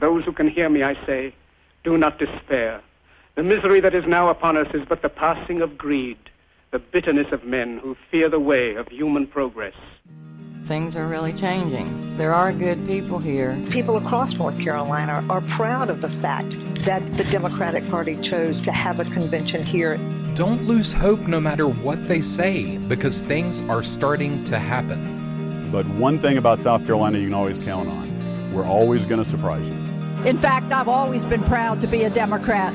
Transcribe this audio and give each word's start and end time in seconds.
those 0.00 0.24
who 0.24 0.32
can 0.32 0.48
hear 0.48 0.68
me, 0.68 0.82
I 0.82 0.94
say, 1.06 1.34
do 1.84 1.96
not 1.96 2.18
despair. 2.18 2.80
The 3.34 3.42
misery 3.42 3.80
that 3.80 3.94
is 3.94 4.06
now 4.06 4.28
upon 4.28 4.56
us 4.56 4.68
is 4.74 4.82
but 4.88 5.02
the 5.02 5.08
passing 5.08 5.60
of 5.60 5.78
greed, 5.78 6.18
the 6.72 6.78
bitterness 6.78 7.32
of 7.32 7.44
men 7.44 7.78
who 7.78 7.96
fear 8.10 8.28
the 8.28 8.40
way 8.40 8.74
of 8.74 8.88
human 8.88 9.26
progress. 9.26 9.74
Things 10.64 10.94
are 10.94 11.06
really 11.06 11.32
changing. 11.32 12.16
There 12.16 12.32
are 12.32 12.52
good 12.52 12.86
people 12.86 13.18
here. 13.18 13.58
People 13.70 13.96
across 13.96 14.36
North 14.36 14.60
Carolina 14.60 15.24
are 15.28 15.40
proud 15.42 15.90
of 15.90 16.00
the 16.00 16.08
fact 16.08 16.50
that 16.84 17.04
the 17.16 17.24
Democratic 17.24 17.88
Party 17.88 18.16
chose 18.20 18.60
to 18.62 18.72
have 18.72 19.00
a 19.00 19.04
convention 19.04 19.64
here. 19.64 19.98
Don't 20.34 20.62
lose 20.66 20.92
hope 20.92 21.20
no 21.26 21.40
matter 21.40 21.66
what 21.66 22.06
they 22.06 22.22
say, 22.22 22.78
because 22.88 23.20
things 23.20 23.60
are 23.68 23.82
starting 23.82 24.44
to 24.44 24.58
happen. 24.58 25.02
But 25.72 25.86
one 25.86 26.18
thing 26.18 26.38
about 26.38 26.58
South 26.58 26.86
Carolina 26.86 27.18
you 27.18 27.26
can 27.26 27.34
always 27.34 27.58
count 27.58 27.88
on 27.88 28.20
we're 28.52 28.66
always 28.66 29.06
going 29.06 29.22
to 29.22 29.28
surprise 29.28 29.66
you. 29.68 29.79
In 30.26 30.36
fact, 30.36 30.70
I've 30.70 30.86
always 30.86 31.24
been 31.24 31.42
proud 31.44 31.80
to 31.80 31.86
be 31.86 32.02
a 32.02 32.10
Democrat. 32.10 32.74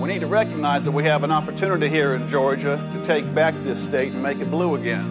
We 0.00 0.08
need 0.08 0.20
to 0.20 0.26
recognize 0.26 0.86
that 0.86 0.92
we 0.92 1.04
have 1.04 1.24
an 1.24 1.30
opportunity 1.30 1.90
here 1.90 2.14
in 2.14 2.26
Georgia 2.26 2.82
to 2.92 3.02
take 3.02 3.34
back 3.34 3.52
this 3.64 3.82
state 3.82 4.14
and 4.14 4.22
make 4.22 4.40
it 4.40 4.50
blue 4.50 4.76
again. 4.76 5.04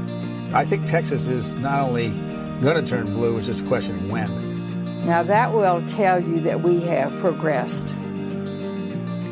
I 0.52 0.66
think 0.66 0.88
Texas 0.88 1.28
is 1.28 1.54
not 1.56 1.82
only 1.82 2.10
going 2.62 2.84
to 2.84 2.90
turn 2.90 3.06
blue, 3.06 3.38
it's 3.38 3.46
just 3.46 3.64
a 3.64 3.68
question 3.68 3.94
of 3.94 4.12
when. 4.12 5.06
Now, 5.06 5.22
that 5.22 5.54
will 5.54 5.86
tell 5.88 6.20
you 6.20 6.40
that 6.40 6.62
we 6.62 6.82
have 6.82 7.16
progressed. 7.18 7.86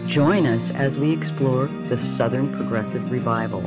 Join 0.06 0.46
us 0.46 0.70
as 0.70 0.96
we 1.00 1.12
explore 1.12 1.66
the 1.66 1.98
Southern 1.98 2.54
Progressive 2.54 3.10
Revival. 3.10 3.64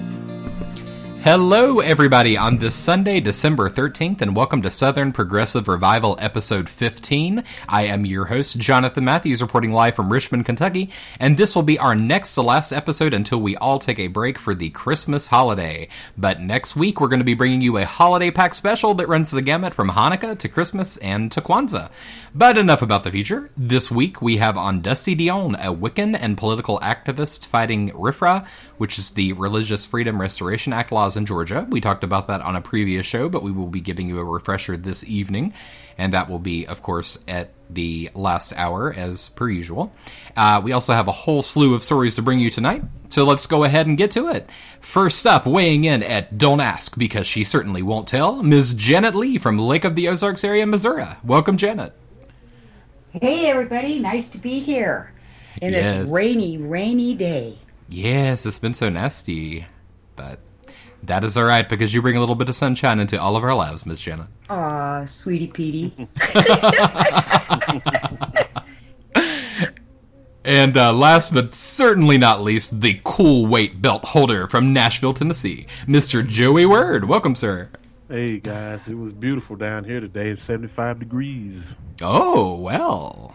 Hello, 1.27 1.81
everybody, 1.81 2.37
on 2.37 2.59
this 2.59 2.77
Sunday, 2.77 3.19
December 3.19 3.69
13th, 3.69 4.21
and 4.21 4.37
welcome 4.37 4.63
to 4.63 4.71
Southern 4.71 5.11
Progressive 5.11 5.67
Revival, 5.67 6.17
episode 6.21 6.69
15. 6.69 7.43
I 7.69 7.87
am 7.87 8.07
your 8.07 8.27
host, 8.27 8.61
Jonathan 8.61 9.05
Matthews, 9.05 9.43
reporting 9.43 9.73
live 9.73 9.97
from 9.97 10.13
Richmond, 10.13 10.47
Kentucky, 10.47 10.89
and 11.19 11.37
this 11.37 11.57
will 11.57 11.65
be 11.65 11.81
our 11.81 11.97
next 11.97 12.35
to 12.35 12.43
last 12.43 12.71
episode 12.71 13.13
until 13.13 13.41
we 13.41 13.57
all 13.57 13.81
take 13.81 13.99
a 13.99 14.07
break 14.07 14.39
for 14.39 14.55
the 14.55 14.71
Christmas 14.71 15.27
holiday. 15.27 15.89
But 16.17 16.41
next 16.41 16.77
week, 16.77 17.01
we're 17.01 17.09
going 17.09 17.19
to 17.19 17.25
be 17.25 17.35
bringing 17.35 17.61
you 17.61 17.77
a 17.77 17.85
holiday 17.85 18.31
pack 18.31 18.55
special 18.55 18.95
that 18.95 19.09
runs 19.09 19.33
the 19.33 19.43
gamut 19.43 19.75
from 19.75 19.89
Hanukkah 19.89 20.39
to 20.39 20.49
Christmas 20.49 20.97
and 20.99 21.33
to 21.33 21.41
Kwanzaa. 21.41 21.91
But 22.37 22.57
enough 22.57 22.83
about 22.83 23.03
the 23.03 23.11
future. 23.11 23.51
This 23.57 23.91
week, 23.91 24.23
we 24.23 24.37
have 24.37 24.57
on 24.57 24.81
Dusty 24.81 25.17
Dionne, 25.17 25.55
a 25.55 25.75
Wiccan 25.75 26.17
and 26.17 26.39
political 26.39 26.79
activist 26.79 27.47
fighting 27.47 27.91
RFRA, 27.91 28.47
which 28.79 28.99
is 28.99 29.11
the 29.13 29.33
Religious 29.35 29.87
Freedom 29.87 30.21
Restoration 30.21 30.73
Act 30.73 30.93
laws 30.93 31.17
in 31.17 31.27
Georgia. 31.27 31.67
We 31.71 31.81
talked 31.81 32.05
about 32.05 32.27
that 32.29 32.41
on 32.41 32.57
a 32.57 32.61
previous 32.61 33.07
show, 33.07 33.29
but 33.29 33.43
we 33.43 33.51
will 33.51 33.69
be 33.69 33.81
giving 33.81 34.09
you 34.09 34.19
a 34.19 34.25
refresher 34.25 34.77
this 34.77 35.05
evening, 35.05 35.55
and 35.97 36.13
that 36.13 36.29
will 36.29 36.39
be, 36.39 36.67
of 36.67 36.83
course, 36.83 37.19
at 37.27 37.51
the 37.71 38.11
last 38.15 38.53
hour 38.57 38.93
as 38.93 39.31
per 39.31 39.49
usual. 39.49 39.93
Uh, 40.37 40.61
we 40.63 40.73
also 40.73 40.93
have 40.93 41.09
a 41.09 41.13
whole 41.13 41.43
slew 41.43 41.75
of 41.75 41.83
stories 41.83 42.15
to 42.17 42.23
bring 42.23 42.39
you 42.39 42.51
tonight, 42.51 42.83
so 43.09 43.25
let's 43.25 43.47
go 43.47 43.65
ahead 43.65 43.87
and 43.87 43.97
get 43.97 44.11
to 44.13 44.29
it. 44.29 44.49
First 44.81 45.27
up, 45.27 45.47
weighing 45.47 45.85
in 45.85 46.03
at 46.03 46.37
Don't 46.39 46.61
Ask, 46.61 46.97
because 46.99 47.27
she 47.27 47.45
certainly 47.45 47.83
won't 47.83 48.07
tell, 48.07 48.43
Ms. 48.43 48.75
Janet 48.75 49.15
Lee 49.15 49.39
from 49.39 49.59
Lake 49.59 49.85
of 49.85 49.95
the 49.97 50.09
Ozarks 50.09 50.45
area, 50.45 50.67
Missouri. 50.67 51.07
Welcome, 51.25 51.57
Janet. 51.57 51.93
Hey, 53.13 53.47
everybody. 53.47 53.99
Nice 53.99 54.29
to 54.29 54.39
be 54.39 54.61
here 54.61 55.11
in 55.63 55.73
Yes. 55.73 56.03
this 56.03 56.11
rainy, 56.11 56.59
rainy 56.59 57.15
day. 57.15 57.59
Yes, 57.89 58.47
it's 58.47 58.59
been 58.59 58.73
so 58.73 58.89
nasty, 58.89 59.67
but 60.17 60.41
that 61.03 61.25
is 61.25 61.37
all 61.37 61.45
right 61.45 61.69
because 61.69 61.95
you 61.95 62.03
bring 62.03 62.17
a 62.17 62.21
little 62.21 62.35
bit 62.35 62.49
of 62.49 62.55
sunshine 62.55 62.99
into 62.99 63.21
all 63.21 63.37
of 63.37 63.45
our 63.45 63.55
lives, 63.55 63.87
Miss 63.87 64.01
Janet. 64.01 64.27
Aw, 64.51 65.07
sweetie 65.07 65.47
Petey. 65.47 66.09
And 70.47 70.77
uh, 70.77 70.93
last 70.93 71.35
but 71.35 71.55
certainly 71.55 72.19
not 72.19 72.41
least, 72.41 72.81
the 72.81 73.01
cool 73.03 73.49
weight 73.49 73.83
belt 73.83 74.05
holder 74.05 74.47
from 74.47 74.73
Nashville, 74.73 75.13
Tennessee, 75.13 75.67
Mr. 75.87 76.25
Joey 76.25 76.65
Word. 76.65 77.07
Welcome, 77.07 77.35
sir. 77.35 77.69
Hey 78.09 78.39
guys, 78.39 78.87
it 78.87 78.95
was 78.95 79.13
beautiful 79.13 79.57
down 79.57 79.83
here 79.83 79.99
today. 79.99 80.29
It's 80.29 80.41
75 80.43 81.01
degrees. 81.01 81.75
Oh, 82.01 82.55
well. 82.55 83.35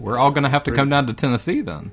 We're 0.00 0.18
all 0.18 0.32
going 0.32 0.42
to 0.42 0.48
have 0.50 0.64
to 0.64 0.72
come 0.72 0.88
down 0.88 1.06
to 1.06 1.12
Tennessee 1.12 1.60
then. 1.60 1.92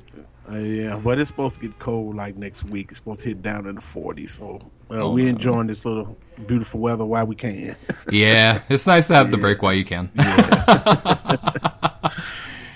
Uh, 0.51 0.57
yeah, 0.57 0.97
but 0.97 1.17
it's 1.17 1.29
supposed 1.29 1.59
to 1.59 1.67
get 1.67 1.79
cold 1.79 2.16
like 2.16 2.38
next 2.38 2.66
week. 2.66 2.88
It's 2.89 2.97
supposed 2.97 3.22
to 3.22 3.29
hit 3.29 3.41
down 3.41 3.66
in 3.66 3.75
the 3.75 3.81
40s. 3.81 4.29
So 4.29 4.59
uh, 4.91 5.01
Oh, 5.01 5.11
we're 5.11 5.28
enjoying 5.28 5.67
this 5.67 5.83
little 5.85 6.16
beautiful 6.45 6.79
weather 6.79 7.06
while 7.06 7.25
we 7.25 7.35
can. 7.35 7.75
Yeah, 8.11 8.61
it's 8.69 8.85
nice 8.85 9.07
to 9.07 9.16
have 9.16 9.31
the 9.31 9.38
break 9.38 9.63
while 9.63 9.73
you 9.73 9.83
can. 9.83 10.11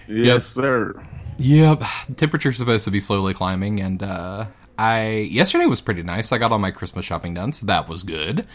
yes, 0.07 0.45
sir. 0.45 1.01
Yep, 1.37 1.83
temperature's 2.17 2.57
supposed 2.57 2.83
to 2.85 2.91
be 2.91 2.99
slowly 2.99 3.33
climbing, 3.33 3.79
and 3.79 4.01
uh, 4.03 4.45
I 4.77 5.27
yesterday 5.31 5.67
was 5.67 5.81
pretty 5.81 6.03
nice. 6.03 6.31
I 6.31 6.37
got 6.39 6.51
all 6.51 6.59
my 6.59 6.71
Christmas 6.71 7.05
shopping 7.05 7.35
done, 7.35 7.53
so 7.53 7.65
that 7.67 7.87
was 7.87 8.03
good. 8.03 8.45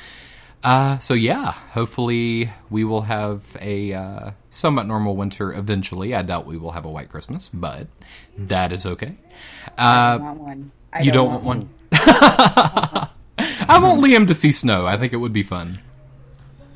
Uh, 0.65 0.99
so 0.99 1.13
yeah, 1.13 1.53
hopefully 1.53 2.51
we 2.71 2.85
will 2.85 3.03
have 3.03 3.55
a 3.61 3.93
uh, 3.93 4.31
somewhat 4.49 4.87
normal 4.87 5.15
winter 5.15 5.53
eventually. 5.53 6.15
I 6.15 6.23
doubt 6.23 6.47
we 6.47 6.57
will 6.57 6.71
have 6.73 6.87
a 6.87 6.91
white 6.91 7.11
Christmas, 7.11 7.51
but 7.53 7.87
that 8.39 8.73
is 8.73 8.87
okay. 8.87 9.17
I 9.77 10.15
Uh, 10.15 10.19
want 10.19 10.41
one. 10.41 10.71
I 10.93 11.03
you 11.03 11.13
don't, 11.13 11.29
want 11.45 11.45
one? 11.45 11.69
I 11.93 13.79
want 13.83 14.01
Liam 14.03 14.27
to 14.29 14.35
see 14.35 14.53
snow. 14.53 14.87
I 14.87 14.97
think 14.97 15.13
it 15.13 15.17
would 15.19 15.33
be 15.35 15.43
fun. 15.43 15.81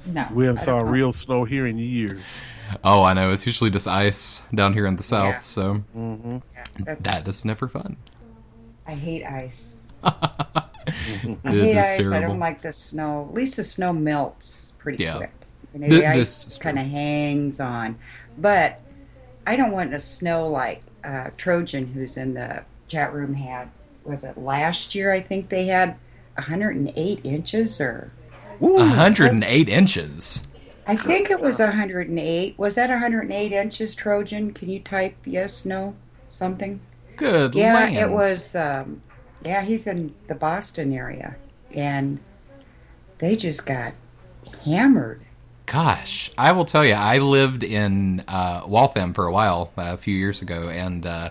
No. 0.05 0.27
We 0.35 0.45
haven't 0.45 0.61
saw 0.61 0.81
don't 0.81 0.85
real 0.85 1.13
snow 1.13 1.45
here 1.45 1.67
in 1.67 1.79
years. 1.79 2.21
Oh, 2.85 3.03
I 3.05 3.15
know. 3.15 3.33
It's 3.33 3.47
usually 3.47 3.71
just 3.71 3.89
ice 3.89 4.43
down 4.55 4.75
here 4.75 4.85
in 4.87 4.97
the 4.97 5.03
south, 5.03 5.35
Yeah. 5.35 5.39
so 5.41 5.83
Mm-hmm. 5.97 6.39
that's- 6.85 7.03
that 7.25 7.27
is 7.29 7.45
never 7.47 7.69
fun. 7.69 7.97
I 8.87 8.95
hate 8.95 9.25
ice. 9.25 9.77
I 11.45 11.51
hate 11.51 11.77
ice. 11.77 12.07
I 12.13 12.21
don't 12.21 12.39
like 12.39 12.63
the 12.63 12.73
snow. 12.73 13.27
At 13.29 13.35
least 13.35 13.57
the 13.57 13.65
snow 13.65 13.93
melts 13.93 14.73
pretty 14.79 15.05
Yeah. 15.05 15.17
quick. 15.19 15.33
You 15.75 15.81
know, 15.81 15.89
the 15.89 16.01
this 16.01 16.47
ice 16.47 16.59
kind 16.59 16.79
of 16.79 16.87
hangs 16.87 17.61
on. 17.61 17.99
But 18.39 18.81
I 19.47 19.57
don't 19.57 19.73
want 19.73 19.91
to 19.93 20.01
snow 20.01 20.49
like 20.49 20.83
uh, 21.05 21.31
Trojan, 21.37 21.87
who's 21.87 22.17
in 22.17 22.35
the 22.35 22.63
chat 22.89 23.13
room, 23.13 23.35
had. 23.35 23.69
Was 24.05 24.25
it 24.25 24.39
last 24.39 24.95
year? 24.95 25.13
I 25.13 25.21
think 25.21 25.49
they 25.51 25.67
had 25.67 25.97
108 26.37 27.21
inches, 27.25 27.81
or 27.81 28.11
108 28.59 29.69
inches. 29.69 30.43
I 30.87 30.97
think 30.97 31.31
it 31.31 31.41
was 31.41 31.59
108. 31.59 32.59
Was 32.59 32.77
that 32.77 32.89
108 32.89 33.53
inches, 33.53 33.95
Trojan? 33.95 34.53
Can 34.53 34.71
you 34.71 34.81
type 34.81 35.15
yes, 35.27 35.65
no, 35.67 35.95
something? 36.31 36.81
Good 37.17 37.55
Yeah, 37.55 37.75
lands. 37.75 37.99
it 37.99 38.11
was. 38.11 38.55
Um, 38.55 39.03
yeah, 39.45 39.63
he's 39.63 39.87
in 39.87 40.15
the 40.27 40.35
Boston 40.35 40.93
area, 40.93 41.37
and 41.73 42.19
they 43.19 43.37
just 43.37 43.65
got 43.67 43.93
hammered. 44.65 45.23
Gosh, 45.67 46.31
I 46.39 46.53
will 46.53 46.65
tell 46.65 46.85
you, 46.85 46.95
I 46.95 47.19
lived 47.19 47.63
in 47.63 48.21
uh, 48.27 48.63
Waltham 48.67 49.13
for 49.13 49.27
a 49.27 49.33
while 49.33 49.71
uh, 49.77 49.91
a 49.93 49.97
few 49.99 50.15
years 50.15 50.41
ago, 50.41 50.69
and 50.71 51.05
uh, 51.05 51.31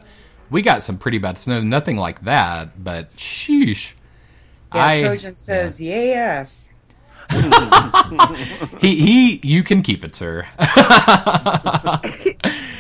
we 0.52 0.62
got 0.62 0.84
some 0.84 0.98
pretty 0.98 1.18
bad 1.18 1.38
snow. 1.40 1.60
Nothing 1.62 1.98
like 1.98 2.24
that, 2.24 2.84
but 2.84 3.12
sheesh. 3.16 3.94
Yeah, 4.76 4.86
I 4.86 5.02
Trojan 5.04 5.36
says 5.36 5.82
yes. 5.82 6.70
he 8.80 8.96
he, 8.96 9.40
you 9.44 9.64
can 9.64 9.82
keep 9.82 10.04
it, 10.04 10.16
sir. 10.16 10.46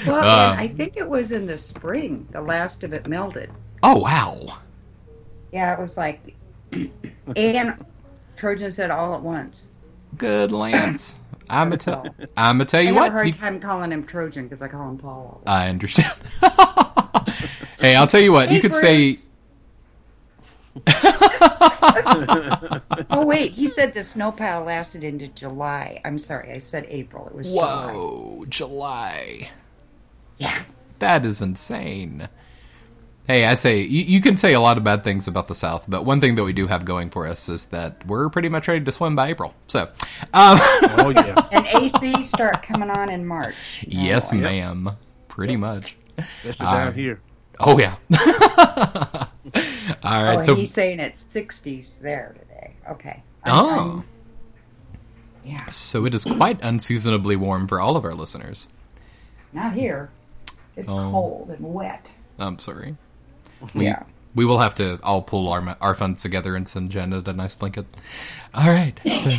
Well, 0.05 0.23
Uh, 0.23 0.55
I 0.57 0.69
think 0.69 0.95
it 0.95 1.07
was 1.09 1.31
in 1.31 1.45
the 1.47 1.57
spring. 1.57 2.27
The 2.31 2.39
last 2.39 2.83
of 2.83 2.93
it 2.93 3.07
melted. 3.07 3.49
oh 3.83 3.97
wow, 3.97 4.59
Yeah, 5.51 5.73
it 5.73 5.79
was 5.79 5.97
like, 5.97 6.35
and 7.35 7.85
Trojan 8.35 8.71
said 8.71 8.91
all 8.91 9.13
at 9.15 9.21
once. 9.21 9.67
good 10.17 10.51
Lance. 10.51 11.15
I'm 11.49 11.69
gonna 11.69 11.77
tell. 11.77 12.05
I'm 12.35 12.57
gonna 12.57 12.65
tell 12.65 12.81
I 12.81 12.83
you 12.83 12.87
have 12.89 12.95
a 12.97 12.99
what. 12.99 13.11
hard 13.13 13.27
he- 13.27 13.31
time 13.33 13.59
calling 13.61 13.91
him 13.91 14.03
Trojan 14.05 14.43
because 14.43 14.61
I 14.61 14.67
call 14.67 14.89
him 14.89 14.97
Paul. 14.97 15.41
I 15.45 15.69
understand. 15.69 16.13
hey, 17.79 17.95
I'll 17.95 18.07
tell 18.07 18.19
you 18.19 18.33
what. 18.33 18.49
Hey, 18.49 18.55
you 18.55 18.61
could 18.61 18.73
say. 18.73 19.15
Oh 23.09 23.25
wait, 23.25 23.53
he 23.53 23.67
said 23.67 23.93
the 23.93 24.03
snow 24.03 24.31
pile 24.31 24.63
lasted 24.63 25.03
into 25.03 25.27
July. 25.27 25.99
I'm 26.05 26.19
sorry, 26.19 26.51
I 26.51 26.59
said 26.59 26.85
April. 26.89 27.27
It 27.27 27.35
was 27.35 27.47
July. 27.47 28.43
July. 28.49 29.49
Yeah. 30.37 30.61
That 30.99 31.25
is 31.25 31.41
insane. 31.41 32.27
Hey, 33.27 33.43
I 33.45 33.55
say 33.55 33.81
you, 33.81 34.03
you 34.03 34.21
can 34.21 34.37
say 34.37 34.53
a 34.53 34.59
lot 34.61 34.77
of 34.77 34.83
bad 34.85 35.03
things 35.03 35.27
about 35.27 35.49
the 35.49 35.55
South, 35.55 35.83
but 35.87 36.05
one 36.05 36.21
thing 36.21 36.35
that 36.35 36.43
we 36.45 36.53
do 36.53 36.67
have 36.67 36.85
going 36.85 37.09
for 37.09 37.27
us 37.27 37.49
is 37.49 37.65
that 37.67 38.05
we're 38.07 38.29
pretty 38.29 38.47
much 38.47 38.67
ready 38.69 38.85
to 38.85 38.91
swim 38.91 39.15
by 39.17 39.27
April. 39.27 39.53
So, 39.67 39.81
um, 40.33 40.57
Oh, 40.61 41.11
yeah. 41.13 41.35
And 41.51 41.67
AC 41.67 42.23
start 42.23 42.63
coming 42.63 42.89
on 42.89 43.09
in 43.09 43.25
March. 43.25 43.83
yes, 43.87 44.31
Oh, 44.31 44.37
ma'am. 44.37 44.91
Pretty 45.27 45.57
much. 45.57 45.97
Especially 46.17 46.65
Uh, 46.65 46.85
down 46.85 46.93
here. 46.93 47.21
Oh 47.59 47.77
yeah. 47.79 47.95
All 50.03 50.23
right. 50.23 50.39
oh, 50.39 50.43
so, 50.43 50.55
he's 50.55 50.71
saying 50.71 50.99
it's 50.99 51.21
60s 51.33 51.99
there 51.99 52.35
today. 52.39 52.75
Okay. 52.89 53.23
I'm- 53.45 53.55
oh, 53.55 53.69
I'm- 53.69 54.03
yeah, 55.43 55.65
so 55.67 56.05
it 56.05 56.13
is 56.13 56.23
quite 56.25 56.59
unseasonably 56.61 57.35
warm 57.37 57.67
for 57.67 57.79
all 57.79 57.95
of 57.95 58.03
our 58.03 58.13
listeners. 58.13 58.67
not 59.53 59.73
here. 59.73 60.09
It's 60.75 60.87
Oh. 60.89 61.09
cold 61.11 61.49
and 61.49 61.73
wet. 61.73 62.07
I'm 62.37 62.59
sorry. 62.59 62.97
We, 63.73 63.85
Yeah. 63.85 64.03
We 64.35 64.45
will 64.45 64.59
have 64.59 64.75
to 64.75 64.99
all 65.01 65.21
pull 65.23 65.49
our 65.49 65.75
our 65.81 65.95
funds 65.95 66.21
together 66.21 66.55
and 66.55 66.67
send 66.67 66.91
Janet 66.91 67.27
a 67.27 67.33
nice 67.33 67.55
blanket. 67.55 67.85
All 68.53 68.69
right. 68.69 68.93
so- 69.05 69.31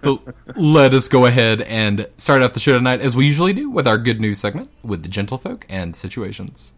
but 0.00 0.22
let 0.56 0.94
us 0.94 1.08
go 1.08 1.26
ahead 1.26 1.60
and 1.62 2.08
start 2.16 2.42
off 2.42 2.52
the 2.54 2.60
show 2.60 2.72
tonight 2.72 3.00
as 3.00 3.14
we 3.16 3.26
usually 3.26 3.52
do 3.52 3.68
with 3.68 3.86
our 3.86 3.98
good 3.98 4.20
news 4.20 4.38
segment 4.38 4.70
with 4.82 5.02
the 5.02 5.08
gentlefolk 5.08 5.64
and 5.68 5.94
situations. 5.96 6.72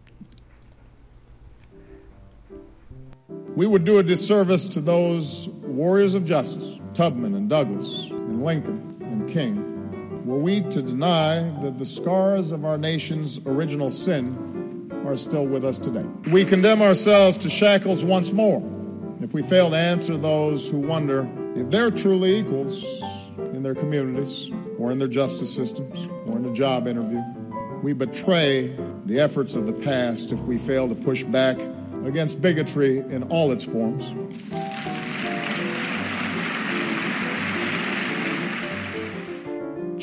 We 3.55 3.67
would 3.67 3.85
do 3.85 3.99
a 3.99 4.03
disservice 4.03 4.67
to 4.69 4.81
those 4.81 5.47
warriors 5.65 6.13
of 6.15 6.25
justice, 6.25 6.79
Tubman 6.93 7.35
and 7.35 7.49
Douglas 7.49 8.09
and 8.09 8.43
Lincoln 8.43 8.97
and 9.01 9.29
King, 9.29 9.74
were 10.25 10.39
we 10.39 10.61
to 10.61 10.81
deny 10.81 11.39
that 11.61 11.77
the 11.77 11.85
scars 11.85 12.51
of 12.51 12.65
our 12.65 12.79
nation's 12.79 13.45
original 13.45 13.91
sin 13.91 14.91
are 15.05 15.15
still 15.15 15.45
with 15.45 15.63
us 15.63 15.77
today. 15.77 16.03
We 16.31 16.43
condemn 16.43 16.81
ourselves 16.81 17.37
to 17.37 17.49
shackles 17.49 18.03
once 18.03 18.31
more 18.31 18.63
if 19.21 19.35
we 19.35 19.43
fail 19.43 19.69
to 19.69 19.77
answer 19.77 20.17
those 20.17 20.67
who 20.67 20.79
wonder 20.79 21.29
if 21.55 21.69
they're 21.69 21.91
truly 21.91 22.39
equals 22.39 23.03
in 23.37 23.61
their 23.61 23.75
communities 23.75 24.49
or 24.79 24.91
in 24.91 24.97
their 24.97 25.07
justice 25.07 25.53
systems 25.53 26.07
or 26.25 26.37
in 26.37 26.45
a 26.45 26.53
job 26.53 26.87
interview. 26.87 27.21
We 27.83 27.93
betray 27.93 28.75
the 29.05 29.19
efforts 29.19 29.53
of 29.53 29.67
the 29.67 29.73
past 29.73 30.31
if 30.31 30.39
we 30.39 30.57
fail 30.57 30.89
to 30.89 30.95
push 30.95 31.23
back 31.23 31.57
against 32.03 32.41
bigotry 32.41 32.97
in 32.97 33.21
all 33.29 33.51
its 33.51 33.63
forms. 33.63 34.15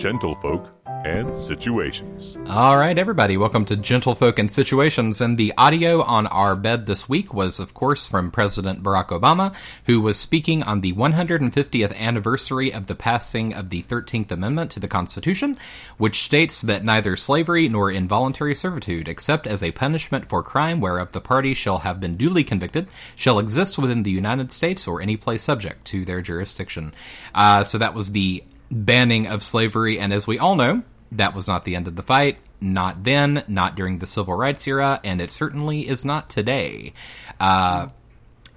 Gentlefolk 0.03 0.69
and 1.05 1.33
situations. 1.33 2.37
All 2.49 2.77
right, 2.77 2.99
everybody, 2.99 3.37
welcome 3.37 3.65
to 3.67 3.77
Gentlefolk 3.77 4.37
and 4.41 4.51
Situations. 4.51 5.21
And 5.21 5.39
the 5.39 5.53
audio 5.57 6.03
on 6.03 6.27
our 6.27 6.57
bed 6.57 6.87
this 6.87 7.09
week 7.09 7.33
was, 7.33 7.61
of 7.61 7.73
course, 7.73 8.09
from 8.09 8.33
President 8.33 8.83
Barack 8.83 9.09
Obama, 9.09 9.55
who 9.87 10.01
was 10.01 10.19
speaking 10.19 10.65
on 10.65 10.81
the 10.81 10.93
150th 10.95 11.97
anniversary 11.97 12.73
of 12.73 12.89
the 12.89 12.97
passing 12.97 13.55
of 13.55 13.71
the 13.71 13.85
13th 13.85 14.33
Amendment 14.33 14.73
to 14.73 14.81
the 14.81 14.89
Constitution, 14.89 15.57
which 15.99 16.25
states 16.25 16.63
that 16.63 16.85
neither 16.85 17.15
slavery 17.15 17.69
nor 17.69 17.89
involuntary 17.89 18.57
servitude, 18.57 19.07
except 19.07 19.47
as 19.47 19.63
a 19.63 19.71
punishment 19.71 20.29
for 20.29 20.43
crime 20.43 20.81
whereof 20.81 21.13
the 21.13 21.21
party 21.21 21.55
shall 21.55 21.79
have 21.79 22.01
been 22.01 22.17
duly 22.17 22.43
convicted, 22.43 22.89
shall 23.15 23.39
exist 23.39 23.79
within 23.79 24.03
the 24.03 24.11
United 24.11 24.51
States 24.51 24.89
or 24.89 25.01
any 25.01 25.17
place 25.17 25.45
subject 25.45 25.85
to 25.85 26.05
their 26.05 26.21
jurisdiction. 26.21 26.93
Uh, 27.37 27.63
so 27.63 27.79
that 27.79 27.95
was 27.95 28.11
the 28.11 28.43
banning 28.73 29.27
of 29.27 29.43
slavery, 29.43 29.99
and 30.01 30.13
as 30.13 30.27
we 30.27 30.39
all 30.39 30.57
know, 30.57 30.83
that 31.13 31.35
was 31.35 31.47
not 31.47 31.65
the 31.65 31.77
end 31.77 31.87
of 31.87 31.95
the 31.95 32.03
fight. 32.03 32.39
Not 32.61 33.05
then, 33.05 33.45
not 33.47 33.77
during 33.77 33.99
the 33.99 34.07
civil 34.07 34.35
rights 34.35 34.67
era, 34.67 35.01
and 35.05 35.21
it 35.21 35.31
certainly 35.31 35.87
is 35.87 36.05
not 36.05 36.31
today. 36.31 36.95
Uh, 37.39 37.89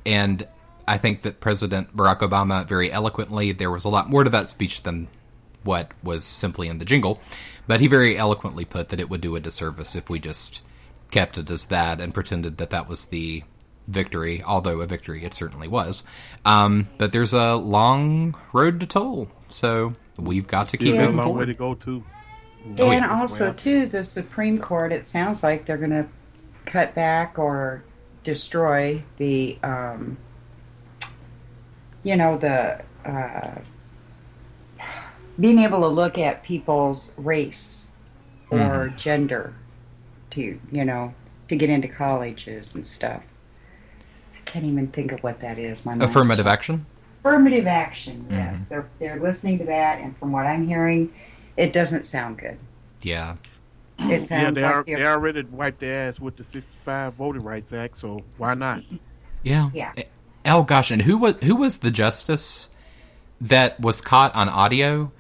and 0.06 0.48
I 0.88 0.98
think 0.98 1.24
that 1.24 1.40
President 1.40 1.96
Barack 1.96 2.20
Obama 2.20 2.66
very 2.66 2.92
eloquently, 2.92 3.52
there 3.52 3.72
was 3.72 3.84
a 3.84 3.90
lot 3.90 4.10
more 4.10 4.24
to 4.24 4.30
that 4.30 4.50
speech 4.50 4.84
than 4.84 5.08
what 5.64 5.92
was 6.04 6.24
simply 6.24 6.68
in 6.68 6.78
the 6.78 6.86
jingle, 6.86 7.20
but 7.68 7.82
he 7.82 7.88
very 7.88 8.18
eloquently 8.18 8.64
put 8.64 8.90
that 8.90 9.00
it 9.00 9.10
would 9.10 9.22
do 9.22 9.36
a 9.36 9.40
disservice 9.40 9.96
if 9.96 10.10
we 10.10 10.20
just 10.20 10.62
kept 11.12 11.38
it 11.38 11.50
as 11.50 11.66
that 11.66 12.00
and 12.00 12.14
pretended 12.14 12.58
that 12.58 12.70
that 12.70 12.88
was 12.88 13.06
the 13.06 13.44
victory, 13.88 14.44
although 14.44 14.82
a 14.82 14.88
victory 14.88 15.24
it 15.24 15.34
certainly 15.34 15.68
was. 15.68 16.04
Um, 16.46 16.88
but 16.98 17.12
there's 17.12 17.34
a 17.34 17.56
long 17.56 18.36
road 18.54 18.80
to 18.80 18.86
toll, 18.86 19.30
so 19.48 19.94
we've 20.20 20.48
got 20.48 20.68
to 20.70 20.78
keep 20.78 20.90
Still 20.96 20.98
got 21.06 21.14
a 21.14 21.18
long 21.18 21.26
forward. 21.28 21.40
way 21.48 21.54
to 21.54 21.58
go 21.58 21.74
too. 21.76 22.04
Oh, 22.80 22.90
and 22.92 23.02
yeah. 23.06 23.20
also, 23.20 23.54
too, 23.54 23.86
the 23.86 24.04
Supreme 24.04 24.58
Court, 24.60 24.92
it 24.92 25.06
sounds 25.06 25.44
like 25.44 25.66
they're 25.66 25.78
going 25.78 25.92
to 25.92 26.08
cut 26.66 26.96
back 26.96 27.38
or 27.38 27.84
destroy 28.24 29.04
the, 29.18 29.58
um, 29.62 30.18
you 32.04 32.16
know, 32.16 32.38
the 32.38 32.82
uh, 33.08 33.52
being 35.40 35.60
able 35.60 35.82
to 35.82 35.88
look 35.88 36.18
at 36.18 36.42
people's 36.44 37.12
race 37.18 37.88
or 38.50 38.58
Mhm. 38.58 38.98
gender 38.98 39.54
to, 40.32 40.60
you 40.72 40.86
know, 40.86 41.14
to 41.50 41.56
get 41.56 41.70
into 41.70 41.88
colleges 41.88 42.74
and 42.74 42.86
stuff. 42.88 43.22
I 44.36 44.40
can't 44.46 44.66
even 44.66 44.88
think 44.88 45.12
of 45.12 45.22
what 45.22 45.40
that 45.42 45.60
is. 45.60 45.86
My 45.86 45.92
mind's 45.92 46.06
Affirmative 46.06 46.46
just- 46.46 46.54
action. 46.54 46.86
Affirmative 47.30 47.66
action. 47.66 48.24
Yes, 48.30 48.66
Mhm. 48.66 48.70
they're 48.70 48.86
they're 49.00 49.20
listening 49.20 49.58
to 49.58 49.66
that, 49.66 50.00
and 50.00 50.16
from 50.18 50.32
what 50.32 50.46
I'm 50.46 50.68
hearing, 50.68 51.12
it 51.58 51.74
doesn't 51.74 52.06
sound 52.06 52.38
good. 52.38 52.58
Yeah. 53.02 53.36
It 53.98 54.28
sounds 54.28 54.30
Yeah, 54.30 54.52
they, 54.52 54.62
like 54.62 54.76
are, 54.76 54.84
the- 54.84 54.94
they 54.96 55.06
already 55.08 55.42
wiped 55.44 55.80
their 55.80 56.08
ass 56.10 56.20
with 56.20 56.36
the 56.36 56.44
65 56.44 57.16
Voting 57.16 57.42
Rights 57.42 57.74
Act, 57.74 57.98
so 57.98 58.20
why 58.38 58.54
not? 58.54 58.82
Yeah. 59.42 59.70
Yeah. 59.74 59.92
Oh 60.46 60.62
gosh, 60.62 60.92
and 60.92 61.02
who 61.02 61.18
was 61.18 61.36
who 61.44 61.56
was 61.56 61.80
the 61.80 61.90
justice 61.90 62.70
that 63.42 63.80
was 63.80 64.02
caught 64.02 64.34
on 64.36 64.48
audio 64.48 65.12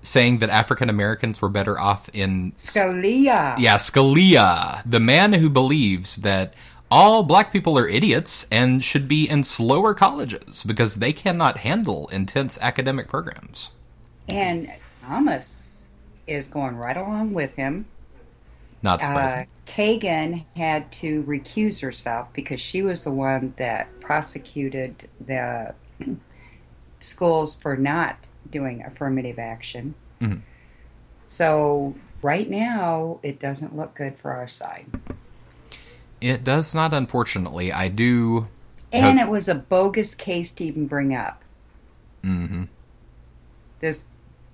saying 0.00 0.38
that 0.38 0.48
African 0.48 0.88
Americans 0.88 1.42
were 1.42 1.50
better 1.50 1.78
off 1.78 2.08
in 2.14 2.52
Scalia. 2.52 3.54
Yeah, 3.58 3.76
Scalia, 3.76 4.82
the 4.86 4.98
man 5.00 5.34
who 5.34 5.50
believes 5.50 6.16
that 6.16 6.54
all 6.90 7.22
black 7.22 7.52
people 7.52 7.78
are 7.78 7.88
idiots 7.88 8.46
and 8.50 8.82
should 8.82 9.06
be 9.06 9.28
in 9.28 9.44
slower 9.44 9.94
colleges 9.94 10.62
because 10.64 10.96
they 10.96 11.12
cannot 11.12 11.58
handle 11.58 12.08
intense 12.08 12.58
academic 12.60 13.08
programs. 13.08 13.70
And 14.28 14.72
Thomas 15.02 15.82
is 16.26 16.46
going 16.48 16.76
right 16.76 16.96
along 16.96 17.32
with 17.32 17.54
him. 17.54 17.86
Not 18.82 19.00
surprising. 19.00 19.40
Uh, 19.40 19.70
Kagan 19.70 20.44
had 20.56 20.90
to 20.92 21.22
recuse 21.24 21.80
herself 21.80 22.28
because 22.32 22.60
she 22.60 22.82
was 22.82 23.04
the 23.04 23.10
one 23.10 23.54
that 23.56 23.88
prosecuted 24.00 25.08
the 25.26 25.74
schools 27.00 27.54
for 27.54 27.76
not 27.76 28.16
doing 28.50 28.82
affirmative 28.82 29.38
action. 29.38 29.94
Mhm. 30.20 30.40
So 31.26 31.94
right 32.22 32.48
now, 32.50 33.20
it 33.22 33.38
doesn't 33.38 33.76
look 33.76 33.94
good 33.94 34.18
for 34.18 34.32
our 34.32 34.48
side. 34.48 34.86
It 36.20 36.44
does 36.44 36.74
not, 36.74 36.92
unfortunately. 36.92 37.72
I 37.72 37.88
do. 37.88 38.48
And 38.92 39.18
it 39.18 39.28
was 39.28 39.48
a 39.48 39.54
bogus 39.54 40.14
case 40.14 40.50
to 40.52 40.64
even 40.64 40.86
bring 40.86 41.14
up. 41.14 41.42
hmm 42.22 42.64
This 43.80 44.04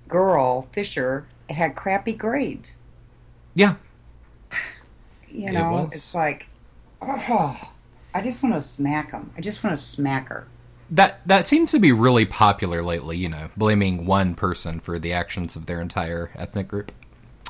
girl, 0.07 0.67
Fisher, 0.71 1.25
had 1.49 1.75
crappy 1.75 2.13
grades. 2.13 2.77
Yeah. 3.55 3.75
You 5.29 5.51
know, 5.51 5.71
was. 5.73 5.93
it's 5.93 6.15
like, 6.15 6.47
oh, 7.01 7.69
I 8.13 8.21
just 8.21 8.41
want 8.41 8.55
to 8.55 8.61
smack 8.61 9.11
him. 9.11 9.29
I 9.37 9.41
just 9.41 9.61
want 9.61 9.77
to 9.77 9.83
smack 9.83 10.29
her. 10.29 10.47
That 10.89 11.19
that 11.27 11.45
seems 11.45 11.71
to 11.73 11.79
be 11.79 11.91
really 11.91 12.25
popular 12.25 12.81
lately. 12.81 13.17
You 13.17 13.29
know, 13.29 13.49
blaming 13.57 14.05
one 14.05 14.35
person 14.35 14.79
for 14.79 14.97
the 14.97 15.11
actions 15.13 15.55
of 15.55 15.65
their 15.65 15.81
entire 15.81 16.31
ethnic 16.35 16.69
group. 16.69 16.91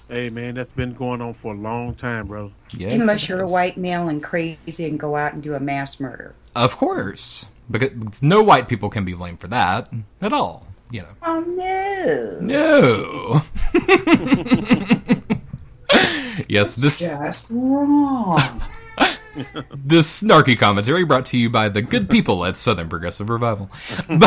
Hey, 0.09 0.29
man, 0.29 0.55
that's 0.55 0.71
been 0.71 0.93
going 0.93 1.21
on 1.21 1.33
for 1.33 1.53
a 1.53 1.57
long 1.57 1.93
time, 1.93 2.27
bro. 2.27 2.53
Yes, 2.71 2.93
Unless 2.93 3.27
you're 3.27 3.41
a 3.41 3.47
white 3.47 3.75
male 3.75 4.07
and 4.07 4.23
crazy 4.23 4.85
and 4.85 4.97
go 4.97 5.17
out 5.17 5.33
and 5.33 5.43
do 5.43 5.53
a 5.53 5.59
mass 5.59 5.99
murder. 5.99 6.33
Of 6.55 6.77
course, 6.77 7.45
because 7.69 8.23
no 8.23 8.41
white 8.41 8.69
people 8.69 8.89
can 8.89 9.03
be 9.03 9.13
blamed 9.13 9.41
for 9.41 9.49
that 9.49 9.91
at 10.21 10.31
all. 10.31 10.65
You 10.91 11.01
know. 11.01 11.09
Oh 11.23 11.41
no! 11.41 12.39
No. 12.39 13.41
yes, 16.47 16.77
this 16.77 16.99
Just 16.99 17.47
wrong. 17.49 18.61
this 19.75 20.23
snarky 20.23 20.57
commentary 20.57 21.03
brought 21.03 21.25
to 21.27 21.37
you 21.37 21.49
by 21.49 21.67
the 21.67 21.81
good 21.81 22.09
people 22.09 22.45
at 22.45 22.55
Southern 22.55 22.87
Progressive 22.87 23.29
Revival. 23.29 23.69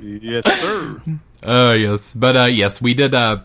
yes, 0.00 0.44
sir. 0.60 1.02
Uh, 1.42 1.74
yes, 1.78 2.14
but 2.14 2.36
uh, 2.36 2.44
yes, 2.44 2.80
we 2.80 2.94
did 2.94 3.14
uh, 3.14 3.40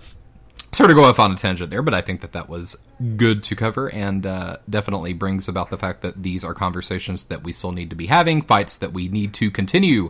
sort 0.76 0.90
of 0.90 0.98
go 0.98 1.06
off 1.06 1.20
on 1.20 1.32
a 1.32 1.36
tangent 1.36 1.70
there, 1.70 1.82
but 1.82 1.94
I 1.94 2.02
think 2.02 2.22
that 2.22 2.34
that 2.34 2.50
was 2.50 2.76
good 3.16 3.44
to 3.44 3.56
cover 3.56 3.90
and 3.90 4.26
uh, 4.26 4.58
definitely 4.70 5.14
brings 5.14 5.48
about 5.48 5.70
the 5.70 5.78
fact 5.78 6.02
that 6.02 6.22
these 6.22 6.44
are 6.44 6.54
conversations 6.54 7.26
that 7.26 7.44
we 7.44 7.54
still 7.54 7.72
need 7.72 7.90
to 7.90 7.96
be 7.96 8.08
having, 8.08 8.42
fights 8.42 8.78
that 8.78 8.92
we 8.92 9.08
need 9.08 9.34
to 9.36 9.50
continue. 9.50 10.10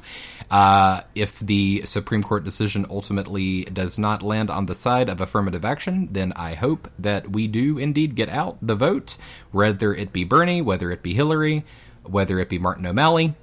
Uh, 0.49 1.01
if 1.13 1.39
the 1.39 1.83
Supreme 1.85 2.23
Court 2.23 2.43
decision 2.43 2.85
ultimately 2.89 3.63
does 3.65 3.99
not 3.99 4.23
land 4.23 4.49
on 4.49 4.65
the 4.65 4.75
side 4.75 5.09
of 5.09 5.21
affirmative 5.21 5.65
action, 5.65 6.07
then 6.11 6.33
I 6.35 6.55
hope 6.55 6.89
that 6.97 7.31
we 7.31 7.47
do 7.47 7.77
indeed 7.77 8.15
get 8.15 8.29
out 8.29 8.57
the 8.61 8.75
vote, 8.75 9.17
whether 9.51 9.93
it 9.93 10.11
be 10.11 10.23
Bernie, 10.23 10.61
whether 10.61 10.91
it 10.91 11.03
be 11.03 11.13
Hillary, 11.13 11.63
whether 12.03 12.39
it 12.39 12.49
be 12.49 12.59
Martin 12.59 12.85
O'Malley 12.85 13.35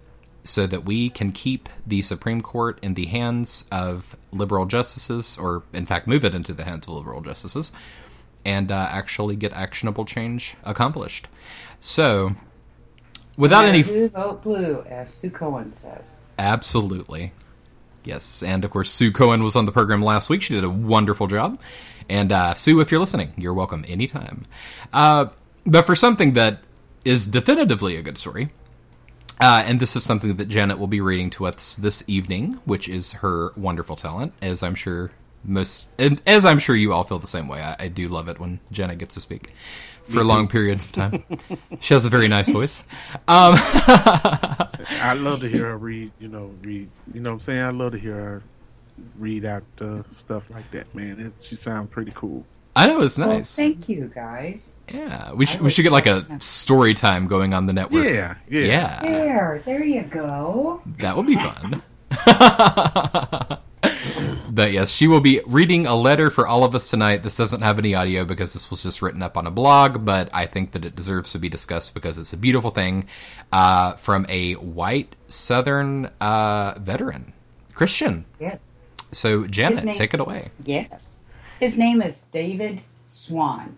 so 0.44 0.66
that 0.66 0.84
we 0.84 1.08
can 1.08 1.32
keep 1.32 1.68
the 1.86 2.02
Supreme 2.02 2.40
Court 2.40 2.78
in 2.82 2.94
the 2.94 3.06
hands 3.06 3.64
of 3.70 4.16
liberal 4.32 4.66
justices, 4.66 5.38
or 5.38 5.62
in 5.72 5.86
fact, 5.86 6.06
move 6.06 6.24
it 6.24 6.34
into 6.34 6.52
the 6.52 6.64
hands 6.64 6.88
of 6.88 6.94
liberal 6.94 7.20
justices, 7.20 7.70
and 8.44 8.72
uh, 8.72 8.88
actually 8.90 9.36
get 9.36 9.52
actionable 9.52 10.04
change 10.04 10.56
accomplished. 10.64 11.28
So, 11.80 12.34
without 13.36 13.64
any. 13.64 13.82
blue 13.82 14.08
vote 14.08 14.42
blue, 14.42 14.84
as 14.88 15.12
Sue 15.12 15.30
Cohen 15.30 15.72
says. 15.72 16.18
Absolutely. 16.38 17.32
Yes, 18.04 18.42
and 18.42 18.64
of 18.64 18.70
course, 18.72 18.90
Sue 18.90 19.12
Cohen 19.12 19.44
was 19.44 19.54
on 19.54 19.64
the 19.66 19.72
program 19.72 20.02
last 20.02 20.28
week. 20.28 20.42
She 20.42 20.54
did 20.54 20.64
a 20.64 20.70
wonderful 20.70 21.28
job. 21.28 21.60
And 22.08 22.32
uh, 22.32 22.54
Sue, 22.54 22.80
if 22.80 22.90
you're 22.90 23.00
listening, 23.00 23.32
you're 23.36 23.54
welcome 23.54 23.84
anytime. 23.86 24.44
Uh, 24.92 25.26
but 25.64 25.86
for 25.86 25.94
something 25.94 26.32
that 26.32 26.58
is 27.04 27.26
definitively 27.26 27.96
a 27.96 28.02
good 28.02 28.18
story, 28.18 28.48
uh, 29.40 29.62
and 29.66 29.80
this 29.80 29.96
is 29.96 30.04
something 30.04 30.36
that 30.36 30.48
Janet 30.48 30.78
will 30.78 30.86
be 30.86 31.00
reading 31.00 31.30
to 31.30 31.46
us 31.46 31.76
this 31.76 32.04
evening, 32.06 32.60
which 32.64 32.88
is 32.88 33.12
her 33.14 33.52
wonderful 33.56 33.96
talent, 33.96 34.32
as 34.40 34.62
I'm 34.62 34.74
sure 34.74 35.12
most, 35.44 35.86
as 35.98 36.44
I'm 36.44 36.58
sure 36.58 36.76
you 36.76 36.92
all 36.92 37.04
feel 37.04 37.18
the 37.18 37.26
same 37.26 37.48
way. 37.48 37.60
I, 37.60 37.76
I 37.80 37.88
do 37.88 38.08
love 38.08 38.28
it 38.28 38.38
when 38.38 38.60
Janet 38.70 38.98
gets 38.98 39.14
to 39.14 39.20
speak 39.20 39.52
for 40.04 40.24
long 40.24 40.48
periods 40.48 40.84
of 40.84 40.92
time. 40.92 41.24
she 41.80 41.94
has 41.94 42.04
a 42.04 42.08
very 42.08 42.28
nice 42.28 42.48
voice. 42.48 42.80
Um, 43.28 43.54
I 43.56 45.14
love 45.16 45.40
to 45.40 45.48
hear 45.48 45.66
her 45.66 45.78
read. 45.78 46.12
You 46.18 46.28
know, 46.28 46.54
read. 46.62 46.88
You 47.12 47.20
know, 47.20 47.30
what 47.30 47.34
I'm 47.34 47.40
saying 47.40 47.62
I 47.62 47.70
love 47.70 47.92
to 47.92 47.98
hear 47.98 48.14
her 48.14 48.42
read 49.18 49.44
out 49.44 49.64
uh, 49.80 50.02
stuff 50.08 50.48
like 50.50 50.70
that. 50.72 50.94
Man, 50.94 51.18
it's, 51.18 51.46
she 51.46 51.56
sounds 51.56 51.88
pretty 51.90 52.12
cool. 52.14 52.44
I 52.74 52.86
know 52.86 53.02
it's 53.02 53.18
nice. 53.18 53.28
Well, 53.28 53.66
thank 53.66 53.88
you, 53.88 54.10
guys. 54.14 54.72
Yeah, 54.92 55.32
we 55.32 55.46
should 55.46 55.60
we 55.60 55.70
should 55.70 55.82
get 55.82 55.92
like 55.92 56.06
a 56.06 56.26
story 56.40 56.94
time 56.94 57.26
going 57.26 57.54
on 57.54 57.66
the 57.66 57.72
network. 57.72 58.04
Yeah, 58.04 58.36
yeah, 58.48 58.64
yeah. 58.64 59.00
There, 59.02 59.62
there 59.64 59.84
you 59.84 60.02
go. 60.02 60.82
That 60.98 61.16
would 61.16 61.26
be 61.26 61.36
fun. 61.36 61.82
but 64.50 64.72
yes, 64.72 64.90
she 64.90 65.06
will 65.06 65.20
be 65.20 65.40
reading 65.46 65.86
a 65.86 65.94
letter 65.94 66.30
for 66.30 66.46
all 66.46 66.64
of 66.64 66.74
us 66.74 66.90
tonight. 66.90 67.22
This 67.22 67.36
doesn't 67.36 67.62
have 67.62 67.78
any 67.78 67.94
audio 67.94 68.24
because 68.24 68.52
this 68.52 68.70
was 68.70 68.82
just 68.82 69.02
written 69.02 69.22
up 69.22 69.36
on 69.36 69.46
a 69.46 69.50
blog, 69.50 70.04
but 70.04 70.28
I 70.32 70.46
think 70.46 70.72
that 70.72 70.84
it 70.84 70.94
deserves 70.94 71.32
to 71.32 71.38
be 71.38 71.48
discussed 71.48 71.94
because 71.94 72.18
it's 72.18 72.32
a 72.32 72.36
beautiful 72.36 72.70
thing 72.70 73.06
uh, 73.50 73.94
from 73.94 74.26
a 74.28 74.54
white 74.54 75.14
Southern 75.28 76.06
uh, 76.20 76.74
veteran, 76.78 77.32
Christian. 77.74 78.24
Yes. 78.38 78.58
So, 79.12 79.46
Janet, 79.46 79.84
name- 79.84 79.94
take 79.94 80.14
it 80.14 80.20
away. 80.20 80.50
Yes. 80.64 81.11
His 81.62 81.78
name 81.78 82.02
is 82.02 82.22
David 82.32 82.80
Swan. 83.06 83.76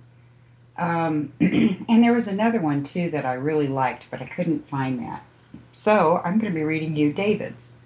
Um, 0.78 1.34
and 1.40 2.02
there 2.02 2.14
was 2.14 2.26
another 2.26 2.58
one 2.58 2.82
too 2.82 3.10
that 3.10 3.26
I 3.26 3.34
really 3.34 3.68
liked, 3.68 4.06
but 4.10 4.22
I 4.22 4.24
couldn't 4.24 4.66
find 4.70 4.98
that. 5.00 5.22
So 5.70 6.22
I'm 6.24 6.38
going 6.38 6.50
to 6.50 6.58
be 6.58 6.64
reading 6.64 6.96
you 6.96 7.12
David's. 7.12 7.76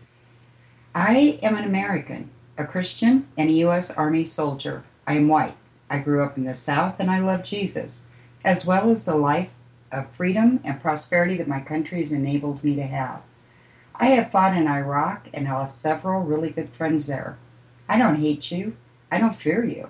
I 0.94 1.40
am 1.42 1.56
an 1.56 1.64
American, 1.64 2.30
a 2.56 2.64
Christian, 2.64 3.26
and 3.36 3.50
a 3.50 3.54
U.S. 3.54 3.90
Army 3.90 4.24
soldier. 4.24 4.84
I 5.04 5.14
am 5.14 5.26
white. 5.26 5.56
I 5.90 5.98
grew 5.98 6.22
up 6.22 6.36
in 6.36 6.44
the 6.44 6.54
South 6.54 7.00
and 7.00 7.10
I 7.10 7.18
love 7.18 7.42
Jesus, 7.42 8.04
as 8.44 8.64
well 8.64 8.92
as 8.92 9.04
the 9.04 9.16
life 9.16 9.50
of 9.90 10.06
freedom 10.12 10.60
and 10.62 10.80
prosperity 10.80 11.36
that 11.38 11.48
my 11.48 11.58
country 11.58 11.98
has 12.02 12.12
enabled 12.12 12.62
me 12.62 12.76
to 12.76 12.86
have. 12.86 13.22
I 13.96 14.10
have 14.10 14.30
fought 14.30 14.56
in 14.56 14.68
Iraq 14.68 15.26
and 15.34 15.48
lost 15.48 15.80
several 15.80 16.22
really 16.22 16.50
good 16.50 16.70
friends 16.70 17.08
there. 17.08 17.36
I 17.88 17.98
don't 17.98 18.20
hate 18.20 18.52
you. 18.52 18.76
I 19.10 19.18
don't 19.18 19.36
fear 19.36 19.64
you. 19.64 19.88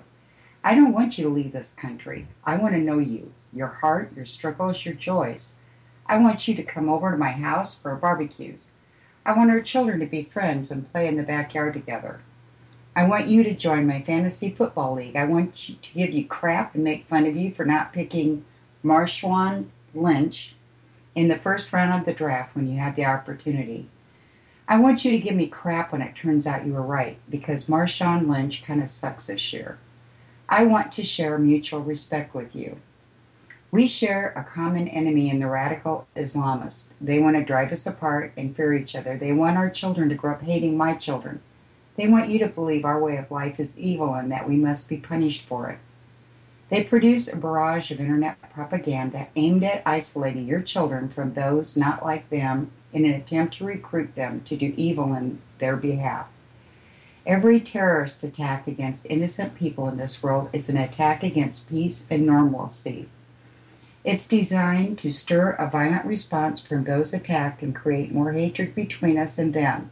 I 0.63 0.75
don't 0.75 0.93
want 0.93 1.17
you 1.17 1.23
to 1.25 1.33
leave 1.33 1.51
this 1.51 1.73
country. 1.73 2.27
I 2.43 2.57
want 2.57 2.73
to 2.73 2.79
know 2.79 2.99
you, 2.99 3.31
your 3.53 3.67
heart, 3.67 4.11
your 4.15 4.25
struggles, 4.25 4.85
your 4.85 4.93
joys. 4.93 5.55
I 6.05 6.17
want 6.17 6.47
you 6.47 6.55
to 6.55 6.63
come 6.63 6.89
over 6.89 7.11
to 7.11 7.17
my 7.17 7.31
house 7.31 7.75
for 7.75 7.95
barbecues. 7.95 8.69
I 9.25 9.33
want 9.37 9.51
our 9.51 9.61
children 9.61 9.99
to 9.99 10.05
be 10.05 10.23
friends 10.23 10.71
and 10.71 10.91
play 10.91 11.07
in 11.07 11.17
the 11.17 11.23
backyard 11.23 11.73
together. 11.73 12.21
I 12.95 13.05
want 13.05 13.27
you 13.27 13.43
to 13.43 13.53
join 13.53 13.87
my 13.87 14.01
fantasy 14.01 14.49
football 14.49 14.95
league. 14.95 15.15
I 15.15 15.25
want 15.25 15.69
you 15.69 15.75
to 15.75 15.93
give 15.93 16.11
you 16.11 16.25
crap 16.25 16.75
and 16.75 16.83
make 16.83 17.07
fun 17.07 17.25
of 17.25 17.35
you 17.35 17.53
for 17.53 17.63
not 17.63 17.93
picking 17.93 18.43
Marshawn 18.83 19.65
Lynch 19.93 20.55
in 21.15 21.27
the 21.27 21.37
first 21.37 21.71
round 21.71 21.93
of 21.93 22.05
the 22.05 22.13
draft 22.13 22.55
when 22.55 22.67
you 22.67 22.79
had 22.79 22.95
the 22.95 23.05
opportunity. 23.05 23.87
I 24.71 24.77
want 24.77 25.03
you 25.03 25.09
to 25.09 25.17
give 25.17 25.35
me 25.35 25.47
crap 25.47 25.91
when 25.91 26.03
it 26.03 26.15
turns 26.15 26.45
out 26.45 26.63
you 26.63 26.73
were 26.73 26.83
right, 26.83 27.17
because 27.27 27.65
Marshawn 27.65 28.29
Lynch 28.29 28.61
kind 28.61 28.83
of 28.83 28.89
sucks 28.91 29.25
this 29.25 29.51
year. 29.51 29.79
I 30.47 30.63
want 30.63 30.91
to 30.91 31.03
share 31.03 31.39
mutual 31.39 31.81
respect 31.81 32.35
with 32.35 32.55
you. 32.55 32.77
We 33.71 33.87
share 33.87 34.31
a 34.35 34.43
common 34.43 34.87
enemy 34.87 35.31
in 35.31 35.39
the 35.39 35.47
radical 35.47 36.05
Islamists. 36.15 36.89
They 37.01 37.17
want 37.17 37.35
to 37.35 37.43
drive 37.43 37.71
us 37.71 37.87
apart 37.87 38.31
and 38.37 38.55
fear 38.55 38.75
each 38.75 38.95
other. 38.95 39.17
They 39.17 39.33
want 39.33 39.57
our 39.57 39.71
children 39.71 40.07
to 40.09 40.15
grow 40.15 40.33
up 40.33 40.43
hating 40.43 40.77
my 40.77 40.93
children. 40.93 41.41
They 41.95 42.07
want 42.07 42.29
you 42.29 42.37
to 42.37 42.47
believe 42.47 42.85
our 42.85 43.01
way 43.01 43.17
of 43.17 43.31
life 43.31 43.59
is 43.59 43.79
evil 43.79 44.13
and 44.13 44.31
that 44.31 44.47
we 44.47 44.55
must 44.55 44.87
be 44.87 44.97
punished 44.97 45.47
for 45.47 45.71
it. 45.71 45.79
They 46.69 46.83
produce 46.83 47.27
a 47.27 47.35
barrage 47.35 47.89
of 47.89 47.99
internet 47.99 48.37
propaganda 48.53 49.29
aimed 49.35 49.63
at 49.63 49.81
isolating 49.83 50.45
your 50.45 50.61
children 50.61 51.09
from 51.09 51.33
those 51.33 51.75
not 51.75 52.05
like 52.05 52.29
them 52.29 52.69
in 52.93 53.05
an 53.05 53.13
attempt 53.13 53.57
to 53.57 53.65
recruit 53.65 54.15
them 54.15 54.41
to 54.45 54.55
do 54.55 54.73
evil 54.75 55.13
in 55.13 55.41
their 55.59 55.75
behalf. 55.75 56.27
Every 57.25 57.59
terrorist 57.59 58.23
attack 58.23 58.67
against 58.67 59.05
innocent 59.05 59.55
people 59.55 59.87
in 59.87 59.97
this 59.97 60.23
world 60.23 60.49
is 60.53 60.69
an 60.69 60.77
attack 60.77 61.21
against 61.21 61.69
peace 61.69 62.05
and 62.09 62.25
normalcy. 62.25 63.09
It's 64.03 64.25
designed 64.25 64.97
to 64.99 65.11
stir 65.11 65.51
a 65.51 65.69
violent 65.69 66.05
response 66.05 66.61
from 66.61 66.85
those 66.85 67.13
attacked 67.13 67.61
and 67.61 67.75
create 67.75 68.13
more 68.13 68.31
hatred 68.31 68.73
between 68.73 69.17
us 69.17 69.37
and 69.37 69.53
them. 69.53 69.91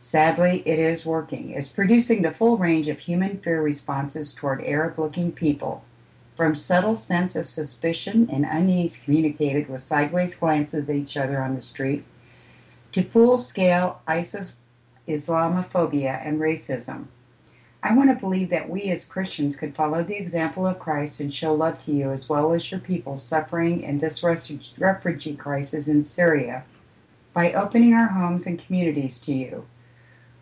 Sadly, 0.00 0.62
it 0.66 0.80
is 0.80 1.06
working. 1.06 1.50
It's 1.50 1.68
producing 1.68 2.22
the 2.22 2.32
full 2.32 2.56
range 2.56 2.88
of 2.88 2.98
human 2.98 3.38
fear 3.38 3.62
responses 3.62 4.34
toward 4.34 4.64
Arab 4.64 4.98
looking 4.98 5.30
people, 5.30 5.84
from 6.36 6.54
subtle 6.54 6.96
sense 6.96 7.36
of 7.36 7.46
suspicion 7.46 8.28
and 8.32 8.44
unease 8.44 8.96
communicated 8.96 9.68
with 9.68 9.82
sideways 9.82 10.34
glances 10.34 10.88
at 10.88 10.96
each 10.96 11.16
other 11.16 11.42
on 11.42 11.54
the 11.54 11.60
street, 11.60 12.04
to 12.92 13.02
full 13.02 13.38
scale 13.38 14.00
ISIS 14.06 14.52
Islamophobia 15.08 16.26
and 16.26 16.40
racism. 16.40 17.06
I 17.82 17.94
want 17.94 18.10
to 18.10 18.14
believe 18.14 18.48
that 18.50 18.70
we 18.70 18.90
as 18.90 19.04
Christians 19.04 19.56
could 19.56 19.74
follow 19.74 20.04
the 20.04 20.16
example 20.16 20.66
of 20.66 20.78
Christ 20.78 21.18
and 21.18 21.34
show 21.34 21.52
love 21.52 21.78
to 21.78 21.92
you 21.92 22.12
as 22.12 22.28
well 22.28 22.52
as 22.52 22.70
your 22.70 22.78
people 22.78 23.18
suffering 23.18 23.82
in 23.82 23.98
this 23.98 24.22
refugee 24.22 25.34
crisis 25.34 25.88
in 25.88 26.04
Syria 26.04 26.64
by 27.32 27.52
opening 27.52 27.92
our 27.94 28.06
homes 28.06 28.46
and 28.46 28.64
communities 28.64 29.18
to 29.20 29.32
you. 29.32 29.66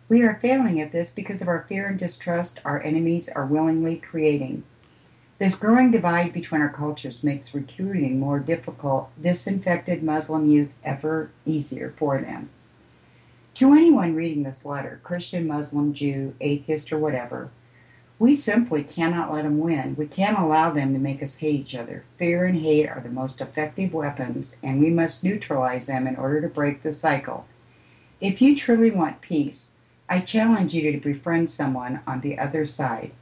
We 0.07 0.21
are 0.21 0.39
failing 0.41 0.79
at 0.81 0.91
this 0.91 1.09
because 1.09 1.41
of 1.41 1.47
our 1.47 1.65
fear 1.67 1.87
and 1.87 1.97
distrust 1.97 2.59
our 2.63 2.81
enemies 2.83 3.27
are 3.29 3.45
willingly 3.45 3.95
creating. 3.95 4.63
This 5.41 5.55
growing 5.55 5.89
divide 5.89 6.33
between 6.33 6.61
our 6.61 6.69
cultures 6.69 7.23
makes 7.23 7.55
recruiting 7.55 8.19
more 8.19 8.37
difficult, 8.37 9.09
disinfected 9.19 10.03
Muslim 10.03 10.47
youth 10.47 10.69
ever 10.83 11.31
easier 11.47 11.95
for 11.97 12.21
them. 12.21 12.51
To 13.55 13.73
anyone 13.73 14.13
reading 14.13 14.43
this 14.43 14.65
letter, 14.65 14.99
Christian, 15.01 15.47
Muslim, 15.47 15.95
Jew, 15.95 16.35
atheist, 16.41 16.93
or 16.93 16.99
whatever, 16.99 17.49
we 18.19 18.35
simply 18.35 18.83
cannot 18.83 19.33
let 19.33 19.41
them 19.41 19.57
win. 19.57 19.95
We 19.95 20.05
can't 20.05 20.37
allow 20.37 20.69
them 20.69 20.93
to 20.93 20.99
make 20.99 21.23
us 21.23 21.37
hate 21.37 21.61
each 21.61 21.73
other. 21.73 22.03
Fear 22.19 22.45
and 22.45 22.61
hate 22.61 22.87
are 22.87 23.01
the 23.01 23.09
most 23.09 23.41
effective 23.41 23.95
weapons, 23.95 24.57
and 24.61 24.79
we 24.79 24.91
must 24.91 25.23
neutralize 25.23 25.87
them 25.87 26.05
in 26.05 26.17
order 26.17 26.39
to 26.41 26.49
break 26.49 26.83
the 26.83 26.93
cycle. 26.93 27.47
If 28.19 28.43
you 28.43 28.55
truly 28.55 28.91
want 28.91 29.21
peace, 29.21 29.71
I 30.07 30.19
challenge 30.19 30.75
you 30.75 30.91
to 30.91 30.99
befriend 30.99 31.49
someone 31.49 32.01
on 32.05 32.21
the 32.21 32.37
other 32.37 32.63
side. 32.63 33.13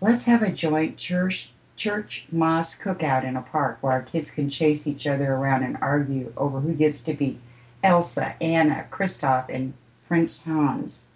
Let's 0.00 0.24
have 0.24 0.42
a 0.42 0.50
joint 0.50 0.96
church 0.96 1.50
church 1.76 2.26
mosque 2.30 2.82
cookout 2.82 3.24
in 3.24 3.36
a 3.36 3.42
park 3.42 3.78
where 3.80 3.92
our 3.92 4.02
kids 4.02 4.30
can 4.30 4.50
chase 4.50 4.86
each 4.86 5.06
other 5.06 5.32
around 5.32 5.62
and 5.62 5.78
argue 5.80 6.32
over 6.36 6.60
who 6.60 6.72
gets 6.72 7.00
to 7.02 7.14
be 7.14 7.38
Elsa, 7.82 8.34
Anna, 8.40 8.86
Kristoff, 8.90 9.48
and 9.48 9.72
Prince 10.08 10.42
Hans. 10.42 11.06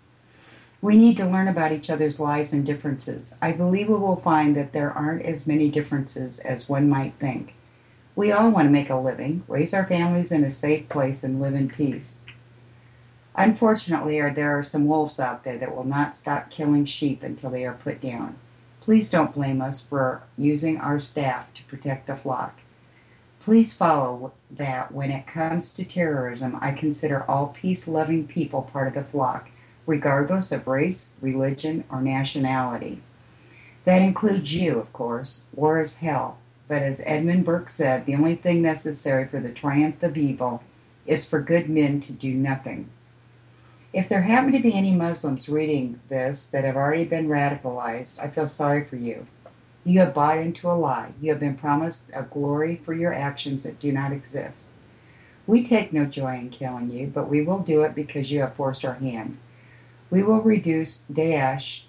We 0.80 0.96
need 0.96 1.16
to 1.16 1.26
learn 1.28 1.48
about 1.48 1.72
each 1.72 1.90
other's 1.90 2.20
lies 2.20 2.52
and 2.52 2.64
differences. 2.64 3.36
I 3.42 3.52
believe 3.52 3.88
we 3.88 3.96
will 3.96 4.16
find 4.16 4.54
that 4.56 4.72
there 4.72 4.92
aren't 4.92 5.22
as 5.22 5.46
many 5.46 5.68
differences 5.68 6.38
as 6.38 6.68
one 6.68 6.88
might 6.88 7.14
think. 7.18 7.54
We 8.14 8.30
all 8.30 8.50
want 8.50 8.66
to 8.66 8.72
make 8.72 8.90
a 8.90 8.96
living, 8.96 9.42
raise 9.48 9.74
our 9.74 9.86
families 9.86 10.30
in 10.30 10.44
a 10.44 10.52
safe 10.52 10.88
place, 10.88 11.24
and 11.24 11.40
live 11.40 11.54
in 11.54 11.68
peace. 11.68 12.20
Unfortunately, 13.34 14.20
there 14.30 14.56
are 14.56 14.62
some 14.62 14.86
wolves 14.86 15.18
out 15.18 15.42
there 15.42 15.58
that 15.58 15.74
will 15.74 15.84
not 15.84 16.16
stop 16.16 16.50
killing 16.50 16.84
sheep 16.84 17.22
until 17.22 17.50
they 17.50 17.64
are 17.64 17.74
put 17.74 18.00
down. 18.00 18.36
Please 18.88 19.10
don't 19.10 19.34
blame 19.34 19.60
us 19.60 19.82
for 19.82 20.22
using 20.38 20.78
our 20.78 20.98
staff 20.98 21.52
to 21.52 21.62
protect 21.64 22.06
the 22.06 22.16
flock. 22.16 22.58
Please 23.38 23.74
follow 23.74 24.32
that 24.50 24.90
when 24.92 25.10
it 25.10 25.26
comes 25.26 25.70
to 25.74 25.84
terrorism, 25.84 26.56
I 26.62 26.72
consider 26.72 27.22
all 27.28 27.48
peace 27.48 27.86
loving 27.86 28.26
people 28.26 28.62
part 28.62 28.88
of 28.88 28.94
the 28.94 29.04
flock, 29.04 29.50
regardless 29.84 30.52
of 30.52 30.66
race, 30.66 31.12
religion, 31.20 31.84
or 31.90 32.00
nationality. 32.00 33.02
That 33.84 34.00
includes 34.00 34.54
you, 34.54 34.78
of 34.78 34.90
course. 34.94 35.42
War 35.54 35.82
is 35.82 35.96
hell. 35.96 36.38
But 36.66 36.80
as 36.80 37.02
Edmund 37.04 37.44
Burke 37.44 37.68
said, 37.68 38.06
the 38.06 38.14
only 38.14 38.36
thing 38.36 38.62
necessary 38.62 39.28
for 39.28 39.38
the 39.38 39.50
triumph 39.50 40.02
of 40.02 40.16
evil 40.16 40.62
is 41.04 41.26
for 41.26 41.42
good 41.42 41.68
men 41.68 42.00
to 42.00 42.12
do 42.12 42.32
nothing. 42.32 42.88
If 43.98 44.08
there 44.08 44.22
happen 44.22 44.52
to 44.52 44.60
be 44.60 44.74
any 44.74 44.94
Muslims 44.94 45.48
reading 45.48 45.98
this 46.08 46.46
that 46.50 46.62
have 46.62 46.76
already 46.76 47.04
been 47.04 47.26
radicalized, 47.26 48.20
I 48.20 48.28
feel 48.28 48.46
sorry 48.46 48.84
for 48.84 48.94
you. 48.94 49.26
You 49.82 49.98
have 49.98 50.14
bought 50.14 50.38
into 50.38 50.70
a 50.70 50.78
lie. 50.78 51.10
You 51.20 51.32
have 51.32 51.40
been 51.40 51.56
promised 51.56 52.04
a 52.14 52.22
glory 52.22 52.76
for 52.76 52.94
your 52.94 53.12
actions 53.12 53.64
that 53.64 53.80
do 53.80 53.90
not 53.90 54.12
exist. 54.12 54.66
We 55.48 55.64
take 55.64 55.92
no 55.92 56.04
joy 56.04 56.36
in 56.36 56.50
killing 56.50 56.92
you, 56.92 57.08
but 57.08 57.28
we 57.28 57.42
will 57.42 57.58
do 57.58 57.82
it 57.82 57.96
because 57.96 58.30
you 58.30 58.38
have 58.38 58.54
forced 58.54 58.84
our 58.84 58.94
hand. 58.94 59.36
We 60.10 60.22
will 60.22 60.42
reduce 60.42 61.02
Daesh 61.12 61.80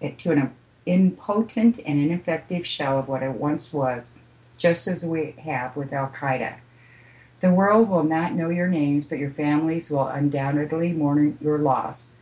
to 0.00 0.30
an 0.30 0.54
impotent 0.86 1.78
and 1.84 2.00
ineffective 2.00 2.66
shell 2.66 2.98
of 2.98 3.06
what 3.06 3.22
it 3.22 3.32
once 3.32 3.70
was, 3.70 4.14
just 4.56 4.88
as 4.88 5.04
we 5.04 5.32
have 5.32 5.76
with 5.76 5.92
Al 5.92 6.08
Qaeda. 6.08 6.54
The 7.40 7.52
world 7.52 7.88
will 7.88 8.04
not 8.04 8.34
know 8.34 8.50
your 8.50 8.68
names, 8.68 9.06
but 9.06 9.18
your 9.18 9.30
families 9.30 9.90
will 9.90 10.06
undoubtedly 10.06 10.92
mourn 10.92 11.38
your 11.40 11.58
loss. 11.58 12.12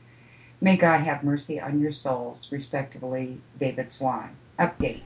May 0.61 0.77
God 0.77 1.01
have 1.01 1.25
mercy 1.25 1.61
on 1.61 1.81
your 1.81 1.93
souls. 1.93 2.49
Respectively, 2.51 3.41
David 3.59 3.93
Swan. 3.93 4.31
Update. 4.59 5.03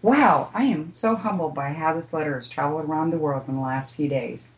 Wow, 0.00 0.50
I 0.54 0.64
am 0.64 0.92
so 0.94 1.16
humbled 1.16 1.54
by 1.54 1.72
how 1.72 1.94
this 1.94 2.12
letter 2.12 2.34
has 2.34 2.48
traveled 2.48 2.84
around 2.84 3.10
the 3.10 3.18
world 3.18 3.44
in 3.48 3.56
the 3.56 3.60
last 3.60 3.94
few 3.94 4.08
days. 4.08 4.50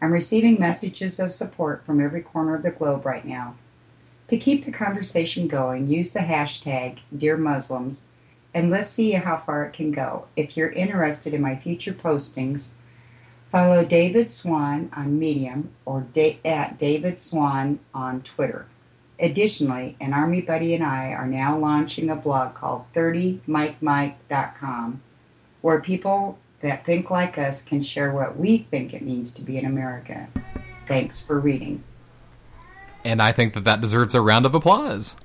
I'm 0.00 0.12
receiving 0.12 0.60
messages 0.60 1.18
of 1.18 1.32
support 1.32 1.84
from 1.84 2.00
every 2.00 2.20
corner 2.20 2.54
of 2.54 2.62
the 2.62 2.70
globe 2.70 3.06
right 3.06 3.24
now. 3.24 3.56
To 4.28 4.36
keep 4.36 4.64
the 4.64 4.72
conversation 4.72 5.48
going, 5.48 5.86
use 5.86 6.12
the 6.12 6.20
hashtag 6.20 6.98
Dear 7.16 7.36
Muslims 7.36 8.06
and 8.56 8.70
let's 8.70 8.90
see 8.90 9.12
how 9.12 9.36
far 9.36 9.64
it 9.64 9.74
can 9.74 9.92
go. 9.92 10.24
If 10.34 10.56
you're 10.56 10.70
interested 10.70 11.34
in 11.34 11.42
my 11.42 11.56
future 11.56 11.92
postings, 11.92 12.68
follow 13.50 13.84
David 13.84 14.30
Swan 14.30 14.90
on 14.94 15.18
Medium 15.18 15.70
or 15.84 16.06
da- 16.12 16.38
at 16.44 16.78
David 16.78 17.20
Swan 17.20 17.80
on 17.94 18.22
Twitter. 18.22 18.66
Additionally, 19.18 19.96
an 20.00 20.12
Army 20.12 20.42
buddy 20.42 20.74
and 20.74 20.84
I 20.84 21.12
are 21.12 21.26
now 21.26 21.58
launching 21.58 22.10
a 22.10 22.16
blog 22.16 22.54
called 22.54 22.84
30mikemike.com 22.94 25.00
where 25.62 25.80
people 25.80 26.38
that 26.60 26.84
think 26.84 27.10
like 27.10 27.38
us 27.38 27.62
can 27.62 27.80
share 27.82 28.12
what 28.12 28.36
we 28.36 28.58
think 28.70 28.92
it 28.92 29.00
means 29.02 29.32
to 29.32 29.40
be 29.42 29.56
an 29.58 29.64
American. 29.64 30.28
Thanks 30.86 31.20
for 31.20 31.40
reading. 31.40 31.82
And 33.04 33.22
I 33.22 33.32
think 33.32 33.54
that 33.54 33.64
that 33.64 33.80
deserves 33.80 34.14
a 34.14 34.20
round 34.20 34.46
of 34.46 34.54
applause. 34.54 35.16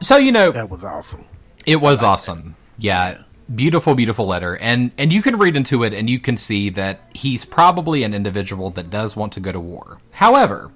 So 0.00 0.16
you 0.16 0.32
know 0.32 0.50
that 0.52 0.70
was 0.70 0.84
awesome. 0.84 1.24
It 1.66 1.76
was 1.76 2.02
awesome. 2.02 2.56
Yeah. 2.78 3.22
Beautiful, 3.54 3.94
beautiful 3.94 4.26
letter. 4.26 4.56
And 4.56 4.92
and 4.96 5.12
you 5.12 5.22
can 5.22 5.36
read 5.36 5.56
into 5.56 5.82
it 5.82 5.92
and 5.92 6.08
you 6.08 6.20
can 6.20 6.36
see 6.36 6.70
that 6.70 7.00
he's 7.14 7.44
probably 7.44 8.02
an 8.04 8.14
individual 8.14 8.70
that 8.70 8.90
does 8.90 9.16
want 9.16 9.32
to 9.34 9.40
go 9.40 9.52
to 9.52 9.60
war. 9.60 9.98
However, 10.12 10.70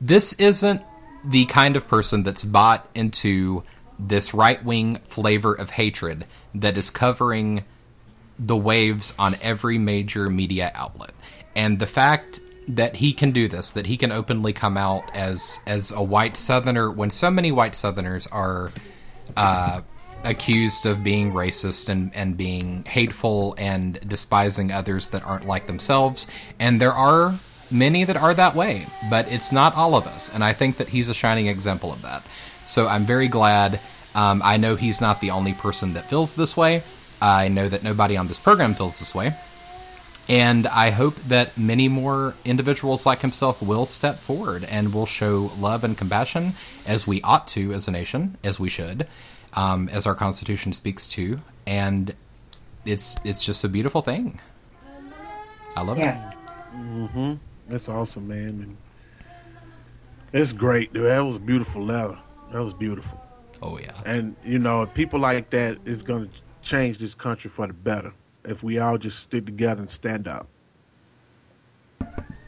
this 0.00 0.34
isn't 0.34 0.82
the 1.24 1.46
kind 1.46 1.76
of 1.76 1.88
person 1.88 2.22
that's 2.22 2.44
bought 2.44 2.88
into 2.94 3.64
this 3.98 4.34
right 4.34 4.62
wing 4.64 4.96
flavor 5.04 5.54
of 5.54 5.70
hatred 5.70 6.26
that 6.54 6.76
is 6.76 6.90
covering 6.90 7.64
the 8.38 8.56
waves 8.56 9.14
on 9.18 9.36
every 9.40 9.78
major 9.78 10.28
media 10.28 10.70
outlet. 10.74 11.12
And 11.56 11.78
the 11.78 11.86
fact 11.86 12.40
that 12.68 12.96
he 12.96 13.12
can 13.12 13.32
do 13.32 13.48
this, 13.48 13.72
that 13.72 13.86
he 13.86 13.96
can 13.96 14.12
openly 14.12 14.52
come 14.52 14.76
out 14.76 15.04
as 15.14 15.60
as 15.66 15.90
a 15.90 16.02
white 16.02 16.36
Southerner 16.36 16.90
when 16.90 17.10
so 17.10 17.30
many 17.30 17.52
white 17.52 17.74
Southerners 17.74 18.26
are 18.28 18.70
uh, 19.36 19.80
accused 20.24 20.86
of 20.86 21.04
being 21.04 21.32
racist 21.32 21.88
and, 21.88 22.10
and 22.14 22.36
being 22.36 22.84
hateful 22.84 23.54
and 23.58 24.00
despising 24.08 24.72
others 24.72 25.08
that 25.08 25.24
aren't 25.24 25.46
like 25.46 25.66
themselves. 25.66 26.26
And 26.58 26.80
there 26.80 26.92
are 26.92 27.34
many 27.70 28.04
that 28.04 28.16
are 28.16 28.34
that 28.34 28.54
way, 28.54 28.86
but 29.10 29.30
it's 29.30 29.52
not 29.52 29.76
all 29.76 29.94
of 29.94 30.06
us. 30.06 30.32
And 30.32 30.42
I 30.42 30.52
think 30.52 30.78
that 30.78 30.88
he's 30.88 31.08
a 31.08 31.14
shining 31.14 31.46
example 31.46 31.92
of 31.92 32.02
that. 32.02 32.26
So 32.66 32.86
I'm 32.86 33.04
very 33.04 33.28
glad. 33.28 33.80
Um, 34.14 34.40
I 34.44 34.56
know 34.56 34.76
he's 34.76 35.00
not 35.00 35.20
the 35.20 35.30
only 35.30 35.52
person 35.52 35.94
that 35.94 36.08
feels 36.08 36.34
this 36.34 36.56
way. 36.56 36.82
I 37.20 37.48
know 37.48 37.68
that 37.68 37.82
nobody 37.82 38.16
on 38.16 38.26
this 38.26 38.38
program 38.38 38.74
feels 38.74 38.98
this 38.98 39.14
way. 39.14 39.32
And 40.28 40.66
I 40.66 40.90
hope 40.90 41.16
that 41.24 41.58
many 41.58 41.88
more 41.88 42.34
individuals 42.44 43.04
like 43.04 43.20
himself 43.20 43.62
will 43.62 43.84
step 43.84 44.16
forward 44.16 44.64
and 44.64 44.94
will 44.94 45.06
show 45.06 45.50
love 45.58 45.84
and 45.84 45.96
compassion 45.96 46.52
as 46.86 47.06
we 47.06 47.20
ought 47.22 47.46
to 47.48 47.72
as 47.72 47.88
a 47.88 47.90
nation, 47.90 48.38
as 48.42 48.58
we 48.58 48.70
should, 48.70 49.06
um, 49.52 49.88
as 49.90 50.06
our 50.06 50.14
Constitution 50.14 50.72
speaks 50.72 51.06
to. 51.08 51.40
And 51.66 52.14
it's 52.86 53.16
it's 53.24 53.44
just 53.44 53.64
a 53.64 53.68
beautiful 53.68 54.00
thing. 54.00 54.40
I 55.76 55.82
love 55.82 55.98
yes. 55.98 56.42
it. 56.42 56.50
Mm-hmm. 56.76 57.34
That's 57.68 57.88
awesome, 57.88 58.28
man. 58.28 58.48
And 58.48 58.76
it's 60.32 60.52
great, 60.52 60.92
dude. 60.92 61.04
That 61.04 61.20
was 61.20 61.36
a 61.36 61.40
beautiful 61.40 61.82
letter. 61.82 62.18
That 62.50 62.62
was 62.62 62.72
beautiful. 62.72 63.20
Oh 63.60 63.78
yeah. 63.78 64.00
And 64.06 64.36
you 64.42 64.58
know, 64.58 64.86
people 64.86 65.20
like 65.20 65.50
that 65.50 65.78
is 65.84 66.02
going 66.02 66.28
to 66.28 66.34
change 66.62 66.96
this 66.96 67.14
country 67.14 67.50
for 67.50 67.66
the 67.66 67.74
better 67.74 68.12
if 68.44 68.62
we 68.62 68.78
all 68.78 68.98
just 68.98 69.20
stick 69.20 69.46
together 69.46 69.80
and 69.80 69.90
stand 69.90 70.28
up. 70.28 70.46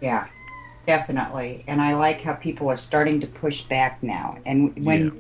Yeah, 0.01 0.27
definitely. 0.87 1.65
And 1.67 1.81
I 1.81 1.95
like 1.95 2.21
how 2.21 2.35
people 2.35 2.69
are 2.69 2.77
starting 2.77 3.21
to 3.21 3.27
push 3.27 3.63
back 3.63 4.03
now. 4.03 4.39
And 4.45 4.85
when 4.85 5.07
Yeah. 5.07 5.11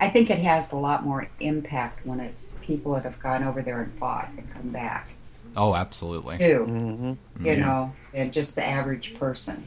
I 0.00 0.08
think 0.08 0.30
it 0.30 0.38
has 0.38 0.72
a 0.72 0.76
lot 0.76 1.04
more 1.04 1.28
impact 1.40 2.04
when 2.06 2.18
it's 2.18 2.52
people 2.60 2.94
that 2.94 3.04
have 3.04 3.18
gone 3.18 3.44
over 3.44 3.62
there 3.62 3.82
and 3.82 3.92
fought 3.98 4.28
and 4.36 4.50
come 4.50 4.70
back 4.70 5.08
Oh, 5.56 5.74
absolutely. 5.74 6.38
too. 6.38 6.64
Mm-hmm. 6.66 7.46
You 7.46 7.52
Yeah. 7.52 7.60
know, 7.60 7.92
and 8.14 8.32
just 8.32 8.54
the 8.54 8.64
average 8.66 9.18
person. 9.18 9.64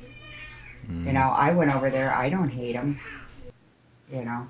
Mm. 0.90 1.06
You 1.06 1.14
know, 1.14 1.30
I 1.30 1.52
went 1.54 1.74
over 1.74 1.90
there. 1.90 2.14
I 2.14 2.30
don't 2.30 2.50
hate 2.50 2.74
them. 2.74 3.00
You 4.12 4.24
know, 4.26 4.48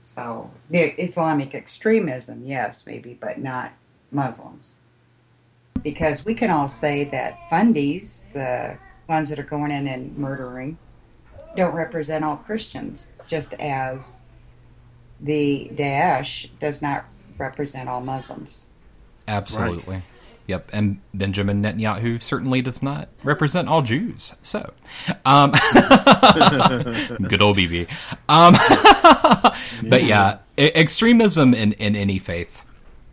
so 0.00 0.50
the 0.68 0.80
Islamic 1.02 1.54
extremism, 1.54 2.42
yes, 2.44 2.84
maybe, 2.86 3.16
but 3.18 3.38
not 3.38 3.72
Muslims. 4.10 4.72
Because 5.82 6.24
we 6.24 6.34
can 6.34 6.50
all 6.50 6.68
say 6.68 7.04
that 7.04 7.34
fundies, 7.50 8.22
the 8.32 8.76
ones 9.08 9.28
that 9.28 9.38
are 9.38 9.44
going 9.44 9.70
in 9.70 9.86
and 9.86 10.16
murdering, 10.16 10.78
don't 11.56 11.74
represent 11.74 12.24
all 12.24 12.36
Christians, 12.36 13.06
just 13.26 13.54
as 13.54 14.16
the 15.20 15.70
Daesh 15.74 16.48
does 16.60 16.82
not 16.82 17.04
represent 17.38 17.88
all 17.88 18.00
Muslims. 18.00 18.64
Absolutely. 19.26 20.02
Yep, 20.48 20.70
and 20.72 21.00
Benjamin 21.12 21.62
Netanyahu 21.62 22.22
certainly 22.22 22.62
does 22.62 22.82
not 22.82 23.10
represent 23.22 23.68
all 23.68 23.82
Jews. 23.82 24.34
So, 24.40 24.72
um, 25.26 25.50
good 27.28 27.42
old 27.42 27.58
BB. 27.58 27.86
Um, 28.30 28.54
but 29.90 30.04
yeah, 30.04 30.38
e- 30.56 30.72
extremism 30.74 31.52
in, 31.52 31.74
in 31.74 31.94
any 31.94 32.18
faith 32.18 32.62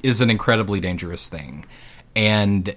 is 0.01 0.21
an 0.21 0.30
incredibly 0.30 0.80
dangerous 0.80 1.28
thing, 1.28 1.65
and 2.15 2.75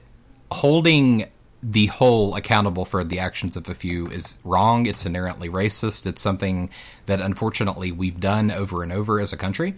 holding 0.50 1.26
the 1.62 1.86
whole 1.86 2.36
accountable 2.36 2.84
for 2.84 3.02
the 3.02 3.18
actions 3.18 3.56
of 3.56 3.68
a 3.68 3.74
few 3.74 4.06
is 4.08 4.38
wrong. 4.44 4.86
It's 4.86 5.04
inherently 5.04 5.48
racist. 5.48 6.06
It's 6.06 6.22
something 6.22 6.70
that 7.06 7.20
unfortunately 7.20 7.90
we've 7.90 8.20
done 8.20 8.50
over 8.50 8.82
and 8.82 8.92
over 8.92 9.20
as 9.20 9.32
a 9.32 9.36
country. 9.36 9.74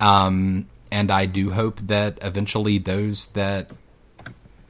Um, 0.00 0.68
and 0.92 1.10
I 1.10 1.26
do 1.26 1.50
hope 1.50 1.80
that 1.88 2.18
eventually 2.22 2.78
those 2.78 3.26
that 3.28 3.70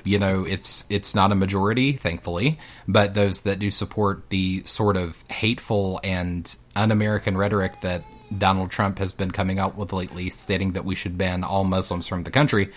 you 0.04 0.18
know 0.18 0.44
it's 0.44 0.84
it's 0.88 1.14
not 1.14 1.32
a 1.32 1.34
majority 1.34 1.94
thankfully 1.94 2.58
but 2.86 3.14
those 3.14 3.40
that 3.42 3.58
do 3.58 3.70
support 3.70 4.28
the 4.28 4.62
sort 4.64 4.98
of 4.98 5.24
hateful 5.30 5.98
and 6.04 6.56
un-american 6.76 7.38
rhetoric 7.38 7.80
that 7.80 8.04
donald 8.36 8.70
trump 8.70 8.98
has 8.98 9.14
been 9.14 9.30
coming 9.30 9.58
out 9.58 9.76
with 9.76 9.94
lately 9.94 10.28
stating 10.28 10.72
that 10.72 10.84
we 10.84 10.94
should 10.94 11.16
ban 11.16 11.42
all 11.42 11.64
muslims 11.64 12.06
from 12.06 12.22
the 12.22 12.30
country 12.30 12.70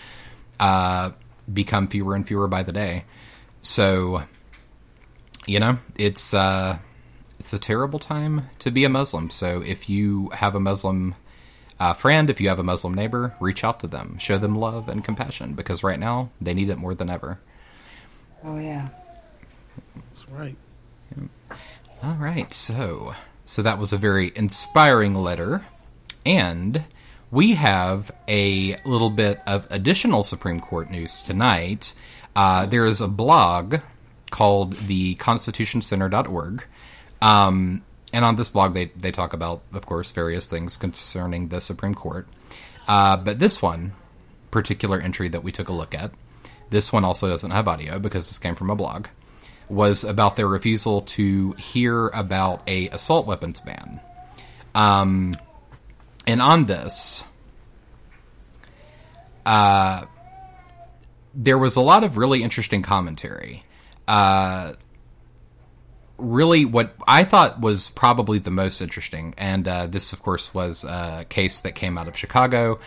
uh, 0.58 1.10
become 1.52 1.88
fewer 1.88 2.14
and 2.14 2.26
fewer 2.26 2.46
by 2.48 2.62
the 2.62 2.72
day 2.72 3.04
so 3.62 4.22
you 5.46 5.58
know 5.58 5.78
it's 5.96 6.34
uh, 6.34 6.78
it's 7.38 7.52
a 7.52 7.58
terrible 7.58 7.98
time 7.98 8.50
to 8.58 8.70
be 8.70 8.84
a 8.84 8.88
muslim 8.88 9.30
so 9.30 9.60
if 9.62 9.88
you 9.88 10.28
have 10.30 10.54
a 10.54 10.60
muslim 10.60 11.14
uh, 11.80 11.94
friend, 11.94 12.28
if 12.28 12.40
you 12.40 12.48
have 12.48 12.58
a 12.58 12.64
Muslim 12.64 12.92
neighbor, 12.92 13.34
reach 13.40 13.62
out 13.62 13.80
to 13.80 13.86
them, 13.86 14.18
show 14.18 14.36
them 14.36 14.56
love 14.56 14.88
and 14.88 15.04
compassion 15.04 15.54
because 15.54 15.84
right 15.84 15.98
now 15.98 16.30
they 16.40 16.52
need 16.52 16.70
it 16.70 16.76
more 16.76 16.94
than 16.94 17.08
ever. 17.08 17.38
Oh 18.44 18.58
yeah. 18.58 18.88
That's 19.94 20.28
right. 20.28 20.56
All 22.02 22.14
right, 22.14 22.52
so 22.52 23.14
so 23.44 23.62
that 23.62 23.78
was 23.78 23.92
a 23.92 23.96
very 23.96 24.32
inspiring 24.36 25.14
letter, 25.14 25.64
and 26.24 26.84
we 27.30 27.54
have 27.54 28.10
a 28.26 28.76
little 28.84 29.10
bit 29.10 29.40
of 29.46 29.66
additional 29.70 30.24
Supreme 30.24 30.60
Court 30.60 30.90
news 30.90 31.20
tonight. 31.20 31.94
Uh, 32.34 32.66
there 32.66 32.86
is 32.86 33.00
a 33.00 33.08
blog 33.08 33.76
called 34.30 34.72
the 34.72 35.14
ConstitutionCenter.org. 35.16 36.64
Um, 37.20 37.82
and 38.12 38.24
on 38.24 38.36
this 38.36 38.50
blog, 38.50 38.74
they, 38.74 38.86
they 38.96 39.10
talk 39.12 39.32
about, 39.32 39.62
of 39.72 39.84
course, 39.84 40.12
various 40.12 40.46
things 40.46 40.76
concerning 40.76 41.48
the 41.48 41.60
Supreme 41.60 41.94
Court. 41.94 42.26
Uh, 42.86 43.16
but 43.16 43.38
this 43.38 43.60
one, 43.60 43.92
particular 44.50 44.98
entry 44.98 45.28
that 45.28 45.42
we 45.42 45.52
took 45.52 45.68
a 45.68 45.72
look 45.72 45.94
at, 45.94 46.12
this 46.70 46.92
one 46.92 47.04
also 47.04 47.28
doesn't 47.28 47.50
have 47.50 47.68
audio 47.68 47.98
because 47.98 48.28
this 48.28 48.38
came 48.38 48.54
from 48.54 48.70
a 48.70 48.76
blog, 48.76 49.08
was 49.68 50.04
about 50.04 50.36
their 50.36 50.48
refusal 50.48 51.02
to 51.02 51.52
hear 51.52 52.08
about 52.08 52.62
a 52.66 52.88
assault 52.88 53.26
weapons 53.26 53.60
ban. 53.60 54.00
Um, 54.74 55.36
and 56.28 56.42
on 56.42 56.66
this, 56.66 57.24
uh, 59.46 60.04
there 61.34 61.56
was 61.56 61.76
a 61.76 61.80
lot 61.80 62.04
of 62.04 62.18
really 62.18 62.42
interesting 62.42 62.82
commentary. 62.82 63.64
Uh, 64.06 64.74
really, 66.18 66.66
what 66.66 66.94
I 67.06 67.24
thought 67.24 67.60
was 67.60 67.88
probably 67.88 68.38
the 68.38 68.50
most 68.50 68.82
interesting, 68.82 69.34
and 69.38 69.66
uh, 69.66 69.86
this, 69.86 70.12
of 70.12 70.20
course, 70.20 70.52
was 70.52 70.84
a 70.84 71.24
case 71.30 71.62
that 71.62 71.74
came 71.74 71.96
out 71.96 72.08
of 72.08 72.16
Chicago. 72.16 72.78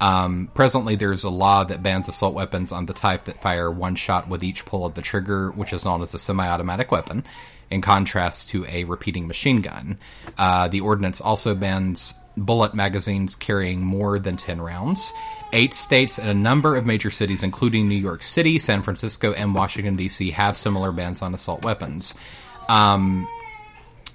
Um, 0.00 0.50
presently, 0.52 0.96
there's 0.96 1.22
a 1.22 1.30
law 1.30 1.62
that 1.62 1.84
bans 1.84 2.08
assault 2.08 2.34
weapons 2.34 2.72
on 2.72 2.86
the 2.86 2.94
type 2.94 3.26
that 3.26 3.40
fire 3.40 3.70
one 3.70 3.94
shot 3.94 4.28
with 4.28 4.42
each 4.42 4.64
pull 4.64 4.84
of 4.84 4.94
the 4.94 5.02
trigger, 5.02 5.52
which 5.52 5.72
is 5.72 5.84
known 5.84 6.02
as 6.02 6.14
a 6.14 6.18
semi 6.18 6.48
automatic 6.48 6.90
weapon, 6.90 7.22
in 7.70 7.80
contrast 7.80 8.48
to 8.48 8.66
a 8.66 8.82
repeating 8.84 9.28
machine 9.28 9.60
gun. 9.60 10.00
Uh, 10.36 10.66
the 10.66 10.80
ordinance 10.80 11.20
also 11.20 11.54
bans 11.54 12.14
bullet 12.44 12.74
magazines 12.74 13.34
carrying 13.34 13.84
more 13.84 14.18
than 14.18 14.36
10 14.36 14.60
rounds. 14.60 15.12
Eight 15.52 15.72
states 15.72 16.18
and 16.18 16.28
a 16.28 16.34
number 16.34 16.76
of 16.76 16.84
major 16.84 17.10
cities, 17.10 17.42
including 17.42 17.88
New 17.88 17.96
York 17.96 18.22
City, 18.22 18.58
San 18.58 18.82
Francisco, 18.82 19.32
and 19.32 19.54
Washington, 19.54 19.96
D.C., 19.96 20.30
have 20.32 20.56
similar 20.56 20.92
bans 20.92 21.22
on 21.22 21.34
assault 21.34 21.64
weapons. 21.64 22.14
Um, 22.68 23.26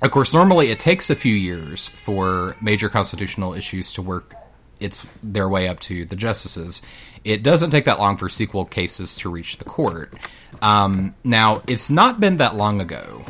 of 0.02 0.12
course, 0.12 0.34
normally 0.34 0.70
it 0.70 0.80
takes 0.80 1.10
a 1.10 1.16
few 1.16 1.34
years 1.34 1.88
for 1.88 2.56
major 2.62 2.90
constitutional 2.90 3.54
issues 3.54 3.94
to 3.94 4.02
work 4.02 4.36
its 4.80 5.06
their 5.24 5.48
way 5.48 5.68
up 5.68 5.80
to 5.80 6.06
the 6.06 6.16
justices. 6.16 6.82
It 7.24 7.42
doesn't 7.42 7.72
take 7.72 7.86
that 7.86 8.00
long 8.00 8.18
for 8.18 8.28
sequel 8.28 8.66
cases 8.66 9.16
to 9.18 9.30
reach 9.30 9.58
the 9.58 9.64
court. 9.64 10.14
Um, 10.62 11.16
now, 11.24 11.64
it's 11.68 11.90
not 11.90 12.20
been 12.20 12.38
that 12.38 12.56
long 12.56 12.82
ago 12.82 13.24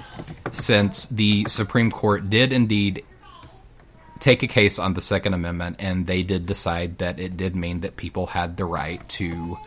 since 0.51 1.05
the 1.05 1.45
Supreme 1.47 1.91
Court 1.91 2.29
did 2.29 2.51
indeed 2.51 3.05
take 4.23 4.41
a 4.41 4.47
case 4.47 4.79
on 4.79 4.93
the 4.93 5.01
Second 5.01 5.33
Amendment, 5.33 5.75
and 5.79 6.07
they 6.07 6.23
did 6.23 6.45
decide 6.45 6.99
that 6.99 7.19
it 7.19 7.35
did 7.35 7.57
mean 7.57 7.81
that 7.81 7.97
people 7.97 8.27
had 8.27 8.55
the 8.55 8.63
right 8.63 9.07
to 9.09 9.57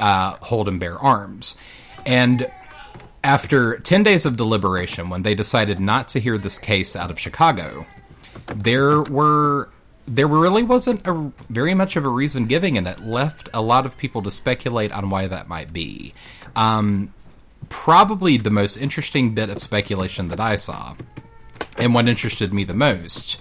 uh, 0.00 0.36
hold 0.40 0.68
and 0.68 0.80
bear 0.80 0.98
arms. 0.98 1.54
And 2.06 2.50
after 3.22 3.78
10 3.78 4.04
days 4.04 4.24
of 4.24 4.38
deliberation, 4.38 5.10
when 5.10 5.20
they 5.20 5.34
decided 5.34 5.78
not 5.78 6.08
to 6.08 6.20
hear 6.20 6.38
this 6.38 6.58
case 6.58 6.96
out 6.96 7.10
of 7.10 7.20
Chicago, 7.20 7.84
there 8.56 9.02
were 9.02 9.68
there 10.06 10.26
really 10.26 10.62
wasn't 10.62 11.06
a, 11.06 11.30
very 11.50 11.74
much 11.74 11.94
of 11.94 12.04
a 12.04 12.08
reason 12.08 12.46
giving, 12.46 12.78
and 12.78 12.88
it 12.88 13.00
left 13.00 13.48
a 13.52 13.60
lot 13.60 13.84
of 13.84 13.98
people 13.98 14.22
to 14.22 14.30
speculate 14.30 14.90
on 14.90 15.10
why 15.10 15.28
that 15.28 15.46
might 15.46 15.72
be. 15.72 16.14
Um, 16.56 17.12
probably 17.68 18.38
the 18.38 18.50
most 18.50 18.76
interesting 18.78 19.34
bit 19.34 19.50
of 19.50 19.60
speculation 19.60 20.28
that 20.28 20.40
I 20.40 20.56
saw, 20.56 20.96
and 21.80 21.94
what 21.94 22.08
interested 22.08 22.52
me 22.52 22.64
the 22.64 22.74
most, 22.74 23.40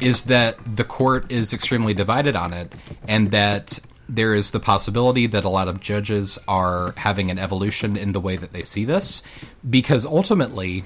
is 0.00 0.24
that 0.24 0.58
the 0.76 0.84
court 0.84 1.30
is 1.30 1.52
extremely 1.52 1.94
divided 1.94 2.36
on 2.36 2.52
it, 2.52 2.74
and 3.06 3.30
that 3.30 3.78
there 4.08 4.34
is 4.34 4.50
the 4.50 4.60
possibility 4.60 5.26
that 5.26 5.44
a 5.44 5.48
lot 5.48 5.68
of 5.68 5.80
judges 5.80 6.38
are 6.46 6.92
having 6.96 7.30
an 7.30 7.38
evolution 7.38 7.96
in 7.96 8.12
the 8.12 8.20
way 8.20 8.36
that 8.36 8.52
they 8.52 8.62
see 8.62 8.84
this, 8.84 9.22
because 9.68 10.04
ultimately, 10.04 10.84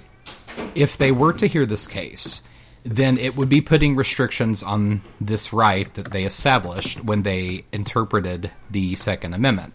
if 0.75 0.97
they 0.97 1.13
were 1.13 1.33
to 1.33 1.47
hear 1.47 1.67
this 1.67 1.87
case, 1.87 2.43
then 2.85 3.19
it 3.19 3.37
would 3.37 3.49
be 3.49 3.61
putting 3.61 3.97
restrictions 3.97 4.63
on 4.63 5.01
this 5.21 5.53
right 5.53 5.93
that 5.95 6.11
they 6.11 6.25
established 6.25 7.05
when 7.05 7.23
they 7.23 7.65
interpreted 7.73 8.51
the 8.71 8.95
Second 8.95 9.35
Amendment. 9.35 9.73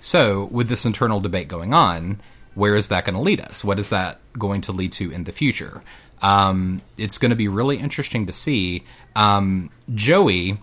So, 0.00 0.48
with 0.50 0.68
this 0.68 0.86
internal 0.86 1.20
debate 1.20 1.48
going 1.48 1.74
on, 1.74 2.20
where 2.54 2.74
is 2.74 2.88
that 2.88 3.04
going 3.04 3.14
to 3.14 3.20
lead 3.20 3.40
us? 3.40 3.62
What 3.62 3.78
is 3.78 3.88
that 3.88 4.18
going 4.38 4.62
to 4.62 4.72
lead 4.72 4.92
to 4.92 5.10
in 5.10 5.24
the 5.24 5.32
future? 5.32 5.82
Um, 6.22 6.82
it's 6.98 7.18
going 7.18 7.30
to 7.30 7.36
be 7.36 7.48
really 7.48 7.78
interesting 7.78 8.26
to 8.26 8.32
see. 8.32 8.84
Um, 9.16 9.70
Joey, 9.94 10.58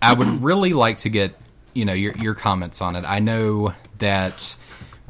I 0.00 0.14
would 0.14 0.28
really 0.42 0.72
like 0.72 0.98
to 0.98 1.08
get 1.08 1.34
you 1.74 1.84
know 1.84 1.92
your 1.92 2.14
your 2.16 2.34
comments 2.34 2.80
on 2.80 2.96
it. 2.96 3.04
I 3.04 3.18
know 3.18 3.74
that 3.98 4.56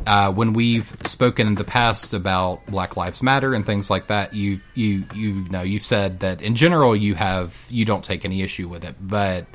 uh, 0.06 0.32
when 0.32 0.52
we've 0.52 0.90
spoken 1.04 1.46
in 1.46 1.54
the 1.54 1.64
past 1.64 2.14
about 2.14 2.66
Black 2.66 2.96
Lives 2.96 3.22
Matter 3.22 3.54
and 3.54 3.64
things 3.64 3.90
like 3.90 4.06
that, 4.06 4.34
you 4.34 4.60
you 4.74 5.04
you 5.14 5.44
know 5.50 5.62
you've 5.62 5.84
said 5.84 6.20
that 6.20 6.42
in 6.42 6.54
general 6.54 6.96
you 6.96 7.14
have 7.14 7.66
you 7.70 7.84
don't 7.84 8.04
take 8.04 8.24
any 8.24 8.42
issue 8.42 8.68
with 8.68 8.84
it, 8.84 8.96
but 9.00 9.46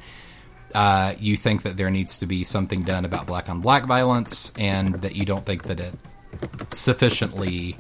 uh, 0.74 1.16
you 1.20 1.36
think 1.36 1.64
that 1.64 1.78
there 1.78 1.90
needs 1.90 2.18
to 2.18 2.26
be 2.26 2.44
something 2.44 2.84
done 2.84 3.06
about 3.06 3.28
black 3.28 3.50
on 3.50 3.60
black 3.60 3.86
violence, 3.86 4.52
and 4.58 4.96
that 5.00 5.16
you 5.16 5.26
don't 5.26 5.46
think 5.46 5.64
that 5.64 5.80
it 5.80 5.96
sufficiently 6.74 7.76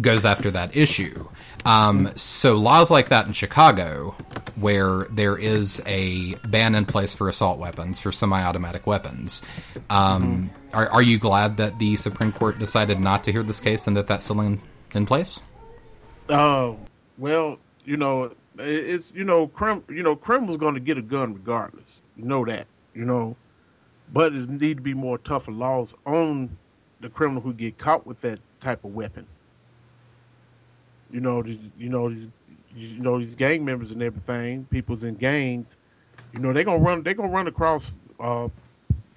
goes 0.00 0.24
after 0.24 0.50
that 0.50 0.76
issue. 0.76 1.28
Um, 1.64 2.10
so 2.16 2.56
laws 2.56 2.90
like 2.90 3.08
that 3.08 3.26
in 3.26 3.32
Chicago, 3.32 4.14
where 4.56 5.04
there 5.10 5.36
is 5.36 5.82
a 5.86 6.34
ban 6.48 6.74
in 6.74 6.84
place 6.84 7.14
for 7.14 7.28
assault 7.28 7.58
weapons, 7.58 8.00
for 8.00 8.12
semi-automatic 8.12 8.86
weapons, 8.86 9.42
um, 9.90 10.50
are, 10.72 10.88
are 10.88 11.02
you 11.02 11.18
glad 11.18 11.56
that 11.56 11.78
the 11.78 11.96
Supreme 11.96 12.32
Court 12.32 12.58
decided 12.58 13.00
not 13.00 13.24
to 13.24 13.32
hear 13.32 13.42
this 13.42 13.60
case 13.60 13.86
and 13.86 13.96
that 13.96 14.06
that's 14.06 14.24
still 14.24 14.40
in, 14.40 14.60
in 14.94 15.06
place? 15.06 15.40
Oh, 16.28 16.78
well, 17.18 17.58
you 17.84 17.96
know, 17.96 18.32
it's 18.58 19.12
you 19.14 19.24
know, 19.24 19.48
Krim, 19.48 19.82
you 19.88 20.02
know, 20.02 20.16
Krim 20.16 20.46
was 20.46 20.56
going 20.56 20.74
to 20.74 20.80
get 20.80 20.98
a 20.98 21.02
gun 21.02 21.34
regardless. 21.34 22.02
You 22.16 22.24
know 22.24 22.44
that, 22.44 22.66
you 22.94 23.04
know, 23.04 23.36
but 24.12 24.34
it 24.34 24.48
need 24.48 24.78
to 24.78 24.82
be 24.82 24.94
more 24.94 25.18
tougher 25.18 25.52
laws 25.52 25.94
on 26.04 26.56
the 27.00 27.08
criminal 27.08 27.42
who 27.42 27.52
get 27.52 27.78
caught 27.78 28.06
with 28.06 28.20
that 28.22 28.38
type 28.60 28.84
of 28.84 28.94
weapon. 28.94 29.26
You 31.16 31.22
know, 31.22 31.40
these, 31.40 31.70
you 31.78 31.88
know 31.88 32.10
these, 32.10 32.28
you 32.76 32.98
know 32.98 33.18
these 33.18 33.34
gang 33.34 33.64
members 33.64 33.90
and 33.90 34.02
everything. 34.02 34.66
People's 34.66 35.02
in 35.02 35.14
gangs. 35.14 35.78
You 36.34 36.40
know 36.40 36.52
they 36.52 36.62
gonna 36.62 36.82
run. 36.82 37.02
They 37.02 37.14
gonna 37.14 37.32
run 37.32 37.46
across 37.46 37.96
uh, 38.20 38.48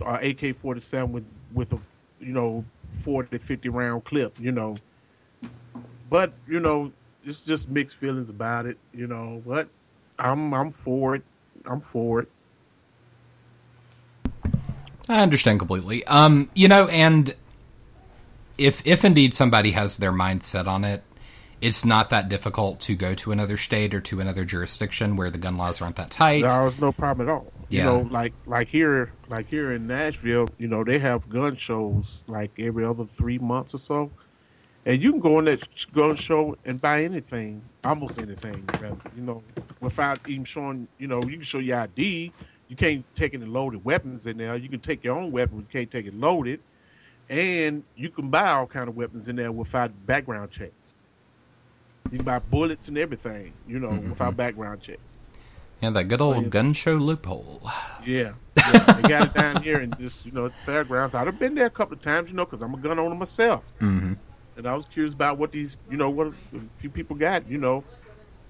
uh, 0.05 0.19
AK 0.21 0.55
forty 0.55 0.79
seven 0.79 1.11
with 1.11 1.25
with 1.53 1.73
a 1.73 1.79
you 2.21 2.31
know 2.31 2.63
40 2.79 3.37
to 3.37 3.43
50 3.43 3.67
round 3.67 4.05
clip. 4.05 4.39
You 4.39 4.53
know, 4.53 4.77
but 6.09 6.31
you 6.47 6.61
know 6.61 6.93
it's 7.25 7.43
just 7.43 7.69
mixed 7.69 7.97
feelings 7.97 8.29
about 8.29 8.65
it. 8.65 8.77
You 8.93 9.07
know, 9.07 9.43
but 9.45 9.67
I'm 10.17 10.53
I'm 10.53 10.71
for 10.71 11.15
it. 11.15 11.23
I'm 11.65 11.81
for 11.81 12.21
it. 12.21 12.29
I 15.09 15.21
understand 15.21 15.59
completely. 15.59 16.05
Um, 16.05 16.49
you 16.53 16.69
know, 16.69 16.87
and 16.87 17.35
if 18.57 18.81
if 18.85 19.03
indeed 19.03 19.33
somebody 19.33 19.71
has 19.71 19.97
their 19.97 20.13
mind 20.13 20.45
set 20.45 20.65
on 20.65 20.85
it, 20.85 21.03
it's 21.61 21.83
not 21.83 22.09
that 22.09 22.29
difficult 22.29 22.79
to 22.81 22.95
go 22.95 23.13
to 23.15 23.31
another 23.31 23.57
state 23.57 23.93
or 23.93 24.01
to 24.01 24.19
another 24.19 24.45
jurisdiction 24.45 25.15
where 25.15 25.29
the 25.29 25.37
gun 25.37 25.57
laws 25.57 25.81
aren't 25.81 25.97
that 25.97 26.09
tight. 26.09 26.43
There's 26.43 26.79
no 26.79 26.91
problem 26.91 27.27
at 27.27 27.33
all. 27.33 27.51
Yeah. 27.69 27.79
You 27.79 27.85
know, 27.85 28.09
like 28.09 28.33
like 28.45 28.67
here, 28.67 29.11
like 29.27 29.47
here 29.47 29.73
in 29.73 29.87
Nashville, 29.87 30.49
you 30.57 30.67
know, 30.67 30.83
they 30.83 30.99
have 30.99 31.27
gun 31.29 31.55
shows 31.55 32.23
like 32.27 32.51
every 32.57 32.85
other 32.85 33.03
three 33.03 33.37
months 33.39 33.73
or 33.73 33.77
so, 33.77 34.11
and 34.85 35.01
you 35.01 35.11
can 35.11 35.19
go 35.19 35.39
in 35.39 35.45
that 35.45 35.67
gun 35.91 36.15
show 36.15 36.57
and 36.65 36.79
buy 36.81 37.03
anything, 37.03 37.61
almost 37.83 38.21
anything, 38.21 38.67
rather, 38.81 38.97
you 39.15 39.21
know, 39.21 39.43
without 39.81 40.19
even 40.27 40.45
showing. 40.45 40.87
You 40.97 41.07
know, 41.07 41.21
you 41.23 41.33
can 41.33 41.41
show 41.41 41.59
your 41.59 41.81
ID. 41.81 42.31
You 42.69 42.75
can't 42.75 43.03
take 43.15 43.33
any 43.33 43.45
loaded 43.45 43.83
weapons 43.83 44.27
in 44.27 44.37
there. 44.37 44.55
You 44.55 44.69
can 44.69 44.79
take 44.79 45.03
your 45.03 45.15
own 45.15 45.31
weapon, 45.31 45.57
you 45.57 45.65
can't 45.71 45.89
take 45.89 46.05
it 46.05 46.13
loaded, 46.13 46.59
and 47.27 47.83
you 47.95 48.09
can 48.09 48.29
buy 48.29 48.51
all 48.51 48.67
kind 48.67 48.87
of 48.87 48.95
weapons 48.95 49.27
in 49.27 49.35
there 49.35 49.51
without 49.51 49.91
background 50.05 50.51
checks. 50.51 50.93
You 52.11 52.17
can 52.17 52.25
buy 52.25 52.39
bullets 52.39 52.87
and 52.87 52.97
everything, 52.97 53.53
you 53.67 53.79
know, 53.79 53.89
Mhm. 53.89 54.09
without 54.09 54.35
background 54.35 54.81
checks. 54.81 55.17
Yeah, 55.81 55.91
that 55.91 56.05
good 56.05 56.21
old 56.21 56.49
gun 56.49 56.73
show 56.73 56.95
loophole. 56.95 57.61
Yeah, 58.05 58.33
yeah. 58.57 58.93
they 58.93 59.07
got 59.07 59.27
it 59.27 59.33
down 59.33 59.61
here 59.63 59.79
and 59.79 59.97
just 59.99 60.25
you 60.25 60.31
know 60.31 60.45
at 60.45 60.53
the 60.53 60.59
fairgrounds. 60.61 61.13
I'd 61.15 61.27
have 61.27 61.37
been 61.39 61.53
there 61.55 61.67
a 61.67 61.69
couple 61.69 61.93
of 61.95 62.01
times, 62.01 62.29
you 62.29 62.35
know, 62.35 62.45
because 62.45 62.61
I'm 62.61 62.73
a 62.73 62.77
gun 62.77 62.97
owner 62.99 63.15
myself, 63.15 63.71
hmm 63.79 64.13
and 64.57 64.67
I 64.67 64.75
was 64.75 64.85
curious 64.87 65.13
about 65.13 65.37
what 65.37 65.53
these, 65.53 65.77
you 65.89 65.95
know, 65.95 66.09
what 66.09 66.27
a 66.27 66.33
few 66.73 66.89
people 66.89 67.15
got, 67.15 67.47
you 67.47 67.57
know, 67.57 67.81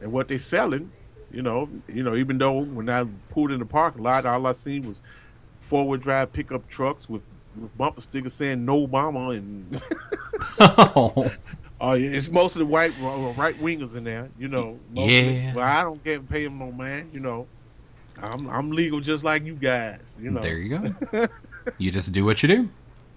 and 0.01 0.11
what 0.11 0.27
they're 0.27 0.39
selling, 0.39 0.91
you 1.31 1.43
know, 1.43 1.69
you 1.87 2.01
know. 2.03 2.15
Even 2.15 2.37
though 2.39 2.59
when 2.63 2.89
I 2.89 3.05
pulled 3.29 3.51
in 3.51 3.59
the 3.59 3.65
parking 3.65 4.01
lot, 4.01 4.25
all 4.25 4.47
I 4.47 4.53
seen 4.53 4.87
was 4.87 5.01
four 5.59 5.87
wheel 5.87 5.99
drive 5.99 6.33
pickup 6.33 6.67
trucks 6.67 7.07
with, 7.09 7.29
with 7.59 7.75
bumper 7.77 8.01
stickers 8.01 8.33
saying 8.33 8.65
"No 8.65 8.87
Obama" 8.87 9.37
and 9.37 9.79
oh, 10.61 11.31
Oh 11.81 11.93
yeah, 11.93 12.09
it's 12.09 12.29
mostly 12.29 12.61
the 12.63 12.65
white 12.65 12.93
uh, 13.01 13.33
right 13.37 13.59
wingers 13.61 13.95
in 13.95 14.03
there, 14.03 14.29
you 14.37 14.49
know. 14.49 14.77
Mostly. 14.93 15.35
Yeah. 15.35 15.53
Well, 15.55 15.65
I 15.65 15.81
don't 15.83 16.03
get 16.03 16.27
pay 16.29 16.43
them 16.43 16.59
no 16.59 16.71
man, 16.71 17.09
you 17.13 17.19
know. 17.19 17.47
I'm 18.21 18.49
I'm 18.49 18.71
legal 18.71 18.99
just 18.99 19.23
like 19.23 19.45
you 19.45 19.55
guys, 19.55 20.15
you 20.19 20.31
know. 20.31 20.41
There 20.41 20.57
you 20.57 20.77
go. 20.77 21.25
you 21.77 21.91
just 21.91 22.11
do 22.11 22.25
what 22.25 22.43
you 22.43 22.49
do. 22.49 22.69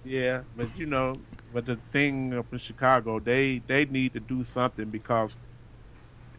Yeah, 0.05 0.43
but 0.55 0.67
you 0.77 0.85
know, 0.85 1.13
but 1.53 1.65
the 1.65 1.77
thing 1.91 2.33
up 2.33 2.45
in 2.51 2.57
Chicago, 2.59 3.19
they 3.19 3.61
they 3.67 3.85
need 3.85 4.13
to 4.13 4.19
do 4.21 4.43
something 4.43 4.89
because, 4.89 5.37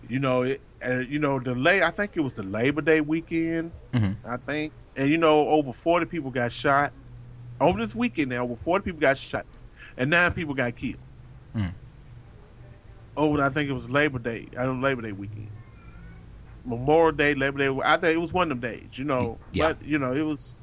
you 0.08 0.18
know, 0.18 0.42
it, 0.42 0.60
uh, 0.86 1.00
you 1.00 1.18
know 1.18 1.38
the 1.38 1.54
lay. 1.54 1.82
I 1.82 1.90
think 1.90 2.16
it 2.16 2.20
was 2.20 2.34
the 2.34 2.42
Labor 2.42 2.80
Day 2.80 3.00
weekend. 3.02 3.70
Mhm. 3.92 4.16
I 4.26 4.38
think, 4.38 4.72
and 4.96 5.10
you 5.10 5.18
know, 5.18 5.48
over 5.48 5.72
forty 5.72 6.06
people 6.06 6.30
got 6.30 6.52
shot 6.52 6.92
over 7.60 7.78
this 7.78 7.94
weekend. 7.94 8.30
Now, 8.30 8.44
over 8.44 8.56
forty 8.56 8.84
people 8.84 9.00
got 9.00 9.18
shot, 9.18 9.44
and 9.98 10.08
nine 10.10 10.32
people 10.32 10.54
got 10.54 10.74
killed. 10.74 10.96
Mm. 11.54 11.72
Over, 13.16 13.42
I 13.42 13.48
think 13.48 13.70
it 13.70 13.72
was 13.72 13.90
Labor 13.90 14.18
Day. 14.18 14.48
I 14.58 14.64
don't 14.64 14.80
Labor 14.80 15.02
Day 15.02 15.12
weekend. 15.12 15.48
Memorial 16.64 17.12
Day, 17.12 17.34
Labor 17.34 17.58
Day. 17.58 17.80
I 17.84 17.96
think 17.96 18.14
it 18.14 18.20
was 18.20 18.32
one 18.32 18.50
of 18.50 18.60
them 18.60 18.70
days, 18.70 18.88
you 18.94 19.04
know. 19.04 19.38
Yeah. 19.52 19.72
But 19.72 19.84
you 19.84 19.98
know, 19.98 20.12
it 20.12 20.22
was. 20.22 20.60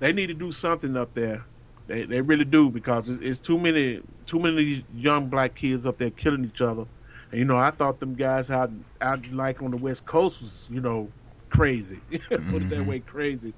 They 0.00 0.12
need 0.12 0.26
to 0.26 0.34
do 0.34 0.52
something 0.52 0.96
up 0.96 1.14
there. 1.14 1.44
They 1.86 2.04
they 2.04 2.20
really 2.20 2.44
do 2.44 2.70
because 2.70 3.08
it's, 3.08 3.22
it's 3.22 3.40
too 3.40 3.58
many 3.58 4.00
too 4.26 4.38
many 4.38 4.84
young 4.94 5.28
black 5.28 5.54
kids 5.54 5.86
up 5.86 5.98
there 5.98 6.10
killing 6.10 6.44
each 6.44 6.62
other. 6.62 6.86
And 7.30 7.38
you 7.38 7.44
know, 7.44 7.58
I 7.58 7.70
thought 7.70 8.00
them 8.00 8.14
guys 8.14 8.50
out 8.50 8.70
out 9.00 9.26
like 9.32 9.62
on 9.62 9.70
the 9.70 9.76
West 9.76 10.06
Coast 10.06 10.40
was 10.40 10.68
you 10.70 10.80
know 10.80 11.08
crazy. 11.50 12.00
Put 12.30 12.62
it 12.62 12.70
that 12.70 12.86
way, 12.86 13.00
crazy 13.00 13.52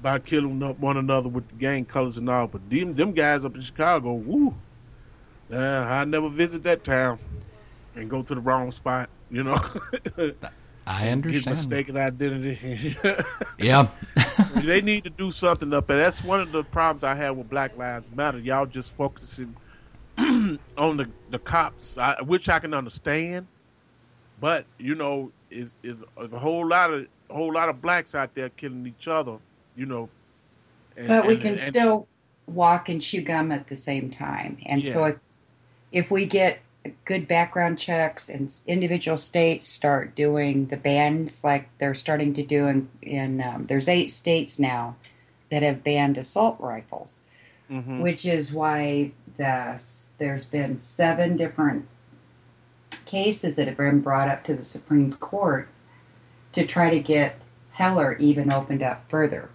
about 0.00 0.22
killing 0.26 0.62
up 0.62 0.78
one 0.80 0.98
another 0.98 1.30
with 1.30 1.48
the 1.48 1.54
gang 1.54 1.84
colors 1.84 2.18
and 2.18 2.28
all. 2.28 2.46
But 2.46 2.68
them 2.68 2.94
them 2.94 3.12
guys 3.12 3.44
up 3.44 3.54
in 3.54 3.62
Chicago, 3.62 4.12
woo. 4.12 4.54
Uh, 5.50 5.86
I 5.88 6.04
never 6.04 6.28
visit 6.28 6.62
that 6.64 6.84
town 6.84 7.18
and 7.96 8.08
go 8.10 8.22
to 8.22 8.34
the 8.34 8.40
wrong 8.40 8.70
spot. 8.72 9.08
You 9.30 9.44
know. 9.44 9.58
I 10.86 11.08
understand. 11.08 11.44
Get 11.44 11.46
understand. 11.46 11.48
mistaken 11.48 11.96
identity. 11.96 12.96
Yeah. 13.58 13.86
they 14.56 14.82
need 14.82 15.04
to 15.04 15.10
do 15.10 15.30
something 15.30 15.72
up 15.72 15.86
there. 15.86 15.96
That's 15.96 16.22
one 16.22 16.40
of 16.40 16.52
the 16.52 16.62
problems 16.64 17.04
I 17.04 17.14
have 17.14 17.36
with 17.36 17.48
Black 17.48 17.76
Lives 17.78 18.06
Matter. 18.14 18.38
Y'all 18.38 18.66
just 18.66 18.92
focusing 18.92 19.56
on 20.18 20.58
the 20.76 21.08
the 21.30 21.38
cops, 21.38 21.96
I, 21.96 22.20
which 22.22 22.48
I 22.50 22.58
can 22.58 22.74
understand. 22.74 23.46
But 24.40 24.66
you 24.78 24.94
know, 24.94 25.32
is 25.50 25.76
is 25.82 26.04
is 26.20 26.32
a 26.34 26.38
whole 26.38 26.66
lot 26.68 26.92
of 26.92 27.06
a 27.30 27.34
whole 27.34 27.52
lot 27.52 27.68
of 27.70 27.80
blacks 27.80 28.14
out 28.14 28.34
there 28.34 28.50
killing 28.50 28.86
each 28.86 29.08
other. 29.08 29.38
You 29.76 29.86
know, 29.86 30.08
and- 30.96 31.08
but 31.08 31.26
we 31.26 31.34
and- 31.34 31.42
can 31.42 31.50
and- 31.52 31.58
still 31.60 32.06
walk 32.46 32.90
and 32.90 33.00
chew 33.00 33.22
gum 33.22 33.52
at 33.52 33.68
the 33.68 33.76
same 33.76 34.10
time. 34.10 34.58
And 34.66 34.82
so 34.84 35.04
if, 35.06 35.16
if 35.92 36.10
we 36.10 36.26
get 36.26 36.58
good 37.04 37.26
background 37.26 37.78
checks 37.78 38.28
and 38.28 38.54
individual 38.66 39.16
states 39.16 39.68
start 39.68 40.14
doing 40.14 40.66
the 40.66 40.76
bans 40.76 41.42
like 41.42 41.68
they're 41.78 41.94
starting 41.94 42.34
to 42.34 42.42
do 42.42 42.66
in, 42.66 42.88
in 43.02 43.40
um, 43.42 43.66
there's 43.66 43.88
eight 43.88 44.10
states 44.10 44.58
now 44.58 44.96
that 45.50 45.62
have 45.62 45.84
banned 45.84 46.18
assault 46.18 46.56
rifles, 46.58 47.20
Mhm. 47.70 48.00
which 48.00 48.26
is 48.26 48.52
why 48.52 49.12
the, 49.36 49.82
there's 50.18 50.44
been 50.44 50.78
seven 50.78 51.36
different 51.36 51.86
cases 53.06 53.56
that 53.56 53.66
have 53.68 53.76
been 53.76 54.00
brought 54.00 54.28
up 54.28 54.44
to 54.44 54.54
the 54.54 54.64
Supreme 54.64 55.12
Court 55.12 55.68
to 56.52 56.66
try 56.66 56.90
to 56.90 57.00
get 57.00 57.36
Heller 57.72 58.16
even 58.18 58.52
opened 58.52 58.82
up 58.82 59.04
further. 59.08 59.48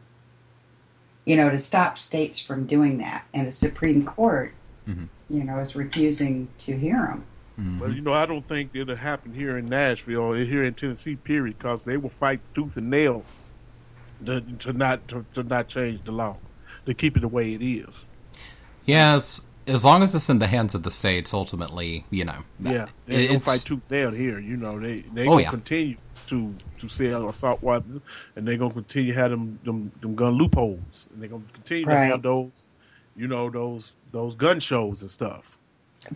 You 1.26 1.36
know, 1.36 1.50
to 1.50 1.60
stop 1.60 1.98
states 2.00 2.40
from 2.40 2.66
doing 2.66 2.98
that, 2.98 3.24
and 3.34 3.48
the 3.48 3.52
Supreme 3.52 4.04
Court, 4.06 4.54
you 5.30 5.44
know, 5.44 5.60
is 5.60 5.76
refusing 5.76 6.48
to 6.60 6.78
hear 6.78 6.98
them. 7.08 7.26
But 7.58 7.64
mm-hmm. 7.64 7.94
you 7.94 8.02
know, 8.02 8.14
I 8.14 8.26
don't 8.26 8.46
think 8.46 8.72
it'll 8.74 8.96
happen 8.96 9.34
here 9.34 9.58
in 9.58 9.68
Nashville 9.68 10.20
or 10.22 10.38
here 10.38 10.64
in 10.64 10.74
Tennessee. 10.74 11.18
Period, 11.18 11.58
because 11.58 11.84
they 11.84 11.98
will 11.98 12.08
fight 12.10 12.40
tooth 12.56 12.78
and 12.78 12.90
nail 12.90 13.26
to, 14.26 14.40
to 14.40 14.72
not 14.74 15.06
to, 15.10 15.26
to 15.34 15.44
not 15.44 15.68
change 15.68 16.02
the 16.04 16.12
law, 16.12 16.38
to 16.86 16.94
keep 16.94 17.18
it 17.18 17.20
the 17.20 17.28
way 17.28 17.54
it 17.54 17.62
is. 17.62 18.08
Yes, 18.86 19.42
as 19.68 19.84
long 19.84 20.04
as 20.04 20.16
it's 20.16 20.30
in 20.30 20.40
the 20.40 20.48
hands 20.48 20.74
of 20.74 20.84
the 20.84 20.90
states, 20.90 21.34
ultimately, 21.34 22.06
you 22.10 22.24
know. 22.24 22.40
Yeah, 22.62 22.84
it- 22.86 22.90
they 23.06 23.28
don't 23.28 23.36
it's- 23.38 23.46
fight 23.46 23.60
tooth 23.60 23.82
and 23.90 23.92
nail 23.92 24.12
here. 24.12 24.40
You 24.40 24.56
know, 24.56 24.80
they 24.80 25.02
they 25.14 25.24
Oh, 25.24 25.32
gonna 25.32 25.42
yeah. 25.42 25.50
continue 25.50 25.96
to 26.28 26.56
to 26.80 26.88
sell 26.88 27.28
assault 27.28 27.62
weapons, 27.62 28.02
and 28.38 28.48
they're 28.48 28.58
gonna 28.58 28.74
continue 28.74 29.12
to 29.12 29.20
have 29.20 29.32
them 29.32 29.60
them, 29.66 29.92
them 30.00 30.16
gun 30.16 30.34
loopholes, 30.34 31.08
and 31.12 31.22
they're 31.22 31.30
gonna 31.30 31.44
continue 31.52 31.86
to 31.86 31.96
have 31.98 32.22
those, 32.22 32.52
you 33.18 33.28
know, 33.28 33.50
those 33.50 33.96
those 34.12 34.36
gun 34.36 34.60
shows 34.60 35.02
and 35.02 35.12
stuff. 35.12 35.58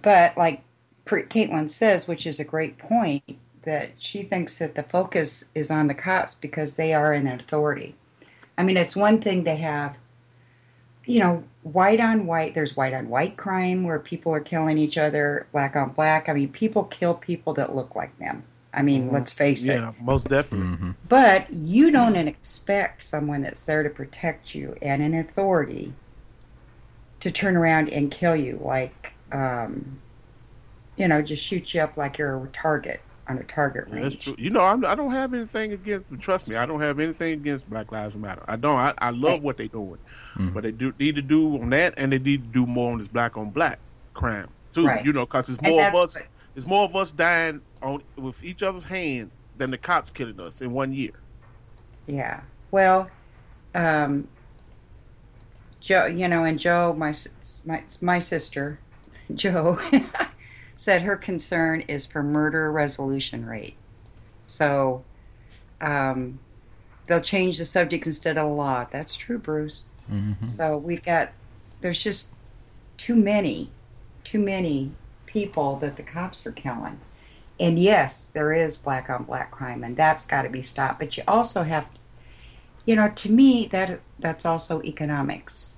But 0.01 0.37
like 0.37 0.61
Caitlin 1.05 1.69
says, 1.69 2.07
which 2.07 2.25
is 2.25 2.39
a 2.39 2.45
great 2.45 2.77
point, 2.77 3.37
that 3.63 3.91
she 3.97 4.23
thinks 4.23 4.57
that 4.57 4.75
the 4.75 4.83
focus 4.83 5.45
is 5.55 5.71
on 5.71 5.87
the 5.87 5.93
cops 5.93 6.35
because 6.35 6.75
they 6.75 6.93
are 6.93 7.13
in 7.13 7.27
authority. 7.27 7.95
I 8.57 8.63
mean, 8.63 8.77
it's 8.77 8.95
one 8.95 9.21
thing 9.21 9.45
to 9.45 9.55
have, 9.55 9.95
you 11.05 11.19
know, 11.19 11.43
white 11.63 11.99
on 11.99 12.25
white. 12.25 12.53
There's 12.53 12.75
white 12.75 12.93
on 12.93 13.09
white 13.09 13.37
crime 13.37 13.83
where 13.83 13.99
people 13.99 14.33
are 14.33 14.41
killing 14.41 14.77
each 14.77 14.97
other, 14.97 15.47
black 15.51 15.75
on 15.75 15.89
black. 15.89 16.29
I 16.29 16.33
mean, 16.33 16.51
people 16.51 16.83
kill 16.83 17.13
people 17.13 17.53
that 17.55 17.75
look 17.75 17.95
like 17.95 18.17
them. 18.19 18.43
I 18.73 18.81
mean, 18.81 19.05
mm-hmm. 19.05 19.13
let's 19.13 19.31
face 19.31 19.63
it. 19.63 19.75
Yeah, 19.75 19.93
most 20.01 20.27
definitely. 20.27 20.75
Mm-hmm. 20.75 20.91
But 21.07 21.51
you 21.53 21.91
don't 21.91 22.15
expect 22.15 23.03
someone 23.03 23.43
that's 23.43 23.63
there 23.65 23.83
to 23.83 23.89
protect 23.89 24.55
you 24.55 24.75
and 24.81 25.01
an 25.01 25.13
authority 25.13 25.93
to 27.23 27.31
turn 27.31 27.55
around 27.55 27.89
and 27.89 28.11
kill 28.11 28.35
you, 28.35 28.59
like, 28.61 29.13
um, 29.31 29.99
you 30.97 31.07
know, 31.07 31.21
just 31.21 31.41
shoot 31.41 31.73
you 31.73 31.81
up 31.81 31.95
like 31.95 32.17
you're 32.17 32.43
a 32.43 32.47
target 32.49 33.01
on 33.29 33.37
a 33.37 33.43
target 33.43 33.87
range. 33.87 34.03
That's 34.03 34.15
true. 34.25 34.35
You 34.37 34.49
know, 34.49 34.59
I'm, 34.59 34.85
I 34.85 34.93
don't 34.93 35.11
have 35.11 35.33
anything 35.33 35.71
against. 35.71 36.05
Trust 36.19 36.49
me, 36.49 36.57
I 36.57 36.65
don't 36.65 36.81
have 36.81 36.99
anything 36.99 37.33
against 37.33 37.69
Black 37.69 37.93
Lives 37.93 38.17
Matter. 38.17 38.43
I 38.47 38.57
don't. 38.57 38.77
I, 38.77 38.93
I 38.97 39.11
love 39.11 39.41
what 39.41 39.55
they're 39.55 39.67
doing, 39.67 39.97
but 40.37 40.63
they 40.63 40.71
do 40.71 40.93
need 40.99 41.15
to 41.15 41.21
do 41.21 41.61
on 41.61 41.69
that, 41.69 41.93
and 41.95 42.11
they 42.11 42.19
need 42.19 42.43
to 42.43 42.49
do 42.49 42.65
more 42.65 42.91
on 42.91 42.97
this 42.97 43.07
black 43.07 43.37
on 43.37 43.49
black 43.49 43.79
crime 44.13 44.49
too. 44.73 44.85
Right. 44.85 45.05
You 45.05 45.13
know, 45.13 45.25
because 45.25 45.49
it's 45.49 45.61
more 45.61 45.85
of 45.85 45.93
that's 45.93 46.17
us. 46.17 46.21
It's 46.55 46.67
more 46.67 46.83
of 46.83 46.95
us 46.95 47.11
dying 47.11 47.61
on 47.81 48.03
with 48.17 48.43
each 48.43 48.61
other's 48.61 48.83
hands 48.83 49.39
than 49.57 49.71
the 49.71 49.77
cops 49.77 50.11
killing 50.11 50.39
us 50.41 50.61
in 50.61 50.73
one 50.73 50.91
year. 50.91 51.13
Yeah. 52.05 52.41
Well, 52.71 53.09
um, 53.73 54.27
Joe, 55.83 56.05
you 56.05 56.27
know, 56.29 56.43
and 56.45 56.57
Joe, 56.57 56.95
my 56.97 57.13
my 57.65 57.83
my 58.01 58.19
sister, 58.19 58.79
Joe, 59.35 59.79
said 60.77 61.01
her 61.03 61.17
concern 61.17 61.81
is 61.81 62.05
for 62.05 62.23
murder 62.23 62.71
resolution 62.71 63.45
rate. 63.45 63.75
So, 64.45 65.03
um, 65.81 66.39
they'll 67.07 67.21
change 67.21 67.57
the 67.57 67.65
subject 67.65 68.05
instead 68.07 68.37
of 68.37 68.45
a 68.45 68.49
law. 68.49 68.87
That's 68.89 69.15
true, 69.15 69.37
Bruce. 69.37 69.87
So 70.45 70.77
we've 70.77 71.03
got 71.03 71.31
there's 71.81 72.01
just 72.01 72.27
too 72.97 73.15
many, 73.15 73.69
too 74.23 74.39
many 74.39 74.91
people 75.25 75.77
that 75.77 75.97
the 75.97 76.03
cops 76.03 76.45
are 76.47 76.51
killing. 76.51 76.99
And 77.59 77.77
yes, 77.77 78.25
there 78.33 78.53
is 78.53 78.77
black 78.77 79.09
on 79.09 79.23
black 79.23 79.51
crime, 79.51 79.83
and 79.83 79.95
that's 79.95 80.25
got 80.25 80.43
to 80.43 80.49
be 80.49 80.61
stopped. 80.61 80.99
But 80.99 81.17
you 81.17 81.23
also 81.27 81.63
have, 81.63 81.87
you 82.85 82.95
know, 82.95 83.09
to 83.09 83.31
me 83.31 83.67
that 83.71 83.99
that's 84.19 84.45
also 84.45 84.81
economics, 84.83 85.72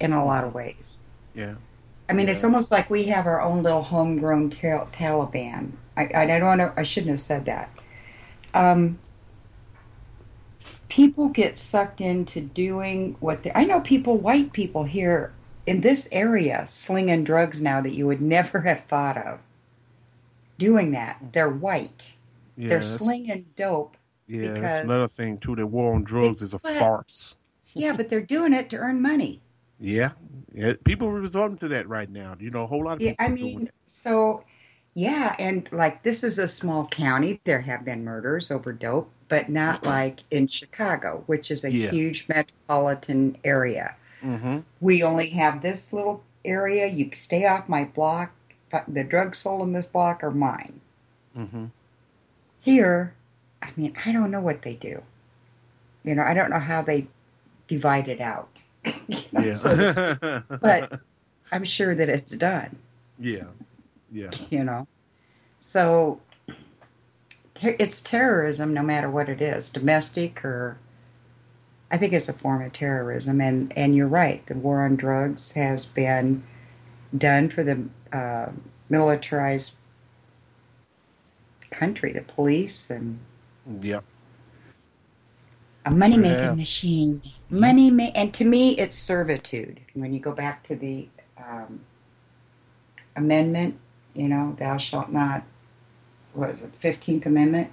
in 0.00 0.12
a 0.12 0.24
lot 0.24 0.44
of 0.44 0.54
ways. 0.54 1.02
Yeah. 1.34 1.56
I 2.08 2.12
mean, 2.12 2.28
it's 2.28 2.42
almost 2.42 2.72
like 2.72 2.90
we 2.90 3.04
have 3.04 3.26
our 3.26 3.40
own 3.40 3.62
little 3.62 3.84
homegrown 3.84 4.50
tal- 4.50 4.88
Taliban. 4.92 5.70
I, 5.96 6.10
I, 6.12 6.38
don't 6.40 6.58
know. 6.58 6.72
I 6.76 6.82
shouldn't 6.82 7.12
have 7.12 7.20
said 7.20 7.44
that. 7.44 7.70
Um, 8.52 8.98
people 10.88 11.28
get 11.28 11.56
sucked 11.56 12.00
into 12.00 12.40
doing 12.40 13.16
what 13.20 13.44
they, 13.44 13.52
I 13.54 13.64
know. 13.64 13.80
People, 13.80 14.16
white 14.16 14.52
people 14.52 14.82
here 14.82 15.32
in 15.66 15.82
this 15.82 16.08
area, 16.10 16.64
slinging 16.66 17.22
drugs 17.22 17.60
now 17.60 17.80
that 17.80 17.92
you 17.92 18.08
would 18.08 18.20
never 18.36 18.60
have 18.62 18.80
thought 18.86 19.16
of 19.16 19.38
doing 20.58 20.90
that. 20.90 21.16
They're 21.32 21.48
white. 21.48 22.12
Yeah, 22.56 22.70
They're 22.70 22.82
slinging 22.82 23.46
dope. 23.56 23.96
Yeah, 24.26 24.54
that's 24.54 24.84
another 24.84 25.08
thing 25.08 25.38
too. 25.38 25.54
The 25.54 25.66
war 25.66 25.94
on 25.94 26.02
drugs 26.02 26.42
is 26.42 26.54
a 26.54 26.58
farce. 26.58 27.36
yeah, 27.74 27.92
but 27.92 28.08
they're 28.08 28.20
doing 28.20 28.52
it 28.52 28.68
to 28.70 28.76
earn 28.76 29.00
money. 29.00 29.40
Yeah, 29.80 30.10
yeah. 30.52 30.74
People 30.84 31.08
are 31.08 31.20
resorting 31.20 31.56
to 31.58 31.68
that 31.68 31.88
right 31.88 32.10
now. 32.10 32.36
You 32.38 32.50
know, 32.50 32.62
a 32.62 32.66
whole 32.66 32.84
lot 32.84 32.94
of 32.94 33.00
Yeah, 33.00 33.10
people. 33.10 33.24
I 33.24 33.28
mean, 33.28 33.70
so 33.86 34.44
yeah, 34.94 35.34
and 35.38 35.68
like 35.72 36.02
this 36.02 36.22
is 36.22 36.38
a 36.38 36.46
small 36.48 36.86
county. 36.88 37.40
There 37.44 37.60
have 37.60 37.84
been 37.84 38.04
murders 38.04 38.50
over 38.50 38.72
dope, 38.72 39.10
but 39.28 39.48
not 39.48 39.84
like 39.84 40.20
in 40.30 40.46
Chicago, 40.48 41.22
which 41.26 41.50
is 41.50 41.64
a 41.64 41.70
Yeah. 41.72 41.90
huge 41.90 42.28
metropolitan 42.28 43.38
area. 43.44 43.96
Mm-hmm. 44.22 44.58
We 44.80 45.02
only 45.02 45.30
have 45.30 45.62
this 45.62 45.92
little 45.92 46.22
area. 46.44 46.86
You 46.86 47.10
stay 47.14 47.46
off 47.46 47.68
my 47.68 47.84
block. 47.84 48.32
The 48.86 49.02
drugs 49.04 49.38
sold 49.38 49.62
in 49.62 49.72
this 49.72 49.86
block 49.86 50.22
are 50.22 50.30
mine. 50.30 50.80
Mm-hmm. 51.36 51.66
Here, 52.60 53.14
I 53.62 53.70
mean, 53.76 53.96
I 54.04 54.12
don't 54.12 54.30
know 54.30 54.40
what 54.40 54.62
they 54.62 54.74
do. 54.74 55.02
You 56.04 56.14
know, 56.14 56.22
I 56.22 56.34
don't 56.34 56.50
know 56.50 56.58
how 56.58 56.82
they 56.82 57.06
divide 57.68 58.08
it 58.08 58.20
out. 58.20 58.48
You 58.84 58.92
know, 59.32 59.40
Yeah. 59.40 59.54
so 59.54 60.42
but 60.60 61.00
I'm 61.52 61.64
sure 61.64 61.94
that 61.94 62.08
it's 62.08 62.34
done. 62.34 62.76
Yeah, 63.18 63.44
yeah. 64.10 64.30
you 64.50 64.64
know. 64.64 64.86
So 65.62 66.20
ter- 67.54 67.76
it's 67.78 68.00
terrorism 68.00 68.72
no 68.74 68.82
matter 68.82 69.10
what 69.10 69.28
it 69.28 69.40
is, 69.42 69.68
domestic 69.68 70.44
or 70.44 70.78
I 71.90 71.98
think 71.98 72.12
it's 72.12 72.28
a 72.28 72.32
form 72.32 72.62
of 72.62 72.72
terrorism 72.72 73.40
and 73.40 73.72
and 73.76 73.94
you're 73.96 74.08
right, 74.08 74.44
the 74.46 74.54
war 74.54 74.82
on 74.82 74.96
drugs 74.96 75.52
has 75.52 75.84
been 75.84 76.42
done 77.16 77.48
for 77.48 77.64
the 77.64 77.82
uh, 78.16 78.50
militarized 78.88 79.72
country, 81.70 82.12
the 82.12 82.22
police 82.22 82.90
and 82.90 83.18
Yep. 83.82 84.04
A 85.84 85.90
money 85.90 86.16
making 86.16 86.44
Yeah. 86.44 86.54
machine. 86.54 87.22
Money 87.48 87.90
ma- 87.90 88.12
and 88.14 88.32
to 88.34 88.44
me 88.44 88.76
it's 88.76 88.98
servitude. 88.98 89.80
When 89.94 90.12
you 90.12 90.20
go 90.20 90.32
back 90.32 90.62
to 90.68 90.76
the 90.76 91.08
um, 91.38 91.80
amendment, 93.16 93.78
you 94.14 94.28
know, 94.28 94.56
thou 94.58 94.76
shalt 94.76 95.10
not 95.10 95.42
what 96.32 96.50
is 96.50 96.62
it, 96.62 96.74
fifteenth 96.76 97.26
amendment? 97.26 97.70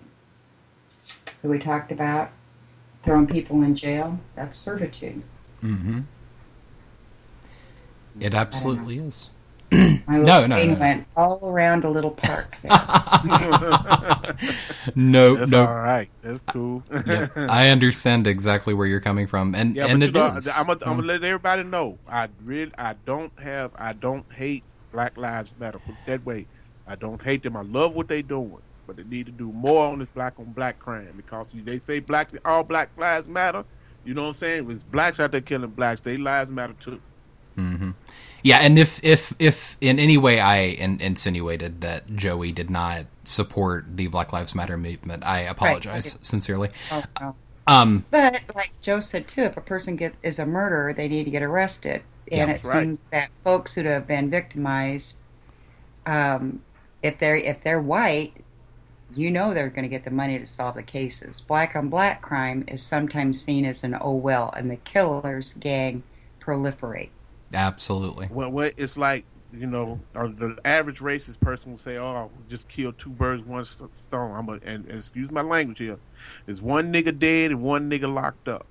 who 1.41 1.49
we 1.49 1.59
talked 1.59 1.91
about, 1.91 2.31
throwing 3.03 3.27
people 3.27 3.61
in 3.61 3.75
jail, 3.75 4.19
that's 4.35 4.57
servitude. 4.57 5.23
Mm-hmm. 5.63 6.01
It 8.19 8.33
absolutely 8.33 8.97
is. 8.97 9.29
My 9.71 10.17
no, 10.17 10.21
little 10.41 10.47
no, 10.47 10.55
brain 10.55 10.73
no. 10.73 10.79
went 10.79 11.07
all 11.15 11.49
around 11.49 11.83
a 11.83 11.89
little 11.89 12.11
park. 12.11 12.57
There. 12.63 12.71
No, 14.95 15.35
That's 15.35 15.51
no. 15.51 15.65
all 15.65 15.75
right. 15.75 16.09
That's 16.21 16.41
cool. 16.41 16.83
Yep. 17.05 17.31
I 17.35 17.69
understand 17.69 18.27
exactly 18.27 18.73
where 18.73 18.87
you're 18.87 19.01
coming 19.01 19.27
from, 19.27 19.53
and 19.55 19.75
Yeah, 19.75 19.87
and 19.87 19.99
but 19.99 20.09
it 20.09 20.15
you 20.15 20.21
know, 20.21 20.35
is. 20.37 20.47
I'm 20.47 20.67
gonna 20.67 21.03
Mm. 21.03 21.05
let 21.05 21.23
everybody 21.23 21.63
know. 21.63 21.99
I 22.07 22.29
really, 22.43 22.71
I 22.77 22.95
don't 23.05 23.37
have, 23.39 23.71
I 23.75 23.93
don't 23.93 24.31
hate 24.31 24.65
Black 24.91 25.17
Lives 25.17 25.53
Matter. 25.57 25.79
Put 25.79 25.95
it 25.95 26.05
that 26.05 26.25
way, 26.25 26.47
I 26.85 26.95
don't 26.95 27.21
hate 27.21 27.43
them. 27.43 27.57
I 27.57 27.61
love 27.61 27.93
what 27.93 28.07
they're 28.07 28.21
doing, 28.23 28.61
but 28.85 28.95
they 28.97 29.03
need 29.03 29.25
to 29.27 29.31
do 29.31 29.51
more 29.51 29.87
on 29.87 29.99
this 29.99 30.11
black 30.11 30.39
on 30.39 30.53
black 30.53 30.79
crime 30.79 31.13
because 31.17 31.51
they 31.51 31.77
say 31.77 31.99
black, 31.99 32.31
all 32.45 32.63
Black 32.63 32.91
Lives 32.97 33.27
Matter. 33.27 33.65
You 34.03 34.13
know 34.13 34.23
what 34.23 34.27
I'm 34.29 34.33
saying? 34.35 34.57
It 34.59 34.65
was 34.65 34.83
blacks 34.85 35.19
out 35.19 35.31
there 35.31 35.41
killing 35.41 35.71
blacks. 35.71 36.01
They 36.01 36.15
lives 36.17 36.49
matter 36.49 36.73
too. 36.79 37.01
hmm 37.55 37.91
Yeah, 38.47 38.59
and 38.59 38.79
if 38.79 39.03
if 39.03 39.33
if 39.39 39.75
in 39.81 39.99
any 39.99 40.17
way 40.17 40.39
I 40.39 40.59
in, 40.59 41.01
insinuated 41.01 41.81
that 41.81 42.15
Joey 42.15 42.53
did 42.53 42.69
not 42.69 43.05
support 43.25 43.97
the 43.97 44.07
Black 44.07 44.31
Lives 44.31 44.55
Matter 44.55 44.77
movement, 44.77 45.25
I 45.25 45.41
apologize 45.41 46.15
okay. 46.15 46.19
sincerely. 46.21 46.69
Oh, 46.89 47.05
no. 47.19 47.37
Um, 47.67 48.05
But 48.11 48.43
like 48.55 48.73
Joe 48.81 48.99
said 49.01 49.27
too, 49.27 49.43
if 49.43 49.57
a 49.57 49.61
person 49.61 49.95
get 49.97 50.15
is 50.23 50.39
a 50.39 50.45
murderer, 50.45 50.93
they 50.93 51.07
need 51.07 51.25
to 51.25 51.31
get 51.31 51.43
arrested. 51.43 52.05
And 52.31 52.49
Yeah. 52.49 52.51
it 52.51 52.63
Right. 52.63 52.89
seems 52.89 53.05
that 53.11 53.31
folks 53.43 53.75
who 53.75 53.83
have 53.83 54.07
been 54.07 54.29
victimized, 54.29 55.21
um, 56.05 56.65
if 57.03 57.19
they're 57.19 57.37
if 57.37 57.63
they're 57.63 57.81
white, 57.81 58.45
you 59.09 59.31
know 59.31 59.53
they're 59.53 59.69
going 59.69 59.83
to 59.83 59.89
get 59.89 60.05
the 60.05 60.11
money 60.11 60.39
to 60.39 60.47
solve 60.47 60.75
the 60.75 60.83
cases. 60.83 61.41
Black 61.41 61.75
on 61.75 61.89
black 61.89 62.21
crime 62.21 62.63
is 62.67 62.85
sometimes 62.85 63.43
seen 63.43 63.65
as 63.65 63.83
an 63.83 63.97
oh 64.01 64.15
well, 64.15 64.51
and 64.57 64.71
the 64.71 64.77
killers 64.77 65.53
gang 65.55 66.05
proliferate. 66.41 67.11
Absolutely. 67.53 68.27
Well, 68.31 68.49
what 68.51 68.73
it's 68.77 68.97
like, 68.97 69.25
you 69.53 69.67
know, 69.67 69.99
or 70.15 70.27
the 70.29 70.57
average 70.65 70.99
racist 70.99 71.39
person 71.39 71.71
will 71.71 71.77
say, 71.77 71.97
"Oh, 71.97 72.29
just 72.49 72.67
kill 72.67 72.91
two 72.93 73.09
birds 73.09 73.41
with 73.41 73.49
one 73.49 73.65
st- 73.65 73.95
stone." 73.95 74.31
I'm 74.35 74.49
a, 74.49 74.53
and, 74.53 74.85
and 74.85 74.91
excuse 74.91 75.31
my 75.31 75.41
language 75.41 75.79
here. 75.79 75.97
There's 76.45 76.61
one 76.61 76.91
nigga 76.91 77.17
dead 77.17 77.51
and 77.51 77.61
one 77.61 77.89
nigga 77.89 78.13
locked 78.13 78.47
up, 78.47 78.65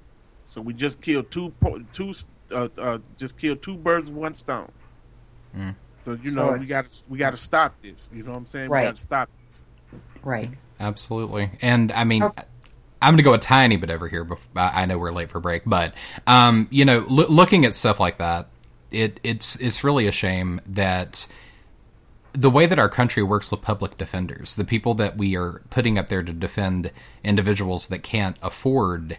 so 0.45 0.61
we 0.61 0.75
just 0.75 1.01
killed 1.01 1.31
two 1.31 1.51
po- 1.61 1.81
two 1.93 2.13
uh, 2.53 2.69
uh, 2.79 2.99
just 3.17 3.39
killed 3.39 3.63
two 3.63 3.77
birds 3.77 4.11
with 4.11 4.19
one 4.19 4.35
stone. 4.35 4.71
Mm. 5.57 5.75
So 6.01 6.13
you 6.23 6.31
So 6.31 6.37
know 6.37 6.53
we 6.53 6.67
got 6.67 6.89
to 6.89 7.05
we 7.09 7.19
got 7.19 7.31
to 7.31 7.37
stop 7.37 7.75
this. 7.83 8.09
You 8.13 8.23
know 8.23 8.33
what 8.33 8.39
I'm 8.39 8.47
saying? 8.47 8.71
Right. 8.71 8.83
We 8.83 8.87
got 8.89 8.97
to 8.97 9.01
stop 9.03 9.29
this. 9.49 9.65
Right. 10.23 10.51
Absolutely. 10.79 11.51
And 11.63 11.91
I 11.93 12.05
mean, 12.05 12.23
Oh. 12.23 12.33
I'm 13.03 13.13
going 13.13 13.19
to 13.19 13.23
go 13.23 13.35
a 13.35 13.39
tiny 13.39 13.77
bit 13.77 13.91
over 13.91 14.09
here. 14.09 14.25
Before, 14.25 14.49
I 14.57 14.83
I 14.83 14.87
know 14.87 14.99
we're 14.99 15.13
late 15.13 15.31
for 15.31 15.41
break, 15.41 15.63
but 15.67 15.93
um, 16.27 16.69
you 16.71 16.85
know, 16.85 17.05
loo- 17.09 17.27
looking 17.29 17.65
at 17.65 17.75
stuff 17.75 17.99
like 18.01 18.19
that, 18.19 18.49
it 18.91 19.21
it's 19.23 19.57
it's 19.57 19.85
really 19.85 20.07
a 20.07 20.13
shame 20.13 20.61
that 20.67 21.27
the 22.33 22.51
way 22.51 22.67
that 22.67 22.79
our 22.79 22.89
country 22.89 23.23
works 23.23 23.51
with 23.51 23.63
public 23.63 23.97
defenders, 23.97 24.57
the 24.57 24.65
people 24.65 24.93
that 24.95 25.17
we 25.17 25.37
are 25.37 25.63
putting 25.71 25.99
up 25.99 26.09
there 26.09 26.23
to 26.23 26.33
defend 26.33 26.93
individuals 27.25 27.89
that 27.89 28.03
can't 28.03 28.39
afford 28.43 29.17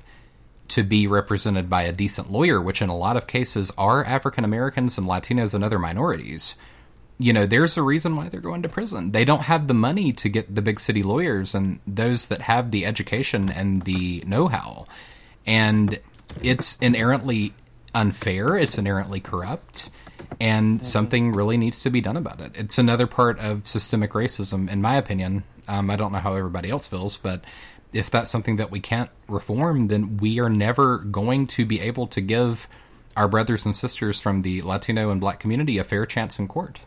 to 0.68 0.84
be 0.84 1.08
represented 1.08 1.70
by 1.70 1.82
a 1.84 1.92
decent 1.92 2.30
lawyer, 2.30 2.62
which 2.62 2.82
in 2.82 2.90
a 2.90 2.96
lot 2.96 3.18
of 3.18 3.26
cases 3.26 3.72
are 3.78 4.06
African 4.06 4.44
Americans 4.44 4.98
and 4.98 5.08
Latinos 5.08 5.54
and 5.54 5.64
other 5.64 5.80
minorities 5.80 6.56
you 7.20 7.34
know, 7.34 7.46
there's 7.46 7.78
a 7.78 7.82
reason 7.82 8.16
why 8.16 8.30
they're 8.30 8.40
going 8.40 8.62
to 8.62 8.70
prison. 8.70 9.12
They 9.12 9.26
don't 9.26 9.44
have 9.44 9.68
the 9.68 9.74
money 9.74 10.14
to 10.14 10.30
get 10.30 10.54
the 10.54 10.62
big 10.62 10.80
city 10.80 11.02
lawyers 11.02 11.56
and 11.56 11.80
those 11.88 12.28
that 12.28 12.42
have 12.42 12.72
the 12.72 12.86
education 12.86 13.52
and 13.52 13.82
the 13.84 14.24
know 14.28 14.48
how. 14.48 14.86
And 15.46 16.00
it's 16.44 16.78
inherently 16.78 17.54
unfair, 17.98 18.56
it's 18.56 18.78
inherently 18.78 19.20
corrupt, 19.20 19.90
and 20.40 20.86
something 20.86 21.32
really 21.32 21.58
needs 21.58 21.82
to 21.82 21.90
be 21.90 22.00
done 22.00 22.16
about 22.16 22.40
it. 22.40 22.52
It's 22.56 22.78
another 22.78 23.08
part 23.08 23.40
of 23.40 23.68
systemic 23.68 24.12
racism, 24.12 24.70
in 24.70 24.82
my 24.82 24.96
opinion. 24.96 25.44
Um, 25.68 25.90
I 25.90 25.96
don't 25.96 26.12
know 26.12 26.20
how 26.20 26.36
everybody 26.36 26.70
else 26.70 26.88
feels, 26.88 27.18
but 27.18 27.44
if 27.94 28.12
that's 28.12 28.30
something 28.30 28.58
that 28.58 28.70
we 28.70 28.80
can't 28.80 29.10
reform, 29.28 29.88
then 29.88 30.18
we 30.18 30.40
are 30.40 30.50
never 30.50 31.00
going 31.00 31.48
to 31.48 31.66
be 31.66 31.80
able 31.80 32.06
to 32.08 32.22
give 32.22 32.68
our 33.16 33.28
brothers 33.28 33.66
and 33.66 33.76
sisters 33.76 34.20
from 34.20 34.44
the 34.44 34.62
Latino 34.62 35.10
and 35.10 35.20
black 35.20 35.40
community 35.40 35.80
a 35.80 35.84
fair 35.84 36.06
chance 36.06 36.38
in 36.38 36.48
court. 36.48 36.82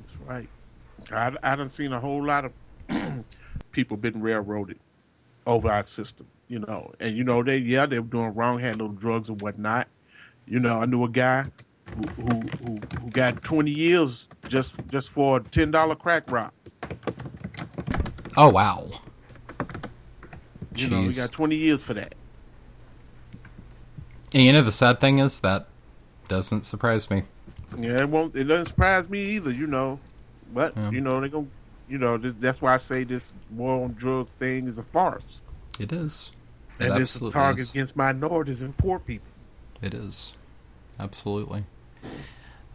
That's 0.00 0.18
right. 0.28 0.48
I 1.10 1.52
I 1.52 1.56
done 1.56 1.70
seen 1.70 1.92
a 1.92 2.00
whole 2.00 2.24
lot 2.24 2.44
of 2.44 2.52
people 3.72 3.96
been 3.96 4.20
railroaded 4.20 4.78
over 5.46 5.70
our 5.70 5.84
system, 5.84 6.26
you 6.48 6.58
know. 6.60 6.92
And 7.00 7.16
you 7.16 7.24
know 7.24 7.42
they 7.42 7.58
yeah 7.58 7.86
they 7.86 7.98
were 7.98 8.06
doing 8.06 8.34
wrong, 8.34 8.58
handling 8.58 8.96
drugs 8.96 9.28
and 9.28 9.40
whatnot. 9.40 9.88
You 10.46 10.60
know, 10.60 10.80
I 10.80 10.86
knew 10.86 11.04
a 11.04 11.08
guy 11.08 11.46
who 12.16 12.22
who 12.22 12.40
who, 12.64 12.78
who 13.00 13.10
got 13.10 13.42
twenty 13.42 13.70
years 13.70 14.28
just 14.48 14.76
just 14.90 15.10
for 15.10 15.38
a 15.38 15.40
ten 15.40 15.70
dollar 15.70 15.94
crack 15.94 16.30
rock. 16.30 16.52
Oh 18.36 18.50
wow! 18.50 18.90
You 20.74 20.88
know, 20.90 21.02
he 21.02 21.12
got 21.12 21.32
twenty 21.32 21.56
years 21.56 21.82
for 21.84 21.94
that. 21.94 22.14
And 24.34 24.42
you 24.42 24.52
know 24.52 24.62
the 24.62 24.72
sad 24.72 25.00
thing 25.00 25.18
is 25.20 25.40
that 25.40 25.68
doesn't 26.28 26.64
surprise 26.64 27.08
me. 27.10 27.22
Yeah, 27.78 28.02
it 28.02 28.08
won't. 28.08 28.34
It 28.36 28.44
doesn't 28.44 28.66
surprise 28.66 29.08
me 29.08 29.20
either. 29.36 29.52
You 29.52 29.66
know, 29.66 30.00
but 30.52 30.76
Yeah. 30.76 30.90
you 30.90 31.00
know 31.00 31.20
they 31.20 31.28
going 31.28 31.50
You 31.88 31.98
know, 31.98 32.16
this, 32.16 32.32
that's 32.38 32.62
why 32.62 32.72
I 32.74 32.78
say 32.78 33.04
this 33.04 33.32
war 33.50 33.84
on 33.84 33.92
drugs 33.92 34.32
thing 34.32 34.66
is 34.66 34.78
a 34.78 34.82
farce, 34.82 35.42
It 35.78 35.92
is. 35.92 36.32
It 36.78 36.90
and 36.90 37.00
it's 37.00 37.20
a 37.20 37.30
target 37.30 37.62
is. 37.62 37.70
against 37.70 37.96
minorities 37.96 38.62
and 38.62 38.76
poor 38.76 38.98
people. 38.98 39.28
It 39.80 39.94
is. 39.94 40.32
Absolutely. 40.98 41.64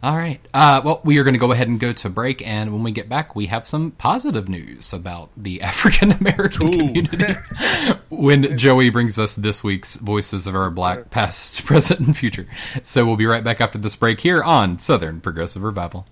All 0.02 0.16
right. 0.16 0.40
Uh, 0.54 0.80
well, 0.82 1.02
we 1.04 1.18
are 1.18 1.24
going 1.24 1.34
to 1.34 1.40
go 1.40 1.52
ahead 1.52 1.68
and 1.68 1.78
go 1.78 1.92
to 1.92 2.08
break, 2.08 2.46
and 2.46 2.72
when 2.72 2.82
we 2.82 2.90
get 2.90 3.06
back, 3.06 3.36
we 3.36 3.46
have 3.46 3.66
some 3.66 3.90
positive 3.90 4.48
news 4.48 4.94
about 4.94 5.28
the 5.36 5.60
African 5.62 6.12
American 6.12 6.72
community. 6.72 7.34
when 8.08 8.56
Joey 8.56 8.88
brings 8.88 9.18
us 9.18 9.36
this 9.36 9.62
week's 9.62 9.96
voices 9.96 10.46
of 10.46 10.54
our 10.54 10.70
black 10.70 11.10
past, 11.10 11.64
present, 11.66 12.00
and 12.00 12.16
future. 12.16 12.46
So 12.82 13.04
we'll 13.04 13.16
be 13.16 13.26
right 13.26 13.44
back 13.44 13.60
after 13.60 13.76
this 13.76 13.94
break 13.94 14.20
here 14.20 14.42
on 14.42 14.78
Southern 14.78 15.20
Progressive 15.20 15.62
Revival. 15.62 16.06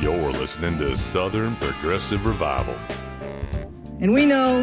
You're 0.00 0.30
listening 0.32 0.78
to 0.78 0.96
Southern 0.96 1.56
Progressive 1.56 2.26
Revival. 2.26 2.76
And 4.00 4.12
we 4.12 4.26
know 4.26 4.62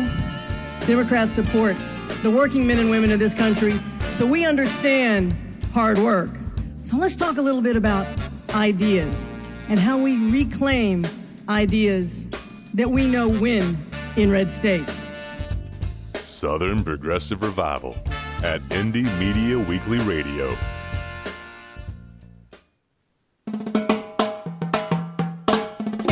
Democrats 0.86 1.32
support 1.32 1.76
the 2.22 2.30
working 2.30 2.68
men 2.68 2.78
and 2.78 2.90
women 2.90 3.12
of 3.12 3.20
this 3.20 3.34
country, 3.34 3.82
so 4.12 4.26
we 4.26 4.46
understand 4.46 5.36
hard 5.74 5.98
work. 5.98 6.30
So 6.84 6.98
let's 6.98 7.16
talk 7.16 7.38
a 7.38 7.42
little 7.42 7.62
bit 7.62 7.76
about 7.76 8.08
ideas 8.52 9.32
and 9.70 9.80
how 9.80 9.98
we 9.98 10.30
reclaim 10.30 11.08
ideas 11.50 12.28
that 12.76 12.92
we 12.92 13.08
know 13.08 13.28
win 13.28 13.78
in 14.18 14.30
red 14.30 14.52
states. 14.52 14.96
Southern 16.24 16.84
Progressive 16.84 17.42
Revival 17.42 17.96
at 18.44 18.62
Indie 18.70 19.18
Media 19.18 19.58
Weekly 19.58 20.00
Radio. 20.00 20.56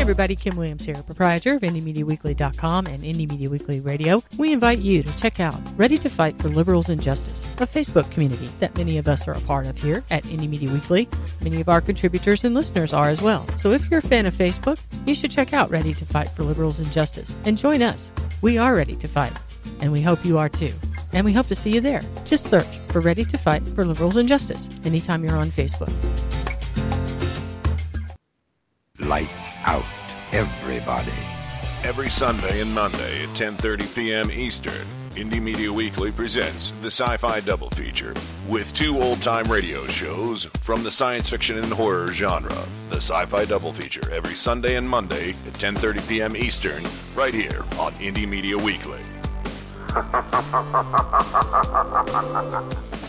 Hey 0.02 0.04
everybody, 0.04 0.36
Kim 0.36 0.58
Williams 0.58 0.84
here, 0.84 0.96
proprietor 0.96 1.54
of 1.54 1.62
IndieMediaWeekly.com 1.62 2.88
and 2.88 3.04
Indie 3.04 3.30
Media 3.30 3.52
Weekly 3.52 3.82
Radio. 3.82 4.24
We 4.36 4.52
invite 4.52 4.80
you 4.80 5.04
to 5.04 5.18
check 5.18 5.40
out 5.40 5.62
Ready 5.78 6.00
to 6.00 6.10
Fight 6.10 6.42
for 6.42 6.48
Liberals 6.48 6.90
and 6.90 7.00
Justice, 7.00 7.46
a 7.60 7.68
Facebook 7.68 8.10
community 8.10 8.48
that 8.58 8.76
many 8.76 8.98
of 8.98 9.08
us 9.08 9.28
are 9.28 9.34
a 9.34 9.42
part 9.42 9.68
of 9.68 9.78
here 9.78 10.04
at 10.10 10.24
Indie 10.24 10.50
Media 10.50 10.72
Weekly. 10.74 11.08
Many 11.44 11.62
of 11.62 11.70
our 11.70 11.82
contributors 11.82 12.44
and 12.44 12.56
listeners 12.56 12.94
are 12.94 13.10
as 13.10 13.22
well. 13.22 13.48
So 13.60 13.74
if 13.74 13.92
you're 13.92 14.00
a 14.00 14.02
fan 14.02 14.26
of 14.26 14.34
Facebook, 14.34 14.80
you 15.06 15.14
should 15.14 15.30
check 15.30 15.54
out 15.54 15.70
Ready 15.70 15.94
to 15.94 16.06
Fight 16.08 16.32
for 16.32 16.42
Liberals 16.42 16.80
and 16.80 16.92
Justice 16.92 17.36
and 17.46 17.56
join 17.56 17.84
us. 17.84 18.12
We 18.42 18.58
are 18.58 18.74
ready 18.74 18.96
to 18.96 19.08
fight, 19.08 19.34
and 19.82 19.92
we 19.92 20.02
hope 20.02 20.26
you 20.26 20.40
are 20.40 20.50
too. 20.50 20.74
And 21.14 21.24
we 21.26 21.34
hope 21.34 21.46
to 21.46 21.56
see 21.56 21.76
you 21.76 21.80
there. 21.80 22.02
Just 22.26 22.50
search 22.50 22.80
for 22.88 23.02
Ready 23.02 23.24
to 23.26 23.38
Fight 23.38 23.62
for 23.76 23.86
Liberals 23.86 24.18
and 24.18 24.28
Justice 24.28 24.68
anytime 24.84 25.24
you're 25.24 25.38
on 25.38 25.52
Facebook. 25.52 25.94
Light 29.02 29.30
out, 29.66 29.84
everybody. 30.32 31.12
Every 31.84 32.10
Sunday 32.10 32.62
and 32.62 32.72
Monday 32.72 33.24
at 33.24 33.30
10:30 33.30 33.96
p.m. 33.96 34.30
Eastern, 34.30 34.86
Indie 35.16 35.42
Media 35.42 35.74
Weekly 35.74 36.12
presents 36.12 36.70
the 36.82 36.92
Sci-Fi 36.92 37.40
Double 37.40 37.72
Feature 37.72 38.14
with 38.48 38.72
two 38.76 39.02
old-time 39.02 39.52
radio 39.52 39.88
shows 39.88 40.46
from 40.62 40.84
the 40.84 40.92
science 40.92 41.28
fiction 41.30 41.58
and 41.58 41.74
horror 41.74 42.14
genre. 42.14 42.64
The 42.92 42.98
Sci-Fi 42.98 43.46
Double 43.46 43.74
Feature 43.74 44.08
every 44.12 44.36
Sunday 44.36 44.76
and 44.76 44.88
Monday 44.88 45.32
at 45.32 45.54
10:30 45.54 46.08
p.m. 46.08 46.36
Eastern, 46.36 46.84
right 47.16 47.34
here 47.34 47.64
on 47.80 47.94
Indie 47.94 48.30
Media 48.30 48.56
Weekly. 48.56 49.02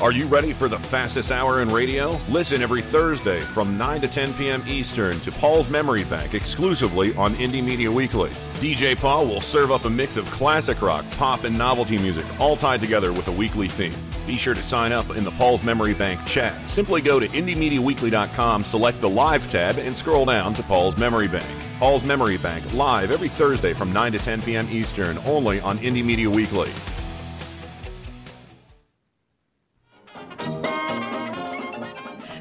Are 0.00 0.12
you 0.12 0.26
ready 0.26 0.52
for 0.52 0.68
the 0.68 0.78
fastest 0.78 1.32
hour 1.32 1.60
in 1.60 1.70
radio? 1.70 2.20
Listen 2.28 2.62
every 2.62 2.82
Thursday 2.82 3.40
from 3.40 3.76
9 3.76 4.02
to 4.02 4.06
10 4.06 4.32
p.m. 4.34 4.62
Eastern 4.64 5.18
to 5.20 5.32
Paul's 5.32 5.68
Memory 5.68 6.04
Bank 6.04 6.34
exclusively 6.34 7.16
on 7.16 7.34
Indie 7.34 7.64
Media 7.64 7.90
Weekly. 7.90 8.30
DJ 8.60 8.96
Paul 8.96 9.26
will 9.26 9.40
serve 9.40 9.72
up 9.72 9.86
a 9.86 9.90
mix 9.90 10.16
of 10.16 10.24
classic 10.30 10.82
rock, 10.82 11.04
pop, 11.12 11.42
and 11.42 11.58
novelty 11.58 11.98
music, 11.98 12.24
all 12.38 12.56
tied 12.56 12.80
together 12.80 13.12
with 13.12 13.26
a 13.26 13.32
weekly 13.32 13.66
theme. 13.66 13.92
Be 14.24 14.36
sure 14.36 14.54
to 14.54 14.62
sign 14.62 14.92
up 14.92 15.16
in 15.16 15.24
the 15.24 15.32
Paul's 15.32 15.64
Memory 15.64 15.94
Bank 15.94 16.24
chat. 16.26 16.64
Simply 16.64 17.00
go 17.00 17.18
to 17.18 17.26
IndieMediaWeekly.com, 17.26 18.62
select 18.62 19.00
the 19.00 19.10
Live 19.10 19.50
tab, 19.50 19.78
and 19.78 19.96
scroll 19.96 20.26
down 20.26 20.54
to 20.54 20.62
Paul's 20.62 20.96
Memory 20.96 21.26
Bank. 21.26 21.50
Paul's 21.80 22.04
Memory 22.04 22.36
Bank, 22.36 22.72
live 22.72 23.10
every 23.10 23.28
Thursday 23.28 23.72
from 23.72 23.92
9 23.92 24.12
to 24.12 24.18
10 24.20 24.42
p.m. 24.42 24.68
Eastern, 24.70 25.18
only 25.26 25.60
on 25.60 25.76
Indie 25.78 26.04
Media 26.04 26.30
Weekly. 26.30 26.70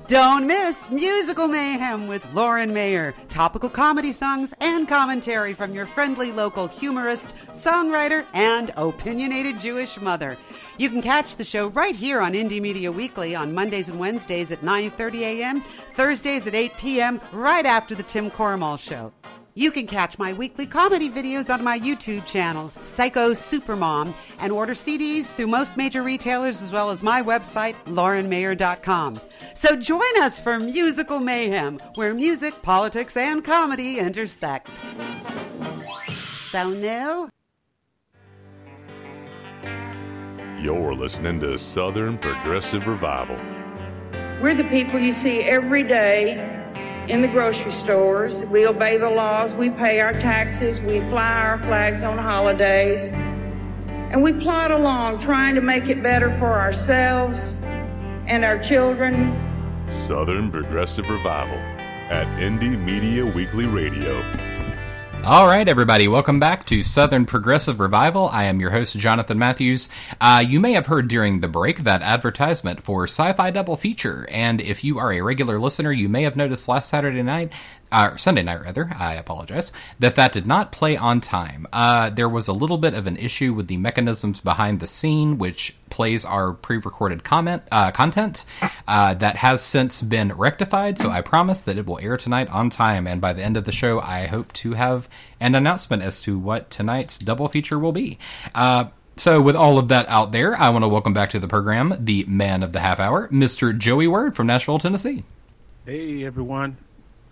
Don't 0.08 0.48
miss 0.48 0.90
Musical 0.90 1.50
Mayhem 1.50 2.08
with 2.08 2.34
Lauren 2.34 2.74
Mayer. 2.74 3.14
Topical 3.28 3.70
comedy 3.70 4.14
songs 4.14 4.54
and 4.62 4.88
commentary 4.88 5.54
from 5.54 5.74
your 5.74 5.86
friendly 5.86 6.32
local 6.32 6.70
humorist, 6.70 7.36
songwriter, 7.50 8.24
and 8.34 8.72
opinionated 8.78 9.60
Jewish 9.60 10.00
mother. 10.00 10.38
You 10.78 10.90
can 10.90 11.02
catch 11.02 11.36
the 11.36 11.44
show 11.44 11.68
right 11.68 11.94
here 11.94 12.22
on 12.22 12.32
Indie 12.32 12.62
Media 12.62 12.90
Weekly 12.90 13.36
on 13.36 13.54
Mondays 13.54 13.90
and 13.90 14.00
Wednesdays 14.00 14.54
at 14.54 14.62
9:30 14.62 15.20
a.m., 15.24 15.62
Thursdays 15.92 16.48
at 16.48 16.56
8 16.56 16.78
p.m., 16.78 17.20
right 17.34 17.66
after 17.66 17.94
the 17.94 18.04
Tim 18.04 18.32
Corrimal 18.32 18.80
show. 18.80 19.12
You 19.58 19.72
can 19.72 19.88
catch 19.88 20.20
my 20.20 20.34
weekly 20.34 20.68
comedy 20.68 21.10
videos 21.10 21.52
on 21.52 21.64
my 21.64 21.80
YouTube 21.80 22.28
channel, 22.28 22.72
Psycho 22.80 23.32
Supermom, 23.32 24.14
and 24.38 24.52
order 24.52 24.74
CDs 24.74 25.32
through 25.32 25.48
most 25.48 25.76
major 25.76 26.04
retailers 26.04 26.62
as 26.62 26.72
well 26.72 26.92
as 26.92 27.02
my 27.02 27.24
website, 27.24 27.74
laurenmayer.com. 27.88 29.20
So 29.56 29.76
join 29.76 30.22
us 30.22 30.40
for 30.40 30.60
Musical 30.60 31.20
Mayhem, 31.20 31.80
where 31.96 32.14
music, 32.14 32.62
politics, 32.62 33.18
and 33.18 33.44
comedy 33.44 33.98
intersect. 33.98 34.84
So 36.08 36.70
new? 36.70 37.28
You're 40.62 40.94
listening 40.94 41.40
to 41.40 41.58
Southern 41.58 42.20
Progressive 42.20 42.86
Revival. 42.86 43.38
We're 44.40 44.54
the 44.54 44.66
people 44.66 45.00
you 45.00 45.14
see 45.14 45.40
every 45.40 45.82
day 45.82 46.67
in 47.08 47.22
the 47.22 47.28
grocery 47.28 47.72
stores. 47.72 48.44
We 48.46 48.68
obey 48.68 48.98
the 48.98 49.10
laws, 49.10 49.54
we 49.54 49.70
pay 49.70 50.00
our 50.02 50.14
taxes, 50.14 50.82
we 50.82 51.00
fly 51.10 51.42
our 51.42 51.58
flags 51.60 52.04
on 52.04 52.18
holidays, 52.18 53.12
and 54.12 54.22
we 54.22 54.34
plod 54.34 54.72
along 54.72 55.20
trying 55.20 55.56
to 55.56 55.62
make 55.62 55.88
it 55.88 56.04
better 56.04 56.38
for 56.38 56.54
ourselves 56.54 57.56
and 58.28 58.44
our 58.44 58.60
children. 58.60 59.34
Southern 59.90 60.52
Progressive 60.52 61.10
Revival 61.10 61.58
at 62.10 62.28
Indie 62.40 62.78
Media 62.78 63.26
Weekly 63.26 63.66
Radio. 63.66 64.22
All 65.24 65.46
right, 65.46 65.68
everybody, 65.68 66.08
welcome 66.08 66.40
back 66.40 66.66
to 66.68 66.84
Southern 66.84 67.26
Progressive 67.26 67.82
Revival. 67.82 68.30
I 68.30 68.46
am 68.46 68.62
your 68.62 68.72
host, 68.72 68.98
Jonathan 68.98 69.38
Matthews. 69.38 69.90
Uh, 70.22 70.42
you 70.48 70.62
may 70.62 70.72
have 70.72 70.86
heard 70.86 71.10
during 71.10 71.42
the 71.42 71.50
break 71.50 71.80
that 71.80 72.02
advertisement 72.02 72.82
for 72.82 73.04
Sci 73.04 73.34
Fi 73.34 73.52
Double 73.52 73.76
Feature, 73.76 74.26
and 74.32 74.62
if 74.62 74.86
you 74.86 75.00
are 75.00 75.12
a 75.12 75.20
regular 75.20 75.60
listener, 75.60 75.92
you 75.92 76.08
may 76.08 76.24
have 76.24 76.38
noticed 76.38 76.70
last 76.70 76.90
Saturday 76.90 77.24
night 77.24 77.52
uh, 77.92 78.16
Sunday 78.18 78.44
night 78.44 78.62
rather, 78.62 78.90
I 78.98 79.16
apologize, 79.16 79.72
that 80.00 80.16
that 80.16 80.34
did 80.34 80.46
not 80.46 80.72
play 80.72 80.98
on 80.98 81.22
time. 81.22 81.68
Uh, 81.72 82.10
there 82.10 82.30
was 82.30 82.48
a 82.48 82.54
little 82.54 82.78
bit 82.78 82.94
of 82.94 83.08
an 83.08 83.18
issue 83.18 83.54
with 83.54 83.68
the 83.68 83.78
mechanisms 83.78 84.40
behind 84.40 84.80
the 84.80 84.88
scene, 84.88 85.38
which 85.38 85.76
plays 85.90 86.26
our 86.26 86.54
pre-recorded 86.54 87.24
comment 87.24 87.64
uh, 87.72 87.92
content. 87.92 88.44
Uh, 88.88 89.14
that 89.14 89.38
has 89.38 89.62
since 89.62 90.02
been 90.02 90.34
rectified, 90.34 90.98
so 90.98 91.10
I 91.10 91.22
promise 91.22 91.64
that 91.64 91.78
it 91.78 91.86
will 91.86 92.00
air 92.00 92.18
tonight 92.18 92.50
on 92.50 92.70
time. 92.70 93.08
And 93.08 93.22
by 93.22 93.34
the 93.34 93.44
end 93.44 93.58
of 93.58 93.64
the 93.64 93.72
show, 93.72 94.00
I 94.00 94.26
hope 94.28 94.52
to 94.54 94.74
have 94.74 95.10
an 95.40 95.56
announcement 95.56 96.04
as 96.04 96.22
to 96.24 96.38
what 96.38 96.70
tonight's 96.70 97.18
double 97.18 97.48
feature 97.48 97.80
will 97.80 97.92
be. 97.92 98.18
Uh, 98.54 98.86
so, 99.18 99.42
with 99.42 99.56
all 99.56 99.80
of 99.80 99.88
that 99.88 100.08
out 100.10 100.32
there, 100.32 100.56
I 100.56 100.70
want 100.70 100.84
to 100.84 100.90
welcome 100.90 101.14
back 101.14 101.32
to 101.32 101.40
the 101.40 101.48
program 101.48 101.96
the 102.00 102.24
man 102.26 102.62
of 102.62 102.72
the 102.72 102.80
half 102.80 103.00
hour, 103.00 103.28
Mr. 103.30 103.76
Joey 103.76 104.08
Word 104.08 104.36
from 104.36 104.46
Nashville, 104.46 104.78
Tennessee. 104.78 105.24
Hey, 105.86 106.24
everyone. 106.24 106.78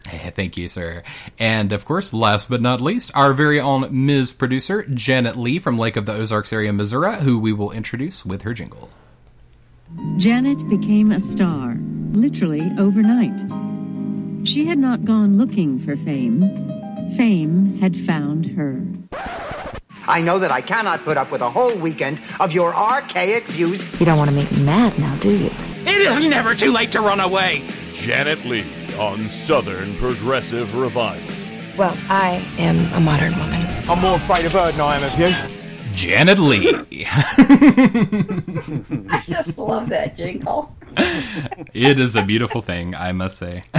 Thank 0.36 0.58
you, 0.58 0.70
sir. 0.70 1.04
And 1.40 1.72
of 1.72 1.86
course, 1.86 2.14
last 2.14 2.50
but 2.50 2.62
not 2.62 2.82
least, 2.82 3.12
our 3.16 3.34
very 3.34 3.60
own 3.60 4.06
Ms. 4.06 4.32
Producer, 4.32 4.84
Janet 4.94 5.36
Lee 5.36 5.60
from 5.60 5.78
Lake 5.78 5.96
of 5.96 6.06
the 6.06 6.14
Ozarks 6.14 6.54
area, 6.54 6.72
Missouri, 6.74 7.16
who 7.18 7.40
we 7.40 7.54
will 7.54 7.72
introduce 7.72 8.26
with 8.26 8.44
her 8.44 8.54
jingle. 8.54 8.90
Janet 10.18 10.68
became 10.70 11.12
a 11.12 11.20
star, 11.20 11.74
literally 12.14 12.72
overnight. 12.78 13.40
She 14.48 14.66
had 14.66 14.78
not 14.78 15.06
gone 15.06 15.38
looking 15.38 15.80
for 15.80 15.96
fame. 15.96 16.50
Fame 17.16 17.78
had 17.80 17.96
found 17.96 18.46
her. 18.48 18.82
I 20.08 20.22
know 20.22 20.38
that 20.38 20.52
I 20.52 20.62
cannot 20.62 21.04
put 21.04 21.18
up 21.18 21.32
with 21.32 21.42
a 21.42 21.50
whole 21.50 21.76
weekend 21.78 22.20
of 22.40 22.52
your 22.52 22.76
archaic 22.76 23.46
views. 23.46 24.00
You 24.00 24.06
don't 24.06 24.18
want 24.18 24.30
to 24.30 24.36
make 24.36 24.52
me 24.52 24.64
mad 24.64 24.98
now, 25.00 25.16
do 25.16 25.36
you? 25.36 25.50
It 25.88 26.02
is 26.02 26.26
never 26.26 26.54
too 26.54 26.72
late 26.72 26.92
to 26.92 27.02
run 27.02 27.20
away. 27.20 27.64
Janet 27.94 28.44
Lee 28.46 28.66
on 29.00 29.18
Southern 29.30 29.96
Progressive 29.96 30.76
Revival. 30.76 31.28
Well, 31.78 31.98
I 32.10 32.44
am 32.58 32.78
a 32.94 33.00
modern 33.04 33.38
woman. 33.38 33.60
I'm 33.90 34.00
more 34.00 34.16
afraid 34.16 34.46
of 34.46 34.54
her 34.54 34.72
than 34.72 34.82
I 34.82 34.96
am 34.96 35.04
of 35.04 35.20
you. 35.20 35.28
Janet 35.94 36.40
Lee. 36.40 36.74
I 39.10 39.24
just 39.28 39.58
love 39.58 39.90
that 39.90 40.16
jingle. 40.16 40.76
it 40.98 42.00
is 42.00 42.16
a 42.16 42.24
beautiful 42.24 42.62
thing, 42.62 42.96
I 42.96 43.12
must 43.12 43.38
say. 43.38 43.64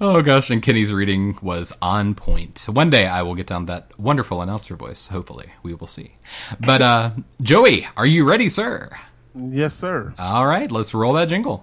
oh 0.00 0.22
gosh, 0.22 0.50
and 0.50 0.62
Kenny's 0.62 0.92
reading 0.92 1.38
was 1.42 1.72
on 1.82 2.14
point. 2.14 2.64
One 2.68 2.90
day 2.90 3.06
I 3.06 3.22
will 3.22 3.34
get 3.34 3.46
down 3.46 3.66
that 3.66 3.98
wonderful 3.98 4.40
announcer 4.40 4.76
voice, 4.76 5.08
hopefully. 5.08 5.50
We 5.62 5.74
will 5.74 5.86
see. 5.86 6.12
But 6.60 6.82
uh 6.82 7.10
Joey, 7.42 7.86
are 7.96 8.06
you 8.06 8.24
ready, 8.24 8.48
sir? 8.48 8.90
Yes, 9.38 9.74
sir. 9.74 10.14
All 10.18 10.46
right, 10.46 10.70
let's 10.72 10.94
roll 10.94 11.12
that 11.14 11.28
jingle. 11.28 11.62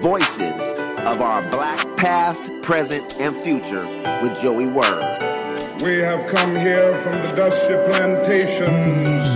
Voices 0.00 0.72
of 1.02 1.20
our 1.20 1.42
black 1.50 1.84
past, 1.96 2.48
present, 2.62 3.16
and 3.20 3.34
future 3.36 3.84
with 4.22 4.40
Joey 4.40 4.66
Word. 4.66 5.02
We 5.82 5.98
have 5.98 6.28
come 6.32 6.54
here 6.54 6.96
from 6.98 7.14
the 7.22 7.34
dusty 7.34 7.74
plantations 7.74 9.28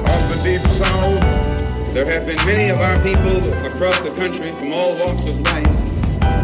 of 0.00 0.20
the 0.32 0.40
deep 0.42 0.66
south. 0.66 1.94
There 1.94 2.06
have 2.06 2.26
been 2.26 2.44
many 2.46 2.70
of 2.70 2.78
our 2.78 2.96
people 3.02 3.36
across 3.66 4.00
the 4.00 4.14
country 4.16 4.52
from 4.52 4.72
all 4.72 4.96
walks 4.98 5.28
of 5.28 5.40
life 5.40 5.66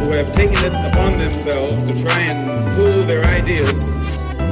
who 0.00 0.10
have 0.10 0.30
taken 0.34 0.62
it 0.62 0.92
upon 0.92 1.16
themselves 1.18 1.82
to 1.90 2.02
try 2.02 2.20
and 2.20 2.76
pool 2.76 3.02
their 3.04 3.24
ideas 3.24 3.94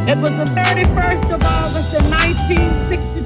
it 0.04 0.18
was 0.18 0.32
the 0.32 0.44
31st 0.60 1.32
of 1.32 1.44
August 1.44 1.94
in 1.94 2.02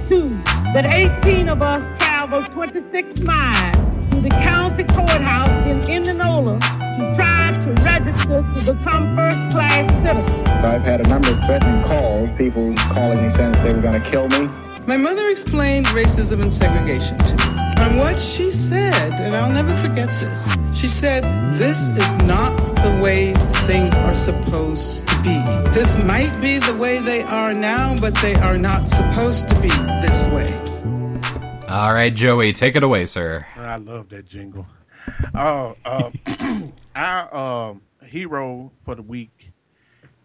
1962 0.08 0.72
that 0.72 0.86
18 0.86 1.48
of 1.48 1.62
us 1.62 1.84
traveled 1.98 2.46
26 2.52 3.20
miles 3.22 3.96
to 4.06 4.16
the 4.16 4.28
county 4.30 4.84
courthouse 4.84 5.66
in 5.66 5.80
Indianola 5.90 6.58
to 6.60 7.14
try 7.16 7.58
to 7.62 7.72
register 7.82 8.42
to 8.42 8.74
become 8.74 9.16
first-class 9.16 10.02
citizens. 10.02 10.48
I've 10.48 10.86
had 10.86 11.04
a 11.04 11.08
number 11.08 11.30
of 11.30 11.44
threatening 11.44 11.82
calls, 11.84 12.28
people 12.36 12.74
calling 12.94 13.26
me 13.26 13.34
saying 13.34 13.52
they 13.52 13.72
were 13.72 13.82
going 13.82 14.00
to 14.02 14.10
kill 14.10 14.28
me. 14.28 14.48
My 14.86 14.96
mother 14.96 15.28
explained 15.28 15.86
racism 15.86 16.42
and 16.42 16.52
segregation 16.52 17.18
to 17.18 17.36
me. 17.36 17.65
And 17.78 17.98
what 17.98 18.18
she 18.18 18.50
said, 18.50 19.12
and 19.20 19.34
I'll 19.34 19.52
never 19.52 19.74
forget 19.74 20.08
this, 20.20 20.56
she 20.72 20.88
said, 20.88 21.22
This 21.54 21.88
is 21.88 22.14
not 22.24 22.56
the 22.56 23.00
way 23.02 23.34
things 23.66 23.98
are 23.98 24.14
supposed 24.14 25.06
to 25.08 25.16
be. 25.22 25.42
This 25.70 26.02
might 26.04 26.36
be 26.40 26.58
the 26.58 26.76
way 26.76 26.98
they 26.98 27.22
are 27.22 27.54
now, 27.54 27.98
but 28.00 28.14
they 28.16 28.34
are 28.36 28.58
not 28.58 28.84
supposed 28.84 29.48
to 29.48 29.54
be 29.60 29.68
this 30.02 30.26
way. 30.28 30.48
All 31.68 31.92
right, 31.92 32.14
Joey, 32.14 32.52
take 32.52 32.76
it 32.76 32.82
away, 32.82 33.06
sir. 33.06 33.44
I 33.56 33.76
love 33.76 34.08
that 34.10 34.26
jingle. 34.26 34.66
Oh, 35.34 35.76
uh, 35.84 36.10
our 36.96 37.34
uh, 37.34 37.74
hero 38.04 38.72
for 38.82 38.94
the 38.94 39.02
week 39.02 39.52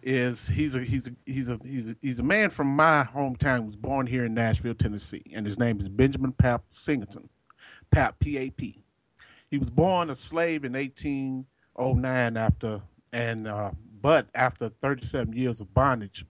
is 0.02 0.48
he's 0.48 0.74
a 0.74 0.80
he's 0.82 1.08
a 1.08 1.12
he's 1.26 1.50
a 1.50 1.58
he's 1.64 1.90
a, 1.90 1.96
he's 2.00 2.18
a 2.18 2.22
man 2.22 2.50
from 2.50 2.74
my 2.74 3.06
hometown. 3.14 3.60
He 3.60 3.66
was 3.66 3.76
born 3.76 4.06
here 4.06 4.24
in 4.24 4.34
Nashville, 4.34 4.74
Tennessee, 4.74 5.22
and 5.34 5.46
his 5.46 5.58
name 5.58 5.78
is 5.78 5.88
Benjamin 5.88 6.32
Pap 6.32 6.64
Singleton, 6.70 7.28
Pap 7.92 8.18
P 8.18 8.38
A 8.38 8.50
P. 8.50 8.82
He 9.50 9.58
was 9.58 9.70
born 9.70 10.10
a 10.10 10.14
slave 10.14 10.64
in 10.64 10.72
1809 10.72 12.36
after 12.36 12.82
and 13.12 13.46
uh, 13.46 13.70
but 14.00 14.26
after 14.34 14.68
37 14.68 15.32
years 15.34 15.60
of 15.60 15.72
bondage, 15.74 16.26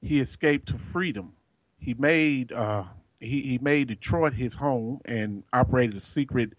he 0.00 0.20
escaped 0.20 0.68
to 0.68 0.78
freedom. 0.78 1.32
He 1.78 1.94
made 1.94 2.52
uh, 2.52 2.84
he, 3.20 3.42
he 3.42 3.58
made 3.58 3.88
Detroit 3.88 4.32
his 4.34 4.54
home 4.54 5.00
and 5.04 5.44
operated 5.52 5.96
a 5.96 6.00
secret 6.00 6.54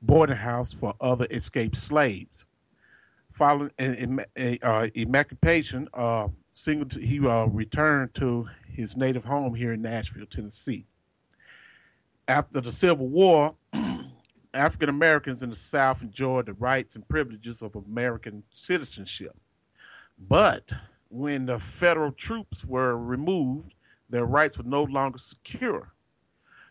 boarding 0.00 0.36
house 0.36 0.72
for 0.72 0.94
other 1.00 1.26
escaped 1.30 1.76
slaves 1.76 2.46
following 3.34 3.70
uh, 4.62 4.86
emancipation, 4.94 5.88
uh, 5.92 6.28
he 6.54 7.18
uh, 7.26 7.46
returned 7.46 8.14
to 8.14 8.48
his 8.68 8.96
native 8.96 9.24
home 9.24 9.54
here 9.54 9.72
in 9.72 9.82
Nashville, 9.82 10.26
Tennessee. 10.26 10.86
After 12.26 12.62
the 12.62 12.72
Civil 12.72 13.08
War, 13.08 13.54
African 14.54 14.88
Americans 14.88 15.42
in 15.42 15.50
the 15.50 15.56
South 15.56 16.00
enjoyed 16.00 16.46
the 16.46 16.54
rights 16.54 16.96
and 16.96 17.06
privileges 17.06 17.60
of 17.60 17.76
American 17.76 18.42
citizenship. 18.50 19.36
But 20.18 20.72
when 21.10 21.44
the 21.44 21.58
federal 21.58 22.12
troops 22.12 22.64
were 22.64 22.96
removed, 22.96 23.74
their 24.08 24.24
rights 24.24 24.56
were 24.56 24.64
no 24.64 24.84
longer 24.84 25.18
secure. 25.18 25.92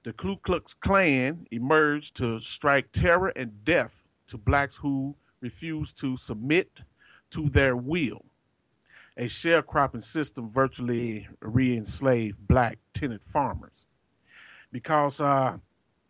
The 0.03 0.13
Ku 0.13 0.37
Klux 0.37 0.73
Klan 0.73 1.45
emerged 1.51 2.15
to 2.17 2.39
strike 2.39 2.91
terror 2.91 3.31
and 3.35 3.63
death 3.63 4.03
to 4.27 4.39
blacks 4.39 4.75
who 4.75 5.15
refused 5.39 5.99
to 5.99 6.17
submit 6.17 6.79
to 7.29 7.47
their 7.47 7.77
will. 7.77 8.25
A 9.17 9.25
sharecropping 9.25 10.01
system 10.01 10.49
virtually 10.49 11.27
re 11.41 11.77
enslaved 11.77 12.47
black 12.47 12.79
tenant 12.93 13.23
farmers. 13.23 13.85
Because 14.73 15.21
uh, 15.21 15.57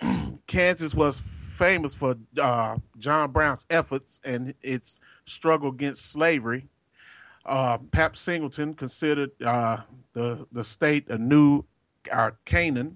Kansas 0.47 0.95
was 0.95 1.19
famous 1.19 1.93
for 1.93 2.15
uh, 2.41 2.77
John 2.97 3.31
Brown's 3.31 3.67
efforts 3.69 4.19
and 4.25 4.55
its 4.63 4.99
struggle 5.25 5.69
against 5.69 6.11
slavery, 6.11 6.67
uh, 7.45 7.77
Pap 7.77 8.15
Singleton 8.15 8.73
considered 8.73 9.29
uh, 9.43 9.81
the 10.13 10.47
the 10.51 10.63
state 10.63 11.09
a 11.09 11.17
new 11.17 11.63
uh, 12.11 12.31
Canaan, 12.45 12.95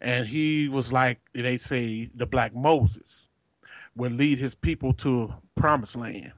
and 0.00 0.26
he 0.26 0.68
was 0.68 0.92
like 0.92 1.20
they 1.32 1.56
say 1.56 2.10
the 2.14 2.26
Black 2.26 2.54
Moses, 2.54 3.28
would 3.96 4.12
lead 4.12 4.38
his 4.38 4.54
people 4.54 4.92
to 4.94 5.22
a 5.24 5.60
promised 5.60 5.96
land. 5.96 6.32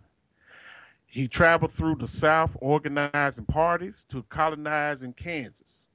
He 1.07 1.28
traveled 1.28 1.72
through 1.72 1.96
the 1.96 2.07
South 2.07 2.57
organizing 2.61 3.44
parties 3.46 4.05
to 4.09 4.22
colonize 4.24 5.03
in 5.03 5.12
Kansas. 5.12 5.88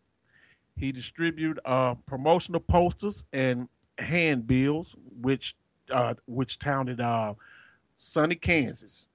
He 0.78 0.92
distributed 0.92 1.60
uh, 1.66 1.96
promotional 2.06 2.62
posters 2.62 3.24
and 3.34 3.68
handbills, 3.98 4.96
which 5.22 5.56
uh, 5.92 6.14
which 6.28 6.60
touted 6.60 7.02
uh, 7.02 7.34
sunny 7.96 8.36
Kansas 8.36 9.08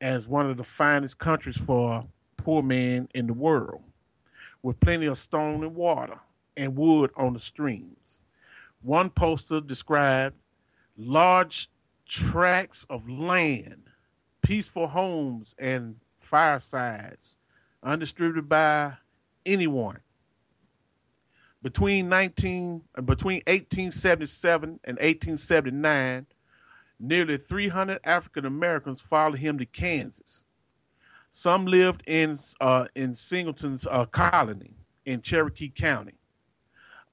as 0.00 0.26
one 0.26 0.50
of 0.50 0.56
the 0.56 0.64
finest 0.64 1.18
countries 1.18 1.56
for 1.56 2.04
poor 2.36 2.62
men 2.62 3.08
in 3.14 3.26
the 3.26 3.32
world, 3.32 3.82
with 4.62 4.80
plenty 4.80 5.06
of 5.06 5.16
stone 5.16 5.62
and 5.62 5.74
water 5.74 6.18
and 6.56 6.76
wood 6.76 7.10
on 7.16 7.32
the 7.32 7.38
streams. 7.38 8.20
One 8.82 9.08
poster 9.08 9.60
described 9.60 10.36
large 10.96 11.70
tracts 12.06 12.84
of 12.90 13.08
land, 13.08 13.84
peaceful 14.42 14.88
homes, 14.88 15.54
and 15.58 15.96
firesides, 16.16 17.36
undistributed 17.82 18.48
by 18.48 18.94
anyone. 19.46 20.00
Between 21.64 22.10
19 22.10 22.82
between 23.06 23.38
1877 23.46 24.80
and 24.84 24.98
1879, 24.98 26.26
nearly 27.00 27.38
300 27.38 28.00
African 28.04 28.44
Americans 28.44 29.00
followed 29.00 29.38
him 29.38 29.56
to 29.56 29.64
Kansas. 29.64 30.44
Some 31.30 31.64
lived 31.64 32.02
in 32.06 32.36
uh, 32.60 32.88
in 32.94 33.14
Singleton's 33.14 33.86
uh, 33.86 34.04
colony 34.04 34.74
in 35.06 35.22
Cherokee 35.22 35.70
County. 35.70 36.18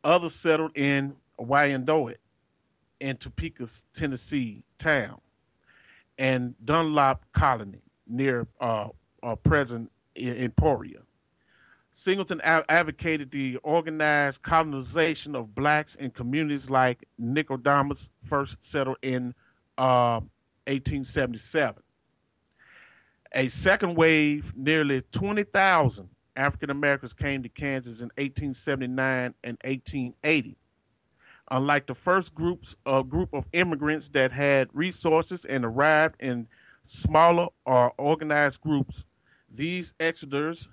Others 0.04 0.36
settled 0.36 0.78
in 0.78 1.16
Wyandotte 1.38 2.20
in 3.00 3.16
Topeka, 3.16 3.68
Tennessee 3.94 4.66
town, 4.78 5.22
and 6.18 6.56
Dunlap 6.66 7.24
Colony 7.32 7.84
near 8.06 8.48
uh, 8.60 8.90
uh, 9.24 9.36
present 9.38 9.90
Emporia. 10.18 11.04
Singleton 12.02 12.42
advocated 12.44 13.30
the 13.30 13.58
organized 13.58 14.42
colonization 14.42 15.36
of 15.36 15.54
blacks 15.54 15.94
in 15.94 16.10
communities 16.10 16.68
like 16.68 17.08
Nicodemus, 17.20 18.10
first 18.24 18.64
settled 18.64 18.98
in 19.04 19.36
uh, 19.78 20.18
1877. 20.66 21.84
A 23.34 23.48
second 23.50 23.94
wave, 23.98 24.52
nearly 24.58 25.04
20,000 25.12 26.10
African 26.36 26.72
Americans 26.72 27.14
came 27.14 27.44
to 27.44 27.50
Kansas 27.50 28.02
in 28.02 28.08
1879 28.18 29.36
and 29.44 29.58
1880. 29.64 30.58
Unlike 31.52 31.86
the 31.86 31.94
first 31.94 32.34
groups, 32.34 32.76
a 32.88 33.04
group 33.04 33.32
of 33.32 33.46
immigrants 33.54 34.10
that 34.10 34.32
had 34.32 34.70
resources 34.74 35.46
and 35.46 35.64
arrived 35.64 36.16
in 36.20 36.48
smaller 36.82 37.50
or 37.64 37.94
organized 38.00 38.60
groups, 38.62 39.06
these 39.48 39.94
exodus 40.00 40.68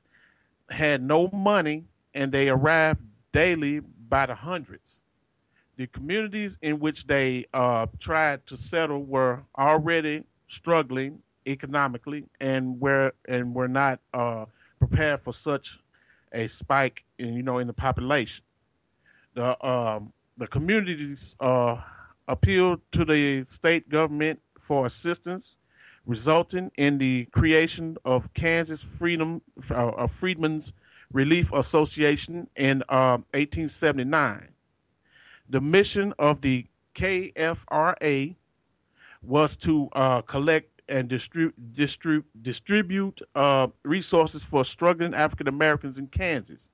had 0.71 1.03
no 1.03 1.29
money 1.29 1.85
and 2.15 2.33
they 2.33 2.49
arrived 2.49 3.03
daily 3.33 3.81
by 3.81 4.27
the 4.27 4.35
hundreds. 4.35 5.03
The 5.77 5.87
communities 5.87 6.59
in 6.61 6.81
which 6.81 7.07
they 7.07 7.45
uh, 7.55 7.87
tried 8.01 8.47
to 8.47 8.57
settle 8.57 9.05
were 9.05 9.45
already 9.57 10.25
struggling 10.49 11.23
economically 11.47 12.25
and 12.41 12.81
were 12.81 13.13
and 13.29 13.55
were 13.55 13.69
not 13.69 14.01
uh, 14.13 14.47
prepared 14.79 15.21
for 15.21 15.33
such 15.33 15.79
a 16.33 16.49
spike 16.49 17.05
in 17.19 17.35
you 17.35 17.43
know 17.43 17.59
in 17.59 17.67
the 17.67 17.73
population. 17.73 18.45
The 19.35 19.65
um, 19.65 20.13
the 20.37 20.47
communities 20.47 21.37
uh, 21.39 21.81
appealed 22.27 22.81
to 22.93 23.05
the 23.05 23.45
state 23.45 23.89
government 23.89 24.41
for 24.59 24.87
assistance, 24.87 25.57
resulting 26.09 26.73
in 26.79 26.97
the 26.97 27.27
creation 27.27 27.99
of 28.05 28.33
Kansas 28.33 28.83
Freedom 28.83 29.43
uh, 29.71 30.07
Freedmen's 30.07 30.73
Relief 31.13 31.53
Association 31.53 32.49
in 32.57 32.83
uh, 32.89 33.21
1879. 33.35 34.49
The 35.51 35.61
mission 35.61 36.15
of 36.19 36.41
the 36.41 36.67
KFRA 36.95 38.35
was 39.23 39.57
to 39.59 39.89
uh, 39.93 40.23
collect 40.23 40.81
and 40.89 41.09
distribute 41.09 41.75
distrib- 41.75 42.25
distribute 42.41 43.21
uh, 43.35 43.69
resources 43.83 44.43
for 44.43 44.65
struggling 44.65 45.13
African 45.13 45.47
Americans 45.47 45.99
in 45.99 46.07
Kansas. 46.07 46.71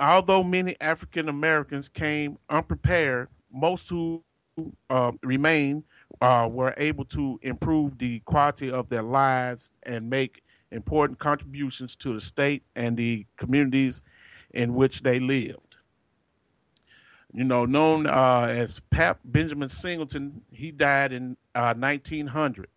Although 0.00 0.42
many 0.42 0.76
African 0.80 1.28
Americans 1.28 1.88
came 1.88 2.38
unprepared, 2.50 3.28
most 3.52 3.88
who 3.88 4.24
uh, 4.90 5.12
remained 5.22 5.84
uh, 6.20 6.48
were 6.50 6.74
able 6.76 7.04
to 7.04 7.38
improve 7.42 7.98
the 7.98 8.20
quality 8.20 8.70
of 8.70 8.88
their 8.88 9.02
lives 9.02 9.70
and 9.84 10.10
make 10.10 10.42
important 10.70 11.18
contributions 11.18 11.96
to 11.96 12.14
the 12.14 12.20
state 12.20 12.62
and 12.76 12.96
the 12.96 13.26
communities 13.36 14.02
in 14.52 14.74
which 14.74 15.02
they 15.02 15.20
lived. 15.20 15.76
You 17.32 17.44
know, 17.44 17.66
known 17.66 18.06
uh, 18.06 18.46
as 18.48 18.80
Pap 18.90 19.20
Benjamin 19.24 19.68
Singleton, 19.68 20.42
he 20.50 20.70
died 20.70 21.12
in 21.12 21.36
1900 21.54 22.64
uh, 22.64 22.68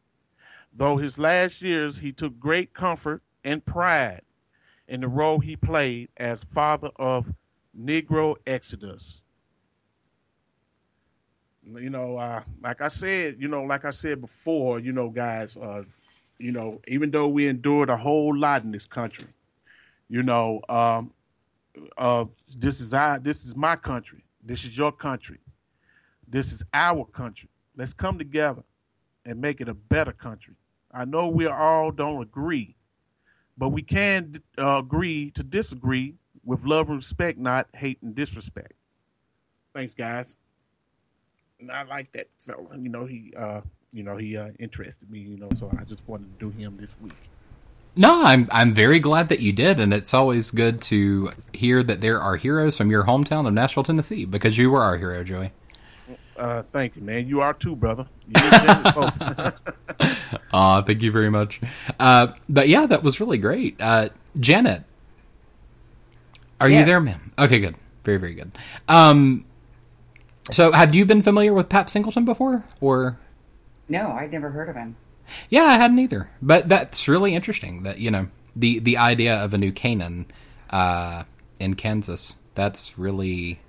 Though 0.74 0.98
his 0.98 1.18
last 1.20 1.62
years, 1.62 2.00
he 2.00 2.12
took 2.12 2.40
great 2.40 2.74
comfort 2.74 3.24
and 3.44 3.66
pride 3.66 4.22
in 4.88 5.02
the 5.02 5.08
role 5.08 5.40
he 5.40 5.56
played 5.56 6.10
as 6.18 6.44
father 6.44 6.92
of 6.96 7.34
Negro 7.78 8.36
Exodus. 8.48 9.24
You 11.64 11.90
know, 11.90 12.18
uh, 12.18 12.44
like 12.64 12.82
I 12.82 12.88
said, 12.88 13.36
you 13.40 13.48
know, 13.48 13.64
like 13.64 13.86
I 13.86 13.92
said 13.92 14.20
before, 14.20 14.80
you 14.80 14.92
know, 14.92 15.10
guys, 15.10 15.58
uh, 15.58 15.84
you 16.40 16.52
know, 16.52 16.82
even 16.88 17.12
though 17.12 17.28
we 17.28 17.48
endured 17.48 17.90
a 17.90 17.98
whole 17.98 18.36
lot 18.36 18.64
in 18.64 18.72
this 18.72 18.88
country, 18.88 19.28
you 20.10 20.24
know, 20.24 20.60
um, 20.70 21.14
uh, 21.98 22.26
this 22.58 22.82
is 22.82 22.94
our, 22.94 23.20
this 23.20 23.46
is 23.46 23.56
my 23.56 23.76
country. 23.76 24.24
This 24.44 24.64
is 24.64 24.76
your 24.76 24.92
country. 24.92 25.38
This 26.28 26.52
is 26.52 26.64
our 26.74 27.06
country. 27.06 27.50
Let's 27.76 27.94
come 27.94 28.18
together 28.18 28.64
and 29.26 29.40
make 29.40 29.62
it 29.62 29.70
a 29.70 29.74
better 29.74 30.12
country. 30.12 30.56
I 30.92 31.06
know 31.06 31.28
we 31.28 31.46
all 31.46 31.92
don't 31.92 32.22
agree, 32.22 32.76
but 33.58 33.70
we 33.70 33.84
can 33.84 34.42
uh, 34.58 34.80
agree 34.80 35.32
to 35.32 35.44
disagree 35.44 36.16
with 36.44 36.66
love 36.66 36.90
and 36.90 36.98
respect, 36.98 37.38
not 37.38 37.68
hate 37.74 38.02
and 38.02 38.16
disrespect. 38.16 38.74
Thanks, 39.74 39.94
guys. 39.94 40.38
And 41.62 41.72
I 41.72 41.84
like 41.84 42.12
that 42.14 42.28
fella. 42.40 42.76
You 42.78 42.90
know, 42.90 43.06
he, 43.06 43.34
uh, 43.38 43.62
you 43.94 44.04
know, 44.04 44.18
he 44.18 44.36
uh, 44.36 44.50
interested 44.60 45.10
me. 45.10 45.20
You 45.20 45.38
know, 45.38 45.50
so 45.56 45.72
I 45.80 45.84
just 45.84 46.08
wanted 46.08 46.38
to 46.40 46.50
do 46.50 46.58
him 46.58 46.76
this 46.78 46.96
week. 47.00 47.14
No, 47.96 48.24
I'm 48.24 48.48
I'm 48.52 48.74
very 48.74 49.00
glad 49.00 49.30
that 49.30 49.42
you 49.42 49.54
did, 49.54 49.80
and 49.80 49.94
it's 49.94 50.14
always 50.14 50.50
good 50.52 50.82
to 50.84 51.32
hear 51.54 51.84
that 51.84 52.02
there 52.02 52.20
are 52.20 52.36
heroes 52.38 52.78
from 52.78 52.90
your 52.90 53.04
hometown 53.04 53.48
of 53.48 53.54
Nashville, 53.54 53.84
Tennessee, 53.84 54.26
because 54.26 54.58
you 54.58 54.72
were 54.72 54.82
our 54.82 54.98
hero, 54.98 55.24
Joey. 55.24 55.52
Uh, 56.38 56.64
thank 56.64 56.96
you, 56.96 57.04
man. 57.04 57.28
You 57.28 57.42
are 57.42 57.54
too, 57.54 57.76
brother. 57.76 58.08
Aw, 60.54 60.82
thank 60.82 61.02
you 61.04 61.12
very 61.12 61.30
much. 61.30 61.62
Uh, 62.00 62.28
but 62.50 62.68
yeah, 62.68 62.88
that 62.88 63.04
was 63.04 63.20
really 63.20 63.38
great. 63.38 63.76
Uh, 63.80 64.10
Janet, 64.40 64.84
are 66.60 66.70
yes. 66.70 66.80
you 66.80 66.86
there, 66.86 67.02
ma'am? 67.02 67.32
Okay, 67.38 67.60
good. 67.60 67.76
Very, 68.04 68.18
very 68.18 68.34
good. 68.34 68.52
Um, 68.88 69.46
so, 70.52 70.72
have 70.72 70.94
you 70.94 71.06
been 71.06 71.22
familiar 71.22 71.54
with 71.54 71.70
Pap 71.70 71.90
Singleton 71.90 72.26
before, 72.26 72.64
or? 72.80 73.18
No, 73.90 74.12
I'd 74.12 74.32
never 74.32 74.50
heard 74.50 74.70
of 74.70 74.76
him. 74.76 74.96
Yeah, 75.50 75.64
I 75.64 75.74
hadn't 75.78 76.00
either. 76.00 76.30
But 76.42 76.68
that's 76.70 77.08
really 77.08 77.34
interesting 77.36 77.84
that 77.84 78.00
you 78.00 78.12
know 78.12 78.28
the 78.56 78.80
the 78.80 78.98
idea 78.98 79.36
of 79.36 79.54
a 79.54 79.58
new 79.58 79.72
Canaan 79.72 80.26
uh, 80.70 81.24
in 81.60 81.76
Kansas. 81.76 82.36
That's 82.54 82.98
really 82.98 83.60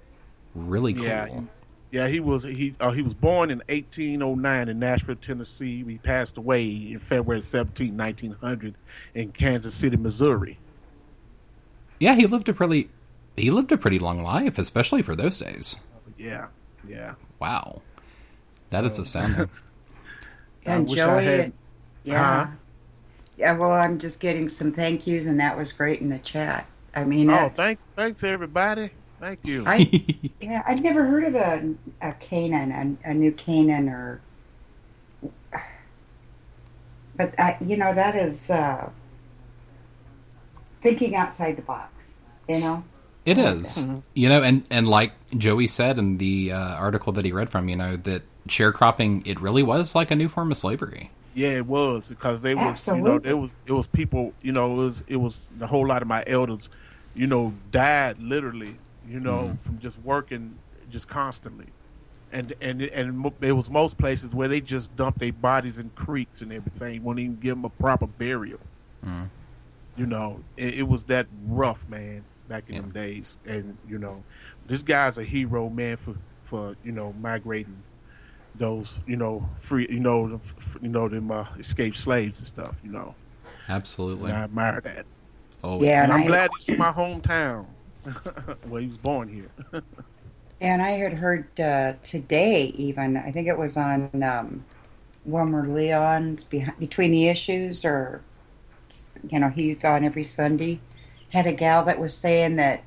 really 0.54 0.94
cool. 0.94 1.04
Yeah, 1.04 1.26
he- 1.26 1.46
yeah. 1.92 2.08
He 2.08 2.20
was 2.20 2.42
he 2.42 2.74
uh, 2.80 2.90
he 2.90 3.02
was 3.02 3.14
born 3.14 3.50
in 3.50 3.58
1809 3.68 4.68
in 4.68 4.78
Nashville, 4.78 5.16
Tennessee. 5.16 5.84
He 5.84 5.98
passed 5.98 6.36
away 6.36 6.64
in 6.64 6.98
February 6.98 7.42
17, 7.42 7.96
1900, 7.96 8.74
in 9.14 9.30
Kansas 9.30 9.74
City, 9.74 9.96
Missouri. 9.96 10.58
Yeah, 12.00 12.14
he 12.14 12.26
lived 12.26 12.48
a 12.48 12.52
pretty 12.54 12.88
he 13.36 13.50
lived 13.50 13.70
a 13.72 13.76
pretty 13.76 13.98
long 13.98 14.22
life, 14.22 14.58
especially 14.58 15.02
for 15.02 15.14
those 15.14 15.38
days. 15.38 15.76
Yeah, 16.18 16.48
yeah. 16.86 17.14
Wow, 17.40 17.82
that 18.70 18.84
is 18.84 18.98
astounding. 18.98 19.48
I 20.66 20.76
And 20.76 20.88
wish 20.88 21.06
I 21.06 21.22
Joey, 21.22 21.24
had- 21.24 21.52
yeah, 22.04 22.46
Huh? 22.46 22.50
yeah. 23.36 23.52
Well, 23.56 23.72
I'm 23.72 23.98
just 23.98 24.20
getting 24.20 24.48
some 24.48 24.72
thank 24.72 25.06
yous, 25.06 25.26
and 25.26 25.40
that 25.40 25.56
was 25.56 25.72
great 25.72 26.00
in 26.00 26.08
the 26.08 26.18
chat. 26.20 26.66
I 26.94 27.04
mean, 27.04 27.30
Oh, 27.30 27.48
thank 27.48 27.78
thanks 27.96 28.22
everybody. 28.24 28.90
Thank 29.20 29.40
you. 29.46 29.64
I 29.66 29.90
yeah, 30.40 30.62
I'd 30.66 30.82
never 30.82 31.04
heard 31.04 31.24
of 31.24 31.34
a 31.34 31.74
a 32.00 32.12
Canaan, 32.14 32.98
a, 33.04 33.10
a 33.10 33.14
new 33.14 33.32
Canaan, 33.32 33.88
or. 33.88 34.20
But 37.14 37.38
I, 37.38 37.56
you 37.60 37.76
know, 37.76 37.94
that 37.94 38.16
is 38.16 38.50
uh, 38.50 38.88
thinking 40.82 41.14
outside 41.14 41.56
the 41.56 41.62
box. 41.62 42.14
You 42.48 42.58
know. 42.60 42.84
It 43.24 43.38
is, 43.38 43.86
you 44.14 44.28
know, 44.28 44.42
and 44.42 44.64
and 44.70 44.88
like 44.88 45.12
Joey 45.36 45.66
said 45.68 45.98
in 45.98 46.18
the 46.18 46.52
uh, 46.52 46.58
article 46.58 47.12
that 47.12 47.24
he 47.24 47.32
read 47.32 47.50
from, 47.50 47.68
you 47.68 47.76
know, 47.76 47.96
that 47.98 48.22
sharecropping 48.48 49.24
it 49.26 49.40
really 49.40 49.62
was 49.62 49.94
like 49.94 50.10
a 50.10 50.16
new 50.16 50.28
form 50.28 50.50
of 50.50 50.58
slavery. 50.58 51.10
Yeah, 51.34 51.50
it 51.50 51.66
was 51.66 52.08
because 52.10 52.42
they 52.42 52.54
was 52.54 52.86
you 52.86 52.92
know 52.94 52.98
Absolutely. 52.98 53.18
there 53.28 53.36
was 53.36 53.50
it 53.66 53.72
was 53.72 53.86
people 53.86 54.32
you 54.42 54.52
know 54.52 54.72
it 54.72 54.76
was 54.76 55.04
it 55.06 55.16
was 55.16 55.48
a 55.60 55.66
whole 55.66 55.86
lot 55.86 56.02
of 56.02 56.08
my 56.08 56.22
elders 56.26 56.68
you 57.14 57.26
know 57.26 57.54
died 57.70 58.18
literally 58.18 58.76
you 59.08 59.20
know 59.20 59.56
from 59.60 59.78
just 59.78 59.98
working 60.00 60.54
just 60.90 61.08
constantly 61.08 61.66
and 62.32 62.52
and 62.60 62.82
and 62.82 63.16
mo- 63.16 63.32
there 63.40 63.54
was 63.54 63.70
most 63.70 63.96
places 63.96 64.34
where 64.34 64.48
they 64.48 64.60
just 64.60 64.94
dumped 64.96 65.20
their 65.20 65.32
bodies 65.32 65.78
in 65.78 65.88
creeks 65.94 66.42
and 66.42 66.52
everything 66.52 67.02
wouldn't 67.02 67.24
even 67.24 67.36
give 67.36 67.56
them 67.56 67.64
a 67.64 67.70
proper 67.70 68.06
burial 68.06 68.58
Mm. 69.06 69.28
you 69.96 70.04
know 70.06 70.40
it, 70.58 70.74
it 70.80 70.82
was 70.88 71.04
that 71.04 71.26
rough 71.46 71.88
man 71.88 72.24
back 72.52 72.68
in 72.68 72.76
them 72.76 72.90
days. 72.90 73.38
And 73.46 73.76
you 73.88 73.98
know 73.98 74.22
this 74.66 74.82
guy's 74.82 75.18
a 75.18 75.24
hero 75.24 75.68
man 75.70 75.96
for 75.96 76.14
for 76.42 76.76
you 76.84 76.92
know 76.92 77.14
migrating 77.20 77.82
those 78.56 79.00
you 79.06 79.16
know 79.16 79.48
free 79.58 79.86
you 79.88 80.00
know 80.00 80.34
f- 80.34 80.76
you 80.82 80.88
know 80.88 81.08
them 81.08 81.30
uh, 81.30 81.46
escaped 81.58 81.96
slaves 81.96 82.38
and 82.38 82.46
stuff 82.46 82.76
you 82.84 82.92
know. 82.92 83.14
Absolutely. 83.68 84.30
and 84.30 84.38
I 84.38 84.42
admire 84.44 84.80
that. 84.82 85.06
Oh, 85.64 85.80
Yeah, 85.82 86.02
and 86.02 86.12
and 86.12 86.12
I'm 86.12 86.22
I- 86.24 86.26
glad 86.26 86.50
he's 86.56 86.66
from 86.66 86.78
my 86.78 86.90
hometown. 86.92 87.66
Well 88.68 88.80
he 88.80 88.86
was 88.86 88.98
born 88.98 89.28
here. 89.28 89.82
And 90.60 90.82
I 90.82 90.90
had 90.90 91.12
heard 91.12 91.46
uh, 91.60 91.94
today, 92.02 92.66
even 92.76 93.16
I 93.16 93.30
think 93.32 93.48
it 93.48 93.56
was 93.58 93.76
on 93.76 94.10
um, 94.22 94.64
Wilmer 95.24 95.66
Leon's 95.66 96.44
Behind, 96.44 96.78
Between 96.78 97.10
the 97.12 97.28
Issues, 97.28 97.84
or 97.84 98.20
you 99.30 99.38
know, 99.40 99.48
he's 99.48 99.84
on 99.84 100.04
every 100.04 100.22
Sunday. 100.24 100.78
Had 101.32 101.46
a 101.46 101.52
gal 101.52 101.84
that 101.84 101.98
was 101.98 102.14
saying 102.14 102.56
that 102.56 102.84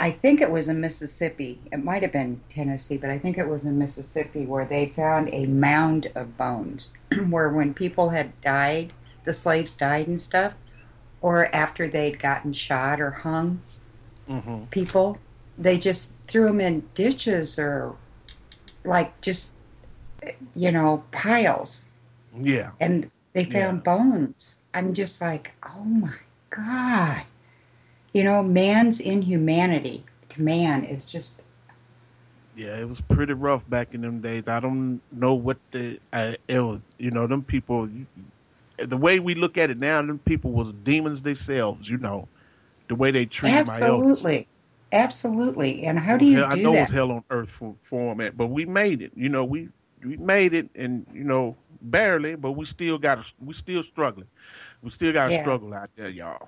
I 0.00 0.10
think 0.10 0.40
it 0.40 0.50
was 0.50 0.68
in 0.68 0.80
Mississippi. 0.80 1.60
It 1.72 1.84
might 1.84 2.02
have 2.02 2.12
been 2.12 2.40
Tennessee, 2.48 2.96
but 2.96 3.10
I 3.10 3.18
think 3.18 3.38
it 3.38 3.48
was 3.48 3.64
in 3.64 3.78
Mississippi 3.78 4.44
where 4.44 4.64
they 4.64 4.86
found 4.86 5.28
a 5.32 5.46
mound 5.46 6.10
of 6.14 6.36
bones, 6.36 6.90
where 7.28 7.48
when 7.48 7.74
people 7.74 8.10
had 8.10 8.40
died, 8.42 8.92
the 9.24 9.32
slaves 9.32 9.76
died 9.76 10.08
and 10.08 10.20
stuff, 10.20 10.52
or 11.20 11.54
after 11.54 11.88
they'd 11.88 12.18
gotten 12.18 12.52
shot 12.52 13.00
or 13.00 13.10
hung, 13.10 13.62
mm-hmm. 14.28 14.64
people 14.64 15.18
they 15.58 15.78
just 15.78 16.12
threw 16.26 16.46
them 16.46 16.60
in 16.60 16.82
ditches 16.94 17.58
or 17.58 17.94
like 18.84 19.18
just 19.20 19.48
you 20.54 20.70
know 20.70 21.04
piles 21.12 21.84
yeah 22.36 22.72
and 22.80 23.10
they 23.32 23.44
found 23.44 23.84
bones 23.84 24.54
i'm 24.72 24.94
just 24.94 25.20
like 25.20 25.52
oh 25.62 25.84
my 25.84 26.14
god 26.54 27.24
you 28.12 28.22
know 28.24 28.42
man's 28.42 29.00
inhumanity 29.00 30.04
to 30.28 30.42
man 30.42 30.84
is 30.84 31.04
just 31.04 31.40
yeah 32.56 32.76
it 32.78 32.88
was 32.88 33.00
pretty 33.00 33.32
rough 33.32 33.68
back 33.68 33.94
in 33.94 34.00
them 34.00 34.20
days 34.20 34.48
I 34.48 34.60
don't 34.60 35.00
know 35.12 35.34
what 35.34 35.58
the 35.72 35.98
uh, 36.12 36.34
it 36.48 36.60
was 36.60 36.88
you 36.98 37.10
know 37.10 37.26
them 37.26 37.42
people 37.42 37.88
you- 37.88 38.06
the 38.78 38.96
way 38.96 39.20
we 39.20 39.34
look 39.34 39.56
at 39.56 39.70
it 39.70 39.78
now 39.78 40.02
them 40.02 40.18
people 40.18 40.50
was 40.52 40.72
demons 40.72 41.22
themselves 41.22 41.88
you 41.88 41.98
know 41.98 42.28
the 42.88 42.94
way 42.94 43.10
they 43.10 43.24
treat 43.26 43.52
absolutely 43.52 44.46
absolutely 44.92 45.84
and 45.84 45.98
how 45.98 46.16
do 46.16 46.24
you 46.26 46.36
hell- 46.38 46.46
I 46.50 46.54
know 46.56 46.72
that 46.72 46.76
it 46.76 46.80
was 46.80 46.90
hell 46.90 47.12
on 47.12 47.24
earth 47.30 47.50
for, 47.50 47.74
for 47.82 48.12
'em, 48.12 48.18
man, 48.18 48.32
but 48.36 48.46
we 48.48 48.64
made 48.64 49.02
it. 49.02 49.12
You 49.16 49.28
know, 49.28 49.44
we 49.44 49.68
we 50.04 50.16
made 50.16 50.54
it, 50.54 50.68
and 50.76 51.06
you 51.12 51.24
know, 51.24 51.56
barely, 51.80 52.34
but 52.36 52.52
we 52.52 52.64
still 52.64 52.98
got 52.98 53.32
we 53.44 53.54
still 53.54 53.82
struggling. 53.82 54.28
We 54.84 54.90
still 54.90 55.12
got 55.14 55.28
to 55.28 55.32
Yeah. 55.34 55.42
struggle 55.42 55.72
out 55.74 55.88
there, 55.96 56.10
y'all. 56.10 56.46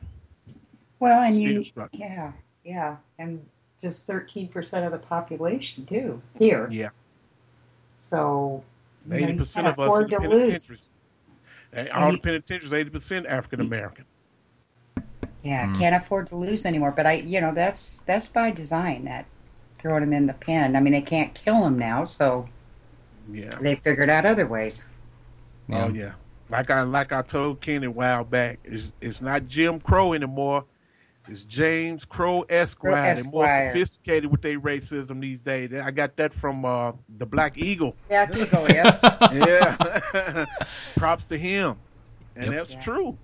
well 1.01 1.22
and 1.22 1.34
Still 1.34 1.53
you 1.53 1.64
struggling. 1.64 2.01
yeah 2.03 2.32
yeah 2.64 2.97
and 3.18 3.45
just 3.82 4.07
13% 4.07 4.84
of 4.87 4.93
the 4.93 4.99
population 4.99 5.84
too 5.87 6.20
here 6.39 6.68
Yeah, 6.70 6.89
so 7.97 8.62
eighty 9.12 9.34
percent 9.34 9.66
of 9.66 9.78
us 9.78 9.95
in 10.01 10.09
the 10.09 10.16
to 10.16 10.28
lose. 10.28 10.30
penitentiaries. 10.68 10.89
All 11.95 12.12
the 12.12 12.18
penitentiaries, 12.18 12.72
eighty 12.72 12.91
percent 12.91 13.26
African 13.26 13.61
American. 13.61 14.05
Yeah, 15.43 15.66
Mm. 15.66 15.78
can't 15.78 15.95
afford 15.97 16.26
to 16.28 16.37
lose 16.37 16.64
anymore. 16.66 16.91
But 16.93 17.07
I, 17.07 17.12
you 17.14 17.41
know, 17.41 17.53
that's 17.55 17.99
that's 18.07 18.26
by 18.28 18.51
design. 18.51 19.05
That 19.05 19.26
throwing 19.78 20.01
them 20.01 20.12
in 20.12 20.26
the 20.26 20.32
pen. 20.34 20.74
I 20.76 20.80
mean, 20.80 20.93
they 20.95 21.03
can't 21.03 21.34
kill 21.34 21.61
them 21.62 21.78
now, 21.78 22.05
so 22.05 22.49
Yeah. 23.30 23.57
they 23.61 23.76
figured 23.76 24.09
out 24.11 24.24
other 24.24 24.47
ways. 24.47 24.80
Oh 25.70 25.89
yeah. 25.89 26.14
Like 26.49 26.70
I 26.70 26.82
like 26.82 27.12
I 27.12 27.22
told 27.22 27.61
Kenny 27.61 27.86
a 27.86 27.90
while 27.90 28.24
back, 28.24 28.59
it's 28.64 28.92
it's 29.01 29.20
not 29.20 29.47
Jim 29.49 29.80
Crow 29.80 30.12
anymore. 30.12 30.64
It's 31.28 31.44
James 31.44 32.05
Crow 32.05 32.42
Esquire. 32.49 33.16
They're 33.16 33.24
more 33.24 33.47
sophisticated 33.47 34.30
with 34.30 34.42
their 34.42 34.61
racism 34.61 35.20
these 35.20 35.40
days. 35.40 35.72
I 35.72 35.90
got 35.90 36.14
that 36.18 36.32
from 36.32 36.64
uh, 36.64 36.92
the 37.18 37.26
Black 37.26 37.59
Eagle. 37.59 37.97
Yeah, 38.09 38.28
Eagle, 38.32 38.66
yeah. 38.70 38.99
yeah. 39.32 40.44
Props 40.97 41.24
to 41.24 41.36
him. 41.36 41.76
And 42.36 42.47
Yep. 42.47 42.55
that's 42.55 42.72
Yeah. 42.74 42.80
true. 42.80 43.18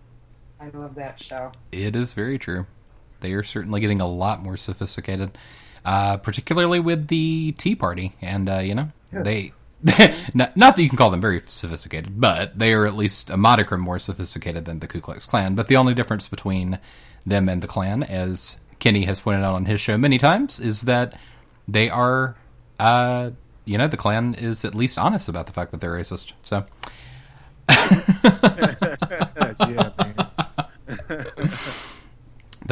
I 0.60 0.70
love 0.76 0.96
that 0.96 1.20
show. 1.22 1.52
It 1.70 1.94
is 1.94 2.12
very 2.12 2.38
true. 2.38 2.66
They 3.20 3.34
are 3.34 3.44
certainly 3.44 3.80
getting 3.80 4.00
a 4.00 4.08
lot 4.08 4.42
more 4.42 4.56
sophisticated, 4.56 5.38
uh, 5.84 6.16
particularly 6.16 6.80
with 6.80 7.06
the 7.06 7.52
Tea 7.56 7.76
Party, 7.76 8.14
and 8.20 8.50
uh, 8.50 8.58
you 8.58 8.74
know 8.74 8.90
they. 9.12 9.52
not, 10.34 10.54
that 10.54 10.78
you 10.78 10.88
can 10.88 10.96
call 10.96 11.10
them 11.10 11.20
very 11.20 11.42
sophisticated, 11.46 12.20
but 12.20 12.58
they 12.58 12.72
are 12.72 12.86
at 12.86 12.94
least 12.94 13.30
a 13.30 13.36
modicum 13.36 13.80
more 13.80 13.98
sophisticated 13.98 14.64
than 14.64 14.78
the 14.78 14.86
Ku 14.86 15.00
Klux 15.00 15.26
Klan. 15.26 15.54
But 15.54 15.66
the 15.66 15.76
only 15.76 15.94
difference 15.94 16.28
between 16.28 16.78
them 17.26 17.48
and 17.48 17.62
the 17.62 17.66
Klan, 17.66 18.02
as 18.02 18.58
Kenny 18.78 19.04
has 19.04 19.20
pointed 19.20 19.44
out 19.44 19.54
on 19.54 19.64
his 19.64 19.80
show 19.80 19.98
many 19.98 20.18
times, 20.18 20.60
is 20.60 20.82
that 20.82 21.18
they 21.66 21.90
are, 21.90 22.36
uh, 22.78 23.30
you 23.64 23.76
know, 23.76 23.88
the 23.88 23.96
Klan 23.96 24.34
is 24.34 24.64
at 24.64 24.74
least 24.74 24.98
honest 24.98 25.28
about 25.28 25.46
the 25.46 25.52
fact 25.52 25.72
that 25.72 25.80
they're 25.80 25.92
racist. 25.92 26.32
So, 26.44 26.64
yeah. 29.68 29.90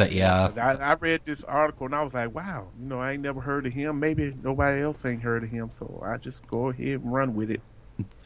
But 0.01 0.11
yeah, 0.11 0.49
I, 0.57 0.71
I 0.71 0.93
read 0.95 1.21
this 1.25 1.43
article 1.43 1.85
and 1.85 1.93
I 1.93 2.01
was 2.01 2.15
like, 2.15 2.33
wow, 2.33 2.67
you 2.81 2.89
know, 2.89 2.99
I 2.99 3.11
ain't 3.11 3.21
never 3.21 3.39
heard 3.39 3.67
of 3.67 3.73
him. 3.73 3.99
Maybe 3.99 4.33
nobody 4.41 4.81
else 4.81 5.05
ain't 5.05 5.21
heard 5.21 5.43
of 5.43 5.49
him. 5.51 5.69
So 5.71 6.01
I 6.03 6.17
just 6.17 6.47
go 6.47 6.69
ahead 6.69 7.01
and 7.01 7.13
run 7.13 7.35
with 7.35 7.51
it. 7.51 7.61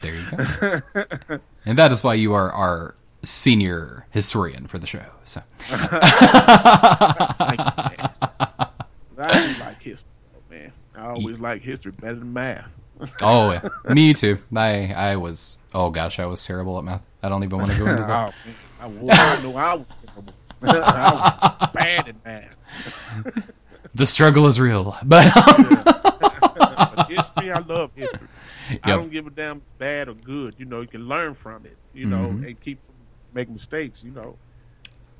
There 0.00 0.14
you 0.14 0.22
go. 0.30 1.38
and 1.66 1.76
that 1.76 1.92
is 1.92 2.02
why 2.02 2.14
you 2.14 2.32
are 2.32 2.50
our 2.50 2.94
senior 3.22 4.06
historian 4.10 4.66
for 4.66 4.78
the 4.78 4.86
show. 4.86 5.04
So, 5.24 5.42
Thank 5.58 5.90
you, 7.60 7.66
man. 7.76 8.10
I 9.18 9.54
do 9.54 9.60
like 9.60 9.82
history, 9.82 10.12
man. 10.50 10.72
I 10.94 11.08
always 11.08 11.38
like 11.38 11.60
history 11.60 11.92
better 11.92 12.14
than 12.14 12.32
math. 12.32 12.78
oh 13.20 13.52
yeah, 13.52 13.68
me 13.94 14.14
too. 14.14 14.38
I 14.54 14.94
I 14.94 15.16
was 15.16 15.58
oh 15.74 15.90
gosh, 15.90 16.18
I 16.18 16.24
was 16.24 16.42
terrible 16.44 16.78
at 16.78 16.84
math. 16.84 17.02
I 17.22 17.28
don't 17.28 17.44
even 17.44 17.58
want 17.58 17.72
to 17.72 17.78
go 17.78 17.86
into 17.86 18.02
oh, 18.02 18.06
that. 18.06 18.34
man. 18.46 18.54
I, 18.80 18.86
was, 18.86 19.18
I 19.18 19.42
know 19.42 19.56
I 19.56 19.74
was. 19.74 19.86
I 20.68 21.56
was 21.60 21.70
bad 21.72 22.08
at 22.08 22.24
math. 22.24 23.52
the 23.94 24.06
struggle 24.06 24.46
is 24.46 24.60
real, 24.60 24.96
but 25.04 25.26
um, 25.36 25.68
but 25.84 27.06
history, 27.08 27.52
I 27.52 27.58
love 27.60 27.90
history. 27.94 28.28
I 28.82 28.90
don't 28.90 29.10
give 29.10 29.26
a 29.26 29.30
damn 29.30 29.58
if 29.58 29.62
it's 29.62 29.72
bad 29.72 30.08
or 30.08 30.14
good. 30.14 30.54
You 30.58 30.64
know, 30.66 30.80
you 30.80 30.88
can 30.88 31.06
learn 31.08 31.34
from 31.34 31.66
it. 31.66 31.76
You 31.94 32.06
know, 32.06 32.28
Mhm. 32.28 32.46
and 32.46 32.60
keep 32.60 32.80
from 32.80 32.94
making 33.34 33.54
mistakes. 33.54 34.02
You 34.04 34.10
know, 34.10 34.36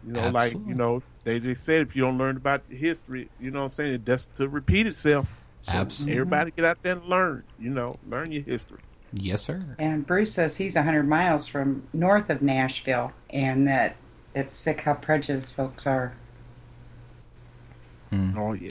you 0.07 0.13
know, 0.13 0.21
Absolutely. 0.21 0.59
like 0.61 0.69
you 0.69 0.75
know, 0.75 1.03
they 1.25 1.39
they 1.39 1.55
said 1.55 1.81
if 1.81 1.95
you 1.97 2.03
don't 2.03 2.19
learn 2.19 2.37
about 2.37 2.63
history, 2.69 3.29
you 3.41 3.51
know, 3.51 3.61
what 3.61 3.65
I'm 3.67 3.71
saying 3.71 3.95
it 3.95 4.05
does 4.05 4.29
to 4.37 4.49
repeat 4.49 4.87
itself. 4.87 5.35
So 5.63 5.75
Absolutely. 5.75 6.15
everybody 6.21 6.51
get 6.53 6.65
out 6.65 6.79
there 6.83 6.93
and 6.93 7.05
learn. 7.07 7.43
You 7.59 7.71
know, 7.71 7.99
learn 8.09 8.31
your 8.31 8.43
history. 8.43 8.81
yes, 9.15 9.43
sir. 9.43 9.65
And 9.79 10.07
Bruce 10.07 10.33
says 10.33 10.57
he's 10.57 10.75
100 10.77 11.09
miles 11.09 11.47
from 11.49 11.85
north 11.93 12.31
of 12.31 12.43
Nashville, 12.43 13.13
and 13.31 13.67
that 13.67 13.97
it's 14.37 14.55
sick 14.55 14.83
how 14.83 14.95
prejudiced 14.95 15.55
folks 15.55 15.87
are. 15.87 16.13
Hmm. 18.11 18.39
Oh 18.39 18.53
yeah. 18.53 18.69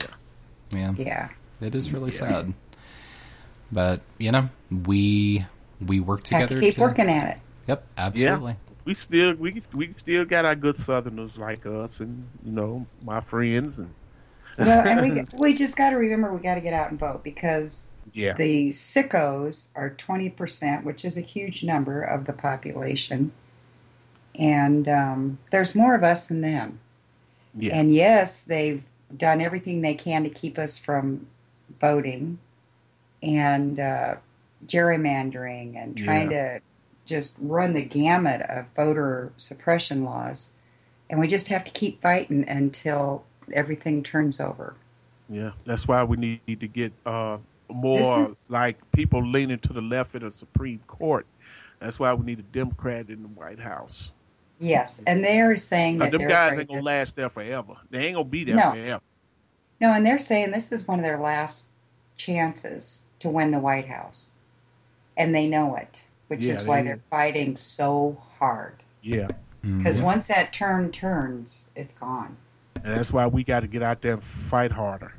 Yeah. 0.70 0.92
Yeah. 0.96 1.28
It 1.60 1.74
is 1.74 1.92
really 1.92 2.10
Yeah. 2.12 2.18
sad. 2.18 2.54
But, 3.72 4.00
you 4.18 4.30
know, 4.32 4.48
we 4.86 5.44
we 5.86 6.00
work 6.00 6.26
Have 6.28 6.42
together 6.48 6.60
to 6.60 6.66
keep 6.66 6.76
to- 6.76 6.80
working 6.80 7.10
at 7.10 7.36
it. 7.36 7.42
Yep, 7.66 7.84
absolutely. 7.98 8.52
Yeah. 8.52 8.74
We 8.84 8.94
still 8.94 9.34
we 9.34 9.60
we 9.74 9.90
still 9.92 10.24
got 10.24 10.44
our 10.44 10.54
good 10.54 10.76
Southerners 10.76 11.36
like 11.36 11.66
us, 11.66 11.98
and 11.98 12.24
you 12.44 12.52
know 12.52 12.86
my 13.02 13.20
friends, 13.20 13.80
and 13.80 13.92
Well, 14.58 14.86
and 14.86 15.00
we 15.14 15.24
we 15.38 15.52
just 15.54 15.76
got 15.76 15.90
to 15.90 15.96
remember 15.96 16.32
we 16.32 16.40
got 16.40 16.54
to 16.54 16.60
get 16.60 16.72
out 16.72 16.90
and 16.90 16.98
vote 17.00 17.24
because 17.24 17.90
Yeah. 18.12 18.34
the 18.34 18.70
sickos 18.70 19.68
are 19.74 19.90
twenty 19.90 20.30
percent, 20.30 20.84
which 20.84 21.04
is 21.04 21.16
a 21.16 21.20
huge 21.20 21.64
number 21.64 22.00
of 22.02 22.26
the 22.26 22.32
population, 22.32 23.32
and 24.38 24.88
um, 24.88 25.38
there's 25.50 25.74
more 25.74 25.94
of 25.94 26.02
us 26.02 26.26
than 26.26 26.40
them. 26.40 26.78
Yeah. 27.54 27.74
And 27.76 27.92
yes, 27.92 28.42
they've 28.42 28.82
done 29.16 29.40
everything 29.40 29.80
they 29.80 29.94
can 29.94 30.24
to 30.24 30.30
keep 30.30 30.58
us 30.58 30.76
from 30.78 31.26
voting 31.80 32.38
and 33.22 33.80
uh, 33.80 34.16
gerrymandering 34.66 35.76
and 35.82 35.96
trying 35.96 36.28
to 36.30 36.60
just 37.06 37.36
run 37.40 37.72
the 37.72 37.82
gamut 37.82 38.42
of 38.42 38.66
voter 38.74 39.32
suppression 39.36 40.04
laws. 40.04 40.50
And 41.08 41.20
we 41.20 41.28
just 41.28 41.46
have 41.48 41.64
to 41.64 41.70
keep 41.70 42.02
fighting 42.02 42.48
until 42.48 43.24
everything 43.52 44.02
turns 44.02 44.40
over. 44.40 44.74
yeah, 45.28 45.52
that's 45.64 45.86
why 45.88 46.02
we 46.04 46.16
need 46.16 46.60
to 46.60 46.68
get 46.68 46.92
uh, 47.06 47.38
more 47.68 48.24
is- 48.24 48.40
like 48.50 48.76
people 48.92 49.24
leaning 49.24 49.58
to 49.60 49.72
the 49.72 49.80
left 49.80 50.14
in 50.14 50.22
the 50.22 50.30
Supreme 50.30 50.80
Court. 50.86 51.26
That's 51.78 52.00
why 52.00 52.12
we 52.14 52.24
need 52.24 52.38
a 52.38 52.42
Democrat 52.42 53.08
in 53.08 53.22
the 53.22 53.28
White 53.28 53.60
House. 53.60 54.12
Yes, 54.58 55.02
and 55.06 55.22
they're 55.24 55.56
saying 55.56 55.98
Now, 55.98 56.06
that 56.06 56.12
them 56.12 56.20
they're 56.22 56.28
guys 56.28 56.58
ain't 56.58 56.68
gonna 56.68 56.80
that- 56.80 56.84
last 56.86 57.16
there 57.16 57.28
forever. 57.28 57.74
They 57.90 58.06
ain't 58.06 58.14
gonna 58.16 58.24
be 58.28 58.44
there 58.44 58.56
No. 58.56 58.70
forever. 58.72 59.02
No, 59.80 59.92
and 59.92 60.06
they're 60.06 60.18
saying 60.18 60.50
this 60.52 60.72
is 60.72 60.88
one 60.88 60.98
of 60.98 61.02
their 61.02 61.18
last 61.18 61.66
chances 62.16 63.04
to 63.20 63.28
win 63.28 63.50
the 63.50 63.58
White 63.58 63.86
House, 63.88 64.30
and 65.16 65.34
they 65.34 65.46
know 65.46 65.76
it, 65.76 66.02
which 66.28 66.40
Yeah, 66.40 66.54
is 66.60 66.66
why 66.66 66.80
they- 66.80 66.88
they're 66.88 67.00
fighting 67.10 67.56
so 67.56 68.16
hard. 68.38 68.82
Yeah. 69.02 69.28
Because 69.60 69.98
Mhm. 70.00 70.04
once 70.04 70.26
that 70.28 70.52
turn 70.52 70.90
turns, 70.92 71.70
it's 71.74 71.92
gone. 71.92 72.36
And 72.76 72.96
that's 72.96 73.12
why 73.12 73.26
we 73.26 73.42
got 73.44 73.60
to 73.60 73.66
get 73.66 73.82
out 73.82 74.00
there 74.00 74.14
and 74.14 74.22
fight 74.22 74.72
harder. 74.72 75.12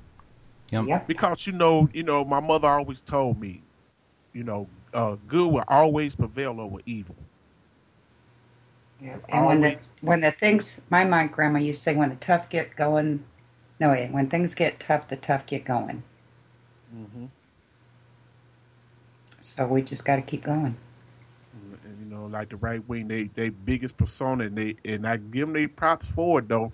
Yep. 0.71 1.07
Because 1.07 1.45
you 1.45 1.53
know, 1.53 1.89
you 1.93 2.03
know, 2.03 2.25
my 2.25 2.39
mother 2.39 2.67
always 2.67 3.01
told 3.01 3.39
me, 3.39 3.61
you 4.33 4.43
know, 4.43 4.67
uh, 4.93 5.15
good 5.27 5.51
will 5.51 5.63
always 5.67 6.15
prevail 6.15 6.59
over 6.59 6.77
evil. 6.85 7.15
Yep. 9.01 9.25
And 9.29 9.45
when 9.45 9.61
the 9.61 9.87
when 10.01 10.21
the 10.21 10.31
things, 10.31 10.81
my 10.89 11.05
my 11.05 11.27
grandma 11.27 11.59
used 11.59 11.79
to 11.79 11.83
say, 11.83 11.95
when 11.95 12.09
the 12.09 12.15
tough 12.15 12.49
get 12.49 12.75
going, 12.75 13.23
no, 13.79 13.91
wait, 13.91 14.11
when 14.11 14.27
things 14.27 14.55
get 14.55 14.79
tough, 14.79 15.07
the 15.07 15.15
tough 15.15 15.45
get 15.45 15.65
going. 15.65 16.03
Mm-hmm. 16.95 17.25
So 19.41 19.67
we 19.67 19.81
just 19.81 20.03
got 20.03 20.15
to 20.17 20.21
keep 20.21 20.43
going. 20.43 20.75
And 21.85 21.99
you 21.99 22.05
know, 22.05 22.25
like 22.25 22.49
the 22.49 22.57
right 22.57 22.85
wing, 22.87 23.07
they 23.07 23.25
they 23.35 23.49
biggest 23.49 23.97
persona, 23.97 24.45
and 24.45 24.57
they 24.57 24.75
and 24.83 25.07
I 25.07 25.17
give 25.17 25.47
them 25.47 25.53
their 25.53 25.69
props 25.69 26.09
for 26.09 26.39
it 26.39 26.49
though. 26.49 26.73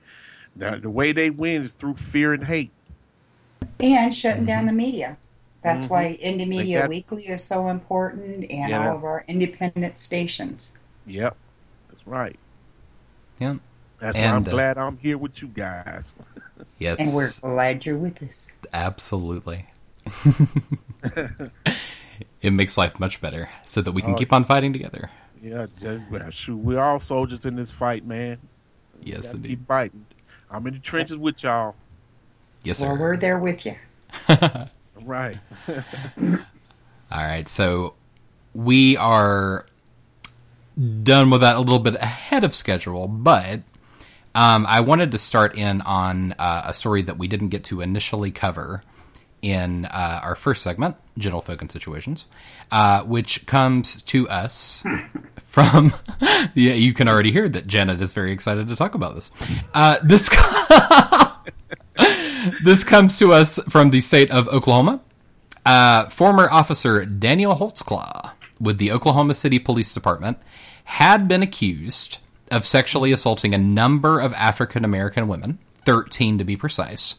Now, 0.55 0.77
the 0.77 0.89
way 0.89 1.11
they 1.11 1.29
win 1.29 1.63
is 1.63 1.73
through 1.73 1.95
fear 1.95 2.33
and 2.33 2.43
hate. 2.43 2.71
And 3.79 4.13
shutting 4.13 4.45
down 4.45 4.65
the 4.65 4.71
media. 4.71 5.17
That's 5.61 5.85
Mhm. 5.85 5.89
why 5.89 6.19
Indie 6.21 6.47
Media 6.47 6.81
got- 6.81 6.89
Weekly 6.89 7.27
is 7.27 7.43
so 7.43 7.69
important, 7.69 8.45
and 8.49 8.69
Yeah. 8.69 8.89
all 8.89 8.97
of 8.97 9.03
our 9.03 9.23
independent 9.27 9.97
stations. 9.97 10.73
Yep, 11.07 11.35
that's 12.05 12.11
right. 12.11 12.39
Yeah. 13.39 13.55
That's 13.99 14.17
why 14.17 14.23
I'm 14.25 14.37
And, 14.37 14.47
uh, 14.47 14.51
glad 14.51 14.77
I'm 14.77 14.97
here 14.97 15.17
with 15.17 15.41
you 15.41 15.47
guys. 15.49 16.15
Yes. 16.79 16.99
And 16.99 17.13
we're 17.13 17.29
glad 17.41 17.85
you're 17.85 17.97
with 17.97 18.21
us. 18.23 18.51
Absolutely. 18.73 19.67
it 22.41 22.51
makes 22.51 22.77
life 22.77 22.99
much 22.99 23.21
better 23.21 23.49
so 23.65 23.81
that 23.81 23.91
we 23.91 24.01
can 24.01 24.11
Oh, 24.11 24.15
keep 24.15 24.31
on 24.33 24.43
fighting 24.45 24.71
together. 24.73 25.09
Yeah, 25.41 25.65
just, 25.81 26.37
shoot, 26.37 26.57
we're 26.57 26.81
all 26.81 26.99
soldiers 26.99 27.45
in 27.45 27.55
this 27.55 27.71
fight, 27.71 28.05
man. 28.05 28.37
Yes, 29.01 29.23
Gotta 29.23 29.35
indeed. 29.37 29.49
Keep 29.49 29.67
fighting. 29.67 30.05
I'm 30.49 30.65
in 30.67 30.73
the 30.73 30.79
trenches 30.79 31.17
with 31.17 31.43
y'all. 31.43 31.75
Yes, 32.63 32.77
sir. 32.77 32.87
Well, 32.87 32.97
we're 32.97 33.17
there 33.17 33.39
with 33.39 33.65
you. 33.65 33.75
Right. 35.01 35.37
All 35.67 36.37
right, 37.11 37.47
so 37.47 37.95
we 38.53 38.95
are 38.97 39.65
done 41.03 41.29
with 41.29 41.41
that 41.41 41.55
a 41.55 41.59
little 41.59 41.79
bit 41.79 41.95
ahead 41.95 42.43
of 42.43 42.55
schedule, 42.55 43.07
but 43.07 43.61
um, 44.35 44.65
I 44.67 44.81
wanted 44.81 45.11
to 45.11 45.17
start 45.17 45.55
in 45.55 45.81
on 45.81 46.33
uh, 46.33 46.63
a 46.65 46.73
story 46.73 47.01
that 47.03 47.17
we 47.17 47.27
didn't 47.27 47.49
get 47.49 47.63
to 47.65 47.81
initially 47.81 48.31
cover 48.31 48.83
in 49.41 49.85
uh, 49.85 50.21
our 50.23 50.35
first 50.35 50.63
segment, 50.63 50.95
Gentle 51.17 51.41
Folk 51.41 51.61
and 51.61 51.71
Situations, 51.71 52.25
uh, 52.71 53.03
which 53.03 53.45
comes 53.45 54.01
to 54.03 54.27
us 54.29 54.83
from. 55.43 55.93
yeah, 56.53 56.73
you 56.73 56.93
can 56.93 57.07
already 57.07 57.31
hear 57.31 57.47
that 57.49 57.67
Janet 57.67 58.01
is 58.01 58.13
very 58.13 58.31
excited 58.31 58.69
to 58.69 58.75
talk 58.75 58.95
about 58.95 59.15
this. 59.15 59.29
Uh, 59.73 59.97
this. 60.03 60.29
this 62.63 62.83
comes 62.83 63.19
to 63.19 63.33
us 63.33 63.59
from 63.69 63.91
the 63.91 64.01
state 64.01 64.31
of 64.31 64.47
Oklahoma. 64.47 65.01
Uh, 65.65 66.09
former 66.09 66.49
officer 66.49 67.05
Daniel 67.05 67.55
Holtzclaw 67.55 68.31
with 68.59 68.77
the 68.79 68.91
Oklahoma 68.91 69.33
City 69.33 69.59
Police 69.59 69.93
Department 69.93 70.37
had 70.85 71.27
been 71.27 71.41
accused 71.41 72.19
of 72.51 72.65
sexually 72.65 73.11
assaulting 73.11 73.53
a 73.53 73.57
number 73.57 74.19
of 74.19 74.33
African 74.33 74.85
American 74.85 75.27
women, 75.27 75.59
13 75.85 76.37
to 76.37 76.43
be 76.43 76.55
precise. 76.55 77.15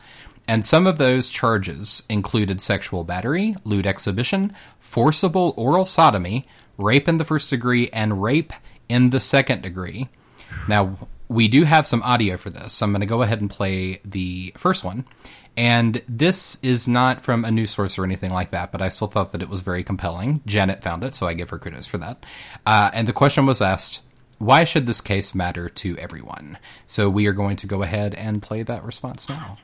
And 0.46 0.66
some 0.66 0.86
of 0.86 0.98
those 0.98 1.30
charges 1.30 2.02
included 2.08 2.60
sexual 2.60 3.02
battery, 3.04 3.54
lewd 3.64 3.86
exhibition, 3.86 4.52
forcible 4.78 5.54
oral 5.56 5.86
sodomy, 5.86 6.46
rape 6.76 7.08
in 7.08 7.18
the 7.18 7.24
first 7.24 7.50
degree, 7.50 7.88
and 7.92 8.22
rape 8.22 8.52
in 8.88 9.10
the 9.10 9.20
second 9.20 9.62
degree. 9.62 10.08
Now, 10.68 11.08
we 11.28 11.48
do 11.48 11.64
have 11.64 11.86
some 11.86 12.02
audio 12.02 12.36
for 12.36 12.50
this, 12.50 12.74
so 12.74 12.84
I'm 12.84 12.92
going 12.92 13.00
to 13.00 13.06
go 13.06 13.22
ahead 13.22 13.40
and 13.40 13.50
play 13.50 14.00
the 14.04 14.52
first 14.56 14.84
one. 14.84 15.04
And 15.56 16.02
this 16.08 16.58
is 16.62 16.88
not 16.88 17.22
from 17.22 17.44
a 17.44 17.50
news 17.50 17.70
source 17.70 17.98
or 17.98 18.04
anything 18.04 18.32
like 18.32 18.50
that, 18.50 18.72
but 18.72 18.82
I 18.82 18.88
still 18.88 19.08
thought 19.08 19.32
that 19.32 19.42
it 19.42 19.48
was 19.48 19.62
very 19.62 19.84
compelling. 19.84 20.40
Janet 20.46 20.82
found 20.82 21.04
it, 21.04 21.14
so 21.14 21.26
I 21.26 21.34
give 21.34 21.50
her 21.50 21.58
kudos 21.58 21.86
for 21.86 21.98
that. 21.98 22.24
Uh, 22.66 22.90
and 22.92 23.06
the 23.06 23.12
question 23.12 23.46
was 23.46 23.62
asked 23.62 24.02
why 24.38 24.64
should 24.64 24.86
this 24.86 25.00
case 25.00 25.34
matter 25.34 25.68
to 25.68 25.96
everyone? 25.96 26.58
So 26.86 27.08
we 27.08 27.26
are 27.26 27.32
going 27.32 27.56
to 27.56 27.66
go 27.66 27.82
ahead 27.82 28.14
and 28.14 28.42
play 28.42 28.62
that 28.64 28.84
response 28.84 29.28
now. 29.28 29.58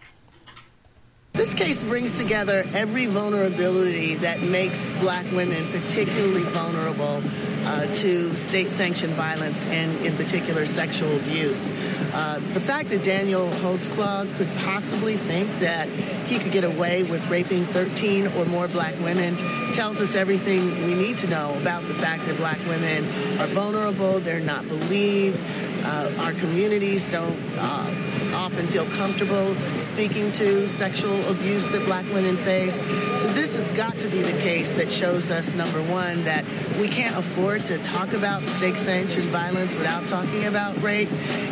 This 1.33 1.55
case 1.55 1.83
brings 1.85 2.18
together 2.18 2.64
every 2.74 3.07
vulnerability 3.07 4.16
that 4.16 4.43
makes 4.43 4.91
black 5.01 5.24
women 5.33 5.64
particularly 5.70 6.43
vulnerable 6.43 7.22
uh, 7.64 7.87
to 7.87 8.35
state 8.35 8.66
sanctioned 8.66 9.12
violence 9.14 9.66
and, 9.68 9.95
in 10.05 10.14
particular, 10.16 10.66
sexual 10.66 11.14
abuse. 11.16 11.70
Uh, 12.12 12.41
the 12.53 12.61
fact 12.61 12.89
that 12.89 13.05
Daniel 13.05 13.49
Holtzclaw 13.49 14.26
could 14.37 14.49
possibly 14.64 15.16
think 15.16 15.49
that 15.61 15.89
he 15.89 16.39
could 16.39 16.53
get 16.53 16.64
away 16.64 17.05
with 17.05 17.26
raping 17.31 17.62
13 17.62 18.26
or 18.37 18.45
more 18.47 18.66
black 18.68 18.99
women 19.01 19.37
tells 19.72 20.01
us 20.01 20.16
everything 20.16 20.61
we 20.85 20.95
need 20.95 21.16
to 21.18 21.28
know 21.28 21.57
about 21.61 21.83
the 21.85 21.95
fact 21.95 22.26
that 22.26 22.37
black 22.39 22.59
women 22.66 23.05
are 23.41 23.47
vulnerable, 23.47 24.18
they're 24.18 24.41
not 24.41 24.66
believed, 24.66 25.41
uh, 25.85 26.12
our 26.18 26.33
communities 26.33 27.09
don't. 27.09 27.39
Uh, 27.57 28.07
often 28.35 28.66
feel 28.68 28.87
comfortable 28.97 29.55
speaking 29.78 30.31
to 30.33 30.68
sexual 30.68 31.16
abuse 31.29 31.68
that 31.71 31.85
black 31.87 32.05
women 32.12 32.35
face. 32.35 32.81
So 33.21 33.29
this 33.29 33.57
has 33.57 33.68
got 33.71 33.95
to 33.99 34.09
be 34.09 34.23
the 34.23 34.39
case 34.41 34.73
that 34.73 34.93
shows 34.93 35.31
us, 35.31 35.55
number 35.55 35.83
one, 35.83 36.25
that 36.25 36.45
we 36.81 36.89
can't 36.89 37.16
afford 37.16 37.66
to 37.66 37.79
talk 37.79 38.12
about 38.12 38.43
state-sanctioned 38.43 39.27
violence 39.27 39.77
without 39.77 40.07
talking 40.09 40.47
about 40.47 40.81
rape. 40.83 41.09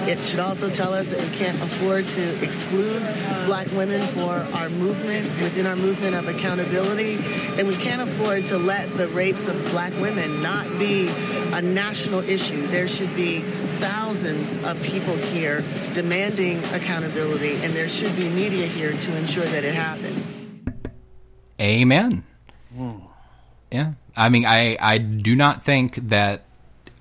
It 0.09 0.19
should 0.19 0.41
also 0.41 0.71
tell 0.71 0.95
us 0.95 1.09
that 1.09 1.21
we 1.21 1.37
can't 1.37 1.57
afford 1.59 2.05
to 2.05 2.45
exclude 2.45 3.01
black 3.47 3.67
women 3.73 4.01
for 4.03 4.35
our 4.57 4.69
movement, 4.71 5.25
within 5.43 5.67
our 5.67 5.77
movement 5.77 6.15
of 6.15 6.29
accountability. 6.29 7.19
And 7.59 7.69
we 7.69 7.77
can't 7.77 8.03
afford 8.03 8.47
to 8.47 8.59
let 8.59 8.89
the 8.95 9.09
rapes 9.09 9.49
of 9.49 9.57
black 9.71 9.93
women 10.01 10.43
not 10.43 10.67
be 10.79 11.09
a 11.53 11.63
national 11.63 12.21
issue. 12.21 12.67
There 12.69 12.89
should 12.89 13.15
be 13.15 13.41
thousands 13.79 14.59
of 14.65 14.83
people 14.83 15.15
here 15.17 15.63
demanding 15.93 16.59
accountability, 16.75 17.53
and 17.63 17.73
there 17.73 17.89
should 17.89 18.15
be 18.17 18.29
media 18.31 18.67
here 18.67 18.93
to 18.93 19.17
ensure 19.17 19.45
that 19.45 19.58
it 19.65 19.75
happens. 19.75 20.45
Amen. 21.61 22.25
Yeah. 23.71 23.93
I 24.17 24.29
mean, 24.29 24.45
I, 24.47 24.77
I 24.81 24.99
do 24.99 25.35
not 25.37 25.65
think 25.65 25.97
that 26.09 26.45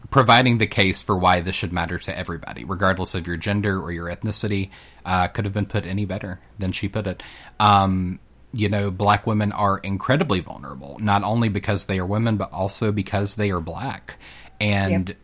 providing 0.09 0.57
the 0.57 0.67
case 0.67 1.01
for 1.01 1.17
why 1.17 1.41
this 1.41 1.55
should 1.55 1.73
matter 1.73 1.97
to 1.97 2.17
everybody, 2.17 2.63
regardless 2.63 3.15
of 3.15 3.27
your 3.27 3.37
gender 3.37 3.79
or 3.79 3.91
your 3.91 4.07
ethnicity, 4.07 4.69
uh, 5.05 5.27
could 5.27 5.45
have 5.45 5.53
been 5.53 5.65
put 5.65 5.85
any 5.85 6.05
better 6.05 6.39
than 6.57 6.71
she 6.71 6.87
put 6.87 7.07
it. 7.07 7.23
Um, 7.59 8.19
you 8.53 8.69
know, 8.69 8.89
black 8.89 9.27
women 9.27 9.51
are 9.51 9.77
incredibly 9.79 10.39
vulnerable, 10.39 10.97
not 10.99 11.23
only 11.23 11.49
because 11.49 11.85
they 11.85 11.99
are 11.99 12.05
women, 12.05 12.37
but 12.37 12.51
also 12.51 12.91
because 12.91 13.35
they 13.35 13.51
are 13.51 13.59
black. 13.59 14.17
And 14.59 15.15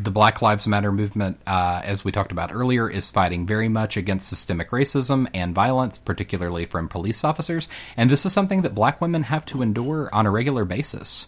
the 0.00 0.10
Black 0.12 0.40
Lives 0.40 0.66
Matter 0.68 0.92
movement, 0.92 1.40
uh, 1.46 1.80
as 1.82 2.04
we 2.04 2.12
talked 2.12 2.30
about 2.30 2.52
earlier, 2.52 2.88
is 2.88 3.10
fighting 3.10 3.46
very 3.46 3.68
much 3.68 3.96
against 3.96 4.28
systemic 4.28 4.70
racism 4.70 5.26
and 5.34 5.54
violence, 5.54 5.98
particularly 5.98 6.66
from 6.66 6.88
police 6.88 7.24
officers. 7.24 7.68
And 7.96 8.08
this 8.08 8.24
is 8.24 8.32
something 8.32 8.62
that 8.62 8.74
black 8.74 9.00
women 9.00 9.24
have 9.24 9.44
to 9.46 9.60
endure 9.60 10.08
on 10.14 10.24
a 10.24 10.30
regular 10.30 10.64
basis. 10.64 11.26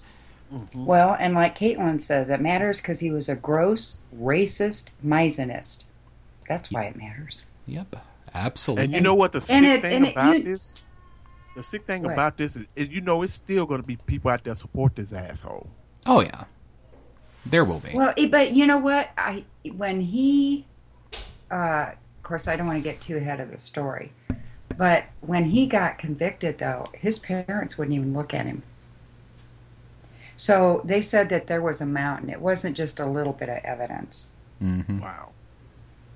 Mm-hmm. 0.55 0.85
Well, 0.85 1.17
and 1.19 1.35
like 1.35 1.59
Caitlin 1.59 2.01
says, 2.01 2.29
it 2.29 2.41
matters 2.41 2.79
because 2.79 3.01
he 3.01 3.11
was 3.11 3.29
a 3.29 3.35
gross, 3.35 3.99
racist, 4.17 4.87
misogynist. 5.03 5.87
That's 6.49 6.71
why 6.71 6.85
it 6.85 6.97
matters. 6.97 7.45
Yep, 7.67 7.97
absolutely. 8.35 8.85
And 8.85 8.93
you 8.93 9.01
know 9.01 9.15
what 9.15 9.33
the 9.33 9.41
sick 9.41 9.51
And 9.57 9.67
it- 9.67 9.83
thing 9.83 9.95
and 9.97 10.07
it- 10.07 10.13
about 10.13 10.39
you- 10.39 10.45
this? 10.45 10.77
The 11.57 11.63
sick 11.65 11.85
thing 11.87 12.05
What? 12.05 12.13
about 12.13 12.37
this 12.37 12.55
is, 12.55 12.69
is, 12.77 12.89
you 12.89 13.01
know, 13.01 13.23
it's 13.23 13.35
still 13.35 13.67
going 13.67 13.81
to 13.81 13.87
be 13.87 13.97
people 14.07 14.31
out 14.31 14.45
there 14.45 14.55
support 14.55 14.95
this 14.95 15.13
asshole. 15.13 15.69
Oh 16.07 16.21
yeah, 16.21 16.45
there 17.47 17.65
will 17.65 17.81
be. 17.81 17.91
Well, 17.95 18.15
but 18.31 18.53
you 18.53 18.67
know 18.67 18.79
what? 18.79 19.11
I 19.17 19.45
when 19.77 20.01
he, 20.01 20.67
uh, 21.51 21.91
of 21.93 22.23
course, 22.23 22.49
I 22.49 22.57
don't 22.57 22.67
want 22.67 22.79
to 22.79 22.83
get 22.89 23.01
too 23.01 23.17
ahead 23.17 23.41
of 23.41 23.51
the 23.51 23.59
story, 23.59 24.13
but 24.77 25.05
when 25.21 25.45
he 25.45 25.67
got 25.67 25.99
convicted, 25.99 26.59
though, 26.59 26.85
his 26.95 27.19
parents 27.19 27.77
wouldn't 27.79 27.95
even 27.95 28.13
look 28.15 28.33
at 28.35 28.47
him. 28.47 28.63
So 30.37 30.81
they 30.85 31.03
said 31.03 31.29
that 31.31 31.47
there 31.47 31.61
was 31.61 31.81
a 31.81 31.87
mountain. 31.87 32.31
It 32.31 32.41
wasn't 32.41 32.77
just 32.77 32.99
a 33.01 33.07
little 33.07 33.33
bit 33.33 33.49
of 33.49 33.59
evidence, 33.65 34.29
Mm-hmm. 34.63 35.01
Wow. 35.01 35.31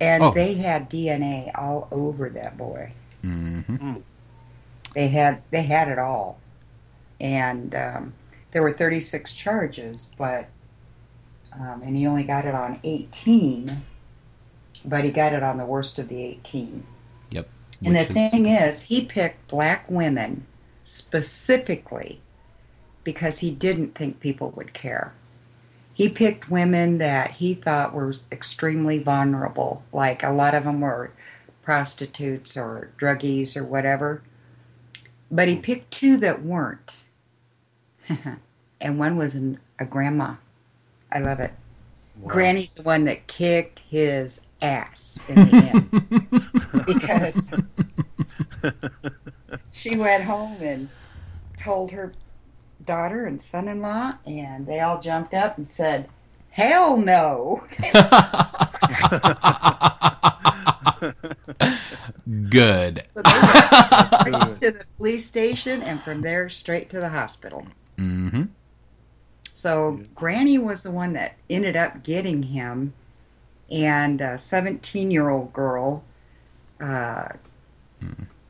and 0.01 0.23
Oh. 0.23 0.33
they 0.33 0.55
had 0.55 0.91
DNA 0.91 1.51
all 1.55 1.89
over 1.91 2.29
that 2.31 2.57
boy. 2.57 2.93
Mm-hmm. 3.23 3.97
They 4.95 5.09
had 5.09 5.43
they 5.51 5.63
had 5.63 5.89
it 5.89 5.99
all, 5.99 6.39
and 7.21 7.75
um, 7.75 8.13
there 8.53 8.63
were 8.63 8.73
36 8.73 9.33
charges, 9.35 10.07
but 10.17 10.47
um, 11.59 11.83
and 11.85 11.97
he 11.97 12.07
only 12.07 12.25
got 12.25 12.45
it 12.47 12.55
on 12.55 12.81
18, 12.83 13.83
but 14.85 15.05
he 15.05 15.11
got 15.11 15.33
it 15.33 15.43
on 15.43 15.57
the 15.57 15.65
worst 15.65 15.99
of 15.99 16.09
the 16.09 16.23
18. 16.23 16.85
Yep. 17.31 17.49
And 17.85 17.97
the 17.97 18.01
is- 18.01 18.09
thing 18.09 18.47
is, 18.47 18.83
he 18.83 19.05
picked 19.05 19.49
black 19.49 19.91
women 19.91 20.47
specifically 20.85 22.21
because 23.05 23.39
he 23.39 23.51
didn't 23.51 23.95
think 23.95 24.21
people 24.21 24.51
would 24.51 24.73
care. 24.73 25.13
He 25.93 26.09
picked 26.09 26.51
women 26.51 26.99
that 26.99 27.33
he 27.33 27.55
thought 27.55 27.95
were 27.95 28.15
extremely 28.33 28.99
vulnerable, 28.99 29.85
like 29.93 30.25
a 30.25 30.33
lot 30.33 30.55
of 30.55 30.65
them 30.65 30.81
were 30.81 31.13
prostitutes 31.63 32.57
or 32.57 32.91
druggies 32.99 33.57
or 33.57 33.65
whatever. 33.65 34.23
But 35.31 35.49
he 35.49 35.57
picked 35.57 35.93
two 35.93 36.17
that 36.19 36.43
weren't. 36.43 37.03
and 38.81 38.99
one 38.99 39.17
was 39.17 39.37
an, 39.37 39.61
a 39.79 39.85
grandma. 39.85 40.35
I 41.15 41.21
love 41.21 41.39
it. 41.41 41.53
Granny's 42.27 42.75
the 42.75 42.83
one 42.83 43.05
that 43.05 43.27
kicked 43.27 43.79
his 43.91 44.41
ass 44.61 45.19
in 45.29 45.37
the 45.37 45.57
end 45.57 46.87
because 46.87 47.49
she 49.73 49.97
went 49.97 50.25
home 50.25 50.57
and 50.61 50.89
told 51.57 51.93
her 51.93 52.13
daughter 52.85 53.27
and 53.27 53.41
son-in-law, 53.41 54.15
and 54.27 54.67
they 54.67 54.81
all 54.81 55.01
jumped 55.01 55.35
up 55.35 55.57
and 55.57 55.69
said, 55.69 56.09
"Hell 56.51 56.97
no!" 56.97 57.65
Good. 62.51 63.03
So 63.15 63.23
they 63.23 63.31
went 63.31 64.21
straight 64.21 64.61
to 64.61 64.71
the 64.79 64.85
police 64.97 65.27
station, 65.27 65.83
and 65.83 66.03
from 66.03 66.23
there 66.23 66.49
straight 66.49 66.91
to 66.91 67.01
the 67.01 67.09
hospital. 67.09 67.67
Mm-hmm. 67.99 68.45
So 69.65 69.99
Granny 70.15 70.59
was 70.59 70.83
the 70.83 70.91
one 70.91 71.15
that 71.15 71.37
ended 71.49 71.75
up 71.75 72.03
getting 72.03 72.43
him, 72.43 72.93
and 73.71 74.21
a 74.21 74.39
17 74.39 75.11
year 75.11 75.31
old 75.31 75.55
girl. 75.55 76.05
Uh, 76.79 77.29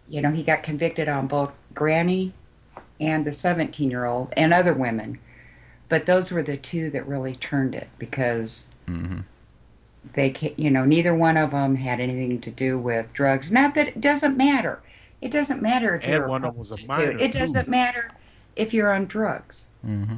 You 0.09 0.21
know, 0.21 0.33
he 0.33 0.43
got 0.43 0.65
convicted 0.65 1.09
on 1.09 1.29
both 1.29 1.53
Granny 1.73 2.33
and 2.99 3.25
the 3.25 3.31
17 3.31 3.93
year 3.93 4.07
old 4.07 4.33
and 4.37 4.53
other 4.53 4.75
women, 4.75 5.21
but 5.89 6.05
those 6.07 6.33
were 6.33 6.43
the 6.43 6.57
two 6.57 6.91
that 6.91 7.07
really 7.07 7.37
turned 7.37 7.77
it 7.77 7.91
because 7.97 8.67
Mm-hmm. 8.89 9.21
they, 10.15 10.55
you 10.57 10.69
know, 10.71 10.85
neither 10.85 11.15
one 11.15 11.37
of 11.37 11.53
them 11.53 11.77
had 11.77 12.01
anything 12.01 12.41
to 12.41 12.51
do 12.51 12.77
with 12.77 13.13
drugs. 13.13 13.53
Not 13.53 13.77
that 13.77 13.87
it 13.87 14.01
doesn't 14.01 14.37
matter. 14.37 14.83
It 15.23 15.31
doesn't 15.31 15.63
matter 15.63 15.95
if 15.95 16.03
And 16.03 16.13
you're 16.13 16.25
a 16.25 16.29
one 16.29 16.43
them 16.43 16.57
was 16.57 16.73
a 16.73 16.85
minor, 16.87 17.13
It 17.13 17.31
too. 17.33 17.39
doesn't 17.39 17.69
matter 17.69 18.11
if 18.57 18.75
you're 18.75 18.93
on 18.93 19.07
drugs. 19.07 19.67
Mm-hmm. 19.87 20.17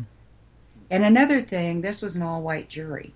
And 0.91 1.05
another 1.05 1.41
thing, 1.43 1.81
this 1.81 2.03
was 2.03 2.17
an 2.17 2.23
all 2.23 2.43
white 2.43 2.69
jury. 2.69 3.13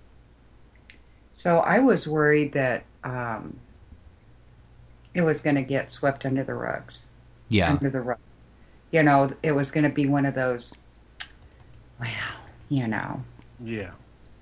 So 1.31 1.59
I 1.59 1.79
was 1.79 2.07
worried 2.07 2.53
that 2.53 2.83
um, 3.03 3.57
it 5.13 5.21
was 5.21 5.39
going 5.41 5.55
to 5.55 5.61
get 5.61 5.91
swept 5.91 6.25
under 6.25 6.43
the 6.43 6.53
rugs. 6.53 7.05
Yeah. 7.49 7.71
Under 7.71 7.89
the 7.89 8.01
rug. 8.01 8.17
You 8.91 9.03
know, 9.03 9.33
it 9.41 9.53
was 9.53 9.71
going 9.71 9.85
to 9.85 9.89
be 9.89 10.05
one 10.05 10.25
of 10.25 10.35
those, 10.35 10.73
well, 11.99 12.09
you 12.67 12.87
know, 12.87 13.23
Yeah. 13.63 13.91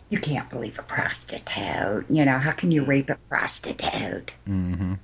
you 0.10 0.20
can't 0.20 0.50
believe 0.50 0.80
a 0.80 0.84
prostitute. 0.84 2.06
You 2.10 2.26
know, 2.26 2.40
how 2.40 2.52
can 2.52 2.72
you 2.72 2.84
rape 2.84 3.10
a 3.12 3.16
prostitute? 3.30 4.34
Mm-hmm. 4.48 4.96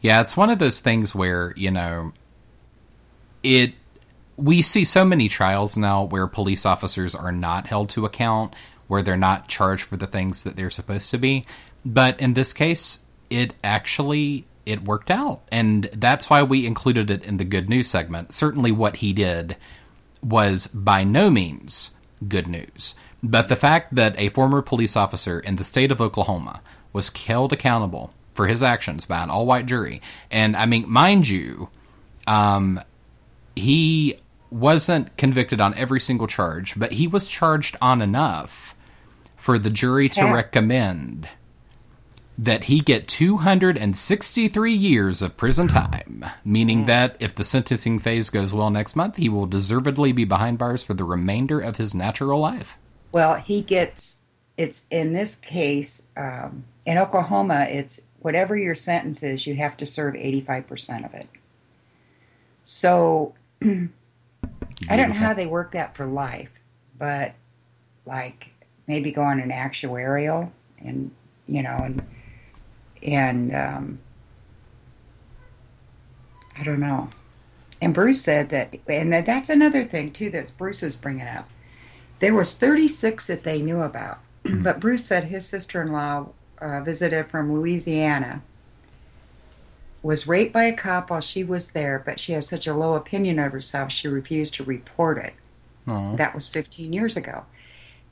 Yeah, 0.00 0.20
it's 0.22 0.36
one 0.36 0.48
of 0.48 0.58
those 0.58 0.80
things 0.80 1.14
where 1.14 1.52
you 1.56 1.70
know 1.70 2.12
it. 3.42 3.74
We 4.38 4.62
see 4.62 4.84
so 4.84 5.04
many 5.04 5.28
trials 5.28 5.76
now 5.76 6.04
where 6.04 6.28
police 6.28 6.64
officers 6.64 7.14
are 7.14 7.32
not 7.32 7.66
held 7.66 7.90
to 7.90 8.06
account, 8.06 8.54
where 8.86 9.02
they're 9.02 9.16
not 9.16 9.48
charged 9.48 9.84
for 9.84 9.96
the 9.96 10.06
things 10.06 10.44
that 10.44 10.56
they're 10.56 10.70
supposed 10.70 11.10
to 11.10 11.18
be. 11.18 11.44
But 11.84 12.18
in 12.20 12.34
this 12.34 12.52
case, 12.52 13.00
it 13.30 13.54
actually 13.62 14.46
it 14.64 14.84
worked 14.84 15.10
out, 15.10 15.40
and 15.50 15.84
that's 15.94 16.28
why 16.28 16.42
we 16.42 16.66
included 16.66 17.10
it 17.10 17.24
in 17.24 17.38
the 17.38 17.44
good 17.44 17.68
news 17.68 17.88
segment. 17.88 18.32
Certainly, 18.32 18.72
what 18.72 18.96
he 18.96 19.12
did 19.12 19.56
was 20.22 20.66
by 20.68 21.04
no 21.04 21.30
means 21.30 21.90
good 22.26 22.46
news. 22.46 22.94
But 23.22 23.48
the 23.48 23.56
fact 23.56 23.94
that 23.94 24.18
a 24.18 24.28
former 24.28 24.62
police 24.62 24.96
officer 24.96 25.40
in 25.40 25.56
the 25.56 25.64
state 25.64 25.90
of 25.90 26.00
Oklahoma 26.00 26.60
was 26.92 27.10
held 27.10 27.52
accountable 27.52 28.12
for 28.34 28.46
his 28.46 28.62
actions 28.62 29.04
by 29.04 29.22
an 29.22 29.30
all 29.30 29.46
white 29.46 29.66
jury, 29.66 30.00
and 30.30 30.54
I 30.54 30.66
mean, 30.66 30.88
mind 30.88 31.28
you, 31.28 31.70
um, 32.26 32.80
he 33.56 34.18
wasn't 34.50 35.16
convicted 35.16 35.60
on 35.60 35.74
every 35.74 36.00
single 36.00 36.26
charge, 36.26 36.78
but 36.78 36.92
he 36.92 37.06
was 37.06 37.26
charged 37.28 37.76
on 37.80 38.00
enough 38.02 38.74
for 39.36 39.58
the 39.58 39.70
jury 39.70 40.08
to 40.10 40.20
Yeah. 40.20 40.32
recommend 40.32 41.28
that 42.40 42.64
he 42.64 42.80
get 42.80 43.08
263 43.08 44.72
years 44.72 45.22
of 45.22 45.36
prison 45.36 45.66
time, 45.66 46.24
meaning 46.44 46.84
that 46.86 47.16
if 47.18 47.34
the 47.34 47.42
sentencing 47.42 47.98
phase 47.98 48.30
goes 48.30 48.54
well 48.54 48.70
next 48.70 48.94
month, 48.94 49.16
he 49.16 49.28
will 49.28 49.46
deservedly 49.46 50.12
be 50.12 50.24
behind 50.24 50.56
bars 50.56 50.84
for 50.84 50.94
the 50.94 51.02
remainder 51.04 51.58
of 51.58 51.76
his 51.76 51.94
natural 51.94 52.38
life. 52.38 52.78
Well, 53.10 53.34
he 53.34 53.60
gets, 53.62 54.18
it's 54.56 54.84
in 54.90 55.12
this 55.12 55.34
case, 55.34 56.02
um, 56.16 56.62
in 56.86 56.96
Oklahoma, 56.96 57.66
it's 57.68 58.00
whatever 58.20 58.56
your 58.56 58.74
sentence 58.76 59.22
is, 59.24 59.44
you 59.46 59.56
have 59.56 59.76
to 59.78 59.86
serve 59.86 60.14
85% 60.14 61.04
of 61.06 61.14
it. 61.14 61.26
So 62.66 63.34
I 64.88 64.96
don't 64.96 65.10
know 65.10 65.16
how 65.16 65.34
they 65.34 65.46
work 65.46 65.72
that 65.72 65.96
for 65.96 66.06
life, 66.06 66.50
but 66.98 67.34
like 68.06 68.48
maybe 68.86 69.10
go 69.10 69.22
on 69.22 69.40
an 69.40 69.50
actuarial 69.50 70.50
and, 70.78 71.10
you 71.46 71.62
know, 71.62 71.76
and, 71.82 72.02
and, 73.02 73.54
um, 73.54 73.98
I 76.58 76.62
don't 76.64 76.80
know. 76.80 77.08
And 77.80 77.94
Bruce 77.94 78.20
said 78.22 78.48
that, 78.50 78.74
and 78.88 79.12
that- 79.12 79.26
that's 79.26 79.50
another 79.50 79.84
thing 79.84 80.10
too 80.10 80.30
that 80.30 80.52
Bruce 80.58 80.82
is 80.82 80.96
bringing 80.96 81.26
up. 81.26 81.48
There 82.20 82.34
was 82.34 82.56
36 82.56 83.26
that 83.28 83.44
they 83.44 83.60
knew 83.62 83.80
about, 83.82 84.18
but 84.44 84.80
Bruce 84.80 85.04
said 85.04 85.24
his 85.24 85.46
sister-in-law 85.46 86.28
uh, 86.60 86.80
visited 86.80 87.28
from 87.28 87.52
Louisiana, 87.52 88.42
was 90.02 90.26
raped 90.26 90.52
by 90.52 90.64
a 90.64 90.72
cop 90.76 91.10
while 91.10 91.20
she 91.20 91.42
was 91.44 91.70
there, 91.72 92.02
but 92.04 92.20
she 92.20 92.32
had 92.32 92.44
such 92.44 92.66
a 92.66 92.74
low 92.74 92.94
opinion 92.94 93.38
of 93.38 93.52
herself 93.52 93.90
she 93.90 94.06
refused 94.08 94.54
to 94.54 94.64
report 94.64 95.18
it. 95.18 95.34
Aw. 95.88 96.16
That 96.16 96.34
was 96.34 96.46
15 96.46 96.92
years 96.92 97.16
ago. 97.16 97.44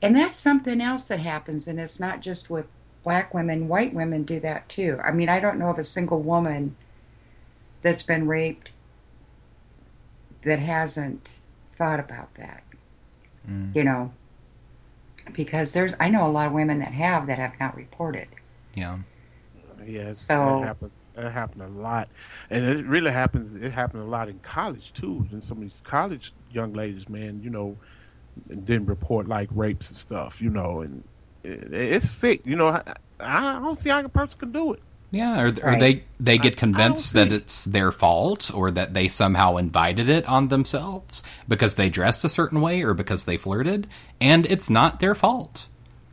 And 0.01 0.15
that's 0.15 0.37
something 0.37 0.81
else 0.81 1.07
that 1.07 1.19
happens, 1.19 1.67
and 1.67 1.79
it's 1.79 1.99
not 1.99 2.21
just 2.21 2.49
with 2.49 2.65
black 3.03 3.33
women, 3.33 3.67
white 3.67 3.93
women 3.93 4.23
do 4.23 4.39
that 4.41 4.67
too. 4.69 4.99
I 5.03 5.11
mean, 5.11 5.29
I 5.29 5.39
don't 5.39 5.57
know 5.57 5.69
of 5.69 5.79
a 5.79 5.83
single 5.83 6.19
woman 6.21 6.75
that's 7.81 8.03
been 8.03 8.27
raped 8.27 8.73
that 10.43 10.59
hasn't 10.59 11.33
thought 11.77 11.99
about 11.99 12.33
that, 12.35 12.63
Mm. 13.49 13.75
you 13.75 13.83
know, 13.83 14.11
because 15.33 15.73
there's, 15.73 15.93
I 15.99 16.09
know 16.09 16.27
a 16.27 16.29
lot 16.29 16.47
of 16.47 16.53
women 16.53 16.79
that 16.79 16.91
have 16.93 17.27
that 17.27 17.37
have 17.39 17.53
not 17.59 17.75
reported. 17.75 18.27
Yeah. 18.75 18.99
Yeah, 19.85 20.01
it's- 20.01 20.21
So- 20.21 20.59
that 20.59 20.67
happens. 20.67 21.06
That 21.17 21.31
happened 21.31 21.63
a 21.63 21.67
lot, 21.81 22.09
and 22.51 22.63
it 22.63 22.85
really 22.85 23.09
happens. 23.11 23.55
It 23.55 23.71
happened 23.71 24.03
a 24.03 24.05
lot 24.05 24.29
in 24.29 24.37
college 24.39 24.93
too. 24.93 25.25
And 25.31 25.43
some 25.43 25.57
of 25.57 25.63
these 25.63 25.81
college 25.83 26.31
young 26.51 26.73
ladies, 26.73 27.09
man, 27.09 27.41
you 27.43 27.49
know, 27.49 27.75
didn't 28.47 28.85
report 28.85 29.27
like 29.27 29.49
rapes 29.51 29.89
and 29.89 29.97
stuff, 29.97 30.43
you 30.43 30.51
know, 30.51 30.81
and 30.81 31.03
it- 31.43 31.73
it's 31.73 32.07
sick. 32.07 32.45
You 32.45 32.55
know, 32.55 32.67
I, 32.67 32.83
I 33.19 33.53
don't 33.59 33.79
see 33.79 33.89
how 33.89 33.99
a 34.03 34.09
person 34.09 34.39
can 34.39 34.51
do 34.51 34.73
it. 34.73 34.79
Yeah, 35.09 35.39
or, 35.41 35.47
or 35.47 35.51
Right. 35.71 35.79
they 35.79 36.03
they 36.19 36.37
get 36.37 36.55
convinced 36.55 37.13
that 37.13 37.31
it's 37.31 37.65
their 37.65 37.91
fault, 37.91 38.51
or 38.53 38.69
that 38.69 38.93
they 38.93 39.07
somehow 39.07 39.57
invited 39.57 40.09
it 40.09 40.27
on 40.29 40.49
themselves 40.49 41.23
because 41.47 41.75
they 41.75 41.89
dressed 41.89 42.25
a 42.25 42.29
certain 42.29 42.61
way 42.61 42.83
or 42.83 42.93
because 42.93 43.25
they 43.25 43.37
flirted, 43.37 43.87
and 44.21 44.45
it's 44.45 44.69
not 44.69 44.99
their 44.99 45.15
fault. 45.15 45.67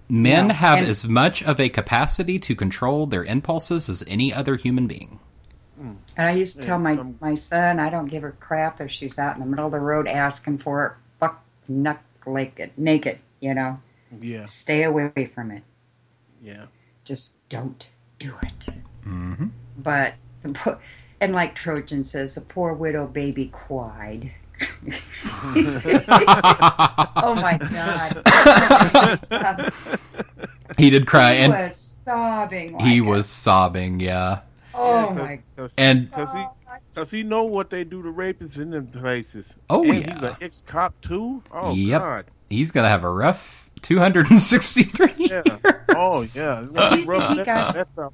Men 0.08 0.48
No, 0.48 0.54
have 0.54 0.78
and- 0.78 0.86
as 0.88 1.06
much 1.08 1.42
of 1.42 1.58
a 1.58 1.68
capacity 1.68 2.38
to 2.40 2.54
control 2.54 3.06
their 3.06 3.24
impulses 3.24 3.88
as 3.88 4.04
any 4.06 4.32
other 4.32 4.56
human 4.56 4.86
being. 4.86 5.18
And 5.78 5.98
I 6.16 6.30
used 6.32 6.56
to 6.56 6.60
Yeah, 6.62 6.66
tell 6.66 6.78
my, 6.78 6.94
some- 6.94 7.18
my 7.20 7.34
son, 7.34 7.80
I 7.80 7.90
don't 7.90 8.06
give 8.06 8.22
a 8.24 8.30
crap 8.30 8.80
if 8.80 8.90
she's 8.90 9.18
out 9.18 9.34
in 9.34 9.40
the 9.40 9.46
middle 9.46 9.66
of 9.66 9.72
the 9.72 9.80
road 9.80 10.06
asking 10.06 10.58
for 10.58 10.86
it, 10.86 10.92
fuck 11.18 11.42
nut 11.68 12.00
naked, 12.26 12.70
naked, 12.76 13.18
you 13.40 13.54
know. 13.54 13.80
Yeah, 14.20 14.46
Stay 14.46 14.84
away 14.84 15.30
from 15.34 15.50
it. 15.50 15.62
yeah. 16.42 16.66
Just 17.04 17.32
don't 17.48 17.86
do 18.18 18.32
it. 18.42 18.74
Mm-hmm. 19.04 19.46
But, 19.78 20.14
and 21.20 21.32
like 21.34 21.54
Trojan 21.54 22.04
says, 22.04 22.34
the 22.36 22.40
poor 22.40 22.72
widow 22.72 23.06
baby 23.06 23.50
cried. 23.52 24.30
Oh 27.22 27.34
my 27.40 27.58
God. 27.70 28.22
He 30.78 30.90
did 30.90 31.06
cry, 31.06 31.34
he 31.34 31.40
and 31.40 31.52
was 31.52 31.76
sobbing. 31.76 32.72
Like 32.72 32.82
he 32.84 32.98
a- 32.98 33.04
was 33.04 33.26
sobbing. 33.28 34.00
Yeah, 34.00 34.40
Oh 34.74 35.08
Yeah, 35.08 35.14
my 35.14 35.42
cause, 35.56 35.74
And- 35.78 36.10
because 36.10 36.32
he 36.32 36.44
because 36.92 37.10
he 37.12 37.22
know 37.22 37.44
what 37.44 37.70
they 37.70 37.84
do 37.84 38.02
to 38.02 38.12
rapists 38.12 38.58
in 38.60 38.70
them 38.70 38.88
places. 38.88 39.54
Oh, 39.70 39.84
and 39.84 40.04
yeah. 40.04 40.14
he's 40.14 40.22
an 40.24 40.36
ex 40.40 40.62
cop 40.66 41.00
too. 41.00 41.42
Oh 41.52 41.72
yep. 41.74 42.00
God. 42.02 42.24
He's 42.50 42.72
gonna 42.72 42.88
have 42.88 43.04
a 43.04 43.10
rough 43.10 43.70
263 43.82 45.12
Yeah. 45.18 45.42
Oh 45.90 46.22
yeah. 46.34 46.62
It's 46.62 46.72
gonna 46.72 46.96
be 46.96 47.04
rough. 47.04 47.28
He 47.30 47.36
That- 47.36 47.46
got- 47.46 47.74
that's 47.74 47.96
a- 47.98 48.10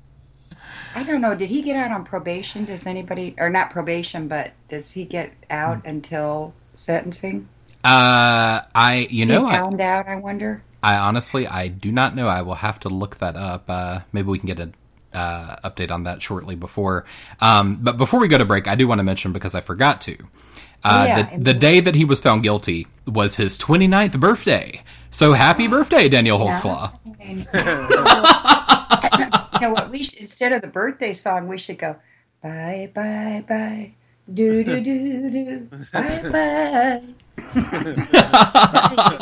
I 0.95 1.03
don't 1.05 1.21
know. 1.21 1.35
Did 1.35 1.51
he 1.51 1.63
get 1.63 1.77
out 1.77 1.91
on 1.93 2.05
probation? 2.05 2.65
Does 2.65 2.87
anybody, 2.87 3.35
or 3.39 3.49
not 3.49 3.71
probation, 3.71 4.29
but 4.29 4.53
does 4.69 4.93
he 4.93 5.05
get 5.05 5.33
out 5.49 5.87
until 5.87 6.55
sentencing? 6.75 7.49
Uh, 7.83 8.61
I 8.75 9.07
you 9.11 9.25
know 9.25 9.47
he 9.47 9.53
I, 9.53 9.59
found 9.59 9.81
out. 9.81 10.07
I 10.07 10.17
wonder. 10.17 10.63
I 10.83 10.97
honestly 10.97 11.47
I 11.47 11.69
do 11.69 11.91
not 11.91 12.15
know. 12.15 12.29
I 12.29 12.43
will 12.43 12.57
have 12.57 12.79
to 12.81 12.89
look 12.89 13.19
that 13.19 13.37
up. 13.37 13.65
Uh, 13.69 14.01
maybe 14.13 14.29
we 14.29 14.39
can 14.39 14.47
get 14.47 14.61
a 14.61 14.71
uh, 15.17 15.57
update 15.69 15.91
on 15.91 16.05
that 16.05 16.21
shortly 16.21 16.55
before. 16.55 17.05
Um, 17.41 17.79
but 17.81 17.97
before 17.97 18.21
we 18.21 18.29
go 18.29 18.39
to 18.39 18.45
break, 18.45 18.69
I 18.69 18.75
do 18.75 18.87
want 18.87 18.99
to 18.99 19.03
mention 19.03 19.33
because 19.33 19.55
I 19.55 19.61
forgot 19.61 20.01
to. 20.03 20.15
Uh, 20.15 20.27
Oh, 20.83 21.05
yeah, 21.05 21.37
the, 21.37 21.45
the 21.45 21.55
day 21.55 21.81
that 21.81 21.95
he 21.95 22.07
was 22.07 22.21
found 22.21 22.43
guilty 22.43 22.87
was 23.07 23.37
his 23.37 23.59
29th 23.59 24.19
birthday. 24.19 24.83
So 25.11 25.35
happy 25.35 25.67
birthday, 25.67 26.09
Daniel 26.09 26.39
Holtzclaw. 26.39 26.99
you 29.61 29.67
know 29.67 29.73
what? 29.73 29.91
We 29.91 30.03
should, 30.03 30.21
instead 30.21 30.53
of 30.53 30.63
the 30.63 30.69
birthday 30.69 31.13
song, 31.13 31.49
we 31.49 31.59
should 31.59 31.79
go 31.79 31.97
bye 32.43 32.91
bye 32.95 33.45
bye 33.47 33.93
do 34.33 34.65
do 34.65 34.81
do 34.81 35.31
do 35.31 35.69
bye 35.93 36.23
bye. 36.33 37.03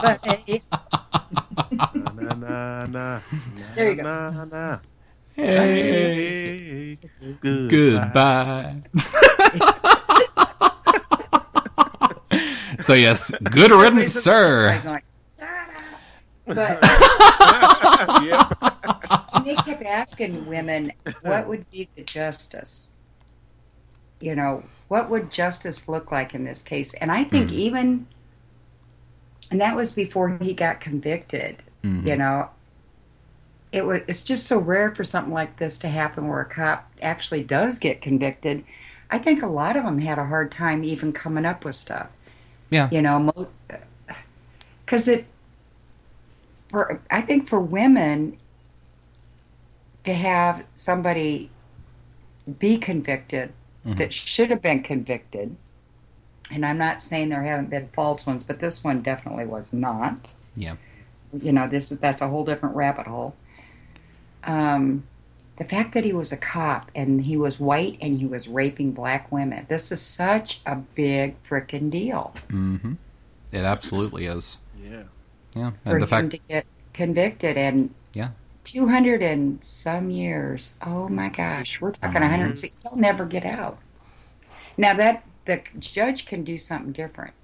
bye. 0.02 0.62
na 2.14 2.34
na 2.34 2.86
na. 2.86 3.20
There 3.74 3.90
you 3.90 3.96
go. 3.96 4.02
Na, 4.02 4.44
na. 4.44 4.78
Hey, 5.34 6.98
goodbye. 7.42 7.68
Goodbye. 7.70 8.82
so 12.80 12.94
yes, 12.94 13.30
good 13.42 13.70
riddance, 13.70 14.14
sir. 14.14 14.80
Going, 14.82 15.02
But 16.46 16.78
yeah. 18.22 18.48
They 19.48 19.56
kept 19.56 19.82
asking 19.82 20.46
women, 20.46 20.92
what 21.22 21.48
would 21.48 21.68
be 21.70 21.88
the 21.96 22.02
justice? 22.02 22.92
You 24.20 24.34
know, 24.34 24.64
what 24.88 25.10
would 25.10 25.30
justice 25.30 25.88
look 25.88 26.10
like 26.10 26.34
in 26.34 26.44
this 26.44 26.62
case? 26.62 26.94
And 26.94 27.10
I 27.10 27.24
think 27.24 27.50
hmm. 27.50 27.58
even, 27.58 28.06
and 29.50 29.60
that 29.60 29.76
was 29.76 29.92
before 29.92 30.36
he 30.40 30.54
got 30.54 30.80
convicted. 30.80 31.62
Mm-hmm. 31.84 32.06
You 32.06 32.16
know, 32.16 32.50
it 33.70 33.86
was. 33.86 34.00
It's 34.08 34.22
just 34.22 34.46
so 34.46 34.58
rare 34.58 34.94
for 34.94 35.04
something 35.04 35.32
like 35.32 35.56
this 35.58 35.78
to 35.78 35.88
happen 35.88 36.26
where 36.26 36.40
a 36.40 36.44
cop 36.44 36.90
actually 37.00 37.44
does 37.44 37.78
get 37.78 38.00
convicted. 38.00 38.64
I 39.10 39.18
think 39.18 39.42
a 39.42 39.46
lot 39.46 39.76
of 39.76 39.84
them 39.84 39.98
had 39.98 40.18
a 40.18 40.26
hard 40.26 40.50
time 40.50 40.84
even 40.84 41.12
coming 41.12 41.44
up 41.44 41.64
with 41.64 41.76
stuff. 41.76 42.08
Yeah. 42.70 42.88
You 42.90 43.02
know, 43.02 43.48
because 44.84 45.08
it. 45.08 45.26
For 46.70 47.00
I 47.10 47.22
think 47.22 47.48
for 47.48 47.60
women, 47.60 48.36
to 50.04 50.14
have 50.14 50.64
somebody 50.74 51.50
be 52.58 52.78
convicted 52.78 53.52
that 53.84 54.12
should 54.12 54.50
have 54.50 54.60
been 54.60 54.82
convicted, 54.82 55.56
and 56.50 56.66
I'm 56.66 56.76
not 56.76 57.02
saying 57.02 57.30
there 57.30 57.42
haven't 57.42 57.70
been 57.70 57.88
false 57.94 58.26
ones, 58.26 58.44
but 58.44 58.60
this 58.60 58.84
one 58.84 59.00
definitely 59.02 59.46
was 59.46 59.72
not. 59.72 60.28
Yeah. 60.56 60.76
You 61.32 61.52
know, 61.52 61.66
this 61.68 61.90
is 61.90 61.98
that's 61.98 62.20
a 62.20 62.28
whole 62.28 62.44
different 62.44 62.76
rabbit 62.76 63.06
hole. 63.06 63.34
Um, 64.44 65.04
the 65.56 65.64
fact 65.64 65.94
that 65.94 66.04
he 66.04 66.12
was 66.12 66.32
a 66.32 66.36
cop 66.36 66.90
and 66.94 67.22
he 67.22 67.36
was 67.36 67.58
white 67.58 67.98
and 68.00 68.18
he 68.18 68.26
was 68.26 68.46
raping 68.46 68.92
black 68.92 69.32
women, 69.32 69.66
this 69.68 69.90
is 69.90 70.00
such 70.00 70.60
a 70.66 70.76
big 70.76 71.42
frickin' 71.44 71.90
deal 71.90 72.34
Mm-hmm. 72.48 72.94
It 73.52 73.64
absolutely 73.64 74.26
is. 74.26 74.58
Yeah. 74.82 75.04
Yeah, 75.56 75.70
for 75.84 75.96
and 75.96 76.02
the 76.02 76.04
him 76.04 76.08
fact, 76.08 76.30
to 76.32 76.38
get 76.48 76.66
convicted 76.92 77.56
and 77.56 77.92
yeah, 78.14 78.30
200 78.72 79.22
and 79.22 79.62
some 79.64 80.10
years. 80.10 80.74
Oh 80.86 81.08
my 81.08 81.28
gosh, 81.28 81.80
we're 81.80 81.92
talking 81.92 82.20
Mhm. 82.20 82.30
160. 82.30 82.76
He'll 82.82 82.96
never 82.98 83.24
get 83.24 83.44
out. 83.44 83.78
Now 84.76 84.94
that 84.94 85.24
the 85.46 85.62
judge 85.78 86.26
can 86.26 86.44
do 86.44 86.58
something 86.58 86.92
different. 86.92 87.34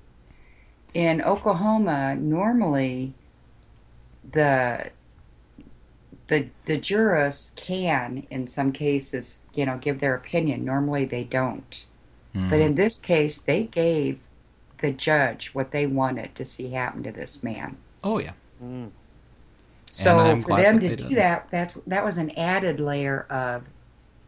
In 0.93 1.23
Oklahoma, 1.23 2.15
normally 2.17 3.15
the 4.33 4.91
the 6.29 6.49
the 6.65 6.79
jurists 6.79 7.53
can, 7.57 8.27
in 8.31 8.47
some 8.47 8.73
cases, 8.73 9.43
you 9.55 9.67
know, 9.67 9.77
give 9.79 10.01
their 10.01 10.15
opinion. 10.15 10.65
Normally 10.65 11.05
they 11.05 11.25
don't. 11.25 11.85
But 12.51 12.59
in 12.61 12.75
this 12.75 12.99
case, 12.99 13.39
they 13.41 13.63
gave 13.65 14.19
the 14.79 14.91
judge 14.91 15.55
what 15.55 15.71
they 15.71 15.87
wanted 15.87 16.35
to 16.35 16.45
see 16.45 16.71
happen 16.71 17.03
to 17.05 17.13
this 17.13 17.43
man. 17.43 17.77
oh 18.03 18.19
yeah, 18.19 18.33
So 19.97 20.19
I'm 20.19 20.43
for 20.43 20.49
glad 20.49 20.65
them 20.65 20.81
that 20.81 20.89
to 20.89 20.97
do 20.97 21.09
did. 21.11 21.19
that, 21.19 21.49
that's 21.51 21.75
that 21.87 22.05
was 22.05 22.19
an 22.19 22.31
added 22.37 22.81
layer 22.81 23.27
of 23.31 23.63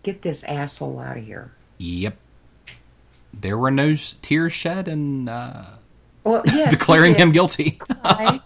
get 0.04 0.22
this 0.22 0.44
asshole 0.44 1.00
out 1.00 1.16
of 1.16 1.24
here. 1.24 1.50
yep. 1.78 2.16
There 3.38 3.58
were 3.58 3.70
no 3.72 3.96
tears 4.22 4.52
shed 4.54 4.86
and 4.88 5.28
uh, 5.28 5.64
Well, 6.24 6.42
yes, 6.46 6.70
declaring 6.70 7.14
him 7.16 7.32
guilty. 7.32 7.78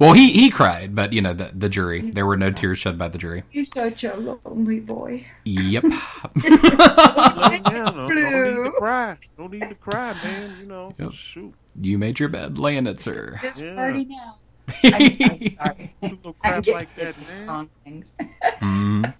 Well, 0.00 0.12
he 0.12 0.32
he 0.32 0.50
cried, 0.50 0.92
but 0.96 1.12
you 1.12 1.22
know 1.22 1.32
the 1.32 1.52
the 1.54 1.68
jury. 1.68 2.10
There 2.10 2.26
were 2.26 2.36
no 2.36 2.50
tears 2.50 2.80
shed 2.80 2.98
by 2.98 3.06
the 3.06 3.16
jury. 3.18 3.44
You're 3.52 3.64
such 3.64 4.02
a 4.02 4.16
lonely 4.16 4.80
boy. 4.80 5.24
Yep. 5.44 5.84
yeah, 5.84 6.00
no, 7.70 8.08
don't 8.08 8.14
need 8.14 8.64
to 8.64 8.72
cry. 8.76 9.16
Don't 9.38 9.52
need 9.52 9.68
to 9.68 9.74
cry, 9.76 10.12
man. 10.14 10.56
You 10.58 10.66
know, 10.66 10.94
Yep. 10.98 11.12
shoot. 11.12 11.54
you 11.80 11.96
made 11.96 12.18
your 12.18 12.28
bed, 12.28 12.58
lay 12.58 12.76
in 12.76 12.88
it, 12.88 13.00
sir. 13.00 13.38
This 13.40 13.60
Yeah. 13.60 13.74
party 13.74 14.04
now. 14.04 14.38
I'm, 14.82 14.92
I'm 14.94 15.56
sorry. 15.56 15.94
Don't 16.02 16.36
I'm 16.42 16.62
like 16.66 16.94
that, 16.96 17.46
man. 17.46 17.70
things. 17.84 18.12
Mm. 18.60 19.14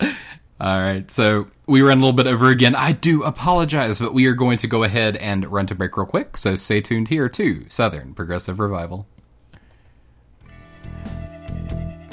All 0.58 0.80
right, 0.80 1.10
so 1.10 1.48
we 1.66 1.82
ran 1.82 1.98
a 1.98 2.00
little 2.00 2.14
bit 2.14 2.26
over 2.26 2.48
again. 2.48 2.74
I 2.74 2.92
do 2.92 3.22
apologize, 3.24 3.98
but 3.98 4.14
we 4.14 4.24
are 4.26 4.32
going 4.32 4.56
to 4.58 4.66
go 4.66 4.84
ahead 4.84 5.16
and 5.16 5.44
run 5.52 5.66
to 5.66 5.74
break 5.74 5.98
real 5.98 6.06
quick. 6.06 6.38
So 6.38 6.56
stay 6.56 6.80
tuned 6.80 7.08
here 7.08 7.28
to 7.28 7.66
Southern 7.68 8.14
Progressive 8.14 8.58
Revival. 8.58 9.06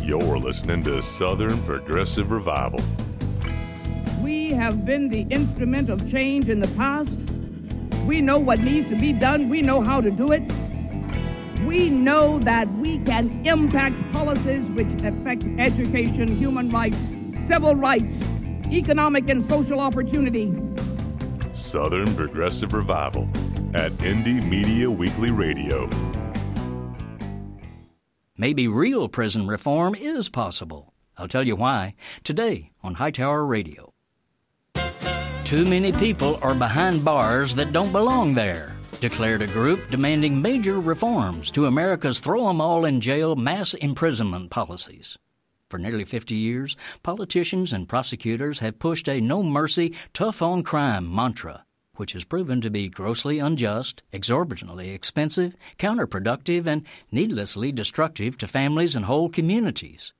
You're 0.01 0.37
listening 0.37 0.83
to 0.83 1.01
Southern 1.01 1.63
Progressive 1.63 2.31
Revival. 2.31 2.81
We 4.21 4.49
have 4.51 4.85
been 4.85 5.07
the 5.07 5.21
instrument 5.29 5.89
of 5.89 6.11
change 6.11 6.49
in 6.49 6.59
the 6.59 6.67
past. 6.69 7.17
We 8.05 8.19
know 8.19 8.37
what 8.37 8.59
needs 8.59 8.89
to 8.89 8.99
be 8.99 9.13
done. 9.13 9.47
We 9.47 9.61
know 9.61 9.79
how 9.79 10.01
to 10.01 10.11
do 10.11 10.33
it. 10.33 10.43
We 11.65 11.89
know 11.89 12.39
that 12.39 12.67
we 12.73 12.99
can 12.99 13.45
impact 13.45 13.97
policies 14.11 14.67
which 14.69 14.93
affect 15.03 15.43
education, 15.57 16.27
human 16.27 16.69
rights, 16.69 16.97
civil 17.47 17.75
rights, 17.75 18.21
economic 18.71 19.29
and 19.29 19.41
social 19.41 19.79
opportunity. 19.79 20.53
Southern 21.53 22.13
Progressive 22.15 22.73
Revival 22.73 23.29
at 23.73 23.91
Indie 23.93 24.43
Media 24.47 24.89
Weekly 24.89 25.31
Radio. 25.31 25.89
Maybe 28.37 28.67
real 28.67 29.07
prison 29.07 29.47
reform 29.47 29.95
is 29.95 30.29
possible. 30.29 30.93
I'll 31.17 31.27
tell 31.27 31.45
you 31.45 31.55
why 31.55 31.95
today 32.23 32.71
on 32.81 32.95
Hightower 32.95 33.45
Radio. 33.45 33.93
Too 35.43 35.65
many 35.65 35.91
people 35.91 36.39
are 36.41 36.55
behind 36.55 37.05
bars 37.05 37.53
that 37.55 37.71
don't 37.71 37.91
belong 37.91 38.33
there, 38.33 38.72
declared 39.03 39.41
a 39.41 39.47
group 39.47 39.89
demanding 39.89 40.41
major 40.41 40.79
reforms 40.79 41.51
to 41.51 41.65
America's 41.65 42.21
throw 42.21 42.49
'em 42.49 42.61
all 42.61 42.85
in 42.85 43.01
jail 43.01 43.35
mass 43.35 43.73
imprisonment 43.73 44.49
policies. 44.49 45.17
For 45.69 45.77
nearly 45.77 46.05
50 46.05 46.35
years, 46.35 46.77
politicians 47.03 47.73
and 47.73 47.89
prosecutors 47.89 48.59
have 48.59 48.79
pushed 48.79 49.09
a 49.09 49.19
no 49.19 49.43
mercy, 49.43 49.93
tough 50.13 50.41
on 50.41 50.63
crime 50.63 51.13
mantra, 51.13 51.65
which 51.97 52.13
has 52.13 52.23
proven 52.23 52.61
to 52.61 52.69
be 52.69 52.87
grossly 52.87 53.39
unjust, 53.39 54.03
exorbitantly 54.13 54.91
expensive, 54.91 55.53
counterproductive, 55.77 56.65
and 56.65 56.83
needlessly 57.11 57.73
destructive 57.73 58.37
to 58.37 58.47
families 58.47 58.95
and 58.95 59.03
whole 59.03 59.27
communities. 59.27 60.13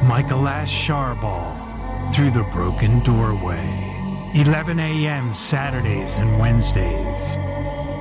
Michael 0.07 0.45
Sharball, 0.45 2.15
through 2.15 2.31
the 2.31 2.45
broken 2.53 3.01
doorway. 3.01 4.31
11 4.37 4.79
a.m. 4.79 5.35
Saturdays 5.35 6.21
and 6.21 6.39
Wednesdays, 6.39 7.37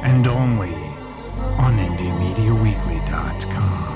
and 0.03 0.27
only 0.27 0.75
on 1.57 1.79
IndieMediaWeekly.com. 1.79 3.92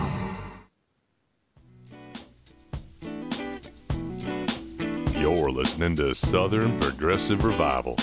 You're 5.20 5.49
listening 5.49 5.95
to 5.95 6.13
Southern 6.13 6.80
Progressive 6.80 7.43
Revival. 7.43 7.97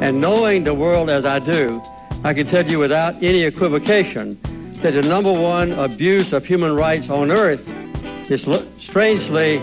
And 0.00 0.20
knowing 0.20 0.62
the 0.62 0.72
world 0.72 1.10
as 1.10 1.24
I 1.24 1.40
do, 1.40 1.82
I 2.22 2.32
can 2.32 2.46
tell 2.46 2.64
you 2.64 2.78
without 2.78 3.16
any 3.22 3.42
equivocation 3.42 4.38
that 4.82 4.92
the 4.92 5.02
number 5.02 5.32
one 5.32 5.72
abuse 5.72 6.32
of 6.32 6.46
human 6.46 6.76
rights 6.76 7.10
on 7.10 7.32
earth 7.32 7.74
is 8.30 8.48
strangely 8.78 9.58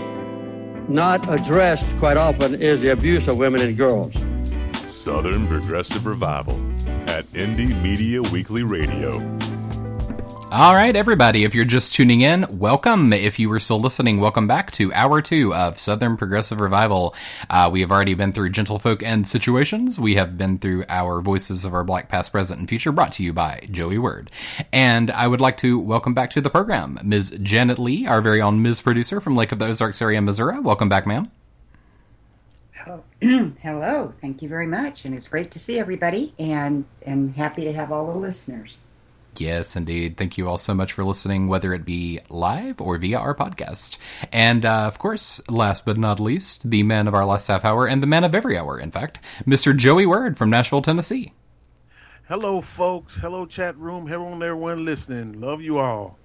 not 0.88 1.26
addressed 1.32 1.86
quite 1.96 2.18
often 2.18 2.60
is 2.60 2.82
the 2.82 2.90
abuse 2.90 3.26
of 3.26 3.38
women 3.38 3.62
and 3.62 3.76
girls. 3.76 4.14
Southern 4.86 5.46
Progressive 5.48 6.04
Revival 6.04 6.56
at 7.08 7.24
Indie 7.32 7.80
Media 7.82 8.20
Weekly 8.20 8.64
Radio. 8.64 9.18
All 10.52 10.76
right, 10.76 10.94
everybody, 10.94 11.42
if 11.42 11.56
you're 11.56 11.64
just 11.64 11.92
tuning 11.92 12.20
in, 12.20 12.46
welcome. 12.60 13.12
If 13.12 13.40
you 13.40 13.48
were 13.48 13.58
still 13.58 13.80
listening, 13.80 14.20
welcome 14.20 14.46
back 14.46 14.70
to 14.72 14.92
hour 14.94 15.20
two 15.20 15.52
of 15.52 15.76
Southern 15.76 16.16
Progressive 16.16 16.60
Revival. 16.60 17.16
Uh, 17.50 17.68
we 17.70 17.80
have 17.80 17.90
already 17.90 18.14
been 18.14 18.32
through 18.32 18.50
Gentlefolk 18.50 19.02
and 19.02 19.26
Situations. 19.26 19.98
We 19.98 20.14
have 20.14 20.38
been 20.38 20.58
through 20.58 20.84
our 20.88 21.20
Voices 21.20 21.64
of 21.64 21.74
Our 21.74 21.82
Black 21.82 22.08
Past, 22.08 22.30
Present, 22.30 22.60
and 22.60 22.68
Future, 22.68 22.92
brought 22.92 23.10
to 23.14 23.24
you 23.24 23.32
by 23.32 23.66
Joey 23.72 23.98
Word. 23.98 24.30
And 24.72 25.10
I 25.10 25.26
would 25.26 25.40
like 25.40 25.56
to 25.58 25.80
welcome 25.80 26.14
back 26.14 26.30
to 26.30 26.40
the 26.40 26.48
program 26.48 27.00
Ms. 27.02 27.36
Janet 27.42 27.80
Lee, 27.80 28.06
our 28.06 28.22
very 28.22 28.40
own 28.40 28.62
Ms. 28.62 28.82
Producer 28.82 29.20
from 29.20 29.34
Lake 29.34 29.50
of 29.50 29.58
the 29.58 29.66
Ozarks 29.66 30.00
area, 30.00 30.22
Missouri. 30.22 30.60
Welcome 30.60 30.88
back, 30.88 31.08
ma'am. 31.08 31.28
Hello. 32.70 33.02
Hello. 33.60 34.14
Thank 34.20 34.42
you 34.42 34.48
very 34.48 34.68
much. 34.68 35.04
And 35.04 35.12
it's 35.12 35.26
great 35.26 35.50
to 35.50 35.58
see 35.58 35.80
everybody 35.80 36.34
and, 36.38 36.84
and 37.02 37.34
happy 37.34 37.64
to 37.64 37.72
have 37.72 37.90
all 37.90 38.06
the 38.06 38.18
listeners. 38.18 38.78
Yes, 39.40 39.76
indeed. 39.76 40.16
Thank 40.16 40.38
you 40.38 40.48
all 40.48 40.58
so 40.58 40.74
much 40.74 40.92
for 40.92 41.04
listening, 41.04 41.48
whether 41.48 41.72
it 41.72 41.84
be 41.84 42.20
live 42.28 42.80
or 42.80 42.98
via 42.98 43.18
our 43.18 43.34
podcast. 43.34 43.98
And 44.32 44.64
uh, 44.64 44.86
of 44.86 44.98
course, 44.98 45.40
last 45.48 45.84
but 45.84 45.96
not 45.96 46.20
least, 46.20 46.70
the 46.70 46.82
man 46.82 47.08
of 47.08 47.14
our 47.14 47.24
last 47.24 47.48
half 47.48 47.64
hour 47.64 47.86
and 47.86 48.02
the 48.02 48.06
man 48.06 48.24
of 48.24 48.34
every 48.34 48.56
hour, 48.58 48.78
in 48.78 48.90
fact, 48.90 49.18
Mr. 49.46 49.76
Joey 49.76 50.06
Word 50.06 50.36
from 50.36 50.50
Nashville, 50.50 50.82
Tennessee. 50.82 51.32
Hello, 52.28 52.60
folks. 52.60 53.16
Hello, 53.16 53.46
chat 53.46 53.76
room. 53.76 54.06
Hello, 54.06 54.32
everyone 54.32 54.84
listening. 54.84 55.40
Love 55.40 55.62
you 55.62 55.78
all. 55.78 56.18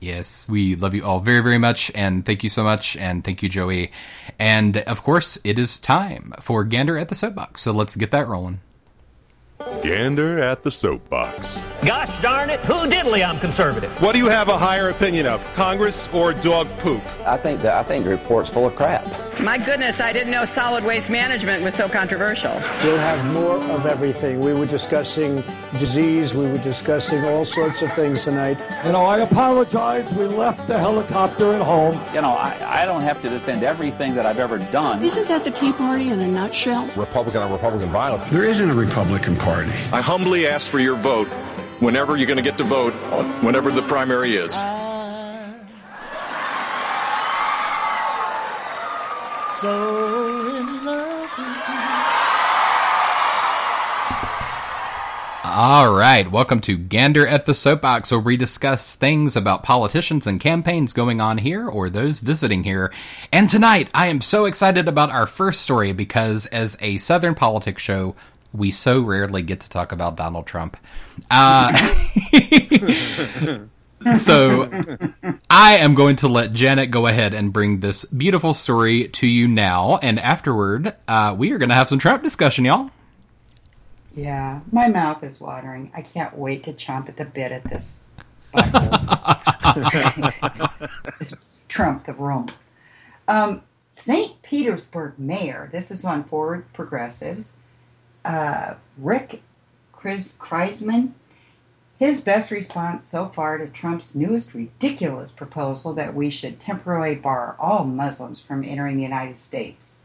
Yes, 0.00 0.48
we 0.48 0.76
love 0.76 0.94
you 0.94 1.04
all 1.04 1.18
very, 1.18 1.42
very 1.42 1.58
much, 1.58 1.90
and 1.94 2.24
thank 2.24 2.44
you 2.44 2.48
so 2.48 2.62
much, 2.62 2.96
and 2.96 3.24
thank 3.24 3.42
you, 3.42 3.48
Joey. 3.48 3.90
And 4.38 4.76
of 4.76 5.02
course, 5.02 5.38
it 5.42 5.58
is 5.58 5.80
time 5.80 6.32
for 6.40 6.62
Gander 6.62 6.96
at 6.96 7.08
the 7.08 7.16
Soapbox, 7.16 7.62
so 7.62 7.72
let's 7.72 7.96
get 7.96 8.12
that 8.12 8.28
rolling. 8.28 8.60
Gander 9.82 10.38
at 10.38 10.62
the 10.62 10.70
Soapbox. 10.70 11.60
Gosh 11.84 12.20
darn 12.20 12.50
it, 12.50 12.60
who 12.60 12.88
diddly 12.88 13.26
I'm 13.26 13.40
conservative. 13.40 13.90
What 14.02 14.12
do 14.12 14.18
you 14.18 14.28
have 14.28 14.48
a 14.48 14.56
higher 14.56 14.88
opinion 14.88 15.26
of, 15.26 15.44
Congress 15.54 16.08
or 16.12 16.32
dog 16.32 16.68
poop? 16.78 17.02
I 17.26 17.36
think 17.36 17.62
the, 17.62 17.74
I 17.74 17.82
think 17.82 18.04
the 18.04 18.10
report's 18.10 18.50
full 18.50 18.66
of 18.66 18.76
crap. 18.76 19.06
My 19.40 19.58
goodness, 19.58 20.00
I 20.00 20.12
didn't 20.12 20.32
know 20.32 20.44
solid 20.44 20.84
waste 20.84 21.10
management 21.10 21.62
was 21.62 21.74
so 21.74 21.88
controversial. 21.88 22.52
We'll 22.82 22.98
have 22.98 23.24
more 23.32 23.56
of 23.72 23.86
everything. 23.86 24.40
We 24.40 24.52
were 24.52 24.66
discussing 24.66 25.42
disease, 25.78 26.34
we 26.34 26.50
were 26.50 26.58
discussing 26.58 27.24
all 27.24 27.44
sorts 27.44 27.82
of 27.82 27.92
things 27.92 28.24
tonight. 28.24 28.58
You 28.84 28.92
know, 28.92 29.04
I 29.04 29.18
apologize. 29.18 30.12
We 30.12 30.24
left 30.24 30.66
the 30.66 30.78
helicopter 30.78 31.52
at 31.52 31.62
home. 31.62 32.00
You 32.14 32.22
know, 32.22 32.30
I, 32.30 32.82
I 32.82 32.84
don't 32.84 33.02
have 33.02 33.20
to 33.22 33.28
defend 33.28 33.62
everything 33.62 34.14
that 34.14 34.26
I've 34.26 34.38
ever 34.38 34.58
done. 34.58 35.02
Isn't 35.02 35.28
that 35.28 35.44
the 35.44 35.50
Tea 35.50 35.72
Party 35.72 36.10
in 36.10 36.20
a 36.20 36.28
nutshell? 36.28 36.88
Republican 36.96 37.42
on 37.42 37.52
Republican 37.52 37.88
violence. 37.90 38.24
There 38.24 38.44
isn't 38.44 38.70
a 38.70 38.74
Republican 38.74 39.36
Party. 39.36 39.47
I 39.48 40.02
humbly 40.02 40.46
ask 40.46 40.70
for 40.70 40.78
your 40.78 40.96
vote 40.96 41.28
whenever 41.80 42.18
you're 42.18 42.26
going 42.26 42.36
to 42.36 42.42
get 42.42 42.58
to 42.58 42.64
vote, 42.64 42.92
whenever 43.42 43.70
the 43.70 43.80
primary 43.82 44.36
is. 44.36 44.52
So 49.56 50.54
in 50.54 50.84
love 50.84 51.30
with 51.38 51.46
you. 51.48 51.88
All 55.50 55.92
right, 55.92 56.30
welcome 56.30 56.60
to 56.60 56.76
Gander 56.76 57.26
at 57.26 57.46
the 57.46 57.54
Soapbox, 57.54 58.10
where 58.10 58.20
we 58.20 58.36
discuss 58.36 58.94
things 58.94 59.34
about 59.34 59.62
politicians 59.62 60.26
and 60.26 60.38
campaigns 60.38 60.92
going 60.92 61.22
on 61.22 61.38
here 61.38 61.66
or 61.66 61.88
those 61.88 62.18
visiting 62.18 62.64
here. 62.64 62.92
And 63.32 63.48
tonight, 63.48 63.88
I 63.94 64.08
am 64.08 64.20
so 64.20 64.44
excited 64.44 64.88
about 64.88 65.10
our 65.10 65.26
first 65.26 65.62
story 65.62 65.92
because, 65.92 66.44
as 66.46 66.76
a 66.80 66.98
Southern 66.98 67.34
politics 67.34 67.82
show, 67.82 68.14
we 68.52 68.70
so 68.70 69.00
rarely 69.00 69.42
get 69.42 69.60
to 69.60 69.70
talk 69.70 69.92
about 69.92 70.16
Donald 70.16 70.46
Trump. 70.46 70.76
Uh, 71.30 71.74
so 74.16 74.70
I 75.50 75.76
am 75.76 75.94
going 75.94 76.16
to 76.16 76.28
let 76.28 76.52
Janet 76.52 76.90
go 76.90 77.06
ahead 77.06 77.34
and 77.34 77.52
bring 77.52 77.80
this 77.80 78.04
beautiful 78.06 78.54
story 78.54 79.08
to 79.08 79.26
you 79.26 79.48
now, 79.48 79.98
and 80.02 80.18
afterward, 80.18 80.94
uh, 81.06 81.34
we 81.36 81.52
are 81.52 81.58
going 81.58 81.68
to 81.68 81.74
have 81.74 81.88
some 81.88 81.98
Trump 81.98 82.22
discussion, 82.22 82.64
y'all. 82.64 82.90
Yeah, 84.14 84.60
my 84.72 84.88
mouth 84.88 85.22
is 85.22 85.40
watering. 85.40 85.92
I 85.94 86.02
can't 86.02 86.36
wait 86.36 86.64
to 86.64 86.72
chomp 86.72 87.08
at 87.08 87.16
the 87.16 87.24
bit 87.24 87.52
at 87.52 87.64
this. 87.64 88.00
Trump 91.68 92.06
the 92.06 92.14
Rome. 92.14 92.48
Um, 93.28 93.62
St. 93.92 94.40
Petersburg 94.42 95.18
mayor, 95.18 95.68
this 95.72 95.90
is 95.90 96.04
on 96.04 96.24
Forward 96.24 96.64
Progressives, 96.72 97.52
uh, 98.24 98.74
Rick 98.96 99.42
Kriseman, 99.92 101.12
his 101.98 102.20
best 102.20 102.50
response 102.50 103.04
so 103.04 103.28
far 103.28 103.58
to 103.58 103.66
Trump's 103.66 104.14
newest 104.14 104.54
ridiculous 104.54 105.32
proposal 105.32 105.92
that 105.94 106.14
we 106.14 106.30
should 106.30 106.60
temporarily 106.60 107.16
bar 107.16 107.56
all 107.58 107.84
Muslims 107.84 108.40
from 108.40 108.62
entering 108.62 108.96
the 108.96 109.02
United 109.02 109.36
States. 109.36 109.96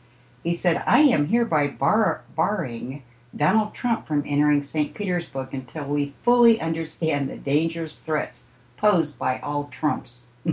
He 0.44 0.56
said, 0.56 0.84
I 0.88 1.02
am 1.02 1.28
hereby 1.28 1.68
bar- 1.68 2.24
barring 2.36 3.04
Donald 3.36 3.74
Trump 3.74 4.08
from 4.08 4.24
entering 4.26 4.64
St. 4.64 4.94
Petersburg 4.94 5.54
until 5.54 5.86
we 5.86 6.14
fully 6.24 6.60
understand 6.60 7.30
the 7.30 7.38
dangerous 7.38 8.00
threats 8.00 8.46
posed 8.78 9.18
by 9.18 9.40
all 9.40 9.66
Trumps. 9.66 10.28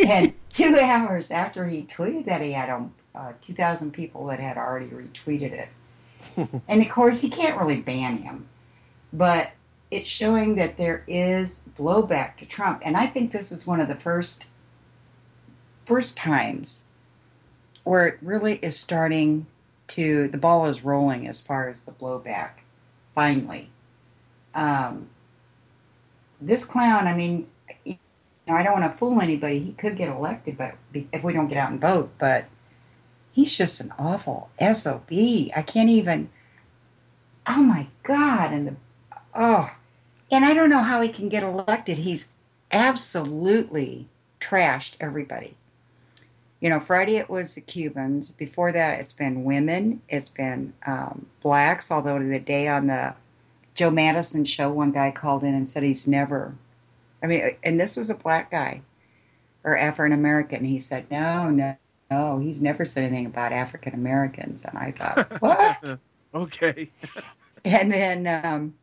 and 0.00 0.34
two 0.50 0.78
hours 0.78 1.30
after 1.30 1.66
he 1.66 1.82
tweeted 1.82 2.26
that, 2.26 2.42
he 2.42 2.52
had 2.52 2.70
um, 2.70 2.92
uh, 3.14 3.32
2,000 3.40 3.92
people 3.92 4.26
that 4.26 4.38
had 4.38 4.58
already 4.58 4.88
retweeted 4.88 5.52
it. 5.52 5.68
and 6.68 6.82
of 6.82 6.88
course, 6.88 7.20
he 7.20 7.28
can't 7.28 7.58
really 7.58 7.80
ban 7.80 8.18
him, 8.18 8.48
but 9.12 9.52
it's 9.90 10.08
showing 10.08 10.54
that 10.56 10.76
there 10.76 11.04
is 11.06 11.62
blowback 11.78 12.36
to 12.36 12.46
Trump. 12.46 12.82
And 12.84 12.96
I 12.96 13.06
think 13.06 13.32
this 13.32 13.52
is 13.52 13.66
one 13.66 13.80
of 13.80 13.88
the 13.88 13.94
first 13.94 14.46
first 15.86 16.16
times 16.16 16.82
where 17.84 18.06
it 18.06 18.18
really 18.20 18.56
is 18.56 18.76
starting 18.76 19.46
to 19.88 20.28
the 20.28 20.36
ball 20.36 20.66
is 20.66 20.84
rolling 20.84 21.26
as 21.26 21.40
far 21.40 21.68
as 21.68 21.80
the 21.82 21.92
blowback. 21.92 22.50
Finally, 23.14 23.70
um, 24.54 25.08
this 26.40 26.64
clown. 26.64 27.06
I 27.06 27.14
mean, 27.14 27.48
you 27.84 27.96
know, 28.46 28.54
I 28.54 28.62
don't 28.62 28.78
want 28.78 28.92
to 28.92 28.98
fool 28.98 29.20
anybody. 29.20 29.58
He 29.58 29.72
could 29.72 29.96
get 29.96 30.08
elected, 30.08 30.58
but 30.58 30.74
if 30.92 31.24
we 31.24 31.32
don't 31.32 31.48
get 31.48 31.58
out 31.58 31.70
and 31.70 31.80
vote, 31.80 32.10
but 32.18 32.44
he's 33.38 33.54
just 33.54 33.78
an 33.78 33.92
awful 33.96 34.50
sob. 34.74 35.04
I 35.10 35.64
can't 35.64 35.88
even. 35.88 36.28
Oh 37.46 37.62
my 37.62 37.86
God! 38.02 38.52
And 38.52 38.66
the 38.66 38.76
oh, 39.32 39.70
and 40.30 40.44
I 40.44 40.54
don't 40.54 40.70
know 40.70 40.82
how 40.82 41.00
he 41.00 41.08
can 41.08 41.28
get 41.28 41.44
elected. 41.44 41.98
He's 41.98 42.26
absolutely 42.72 44.08
trashed 44.40 44.94
everybody. 45.00 45.54
You 46.60 46.68
know, 46.68 46.80
Friday 46.80 47.16
it 47.16 47.30
was 47.30 47.54
the 47.54 47.60
Cubans. 47.60 48.32
Before 48.32 48.72
that, 48.72 48.98
it's 48.98 49.12
been 49.12 49.44
women. 49.44 50.02
It's 50.08 50.28
been 50.28 50.72
um, 50.84 51.26
blacks. 51.40 51.92
Although 51.92 52.18
the 52.18 52.40
day 52.40 52.66
on 52.66 52.88
the 52.88 53.14
Joe 53.76 53.90
Madison 53.90 54.44
show, 54.44 54.68
one 54.68 54.90
guy 54.90 55.12
called 55.12 55.44
in 55.44 55.54
and 55.54 55.68
said 55.68 55.84
he's 55.84 56.08
never. 56.08 56.56
I 57.22 57.28
mean, 57.28 57.56
and 57.62 57.78
this 57.78 57.96
was 57.96 58.10
a 58.10 58.14
black 58.14 58.50
guy 58.50 58.82
or 59.62 59.78
African 59.78 60.18
American. 60.18 60.64
He 60.64 60.80
said, 60.80 61.08
no, 61.08 61.50
no, 61.50 61.76
no, 62.10 62.38
he's 62.38 62.62
never 62.62 62.84
said 62.84 63.04
anything 63.04 63.26
about 63.26 63.52
African 63.52 63.94
Americans. 63.94 64.64
And 64.64 64.78
I 64.78 64.92
thought, 64.92 65.40
what? 65.42 65.98
okay. 66.34 66.90
and 67.64 67.92
then 67.92 68.26
um, 68.26 68.74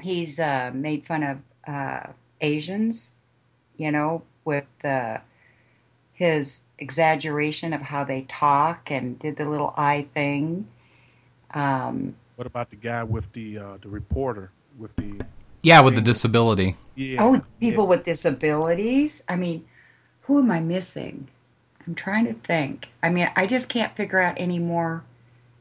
he's 0.00 0.38
uh, 0.38 0.70
made 0.74 1.06
fun 1.06 1.22
of 1.22 1.38
uh, 1.66 2.06
Asians, 2.40 3.10
you 3.76 3.92
know, 3.92 4.22
with 4.44 4.66
uh, 4.84 5.18
his 6.12 6.62
exaggeration 6.78 7.72
of 7.72 7.80
how 7.80 8.04
they 8.04 8.22
talk 8.22 8.90
and 8.90 9.18
did 9.18 9.36
the 9.36 9.44
little 9.44 9.72
eye 9.76 10.06
thing. 10.14 10.66
Um, 11.54 12.14
what 12.36 12.46
about 12.46 12.70
the 12.70 12.76
guy 12.76 13.04
with 13.04 13.32
the 13.32 13.58
uh, 13.58 13.76
the 13.82 13.88
reporter 13.88 14.50
with 14.78 14.94
the 14.96 15.20
yeah 15.62 15.80
with 15.80 15.94
the 15.94 16.00
disability? 16.00 16.76
Yeah. 16.96 17.22
Oh, 17.22 17.42
people 17.60 17.84
yeah. 17.84 17.90
with 17.90 18.04
disabilities. 18.04 19.22
I 19.28 19.36
mean, 19.36 19.64
who 20.22 20.38
am 20.38 20.50
I 20.50 20.60
missing? 20.60 21.28
I'm 21.86 21.94
trying 21.94 22.26
to 22.26 22.34
think. 22.34 22.88
I 23.02 23.10
mean, 23.10 23.30
I 23.36 23.46
just 23.46 23.68
can't 23.68 23.96
figure 23.96 24.20
out 24.20 24.34
any 24.36 24.58
more. 24.58 25.04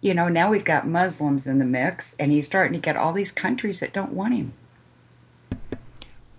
You 0.01 0.13
know, 0.13 0.27
now 0.29 0.49
we've 0.49 0.65
got 0.65 0.87
Muslims 0.87 1.45
in 1.45 1.59
the 1.59 1.65
mix, 1.65 2.15
and 2.19 2.31
he's 2.31 2.45
starting 2.45 2.73
to 2.73 2.79
get 2.79 2.97
all 2.97 3.13
these 3.13 3.31
countries 3.31 3.79
that 3.79 3.93
don't 3.93 4.13
want 4.13 4.33
him. 4.33 4.53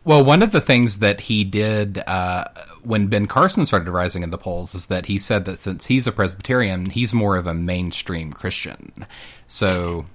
Well, 0.04 0.24
one 0.24 0.42
of 0.42 0.50
the 0.50 0.60
things 0.60 0.98
that 0.98 1.22
he 1.22 1.44
did 1.44 1.98
uh, 2.08 2.46
when 2.82 3.06
Ben 3.06 3.26
Carson 3.26 3.66
started 3.66 3.90
rising 3.90 4.24
in 4.24 4.30
the 4.30 4.38
polls 4.38 4.74
is 4.74 4.88
that 4.88 5.06
he 5.06 5.16
said 5.16 5.44
that 5.44 5.58
since 5.58 5.86
he's 5.86 6.08
a 6.08 6.12
Presbyterian, 6.12 6.86
he's 6.86 7.14
more 7.14 7.36
of 7.36 7.46
a 7.46 7.54
mainstream 7.54 8.32
Christian. 8.32 9.06
So 9.46 10.06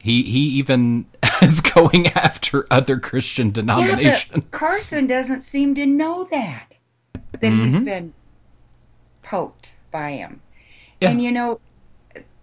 he 0.00 0.22
he 0.22 0.40
even 0.58 1.06
is 1.42 1.60
going 1.60 2.06
after 2.08 2.66
other 2.70 2.98
Christian 2.98 3.50
denominations. 3.50 4.32
Yeah, 4.34 4.42
Carson 4.50 5.06
doesn't 5.06 5.42
seem 5.42 5.74
to 5.74 5.84
know 5.84 6.24
that 6.24 6.76
that 7.32 7.42
mm-hmm. 7.42 7.64
he's 7.64 7.78
been 7.78 8.14
poked 9.24 9.72
by 9.90 10.12
him. 10.12 10.40
Yeah. 11.00 11.10
And 11.10 11.20
you 11.20 11.32
know, 11.32 11.60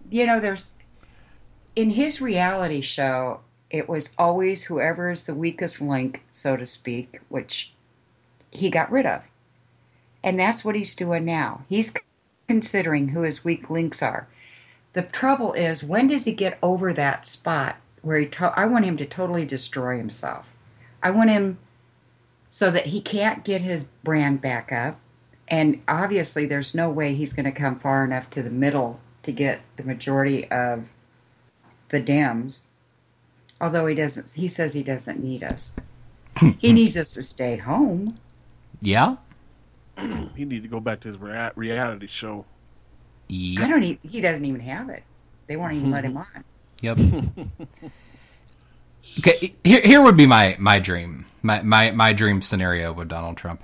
you 0.09 0.25
know, 0.25 0.41
there's 0.41 0.73
in 1.75 1.91
his 1.91 2.19
reality 2.19 2.81
show 2.81 3.39
it 3.69 3.87
was 3.87 4.11
always 4.17 4.63
whoever 4.63 5.09
is 5.09 5.25
the 5.25 5.33
weakest 5.33 5.79
link, 5.79 6.23
so 6.31 6.57
to 6.57 6.65
speak, 6.65 7.21
which 7.29 7.71
he 8.51 8.69
got 8.69 8.91
rid 8.91 9.05
of. 9.05 9.21
And 10.23 10.37
that's 10.37 10.65
what 10.65 10.75
he's 10.75 10.93
doing 10.93 11.23
now. 11.23 11.63
He's 11.69 11.93
considering 12.47 13.09
who 13.09 13.21
his 13.21 13.45
weak 13.45 13.69
links 13.69 14.03
are. 14.03 14.27
The 14.93 15.03
trouble 15.03 15.53
is, 15.53 15.83
when 15.83 16.09
does 16.09 16.25
he 16.25 16.33
get 16.33 16.59
over 16.61 16.93
that 16.93 17.25
spot 17.25 17.77
where 18.01 18.19
he? 18.19 18.25
To- 18.25 18.53
I 18.59 18.65
want 18.65 18.83
him 18.83 18.97
to 18.97 19.05
totally 19.05 19.45
destroy 19.45 19.97
himself. 19.97 20.45
I 21.01 21.11
want 21.11 21.29
him 21.29 21.57
so 22.49 22.69
that 22.71 22.87
he 22.87 22.99
can't 22.99 23.45
get 23.45 23.61
his 23.61 23.85
brand 24.03 24.41
back 24.41 24.73
up. 24.73 24.99
And 25.51 25.81
obviously, 25.87 26.47
there's 26.47 26.73
no 26.73 26.89
way 26.89 27.13
he's 27.13 27.33
going 27.33 27.45
to 27.45 27.51
come 27.51 27.77
far 27.77 28.03
enough 28.03 28.29
to 28.31 28.41
the 28.41 28.49
middle 28.49 28.99
to 29.23 29.31
get 29.31 29.61
the 29.77 29.83
majority 29.83 30.49
of 30.49 30.87
the 31.89 32.01
Dems 32.01 32.65
Although 33.61 33.85
he 33.85 33.93
doesn't, 33.93 34.31
he 34.31 34.47
says 34.47 34.73
he 34.73 34.81
doesn't 34.81 35.23
need 35.23 35.43
us. 35.43 35.75
he 36.39 36.49
hmm. 36.49 36.73
needs 36.73 36.97
us 36.97 37.13
to 37.13 37.21
stay 37.21 37.55
home. 37.57 38.17
Yeah. 38.81 39.17
he 40.35 40.45
needs 40.45 40.63
to 40.63 40.67
go 40.67 40.79
back 40.79 40.99
to 41.01 41.07
his 41.07 41.17
rea- 41.19 41.51
reality 41.55 42.07
show. 42.07 42.43
Yep. 43.27 43.63
I 43.63 43.67
don't. 43.69 43.83
Even, 43.83 44.09
he 44.09 44.19
doesn't 44.19 44.43
even 44.43 44.59
have 44.61 44.89
it. 44.89 45.03
They 45.45 45.55
won't 45.55 45.73
even 45.73 45.91
let 45.91 46.03
him 46.03 46.17
on. 46.17 46.43
Yep. 46.81 46.97
okay. 49.19 49.53
Here, 49.63 49.81
here 49.81 50.01
would 50.01 50.17
be 50.17 50.25
my 50.25 50.55
my 50.59 50.79
dream. 50.79 51.27
My 51.43 51.61
my 51.61 51.91
my 51.91 52.13
dream 52.13 52.41
scenario 52.41 52.91
with 52.91 53.09
Donald 53.09 53.37
Trump, 53.37 53.63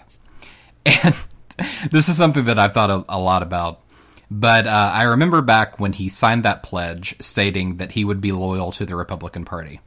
and 0.86 1.16
this 1.92 2.10
is 2.10 2.18
something 2.18 2.46
that 2.46 2.60
I've 2.60 2.74
thought 2.74 2.90
a, 2.90 3.06
a 3.10 3.20
lot 3.20 3.44
about. 3.44 3.82
But 4.30 4.68
uh, 4.68 4.92
I 4.94 5.04
remember 5.04 5.42
back 5.42 5.80
when 5.80 5.94
he 5.94 6.10
signed 6.10 6.44
that 6.44 6.64
pledge 6.64 7.16
stating 7.22 7.78
that 7.78 7.94
he 7.94 8.04
would 8.04 8.20
be 8.20 8.32
loyal 8.32 8.72
to 8.74 8.86
the 8.86 8.96
Republican 8.96 9.46
Party. 9.46 9.80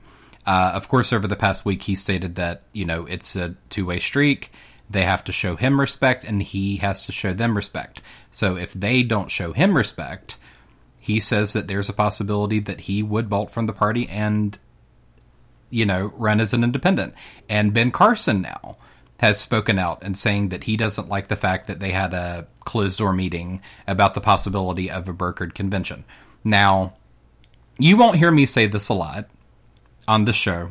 Uh, 0.47 0.73
of 0.75 0.89
course, 0.89 1.13
over 1.13 1.29
the 1.29 1.37
past 1.37 1.65
week, 1.65 1.83
he 1.83 1.95
stated 1.95 2.37
that 2.37 2.63
you 2.73 2.85
know 2.85 3.05
it's 3.07 3.37
a 3.37 3.55
two 3.69 3.85
way 3.85 3.99
streak. 3.99 4.51
They 4.89 5.03
have 5.03 5.23
to 5.25 5.33
show 5.33 5.57
him 5.57 5.79
respect, 5.79 6.25
and 6.25 6.43
he 6.43 6.79
has 6.79 7.07
to 7.07 7.13
show 7.13 7.35
them 7.35 7.55
respect. 7.55 8.01
So 8.31 8.57
if 8.57 8.73
they 8.73 9.03
don't 9.03 9.31
show 9.31 9.53
him 9.53 9.77
respect, 9.77 10.39
he 10.99 11.21
says 11.21 11.53
that 11.53 11.69
there's 11.69 11.89
a 11.89 11.95
possibility 11.95 12.59
that 12.61 12.83
he 12.83 13.03
would 13.03 13.29
bolt 13.29 13.51
from 13.51 13.67
the 13.67 13.73
party 13.73 14.09
and 14.09 14.59
you 15.69 15.85
know 15.85 16.13
run 16.17 16.41
as 16.41 16.55
an 16.55 16.65
independent. 16.65 17.15
And 17.49 17.75
Ben 17.75 17.91
Carson 17.91 18.41
now 18.41 18.79
has 19.21 19.39
spoken 19.39 19.79
out 19.79 20.03
and 20.03 20.17
saying 20.17 20.49
that 20.49 20.65
he 20.65 20.77
doesn't 20.77 21.09
like 21.09 21.29
the 21.29 21.37
fact 21.37 21.67
that 21.67 21.79
they 21.79 21.93
had 21.93 22.15
a 22.15 22.47
closed 22.65 22.99
door 22.99 23.13
meeting 23.13 23.61
about 23.87 24.15
the 24.15 24.21
possibility 24.21 24.91
of 24.91 25.09
a 25.09 25.13
brokered 25.13 25.55
convention. 25.55 26.05
Now, 26.43 26.95
you 27.79 27.97
won't 27.97 28.17
hear 28.17 28.31
me 28.31 28.47
say 28.47 28.67
this 28.67 28.89
a 28.89 28.95
lot 28.95 29.29
on 30.09 30.25
the 30.25 30.33
show 30.33 30.71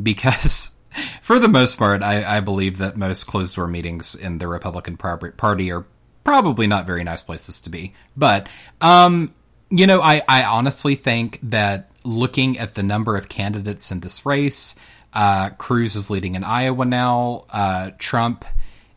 because, 0.00 0.70
for 1.22 1.38
the 1.38 1.48
most 1.48 1.78
part, 1.78 2.02
I, 2.02 2.36
I 2.36 2.40
believe 2.40 2.78
that 2.78 2.96
most 2.96 3.24
closed 3.24 3.56
door 3.56 3.66
meetings 3.66 4.14
in 4.14 4.38
the 4.38 4.48
Republican 4.48 4.96
Party 4.96 5.72
are 5.72 5.84
probably 6.22 6.68
not 6.68 6.86
very 6.86 7.02
nice 7.02 7.22
places 7.22 7.60
to 7.60 7.70
be. 7.70 7.94
But, 8.16 8.48
um, 8.80 9.34
you 9.68 9.86
know, 9.86 10.00
I, 10.00 10.22
I 10.28 10.44
honestly 10.44 10.94
think 10.94 11.40
that 11.42 11.90
looking 12.04 12.56
at 12.58 12.74
the 12.74 12.82
number 12.82 13.16
of 13.16 13.28
candidates 13.28 13.90
in 13.90 14.00
this 14.00 14.24
race, 14.24 14.74
uh, 15.12 15.50
Cruz 15.50 15.96
is 15.96 16.10
leading 16.10 16.34
in 16.34 16.44
Iowa 16.44 16.84
now. 16.84 17.44
Uh, 17.50 17.90
Trump 17.98 18.44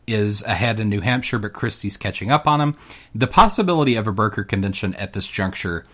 is 0.06 0.42
ahead 0.42 0.80
in 0.80 0.88
New 0.88 1.00
Hampshire, 1.00 1.38
but 1.38 1.52
Christie's 1.52 1.96
catching 1.96 2.30
up 2.30 2.46
on 2.46 2.60
him. 2.60 2.76
The 3.14 3.26
possibility 3.26 3.96
of 3.96 4.06
a 4.06 4.12
broker 4.12 4.44
convention 4.44 4.94
at 4.94 5.12
this 5.12 5.26
juncture 5.26 5.84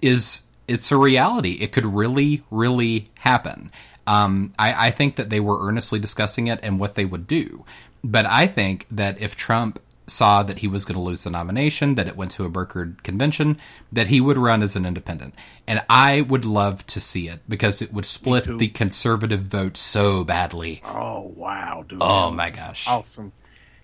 is 0.00 0.42
it's 0.66 0.90
a 0.90 0.96
reality. 0.96 1.58
It 1.60 1.72
could 1.72 1.86
really, 1.86 2.42
really 2.50 3.08
happen. 3.18 3.70
Um, 4.06 4.52
I, 4.58 4.88
I 4.88 4.90
think 4.90 5.16
that 5.16 5.28
they 5.30 5.40
were 5.40 5.66
earnestly 5.66 5.98
discussing 5.98 6.46
it 6.46 6.60
and 6.62 6.80
what 6.80 6.94
they 6.94 7.04
would 7.04 7.26
do. 7.26 7.64
But 8.02 8.26
I 8.26 8.46
think 8.46 8.86
that 8.90 9.20
if 9.20 9.36
Trump 9.36 9.80
saw 10.10 10.42
that 10.42 10.58
he 10.60 10.68
was 10.68 10.84
going 10.84 10.94
to 10.96 11.00
lose 11.02 11.24
the 11.24 11.30
nomination, 11.30 11.94
that 11.96 12.06
it 12.06 12.16
went 12.16 12.30
to 12.32 12.44
a 12.44 12.50
brokered 12.50 13.02
convention, 13.02 13.58
that 13.92 14.08
he 14.08 14.20
would 14.20 14.38
run 14.38 14.62
as 14.62 14.74
an 14.76 14.86
independent. 14.86 15.34
And 15.66 15.82
I 15.88 16.22
would 16.22 16.44
love 16.44 16.86
to 16.88 17.00
see 17.00 17.28
it 17.28 17.40
because 17.48 17.82
it 17.82 17.92
would 17.92 18.06
split 18.06 18.58
the 18.58 18.68
conservative 18.68 19.42
vote 19.42 19.76
so 19.76 20.24
badly. 20.24 20.82
Oh, 20.84 21.32
wow, 21.36 21.84
dude. 21.88 21.98
Oh, 22.00 22.30
my 22.30 22.50
gosh. 22.50 22.86
Awesome. 22.88 23.32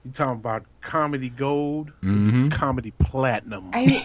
You 0.04 0.10
talking 0.12 0.34
about 0.40 0.64
comedy 0.82 1.30
gold, 1.30 1.90
Mhm. 2.02 2.50
comedy 2.52 2.92
platinum. 2.98 3.70
I, 3.72 4.04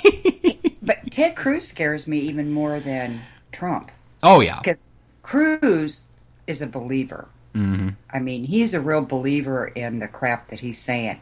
but 0.82 1.12
Ted 1.12 1.36
Cruz 1.36 1.68
scares 1.68 2.08
me 2.08 2.20
even 2.20 2.52
more 2.54 2.80
than 2.80 3.22
Trump. 3.52 3.92
Oh 4.24 4.40
yeah. 4.40 4.60
Because 4.60 4.88
Cruz 5.24 6.02
is 6.48 6.62
a 6.62 6.68
believer. 6.68 7.28
hmm 7.54 7.90
I 8.12 8.20
mean, 8.20 8.44
he's 8.46 8.74
a 8.74 8.80
real 8.80 9.02
believer 9.02 9.68
in 9.68 10.00
the 10.00 10.08
crap 10.08 10.48
that 10.50 10.60
he's 10.62 10.80
saying. 10.80 11.20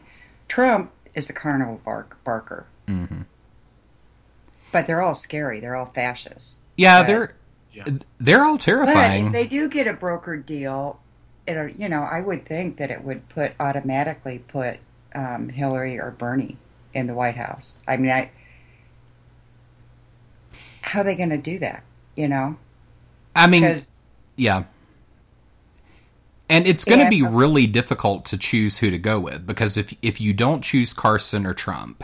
Trump 0.48 0.90
is 1.14 1.28
a 1.30 1.32
carnival 1.32 1.80
bark, 1.84 2.16
barker, 2.24 2.66
hmm 2.86 3.22
but 4.70 4.86
they're 4.86 5.00
all 5.00 5.14
scary. 5.14 5.60
They're 5.60 5.76
all 5.76 5.86
fascists. 5.86 6.58
Yeah, 6.76 7.00
But- 7.00 7.06
they're 7.06 7.34
they're 8.20 8.44
all 8.44 8.54
But 8.56 8.60
terrifying. 8.62 9.26
if 9.28 9.32
they 9.32 9.46
do 9.46 9.68
get 9.68 9.86
a 9.86 9.94
brokered 9.94 10.44
deal, 10.46 11.00
it 11.46 11.76
you 11.78 11.88
know 11.88 12.02
I 12.02 12.20
would 12.20 12.44
think 12.46 12.76
that 12.78 12.90
it 12.90 13.02
would 13.04 13.26
put 13.30 13.52
automatically 13.60 14.40
put 14.40 14.78
um, 15.14 15.48
Hillary 15.48 15.98
or 15.98 16.10
Bernie 16.10 16.56
in 16.92 17.06
the 17.06 17.14
White 17.14 17.36
House. 17.36 17.78
I 17.86 17.96
mean, 17.96 18.10
I 18.10 18.30
how 20.82 21.00
are 21.00 21.04
they 21.04 21.14
going 21.14 21.30
to 21.30 21.38
do 21.38 21.58
that? 21.60 21.82
You 22.16 22.28
know, 22.28 22.56
I 23.36 23.46
mean, 23.46 23.78
yeah. 24.36 24.64
And 26.48 26.66
it's 26.66 26.84
going 26.84 27.00
to 27.00 27.10
be 27.10 27.22
really 27.22 27.66
difficult 27.66 28.24
to 28.26 28.38
choose 28.38 28.78
who 28.78 28.90
to 28.90 28.98
go 28.98 29.20
with 29.20 29.46
because 29.46 29.76
if 29.76 29.94
if 30.00 30.20
you 30.20 30.32
don't 30.32 30.62
choose 30.62 30.94
Carson 30.94 31.44
or 31.44 31.52
Trump, 31.52 32.02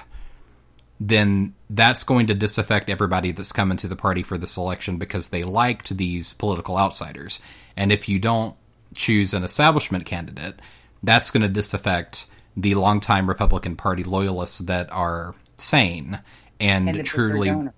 then 1.01 1.55
that's 1.71 2.05
going 2.05 2.27
to 2.27 2.35
disaffect 2.35 2.91
everybody 2.91 3.33
that's 3.33 3.53
coming 3.53 3.77
to 3.79 3.89
the 3.89 3.97
party 3.97 4.23
for 4.23 4.37
this 4.37 4.57
election 4.57 4.99
because 4.99 5.31
they 5.31 5.43
liked 5.43 5.97
these 5.97 6.35
political 6.35 6.77
outsiders. 6.77 7.41
And 7.77 7.91
if 7.91 8.09
you 8.09 8.19
don't 8.19 8.55
choose 8.95 9.33
an 9.35 9.45
establishment 9.45 10.05
candidate, 10.05 10.61
that's 11.03 11.31
going 11.31 11.43
to 11.43 11.49
disaffect 11.49 12.27
the 12.57 12.75
longtime 12.75 13.29
Republican 13.29 13.77
Party 13.77 14.05
loyalists 14.05 14.59
that 14.61 14.93
are 14.93 15.35
sane 15.57 16.21
and, 16.61 16.89
and 16.89 17.05
truly 17.05 17.71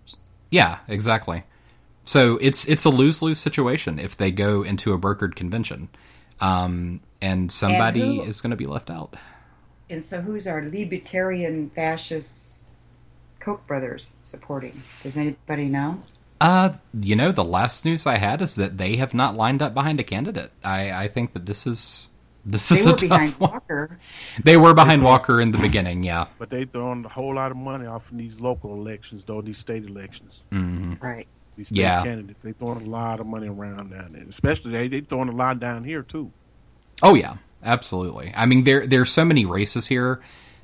yeah, 0.51 0.79
exactly. 0.89 1.45
So 2.05 2.39
it's 2.41 2.69
it's 2.69 2.85
a 2.85 2.91
lose 2.91 3.21
lose 3.21 3.39
situation 3.39 3.99
if 3.99 4.17
they 4.17 4.31
go 4.31 4.63
into 4.63 4.93
a 4.93 4.99
brokered 4.99 5.35
convention, 5.35 5.89
um, 6.41 7.01
and 7.23 7.51
somebody 7.51 8.19
who- 8.19 8.23
is 8.25 8.41
going 8.41 8.51
to 8.51 8.57
be 8.57 8.67
left 8.67 8.91
out. 8.91 9.17
And 9.89 10.05
so, 10.05 10.21
who's 10.21 10.47
our 10.49 10.63
libertarian 10.69 11.71
fascist 11.71 12.69
Koch 13.39 13.65
brothers 13.67 14.13
supporting? 14.25 14.83
Does 15.03 15.17
anybody 15.17 15.67
know? 15.67 16.03
Uh, 16.41 16.75
you 17.01 17.15
know, 17.17 17.31
the 17.33 17.45
last 17.45 17.85
news 17.85 18.07
I 18.07 18.17
had 18.19 18.43
is 18.43 18.57
that 18.57 18.79
they 18.79 18.97
have 18.97 19.15
not 19.15 19.37
lined 19.37 19.63
up 19.63 19.73
behind 19.75 20.01
a 20.01 20.05
candidate. 20.05 20.51
I, 20.65 20.91
I 21.05 21.09
think 21.09 21.33
that 21.35 21.47
this 21.47 21.67
is 21.67 22.09
this 22.45 22.69
They 22.69 22.77
is 22.77 22.87
were 22.87 22.93
a 22.93 22.97
tough 22.97 23.09
behind 23.09 23.33
one. 23.39 23.51
Walker. 23.53 23.99
They 24.45 24.57
were 24.57 24.75
behind 24.75 25.03
Walker 25.03 25.41
in 25.41 25.53
the 25.53 25.59
beginning, 25.59 26.03
yeah. 26.03 26.27
But 26.39 26.51
they 26.51 26.65
throwing 26.65 27.05
a 27.05 27.09
whole 27.09 27.35
lot 27.35 27.51
of 27.53 27.57
money 27.57 27.87
off 27.87 28.11
in 28.13 28.19
these 28.19 28.41
local 28.41 28.75
elections, 28.75 29.25
though 29.25 29.41
these 29.41 29.59
state 29.59 29.85
elections. 29.85 30.45
hmm 30.51 30.95
Right. 31.01 31.27
These 31.57 31.69
state 31.69 31.79
Yeah. 31.81 32.03
candidates, 32.03 32.43
they 32.43 32.53
throwing 32.53 32.87
a 32.87 32.91
lot 32.91 33.21
of 33.21 33.27
money 33.27 33.49
around 33.49 33.91
down 33.91 34.11
there. 34.13 34.23
Especially 34.29 34.73
they 34.73 34.89
they 34.89 35.01
throwing 35.01 35.29
a 35.29 35.33
lot 35.33 35.59
down 35.59 35.85
here 35.85 36.03
too. 36.03 36.31
Oh 37.03 37.15
yeah, 37.15 37.37
absolutely. 37.65 38.33
I 38.37 38.47
mean, 38.47 38.65
there 38.65 38.87
there's 38.87 39.11
so 39.11 39.25
many 39.25 39.45
races 39.47 39.87
here 39.87 40.21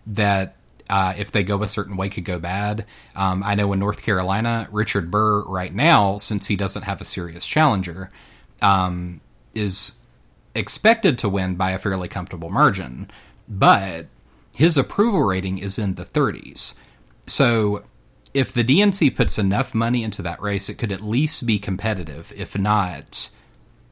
that 0.07 0.57
uh, 0.91 1.15
if 1.17 1.31
they 1.33 1.43
go 1.43 1.63
a 1.63 1.69
certain 1.69 1.97
way 1.97 2.09
could 2.11 2.25
go 2.25 2.39
bad. 2.39 2.85
Um, 3.17 3.43
I 3.45 3.55
know 3.55 3.73
in 3.73 3.79
North 3.79 4.03
Carolina, 4.03 4.69
Richard 4.71 5.11
Burr 5.11 5.43
right 5.45 5.75
now, 5.75 6.19
since 6.19 6.49
he 6.49 6.57
doesn't 6.57 6.83
have 6.83 7.01
a 7.01 7.05
serious 7.05 7.47
challenger, 7.47 8.11
um, 8.61 9.21
is 9.55 9.93
expected 10.55 11.19
to 11.21 11.29
win 11.31 11.55
by 11.55 11.71
a 11.71 11.79
fairly 11.79 12.09
comfortable 12.09 12.51
margin, 12.51 13.11
but 13.49 14.07
his 14.57 14.77
approval 14.77 15.23
rating 15.23 15.57
is 15.57 15.79
in 15.79 15.95
the 15.95 16.05
30s. 16.05 16.75
So 17.27 17.85
if 18.35 18.53
the 18.53 18.65
DNC 18.65 19.15
puts 19.15 19.39
enough 19.39 19.75
money 19.75 20.03
into 20.03 20.23
that 20.23 20.41
race, 20.41 20.69
it 20.69 20.79
could 20.79 20.93
at 20.93 21.03
least 21.03 21.47
be 21.47 21.59
competitive, 21.59 22.33
if 22.37 22.57
not 22.57 23.31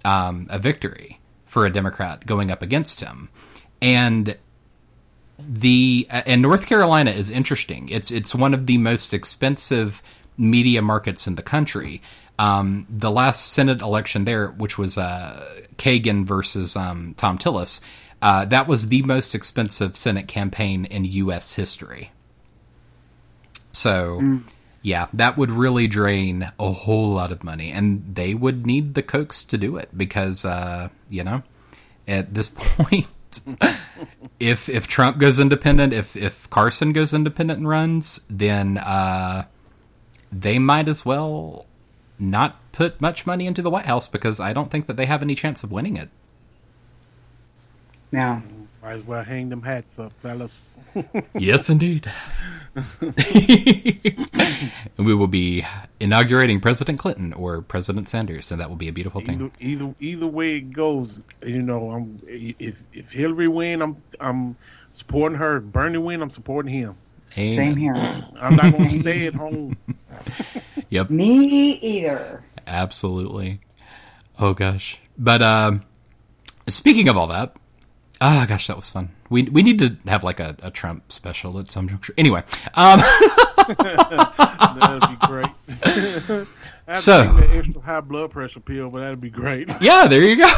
um, 0.04 0.46
a 0.50 0.58
victory 0.58 1.20
for 1.46 1.66
a 1.66 1.70
Democrat 1.70 2.26
going 2.26 2.50
up 2.50 2.62
against 2.62 3.00
him. 3.00 3.28
And 3.82 4.36
the 5.38 6.06
and 6.10 6.42
North 6.42 6.66
Carolina 6.66 7.10
is 7.10 7.30
interesting. 7.30 7.88
It's 7.88 8.10
it's 8.10 8.34
one 8.34 8.54
of 8.54 8.66
the 8.66 8.78
most 8.78 9.14
expensive 9.14 10.02
media 10.36 10.82
markets 10.82 11.26
in 11.26 11.34
the 11.34 11.42
country. 11.42 12.02
Um, 12.38 12.86
the 12.88 13.10
last 13.10 13.52
Senate 13.52 13.82
election 13.82 14.24
there, 14.24 14.48
which 14.48 14.78
was 14.78 14.96
uh, 14.96 15.64
Hagan 15.78 16.24
versus 16.24 16.74
um, 16.74 17.14
Thom 17.18 17.36
Tillis, 17.36 17.80
uh, 18.22 18.46
that 18.46 18.66
was 18.66 18.88
the 18.88 19.02
most 19.02 19.34
expensive 19.34 19.96
Senate 19.96 20.26
campaign 20.26 20.86
in 20.86 21.04
U.S. 21.04 21.54
history. 21.54 22.12
So, 23.72 24.40
yeah, 24.82 25.06
that 25.12 25.36
would 25.36 25.50
really 25.50 25.86
drain 25.86 26.50
a 26.58 26.72
whole 26.72 27.10
lot 27.12 27.32
of 27.32 27.44
money, 27.44 27.70
and 27.70 28.14
they 28.14 28.34
would 28.34 28.66
need 28.66 28.94
the 28.94 29.02
Kochs 29.02 29.46
to 29.48 29.58
do 29.58 29.76
it 29.76 29.90
because, 29.96 30.44
uh, 30.44 30.88
you 31.08 31.22
know, 31.24 31.42
at 32.08 32.34
this 32.34 32.48
point, 32.54 33.06
if 34.40 34.68
if 34.68 34.88
Trump 34.88 35.18
goes 35.18 35.38
independent, 35.38 35.92
if 35.92 36.16
if 36.16 36.48
Carson 36.50 36.92
goes 36.92 37.12
independent 37.12 37.58
and 37.58 37.68
runs, 37.68 38.20
then 38.28 38.78
uh, 38.78 39.44
they 40.32 40.58
might 40.58 40.88
as 40.88 41.04
well 41.04 41.66
not 42.18 42.56
put 42.72 43.00
much 43.00 43.26
money 43.26 43.46
into 43.46 43.62
the 43.62 43.70
White 43.70 43.86
House 43.86 44.08
because 44.08 44.40
I 44.40 44.52
don't 44.52 44.70
think 44.70 44.86
that 44.86 44.96
they 44.96 45.06
have 45.06 45.22
any 45.22 45.34
chance 45.34 45.62
of 45.62 45.70
winning 45.70 45.96
it. 45.96 46.08
No. 48.12 48.42
Might 48.82 48.92
as 48.92 49.04
well 49.06 49.22
hang 49.22 49.50
them 49.50 49.62
hats 49.62 49.98
up, 49.98 50.12
fellas. 50.14 50.74
Yes, 51.34 51.68
indeed. 51.68 52.10
and 52.74 53.14
we 55.06 55.14
will 55.14 55.26
be 55.26 55.64
inaugurating 56.00 56.60
President 56.60 56.98
Clinton 56.98 57.32
or 57.34 57.60
President 57.62 58.08
Sanders, 58.08 58.50
and 58.50 58.60
that 58.60 58.68
will 58.68 58.76
be 58.76 58.88
a 58.88 58.92
beautiful 58.92 59.20
thing. 59.20 59.36
Either, 59.40 59.50
either 59.60 59.94
either 60.00 60.26
way 60.26 60.56
it 60.56 60.72
goes, 60.72 61.22
you 61.46 61.62
know, 61.62 61.90
I'm 61.90 62.18
if 62.26 62.82
if 62.92 63.12
Hillary 63.12 63.48
win, 63.48 63.82
I'm 63.82 64.02
I'm 64.18 64.56
supporting 64.92 65.38
her. 65.38 65.58
If 65.58 65.64
Bernie 65.64 65.98
win, 65.98 66.22
I'm 66.22 66.30
supporting 66.30 66.72
him. 66.72 66.96
Amen. 67.36 67.56
Same 67.56 67.76
here. 67.76 67.94
I'm 68.40 68.56
not 68.56 68.72
going 68.72 68.88
to 68.90 69.00
stay 69.00 69.26
at 69.26 69.34
home. 69.34 69.76
Yep. 70.90 71.10
Me 71.10 71.72
either. 71.74 72.42
Absolutely. 72.66 73.60
Oh 74.38 74.54
gosh. 74.54 74.98
But 75.16 75.42
um 75.42 75.82
speaking 76.66 77.08
of 77.08 77.16
all 77.16 77.28
that, 77.28 77.54
ah 78.20 78.44
gosh, 78.48 78.66
that 78.66 78.76
was 78.76 78.90
fun. 78.90 79.10
We 79.28 79.44
we 79.44 79.62
need 79.62 79.78
to 79.78 79.96
have 80.06 80.22
like 80.24 80.40
a, 80.40 80.56
a 80.62 80.70
Trump 80.70 81.10
special 81.12 81.58
at 81.58 81.70
some 81.70 81.88
juncture. 81.88 82.14
Anyway, 82.18 82.42
um 82.74 83.00
That'd 83.78 85.08
be 85.08 85.26
great. 85.26 85.46
I 85.46 85.86
have 85.86 86.46
to 86.88 86.94
So- 86.96 87.24
take 87.24 87.36
that 87.48 87.56
extra 87.56 87.80
high 87.82 88.00
blood 88.00 88.30
pressure 88.32 88.60
pill, 88.60 88.90
but 88.90 89.00
that'd 89.00 89.20
be 89.20 89.30
great. 89.30 89.70
Yeah, 89.80 90.06
there 90.08 90.22
you 90.22 90.36
go. 90.36 90.48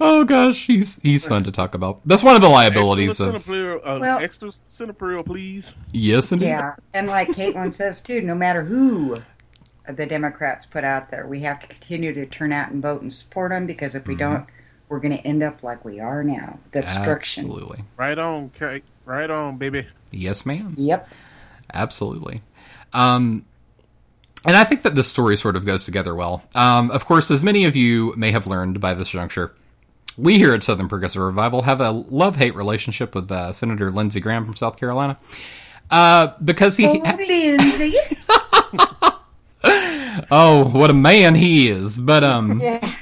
oh 0.00 0.24
gosh, 0.26 0.66
he's 0.66 0.98
he's 1.02 1.26
fun 1.26 1.44
to 1.44 1.52
talk 1.52 1.74
about. 1.74 2.00
That's 2.06 2.22
one 2.22 2.34
of 2.36 2.40
the 2.42 2.48
liabilities 2.48 3.20
extra 3.20 3.28
of 3.36 3.44
Cinepril, 3.44 3.76
uh, 3.84 3.98
Well- 4.00 4.18
extra 4.18 4.48
Cinepril, 4.48 5.24
please. 5.24 5.76
Yes 5.92 6.32
indeed. 6.32 6.46
Yeah, 6.46 6.74
and 6.94 7.06
like 7.08 7.28
Caitlin 7.28 7.72
says 7.74 8.00
too, 8.00 8.20
no 8.22 8.34
matter 8.34 8.62
who 8.64 9.22
the 9.96 10.06
Democrats 10.06 10.66
put 10.66 10.84
out 10.84 11.10
there, 11.10 11.26
we 11.26 11.40
have 11.40 11.60
to 11.60 11.66
continue 11.66 12.12
to 12.14 12.26
turn 12.26 12.52
out 12.52 12.70
and 12.70 12.82
vote 12.82 13.02
and 13.02 13.12
support 13.12 13.50
them 13.50 13.66
because 13.66 13.94
if 13.94 14.06
we 14.06 14.14
Mm-hmm. 14.14 14.32
don't, 14.34 14.46
we're 14.88 15.00
going 15.00 15.16
to 15.16 15.26
end 15.26 15.42
up 15.42 15.62
like 15.62 15.84
we 15.84 16.00
are 16.00 16.22
now, 16.24 16.58
the 16.72 16.78
obstruction. 16.80 17.44
Absolutely. 17.44 17.84
Right 17.96 18.18
on, 18.18 18.50
Kate. 18.50 18.84
Right 19.04 19.28
on, 19.30 19.58
baby. 19.58 19.86
Yes, 20.10 20.46
ma'am. 20.46 20.74
Yep. 20.78 21.08
Absolutely. 21.74 22.40
Um, 22.92 23.44
and 24.46 24.56
I 24.56 24.64
think 24.64 24.82
that 24.82 24.94
this 24.94 25.08
story 25.08 25.36
sort 25.36 25.56
of 25.56 25.66
goes 25.66 25.84
together 25.84 26.14
well. 26.14 26.42
Um, 26.54 26.90
of 26.90 27.04
course, 27.04 27.30
as 27.30 27.42
many 27.42 27.64
of 27.66 27.76
you 27.76 28.14
may 28.16 28.30
have 28.30 28.46
learned 28.46 28.80
by 28.80 28.94
this 28.94 29.10
juncture, 29.10 29.52
we 30.16 30.38
here 30.38 30.54
at 30.54 30.62
Southern 30.62 30.88
Progressive 30.88 31.20
Revival 31.20 31.62
have 31.62 31.80
a 31.80 31.90
love 31.90 32.36
hate 32.36 32.54
relationship 32.54 33.14
with 33.14 33.30
uh, 33.30 33.52
Senator 33.52 33.90
Lindsey 33.90 34.20
Graham 34.20 34.44
from 34.46 34.56
South 34.56 34.78
Carolina. 34.78 35.18
Uh, 35.90 36.28
because 36.42 36.76
he. 36.76 36.86
Oh, 36.86 36.92
Lindsay. 37.16 37.94
oh, 39.64 40.70
what 40.72 40.90
a 40.90 40.94
man 40.94 41.34
he 41.34 41.68
is. 41.68 41.98
But, 41.98 42.24
um. 42.24 42.60
yeah. 42.62 42.94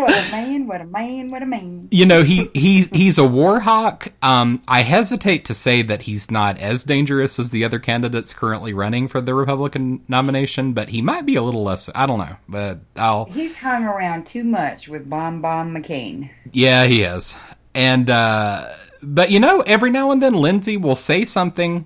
What 0.00 0.28
a 0.28 0.30
man, 0.32 0.66
what 0.66 0.80
a 0.80 0.86
man, 0.86 1.28
what 1.28 1.42
a 1.42 1.46
man. 1.46 1.88
you 1.90 2.06
know 2.06 2.22
he 2.22 2.48
he 2.54 2.84
he's 2.84 3.18
a 3.18 3.26
war 3.26 3.60
hawk. 3.60 4.10
Um, 4.22 4.62
I 4.66 4.80
hesitate 4.80 5.44
to 5.46 5.54
say 5.54 5.82
that 5.82 6.02
he's 6.02 6.30
not 6.30 6.58
as 6.58 6.84
dangerous 6.84 7.38
as 7.38 7.50
the 7.50 7.64
other 7.64 7.78
candidates 7.78 8.32
currently 8.32 8.72
running 8.72 9.08
for 9.08 9.20
the 9.20 9.34
Republican 9.34 10.02
nomination, 10.08 10.72
but 10.72 10.88
he 10.88 11.02
might 11.02 11.26
be 11.26 11.34
a 11.34 11.42
little 11.42 11.64
less. 11.64 11.90
I 11.94 12.06
don't 12.06 12.18
know, 12.18 12.36
but 12.48 12.78
I'll. 12.96 13.26
He's 13.26 13.56
hung 13.56 13.84
around 13.84 14.26
too 14.26 14.44
much 14.44 14.88
with 14.88 15.10
Bomb 15.10 15.42
Bomb 15.42 15.74
McCain. 15.74 16.30
Yeah, 16.50 16.86
he 16.86 17.02
is, 17.02 17.36
and 17.74 18.08
uh, 18.08 18.72
but 19.02 19.30
you 19.30 19.38
know, 19.38 19.60
every 19.62 19.90
now 19.90 20.12
and 20.12 20.22
then 20.22 20.32
Lindsay 20.32 20.78
will 20.78 20.94
say 20.94 21.26
something 21.26 21.84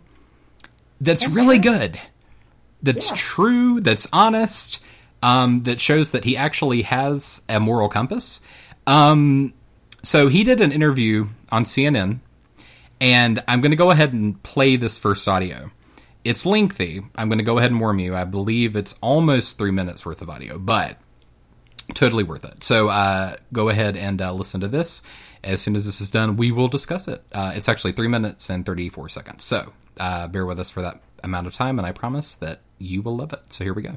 that's 1.01 1.29
really 1.29 1.59
good, 1.59 1.99
that's 2.85 3.13
true, 3.15 3.81
that's 3.81 4.07
honest, 4.13 4.81
um, 5.23 5.59
that 5.61 5.81
shows 5.81 6.11
that 6.13 6.25
he 6.25 6.37
actually 6.37 6.83
has 6.83 7.43
a 7.49 7.59
moral 7.59 7.89
compass. 7.89 8.41
Um, 8.87 9.55
So 10.03 10.29
he 10.29 10.45
did 10.45 10.61
an 10.61 10.71
interview 10.71 11.29
on 11.51 11.65
CNN, 11.65 12.21
and 13.01 13.43
I'm 13.49 13.61
going 13.63 13.71
to 13.71 13.77
go 13.77 13.91
ahead 13.91 14.13
and 14.13 14.41
play 14.43 14.77
this 14.77 14.99
first 14.99 15.27
audio. 15.27 15.71
It's 16.25 16.45
lengthy. 16.47 17.03
I'm 17.17 17.29
going 17.29 17.39
to 17.39 17.45
go 17.45 17.59
ahead 17.59 17.71
and 17.71 17.81
warn 17.81 17.99
you. 17.99 18.15
I 18.15 18.25
believe 18.25 18.77
it's 18.77 18.95
almost 19.01 19.57
three 19.59 19.71
minutes 19.71 20.05
worth 20.05 20.21
of 20.23 20.29
audio, 20.29 20.59
but 20.59 20.99
totally 21.95 22.23
worth 22.23 22.45
it. 22.45 22.63
So 22.65 22.89
uh, 22.89 23.37
go 23.53 23.69
ahead 23.71 23.97
and 23.97 24.21
uh, 24.21 24.33
listen 24.33 24.61
to 24.61 24.69
this. 24.69 25.01
As 25.43 25.61
soon 25.61 25.77
as 25.77 25.85
this 25.85 26.01
is 26.01 26.11
done, 26.11 26.37
we 26.37 26.51
will 26.53 26.69
discuss 26.69 27.09
it. 27.09 27.23
Uh, 27.33 27.53
it's 27.55 27.69
actually 27.69 27.93
three 27.93 28.09
minutes 28.09 28.49
and 28.51 28.65
34 28.65 29.11
seconds. 29.11 29.43
So 29.45 29.73
uh, 30.01 30.29
bear 30.29 30.47
with 30.47 30.59
us 30.59 30.71
for 30.71 30.81
that 30.83 31.01
amount 31.23 31.47
of 31.47 31.53
time, 31.55 31.79
and 31.79 31.87
I 31.87 31.93
promise 31.93 32.37
that 32.37 32.61
you 32.85 33.03
will 33.03 33.17
love 33.17 33.33
it. 33.33 33.41
So 33.53 33.65
here 33.65 33.75
we 33.75 33.83
go. 33.83 33.97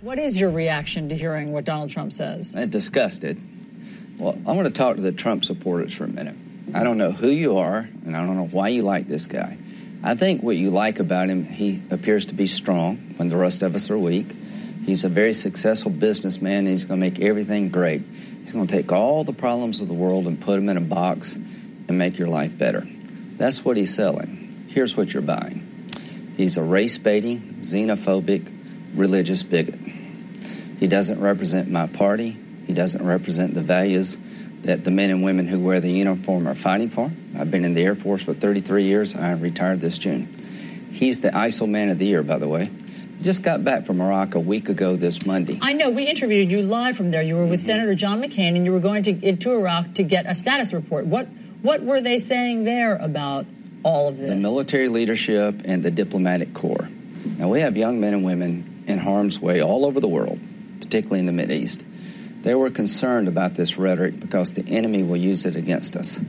What 0.00 0.18
is 0.18 0.38
your 0.38 0.50
reaction 0.50 1.08
to 1.08 1.16
hearing 1.16 1.52
what 1.52 1.64
Donald 1.64 1.90
Trump 1.90 2.12
says? 2.12 2.54
I'm 2.54 2.68
disgusted. 2.68 3.40
Well, 4.18 4.38
I 4.46 4.52
want 4.52 4.66
to 4.66 4.72
talk 4.72 4.96
to 4.96 5.02
the 5.02 5.12
Trump 5.12 5.44
supporters 5.44 5.94
for 5.94 6.04
a 6.04 6.08
minute. 6.08 6.36
I 6.74 6.84
don't 6.84 6.98
know 6.98 7.12
who 7.12 7.28
you 7.28 7.58
are, 7.58 7.88
and 8.04 8.16
I 8.16 8.24
don't 8.24 8.36
know 8.36 8.46
why 8.46 8.68
you 8.68 8.82
like 8.82 9.08
this 9.08 9.26
guy. 9.26 9.56
I 10.02 10.14
think 10.14 10.42
what 10.42 10.56
you 10.56 10.70
like 10.70 10.98
about 10.98 11.28
him, 11.28 11.44
he 11.44 11.82
appears 11.90 12.26
to 12.26 12.34
be 12.34 12.46
strong 12.46 12.96
when 13.16 13.28
the 13.28 13.36
rest 13.36 13.62
of 13.62 13.74
us 13.74 13.90
are 13.90 13.98
weak. 13.98 14.26
He's 14.84 15.04
a 15.04 15.08
very 15.08 15.32
successful 15.32 15.90
businessman, 15.90 16.58
and 16.58 16.68
he's 16.68 16.84
going 16.84 17.00
to 17.00 17.06
make 17.06 17.20
everything 17.20 17.70
great. 17.70 18.02
He's 18.40 18.52
going 18.52 18.66
to 18.66 18.76
take 18.76 18.92
all 18.92 19.24
the 19.24 19.32
problems 19.32 19.80
of 19.80 19.88
the 19.88 19.94
world 19.94 20.26
and 20.26 20.40
put 20.40 20.56
them 20.56 20.68
in 20.68 20.76
a 20.76 20.80
box 20.80 21.34
and 21.34 21.98
make 21.98 22.18
your 22.18 22.28
life 22.28 22.56
better. 22.56 22.86
That's 23.36 23.64
what 23.64 23.76
he's 23.76 23.94
selling. 23.94 24.66
Here's 24.68 24.96
what 24.96 25.12
you're 25.12 25.22
buying 25.22 25.65
he's 26.36 26.56
a 26.56 26.62
race 26.62 26.98
baiting, 26.98 27.40
xenophobic, 27.60 28.50
religious 28.94 29.42
bigot. 29.42 29.78
He 30.78 30.86
doesn't 30.86 31.20
represent 31.20 31.70
my 31.70 31.86
party, 31.86 32.36
he 32.66 32.74
doesn't 32.74 33.04
represent 33.04 33.54
the 33.54 33.62
values 33.62 34.18
that 34.62 34.84
the 34.84 34.90
men 34.90 35.10
and 35.10 35.22
women 35.22 35.46
who 35.46 35.60
wear 35.60 35.80
the 35.80 35.90
uniform 35.90 36.48
are 36.48 36.54
fighting 36.54 36.90
for. 36.90 37.10
I've 37.38 37.50
been 37.50 37.64
in 37.64 37.74
the 37.74 37.84
Air 37.84 37.94
Force 37.94 38.22
for 38.22 38.34
33 38.34 38.84
years. 38.84 39.14
I 39.14 39.32
retired 39.32 39.80
this 39.80 39.96
June. 39.98 40.28
He's 40.90 41.20
the 41.20 41.28
ISIL 41.28 41.68
Man 41.68 41.90
of 41.90 41.98
the 41.98 42.06
Year, 42.06 42.22
by 42.22 42.38
the 42.38 42.48
way. 42.48 42.66
Just 43.22 43.42
got 43.42 43.64
back 43.64 43.86
from 43.86 44.00
Iraq 44.00 44.34
a 44.34 44.40
week 44.40 44.68
ago 44.68 44.96
this 44.96 45.24
Monday. 45.24 45.58
I 45.62 45.72
know. 45.72 45.90
We 45.90 46.04
interviewed 46.04 46.50
you 46.50 46.62
live 46.62 46.96
from 46.96 47.10
there. 47.10 47.22
You 47.22 47.36
were 47.36 47.46
with 47.46 47.60
mm-hmm. 47.60 47.66
Senator 47.66 47.94
John 47.94 48.22
McCain, 48.22 48.56
and 48.56 48.64
you 48.64 48.72
were 48.72 48.80
going 48.80 49.02
to 49.04 49.26
into 49.26 49.52
Iraq 49.52 49.94
to 49.94 50.02
get 50.02 50.26
a 50.26 50.34
status 50.34 50.72
report. 50.72 51.06
What 51.06 51.28
what 51.62 51.82
were 51.82 52.00
they 52.00 52.18
saying 52.18 52.64
there 52.64 52.96
about 52.96 53.46
all 53.86 54.08
of 54.08 54.18
this? 54.18 54.30
The 54.30 54.36
military 54.36 54.88
leadership 54.88 55.62
and 55.64 55.82
the 55.82 55.90
diplomatic 55.90 56.52
corps. 56.52 56.88
Now 57.38 57.48
we 57.48 57.60
have 57.60 57.76
young 57.76 58.00
men 58.00 58.14
and 58.14 58.24
women 58.24 58.84
in 58.86 58.98
harm's 58.98 59.40
way 59.40 59.62
all 59.62 59.84
over 59.84 60.00
the 60.00 60.08
world, 60.08 60.40
particularly 60.80 61.20
in 61.20 61.26
the 61.26 61.32
Middle 61.32 61.52
East. 61.52 61.86
They 62.42 62.54
were 62.54 62.70
concerned 62.70 63.28
about 63.28 63.54
this 63.54 63.78
rhetoric 63.78 64.18
because 64.20 64.52
the 64.52 64.64
enemy 64.68 65.02
will 65.02 65.16
use 65.16 65.44
it 65.44 65.56
against 65.56 65.96
us. 65.96 66.20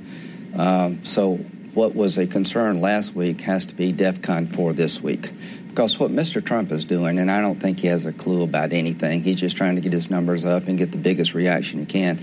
Um, 0.56 1.04
so, 1.04 1.36
what 1.74 1.96
was 1.96 2.18
a 2.18 2.26
concern 2.26 2.82
last 2.82 3.14
week 3.14 3.42
has 3.42 3.68
to 3.68 3.76
be 3.76 3.94
DEFCON 3.94 4.56
4 4.56 4.74
this 4.74 5.00
week. 5.00 5.30
Because 5.68 6.00
what 6.00 6.10
Mr. 6.10 6.44
Trump 6.44 6.72
is 6.72 6.86
doing, 6.86 7.20
and 7.20 7.30
I 7.30 7.40
don't 7.40 7.60
think 7.60 7.82
he 7.82 7.88
has 7.88 8.08
a 8.08 8.14
clue 8.14 8.42
about 8.42 8.74
anything, 8.74 9.22
he's 9.22 9.40
just 9.40 9.58
trying 9.58 9.76
to 9.76 9.82
get 9.82 9.94
his 9.94 10.10
numbers 10.10 10.44
up 10.44 10.68
and 10.68 10.76
get 10.76 10.92
the 10.92 10.98
biggest 10.98 11.36
reaction 11.36 11.80
he 11.80 11.86
can. 11.86 12.18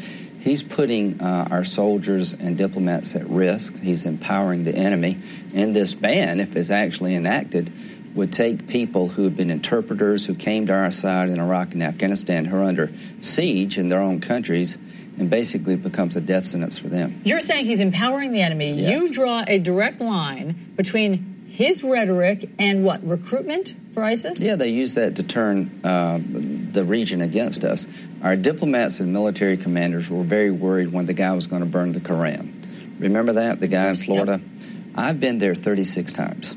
He's 0.44 0.62
putting 0.62 1.22
uh, 1.22 1.48
our 1.50 1.64
soldiers 1.64 2.34
and 2.34 2.58
diplomats 2.58 3.16
at 3.16 3.26
risk. 3.26 3.80
He's 3.80 4.04
empowering 4.04 4.64
the 4.64 4.74
enemy. 4.74 5.16
And 5.54 5.74
this 5.74 5.94
ban, 5.94 6.38
if 6.38 6.54
it's 6.54 6.70
actually 6.70 7.14
enacted, 7.14 7.72
would 8.14 8.30
take 8.30 8.68
people 8.68 9.08
who 9.08 9.24
have 9.24 9.38
been 9.38 9.48
interpreters 9.48 10.26
who 10.26 10.34
came 10.34 10.66
to 10.66 10.74
our 10.74 10.92
side 10.92 11.30
in 11.30 11.40
Iraq 11.40 11.72
and 11.72 11.82
Afghanistan 11.82 12.44
who 12.44 12.58
are 12.58 12.62
under 12.62 12.90
siege 13.20 13.78
in 13.78 13.88
their 13.88 14.00
own 14.00 14.20
countries 14.20 14.76
and 15.18 15.30
basically 15.30 15.76
becomes 15.76 16.14
a 16.14 16.20
death 16.20 16.44
sentence 16.44 16.78
for 16.78 16.88
them. 16.88 17.22
You're 17.24 17.40
saying 17.40 17.64
he's 17.64 17.80
empowering 17.80 18.32
the 18.32 18.42
enemy. 18.42 18.72
Yes. 18.72 19.00
You 19.00 19.12
draw 19.14 19.44
a 19.48 19.58
direct 19.58 19.98
line 20.02 20.74
between 20.76 21.46
his 21.48 21.82
rhetoric 21.82 22.50
and 22.58 22.84
what? 22.84 23.02
Recruitment 23.02 23.74
for 23.94 24.02
ISIS? 24.02 24.42
Yeah, 24.42 24.56
they 24.56 24.68
use 24.68 24.94
that 24.96 25.16
to 25.16 25.22
turn 25.22 25.70
uh, 25.84 26.18
the 26.20 26.84
region 26.84 27.22
against 27.22 27.64
us. 27.64 27.86
Our 28.22 28.36
diplomats 28.36 29.00
and 29.00 29.12
military 29.12 29.56
commanders 29.56 30.10
were 30.10 30.24
very 30.24 30.50
worried 30.50 30.92
when 30.92 31.06
the 31.06 31.14
guy 31.14 31.32
was 31.32 31.46
going 31.46 31.62
to 31.62 31.68
burn 31.68 31.92
the 31.92 32.00
Koran. 32.00 32.62
Remember 32.98 33.34
that? 33.34 33.60
The 33.60 33.68
guy 33.68 33.88
in 33.88 33.96
Florida? 33.96 34.40
Yep. 34.42 34.50
I've 34.96 35.20
been 35.20 35.38
there 35.38 35.54
36 35.54 36.12
times. 36.12 36.56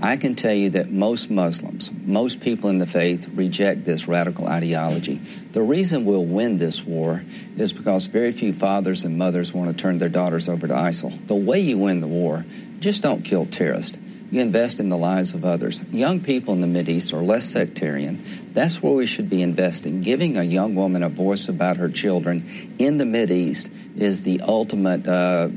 I 0.00 0.18
can 0.18 0.34
tell 0.34 0.52
you 0.52 0.70
that 0.70 0.90
most 0.90 1.30
Muslims, 1.30 1.90
most 2.04 2.40
people 2.40 2.68
in 2.68 2.78
the 2.78 2.86
faith, 2.86 3.30
reject 3.34 3.84
this 3.86 4.06
radical 4.06 4.46
ideology. 4.46 5.16
The 5.52 5.62
reason 5.62 6.04
we'll 6.04 6.24
win 6.24 6.58
this 6.58 6.84
war 6.84 7.22
is 7.56 7.72
because 7.72 8.06
very 8.06 8.32
few 8.32 8.52
fathers 8.52 9.04
and 9.04 9.16
mothers 9.16 9.54
want 9.54 9.70
to 9.70 9.82
turn 9.82 9.96
their 9.96 10.10
daughters 10.10 10.50
over 10.50 10.68
to 10.68 10.74
ISIL. 10.74 11.26
The 11.26 11.34
way 11.34 11.60
you 11.60 11.78
win 11.78 12.00
the 12.00 12.08
war, 12.08 12.44
just 12.78 13.02
don't 13.02 13.24
kill 13.24 13.46
terrorists. 13.46 13.98
You 14.36 14.42
invest 14.42 14.80
in 14.80 14.90
the 14.90 14.98
lives 14.98 15.32
of 15.32 15.46
others. 15.46 15.82
Young 15.90 16.20
people 16.20 16.52
in 16.52 16.60
the 16.60 16.66
Mideast 16.66 17.14
are 17.14 17.22
less 17.22 17.46
sectarian. 17.46 18.22
That's 18.52 18.82
where 18.82 18.92
we 18.92 19.06
should 19.06 19.30
be 19.30 19.40
investing. 19.40 20.02
Giving 20.02 20.36
a 20.36 20.42
young 20.42 20.74
woman 20.74 21.02
a 21.02 21.08
voice 21.08 21.48
about 21.48 21.78
her 21.78 21.88
children 21.88 22.44
in 22.78 22.98
the 22.98 23.06
Mideast 23.06 23.70
is 23.96 24.24
the 24.24 24.42
ultimate 24.42 25.08
uh, 25.08 25.48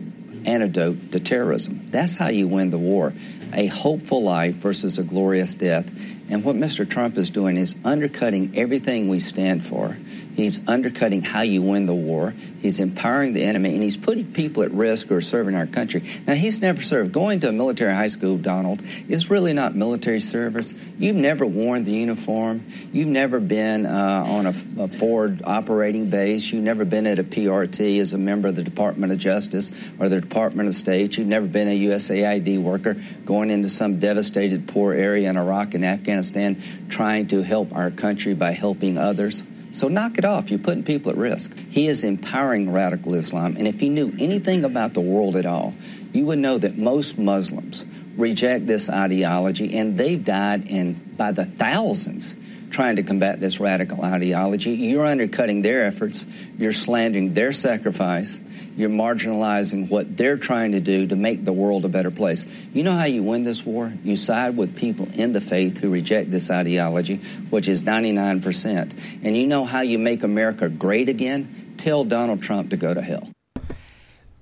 antidote 0.46 1.12
to 1.12 1.20
terrorism. 1.20 1.88
That's 1.92 2.16
how 2.16 2.30
you 2.30 2.48
win 2.48 2.70
the 2.70 2.78
war 2.78 3.12
a 3.52 3.68
hopeful 3.68 4.24
life 4.24 4.56
versus 4.56 4.98
a 4.98 5.04
glorious 5.04 5.56
death. 5.56 6.32
And 6.32 6.46
what 6.46 6.56
Mr. 6.56 6.90
Trump 6.90 7.18
is 7.18 7.30
doing 7.30 7.58
is 7.58 7.76
undercutting 7.84 8.58
everything 8.58 9.10
we 9.10 9.20
stand 9.20 9.66
for. 9.66 9.98
He's 10.36 10.66
undercutting 10.68 11.22
how 11.22 11.42
you 11.42 11.62
win 11.62 11.86
the 11.86 11.94
war. 11.94 12.34
He's 12.62 12.80
empowering 12.80 13.34
the 13.34 13.44
enemy, 13.44 13.74
and 13.74 13.84
he's 13.84 13.98
putting 13.98 14.32
people 14.32 14.64
at 14.64 14.72
risk 14.72 15.08
who 15.08 15.16
are 15.16 15.22
serving 15.22 15.56
our 15.56 15.66
country. 15.66 16.04
Now, 16.28 16.34
he's 16.34 16.62
never 16.62 16.82
served. 16.82 17.12
Going 17.12 17.40
to 17.42 17.50
a 17.50 17.52
military 17.52 17.94
high 17.94 18.08
school, 18.08 18.38
Donald, 18.38 18.82
is 19.08 19.30
really 19.30 19.54
not 19.54 19.76
military 19.76 20.20
service. 20.20 20.74
You've 20.98 21.16
never 21.16 21.46
worn 21.46 21.86
the 21.86 21.94
uniform. 21.94 22.66
You've 22.92 23.08
never 23.08 23.40
been 23.40 23.86
uh, 23.86 24.24
on 24.28 24.46
a, 24.46 24.54
a 24.84 24.88
forward 24.88 25.42
operating 25.44 26.10
base. 26.10 26.52
You've 26.52 26.64
never 26.64 26.86
been 26.86 27.08
at 27.08 27.20
a 27.20 27.24
PRT 27.24 28.00
as 28.00 28.14
a 28.14 28.18
member 28.18 28.50
of 28.50 28.56
the 28.56 28.64
Department 28.64 29.12
of 29.12 29.18
Justice 29.18 29.72
or 30.00 30.10
the 30.10 30.20
Department 30.20 30.68
of 30.68 30.76
State. 30.76 31.18
You've 31.18 31.28
never 31.28 31.48
been 31.48 31.68
a 31.68 31.78
USAID 31.78 32.62
worker 32.62 32.96
going 33.26 33.50
into 33.50 33.70
some 33.70 34.00
devastated 34.00 34.68
poor 34.68 34.94
area 34.94 35.30
in 35.30 35.38
Iraq 35.38 35.74
and 35.74 35.86
Afghanistan 35.86 36.62
trying 36.90 37.28
to 37.28 37.42
help 37.42 37.74
our 37.76 37.92
country 37.92 38.34
by 38.34 38.52
helping 38.52 38.98
others. 38.98 39.44
So 39.72 39.88
knock 39.88 40.18
it 40.18 40.26
off. 40.26 40.50
You're 40.50 40.60
putting 40.60 40.84
people 40.84 41.12
at 41.12 41.18
risk. 41.18 41.58
He 41.70 41.88
is 41.88 42.04
empowering 42.04 42.72
radical 42.72 43.14
Islam. 43.14 43.56
And 43.58 43.68
if 43.68 43.82
you 43.82 43.90
knew 43.90 44.12
anything 44.20 44.66
about 44.66 44.94
the 44.94 45.02
world 45.02 45.36
at 45.36 45.46
all, 45.46 45.74
you 46.12 46.26
would 46.26 46.40
know 46.40 46.58
that 46.58 46.78
most 46.78 47.18
Muslims 47.18 47.86
reject 48.18 48.68
this 48.68 48.90
ideology 48.90 49.78
and 49.78 49.98
they've 49.98 50.24
died 50.24 50.66
in 50.66 50.94
by 51.16 51.32
the 51.32 51.46
thousands 51.46 52.36
trying 52.70 52.96
to 52.98 53.04
combat 53.04 53.40
this 53.40 53.60
radical 53.60 54.04
ideology. 54.04 54.72
You're 54.72 55.06
undercutting 55.06 55.62
their 55.62 55.86
efforts, 55.86 56.26
you're 56.58 56.74
slandering 56.74 57.34
their 57.34 57.52
sacrifice, 57.52 58.40
you're 58.78 58.90
marginalizing 58.90 59.90
what 59.90 60.16
they're 60.16 60.38
trying 60.38 60.72
to 60.74 60.80
do 60.80 61.08
to 61.08 61.16
make 61.16 61.44
the 61.44 61.54
world 61.54 61.86
a 61.86 61.90
better 61.90 62.12
place. 62.12 62.46
You 62.74 62.84
know 62.84 62.96
how 62.96 63.06
you 63.06 63.24
win 63.24 63.44
this 63.44 63.66
war? 63.66 63.92
You 64.04 64.16
side 64.16 64.56
with 64.56 64.76
people 64.76 65.08
in 65.14 65.34
the 65.34 65.42
faith 65.42 65.80
who 65.80 65.90
reject 65.90 66.32
this 66.32 66.50
ideology, 66.50 67.18
which 67.50 67.68
is 67.68 67.84
99%. 67.84 69.20
And 69.24 69.36
you 69.36 69.48
know 69.48 69.66
how 69.66 69.82
you 69.82 70.00
make 70.00 70.24
America 70.24 70.70
great 70.70 71.10
again? 71.10 71.76
Tell 71.78 72.04
Donald 72.04 72.42
Trump 72.42 72.70
to 72.70 72.78
go 72.78 72.94
to 72.94 73.02
hell. 73.02 73.30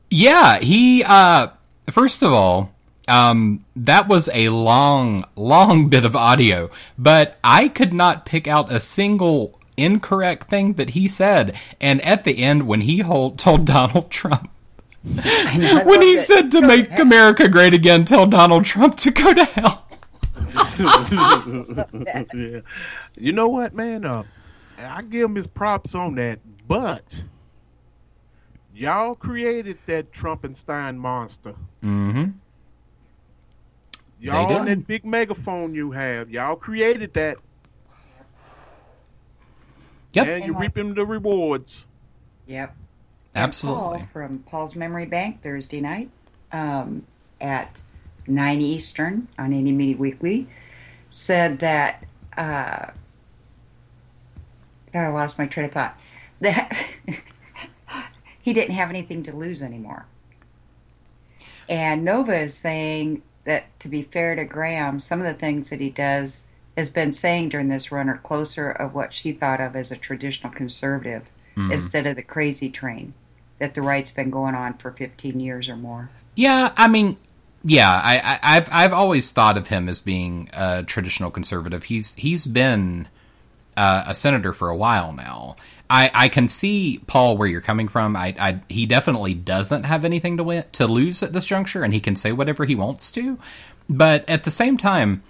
Yeah, 0.10 0.60
he, 0.60 1.04
uh, 1.04 1.48
first 1.90 2.24
of 2.24 2.32
all, 2.32 2.74
um, 3.08 3.66
that 3.76 4.08
was 4.08 4.30
a 4.34 4.50
long, 4.50 5.26
long 5.36 5.90
bit 5.90 6.06
of 6.06 6.16
audio, 6.16 6.70
but 6.98 7.38
I 7.44 7.68
could 7.68 7.94
not 7.94 8.26
pick 8.26 8.48
out 8.48 8.72
a 8.72 8.80
single 8.80 9.58
incorrect 9.78 10.50
thing 10.50 10.74
that 10.74 10.90
he 10.90 11.08
said. 11.08 11.56
And 11.80 12.02
at 12.02 12.24
the 12.24 12.40
end, 12.40 12.68
when 12.68 12.82
he 12.82 13.00
hold, 13.00 13.38
told 13.40 13.66
Donald 13.66 14.10
Trump, 14.10 14.50
when 15.04 16.02
he 16.02 16.18
said 16.18 16.52
to 16.52 16.62
make 16.62 16.90
to 16.96 17.02
America 17.02 17.48
great 17.48 17.74
again, 17.74 18.04
tell 18.04 18.28
Donald 18.28 18.66
Trump 18.66 18.98
to 18.98 19.12
go 19.12 19.34
to 19.34 19.46
hell. 19.46 19.88
yeah. 22.34 22.60
You 23.16 23.32
know 23.32 23.48
what, 23.48 23.74
man? 23.74 24.06
Uh, 24.06 24.24
I 24.78 25.02
give 25.02 25.30
him 25.30 25.36
his 25.36 25.48
props 25.48 25.96
on 25.96 26.16
that, 26.16 26.40
but 26.68 27.24
y'all 28.76 29.16
created 29.16 29.78
that 29.86 30.12
Trumpenstein 30.12 30.98
monster. 30.98 31.56
Mm-hmm. 31.84 32.32
Y'all 34.19 34.52
on 34.52 34.65
that 34.65 34.88
big 34.88 35.06
megaphone 35.06 35.73
you 35.73 35.91
have, 35.91 36.30
y'all 36.30 36.56
created 36.56 37.14
that. 37.14 37.38
Yep. 40.14 40.27
And 40.27 40.45
you're 40.45 40.57
reaping 40.57 40.94
the 40.95 41.06
rewards. 41.06 41.88
Yep. 42.48 42.76
Absolutely. 43.35 43.99
Paul 43.99 44.07
from 44.11 44.39
Paul's 44.39 44.76
Memory 44.76 45.06
Bank 45.06 45.44
Thursday 45.44 45.80
night 45.80 46.10
um, 46.52 47.06
at 47.39 47.80
9 48.26 48.61
Eastern 48.61 49.27
on 49.38 49.52
Indie 49.52 49.76
Media 49.76 49.98
Weekly 49.98 50.48
said 51.10 51.60
that. 51.60 52.03
Uh, 52.35 52.91
God, 54.94 55.03
I 55.03 55.07
lost 55.10 55.38
my 55.38 55.45
train 55.45 55.68
of 55.68 55.72
thought. 55.73 55.98
That 56.41 56.72
he 58.41 58.53
didn't 58.53 58.76
have 58.76 58.89
anything 58.89 59.23
to 59.23 59.35
lose 59.35 59.61
anymore. 59.61 60.06
And 61.69 62.06
Nova 62.06 62.39
is 62.39 62.56
saying 62.56 63.22
that 63.48 63.80
to 63.80 63.88
be 63.88 64.03
fair 64.03 64.36
to 64.36 64.45
Graham, 64.45 64.99
some 64.99 65.19
of 65.19 65.26
the 65.26 65.34
things 65.34 65.72
that 65.72 65.80
he 65.82 65.90
does 65.90 66.44
has 66.78 66.90
been 66.91 67.11
saying 67.11 67.49
during 67.49 67.69
this 67.69 67.91
run 67.91 68.07
are 68.07 68.18
closer 68.19 68.69
of 68.69 68.94
what 68.94 69.11
she 69.14 69.32
thought 69.32 69.60
of 69.60 69.76
as 69.76 69.91
a 69.91 69.95
traditional 69.98 70.53
conservative 70.53 71.24
Mhm. 71.56 71.72
instead 71.74 72.06
of 72.06 72.15
the 72.15 72.22
crazy 72.22 72.69
train 72.69 73.14
that 73.57 73.74
the 73.74 73.82
right's 73.82 74.11
been 74.11 74.30
going 74.30 74.53
on 74.53 74.76
for 74.76 74.91
15 74.91 75.40
years 75.40 75.68
or 75.68 75.76
more. 75.76 76.11
Yeah, 76.36 76.72
I 76.78 76.88
mean, 76.88 77.18
yeah, 77.64 77.90
I, 77.90 78.19
I, 78.19 78.57
I've 78.57 78.69
I've 78.72 78.94
always 78.94 79.32
thought 79.32 79.57
of 79.57 79.69
him 79.69 79.90
as 79.90 79.99
being 79.99 80.49
a 80.53 80.84
traditional 80.84 81.32
conservative. 81.32 81.86
He's 81.86 82.14
he's 82.14 82.45
been 82.45 83.07
uh, 83.76 84.03
a 84.07 84.14
senator 84.14 84.53
for 84.53 84.69
a 84.69 84.76
while 84.78 85.11
now. 85.14 85.56
I, 85.90 86.12
I 86.14 86.30
can 86.30 86.48
see 86.48 87.00
Paul 87.08 87.38
where 87.38 87.48
you're 87.48 87.62
coming 87.62 87.88
from. 87.88 88.16
I, 88.16 88.36
I 88.40 88.60
he 88.70 88.86
definitely 88.86 89.34
doesn't 89.34 89.84
have 89.84 90.04
anything 90.06 90.38
to 90.38 90.44
win, 90.44 90.66
to 90.74 90.88
lose 90.88 91.24
at 91.24 91.34
this 91.34 91.46
juncture, 91.46 91.84
and 91.84 91.94
he 91.94 92.00
can 92.00 92.16
say 92.16 92.32
whatever 92.32 92.66
he 92.66 92.76
wants 92.76 93.12
to. 93.14 93.38
But 93.90 94.28
at 94.30 94.44
the 94.44 94.52
same 94.52 94.78
time, 94.78 95.24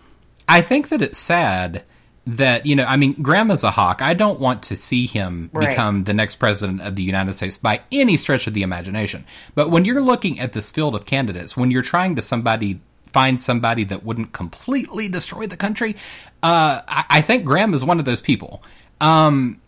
I 0.50 0.62
think 0.62 0.90
that 0.90 1.02
it's 1.02 1.20
sad 1.20 1.84
that 2.26 2.66
you 2.66 2.76
know. 2.76 2.86
I 2.86 2.98
mean, 2.98 3.14
Graham's 3.22 3.64
a 3.64 3.72
hawk. 3.72 4.02
I 4.02 4.14
don't 4.14 4.40
want 4.40 4.64
to 4.64 4.76
see 4.76 5.06
him 5.06 5.50
Right. 5.54 5.70
become 5.70 6.06
the 6.06 6.14
next 6.14 6.38
president 6.38 6.82
of 6.82 6.96
the 6.96 7.04
United 7.04 7.34
States 7.34 7.58
by 7.58 7.82
any 7.92 8.18
stretch 8.18 8.48
of 8.48 8.54
the 8.54 8.64
imagination. 8.64 9.26
But 9.56 9.70
when 9.70 9.86
you're 9.86 10.02
looking 10.02 10.40
at 10.40 10.54
this 10.54 10.72
field 10.72 10.96
of 10.96 11.06
candidates, 11.06 11.56
when 11.56 11.70
you're 11.72 11.84
trying 11.84 12.16
to 12.16 12.22
somebody 12.22 12.82
find 13.14 13.42
somebody 13.42 13.84
that 13.86 14.04
wouldn't 14.04 14.34
completely 14.34 15.08
destroy 15.08 15.48
the 15.48 15.56
country, 15.58 15.96
uh, 16.44 16.82
I, 16.88 17.06
I 17.10 17.22
think 17.22 17.46
Graham 17.46 17.74
is 17.74 17.86
one 17.86 18.00
of 18.00 18.06
those 18.06 18.22
people. 18.22 18.62
Um, 19.00 19.62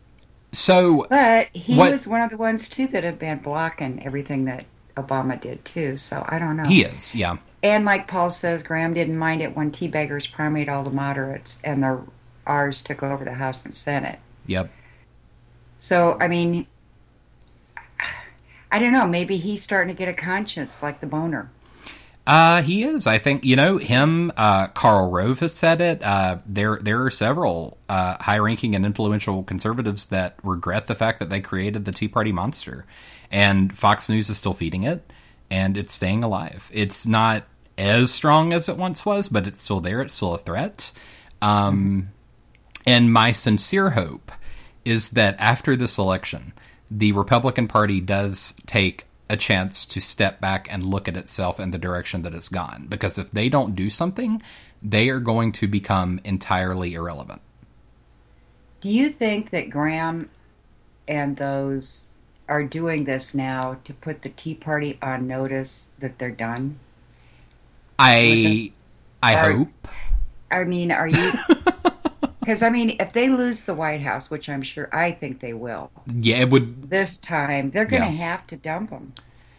so, 0.52 1.06
But 1.10 1.48
he 1.54 1.78
what- 1.78 1.92
was 1.92 2.08
one 2.08 2.22
of 2.22 2.30
the 2.30 2.38
ones 2.38 2.68
too 2.70 2.88
that 2.88 3.04
have 3.04 3.20
been 3.20 3.40
blocking 3.40 4.04
everything 4.06 4.46
that 4.46 4.66
Obama 4.98 5.40
did 5.40 5.64
too. 5.64 5.98
So 5.98 6.26
I 6.28 6.40
don't 6.40 6.58
know. 6.58 6.64
he 6.66 6.84
is, 6.84 7.14
yeah. 7.16 7.38
And 7.62 7.84
like 7.86 8.08
Paul 8.08 8.30
says, 8.32 8.64
Graham 8.64 8.94
didn't 8.94 9.18
mind 9.18 9.42
it 9.42 9.56
when 9.56 9.72
tea 9.72 9.90
Teabaggers 9.90 10.32
primaried 10.32 10.70
all 10.70 10.84
the 10.84 10.92
moderates 10.92 11.60
and 11.64 11.84
the 11.84 12.02
ours 12.48 12.82
took 12.82 13.04
over 13.04 13.24
the 13.26 13.34
House 13.34 13.64
and 13.66 13.76
Senate. 13.76 14.20
Yep. 14.48 14.72
So 15.78 16.18
I 16.20 16.28
mean, 16.28 16.68
I 18.72 18.80
don't 18.80 18.92
know. 18.94 19.08
Maybe 19.08 19.38
he's 19.38 19.62
starting 19.64 19.94
to 19.94 19.98
get 19.98 20.10
a 20.10 20.14
conscience 20.14 20.82
like 20.84 21.00
the 21.02 21.08
boner. 21.08 21.50
Uh, 22.30 22.62
he 22.62 22.84
is. 22.84 23.08
I 23.08 23.18
think 23.18 23.44
you 23.44 23.56
know 23.56 23.78
him. 23.78 24.32
Uh, 24.38 24.68
Karl 24.68 25.10
Rove 25.10 25.40
has 25.40 25.52
said 25.56 25.82
it. 25.82 26.04
Uh, 26.04 26.38
there, 26.46 26.78
there 26.80 27.04
are 27.04 27.10
several 27.10 27.80
uh, 27.90 28.18
high-ranking 28.20 28.76
and 28.76 28.86
influential 28.86 29.42
conservatives 29.42 30.06
that 30.08 30.38
regret 30.44 30.86
the 30.86 30.94
fact 30.94 31.18
that 31.18 31.32
they 31.32 31.42
created 31.42 31.86
the 31.86 31.92
Tea 31.92 32.08
Party 32.08 32.32
monster, 32.32 32.86
and 33.32 33.76
Fox 33.76 34.08
News 34.10 34.30
is 34.30 34.38
still 34.38 34.54
feeding 34.54 34.84
it, 34.84 35.12
and 35.50 35.76
it's 35.76 35.92
staying 35.92 36.24
alive. 36.24 36.70
It's 36.72 37.08
not 37.08 37.46
as 37.80 38.12
strong 38.12 38.54
as 38.54 38.70
it 38.70 38.78
once 38.78 39.04
was, 39.04 39.28
but 39.28 39.48
it's 39.48 39.60
still 39.60 39.82
there. 39.82 40.00
It's 40.00 40.14
still 40.14 40.36
a 40.36 40.38
threat. 40.38 40.92
Um, 41.42 42.10
and 42.86 43.12
my 43.12 43.32
sincere 43.32 43.90
hope 43.90 44.32
is 44.86 45.10
that 45.10 45.36
after 45.40 45.76
this 45.76 45.98
election, 45.98 46.54
the 46.92 47.12
Republican 47.14 47.68
Party 47.68 48.00
does 48.00 48.54
take 48.68 49.08
a 49.30 49.38
chance 49.38 49.86
to 49.86 50.02
step 50.02 50.42
back 50.42 50.68
and 50.72 50.84
look 50.84 51.08
at 51.08 51.16
itself 51.16 51.60
and 51.60 51.74
the 51.74 51.78
direction 51.78 52.24
that 52.24 52.34
it's 52.34 52.50
gone. 52.50 52.88
Because 52.90 53.18
if 53.18 53.30
they 53.32 53.48
don't 53.48 53.76
do 53.76 53.90
something, 53.90 54.42
they 54.82 55.10
are 55.10 55.20
going 55.20 55.52
to 55.54 55.68
become 55.68 56.20
entirely 56.24 56.94
irrelevant. 56.96 57.42
Do 58.82 58.90
you 58.90 59.10
think 59.10 59.52
that 59.52 59.70
Graham 59.70 60.30
and 61.08 61.38
those 61.38 62.06
are 62.48 62.64
doing 62.64 63.04
this 63.04 63.34
now 63.36 63.78
to 63.84 63.94
put 63.94 64.24
the 64.24 64.30
Tea 64.30 64.56
Party 64.56 64.98
on 65.02 65.28
notice 65.28 65.90
that 66.00 66.18
they're 66.18 66.32
done? 66.32 66.80
I 68.00 68.72
I 69.22 69.36
Are- 69.36 69.52
hope. 69.54 69.88
I 70.50 70.64
mean, 70.64 70.92
are 70.92 71.08
you? 71.08 71.34
Because 72.50 72.64
I 72.64 72.72
mean, 72.72 72.96
if 73.00 73.14
they 73.14 73.30
lose 73.30 73.66
the 73.66 73.76
White 73.76 74.02
House, 74.02 74.32
which 74.32 74.50
I'm 74.50 74.64
sure 74.64 74.90
I 74.92 75.12
think 75.12 75.40
they 75.40 75.54
will, 75.54 75.92
Yeah, 76.12 76.38
it 76.38 76.50
would. 76.50 76.90
this 76.90 77.20
time 77.20 77.70
they're 77.70 77.86
going 77.86 78.02
to 78.02 78.08
Yeah. 78.10 78.26
have 78.32 78.48
to 78.48 78.58
dump 78.58 78.90
them. 78.90 79.14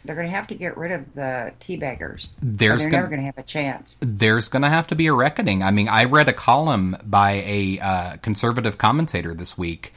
They're 0.04 0.16
going 0.16 0.26
to 0.26 0.34
have 0.34 0.48
to 0.48 0.56
get 0.56 0.76
rid 0.76 0.90
of 0.90 1.14
the 1.14 1.52
teabaggers. 1.60 2.30
There's 2.42 2.82
they're 2.82 2.90
gonna- 2.90 3.02
never 3.02 3.06
going 3.06 3.20
to 3.20 3.26
have 3.26 3.38
a 3.38 3.44
chance. 3.44 3.96
there's 4.00 4.48
going 4.48 4.62
to 4.62 4.68
have 4.68 4.88
to 4.88 4.96
be 4.96 5.06
a 5.06 5.12
reckoning. 5.12 5.62
I 5.62 5.70
mean, 5.70 5.88
I 5.88 6.02
read 6.02 6.28
a 6.28 6.32
column 6.32 6.96
by 7.04 7.44
a 7.46 7.78
uh, 7.78 8.16
conservative 8.22 8.76
commentator 8.76 9.34
this 9.34 9.56
week 9.56 9.92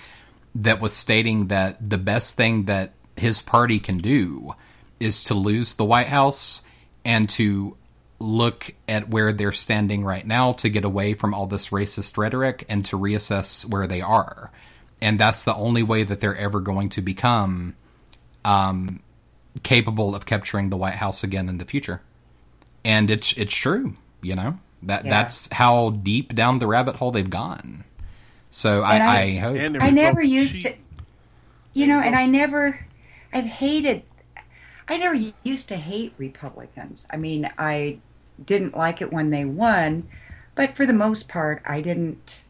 that 0.54 0.80
was 0.80 0.94
stating 0.94 1.48
that 1.48 1.90
the 1.90 1.98
best 1.98 2.38
thing 2.38 2.66
that 2.66 2.92
his 3.18 3.42
party 3.42 3.80
can 3.80 3.98
do 3.98 4.54
is 5.00 5.24
to 5.24 5.34
lose 5.34 5.74
the 5.74 5.86
White 5.86 6.10
House 6.10 6.62
and 7.04 7.28
to 7.30 7.76
look 8.20 8.74
at 8.88 9.10
where 9.10 9.34
they're 9.34 9.52
standing 9.52 10.04
right 10.04 10.26
now 10.26 10.54
to 10.54 10.70
get 10.70 10.86
away 10.86 11.14
from 11.14 11.34
all 11.34 11.46
this 11.48 11.70
racist 11.70 12.18
rhetoric 12.18 12.66
and 12.70 12.86
to 12.86 12.98
reassess 12.98 13.66
where 13.66 13.86
they 13.88 14.02
are. 14.02 14.52
And 15.02 15.20
that's 15.20 15.44
the 15.44 15.54
only 15.56 15.84
way 15.84 16.04
that 16.04 16.22
they're 16.22 16.38
ever 16.38 16.62
going 16.62 16.90
to 16.90 17.02
become 17.02 17.76
um, 18.46 19.02
capable 19.64 20.16
of 20.16 20.26
capturing 20.26 20.70
the 20.70 20.78
White 20.78 20.96
House 20.96 21.24
again 21.24 21.50
in 21.50 21.58
the 21.58 21.66
future 21.66 22.02
and 22.86 23.10
it's 23.10 23.32
it's 23.38 23.56
true 23.56 23.96
you 24.22 24.36
know 24.36 24.60
that 24.82 25.06
Yeah. 25.06 25.12
that's 25.12 25.48
how 25.54 25.92
deep 25.92 26.36
down 26.36 26.60
the 26.60 26.68
rabbit 26.68 26.96
hole 26.98 27.12
they've 27.12 27.30
gone 27.30 27.86
so 28.50 28.82
I, 28.84 28.98
I, 28.98 29.20
I- 29.22 29.36
hope 29.38 29.58
I 29.82 29.90
never 29.90 30.20
result- 30.20 30.34
used 30.34 30.62
to, 30.64 30.74
you 31.74 31.88
know, 31.88 32.00
and 32.00 32.14
I 32.16 32.26
never, 32.26 32.78
I've 33.32 33.46
hated, 33.46 34.04
I 34.88 34.98
never 34.98 35.18
used 35.44 35.68
to 35.70 35.76
hate 35.78 36.14
Republicans. 36.18 37.06
I 37.10 37.18
mean, 37.18 37.50
I 37.58 38.00
didn't 38.46 38.76
like 38.76 39.02
it 39.02 39.12
when 39.14 39.30
they 39.30 39.46
won, 39.46 40.08
but 40.56 40.76
for 40.76 40.86
the 40.86 40.94
most 40.94 41.28
part, 41.28 41.62
I 41.66 41.82
didn't 41.82 42.42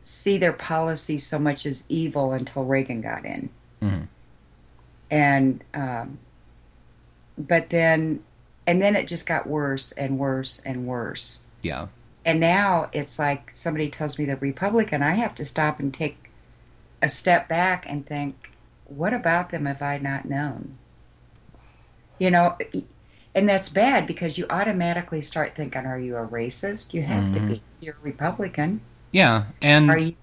see 0.00 0.36
their 0.38 0.52
policy 0.52 1.18
so 1.18 1.38
much 1.38 1.64
as 1.66 1.84
evil 1.88 2.32
until 2.32 2.64
Reagan 2.64 3.00
got 3.00 3.24
in. 3.24 3.48
Mhm. 3.80 4.06
And, 5.10 5.64
um, 5.72 6.18
but 7.36 7.70
then, 7.70 8.22
and 8.66 8.82
then 8.82 8.96
it 8.96 9.08
just 9.08 9.26
got 9.26 9.46
worse 9.46 9.92
and 9.92 10.18
worse 10.18 10.60
and 10.64 10.86
worse. 10.86 11.40
yeah 11.62 11.86
And 12.26 12.40
now 12.40 12.88
it's 12.92 13.18
like 13.18 13.50
somebody 13.54 13.88
tells 13.88 14.18
me 14.18 14.24
they're 14.26 14.36
Republican, 14.36 15.02
I 15.02 15.14
have 15.14 15.34
to 15.36 15.44
stop 15.44 15.80
and 15.80 15.92
take 15.92 16.30
a 17.02 17.08
step 17.08 17.48
back 17.48 17.84
and 17.88 18.06
think, 18.06 18.50
what 18.86 19.12
about 19.14 19.50
them 19.50 19.66
have 19.66 19.80
I 19.82 19.98
not 19.98 20.26
known? 20.26 20.76
You 22.18 22.30
know, 22.30 22.56
and 23.34 23.48
that's 23.48 23.68
bad 23.68 24.06
because 24.06 24.38
you 24.38 24.46
automatically 24.50 25.20
start 25.22 25.54
thinking, 25.56 25.84
are 25.86 25.98
you 25.98 26.16
a 26.16 26.26
racist? 26.26 26.94
You 26.94 27.02
have 27.02 27.32
to 27.34 27.40
Mhm. 27.40 27.48
be. 27.48 27.62
You're 27.80 27.94
a 27.94 28.02
Republican. 28.04 28.80
yeah 29.12 29.44
and 29.62 29.90
Are 29.90 29.98
you, 29.98 30.16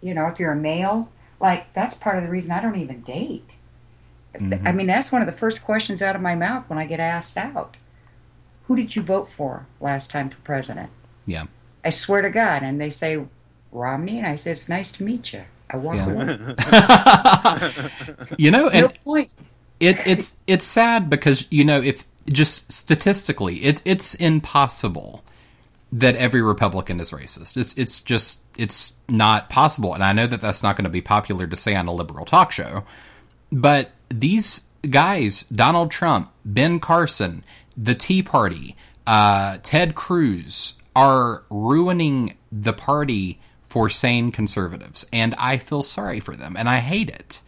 you 0.00 0.14
know, 0.14 0.26
if 0.28 0.38
you're 0.38 0.52
a 0.52 0.56
male, 0.56 1.08
like 1.40 1.72
that's 1.74 1.94
part 1.94 2.16
of 2.16 2.22
the 2.24 2.28
reason 2.30 2.50
I 2.52 2.60
don't 2.60 2.76
even 2.76 3.00
date. 3.02 3.50
Mhm. 4.34 4.66
I 4.66 4.72
mean, 4.72 4.86
that's 4.86 5.10
one 5.12 5.20
of 5.22 5.26
the 5.26 5.32
first 5.32 5.62
questions 5.64 6.00
out 6.02 6.14
of 6.16 6.22
my 6.22 6.34
mouth 6.34 6.64
when 6.68 6.78
I 6.78 6.86
get 6.86 7.00
asked 7.00 7.36
out. 7.36 7.76
Who 8.66 8.76
did 8.76 8.94
you 8.96 9.02
vote 9.02 9.30
for 9.30 9.66
last 9.80 10.10
time 10.10 10.30
for 10.30 10.38
president? 10.38 10.90
yeah 11.26 11.44
I 11.84 11.90
swear 11.90 12.22
to 12.22 12.30
God. 12.30 12.62
And 12.62 12.80
they 12.80 12.90
say, 12.90 13.24
Romney? 13.72 14.18
And 14.18 14.26
I 14.26 14.36
say, 14.36 14.50
it's 14.52 14.68
nice 14.68 14.90
to 14.92 15.02
meet 15.02 15.32
you. 15.32 15.42
I 15.70 15.76
walk 15.76 15.94
Yeah. 15.96 16.10
away. 16.10 16.26
you 18.38 18.50
know 18.50 18.68
and 18.68 18.82
no 18.82 18.88
point. 19.04 19.30
It 19.82 19.98
it's 20.06 20.36
it's 20.46 20.64
sad 20.64 21.10
because 21.10 21.46
you 21.50 21.64
know 21.64 21.82
if 21.82 22.04
just 22.32 22.70
statistically 22.70 23.64
it's 23.64 23.82
it's 23.84 24.14
impossible 24.14 25.24
that 25.92 26.16
every 26.16 26.40
Republican 26.40 27.00
is 27.00 27.10
racist. 27.10 27.56
It's 27.56 27.76
it's 27.76 28.00
just 28.00 28.38
it's 28.56 28.94
not 29.08 29.50
possible, 29.50 29.92
and 29.92 30.02
I 30.02 30.12
know 30.12 30.26
that 30.26 30.40
that's 30.40 30.62
not 30.62 30.76
going 30.76 30.84
to 30.84 30.90
be 30.90 31.02
popular 31.02 31.46
to 31.46 31.56
say 31.56 31.74
on 31.74 31.88
a 31.88 31.92
liberal 31.92 32.24
talk 32.24 32.52
show. 32.52 32.84
But 33.50 33.90
these 34.08 34.62
guys, 34.88 35.42
Donald 35.44 35.90
Trump, 35.90 36.32
Ben 36.44 36.80
Carson, 36.80 37.44
the 37.76 37.94
Tea 37.94 38.22
Party, 38.22 38.76
uh, 39.06 39.58
Ted 39.62 39.94
Cruz, 39.94 40.74
are 40.94 41.42
ruining 41.50 42.36
the 42.50 42.72
party 42.72 43.40
for 43.64 43.90
sane 43.90 44.30
conservatives, 44.30 45.04
and 45.12 45.34
I 45.38 45.58
feel 45.58 45.82
sorry 45.82 46.20
for 46.20 46.36
them, 46.36 46.56
and 46.56 46.68
I 46.68 46.78
hate 46.78 47.10
it. 47.10 47.42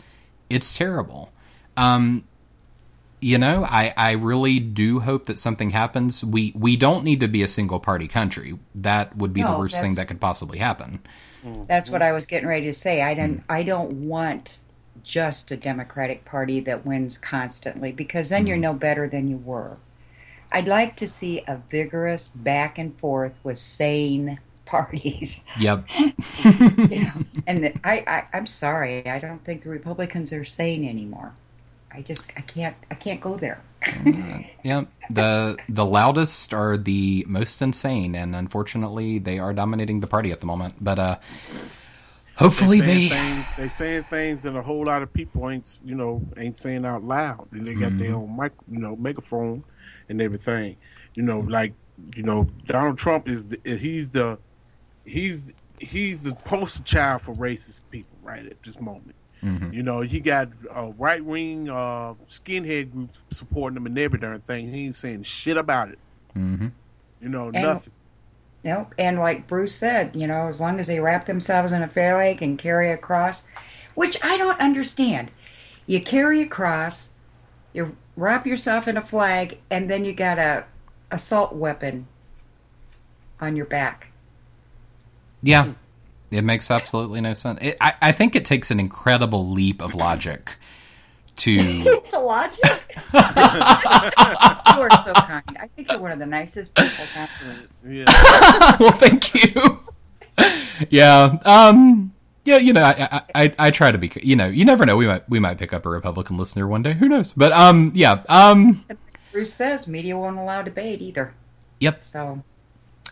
It's 0.51 0.77
terrible. 0.77 1.31
Um, 1.77 2.25
you 3.21 3.39
know, 3.39 3.65
I, 3.65 3.95
I 3.97 4.13
really 4.13 4.59
do 4.59 5.01
hope 5.01 5.25
that 5.27 5.39
something 5.39 5.71
happens. 5.71 6.23
We 6.23 6.53
we 6.55 6.77
don't 6.77 7.05
need 7.05 7.21
to 7.21 7.29
be 7.29 7.43
a 7.43 7.49
single 7.49 7.81
party 7.81 8.07
country. 8.07 8.59
That 8.75 9.17
would 9.17 9.33
be 9.33 9.43
the 9.43 9.57
worst 9.57 9.81
thing 9.81 9.95
that 9.95 10.09
could 10.09 10.21
possibly 10.21 10.59
happen. 10.59 11.01
That's 11.67 11.89
what 11.91 12.03
I 12.03 12.13
was 12.13 12.27
getting 12.27 12.49
ready 12.49 12.67
to 12.67 12.73
say. 12.73 13.03
I 13.03 13.15
don't. 13.15 13.43
I 13.49 13.63
don't 13.63 13.93
want 13.93 14.59
just 15.03 15.51
a 15.51 15.57
Democratic 15.57 16.25
Party 16.25 16.61
that 16.61 16.85
wins 16.85 17.19
constantly 17.19 17.93
because 17.93 18.29
then 18.29 18.47
you're 18.47 18.57
no 18.57 18.73
better 18.73 19.09
than 19.09 19.29
you 19.29 19.37
were. 19.37 19.77
I'd 20.53 20.69
like 20.69 20.97
to 20.97 21.07
see 21.07 21.43
a 21.47 21.61
vigorous 21.71 22.29
back 22.29 22.79
and 22.79 22.99
forth 22.99 23.35
with 23.43 23.59
sane 23.59 24.39
parties. 24.67 25.43
Yep. 25.59 25.85
yeah. 26.89 27.15
And 27.47 27.65
the, 27.65 27.75
I, 27.85 28.05
I, 28.07 28.25
I'm 28.33 28.47
sorry. 28.47 29.07
I 29.09 29.19
don't 29.19 29.45
think 29.45 29.63
the 29.63 29.69
Republicans 29.69 30.33
are 30.33 30.45
sane 30.45 30.89
anymore. 30.89 31.35
I 31.95 32.03
just, 32.03 32.27
I 32.37 32.41
can't, 32.43 32.77
I 32.91 32.95
can't 32.95 33.21
go 33.21 33.37
there. 33.37 33.61
yeah. 34.65 34.85
The 35.11 35.59
the 35.69 35.85
loudest 35.85 36.55
are 36.55 36.77
the 36.79 37.25
most 37.29 37.61
insane, 37.63 38.15
and 38.15 38.35
unfortunately, 38.35 39.19
they 39.19 39.39
are 39.39 39.53
dominating 39.53 40.01
the 40.01 40.07
party 40.07 40.33
at 40.33 40.41
the 40.41 40.47
moment. 40.47 40.77
But 40.81 40.99
uh, 40.99 41.17
hopefully, 42.37 42.81
they 42.81 43.09
they. 43.09 43.09
things, 43.09 43.47
they 43.57 43.69
saying 43.69 44.03
things 44.05 44.43
that 44.43 44.57
a 44.57 44.63
whole 44.63 44.85
lot 44.87 45.03
of 45.03 45.13
people 45.13 45.51
ain't 45.51 45.81
you 45.85 45.95
know 45.95 46.23
ain't 46.39 46.57
saying 46.57 46.85
out 46.87 47.05
loud, 47.05 47.47
and 47.53 47.67
they 47.67 47.75
got 47.75 47.93
Mm-hmm. 47.93 47.99
their 47.99 48.15
own 48.15 48.37
mic, 48.37 48.53
you 48.71 48.79
know, 48.79 48.97
megaphone 48.97 49.63
and 50.09 50.21
everything. 50.23 50.77
You 51.15 51.23
know, 51.23 51.41
like 51.41 51.75
you 52.17 52.23
know, 52.23 52.45
Donald 52.65 52.99
Trump 52.99 53.29
is 53.29 53.49
the, 53.51 53.77
he's 53.77 54.11
the 54.11 54.39
he's 55.05 55.53
he's 55.79 56.23
the 56.23 56.35
poster 56.35 56.83
child 56.85 57.21
for 57.21 57.35
racist 57.35 57.81
people 57.91 58.17
right 58.23 58.47
at 58.47 58.63
this 58.63 58.81
moment. 58.81 59.15
Mhm. 59.45 59.75
You 59.75 59.83
know, 59.83 60.01
he 60.01 60.21
got 60.21 60.49
uh, 60.75 60.93
right 60.97 61.23
wing 61.23 61.69
uh, 61.69 62.15
skinhead 62.27 62.91
groups 62.93 63.21
supporting 63.31 63.77
him 63.77 63.85
and 63.87 63.99
every 63.99 64.19
darn 64.19 64.41
thing. 64.41 64.73
He 64.73 64.87
ain't 64.87 64.95
saying 64.97 65.25
shit 65.25 65.57
about 65.59 65.91
it. 65.91 65.99
Mm-hmm. 66.35 66.69
You 67.21 67.29
know, 67.29 67.47
And- 67.47 67.63
nothing. 67.63 67.93
Nope. 68.65 68.95
And 68.99 69.19
like 69.19 69.47
Bruce 69.47 69.75
said, 69.75 70.17
you 70.17 70.27
know, 70.27 70.47
as 70.49 70.59
long 70.59 70.81
as 70.81 70.87
they 70.87 70.99
wrap 70.99 71.27
themselves 71.27 71.73
in 71.73 71.83
a 71.83 71.89
fair 71.89 72.17
leg 72.17 72.41
and 72.41 72.59
carry 72.59 72.91
a 72.91 72.97
cross, 72.97 73.45
which 73.95 74.17
I 74.25 74.39
don't 74.39 74.59
understand. 74.59 75.31
You 75.87 76.01
carry 76.01 76.41
a 76.41 76.47
cross, 76.47 77.13
you 77.75 77.95
wrap 78.17 78.47
yourself 78.47 78.89
in 78.89 78.97
a 78.97 79.03
flag, 79.03 79.59
and 79.71 79.91
then 79.91 80.07
you 80.07 80.15
got 80.15 80.39
a 80.39 80.65
assault 81.11 81.55
weapon 81.55 82.07
on 83.39 83.55
your 83.55 83.67
back. 83.67 84.07
Yeah, 85.43 85.75
it 86.31 86.43
makes 86.43 86.71
absolutely 86.71 87.21
no 87.21 87.35
sense. 87.35 87.59
It, 87.63 87.77
I 87.81 87.95
I 88.01 88.13
think 88.13 88.37
it 88.37 88.45
takes 88.45 88.71
an 88.71 88.81
incredible 88.81 89.49
leap 89.51 89.83
of 89.83 89.95
logic 89.95 90.57
to. 91.37 91.83
the 92.11 92.19
logic. 92.19 92.97
you 93.15 93.21
are 94.81 94.91
so 95.05 95.13
kind. 95.15 95.59
I 95.61 95.69
think 95.75 95.91
you're 95.91 96.01
one 96.01 96.13
of 96.13 96.19
the 96.19 96.27
nicest 96.27 96.75
people. 96.75 97.05
Yeah. 97.85 98.05
well, 98.81 98.93
thank 98.93 99.35
you. 99.35 99.81
yeah. 100.91 101.37
Um. 101.45 102.13
Yeah. 102.45 102.59
You 102.59 102.73
know, 102.73 102.83
I, 102.83 103.09
I 103.11 103.23
I 103.35 103.55
I 103.59 103.71
try 103.71 103.93
to 103.93 103.99
be. 103.99 104.11
You 104.23 104.37
know, 104.37 104.47
you 104.47 104.65
never 104.65 104.87
know. 104.87 104.97
We 104.97 105.07
might 105.07 105.29
we 105.29 105.39
might 105.39 105.59
pick 105.59 105.73
up 105.73 105.87
a 105.87 105.91
Republican 105.91 106.37
listener 106.37 106.67
one 106.67 106.83
day. 106.83 106.95
Who 106.95 107.09
knows? 107.09 107.33
But 107.33 107.53
um. 107.53 107.93
Yeah. 107.95 108.23
Um. 108.29 108.85
Bruce 109.33 109.53
says 109.53 109.89
media 109.89 110.17
won't 110.17 110.39
allow 110.39 110.63
debate 110.63 111.03
either. 111.03 111.35
Yep. 111.81 112.05
So 112.05 112.43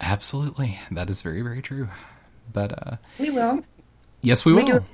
Absolutely. 0.00 0.78
That 0.90 1.10
is 1.10 1.22
very 1.22 1.42
very 1.42 1.62
true. 1.62 1.88
But 2.52 2.72
uh. 2.86 2.96
we 3.18 3.30
will. 3.30 3.64
Yes, 4.22 4.44
we 4.44 4.52
will. 4.52 4.66
do 4.66 4.84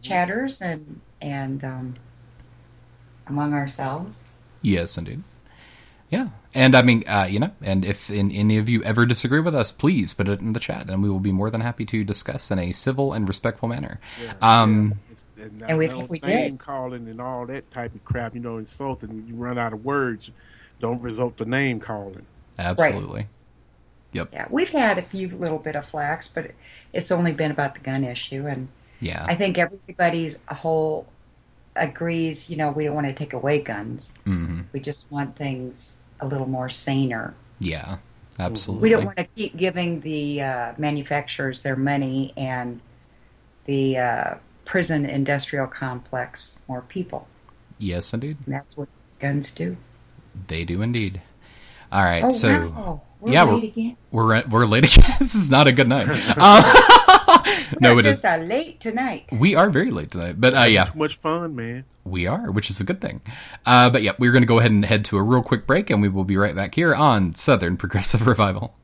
chatters 0.00 0.60
and 0.60 1.00
and 1.20 1.62
um, 1.64 1.94
among 3.26 3.52
ourselves. 3.54 4.24
Yes, 4.62 4.96
indeed. 4.96 5.22
Yeah, 6.10 6.28
and 6.54 6.76
I 6.76 6.82
mean, 6.82 7.02
uh, 7.08 7.26
you 7.28 7.40
know, 7.40 7.50
and 7.60 7.84
if 7.84 8.08
in, 8.10 8.30
any 8.30 8.58
of 8.58 8.68
you 8.68 8.82
ever 8.84 9.04
disagree 9.04 9.40
with 9.40 9.54
us, 9.54 9.72
please 9.72 10.14
put 10.14 10.28
it 10.28 10.40
in 10.40 10.52
the 10.52 10.60
chat, 10.60 10.88
and 10.88 11.02
we 11.02 11.10
will 11.10 11.18
be 11.18 11.32
more 11.32 11.50
than 11.50 11.60
happy 11.60 11.84
to 11.86 12.04
discuss 12.04 12.50
in 12.50 12.58
a 12.58 12.70
civil 12.72 13.12
and 13.12 13.26
respectful 13.26 13.68
manner. 13.68 13.98
um, 14.40 14.94
And, 15.36 15.62
And 15.66 15.78
we 15.78 15.86
that 15.88 15.96
think 15.96 16.10
we 16.10 16.20
name 16.20 16.52
did. 16.52 16.60
calling 16.60 17.08
and 17.08 17.20
all 17.20 17.46
that 17.46 17.68
type 17.70 17.94
of 17.94 18.04
crap, 18.04 18.34
you 18.34 18.40
know, 18.40 18.58
insulting. 18.58 19.08
When 19.08 19.26
you 19.26 19.34
run 19.34 19.58
out 19.58 19.72
of 19.72 19.84
words, 19.84 20.30
don't 20.78 21.00
result 21.02 21.36
to 21.38 21.46
name 21.46 21.80
calling. 21.80 22.26
absolutely. 22.58 23.26
Yep. 24.12 24.28
Yeah, 24.32 24.46
we've 24.50 24.70
had 24.70 24.98
a 24.98 25.02
few 25.02 25.28
little 25.36 25.58
bit 25.58 25.74
of 25.74 25.84
flax, 25.84 26.28
but 26.28 26.52
it's 26.94 27.10
only 27.10 27.32
been 27.32 27.50
about 27.50 27.74
the 27.74 27.80
gun 27.80 28.04
issue, 28.04 28.46
and 28.46 28.68
Yeah. 29.00 29.24
I 29.28 29.34
think 29.34 29.58
everybody's 29.58 30.38
a 30.48 30.54
whole 30.54 31.06
agrees. 31.76 32.48
You 32.48 32.56
know, 32.56 32.70
we 32.70 32.84
don't 32.84 32.94
want 32.94 33.06
to 33.06 33.12
take 33.12 33.32
away 33.32 33.60
guns. 33.60 34.12
hmm 34.24 34.62
We 34.72 34.80
just 34.80 35.10
want 35.10 35.36
things 35.36 36.00
a 36.20 36.26
little 36.26 36.48
more 36.48 36.68
saner. 36.68 37.34
Yeah. 37.58 37.98
Absolutely. 38.38 38.82
We 38.82 38.90
don't 38.90 39.04
want 39.04 39.18
to 39.18 39.24
keep 39.36 39.56
giving 39.56 40.00
the 40.00 40.42
uh, 40.42 40.72
manufacturers 40.78 41.62
their 41.62 41.76
money 41.76 42.32
and 42.36 42.80
the 43.66 43.98
uh, 43.98 44.34
prison 44.64 45.06
industrial 45.06 45.66
complex 45.66 46.56
more 46.68 46.82
people. 46.82 47.28
Yes, 47.78 48.12
indeed. 48.12 48.36
And 48.46 48.54
that's 48.54 48.76
what 48.76 48.88
guns 49.20 49.50
do. 49.52 49.76
They 50.48 50.64
do 50.64 50.82
indeed. 50.82 51.20
All 51.92 52.02
right. 52.02 52.24
Oh, 52.24 52.30
so 52.30 52.72
wow. 52.74 53.02
We're 53.24 53.32
yeah, 53.32 53.44
late 53.44 53.52
we're 53.62 53.68
again. 53.68 53.96
we're 54.10 54.42
we're 54.48 54.66
late 54.66 54.96
again. 54.96 55.16
this 55.18 55.34
is 55.34 55.50
not 55.50 55.66
a 55.66 55.72
good 55.72 55.88
night. 55.88 56.06
Um, 56.36 56.62
no, 57.80 57.94
We're 57.94 58.00
it 58.00 58.06
is. 58.06 58.20
just 58.20 58.24
uh, 58.26 58.36
late 58.44 58.80
tonight. 58.80 59.24
We 59.32 59.54
are 59.54 59.70
very 59.70 59.90
late 59.90 60.10
tonight, 60.10 60.38
but 60.38 60.54
uh, 60.54 60.64
yeah, 60.64 60.84
Too 60.84 60.98
much 60.98 61.16
fun, 61.16 61.56
man. 61.56 61.86
We 62.04 62.26
are, 62.26 62.50
which 62.50 62.68
is 62.68 62.80
a 62.80 62.84
good 62.84 63.00
thing. 63.00 63.22
Uh, 63.64 63.88
but 63.88 64.02
yeah, 64.02 64.12
we're 64.18 64.30
going 64.30 64.42
to 64.42 64.46
go 64.46 64.58
ahead 64.58 64.72
and 64.72 64.84
head 64.84 65.06
to 65.06 65.16
a 65.16 65.22
real 65.22 65.42
quick 65.42 65.66
break, 65.66 65.88
and 65.88 66.02
we 66.02 66.10
will 66.10 66.24
be 66.24 66.36
right 66.36 66.54
back 66.54 66.74
here 66.74 66.94
on 66.94 67.34
Southern 67.34 67.78
Progressive 67.78 68.26
Revival. 68.26 68.76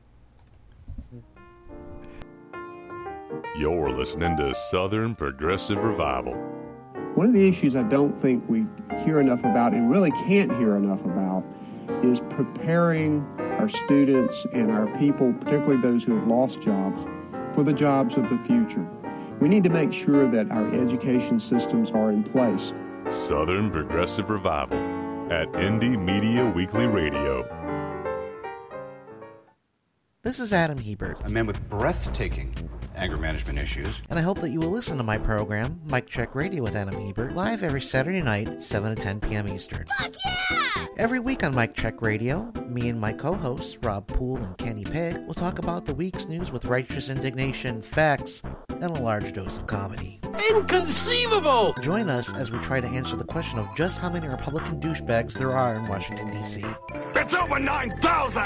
You're 3.55 3.91
listening 3.91 4.37
to 4.37 4.55
Southern 4.55 5.13
Progressive 5.13 5.77
Revival. 5.77 6.33
One 7.13 7.27
of 7.27 7.33
the 7.33 7.47
issues 7.47 7.75
I 7.75 7.83
don't 7.83 8.19
think 8.19 8.43
we 8.49 8.65
hear 9.05 9.19
enough 9.19 9.41
about 9.41 9.73
and 9.73 9.91
really 9.91 10.09
can't 10.11 10.51
hear 10.57 10.77
enough 10.77 11.05
about 11.05 11.43
is 12.03 12.21
preparing 12.29 13.25
our 13.39 13.69
students 13.69 14.45
and 14.53 14.71
our 14.71 14.87
people, 14.97 15.33
particularly 15.33 15.81
those 15.81 16.03
who 16.03 16.15
have 16.15 16.27
lost 16.27 16.61
jobs, 16.61 17.03
for 17.53 17.63
the 17.63 17.73
jobs 17.73 18.17
of 18.17 18.29
the 18.29 18.37
future. 18.39 18.87
We 19.39 19.49
need 19.49 19.63
to 19.63 19.69
make 19.69 19.91
sure 19.91 20.29
that 20.29 20.51
our 20.51 20.73
education 20.73 21.39
systems 21.39 21.91
are 21.91 22.11
in 22.11 22.23
place. 22.23 22.73
Southern 23.09 23.71
Progressive 23.71 24.29
Revival 24.29 24.77
at 25.31 25.51
Indie 25.53 25.99
Media 25.99 26.45
Weekly 26.45 26.85
Radio. 26.85 27.47
This 30.23 30.39
is 30.39 30.53
Adam 30.53 30.77
Hebert. 30.77 31.19
A 31.25 31.29
man 31.29 31.47
with 31.47 31.67
breathtaking 31.69 32.53
anger 33.01 33.17
management 33.17 33.57
issues. 33.57 34.01
And 34.09 34.19
I 34.19 34.21
hope 34.21 34.39
that 34.41 34.51
you 34.51 34.59
will 34.59 34.69
listen 34.69 34.97
to 34.97 35.03
my 35.03 35.17
program, 35.17 35.81
Mike 35.85 36.07
Check 36.07 36.35
Radio 36.35 36.61
with 36.61 36.75
Adam 36.75 36.93
Hebert, 36.93 37.33
live 37.33 37.63
every 37.63 37.81
Saturday 37.81 38.21
night, 38.21 38.61
7 38.61 38.95
to 38.95 39.01
10 39.01 39.21
p.m. 39.21 39.47
Eastern. 39.47 39.85
Fuck 39.99 40.13
yeah! 40.23 40.85
Every 40.97 41.19
week 41.19 41.43
on 41.43 41.55
Mike 41.55 41.73
Check 41.73 42.01
Radio, 42.03 42.53
me 42.67 42.89
and 42.89 42.99
my 42.99 43.11
co 43.11 43.33
hosts, 43.33 43.77
Rob 43.81 44.05
Poole 44.05 44.37
and 44.37 44.55
Kenny 44.57 44.83
Pegg, 44.83 45.17
will 45.25 45.33
talk 45.33 45.57
about 45.57 45.85
the 45.85 45.95
week's 45.95 46.27
news 46.27 46.51
with 46.51 46.65
righteous 46.65 47.09
indignation, 47.09 47.81
facts, 47.81 48.43
and 48.69 48.83
a 48.83 49.01
large 49.01 49.33
dose 49.33 49.57
of 49.57 49.65
comedy. 49.65 50.19
Inconceivable! 50.51 51.73
Join 51.81 52.07
us 52.07 52.31
as 52.35 52.51
we 52.51 52.59
try 52.59 52.79
to 52.79 52.87
answer 52.87 53.15
the 53.15 53.23
question 53.23 53.57
of 53.57 53.67
just 53.75 53.97
how 53.97 54.11
many 54.11 54.27
Republican 54.27 54.79
douchebags 54.79 55.33
there 55.33 55.53
are 55.53 55.75
in 55.75 55.85
Washington, 55.85 56.29
D.C. 56.31 56.63
It's 57.15 57.33
over 57.33 57.59
9,000! 57.59 58.43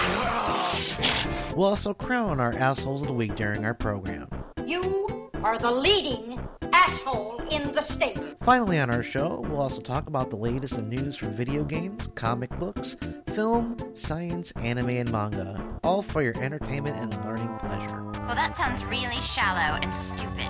We'll 1.55 1.67
also 1.67 1.93
crown 1.93 2.39
our 2.39 2.53
assholes 2.53 3.01
of 3.01 3.07
the 3.09 3.13
week 3.13 3.35
during 3.35 3.65
our 3.65 3.73
program. 3.73 4.29
You 4.65 5.29
are 5.43 5.59
the 5.59 5.69
leading 5.69 6.39
asshole 6.73 7.39
in 7.51 7.71
the 7.73 7.81
state. 7.81 8.17
Finally, 8.41 8.79
on 8.79 8.89
our 8.89 9.03
show, 9.03 9.45
we'll 9.47 9.61
also 9.61 9.79
talk 9.79 10.07
about 10.07 10.31
the 10.31 10.37
latest 10.37 10.79
in 10.79 10.89
news 10.89 11.15
from 11.15 11.31
video 11.33 11.63
games, 11.63 12.09
comic 12.15 12.49
books, 12.57 12.95
film, 13.27 13.77
science, 13.93 14.51
anime, 14.53 14.89
and 14.89 15.11
manga, 15.11 15.79
all 15.83 16.01
for 16.01 16.23
your 16.23 16.35
entertainment 16.41 16.97
and 16.97 17.13
learning 17.23 17.55
pleasure. 17.59 18.11
Well, 18.25 18.33
that 18.33 18.57
sounds 18.57 18.83
really 18.85 19.21
shallow 19.21 19.77
and 19.81 19.93
stupid. 19.93 20.49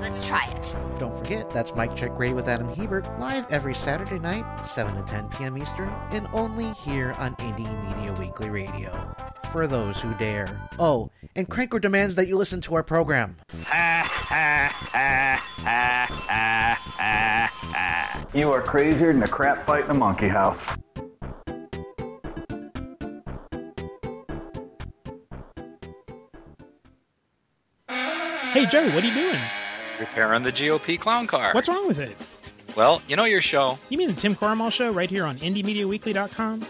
Let's 0.00 0.26
try 0.26 0.46
it. 0.46 0.76
Don't 0.98 1.16
forget, 1.16 1.50
that's 1.50 1.74
Mike 1.74 1.96
Check 1.96 2.18
Radio 2.18 2.36
with 2.36 2.48
Adam 2.48 2.68
Hebert, 2.68 3.06
live 3.18 3.46
every 3.50 3.74
Saturday 3.74 4.18
night, 4.18 4.64
7 4.64 4.94
to 4.94 5.02
10 5.02 5.28
p.m. 5.30 5.56
Eastern, 5.56 5.88
and 6.10 6.28
only 6.32 6.72
here 6.72 7.12
on 7.12 7.34
Indie 7.36 7.96
Media 7.96 8.12
Weekly 8.14 8.50
Radio. 8.50 9.14
For 9.50 9.66
those 9.66 10.00
who 10.00 10.12
dare. 10.14 10.68
Oh, 10.78 11.10
and 11.36 11.48
Cranker 11.48 11.80
demands 11.80 12.16
that 12.16 12.28
you 12.28 12.36
listen 12.36 12.60
to 12.62 12.74
our 12.74 12.82
program. 12.82 13.36
You 18.34 18.50
are 18.50 18.60
crazier 18.60 19.12
than 19.12 19.22
a 19.22 19.28
crap 19.28 19.64
fight 19.64 19.84
in 19.84 19.90
a 19.92 19.94
monkey 19.94 20.26
house. 20.26 20.66
Hey, 27.88 28.66
Joe, 28.66 28.92
what 28.92 29.04
are 29.04 29.06
you 29.06 29.14
doing? 29.14 29.40
Repairing 30.00 30.42
the 30.42 30.52
GOP 30.52 30.98
clown 30.98 31.26
car. 31.26 31.52
What's 31.52 31.68
wrong 31.68 31.86
with 31.86 31.98
it? 31.98 32.16
Well, 32.76 33.02
you 33.06 33.16
know 33.16 33.24
your 33.24 33.40
show. 33.40 33.78
You 33.88 33.98
mean 33.98 34.08
the 34.08 34.20
Tim 34.20 34.34
Cormall 34.34 34.72
Show 34.72 34.90
right 34.90 35.08
here 35.08 35.24
on 35.24 35.38
IndieMediaWeekly.com? 35.38 36.66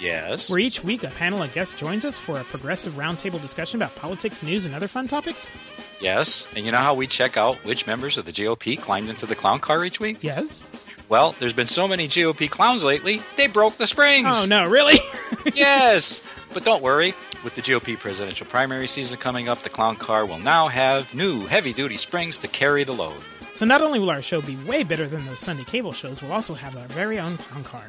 Yes. 0.00 0.50
Where 0.50 0.58
each 0.58 0.82
week 0.82 1.04
a 1.04 1.10
panel 1.10 1.42
of 1.42 1.52
guests 1.52 1.74
joins 1.78 2.04
us 2.04 2.18
for 2.18 2.38
a 2.40 2.44
progressive 2.44 2.94
roundtable 2.94 3.40
discussion 3.40 3.80
about 3.80 3.94
politics, 3.94 4.42
news, 4.42 4.64
and 4.64 4.74
other 4.74 4.88
fun 4.88 5.06
topics? 5.06 5.52
Yes. 6.00 6.48
And 6.56 6.64
you 6.66 6.72
know 6.72 6.78
how 6.78 6.94
we 6.94 7.06
check 7.06 7.36
out 7.36 7.56
which 7.64 7.86
members 7.86 8.18
of 8.18 8.24
the 8.24 8.32
GOP 8.32 8.80
climbed 8.80 9.10
into 9.10 9.26
the 9.26 9.36
clown 9.36 9.60
car 9.60 9.84
each 9.84 10.00
week? 10.00 10.18
Yes. 10.22 10.64
Well, 11.08 11.36
there's 11.38 11.52
been 11.52 11.66
so 11.66 11.86
many 11.86 12.08
GOP 12.08 12.48
clowns 12.48 12.82
lately, 12.84 13.22
they 13.36 13.46
broke 13.46 13.76
the 13.76 13.86
springs. 13.86 14.26
Oh, 14.30 14.46
no, 14.46 14.68
really? 14.68 14.98
yes. 15.54 16.22
But 16.54 16.64
don't 16.64 16.82
worry. 16.82 17.14
With 17.44 17.54
the 17.56 17.62
GOP 17.62 17.98
presidential 17.98 18.46
primary 18.46 18.86
season 18.86 19.18
coming 19.18 19.48
up, 19.48 19.62
the 19.62 19.68
clown 19.68 19.96
car 19.96 20.24
will 20.24 20.38
now 20.38 20.68
have 20.68 21.12
new 21.12 21.46
heavy 21.46 21.72
duty 21.72 21.96
springs 21.96 22.38
to 22.38 22.48
carry 22.48 22.84
the 22.84 22.92
load. 22.92 23.20
So 23.54 23.64
not 23.66 23.82
only 23.82 23.98
will 23.98 24.10
our 24.10 24.22
show 24.22 24.40
be 24.40 24.56
way 24.64 24.84
better 24.84 25.08
than 25.08 25.26
those 25.26 25.40
Sunday 25.40 25.64
cable 25.64 25.92
shows, 25.92 26.22
we'll 26.22 26.32
also 26.32 26.54
have 26.54 26.76
our 26.76 26.86
very 26.88 27.18
own 27.18 27.36
clown 27.38 27.64
car. 27.64 27.84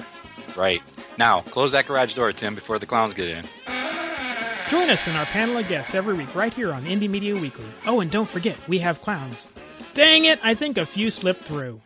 Right. 0.55 0.81
Now, 1.17 1.41
close 1.41 1.71
that 1.71 1.85
garage 1.85 2.15
door, 2.15 2.33
Tim, 2.33 2.55
before 2.55 2.79
the 2.79 2.85
clowns 2.85 3.13
get 3.13 3.29
in. 3.29 3.45
Join 4.69 4.89
us 4.89 5.07
in 5.07 5.15
our 5.15 5.25
panel 5.25 5.57
of 5.57 5.67
guests 5.67 5.93
every 5.93 6.15
week 6.15 6.33
right 6.33 6.51
here 6.53 6.73
on 6.73 6.85
Indie 6.85 7.09
Media 7.09 7.35
Weekly. 7.35 7.65
Oh, 7.85 7.99
and 7.99 8.09
don't 8.09 8.27
forget, 8.27 8.57
we 8.67 8.79
have 8.79 9.01
clowns. 9.01 9.47
Dang 9.93 10.25
it, 10.25 10.39
I 10.43 10.55
think 10.55 10.79
a 10.79 10.85
few 10.85 11.11
slipped 11.11 11.43
through. 11.43 11.79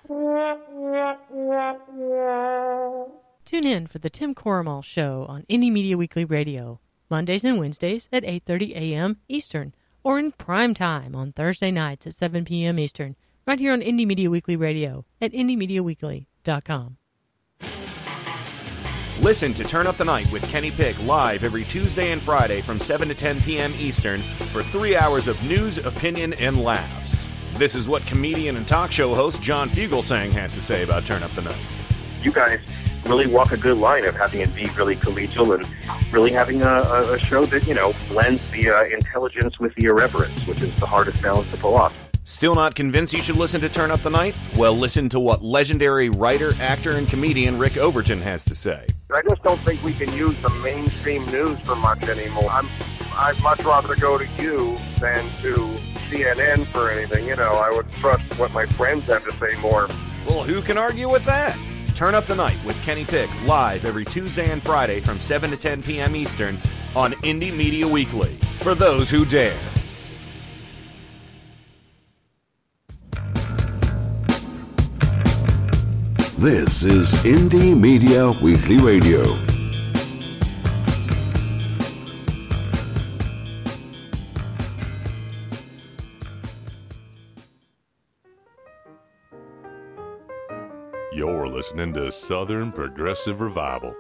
Tune 3.44 3.66
in 3.66 3.88
for 3.88 4.00
the 4.00 4.10
Tim 4.10 4.34
Corrimal 4.34 4.84
Show 4.84 5.26
on 5.28 5.44
Indie 5.44 5.72
Media 5.72 5.98
Weekly 5.98 6.24
Radio, 6.24 6.80
Mondays 7.10 7.44
and 7.44 7.60
Wednesdays 7.60 8.10
at 8.12 8.24
8.30 8.24 8.76
a.m. 8.76 9.18
Eastern, 9.28 9.74
or 10.04 10.20
in 10.20 10.32
prime 10.32 10.74
time 10.74 11.16
on 11.16 11.32
Thursday 11.32 11.72
nights 11.72 12.08
at 12.08 12.14
7 12.14 12.46
p.m. 12.46 12.80
Eastern, 12.80 13.16
right 13.46 13.60
here 13.60 13.74
on 13.74 13.82
Indie 13.82 14.06
Media 14.06 14.30
Weekly 14.30 14.56
Radio 14.56 15.06
at 15.22 15.32
IndieMediaWeekly.com. 15.32 16.98
Listen 19.20 19.52
to 19.56 19.64
Turn 19.64 19.88
Up 19.88 19.98
the 19.98 20.06
Night 20.06 20.32
with 20.32 20.44
Kenny 20.44 20.70
Pick 20.70 21.02
live 21.02 21.44
every 21.44 21.64
Tuesday 21.64 22.12
and 22.12 22.22
Friday 22.22 22.62
from 22.62 22.80
7 22.80 23.08
to 23.08 23.16
10 23.16 23.42
p.m. 23.42 23.74
Eastern 23.80 24.22
for 24.52 24.62
three 24.62 24.96
hours 24.96 25.28
of 25.28 25.42
news, 25.44 25.80
opinion, 25.80 26.34
and 26.34 26.64
laughs. 26.64 27.28
This 27.56 27.74
is 27.74 27.88
what 27.88 28.06
comedian 28.06 28.58
and 28.58 28.68
talk 28.68 28.92
show 28.92 29.16
host 29.16 29.42
John 29.42 29.70
Fugelsang 29.70 30.32
has 30.34 30.54
to 30.54 30.62
say 30.62 30.84
about 30.84 31.06
Turn 31.08 31.24
Up 31.24 31.32
the 31.34 31.42
Night. 31.42 31.58
You 32.22 32.32
guys 32.32 32.60
really 33.08 33.28
walk 33.28 33.52
a 33.52 33.58
good 33.58 33.78
line 33.78 34.06
of 34.06 34.16
having 34.16 34.42
it 34.42 34.54
be 34.56 34.70
really 34.72 34.96
collegial 34.96 35.56
and 35.56 35.68
really 36.14 36.32
having 36.32 36.62
a, 36.62 36.68
a, 36.68 37.14
a 37.14 37.20
show 37.20 37.46
that, 37.46 37.66
you 37.68 37.74
know, 37.74 37.94
blends 38.10 38.42
the 38.52 38.70
uh, 38.70 38.84
intelligence 38.86 39.60
with 39.60 39.74
the 39.76 39.86
irreverence, 39.86 40.46
which 40.46 40.62
is 40.62 40.78
the 40.80 40.86
hardest 40.86 41.22
balance 41.22 41.50
to 41.52 41.58
pull 41.58 41.76
off. 41.76 41.94
Still 42.24 42.56
not 42.56 42.76
convinced 42.76 43.14
you 43.14 43.22
should 43.22 43.38
listen 43.38 43.62
to 43.62 43.70
Turn 43.70 43.90
Up 43.90 44.02
the 44.02 44.10
Night? 44.10 44.36
Well, 44.58 44.78
listen 44.78 45.08
to 45.10 45.20
what 45.20 45.42
legendary 45.42 46.10
writer, 46.10 46.54
actor, 46.60 46.98
and 46.98 47.08
comedian 47.08 47.58
Rick 47.58 47.78
Overton 47.78 48.22
has 48.22 48.44
to 48.46 48.54
say. 48.54 48.86
I 49.14 49.22
just 49.30 49.42
don't 49.44 49.62
think 49.62 49.82
we 49.82 49.94
can 49.94 50.12
use 50.12 50.36
the 50.42 50.50
mainstream 50.62 51.26
news 51.28 51.58
for 51.62 51.78
much 51.78 52.04
anymore. 52.04 52.50
I'm, 52.50 52.68
I'd 53.14 53.42
much 53.42 53.64
rather 53.64 53.96
go 53.96 54.18
to 54.18 54.28
you 54.38 54.78
than 55.00 55.24
to 55.42 55.56
CNN 56.10 56.66
for 56.66 56.92
anything. 56.92 57.28
You 57.28 57.38
know, 57.38 57.54
I 57.54 57.70
would 57.70 57.90
trust 57.94 58.38
what 58.38 58.52
my 58.52 58.66
friends 58.66 59.06
have 59.06 59.24
to 59.24 59.32
say 59.34 59.58
more. 59.62 59.88
Well, 60.28 60.44
who 60.44 60.62
can 60.62 60.78
argue 60.78 61.10
with 61.10 61.24
that? 61.24 61.58
Turn 61.98 62.14
Up 62.14 62.28
the 62.28 62.36
Night 62.36 62.64
with 62.64 62.80
Kenny 62.84 63.06
Pick 63.06 63.28
live 63.48 63.84
every 63.84 64.06
Tuesday 64.06 64.52
and 64.52 64.62
Friday 64.62 65.00
from 65.00 65.20
7 65.20 65.50
to 65.50 65.58
10 65.58 65.82
p.m. 65.82 66.16
Eastern 66.16 66.62
on 66.96 67.14
Indie 67.24 67.52
Media 67.52 67.88
Weekly. 67.88 68.36
For 68.60 68.76
those 68.76 69.10
who 69.10 69.26
dare. 69.26 69.58
This 76.38 76.84
is 76.84 77.12
Indie 77.24 77.76
Media 77.76 78.30
Weekly 78.44 78.78
Radio. 78.78 79.57
You're 91.18 91.48
listening 91.48 91.94
to 91.94 92.12
Southern 92.12 92.72
Progressive 92.72 93.42
Revival. 93.42 93.96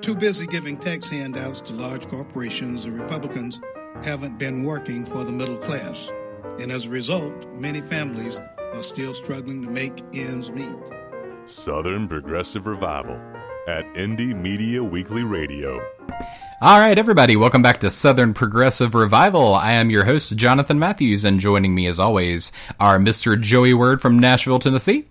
Too 0.00 0.16
busy 0.16 0.44
giving 0.48 0.76
tax 0.76 1.08
handouts 1.08 1.60
to 1.60 1.72
large 1.72 2.08
corporations, 2.08 2.84
the 2.84 2.90
Republicans 2.90 3.60
haven't 4.02 4.36
been 4.36 4.64
working 4.64 5.04
for 5.04 5.22
the 5.22 5.30
middle 5.30 5.56
class. 5.58 6.12
And 6.58 6.72
as 6.72 6.88
a 6.88 6.90
result, 6.90 7.46
many 7.52 7.80
families 7.80 8.40
are 8.74 8.82
still 8.82 9.14
struggling 9.14 9.62
to 9.62 9.70
make 9.70 10.00
ends 10.12 10.50
meet. 10.50 10.90
Southern 11.46 12.08
Progressive 12.08 12.66
Revival 12.66 13.14
at 13.68 13.84
Indie 13.94 14.34
Media 14.34 14.82
Weekly 14.82 15.22
Radio. 15.22 15.80
All 16.60 16.80
right, 16.80 16.98
everybody, 16.98 17.36
welcome 17.36 17.62
back 17.62 17.78
to 17.80 17.90
Southern 17.92 18.34
Progressive 18.34 18.96
Revival. 18.96 19.54
I 19.54 19.70
am 19.74 19.90
your 19.90 20.02
host, 20.02 20.34
Jonathan 20.36 20.80
Matthews, 20.80 21.24
and 21.24 21.38
joining 21.38 21.72
me 21.72 21.86
as 21.86 22.00
always 22.00 22.50
are 22.80 22.98
Mr. 22.98 23.40
Joey 23.40 23.74
Word 23.74 24.00
from 24.00 24.18
Nashville, 24.18 24.58
Tennessee. 24.58 25.06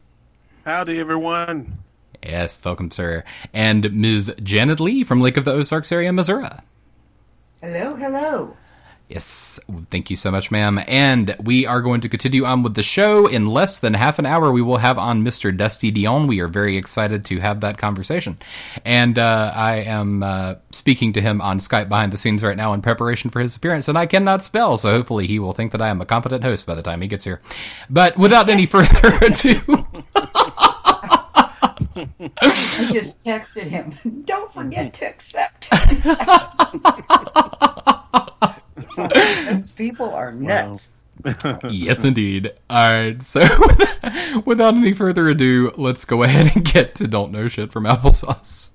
Howdy, 0.65 0.97
everyone. 0.97 1.79
Yes, 2.23 2.57
welcome, 2.63 2.89
sir. 2.89 3.25
And 3.53 3.91
Ms. 3.91 4.33
Janet 4.41 4.79
Lee 4.79 5.03
from 5.03 5.19
Lake 5.19 5.35
of 5.35 5.43
the 5.43 5.51
Ozarks 5.51 5.91
area, 5.91 6.13
Missouri. 6.13 6.47
Hello, 7.61 7.95
hello. 7.95 8.55
Yes, 9.09 9.59
thank 9.91 10.09
you 10.09 10.15
so 10.15 10.31
much, 10.31 10.49
ma'am. 10.51 10.79
And 10.87 11.35
we 11.43 11.65
are 11.65 11.81
going 11.81 11.99
to 11.99 12.07
continue 12.09 12.45
on 12.45 12.63
with 12.63 12.75
the 12.75 12.81
show. 12.81 13.27
In 13.27 13.47
less 13.47 13.79
than 13.79 13.93
half 13.93 14.19
an 14.19 14.25
hour, 14.25 14.53
we 14.53 14.61
will 14.61 14.77
have 14.77 14.97
on 14.97 15.21
Mr. 15.21 15.55
Dusty 15.55 15.91
Dionne. 15.91 16.29
We 16.29 16.39
are 16.39 16.47
very 16.47 16.77
excited 16.77 17.25
to 17.25 17.39
have 17.39 17.59
that 17.59 17.77
conversation. 17.77 18.37
And 18.85 19.19
uh, 19.19 19.51
I 19.53 19.79
am 19.79 20.23
uh, 20.23 20.55
speaking 20.71 21.11
to 21.13 21.21
him 21.21 21.41
on 21.41 21.59
Skype 21.59 21.89
behind 21.89 22.13
the 22.13 22.17
scenes 22.17 22.41
right 22.41 22.55
now 22.55 22.71
in 22.71 22.81
preparation 22.81 23.29
for 23.29 23.41
his 23.41 23.53
appearance, 23.57 23.89
and 23.89 23.97
I 23.97 24.05
cannot 24.05 24.45
spell, 24.45 24.77
so 24.77 24.91
hopefully 24.91 25.27
he 25.27 25.39
will 25.39 25.53
think 25.53 25.73
that 25.73 25.81
I 25.81 25.89
am 25.89 25.99
a 25.99 26.05
competent 26.05 26.45
host 26.45 26.65
by 26.65 26.73
the 26.73 26.81
time 26.81 27.01
he 27.01 27.07
gets 27.09 27.25
here. 27.25 27.41
But 27.89 28.17
without 28.17 28.47
any 28.49 28.65
further 28.65 29.17
ado. 29.17 29.82
I 31.95 32.89
just 32.91 33.23
texted 33.25 33.67
him. 33.67 33.97
Don't 34.25 34.51
forget 34.51 34.93
to 34.93 35.05
accept. 35.05 35.69
Those 38.95 39.71
people 39.71 40.09
are 40.09 40.31
nuts. 40.31 40.89
yes, 41.69 42.03
indeed. 42.03 42.51
All 42.69 42.77
right, 42.77 43.21
so 43.21 43.41
without 44.45 44.73
any 44.73 44.93
further 44.93 45.29
ado, 45.29 45.71
let's 45.77 46.05
go 46.05 46.23
ahead 46.23 46.51
and 46.55 46.65
get 46.65 46.95
to 46.95 47.07
Don't 47.07 47.31
Know 47.31 47.47
Shit 47.47 47.71
from 47.71 47.85
Applesauce. 47.85 48.71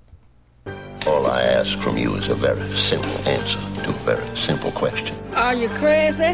All 1.05 1.27
I 1.27 1.43
ask 1.43 1.77
from 1.79 1.97
you 1.97 2.15
is 2.15 2.27
a 2.29 2.35
very 2.35 2.69
simple 2.71 3.11
answer 3.27 3.59
to 3.83 3.89
a 3.89 3.93
very 4.03 4.35
simple 4.35 4.71
question. 4.71 5.15
Are 5.35 5.53
you 5.53 5.69
crazy? 5.69 6.33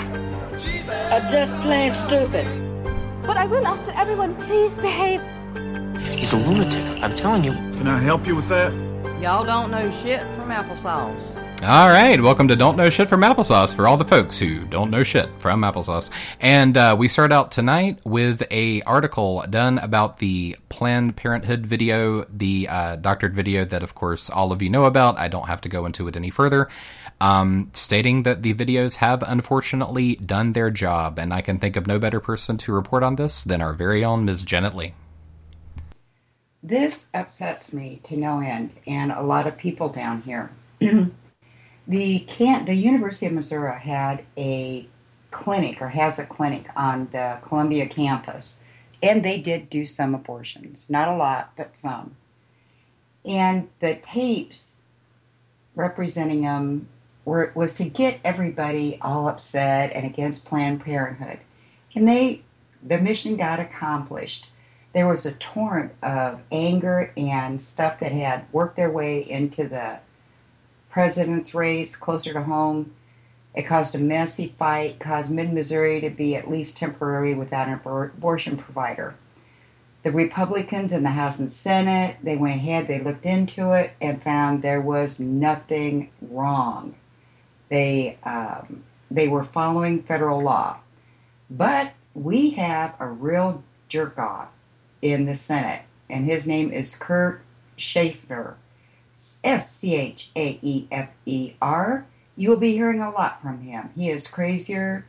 Or 1.12 1.20
just 1.30 1.56
plain 1.62 1.92
stupid? 1.92 2.48
But 3.26 3.38
I 3.38 3.46
will 3.46 3.66
ask 3.66 3.84
that 3.86 3.98
everyone 3.98 4.36
please 4.44 4.78
behave. 4.78 5.22
He's 6.00 6.34
a 6.34 6.38
lunatic, 6.38 6.84
I'm 7.04 7.16
telling 7.16 7.44
you. 7.44 7.52
Can 7.52 7.88
I 7.88 8.00
help 8.00 8.26
you 8.28 8.36
with 8.36 8.48
that? 8.50 8.74
Y'all 9.22 9.46
don't 9.46 9.72
know 9.72 9.92
shit 10.04 10.22
from 10.36 10.50
applesauce. 10.50 11.36
All 11.64 11.90
right, 11.90 12.22
welcome 12.22 12.50
to 12.50 12.56
Don't 12.56 12.76
Know 12.76 12.90
Shit 12.90 13.08
from 13.10 13.22
Applesauce 13.22 13.76
for 13.76 13.88
all 13.88 13.96
the 13.98 14.06
folks 14.06 14.38
who 14.38 14.66
don't 14.66 14.92
know 14.92 15.04
shit 15.04 15.30
from 15.40 15.62
Applesauce. 15.62 16.12
And 16.40 16.76
uh, 16.76 16.96
we 17.00 17.08
start 17.08 17.32
out 17.32 17.52
tonight 17.52 17.98
with 18.04 18.44
a 18.52 18.82
article 18.82 19.44
done 19.50 19.80
about 19.80 20.20
the 20.20 20.58
Planned 20.70 21.16
Parenthood 21.16 21.66
video, 21.66 22.26
the 22.26 22.68
uh, 22.70 22.98
doctored 22.98 23.34
video 23.34 23.66
that, 23.66 23.82
of 23.82 23.96
course, 23.96 24.30
all 24.30 24.52
of 24.52 24.62
you 24.62 24.70
know 24.70 24.84
about. 24.84 25.18
I 25.18 25.28
don't 25.28 25.48
have 25.48 25.62
to 25.62 25.70
go 25.70 25.86
into 25.86 26.08
it 26.08 26.16
any 26.16 26.30
further. 26.30 26.68
Um, 27.22 27.70
stating 27.74 28.24
that 28.24 28.44
the 28.44 28.54
videos 28.54 28.98
have 28.98 29.24
unfortunately 29.24 30.18
done 30.18 30.54
their 30.54 30.70
job, 30.70 31.18
and 31.18 31.34
I 31.34 31.42
can 31.42 31.58
think 31.58 31.78
of 31.78 31.88
no 31.88 31.98
better 31.98 32.20
person 32.20 32.58
to 32.58 32.74
report 32.74 33.02
on 33.02 33.16
this 33.16 33.44
than 33.44 33.62
our 33.62 33.74
very 33.74 34.04
own 34.04 34.26
Ms. 34.26 34.44
Janet 34.44 34.76
Lee. 34.76 34.94
This 36.68 37.10
upsets 37.14 37.74
me 37.74 38.00
to 38.06 38.18
no 38.18 38.40
end, 38.40 38.74
and 38.88 39.12
a 39.12 39.22
lot 39.22 39.46
of 39.46 39.56
people 39.56 39.88
down 39.90 40.24
here. 40.24 40.50
the 41.88 42.20
can 42.22 42.66
the 42.66 42.74
University 42.74 43.28
of 43.28 43.34
Missouri 43.34 43.80
had 43.80 44.26
a 44.36 44.88
clinic 45.30 45.80
or 45.80 45.90
has 45.90 46.18
a 46.18 46.26
clinic 46.26 46.66
on 46.76 47.08
the 47.12 47.38
Columbia 47.44 47.86
campus, 47.86 48.62
and 49.04 49.24
they 49.24 49.38
did 49.40 49.70
do 49.70 49.86
some 49.86 50.16
abortions, 50.16 50.88
not 50.90 51.08
a 51.08 51.16
lot, 51.16 51.52
but 51.56 51.78
some. 51.78 52.16
And 53.24 53.70
the 53.80 54.00
tapes 54.02 54.82
representing 55.76 56.42
them 56.42 56.88
were 57.26 57.52
was 57.54 57.74
to 57.76 57.84
get 57.84 58.20
everybody 58.24 58.98
all 59.04 59.28
upset 59.28 59.92
and 59.94 60.04
against 60.04 60.46
Planned 60.46 60.82
Parenthood, 60.82 61.42
and 61.94 62.08
they 62.08 62.42
the 62.82 62.98
mission 63.00 63.38
got 63.38 63.60
accomplished. 63.60 64.48
There 64.96 65.10
was 65.10 65.26
a 65.26 65.34
torrent 65.34 65.92
of 66.02 66.40
anger 66.54 67.12
and 67.18 67.62
stuff 67.62 68.00
that 68.00 68.14
had 68.14 68.46
worked 68.54 68.78
their 68.78 68.90
way 68.90 69.30
into 69.30 69.68
the 69.68 70.00
president's 70.90 71.54
race 71.54 71.98
closer 71.98 72.32
to 72.32 72.42
home. 72.42 72.94
It 73.54 73.64
caused 73.64 73.94
a 73.94 73.98
messy 73.98 74.56
fight, 74.58 75.02
caused 75.02 75.32
mid 75.32 75.52
Missouri 75.52 76.00
to 76.00 76.10
be 76.10 76.38
at 76.38 76.50
least 76.50 76.78
temporarily 76.78 77.34
without 77.34 77.68
an 77.68 77.74
abortion 77.74 78.56
provider. 78.56 79.16
The 80.04 80.14
Republicans 80.14 80.94
in 80.94 81.04
the 81.04 81.10
House 81.10 81.40
and 81.40 81.52
Senate, 81.52 82.16
they 82.24 82.38
went 82.38 82.56
ahead, 82.56 82.88
they 82.88 83.02
looked 83.02 83.26
into 83.26 83.74
it, 83.74 83.92
and 84.00 84.24
found 84.24 84.62
there 84.62 84.80
was 84.80 85.20
nothing 85.20 86.10
wrong. 86.22 86.96
They, 87.68 88.18
um, 88.24 88.86
they 89.12 89.28
were 89.28 89.44
following 89.44 90.04
federal 90.04 90.42
law. 90.42 90.78
But 91.50 91.92
we 92.14 92.52
have 92.52 92.96
a 92.98 93.08
real 93.08 93.62
jerk 93.90 94.18
off 94.18 94.48
in 95.06 95.26
the 95.26 95.36
Senate, 95.36 95.84
and 96.10 96.26
his 96.26 96.48
name 96.48 96.72
is 96.72 96.96
Kurt 96.96 97.42
Schaefer. 97.78 98.58
S 99.44 99.72
C 99.72 99.96
H 99.96 100.32
A 100.36 100.60
E 100.64 100.88
F 100.92 101.10
E 101.26 101.54
R. 101.62 102.06
You 102.36 102.50
will 102.50 102.58
be 102.58 102.74
hearing 102.74 103.00
a 103.00 103.12
lot 103.12 103.42
from 103.42 103.62
him. 103.62 103.92
He 103.96 104.10
is 104.10 104.28
crazier 104.28 105.06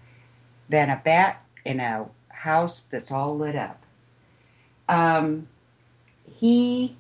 than 0.69 0.91
a 0.91 1.01
bat 1.03 1.43
in 1.65 1.81
a 1.81 2.07
house 2.29 2.83
that's 2.83 3.11
all 3.11 3.37
lit 3.37 3.57
up. 3.57 3.83
Um, 4.89 5.49
he 6.39 6.97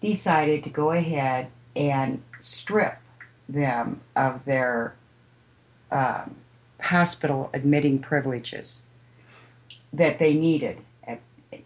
decided 0.00 0.64
to 0.64 0.70
go 0.70 0.92
ahead 0.92 1.48
and 1.76 2.22
strip 2.40 2.96
them 3.48 4.00
of 4.16 4.44
their 4.46 4.94
um, 5.92 6.34
hospital 6.80 7.50
admitting 7.52 7.98
privileges 7.98 8.86
that 9.92 10.18
they 10.18 10.34
needed, 10.34 10.78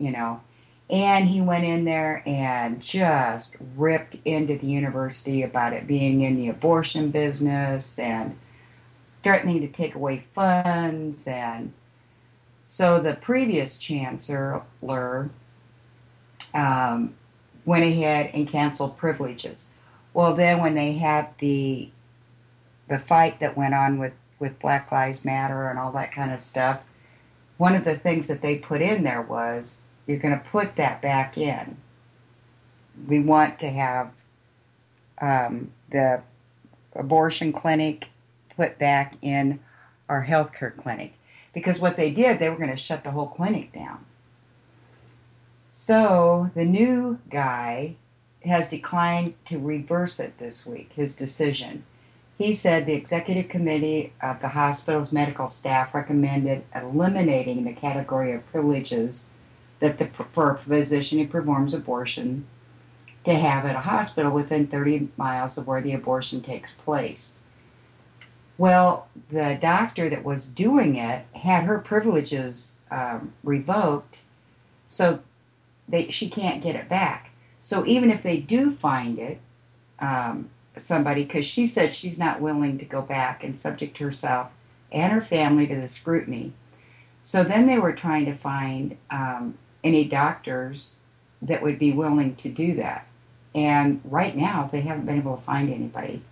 you 0.01 0.11
know. 0.11 0.41
And 0.89 1.29
he 1.29 1.41
went 1.41 1.65
in 1.65 1.85
there 1.85 2.21
and 2.27 2.81
just 2.81 3.55
ripped 3.77 4.17
into 4.25 4.59
the 4.59 4.67
university 4.67 5.45
about 5.45 5.73
it 5.73 5.87
being 5.87 6.23
in 6.23 6.35
the 6.35 6.49
abortion 6.49 7.13
business 7.13 7.97
and 7.97 8.37
threatening 9.23 9.61
to 9.61 9.69
take 9.69 9.95
away 9.95 10.25
funds. 10.35 11.29
And 11.29 11.73
so 12.67 12.99
the 12.99 13.15
previous 13.15 13.77
chancellor 13.77 15.31
um, 16.55 17.15
went 17.65 17.85
ahead 17.85 18.31
and 18.35 18.49
canceled 18.49 18.97
privileges. 18.97 19.71
Well, 20.13 20.35
then 20.35 20.59
when 20.59 20.75
they 20.75 20.95
had 20.95 21.29
the 21.39 21.91
the 22.89 22.99
fight 22.99 23.39
that 23.39 23.57
went 23.57 23.75
on 23.75 23.99
with 23.99 24.13
with 24.41 24.59
Black 24.59 24.91
Lives 24.91 25.25
Matter 25.25 25.69
and 25.69 25.79
all 25.79 25.93
that 25.93 26.13
kind 26.13 26.33
of 26.33 26.41
stuff, 26.41 26.81
one 27.59 27.77
of 27.77 27.85
the 27.85 27.97
things 27.97 28.27
that 28.27 28.43
they 28.43 28.57
put 28.57 28.81
in 28.81 29.05
there 29.05 29.23
was 29.23 29.83
you're 30.11 30.19
going 30.19 30.37
to 30.37 30.45
put 30.51 30.75
that 30.77 31.01
back 31.01 31.39
in. 31.39 31.77
We 33.07 33.21
want 33.21 33.61
to 33.61 33.71
have 33.71 34.11
um, 35.21 35.71
the 35.91 36.21
abortion 36.95 37.53
clinic 37.53 38.07
put 38.57 38.77
back 38.79 39.15
in 39.23 39.61
our 40.09 40.27
healthcare 40.27 40.77
clinic 40.77 41.15
because 41.53 41.79
what 41.79 41.97
they 41.97 42.11
did, 42.11 42.39
they 42.41 42.51
were 42.51 42.57
going 42.57 42.71
to 42.71 42.77
shut 42.77 43.05
the 43.05 43.13
whole 43.13 43.29
clinic 43.29 43.73
down. 43.73 44.05
So 45.71 46.51
the 46.55 46.65
new 46.65 47.21
guy 47.31 47.95
has 48.45 48.71
declined 48.71 49.35
to 49.47 49.61
reverse 49.61 50.19
it 50.19 50.39
this 50.39 50.67
week, 50.67 50.93
his 50.95 51.15
decision. 51.15 51.85
He 52.37 52.53
said 52.55 52.85
the 52.85 52.95
executive 52.95 53.49
committee 53.49 54.13
of 54.21 54.41
the 54.41 54.49
hospital's 54.49 55.13
medical 55.13 55.49
staff 55.49 55.95
recommended 55.95 56.65
eliminating 56.75 57.63
the 57.65 57.73
category 57.73 58.33
of 58.33 58.51
privileges 58.51 59.27
that 59.81 59.99
the 59.99 60.09
for 60.33 60.53
a 60.53 60.59
physician 60.59 61.19
who 61.19 61.27
performs 61.27 61.75
abortion 61.75 62.47
to 63.25 63.35
have 63.35 63.67
at 63.67 63.77
a 63.77 63.81
hospital 63.81 64.33
within 64.33 64.67
30 64.67 65.09
miles 65.17 65.59
of 65.59 65.67
where 65.67 65.83
the 65.83 65.93
abortion 65.93 66.41
takes 66.41 66.71
place. 66.73 67.35
Well, 68.57 69.09
the 69.31 69.59
doctor 69.61 70.09
that 70.11 70.25
was 70.25 70.49
doing 70.49 70.97
it 70.97 71.25
had 71.35 71.65
her 71.65 71.79
privileges 71.79 72.77
um, 72.91 73.33
revoked, 73.43 74.23
so 74.87 75.21
they, 75.89 76.11
she 76.11 76.29
can't 76.29 76.63
get 76.63 76.77
it 76.77 76.89
back. 76.89 77.31
So 77.63 77.85
even 77.87 78.11
if 78.11 78.23
they 78.23 78.39
do 78.39 78.71
find 78.71 79.19
it, 79.19 79.39
um, 79.99 80.51
somebody 80.77 81.25
because 81.25 81.45
she 81.45 81.67
said 81.67 81.95
she's 81.95 82.19
not 82.19 82.41
willing 82.41 82.79
to 82.79 82.85
go 82.85 83.03
back 83.03 83.45
and 83.45 83.59
subject 83.59 83.99
herself 83.99 84.51
and 84.93 85.13
her 85.13 85.21
family 85.21 85.67
to 85.67 85.77
the 85.77 85.89
scrutiny. 85.89 86.53
So 87.23 87.45
then 87.45 87.67
they 87.67 87.79
were 87.79 87.93
trying 87.93 88.25
to 88.27 88.35
find 88.35 88.97
um, 89.11 89.59
any 89.83 90.05
doctors 90.05 90.97
that 91.43 91.63
would 91.63 91.79
be 91.79 91.93
willing 91.93 92.37
to 92.37 92.49
do 92.49 92.75
that. 92.77 93.07
And 93.55 94.01
right 94.05 94.37
now, 94.37 94.69
they 94.71 94.83
haven't 94.83 95.07
been 95.07 95.19
able 95.19 95.37
to 95.37 95.43
find 95.43 95.73
anybody. 95.73 96.23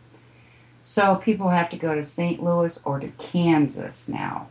So 0.84 1.16
people 1.16 1.48
have 1.48 1.70
to 1.70 1.76
go 1.76 1.94
to 1.94 2.04
St. 2.04 2.42
Louis 2.42 2.80
or 2.84 3.00
to 3.00 3.08
Kansas 3.18 4.08
now. 4.08 4.48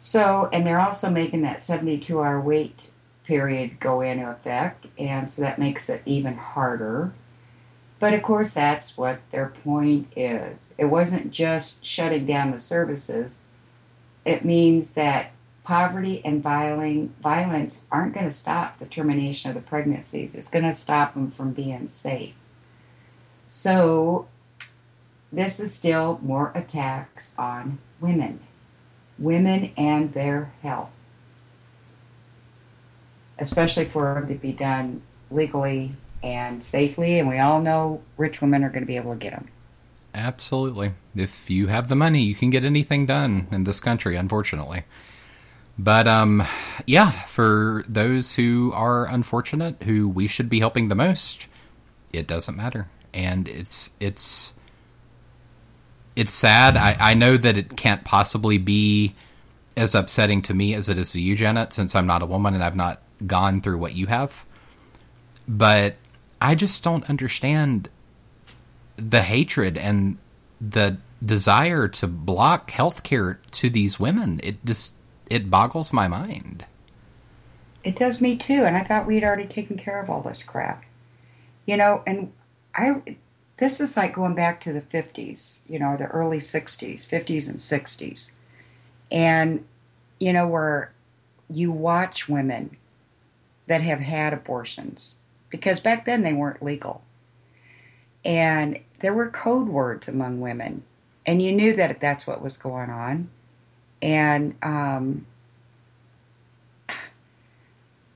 So, 0.00 0.48
and 0.52 0.66
they're 0.66 0.80
also 0.80 1.10
making 1.10 1.42
that 1.42 1.62
72 1.62 2.18
hour 2.20 2.40
wait 2.40 2.90
period 3.24 3.78
go 3.78 4.00
into 4.00 4.28
effect, 4.30 4.86
and 4.98 5.28
so 5.30 5.42
that 5.42 5.58
makes 5.58 5.88
it 5.88 6.02
even 6.04 6.34
harder. 6.34 7.12
But 8.00 8.14
of 8.14 8.22
course, 8.22 8.52
that's 8.52 8.96
what 8.96 9.20
their 9.30 9.54
point 9.62 10.08
is. 10.16 10.74
It 10.76 10.86
wasn't 10.86 11.30
just 11.30 11.84
shutting 11.84 12.26
down 12.26 12.50
the 12.50 12.60
services, 12.60 13.42
it 14.24 14.44
means 14.44 14.94
that 14.94 15.30
poverty 15.72 16.20
and 16.22 16.42
violence 16.42 17.86
aren't 17.90 18.12
going 18.12 18.26
to 18.26 18.30
stop 18.30 18.78
the 18.78 18.84
termination 18.84 19.48
of 19.48 19.54
the 19.54 19.62
pregnancies, 19.62 20.34
it's 20.34 20.48
going 20.48 20.66
to 20.66 20.74
stop 20.74 21.14
them 21.14 21.30
from 21.30 21.50
being 21.50 21.88
safe. 21.88 22.34
So, 23.48 24.28
this 25.32 25.58
is 25.58 25.72
still 25.72 26.20
more 26.22 26.52
attacks 26.54 27.32
on 27.38 27.78
women, 28.02 28.40
women 29.18 29.72
and 29.78 30.12
their 30.12 30.52
health, 30.60 30.90
especially 33.38 33.86
for 33.86 34.12
them 34.12 34.28
to 34.28 34.34
be 34.34 34.52
done 34.52 35.00
legally 35.30 35.96
and 36.22 36.62
safely. 36.62 37.18
And 37.18 37.30
we 37.30 37.38
all 37.38 37.62
know 37.62 38.02
rich 38.18 38.42
women 38.42 38.62
are 38.62 38.68
going 38.68 38.82
to 38.82 38.86
be 38.86 38.96
able 38.96 39.12
to 39.14 39.18
get 39.18 39.30
them. 39.30 39.48
Absolutely. 40.12 40.92
If 41.16 41.48
you 41.48 41.68
have 41.68 41.88
the 41.88 41.96
money, 41.96 42.20
you 42.20 42.34
can 42.34 42.50
get 42.50 42.62
anything 42.62 43.06
done 43.06 43.48
in 43.50 43.64
this 43.64 43.80
country, 43.80 44.16
unfortunately. 44.16 44.84
But 45.78 46.06
um 46.06 46.46
yeah, 46.86 47.10
for 47.10 47.84
those 47.88 48.34
who 48.34 48.72
are 48.74 49.06
unfortunate, 49.06 49.82
who 49.82 50.08
we 50.08 50.26
should 50.26 50.48
be 50.48 50.60
helping 50.60 50.88
the 50.88 50.94
most, 50.94 51.48
it 52.12 52.26
doesn't 52.26 52.56
matter. 52.56 52.88
And 53.14 53.48
it's 53.48 53.90
it's 54.00 54.54
it's 56.14 56.32
sad. 56.32 56.76
I, 56.76 56.96
I 57.00 57.14
know 57.14 57.36
that 57.36 57.56
it 57.56 57.76
can't 57.76 58.04
possibly 58.04 58.58
be 58.58 59.14
as 59.76 59.94
upsetting 59.94 60.42
to 60.42 60.54
me 60.54 60.74
as 60.74 60.88
it 60.88 60.98
is 60.98 61.12
to 61.12 61.20
you, 61.20 61.34
Janet, 61.34 61.72
since 61.72 61.94
I'm 61.94 62.06
not 62.06 62.22
a 62.22 62.26
woman 62.26 62.54
and 62.54 62.62
I've 62.62 62.76
not 62.76 63.00
gone 63.26 63.60
through 63.60 63.78
what 63.78 63.94
you 63.94 64.06
have. 64.06 64.44
But 65.48 65.96
I 66.40 66.54
just 66.54 66.82
don't 66.84 67.08
understand 67.08 67.88
the 68.96 69.22
hatred 69.22 69.78
and 69.78 70.18
the 70.60 70.98
desire 71.24 71.88
to 71.88 72.06
block 72.06 72.70
healthcare 72.70 73.38
to 73.52 73.70
these 73.70 73.98
women. 73.98 74.40
It 74.42 74.64
just 74.64 74.92
it 75.32 75.48
boggles 75.48 75.94
my 75.94 76.06
mind. 76.06 76.66
It 77.82 77.96
does 77.96 78.20
me 78.20 78.36
too, 78.36 78.64
and 78.64 78.76
I 78.76 78.84
thought 78.84 79.06
we'd 79.06 79.24
already 79.24 79.46
taken 79.46 79.78
care 79.78 79.98
of 79.98 80.10
all 80.10 80.20
this 80.20 80.42
crap. 80.42 80.84
You 81.64 81.78
know, 81.78 82.02
and 82.06 82.30
I 82.74 83.16
this 83.56 83.80
is 83.80 83.96
like 83.96 84.14
going 84.14 84.34
back 84.34 84.60
to 84.60 84.74
the 84.74 84.82
50s, 84.82 85.60
you 85.66 85.78
know, 85.78 85.96
the 85.96 86.06
early 86.06 86.38
60s, 86.38 87.06
50s 87.06 87.48
and 87.48 87.56
60s. 87.56 88.32
And 89.10 89.64
you 90.20 90.34
know 90.34 90.46
where 90.46 90.92
you 91.48 91.72
watch 91.72 92.28
women 92.28 92.76
that 93.68 93.80
have 93.80 94.00
had 94.00 94.34
abortions 94.34 95.14
because 95.48 95.80
back 95.80 96.04
then 96.04 96.22
they 96.22 96.34
weren't 96.34 96.62
legal. 96.62 97.02
And 98.22 98.78
there 99.00 99.14
were 99.14 99.30
code 99.30 99.68
words 99.68 100.08
among 100.08 100.42
women, 100.42 100.82
and 101.24 101.40
you 101.40 101.52
knew 101.52 101.74
that 101.76 102.00
that's 102.00 102.26
what 102.26 102.42
was 102.42 102.58
going 102.58 102.90
on. 102.90 103.30
And 104.02 104.54
um, 104.62 105.24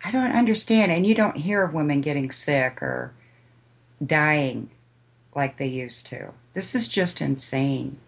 I 0.05 0.11
don't 0.11 0.33
understand. 0.33 0.93
And 0.93 1.07
you 1.07 1.15
don't 1.15 1.37
hear 1.37 1.63
of 1.63 1.73
women 1.73 2.01
getting 2.01 2.31
sick 2.31 2.83
or 2.83 3.13
dying 4.05 4.69
like 5.35 5.57
they 5.57 5.67
used 5.67 6.07
to. 6.07 6.33
This 6.55 6.75
is 6.75 6.89
just 6.89 7.21
insane. 7.21 7.99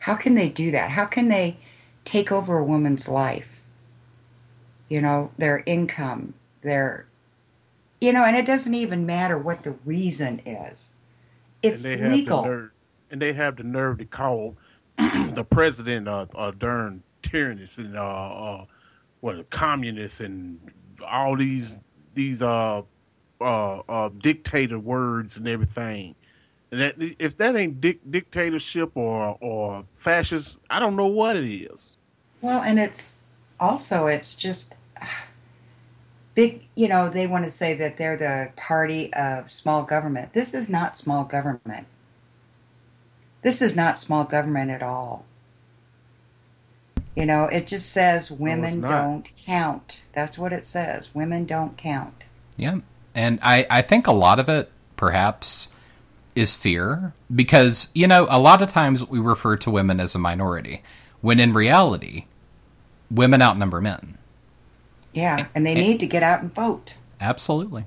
How 0.00 0.14
can 0.14 0.34
they 0.34 0.48
do 0.48 0.70
that? 0.70 0.90
How 0.90 1.06
can 1.06 1.28
they 1.28 1.56
take 2.04 2.30
over 2.30 2.58
a 2.58 2.64
woman's 2.64 3.08
life? 3.08 3.48
You 4.88 5.00
know, 5.00 5.30
their 5.38 5.62
income, 5.66 6.34
their 6.62 7.06
you 8.00 8.12
know, 8.12 8.24
and 8.24 8.36
it 8.36 8.46
doesn't 8.46 8.74
even 8.74 9.04
matter 9.04 9.36
what 9.36 9.62
the 9.62 9.72
reason 9.84 10.40
is. 10.46 10.90
It's 11.62 11.84
and 11.84 12.10
legal. 12.10 12.42
The 12.42 12.48
nerve, 12.48 12.70
and 13.10 13.22
they 13.22 13.32
have 13.34 13.56
the 13.56 13.62
nerve 13.62 13.98
to 13.98 14.06
call 14.06 14.56
the 15.34 15.44
president 15.44 16.08
a 16.08 16.54
darn 16.58 17.02
tyrannist 17.22 17.78
and 17.78 17.96
uh, 17.96 18.02
uh, 18.02 18.64
what 19.20 19.38
a 19.38 19.44
communist 19.44 20.20
and 20.20 20.60
all 21.06 21.36
these 21.36 21.78
these 22.14 22.42
uh, 22.42 22.82
uh, 23.40 23.78
uh, 23.88 24.10
dictator 24.18 24.78
words 24.78 25.36
and 25.36 25.48
everything. 25.48 26.14
And 26.70 26.80
that 26.80 26.94
if 27.18 27.36
that 27.38 27.56
ain't 27.56 27.80
dic- 27.80 28.10
dictatorship 28.10 28.96
or 28.96 29.36
or 29.40 29.84
fascist, 29.94 30.58
I 30.70 30.78
don't 30.78 30.96
know 30.96 31.06
what 31.06 31.36
it 31.36 31.48
is. 31.48 31.96
Well, 32.40 32.62
and 32.62 32.78
it's 32.78 33.16
also 33.58 34.06
it's 34.06 34.34
just 34.34 34.76
big, 36.34 36.64
you 36.74 36.88
know, 36.88 37.08
they 37.08 37.26
want 37.26 37.44
to 37.44 37.50
say 37.50 37.74
that 37.74 37.96
they're 37.96 38.16
the 38.16 38.50
party 38.56 39.12
of 39.14 39.50
small 39.50 39.82
government. 39.82 40.32
This 40.32 40.54
is 40.54 40.68
not 40.68 40.96
small 40.96 41.24
government. 41.24 41.86
This 43.42 43.62
is 43.62 43.74
not 43.74 43.98
small 43.98 44.24
government 44.24 44.70
at 44.70 44.82
all. 44.82 45.24
You 47.16 47.26
know, 47.26 47.44
it 47.44 47.66
just 47.66 47.90
says 47.90 48.30
women 48.30 48.80
no, 48.80 48.88
don't 48.88 49.28
count. 49.44 50.02
That's 50.12 50.38
what 50.38 50.52
it 50.52 50.64
says. 50.64 51.08
Women 51.14 51.44
don't 51.44 51.76
count. 51.76 52.24
Yeah. 52.56 52.80
And 53.14 53.38
I, 53.42 53.66
I 53.68 53.82
think 53.82 54.06
a 54.06 54.12
lot 54.12 54.38
of 54.38 54.48
it 54.48 54.70
perhaps 54.96 55.68
is 56.36 56.54
fear 56.54 57.12
because 57.34 57.88
you 57.94 58.06
know 58.06 58.26
a 58.30 58.38
lot 58.38 58.62
of 58.62 58.68
times 58.68 59.04
we 59.08 59.18
refer 59.18 59.56
to 59.56 59.70
women 59.70 59.98
as 59.98 60.14
a 60.14 60.18
minority 60.18 60.82
when 61.20 61.40
in 61.40 61.52
reality 61.52 62.26
women 63.10 63.42
outnumber 63.42 63.80
men. 63.80 64.16
Yeah, 65.12 65.48
and 65.54 65.66
they 65.66 65.74
need 65.74 65.98
to 66.00 66.06
get 66.06 66.22
out 66.22 66.40
and 66.40 66.54
vote. 66.54 66.94
Absolutely. 67.20 67.86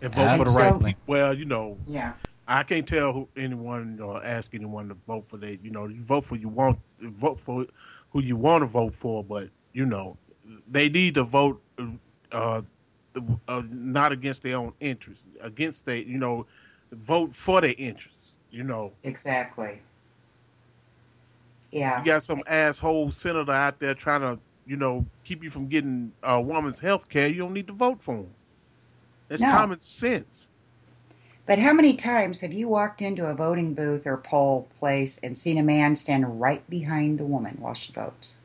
And 0.00 0.14
vote 0.14 0.38
for 0.38 0.44
the 0.44 0.50
right 0.50 0.72
people. 0.72 1.02
Well, 1.08 1.34
you 1.34 1.44
know, 1.44 1.78
Yeah. 1.88 2.12
I 2.48 2.62
can't 2.62 2.88
tell 2.88 3.28
anyone 3.36 4.00
or 4.00 4.24
ask 4.24 4.54
anyone 4.54 4.88
to 4.88 4.94
vote 5.06 5.28
for 5.28 5.36
that. 5.36 5.62
You 5.62 5.70
know, 5.70 5.86
you 5.86 6.02
vote 6.02 6.24
for 6.24 6.36
you 6.36 6.48
want 6.48 6.78
vote 7.00 7.38
for 7.38 7.66
who 8.10 8.22
you 8.22 8.36
want 8.36 8.62
to 8.62 8.66
vote 8.66 8.94
for, 8.94 9.22
but 9.22 9.50
you 9.74 9.84
know, 9.84 10.16
they 10.66 10.88
need 10.88 11.14
to 11.14 11.24
vote 11.24 11.62
uh, 12.32 12.62
uh, 13.48 13.62
not 13.70 14.12
against 14.12 14.42
their 14.42 14.56
own 14.56 14.72
interests, 14.80 15.26
against 15.42 15.84
they 15.84 16.02
you 16.04 16.18
know, 16.18 16.46
vote 16.92 17.34
for 17.34 17.60
their 17.60 17.74
interests. 17.76 18.38
You 18.50 18.64
know, 18.64 18.92
Exactly. 19.04 19.82
Yeah. 21.70 21.98
you 21.98 22.04
got 22.06 22.22
some 22.22 22.42
asshole 22.46 23.10
senator 23.10 23.52
out 23.52 23.78
there 23.78 23.92
trying 23.94 24.22
to 24.22 24.38
you 24.66 24.76
know 24.76 25.04
keep 25.22 25.42
you 25.44 25.50
from 25.50 25.66
getting 25.66 26.12
a 26.22 26.40
woman's 26.40 26.80
health 26.80 27.10
care. 27.10 27.28
You 27.28 27.36
don't 27.42 27.52
need 27.52 27.66
to 27.66 27.74
vote 27.74 28.00
for 28.02 28.14
him. 28.16 28.30
It's 29.28 29.42
No. 29.42 29.50
common 29.52 29.80
sense. 29.80 30.48
But 31.48 31.58
how 31.58 31.72
many 31.72 31.94
times 31.94 32.40
have 32.40 32.52
you 32.52 32.68
walked 32.68 33.00
into 33.00 33.24
a 33.24 33.32
voting 33.32 33.72
booth 33.72 34.06
or 34.06 34.18
poll 34.18 34.68
place 34.78 35.18
and 35.22 35.36
seen 35.36 35.56
a 35.56 35.62
man 35.62 35.96
stand 35.96 36.38
right 36.38 36.62
behind 36.68 37.18
the 37.18 37.24
woman 37.24 37.56
while 37.58 37.72
she 37.72 37.90
votes? 37.90 38.36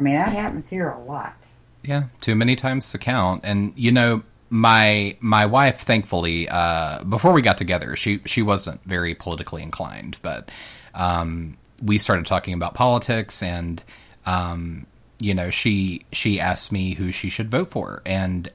I 0.00 0.02
mean, 0.02 0.14
that 0.14 0.32
happens 0.32 0.66
here 0.66 0.88
a 0.88 0.98
lot. 0.98 1.36
Yeah, 1.82 2.04
too 2.22 2.34
many 2.34 2.56
times 2.56 2.90
to 2.92 2.98
count. 2.98 3.42
And 3.44 3.74
you 3.76 3.92
know, 3.92 4.22
my 4.48 5.18
my 5.20 5.44
wife, 5.44 5.80
thankfully, 5.80 6.48
uh, 6.48 7.04
before 7.04 7.32
we 7.32 7.42
got 7.42 7.58
together, 7.58 7.94
she 7.94 8.22
she 8.24 8.40
wasn't 8.40 8.82
very 8.84 9.14
politically 9.14 9.62
inclined, 9.62 10.16
but 10.22 10.50
um, 10.94 11.58
we 11.82 11.98
started 11.98 12.24
talking 12.24 12.54
about 12.54 12.72
politics, 12.72 13.42
and 13.42 13.82
um, 14.24 14.86
you 15.20 15.34
know, 15.34 15.50
she 15.50 16.06
she 16.12 16.40
asked 16.40 16.72
me 16.72 16.94
who 16.94 17.12
she 17.12 17.28
should 17.28 17.50
vote 17.50 17.68
for, 17.68 18.00
and 18.06 18.50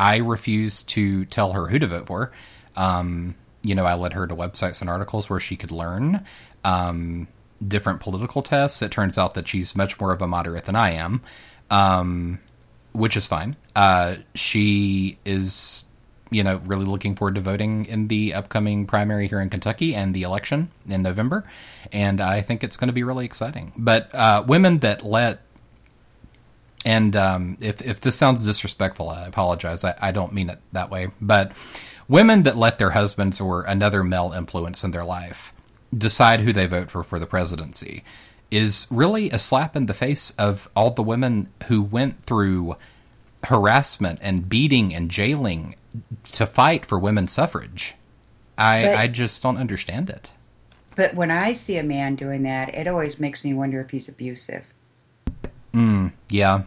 I 0.00 0.16
refused 0.16 0.88
to 0.90 1.26
tell 1.26 1.52
her 1.52 1.66
who 1.66 1.78
to 1.78 1.86
vote 1.86 2.06
for. 2.06 2.32
Um, 2.74 3.34
you 3.62 3.74
know, 3.74 3.84
I 3.84 3.94
led 3.94 4.14
her 4.14 4.26
to 4.26 4.34
websites 4.34 4.80
and 4.80 4.88
articles 4.88 5.28
where 5.28 5.40
she 5.40 5.56
could 5.56 5.70
learn 5.70 6.24
um, 6.64 7.28
different 7.66 8.00
political 8.00 8.42
tests. 8.42 8.80
It 8.80 8.90
turns 8.90 9.18
out 9.18 9.34
that 9.34 9.46
she's 9.46 9.76
much 9.76 10.00
more 10.00 10.10
of 10.12 10.22
a 10.22 10.26
moderate 10.26 10.64
than 10.64 10.74
I 10.74 10.92
am, 10.92 11.20
um, 11.68 12.40
which 12.92 13.14
is 13.14 13.26
fine. 13.26 13.56
Uh, 13.76 14.16
she 14.34 15.18
is, 15.26 15.84
you 16.30 16.44
know, 16.44 16.62
really 16.64 16.86
looking 16.86 17.14
forward 17.14 17.34
to 17.34 17.42
voting 17.42 17.84
in 17.84 18.08
the 18.08 18.32
upcoming 18.32 18.86
primary 18.86 19.28
here 19.28 19.42
in 19.42 19.50
Kentucky 19.50 19.94
and 19.94 20.14
the 20.14 20.22
election 20.22 20.70
in 20.88 21.02
November, 21.02 21.44
and 21.92 22.22
I 22.22 22.40
think 22.40 22.64
it's 22.64 22.78
going 22.78 22.88
to 22.88 22.94
be 22.94 23.02
really 23.02 23.26
exciting. 23.26 23.74
But 23.76 24.14
uh, 24.14 24.44
women 24.46 24.78
that 24.78 25.04
let 25.04 25.42
and 26.84 27.14
um, 27.16 27.58
if 27.60 27.82
if 27.82 28.00
this 28.00 28.16
sounds 28.16 28.44
disrespectful, 28.44 29.08
I 29.08 29.26
apologize. 29.26 29.84
I, 29.84 29.94
I 30.00 30.12
don't 30.12 30.32
mean 30.32 30.50
it 30.50 30.58
that 30.72 30.90
way. 30.90 31.08
But 31.20 31.52
women 32.08 32.42
that 32.44 32.56
let 32.56 32.78
their 32.78 32.90
husbands 32.90 33.40
or 33.40 33.62
another 33.62 34.02
male 34.02 34.32
influence 34.36 34.82
in 34.84 34.90
their 34.90 35.04
life 35.04 35.52
decide 35.96 36.40
who 36.40 36.52
they 36.52 36.66
vote 36.66 36.90
for 36.90 37.02
for 37.02 37.18
the 37.18 37.26
presidency 37.26 38.04
is 38.50 38.86
really 38.90 39.30
a 39.30 39.38
slap 39.38 39.76
in 39.76 39.86
the 39.86 39.94
face 39.94 40.32
of 40.38 40.68
all 40.74 40.90
the 40.90 41.02
women 41.02 41.48
who 41.68 41.82
went 41.82 42.24
through 42.24 42.76
harassment 43.44 44.18
and 44.22 44.48
beating 44.48 44.94
and 44.94 45.10
jailing 45.10 45.74
to 46.32 46.46
fight 46.46 46.84
for 46.84 46.98
women's 46.98 47.32
suffrage. 47.32 47.94
I 48.58 48.82
But- 48.82 48.96
I 48.96 49.06
just 49.08 49.42
don't 49.42 49.56
understand 49.56 50.10
it. 50.10 50.32
But 50.96 51.14
when 51.14 51.30
I 51.30 51.52
see 51.52 51.78
a 51.78 51.82
man 51.84 52.16
doing 52.16 52.42
that, 52.42 52.74
it 52.74 52.86
always 52.86 53.18
makes 53.18 53.44
me 53.44 53.54
wonder 53.54 53.80
if 53.80 53.90
he's 53.90 54.08
abusive. 54.08 54.64
Mm, 55.72 56.12
yeah. 56.28 56.62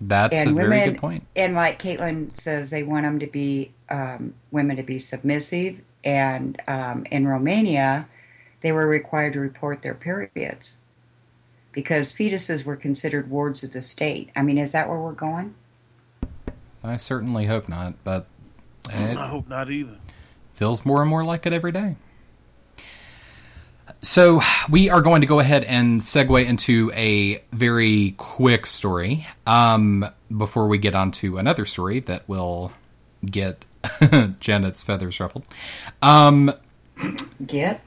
That's 0.00 0.36
and 0.36 0.50
a 0.50 0.54
women, 0.54 0.70
very 0.70 0.90
good 0.90 0.98
point. 0.98 1.26
And 1.36 1.54
like 1.54 1.80
Caitlin 1.80 2.36
says, 2.36 2.70
they 2.70 2.82
want 2.82 3.04
them 3.04 3.20
to 3.20 3.26
be 3.26 3.72
um, 3.88 4.34
women 4.50 4.76
to 4.76 4.82
be 4.82 4.98
submissive. 4.98 5.80
And 6.02 6.60
um, 6.66 7.06
in 7.10 7.28
Romania, 7.28 8.08
they 8.62 8.72
were 8.72 8.86
required 8.86 9.34
to 9.34 9.40
report 9.40 9.82
their 9.82 9.94
periods 9.94 10.76
because 11.70 12.12
fetuses 12.12 12.64
were 12.64 12.76
considered 12.76 13.30
wards 13.30 13.62
of 13.62 13.72
the 13.72 13.82
state. 13.82 14.30
I 14.34 14.42
mean, 14.42 14.58
is 14.58 14.72
that 14.72 14.88
where 14.88 14.98
we're 14.98 15.12
going? 15.12 15.54
I 16.82 16.96
certainly 16.96 17.46
hope 17.46 17.68
not, 17.68 17.94
but 18.02 18.26
I 18.90 19.14
hope 19.14 19.48
not 19.48 19.70
either. 19.70 19.98
feels 20.54 20.84
more 20.84 21.00
and 21.00 21.08
more 21.08 21.24
like 21.24 21.46
it 21.46 21.52
every 21.52 21.72
day. 21.72 21.96
So, 24.04 24.40
we 24.68 24.90
are 24.90 25.00
going 25.00 25.20
to 25.20 25.28
go 25.28 25.38
ahead 25.38 25.62
and 25.62 26.00
segue 26.00 26.44
into 26.44 26.90
a 26.92 27.40
very 27.52 28.14
quick 28.16 28.66
story 28.66 29.28
um, 29.46 30.04
before 30.36 30.66
we 30.66 30.78
get 30.78 30.96
on 30.96 31.12
to 31.12 31.38
another 31.38 31.64
story 31.64 32.00
that 32.00 32.28
will 32.28 32.72
get 33.24 33.64
Janet's 34.40 34.82
feathers 34.82 35.20
ruffled. 35.20 35.44
Um, 36.02 36.52
Get? 37.46 37.80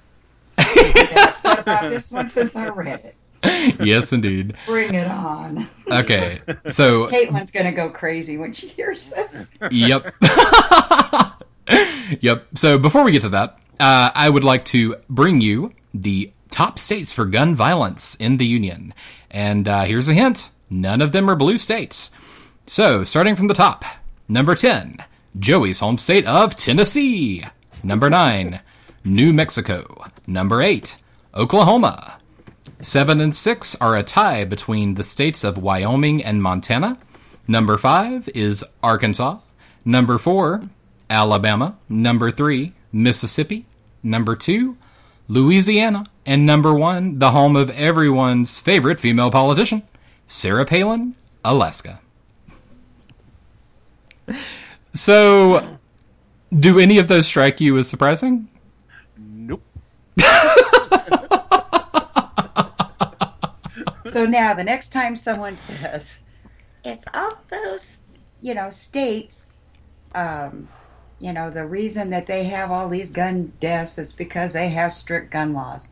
Upset 0.58 1.44
about 1.60 1.90
this 1.90 2.10
one 2.12 2.30
since 2.30 2.56
I 2.56 2.70
read 2.70 3.14
it. 3.44 3.82
yes, 3.82 4.14
indeed. 4.14 4.56
Bring 4.66 4.96
it 4.96 5.08
on. 5.08 5.70
Okay, 5.92 6.40
so 6.70 7.08
Caitlin's 7.08 7.52
going 7.52 7.66
to 7.66 7.72
go 7.72 7.90
crazy 7.90 8.38
when 8.38 8.54
she 8.54 8.68
hears 8.70 9.10
this. 9.10 9.48
yep. 9.70 10.14
yep. 12.22 12.48
So 12.56 12.80
before 12.80 13.04
we 13.04 13.12
get 13.12 13.22
to 13.24 13.30
that, 13.30 13.60
uh, 13.80 14.12
I 14.16 14.30
would 14.30 14.44
like 14.44 14.66
to 14.66 14.96
bring 15.10 15.42
you 15.42 15.74
the 16.02 16.32
top 16.50 16.78
states 16.78 17.12
for 17.12 17.26
gun 17.26 17.56
violence 17.56 18.16
in 18.16 18.38
the 18.38 18.46
Union. 18.46 18.94
And 19.32 19.68
uh, 19.68 19.84
here's 19.84 20.10
a 20.10 20.14
hint 20.14 20.50
none 20.70 21.02
of 21.02 21.12
them 21.12 21.30
are 21.30 21.36
blue 21.36 21.58
states. 21.58 22.12
So, 22.68 23.04
starting 23.04 23.36
from 23.36 23.48
the 23.48 23.54
top, 23.54 23.86
number 24.28 24.56
10, 24.56 24.98
Joey's 25.38 25.80
home 25.80 25.98
state 25.98 26.26
of 26.26 26.56
Tennessee. 26.56 27.44
Number 27.84 28.10
9, 28.10 28.60
New 29.04 29.32
Mexico. 29.32 30.04
Number 30.28 30.62
8, 30.62 30.98
Oklahoma. 31.36 32.18
7 32.82 33.22
and 33.22 33.36
6 33.36 33.76
are 33.76 33.96
a 33.96 34.04
tie 34.04 34.46
between 34.46 34.96
the 34.96 35.04
states 35.04 35.44
of 35.44 35.58
Wyoming 35.58 36.24
and 36.24 36.42
Montana. 36.42 36.98
Number 37.48 37.78
5 37.78 38.30
is 38.30 38.66
Arkansas. 38.82 39.38
Number 39.84 40.18
4, 40.18 40.64
Alabama. 41.10 41.78
Number 41.88 42.32
3, 42.32 42.74
Mississippi. 42.92 43.66
Number 44.02 44.36
2, 44.36 44.78
Louisiana. 45.28 46.06
And 46.26 46.46
number 46.46 46.74
1, 46.74 47.20
the 47.20 47.32
home 47.32 47.56
of 47.56 47.70
everyone's 47.72 48.60
favorite 48.60 49.00
female 49.00 49.30
politician, 49.30 49.84
Sarah 50.28 50.66
Palin, 50.66 51.16
Alaska. 51.44 52.02
So, 54.94 55.78
do 56.52 56.80
any 56.80 56.98
of 56.98 57.08
those 57.08 57.28
strike 57.28 57.62
you 57.62 57.78
as 57.78 57.88
surprising? 57.88 58.48
Nope. 59.18 59.62
So 64.16 64.26
now, 64.26 64.54
the 64.54 64.64
next 64.64 64.94
time 64.94 65.18
someone 65.18 65.58
says, 65.58 66.20
it's 66.86 67.04
all 67.14 67.32
those, 67.50 67.98
you 68.42 68.54
know, 68.54 68.70
states, 68.70 69.50
um, 70.14 70.70
you 71.20 71.32
know, 71.34 71.50
the 71.50 71.66
reason 71.66 72.10
that 72.12 72.28
they 72.28 72.44
have 72.46 72.72
all 72.72 72.90
these 72.90 73.10
gun 73.10 73.54
deaths 73.60 73.98
is 73.98 74.14
because 74.14 74.54
they 74.54 74.70
have 74.70 74.92
strict 74.94 75.32
gun 75.32 75.54
laws. 75.54 75.88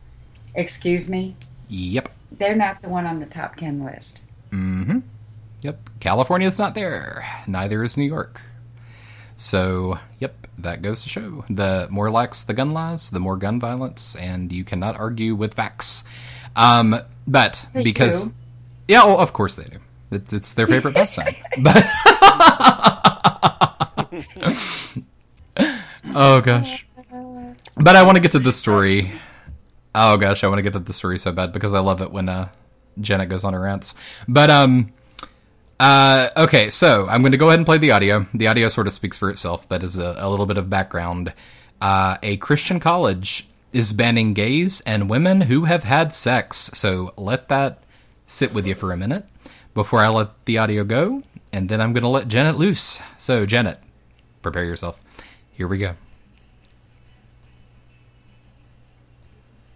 Excuse 0.55 1.07
me? 1.09 1.35
Yep. 1.69 2.09
They're 2.31 2.55
not 2.55 2.81
the 2.81 2.89
one 2.89 3.05
on 3.05 3.19
the 3.19 3.25
top 3.25 3.55
10 3.55 3.83
list. 3.85 4.21
Mm-hmm. 4.51 4.99
Yep. 5.61 5.89
California's 5.99 6.59
not 6.59 6.75
there. 6.75 7.25
Neither 7.47 7.83
is 7.83 7.95
New 7.97 8.03
York. 8.03 8.41
So, 9.37 9.97
yep, 10.19 10.35
that 10.59 10.81
goes 10.81 11.03
to 11.03 11.09
show. 11.09 11.43
The 11.49 11.87
more 11.89 12.11
lax 12.11 12.43
the 12.43 12.53
gun 12.53 12.71
laws, 12.71 13.09
the 13.09 13.19
more 13.19 13.35
gun 13.37 13.59
violence, 13.59 14.15
and 14.15 14.51
you 14.51 14.63
cannot 14.63 14.97
argue 14.99 15.35
with 15.35 15.53
facts. 15.55 16.03
Um, 16.55 16.99
but 17.27 17.65
They 17.73 17.83
because, 17.83 18.27
do. 18.27 18.33
yeah, 18.89 19.05
well, 19.05 19.19
of 19.19 19.33
course 19.33 19.55
they 19.55 19.63
do. 19.63 19.77
It's 20.11 20.31
it's 20.31 20.53
their 20.53 20.67
favorite 20.67 20.93
pastime. 20.93 21.33
but 21.63 21.83
oh 26.15 26.41
gosh, 26.41 26.85
but 27.75 27.95
I 27.95 28.03
want 28.03 28.17
to 28.17 28.21
get 28.21 28.31
to 28.31 28.39
the 28.39 28.51
story. 28.51 29.11
Oh 29.95 30.17
gosh, 30.17 30.43
I 30.43 30.47
want 30.47 30.59
to 30.59 30.63
get 30.63 30.73
to 30.73 30.79
the 30.79 30.93
story 30.93 31.19
so 31.19 31.31
bad 31.31 31.51
because 31.51 31.73
I 31.73 31.79
love 31.79 32.01
it 32.01 32.11
when 32.11 32.29
uh, 32.29 32.49
Janet 32.99 33.29
goes 33.29 33.43
on 33.43 33.53
her 33.53 33.61
rants. 33.61 33.93
But 34.27 34.49
um, 34.49 34.89
uh, 35.79 36.29
okay, 36.37 36.69
so 36.69 37.07
I'm 37.07 37.21
going 37.21 37.31
to 37.31 37.37
go 37.37 37.47
ahead 37.47 37.59
and 37.59 37.65
play 37.65 37.77
the 37.77 37.91
audio. 37.91 38.25
The 38.33 38.47
audio 38.47 38.69
sort 38.69 38.87
of 38.87 38.93
speaks 38.93 39.17
for 39.17 39.29
itself, 39.29 39.67
but 39.67 39.83
as 39.83 39.97
a, 39.97 40.15
a 40.17 40.29
little 40.29 40.45
bit 40.45 40.57
of 40.57 40.69
background, 40.69 41.33
uh, 41.81 42.17
a 42.23 42.37
Christian 42.37 42.79
college 42.79 43.47
is 43.71 43.91
banning 43.91 44.33
gays 44.33 44.81
and 44.81 45.09
women 45.09 45.41
who 45.41 45.65
have 45.65 45.83
had 45.83 46.13
sex. 46.13 46.71
So 46.73 47.13
let 47.17 47.49
that 47.49 47.83
sit 48.27 48.53
with 48.53 48.65
you 48.65 48.75
for 48.75 48.91
a 48.91 48.97
minute 48.97 49.25
before 49.73 49.99
I 49.99 50.07
let 50.09 50.45
the 50.45 50.57
audio 50.59 50.83
go, 50.83 51.23
and 51.51 51.67
then 51.67 51.81
I'm 51.81 51.93
going 51.93 52.03
to 52.03 52.09
let 52.09 52.27
Janet 52.27 52.55
loose. 52.55 53.01
So 53.17 53.45
Janet, 53.45 53.79
prepare 54.41 54.63
yourself. 54.63 55.02
Here 55.53 55.67
we 55.67 55.79
go. 55.79 55.93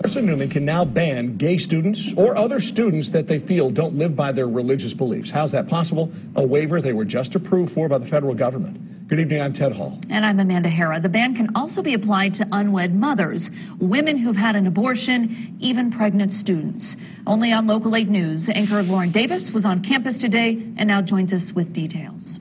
Carson 0.01 0.25
Newman 0.25 0.49
can 0.49 0.63
now 0.63 0.85
ban 0.85 1.37
gay 1.37 1.57
students 1.57 2.13
or 2.15 2.37
other 2.37 2.59
students 2.59 3.11
that 3.11 3.27
they 3.27 3.39
feel 3.39 3.69
don't 3.69 3.95
live 3.95 4.15
by 4.15 4.31
their 4.31 4.47
religious 4.47 4.93
beliefs. 4.93 5.29
How's 5.31 5.51
that 5.51 5.67
possible? 5.67 6.11
A 6.35 6.45
waiver 6.45 6.81
they 6.81 6.93
were 6.93 7.05
just 7.05 7.35
approved 7.35 7.73
for 7.73 7.89
by 7.89 7.97
the 7.97 8.07
federal 8.07 8.33
government. 8.33 9.09
Good 9.09 9.19
evening, 9.19 9.41
I'm 9.41 9.53
Ted 9.53 9.73
Hall. 9.73 9.99
And 10.09 10.25
I'm 10.25 10.39
Amanda 10.39 10.69
Hara. 10.69 10.99
The 10.99 11.09
ban 11.09 11.35
can 11.35 11.49
also 11.55 11.81
be 11.81 11.93
applied 11.93 12.33
to 12.35 12.47
unwed 12.51 12.93
mothers, 12.93 13.49
women 13.79 14.17
who've 14.17 14.35
had 14.35 14.55
an 14.55 14.67
abortion, 14.67 15.57
even 15.59 15.91
pregnant 15.91 16.31
students. 16.31 16.95
Only 17.25 17.51
on 17.51 17.67
Local 17.67 17.95
8 17.95 18.07
News, 18.07 18.49
anchor 18.53 18.81
Lauren 18.83 19.11
Davis 19.11 19.51
was 19.53 19.65
on 19.65 19.83
campus 19.83 20.17
today 20.19 20.51
and 20.77 20.87
now 20.87 21.01
joins 21.01 21.31
us 21.31 21.51
with 21.55 21.73
details. 21.73 22.39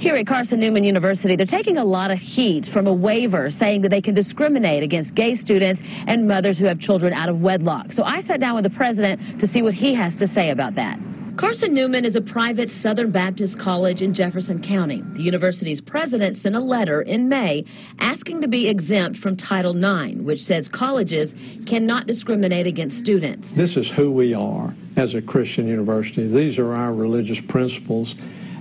Here 0.00 0.14
at 0.14 0.26
Carson 0.26 0.58
Newman 0.58 0.84
University, 0.84 1.36
they're 1.36 1.46
taking 1.46 1.76
a 1.76 1.84
lot 1.84 2.10
of 2.10 2.18
heat 2.18 2.66
from 2.72 2.86
a 2.86 2.92
waiver 2.92 3.50
saying 3.50 3.82
that 3.82 3.90
they 3.90 4.02
can 4.02 4.14
discriminate 4.14 4.82
against 4.82 5.14
gay 5.14 5.36
students 5.36 5.80
and 5.84 6.26
mothers 6.26 6.58
who 6.58 6.66
have 6.66 6.80
children 6.80 7.12
out 7.12 7.28
of 7.28 7.40
wedlock. 7.40 7.92
So 7.92 8.02
I 8.02 8.22
sat 8.22 8.40
down 8.40 8.56
with 8.56 8.64
the 8.64 8.76
president 8.76 9.40
to 9.40 9.46
see 9.48 9.62
what 9.62 9.72
he 9.72 9.94
has 9.94 10.16
to 10.16 10.26
say 10.28 10.50
about 10.50 10.74
that. 10.74 10.98
Carson 11.38 11.74
Newman 11.74 12.04
is 12.04 12.16
a 12.16 12.20
private 12.20 12.68
Southern 12.70 13.10
Baptist 13.10 13.58
college 13.58 14.02
in 14.02 14.14
Jefferson 14.14 14.62
County. 14.62 15.02
The 15.14 15.22
university's 15.22 15.80
president 15.80 16.36
sent 16.36 16.54
a 16.54 16.60
letter 16.60 17.02
in 17.02 17.28
May 17.28 17.64
asking 17.98 18.40
to 18.42 18.48
be 18.48 18.68
exempt 18.68 19.18
from 19.18 19.36
Title 19.36 19.74
IX, 19.74 20.20
which 20.20 20.40
says 20.40 20.68
colleges 20.68 21.32
cannot 21.66 22.06
discriminate 22.06 22.66
against 22.66 22.98
students. 22.98 23.48
This 23.56 23.76
is 23.76 23.90
who 23.96 24.12
we 24.12 24.32
are 24.32 24.72
as 24.96 25.14
a 25.14 25.22
Christian 25.22 25.66
university. 25.66 26.32
These 26.32 26.58
are 26.58 26.72
our 26.72 26.94
religious 26.94 27.38
principles. 27.48 28.14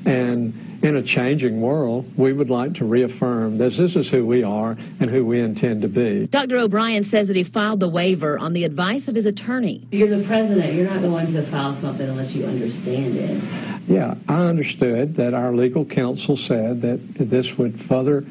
And 0.05 0.83
in 0.83 0.97
a 0.97 1.03
changing 1.03 1.61
world, 1.61 2.05
we 2.17 2.33
would 2.33 2.49
like 2.49 2.73
to 2.75 2.85
reaffirm 2.85 3.57
that 3.57 3.71
this 3.77 3.95
is 3.95 4.11
who 4.11 4.25
we 4.25 4.43
are 4.43 4.75
and 4.99 5.09
who 5.09 5.25
we 5.25 5.39
intend 5.39 5.81
to 5.83 5.87
be. 5.87 6.27
Dr. 6.27 6.57
O'Brien 6.57 7.05
says 7.05 7.27
that 7.27 7.37
he 7.37 7.45
filed 7.45 7.79
the 7.79 7.89
waiver 7.89 8.37
on 8.37 8.53
the 8.53 8.65
advice 8.65 9.07
of 9.07 9.15
his 9.15 9.25
attorney. 9.25 9.87
You're 9.91 10.09
the 10.09 10.25
president. 10.27 10.73
You're 10.73 10.89
not 10.89 11.01
the 11.01 11.09
one 11.09 11.31
to 11.31 11.49
file 11.49 11.79
something 11.81 12.05
unless 12.05 12.33
you 12.33 12.45
understand 12.45 13.15
it. 13.15 13.89
Yeah, 13.89 14.15
I 14.27 14.47
understood 14.47 15.15
that 15.15 15.33
our 15.33 15.55
legal 15.55 15.85
counsel 15.85 16.35
said 16.35 16.81
that 16.81 16.99
this 17.17 17.51
would 17.57 17.75
further 17.87 18.23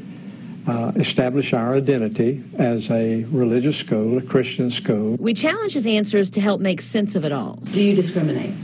uh, 0.66 0.92
establish 0.96 1.52
our 1.52 1.76
identity 1.76 2.44
as 2.58 2.88
a 2.90 3.24
religious 3.32 3.80
school, 3.80 4.18
a 4.18 4.26
Christian 4.26 4.70
school. 4.70 5.16
We 5.18 5.34
challenge 5.34 5.72
his 5.72 5.86
answers 5.86 6.30
to 6.32 6.40
help 6.40 6.60
make 6.60 6.80
sense 6.80 7.16
of 7.16 7.24
it 7.24 7.32
all. 7.32 7.58
Do 7.72 7.80
you 7.80 7.96
discriminate? 7.96 8.54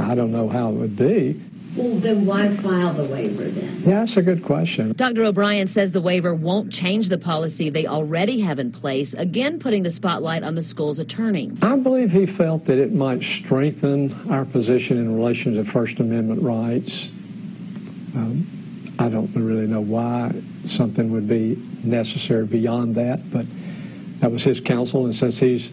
I 0.00 0.14
don't 0.14 0.32
know 0.32 0.48
how 0.48 0.70
it 0.70 0.74
would 0.74 0.96
be. 0.96 1.40
Well, 1.76 2.00
then 2.00 2.24
why 2.24 2.56
file 2.62 2.94
the 2.94 3.10
waiver 3.10 3.50
then? 3.50 3.82
Yeah, 3.84 4.00
that's 4.00 4.16
a 4.16 4.22
good 4.22 4.44
question. 4.44 4.94
Dr. 4.96 5.24
O'Brien 5.24 5.66
says 5.66 5.92
the 5.92 6.00
waiver 6.00 6.34
won't 6.34 6.70
change 6.70 7.08
the 7.08 7.18
policy 7.18 7.68
they 7.68 7.86
already 7.86 8.40
have 8.42 8.60
in 8.60 8.70
place, 8.70 9.12
again 9.18 9.58
putting 9.58 9.82
the 9.82 9.90
spotlight 9.90 10.44
on 10.44 10.54
the 10.54 10.62
school's 10.62 11.00
attorney. 11.00 11.50
I 11.62 11.76
believe 11.76 12.10
he 12.10 12.26
felt 12.36 12.66
that 12.66 12.78
it 12.78 12.92
might 12.92 13.22
strengthen 13.22 14.12
our 14.30 14.44
position 14.44 14.98
in 14.98 15.16
relation 15.16 15.54
to 15.54 15.64
First 15.72 15.98
Amendment 15.98 16.42
rights. 16.42 17.08
Um, 18.14 18.94
I 19.00 19.08
don't 19.08 19.34
really 19.34 19.66
know 19.66 19.82
why 19.82 20.30
something 20.66 21.10
would 21.12 21.28
be 21.28 21.56
necessary 21.84 22.46
beyond 22.46 22.94
that, 22.94 23.18
but 23.32 23.46
that 24.20 24.30
was 24.30 24.44
his 24.44 24.60
counsel, 24.60 25.06
and 25.06 25.14
since 25.14 25.40
he's 25.40 25.68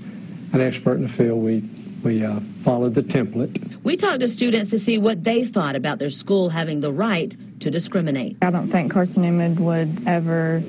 an 0.53 0.61
expert 0.61 0.95
in 0.95 1.03
the 1.03 1.13
field, 1.15 1.43
we 1.43 1.61
we 2.03 2.25
uh, 2.25 2.39
followed 2.63 2.95
the 2.95 3.01
template. 3.01 3.83
We 3.83 3.97
talked 3.97 4.21
to 4.21 4.27
students 4.27 4.71
to 4.71 4.79
see 4.79 4.97
what 4.97 5.23
they 5.23 5.45
thought 5.45 5.75
about 5.75 5.99
their 5.99 6.09
school 6.09 6.49
having 6.49 6.81
the 6.81 6.91
right 6.91 7.33
to 7.61 7.71
discriminate. 7.71 8.37
I 8.41 8.51
don't 8.51 8.71
think 8.71 8.91
Carson 8.91 9.21
Newman 9.21 9.63
would 9.63 10.07
ever 10.07 10.61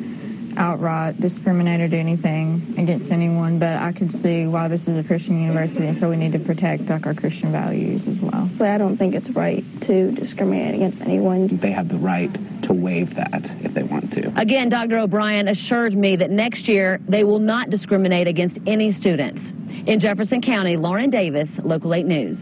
outright 0.56 1.20
discriminate 1.20 1.80
or 1.80 1.88
do 1.88 1.96
anything 1.96 2.74
against 2.78 3.10
anyone, 3.10 3.58
but 3.58 3.76
I 3.76 3.92
could 3.92 4.12
see 4.12 4.46
why 4.46 4.68
this 4.68 4.88
is 4.88 4.96
a 4.96 5.06
Christian 5.06 5.40
university, 5.40 5.86
and 5.86 5.96
so 5.96 6.10
we 6.10 6.16
need 6.16 6.32
to 6.32 6.38
protect 6.38 6.84
like 6.84 7.06
our 7.06 7.14
Christian 7.14 7.52
values 7.52 8.08
as 8.08 8.20
well. 8.20 8.50
So 8.58 8.64
I 8.64 8.78
don't 8.78 8.96
think 8.96 9.14
it's 9.14 9.30
right 9.30 9.62
to 9.82 10.12
discriminate 10.12 10.74
against 10.74 11.00
anyone. 11.00 11.58
They 11.60 11.72
have 11.72 11.88
the 11.88 11.98
right 11.98 12.32
to 12.62 12.72
waive 12.72 13.14
that 13.16 13.42
if 13.60 13.74
they 13.74 13.82
want 13.82 14.12
to. 14.12 14.32
Again, 14.40 14.68
Dr. 14.68 14.98
O'Brien 14.98 15.48
assured 15.48 15.94
me 15.94 16.16
that 16.16 16.30
next 16.30 16.68
year 16.68 17.00
they 17.08 17.24
will 17.24 17.40
not 17.40 17.70
discriminate 17.70 18.28
against 18.28 18.58
any 18.66 18.92
students. 18.92 19.40
In 19.86 19.98
Jefferson 19.98 20.40
County, 20.42 20.76
Lauren 20.76 21.10
Davis, 21.10 21.48
Local 21.62 21.94
8 21.94 22.06
News. 22.06 22.38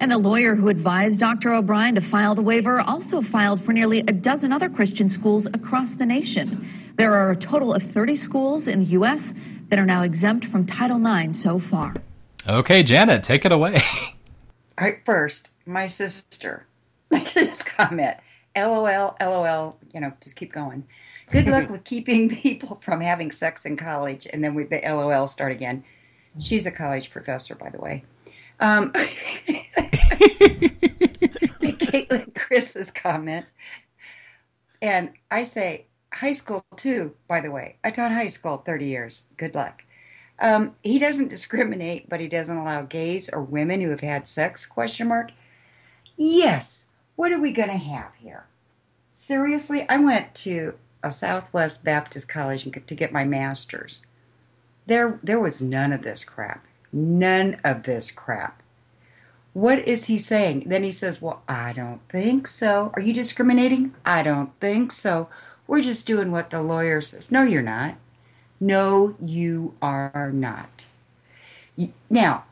And 0.00 0.10
the 0.10 0.18
lawyer 0.18 0.54
who 0.54 0.68
advised 0.68 1.20
Dr. 1.20 1.54
O'Brien 1.54 1.94
to 1.94 2.10
file 2.10 2.34
the 2.34 2.42
waiver 2.42 2.80
also 2.80 3.22
filed 3.22 3.64
for 3.64 3.72
nearly 3.72 4.00
a 4.00 4.12
dozen 4.12 4.52
other 4.52 4.68
Christian 4.68 5.08
schools 5.08 5.46
across 5.54 5.88
the 5.98 6.04
nation. 6.04 6.83
There 6.96 7.12
are 7.12 7.32
a 7.32 7.36
total 7.36 7.74
of 7.74 7.82
30 7.82 8.14
schools 8.14 8.68
in 8.68 8.78
the 8.80 8.86
U.S. 8.86 9.20
that 9.68 9.78
are 9.80 9.86
now 9.86 10.02
exempt 10.02 10.46
from 10.46 10.64
Title 10.66 11.04
IX 11.04 11.36
so 11.42 11.58
far. 11.58 11.92
Okay, 12.48 12.84
Janet, 12.84 13.24
take 13.24 13.44
it 13.44 13.50
away. 13.50 13.74
All 14.78 14.84
right, 14.86 15.00
first, 15.04 15.50
my 15.66 15.88
sister. 15.88 16.66
just 17.32 17.66
comment. 17.66 18.16
LOL, 18.56 19.16
LOL, 19.20 19.78
you 19.92 20.00
know, 20.00 20.12
just 20.22 20.36
keep 20.36 20.52
going. 20.52 20.84
Good 21.32 21.48
luck 21.48 21.68
with 21.70 21.82
keeping 21.82 22.28
people 22.28 22.80
from 22.84 23.00
having 23.00 23.32
sex 23.32 23.64
in 23.66 23.76
college. 23.76 24.28
And 24.32 24.44
then 24.44 24.54
with 24.54 24.70
the 24.70 24.80
LOL 24.84 25.26
start 25.26 25.50
again. 25.50 25.82
She's 26.40 26.66
a 26.66 26.70
college 26.70 27.10
professor, 27.10 27.54
by 27.54 27.70
the 27.70 27.78
way. 27.78 28.04
Um, 28.60 28.92
Caitlin 31.62 32.34
Chris's 32.34 32.90
comment. 32.90 33.46
And 34.82 35.10
I 35.30 35.44
say, 35.44 35.86
high 36.14 36.32
school 36.32 36.64
too, 36.76 37.14
by 37.28 37.40
the 37.40 37.50
way. 37.50 37.76
I 37.84 37.90
taught 37.90 38.12
high 38.12 38.28
school 38.28 38.58
30 38.58 38.86
years. 38.86 39.24
Good 39.36 39.54
luck. 39.54 39.82
Um, 40.38 40.74
he 40.82 40.98
doesn't 40.98 41.28
discriminate, 41.28 42.08
but 42.08 42.20
he 42.20 42.28
doesn't 42.28 42.56
allow 42.56 42.82
gays 42.82 43.28
or 43.28 43.42
women 43.42 43.80
who 43.80 43.90
have 43.90 44.00
had 44.00 44.26
sex, 44.26 44.66
question 44.66 45.08
mark. 45.08 45.30
Yes. 46.16 46.86
What 47.16 47.32
are 47.32 47.40
we 47.40 47.52
going 47.52 47.68
to 47.68 47.76
have 47.76 48.12
here? 48.18 48.46
Seriously, 49.10 49.86
I 49.88 49.98
went 49.98 50.34
to 50.36 50.74
a 51.02 51.12
Southwest 51.12 51.84
Baptist 51.84 52.28
college 52.28 52.64
to 52.64 52.94
get 52.94 53.12
my 53.12 53.24
master's. 53.24 54.02
There, 54.86 55.20
there 55.22 55.40
was 55.40 55.62
none 55.62 55.92
of 55.92 56.02
this 56.02 56.24
crap. 56.24 56.64
None 56.92 57.60
of 57.64 57.84
this 57.84 58.10
crap. 58.10 58.62
What 59.52 59.78
is 59.78 60.06
he 60.06 60.18
saying? 60.18 60.64
Then 60.66 60.82
he 60.82 60.90
says, 60.90 61.22
Well, 61.22 61.42
I 61.48 61.72
don't 61.72 62.00
think 62.08 62.48
so. 62.48 62.90
Are 62.94 63.00
you 63.00 63.12
discriminating? 63.12 63.94
I 64.04 64.22
don't 64.22 64.50
think 64.60 64.90
so. 64.90 65.28
We're 65.66 65.82
just 65.82 66.06
doing 66.06 66.30
what 66.30 66.50
the 66.50 66.62
lawyer 66.62 67.00
says. 67.00 67.30
No, 67.30 67.42
you're 67.42 67.62
not. 67.62 67.96
No, 68.60 69.16
you 69.20 69.74
are 69.82 70.30
not. 70.32 70.86
Now, 72.08 72.44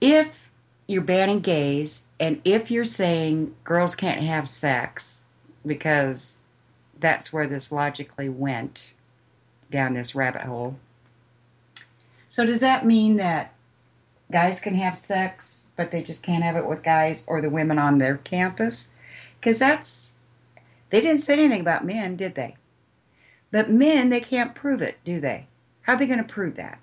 if 0.00 0.50
you're 0.86 1.02
banning 1.02 1.40
gays 1.40 2.02
and 2.18 2.40
if 2.44 2.70
you're 2.70 2.84
saying 2.84 3.54
girls 3.64 3.94
can't 3.94 4.20
have 4.20 4.48
sex 4.48 5.24
because 5.64 6.38
that's 6.98 7.32
where 7.32 7.46
this 7.46 7.72
logically 7.72 8.28
went 8.28 8.86
down 9.70 9.94
this 9.94 10.14
rabbit 10.14 10.42
hole. 10.42 10.76
So, 12.28 12.46
does 12.46 12.60
that 12.60 12.86
mean 12.86 13.16
that 13.16 13.52
guys 14.30 14.60
can 14.60 14.74
have 14.74 14.96
sex, 14.96 15.66
but 15.76 15.90
they 15.90 16.02
just 16.02 16.22
can't 16.22 16.44
have 16.44 16.56
it 16.56 16.66
with 16.66 16.82
guys 16.82 17.24
or 17.26 17.40
the 17.40 17.50
women 17.50 17.78
on 17.78 17.98
their 17.98 18.16
campus? 18.18 18.90
Because 19.38 19.58
that's, 19.58 20.11
they 20.92 21.00
didn't 21.00 21.22
say 21.22 21.32
anything 21.32 21.62
about 21.62 21.86
men, 21.86 22.16
did 22.16 22.34
they? 22.34 22.54
But 23.50 23.70
men, 23.70 24.10
they 24.10 24.20
can't 24.20 24.54
prove 24.54 24.82
it, 24.82 24.98
do 25.04 25.20
they? 25.20 25.48
How 25.80 25.94
are 25.94 25.98
they 25.98 26.06
going 26.06 26.18
to 26.18 26.24
prove 26.24 26.54
that? 26.56 26.78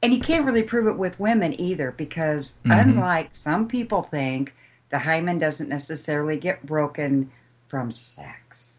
And 0.00 0.14
you 0.14 0.20
can't 0.20 0.46
really 0.46 0.62
prove 0.62 0.86
it 0.86 0.96
with 0.96 1.18
women 1.18 1.60
either, 1.60 1.90
because 1.90 2.58
mm-hmm. 2.64 2.90
unlike 2.90 3.34
some 3.34 3.66
people 3.66 4.04
think, 4.04 4.54
the 4.90 5.00
hymen 5.00 5.38
doesn't 5.38 5.68
necessarily 5.68 6.36
get 6.36 6.64
broken 6.64 7.32
from 7.66 7.90
sex. 7.90 8.78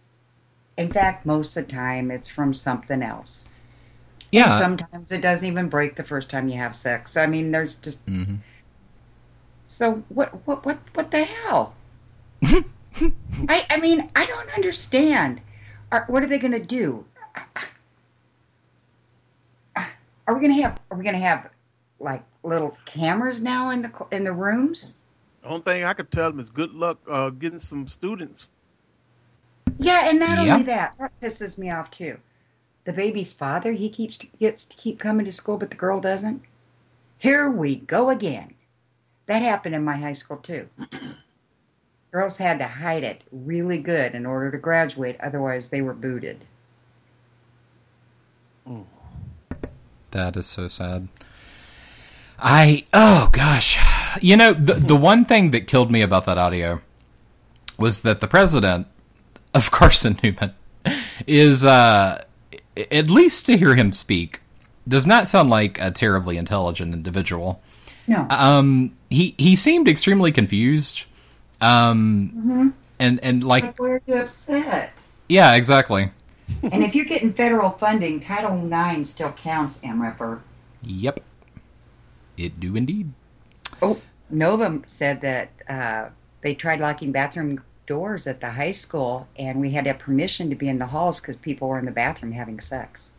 In 0.77 0.89
fact, 0.89 1.25
most 1.25 1.57
of 1.57 1.67
the 1.67 1.73
time, 1.73 2.11
it's 2.11 2.29
from 2.29 2.53
something 2.53 3.03
else. 3.03 3.49
Yeah. 4.31 4.43
And 4.43 4.79
sometimes 4.79 5.11
it 5.11 5.21
doesn't 5.21 5.47
even 5.47 5.67
break 5.67 5.97
the 5.97 6.03
first 6.03 6.29
time 6.29 6.47
you 6.47 6.57
have 6.57 6.75
sex. 6.75 7.17
I 7.17 7.27
mean, 7.27 7.51
there's 7.51 7.75
just. 7.75 8.05
Mm-hmm. 8.05 8.35
So 9.65 10.03
what? 10.07 10.29
What? 10.47 10.65
What? 10.65 10.79
What 10.93 11.11
the 11.11 11.25
hell? 11.25 11.75
I. 13.49 13.65
I 13.69 13.77
mean, 13.77 14.09
I 14.15 14.25
don't 14.25 14.53
understand. 14.55 15.41
Are, 15.91 16.05
what 16.07 16.23
are 16.23 16.27
they 16.27 16.39
going 16.39 16.53
to 16.53 16.59
do? 16.59 17.05
Are 19.75 20.33
we 20.33 20.39
going 20.39 20.55
to 20.55 20.61
have? 20.61 20.79
Are 20.89 20.97
we 20.97 21.03
going 21.03 21.15
to 21.15 21.21
have 21.21 21.49
like 21.99 22.23
little 22.43 22.77
cameras 22.85 23.41
now 23.41 23.71
in 23.71 23.81
the 23.81 23.91
in 24.11 24.23
the 24.23 24.31
rooms? 24.33 24.95
The 25.41 25.49
only 25.49 25.61
thing 25.61 25.83
I 25.83 25.93
could 25.93 26.09
tell 26.11 26.29
them 26.31 26.39
is 26.39 26.49
good 26.49 26.71
luck 26.73 26.99
uh, 27.09 27.29
getting 27.29 27.59
some 27.59 27.87
students. 27.87 28.47
Yeah, 29.77 30.09
and 30.09 30.19
not 30.19 30.37
Yeah. 30.37 30.53
only 30.53 30.63
that, 30.63 30.95
that 30.99 31.11
pisses 31.21 31.57
me 31.57 31.69
off 31.69 31.91
too. 31.91 32.17
The 32.85 32.93
baby's 32.93 33.33
father, 33.33 33.71
he 33.73 33.89
keeps 33.89 34.17
gets 34.39 34.63
to 34.65 34.77
keep 34.77 34.99
coming 34.99 35.25
to 35.25 35.31
school, 35.31 35.57
but 35.57 35.69
the 35.69 35.75
girl 35.75 35.99
doesn't. 35.99 36.41
Here 37.17 37.49
we 37.49 37.77
go 37.77 38.09
again. 38.09 38.53
That 39.25 39.41
happened 39.41 39.75
in 39.75 39.83
my 39.83 39.97
high 39.97 40.13
school 40.13 40.37
too. 40.37 40.69
Girls 42.13 42.37
had 42.37 42.59
to 42.59 42.67
hide 42.67 43.03
it 43.03 43.23
really 43.31 43.79
good 43.79 44.13
in 44.13 44.25
order 44.25 44.51
to 44.51 44.57
graduate, 44.57 45.17
otherwise 45.19 45.69
they 45.69 45.81
were 45.81 45.95
booted. 45.95 46.45
That 50.11 50.37
is 50.37 50.45
so 50.45 50.67
sad. 50.67 51.07
I 52.37 52.85
oh 52.93 53.29
gosh, 53.31 53.79
you 54.21 54.37
know 54.37 54.53
the 54.53 54.75
the 54.75 54.95
one 54.95 55.25
thing 55.25 55.49
that 55.51 55.65
killed 55.65 55.91
me 55.91 56.03
about 56.03 56.25
that 56.25 56.37
audio 56.37 56.81
was 57.79 58.01
that 58.01 58.21
the 58.21 58.27
president 58.27 58.85
of 59.55 59.71
Carson 59.71 60.19
Newman 60.23 60.53
is 61.25 61.65
uh 61.65 62.23
at 62.91 63.09
least 63.09 63.47
to 63.47 63.57
hear 63.57 63.73
him 63.73 63.91
speak 63.91 64.41
does 64.87 65.07
not 65.07 65.27
sound 65.27 65.49
like 65.49 65.79
a 65.79 65.89
terribly 65.89 66.37
intelligent 66.37 66.93
individual. 66.93 67.59
No. 68.05 68.27
Um 68.29 68.95
he 69.09 69.33
he 69.39 69.55
seemed 69.55 69.87
extremely 69.87 70.31
confused. 70.31 71.05
Um 71.63 72.31
Mm-hmm. 72.35 72.67
and 72.99 73.19
and 73.23 73.43
like 73.43 73.63
Like, 73.63 73.79
where 73.79 73.95
are 73.95 74.01
you 74.05 74.15
upset? 74.15 74.91
yeah, 75.29 75.55
exactly. 75.55 76.11
and 76.71 76.83
if 76.83 76.93
you're 76.93 77.05
getting 77.05 77.31
federal 77.33 77.69
funding, 77.71 78.19
Title 78.19 78.53
IX 78.71 79.07
still 79.07 79.31
counts, 79.31 79.79
MRFer. 79.79 80.41
Yep. 80.83 81.21
It 82.37 82.59
do 82.59 82.75
indeed. 82.75 83.13
Oh, 83.81 83.99
Nova 84.29 84.81
said 84.87 85.21
that 85.21 85.49
uh, 85.69 86.09
they 86.41 86.53
tried 86.53 86.79
locking 86.81 87.11
bathroom 87.13 87.61
doors 87.87 88.27
at 88.27 88.41
the 88.41 88.51
high 88.51 88.71
school, 88.71 89.27
and 89.37 89.59
we 89.61 89.71
had 89.71 89.85
to 89.85 89.91
have 89.91 89.99
permission 89.99 90.49
to 90.49 90.55
be 90.55 90.67
in 90.67 90.79
the 90.79 90.87
halls 90.87 91.19
because 91.21 91.37
people 91.37 91.69
were 91.69 91.79
in 91.79 91.85
the 91.85 91.91
bathroom 91.91 92.31
having 92.33 92.59
sex. 92.59 93.11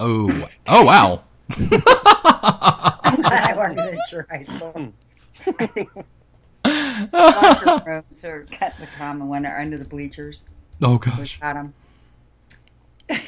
Oh. 0.00 0.30
Oh 0.66 0.84
wow. 0.84 1.22
I'm 1.58 3.16
glad 3.20 3.44
I 3.44 3.56
worked 3.56 3.78
at 3.78 4.12
your 4.12 4.26
high 4.30 4.42
school. 4.42 4.92
Think 7.06 8.24
are 8.24 8.46
cut 8.50 8.74
the 8.80 8.86
common 8.96 9.28
one 9.28 9.46
are 9.46 9.60
under 9.60 9.76
the 9.76 9.84
bleachers. 9.84 10.44
Oh 10.82 10.98
gosh. 10.98 11.38
got 11.40 11.56
'em. 11.56 11.74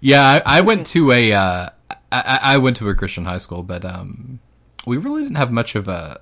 Yeah, 0.00 0.22
I, 0.22 0.58
I 0.58 0.60
went 0.60 0.86
to 0.88 1.12
a 1.12 1.32
uh, 1.32 1.68
I, 1.90 1.96
I 2.12 2.38
I 2.42 2.58
went 2.58 2.76
to 2.78 2.88
a 2.88 2.94
Christian 2.94 3.24
high 3.24 3.38
school, 3.38 3.62
but 3.62 3.84
um, 3.84 4.38
we 4.86 4.96
really 4.96 5.22
didn't 5.22 5.36
have 5.36 5.50
much 5.50 5.74
of 5.74 5.88
a, 5.88 6.20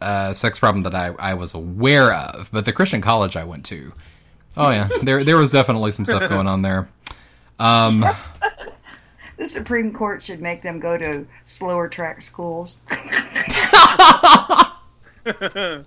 a 0.00 0.34
sex 0.34 0.58
problem 0.58 0.82
that 0.82 0.94
I, 0.94 1.08
I 1.18 1.34
was 1.34 1.54
aware 1.54 2.12
of. 2.12 2.50
But 2.52 2.64
the 2.64 2.72
Christian 2.72 3.00
college 3.00 3.36
I 3.36 3.44
went 3.44 3.64
to, 3.66 3.92
oh 4.56 4.70
yeah, 4.70 4.88
there 5.02 5.24
there 5.24 5.36
was 5.36 5.52
definitely 5.52 5.90
some 5.90 6.04
stuff 6.04 6.28
going 6.28 6.46
on 6.46 6.62
there. 6.62 6.88
Um, 7.58 8.04
The 9.36 9.48
Supreme 9.48 9.92
Court 9.92 10.22
should 10.22 10.40
make 10.40 10.62
them 10.62 10.78
go 10.78 10.96
to 10.96 11.26
slower 11.44 11.88
track 11.88 12.22
schools. 12.22 12.78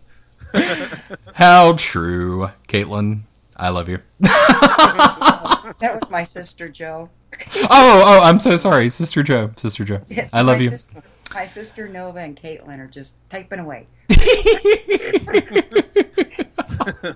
how 1.34 1.74
true, 1.74 2.50
Caitlin. 2.68 3.22
I 3.56 3.70
love 3.70 3.90
you. 3.90 4.00
that 4.20 5.76
was 5.82 6.10
my 6.10 6.24
sister 6.24 6.70
Joe. 6.70 7.10
Oh, 7.56 7.68
oh, 7.70 8.22
I'm 8.24 8.40
so 8.40 8.58
sorry, 8.58 8.90
Sister 8.90 9.24
Joe. 9.24 9.52
Sister 9.58 9.84
Joe. 9.84 10.02
Yes, 10.10 10.34
I 10.34 10.42
love 10.42 10.62
you. 10.62 10.72
Sister, 10.72 11.04
my 11.34 11.46
sister 11.46 11.88
Nova 11.88 12.20
and 12.20 12.40
Caitlin 12.40 12.80
are 12.80 12.88
just 12.88 13.14
typing 13.30 13.60
away. 13.60 13.88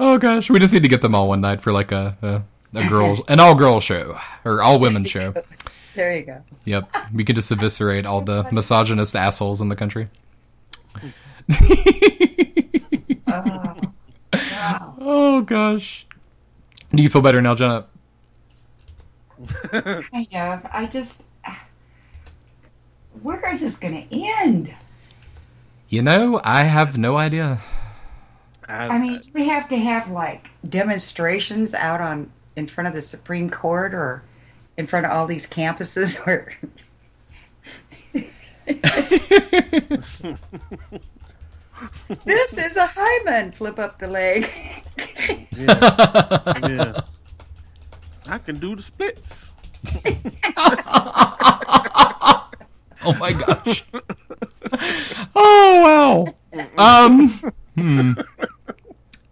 Oh 0.00 0.16
gosh, 0.18 0.48
we 0.48 0.60
just 0.60 0.72
need 0.72 0.84
to 0.84 0.88
get 0.88 1.02
them 1.02 1.14
all 1.14 1.28
one 1.28 1.40
night 1.40 1.60
for 1.60 1.72
like 1.72 1.90
a 1.90 2.16
a, 2.22 2.78
a 2.78 2.88
girls 2.88 3.20
an 3.28 3.40
all 3.40 3.54
girl 3.54 3.80
show 3.80 4.16
or 4.44 4.62
all 4.62 4.78
women 4.78 5.04
show. 5.04 5.34
There 5.98 6.12
you 6.12 6.22
go. 6.22 6.40
Yep, 6.64 6.94
we 7.12 7.24
could 7.24 7.34
just 7.34 7.50
eviscerate 7.50 8.06
all 8.06 8.20
the 8.20 8.46
misogynist 8.52 9.16
assholes 9.16 9.60
in 9.60 9.68
the 9.68 9.74
country. 9.74 10.08
Oh, 13.30 13.74
oh 15.00 15.40
gosh. 15.42 16.06
Do 16.92 17.02
you 17.02 17.10
feel 17.10 17.20
better 17.20 17.42
now, 17.42 17.54
Jenna? 17.54 17.86
Kind 19.70 20.34
of. 20.34 20.66
I 20.72 20.88
just. 20.90 21.22
Where 23.22 23.50
is 23.50 23.60
this 23.60 23.76
going 23.76 24.08
to 24.08 24.18
end? 24.18 24.74
You 25.88 26.02
know, 26.02 26.40
I 26.42 26.62
have 26.62 26.96
no 26.96 27.16
idea. 27.16 27.58
I 28.66 28.98
mean, 28.98 29.20
we 29.34 29.46
have 29.48 29.68
to 29.68 29.76
have 29.76 30.08
like 30.10 30.48
demonstrations 30.68 31.74
out 31.74 32.00
on 32.00 32.30
in 32.56 32.66
front 32.66 32.88
of 32.88 32.94
the 32.94 33.02
Supreme 33.02 33.50
Court 33.50 33.92
or 33.92 34.22
in 34.78 34.86
front 34.86 35.04
of 35.04 35.12
all 35.12 35.26
these 35.26 35.46
campuses 35.46 36.16
where. 36.24 36.54
this 42.24 42.56
is 42.56 42.76
a 42.76 42.86
hymen. 42.86 43.52
Flip 43.52 43.78
up 43.78 43.98
the 43.98 44.06
leg. 44.08 44.50
Yeah. 45.52 46.58
yeah. 46.62 47.00
I 48.26 48.38
can 48.38 48.58
do 48.58 48.76
the 48.76 48.82
splits. 48.82 49.54
Oh 53.04 53.14
my 53.18 53.32
gosh. 53.32 53.84
Oh 55.34 56.26
wow. 56.76 57.06
Um. 57.06 57.30
Hmm. 57.74 58.12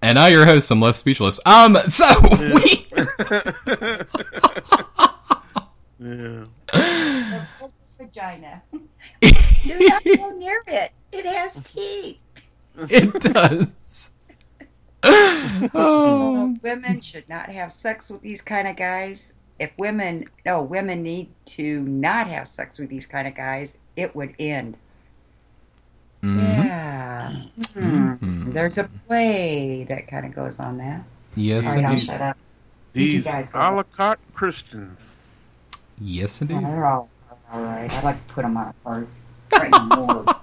And 0.01 0.15
now 0.15 0.27
your 0.27 0.47
host, 0.47 0.71
I'm 0.71 0.81
left 0.81 0.99
speechless. 0.99 1.39
Um. 1.45 1.77
So 1.89 2.07
we. 2.55 2.87
yeah. 6.07 7.47
Vagina. 7.99 8.63
Do 9.21 9.89
not 9.89 10.05
go 10.05 10.31
near 10.31 10.63
it. 10.67 10.93
It 11.13 11.25
has 11.27 11.73
teeth. 11.73 12.19
It 12.91 13.13
does. 13.21 14.11
Oh. 15.73 16.57
Women 16.63 17.01
should 17.01 17.29
not 17.29 17.49
have 17.49 17.71
sex 17.71 18.11
with 18.11 18.23
these 18.23 18.43
kind 18.43 18.67
of 18.67 18.75
guys. 18.77 19.33
If 19.61 19.71
women, 19.79 20.25
no, 20.45 20.63
women 20.63 21.03
need 21.05 21.29
to 21.47 21.81
not 21.83 22.27
have 22.27 22.49
sex 22.49 22.79
with 22.79 22.89
these 22.89 23.07
kind 23.07 23.29
of 23.29 23.35
guys, 23.37 23.79
it 23.95 24.15
would 24.17 24.35
end. 24.41 24.77
Yeah. 26.23 27.33
Mhm. 27.57 28.53
There's 28.53 28.79
a 28.79 28.85
play 29.07 29.85
that 29.85 30.09
kind 30.09 30.27
of 30.27 30.35
goes 30.35 30.59
on 30.59 30.79
that. 30.79 31.05
Yes, 31.37 31.67
All 31.67 31.75
right, 31.77 31.85
I'll 31.85 31.99
shut 32.01 32.21
up. 32.21 32.37
These 32.93 33.25
guys 33.27 33.49
go. 33.49 33.59
a 33.61 33.71
la 33.77 33.83
carte 33.85 34.19
Christians. 34.35 35.15
Yes, 36.01 36.41
Yeah, 36.41 36.49
indeed. 36.57 36.67
they're 36.69 36.85
all 36.87 37.09
all 37.53 37.61
right. 37.63 37.93
I'd 37.97 38.05
like 38.05 38.27
to 38.27 38.33
put 38.35 38.43
them 38.43 38.57
on 38.57 38.69
a 38.69 38.73
part. 38.85 39.07
Right 39.53 39.65
in 39.67 39.71
the 39.71 39.97
morgue. 39.97 40.37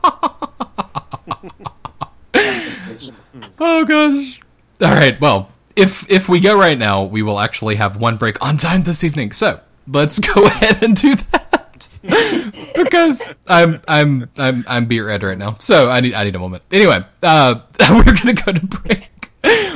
Oh 3.59 3.85
gosh. 3.85 4.39
All 4.81 4.91
right. 4.93 5.19
Well, 5.19 5.49
if 5.75 6.09
if 6.11 6.27
we 6.29 6.39
go 6.39 6.57
right 6.57 6.77
now, 6.77 7.03
we 7.03 7.21
will 7.21 7.39
actually 7.39 7.75
have 7.75 7.97
one 7.97 8.17
break 8.17 8.43
on 8.45 8.57
time 8.57 8.83
this 8.83 9.03
evening. 9.03 9.31
So 9.31 9.59
let's 9.87 10.19
go 10.19 10.43
ahead 10.45 10.83
and 10.83 10.95
do 10.95 11.15
that 11.15 11.89
because 12.75 13.33
I'm 13.47 13.81
I'm 13.87 14.29
I'm 14.37 14.65
I'm 14.67 14.85
beer 14.85 15.07
red 15.07 15.23
right 15.23 15.37
now. 15.37 15.55
So 15.59 15.89
I 15.89 15.99
need 16.01 16.13
I 16.13 16.23
need 16.25 16.35
a 16.35 16.39
moment. 16.39 16.63
Anyway, 16.71 17.03
uh, 17.21 17.59
we're 17.89 18.03
gonna 18.03 18.33
go 18.33 18.51
to 18.51 18.65
break. 18.65 19.09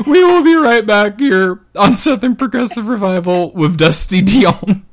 We 0.08 0.24
will 0.24 0.44
be 0.44 0.56
right 0.56 0.86
back 0.86 1.20
here 1.20 1.60
on 1.76 1.96
Southern 1.96 2.36
Progressive 2.36 2.88
Revival 2.88 3.52
with 3.52 3.78
Dusty 3.78 4.22
Dionne 4.22 4.84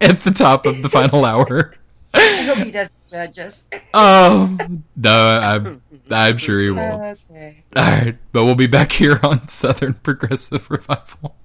at 0.00 0.20
the 0.20 0.30
top 0.30 0.66
of 0.66 0.82
the 0.82 0.88
final 0.88 1.24
hour. 1.24 1.74
I 2.14 2.42
hope 2.42 2.64
he 2.64 2.70
doesn't 2.70 3.08
judge 3.08 3.38
us. 3.38 3.64
Oh 3.92 4.56
no, 4.96 5.38
I'm 5.42 5.82
I'm 6.10 6.36
sure 6.36 6.60
he 6.60 6.70
will. 6.70 7.16
Okay. 7.30 7.64
All 7.76 7.84
right, 7.84 8.16
but 8.32 8.44
we'll 8.44 8.54
be 8.54 8.66
back 8.66 8.92
here 8.92 9.20
on 9.22 9.48
Southern 9.48 9.94
Progressive 9.94 10.70
Revival. 10.70 11.36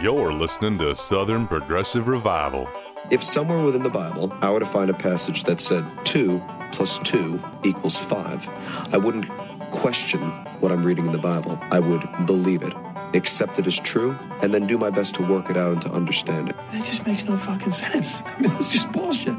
You're 0.00 0.32
listening 0.32 0.78
to 0.78 0.94
Southern 0.94 1.48
Progressive 1.48 2.06
Revival. 2.06 2.68
If 3.10 3.24
somewhere 3.24 3.64
within 3.64 3.82
the 3.82 3.90
Bible 3.90 4.32
I 4.40 4.50
were 4.50 4.60
to 4.60 4.66
find 4.66 4.88
a 4.88 4.94
passage 4.94 5.42
that 5.44 5.60
said 5.60 5.84
2 6.04 6.40
plus 6.70 7.00
2 7.00 7.42
equals 7.64 7.98
5, 7.98 8.48
I 8.94 8.96
wouldn't 8.98 9.28
question 9.70 10.20
what 10.60 10.70
I'm 10.70 10.84
reading 10.84 11.06
in 11.06 11.12
the 11.12 11.18
Bible. 11.18 11.58
I 11.72 11.80
would 11.80 12.02
believe 12.26 12.62
it, 12.62 12.72
accept 13.14 13.58
it 13.58 13.66
as 13.66 13.78
true, 13.78 14.16
and 14.42 14.52
then 14.54 14.66
do 14.66 14.78
my 14.78 14.90
best 14.90 15.14
to 15.16 15.22
work 15.22 15.50
it 15.50 15.56
out 15.56 15.72
and 15.72 15.82
to 15.82 15.90
understand 15.92 16.50
it. 16.50 16.56
That 16.68 16.84
just 16.84 17.06
makes 17.06 17.24
no 17.24 17.36
fucking 17.36 17.72
sense. 17.72 18.22
I 18.26 18.40
mean, 18.40 18.52
it's 18.52 18.72
just 18.72 18.90
bullshit. 18.92 19.34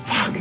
Fuck. 0.00 0.36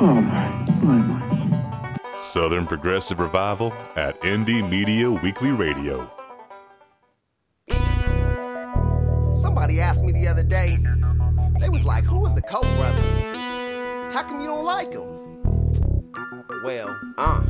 Oh 0.00 0.20
my, 0.20 0.48
my, 0.82 0.98
my. 0.98 1.98
Southern 2.22 2.66
Progressive 2.66 3.20
Revival 3.20 3.72
at 3.96 4.20
Indie 4.20 4.68
Media 4.68 5.10
Weekly 5.10 5.50
Radio. 5.50 6.10
Somebody 9.34 9.80
asked 9.80 10.04
me 10.04 10.12
the 10.12 10.28
other 10.28 10.42
day, 10.42 10.78
they 11.58 11.68
was 11.68 11.84
like, 11.84 12.04
who 12.04 12.20
was 12.20 12.34
the 12.34 12.42
Koch 12.42 12.62
brothers? 12.76 13.18
How 14.14 14.22
come 14.22 14.40
you 14.40 14.46
don't 14.46 14.64
like 14.64 14.90
them? 14.90 15.18
Well, 16.64 16.98
uh. 17.18 17.44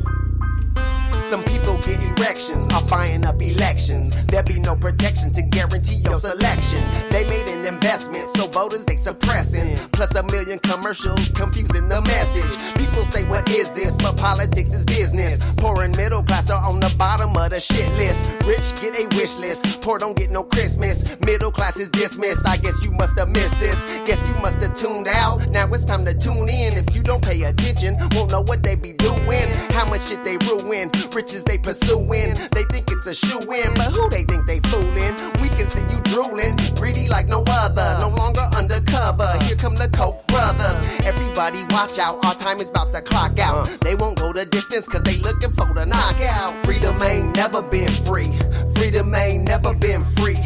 Some 1.21 1.43
people 1.45 1.77
get 1.79 2.01
erections 2.01 2.67
off 2.69 2.89
buying 2.89 3.25
up 3.25 3.43
elections. 3.43 4.27
There 4.27 4.43
be 4.43 4.59
no 4.59 4.77
protection 4.77 5.33
to 5.33 5.43
guarantee 5.43 5.97
your 5.97 6.19
selection. 6.19 6.83
They 7.11 7.25
made 7.25 7.49
an 7.49 7.67
investment, 7.67 8.31
so 8.31 8.47
voters 8.47 8.85
they 8.85 8.97
suppressing. 8.97 9.77
Plus 9.93 10.15
a 10.15 10.23
million 10.23 10.59
commercials 10.61 11.31
confusing 11.33 11.89
the 11.89 12.01
message. 12.03 12.75
People 12.77 13.05
say, 13.05 13.25
What 13.25 13.49
is 13.51 13.73
this? 13.73 13.97
But 14.01 14.17
politics 14.17 14.73
is 14.73 14.85
business. 14.85 15.57
Poor 15.57 15.83
and 15.83 15.97
middle 15.97 16.23
class 16.23 16.51
are 16.51 16.65
on 16.69 16.81
the 16.81 16.95
bottom 16.99 17.37
of 17.37 17.51
the 17.51 17.61
shit 17.61 17.91
list. 17.95 18.43
Rich 18.45 18.81
get 18.81 18.99
a 18.99 19.07
wish 19.17 19.37
list. 19.39 19.83
Poor 19.83 19.99
don't 19.99 20.17
get 20.17 20.31
no 20.31 20.43
Christmas. 20.45 21.19
Middle 21.21 21.51
class 21.51 21.77
is 21.79 21.91
dismissed. 21.91 22.47
I 22.47 22.57
guess 22.57 22.83
you 22.85 22.93
must 22.93 23.19
have 23.19 23.29
missed 23.29 23.59
this. 23.61 24.01
Guess 24.07 24.23
you 24.27 24.35
must 24.37 24.63
have 24.63 24.75
tuned 24.75 25.09
out. 25.09 25.49
Now 25.49 25.67
it's 25.73 25.85
time 25.85 26.05
to 26.05 26.15
tune 26.15 26.49
in. 26.49 26.75
If 26.75 26.95
you 26.95 27.03
don't 27.03 27.23
pay 27.23 27.43
attention, 27.43 27.97
won't 28.13 28.31
know 28.31 28.43
what 28.43 28.63
they 28.63 28.77
be 28.77 28.93
doing. 28.93 29.49
How 29.71 29.89
much 29.89 30.03
shit 30.03 30.25
they 30.25 30.37
ruin. 30.47 30.91
Riches 31.15 31.45
they 31.45 31.59
pursuing. 31.59 32.35
They 32.53 32.65
think 32.71 32.91
it's 32.91 33.07
a 33.07 33.15
shoe 33.15 33.41
in, 33.41 33.75
but 33.75 33.91
who 33.93 34.09
they 34.11 34.25
think 34.25 34.47
they 34.47 34.61
fooling? 34.61 35.15
We 35.41 35.49
can 35.49 35.67
see 35.67 35.83
you 35.91 36.01
drooling. 36.05 36.57
Greedy 36.77 37.09
like 37.09 37.27
no 37.27 37.43
other. 37.47 37.97
No 38.01 38.09
longer 38.15 38.47
undercover. 38.57 39.31
Here 39.45 39.57
come 39.57 39.75
the 39.75 39.89
Koch 39.89 40.27
brothers. 40.29 41.01
Everybody 41.01 41.65
watch 41.71 41.99
out. 41.99 42.25
Our 42.25 42.35
time 42.35 42.59
is 42.59 42.71
about 42.71 42.93
to 42.93 43.01
clock 43.01 43.39
out. 43.39 43.67
They 43.81 43.95
won't 43.95 44.19
go 44.19 44.33
the 44.33 44.45
distance 44.45 44.87
cause 44.87 45.03
they 45.03 45.17
looking 45.19 45.51
for 45.53 45.73
the 45.75 45.87
knockout. 45.87 46.55
Freedom 46.65 47.01
ain't 47.03 47.35
never 47.35 47.63
been 47.63 47.91
free. 47.91 48.31
Freedom 48.75 49.15
ain't 49.15 49.45
never 49.45 49.75
been 49.75 50.05
free. 50.17 50.37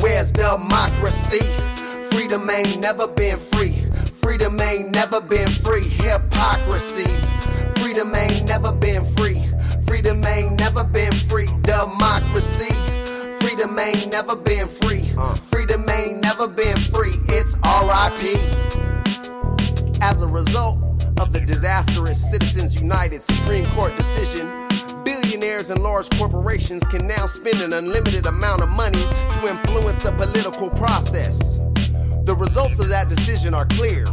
Where's 0.00 0.32
democracy? 0.32 1.44
Freedom 2.10 2.48
ain't 2.50 2.80
never 2.80 3.08
been 3.08 3.38
free. 3.38 3.86
Freedom 4.22 4.60
ain't 4.60 4.90
never 4.90 5.20
been 5.20 5.48
free. 5.48 5.84
Hypocrisy. 5.84 7.10
Freedom 7.76 8.14
ain't 8.14 8.46
never 8.46 8.72
been 8.72 9.04
free. 9.16 9.49
Freedom 9.90 10.24
ain't 10.24 10.56
never 10.56 10.84
been 10.84 11.12
free. 11.12 11.48
Democracy. 11.62 12.72
Freedom 13.40 13.76
ain't 13.76 14.12
never 14.12 14.36
been 14.36 14.68
free. 14.68 15.12
Uh. 15.18 15.34
Freedom 15.34 15.84
ain't 15.90 16.20
never 16.20 16.46
been 16.46 16.76
free. 16.76 17.14
It's 17.26 17.56
RIP. 17.56 18.38
As 20.00 20.22
a 20.22 20.28
result 20.28 20.78
of 21.18 21.32
the 21.32 21.40
disastrous 21.40 22.30
Citizens 22.30 22.80
United 22.80 23.20
Supreme 23.20 23.68
Court 23.72 23.96
decision, 23.96 24.68
billionaires 25.02 25.70
and 25.70 25.82
large 25.82 26.08
corporations 26.10 26.86
can 26.86 27.08
now 27.08 27.26
spend 27.26 27.60
an 27.60 27.72
unlimited 27.72 28.26
amount 28.26 28.62
of 28.62 28.68
money 28.68 29.02
to 29.32 29.48
influence 29.48 30.04
the 30.04 30.12
political 30.12 30.70
process. 30.70 31.56
The 32.26 32.36
results 32.38 32.78
of 32.78 32.88
that 32.90 33.08
decision 33.08 33.54
are 33.54 33.66
clear. 33.66 34.04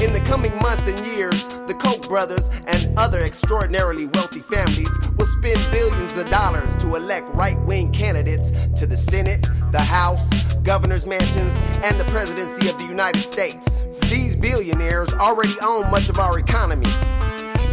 In 0.00 0.12
the 0.12 0.20
coming 0.20 0.56
months 0.60 0.86
and 0.86 0.98
years, 1.06 1.46
the 1.46 1.74
Koch 1.74 2.08
brothers 2.08 2.48
and 2.66 2.98
other 2.98 3.20
extraordinarily 3.22 4.06
wealthy 4.06 4.40
families 4.40 4.90
will 5.16 5.26
spend 5.26 5.60
billions 5.72 6.16
of 6.16 6.28
dollars 6.30 6.76
to 6.76 6.94
elect 6.94 7.28
right 7.34 7.60
wing 7.62 7.92
candidates 7.92 8.50
to 8.78 8.86
the 8.86 8.96
Senate, 8.96 9.46
the 9.70 9.80
House, 9.80 10.54
governor's 10.56 11.06
mansions, 11.06 11.60
and 11.82 11.98
the 11.98 12.04
presidency 12.04 12.68
of 12.68 12.78
the 12.78 12.86
United 12.86 13.20
States. 13.20 13.82
These 14.10 14.36
billionaires 14.36 15.12
already 15.14 15.54
own 15.62 15.90
much 15.90 16.08
of 16.08 16.18
our 16.18 16.38
economy. 16.38 16.86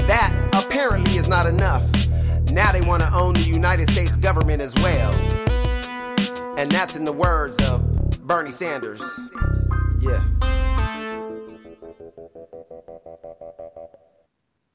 That 0.07 0.33
apparently 0.53 1.17
is 1.17 1.27
not 1.27 1.45
enough. 1.45 1.83
Now 2.51 2.71
they 2.71 2.81
want 2.81 3.03
to 3.03 3.13
own 3.13 3.33
the 3.33 3.41
United 3.41 3.91
States 3.91 4.17
government 4.17 4.61
as 4.61 4.73
well. 4.75 5.13
And 6.57 6.71
that's 6.71 6.95
in 6.95 7.05
the 7.05 7.13
words 7.13 7.57
of 7.69 7.81
Bernie 8.25 8.51
Sanders. 8.51 9.01
Yeah. 10.01 10.23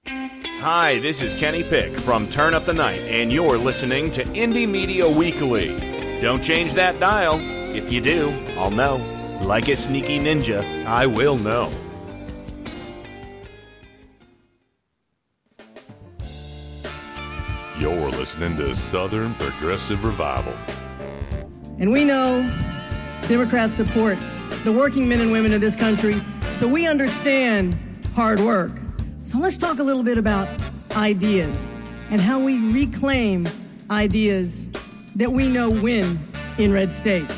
Hi, 0.06 0.98
this 1.01 1.22
is 1.22 1.35
Kenny 1.35 1.62
Pick 1.62 1.98
from 1.98 2.28
Turn 2.28 2.52
Up 2.52 2.66
the 2.66 2.74
Night, 2.74 3.01
and 3.02 3.32
you're 3.32 3.56
listening 3.56 4.10
to 4.10 4.22
Indie 4.24 4.68
Media 4.68 5.09
Weekly. 5.09 5.76
Don't 6.20 6.44
change 6.44 6.74
that 6.74 7.01
dial. 7.01 7.39
If 7.74 7.90
you 7.90 8.02
do, 8.02 8.28
I'll 8.59 8.70
know. 8.70 8.97
Like 9.44 9.68
a 9.68 9.76
sneaky 9.76 10.18
ninja, 10.18 10.85
I 10.85 11.06
will 11.06 11.39
know. 11.39 11.70
You're 17.78 18.10
listening 18.10 18.59
to 18.59 18.74
Southern 18.74 19.35
Progressive 19.36 20.05
Revival. 20.05 20.55
And 21.78 21.90
we 21.93 22.05
know 22.05 22.43
Democrats 23.26 23.72
support 23.72 24.18
the 24.64 24.72
working 24.72 25.09
men 25.09 25.20
and 25.20 25.32
women 25.32 25.55
of 25.55 25.62
this 25.62 25.76
country, 25.76 26.22
so 26.52 26.68
we 26.68 26.86
understand 26.86 27.78
hard 28.14 28.40
work. 28.40 28.84
So 29.35 29.40
let's 29.40 29.56
talk 29.56 29.81
a 29.81 29.82
little 29.82 30.05
bit 30.05 30.16
about 30.16 30.48
ideas 30.93 31.74
and 32.09 32.20
how 32.20 32.39
we 32.39 32.70
reclaim 32.70 33.48
ideas 33.90 34.70
that 35.16 35.32
we 35.32 35.48
know 35.48 35.70
win 35.70 36.20
in 36.56 36.73
red 36.73 36.93
states. 36.93 37.36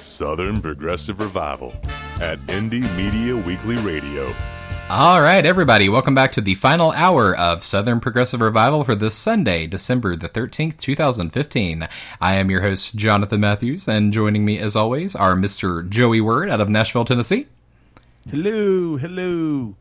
Southern 0.00 0.62
Progressive 0.62 1.18
Revival 1.18 1.74
at 2.20 2.38
Indie 2.46 2.88
Media 2.94 3.36
Weekly 3.36 3.78
Radio. 3.78 4.32
All 4.88 5.20
right, 5.20 5.44
everybody, 5.44 5.88
welcome 5.88 6.14
back 6.14 6.30
to 6.32 6.40
the 6.40 6.54
final 6.54 6.92
hour 6.92 7.36
of 7.36 7.64
Southern 7.64 7.98
Progressive 7.98 8.40
Revival 8.40 8.84
for 8.84 8.94
this 8.94 9.16
Sunday, 9.16 9.66
December 9.66 10.14
the 10.14 10.28
13th, 10.28 10.76
2015. 10.76 11.88
I 12.20 12.34
am 12.34 12.48
your 12.48 12.60
host, 12.60 12.94
Jonathan 12.94 13.40
Matthews, 13.40 13.88
and 13.88 14.12
joining 14.12 14.44
me 14.44 14.60
as 14.60 14.76
always 14.76 15.16
are 15.16 15.34
Mr. 15.34 15.88
Joey 15.88 16.20
Word 16.20 16.48
out 16.48 16.60
of 16.60 16.68
Nashville, 16.68 17.04
Tennessee. 17.04 17.48
Hello, 18.30 18.96
hello. 18.98 19.74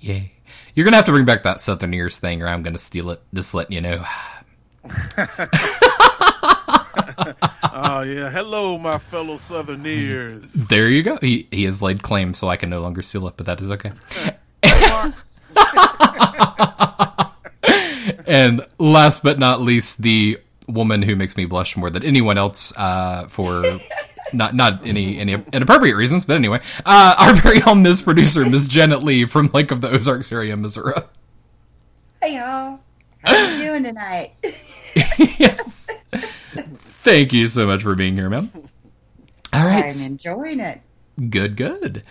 Yay. 0.00 0.32
You're 0.74 0.84
going 0.84 0.92
to 0.92 0.96
have 0.96 1.06
to 1.06 1.12
bring 1.12 1.24
back 1.24 1.42
that 1.44 1.60
Southern 1.60 1.94
Ears 1.94 2.18
thing, 2.18 2.42
or 2.42 2.48
I'm 2.48 2.62
going 2.62 2.74
to 2.74 2.78
steal 2.78 3.10
it, 3.10 3.22
just 3.34 3.54
letting 3.54 3.72
you 3.72 3.80
know. 3.80 4.04
oh 7.72 8.02
yeah, 8.02 8.30
hello, 8.30 8.78
my 8.78 8.98
fellow 8.98 9.36
Southerners. 9.36 10.52
There 10.52 10.88
you 10.88 11.02
go. 11.02 11.18
He 11.20 11.48
he 11.50 11.64
has 11.64 11.82
laid 11.82 12.02
claim, 12.02 12.34
so 12.34 12.48
I 12.48 12.56
can 12.56 12.70
no 12.70 12.80
longer 12.80 13.02
steal 13.02 13.26
it, 13.26 13.34
but 13.36 13.46
that 13.46 13.60
is 13.60 13.68
okay. 13.70 13.92
and 18.26 18.66
last 18.78 19.22
but 19.22 19.38
not 19.38 19.60
least, 19.60 20.02
the 20.02 20.38
woman 20.68 21.02
who 21.02 21.16
makes 21.16 21.36
me 21.36 21.46
blush 21.46 21.76
more 21.76 21.90
than 21.90 22.02
anyone 22.02 22.38
else 22.38 22.72
uh, 22.76 23.26
for 23.28 23.80
not 24.32 24.54
not 24.54 24.86
any 24.86 25.18
any 25.18 25.34
inappropriate 25.52 25.96
reasons, 25.96 26.24
but 26.24 26.36
anyway, 26.36 26.60
uh, 26.84 27.14
our 27.18 27.34
very 27.34 27.62
own 27.62 27.82
Miss 27.82 28.02
Producer, 28.02 28.44
Miss 28.44 28.66
Janet 28.66 29.02
Lee 29.02 29.24
from 29.24 29.50
Lake 29.52 29.70
of 29.70 29.80
the 29.80 29.90
Ozarks 29.90 30.32
area, 30.32 30.56
Missouri. 30.56 30.94
Hey 32.22 32.36
y'all, 32.36 32.80
how 33.22 33.34
are 33.34 33.56
you 33.58 33.64
doing 33.64 33.82
tonight? 33.84 34.34
yes. 34.94 35.90
Thank 37.02 37.32
you 37.32 37.46
so 37.46 37.66
much 37.66 37.82
for 37.82 37.94
being 37.94 38.16
here, 38.16 38.28
ma'am. 38.28 38.50
All 39.52 39.66
right. 39.66 39.84
I'm 39.84 40.12
enjoying 40.12 40.60
it. 40.60 40.80
Good, 41.30 41.56
good. 41.56 42.02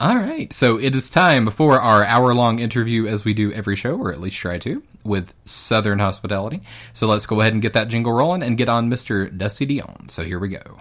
All 0.00 0.16
right. 0.16 0.52
So 0.52 0.78
it 0.78 0.94
is 0.94 1.08
time 1.10 1.50
for 1.50 1.80
our 1.80 2.04
hour 2.04 2.34
long 2.34 2.58
interview, 2.58 3.06
as 3.06 3.24
we 3.24 3.34
do 3.34 3.52
every 3.52 3.76
show, 3.76 3.96
or 3.96 4.12
at 4.12 4.20
least 4.20 4.36
try 4.36 4.58
to, 4.58 4.82
with 5.04 5.34
Southern 5.44 5.98
Hospitality. 5.98 6.62
So 6.92 7.06
let's 7.06 7.26
go 7.26 7.40
ahead 7.40 7.52
and 7.52 7.62
get 7.62 7.72
that 7.74 7.88
jingle 7.88 8.12
rolling 8.12 8.42
and 8.42 8.56
get 8.56 8.68
on 8.68 8.90
Mr. 8.90 9.36
Dusty 9.36 9.66
Dionne. 9.66 10.10
So 10.10 10.22
here 10.24 10.38
we 10.38 10.48
go. 10.48 10.78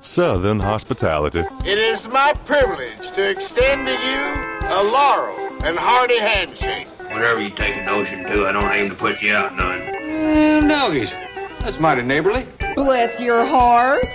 Southern 0.00 0.60
Hospitality. 0.60 1.40
It 1.64 1.78
is 1.78 2.08
my 2.08 2.32
privilege 2.44 3.10
to 3.14 3.28
extend 3.28 3.86
to 3.86 3.92
you 3.92 4.68
a 4.68 4.82
laurel 4.82 5.36
and 5.64 5.78
hearty 5.78 6.18
handshake. 6.18 6.86
Whatever 7.12 7.40
you 7.40 7.50
take 7.50 7.76
a 7.76 7.84
notion 7.84 8.24
to, 8.24 8.46
I 8.46 8.52
don't 8.52 8.70
aim 8.72 8.88
to 8.88 8.94
put 8.96 9.20
you 9.20 9.34
out 9.34 9.54
none. 9.56 9.80
Mm, 9.80 10.68
doggies. 10.68 11.10
That's 11.60 11.78
mighty 11.78 12.02
neighborly. 12.02 12.46
Bless 12.74 13.20
your 13.20 13.44
heart. 13.44 14.12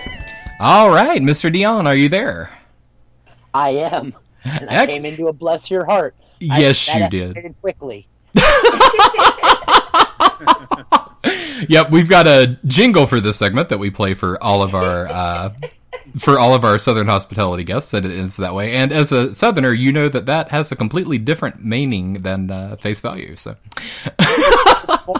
All 0.60 0.90
right, 0.90 1.22
Mr. 1.22 1.52
Dionne, 1.54 1.86
are 1.86 1.96
you 1.96 2.10
there? 2.10 2.50
I 3.54 3.70
am. 3.72 4.16
And 4.44 4.70
I 4.70 4.84
Ex- 4.84 4.92
came 4.92 5.06
into 5.06 5.28
a 5.28 5.34
bless 5.34 5.70
your 5.70 5.86
heart. 5.86 6.16
I- 6.50 6.60
Yes, 6.60 6.86
that 6.88 7.14
you 7.14 7.34
did. 7.34 7.56
Quickly. 7.62 8.08
Yep, 11.70 11.92
we've 11.92 12.10
got 12.10 12.28
a 12.28 12.60
jingle 12.66 13.08
for 13.08 13.22
this 13.22 13.38
segment 13.38 13.70
that 13.70 13.80
we 13.80 13.90
play 13.90 14.14
for 14.14 14.42
all 14.44 14.62
of 14.62 14.76
our 14.76 15.08
uh, 15.08 15.54
for 16.20 16.38
all 16.38 16.54
of 16.54 16.64
our 16.64 16.78
Southern 16.78 17.08
hospitality 17.08 17.64
guests, 17.64 17.94
and 17.94 18.06
it 18.06 18.12
is 18.12 18.38
that 18.38 18.54
way. 18.54 18.74
And 18.74 18.92
as 18.92 19.12
a 19.12 19.34
Southerner, 19.34 19.72
you 19.72 19.92
know 19.92 20.10
that 20.10 20.26
that 20.26 20.52
has 20.52 20.72
a 20.72 20.76
completely 20.76 21.18
different 21.18 21.64
meaning 21.64 22.16
than 22.16 22.52
uh, 22.52 22.76
face 22.76 23.02
value. 23.02 23.36
So, 23.36 23.56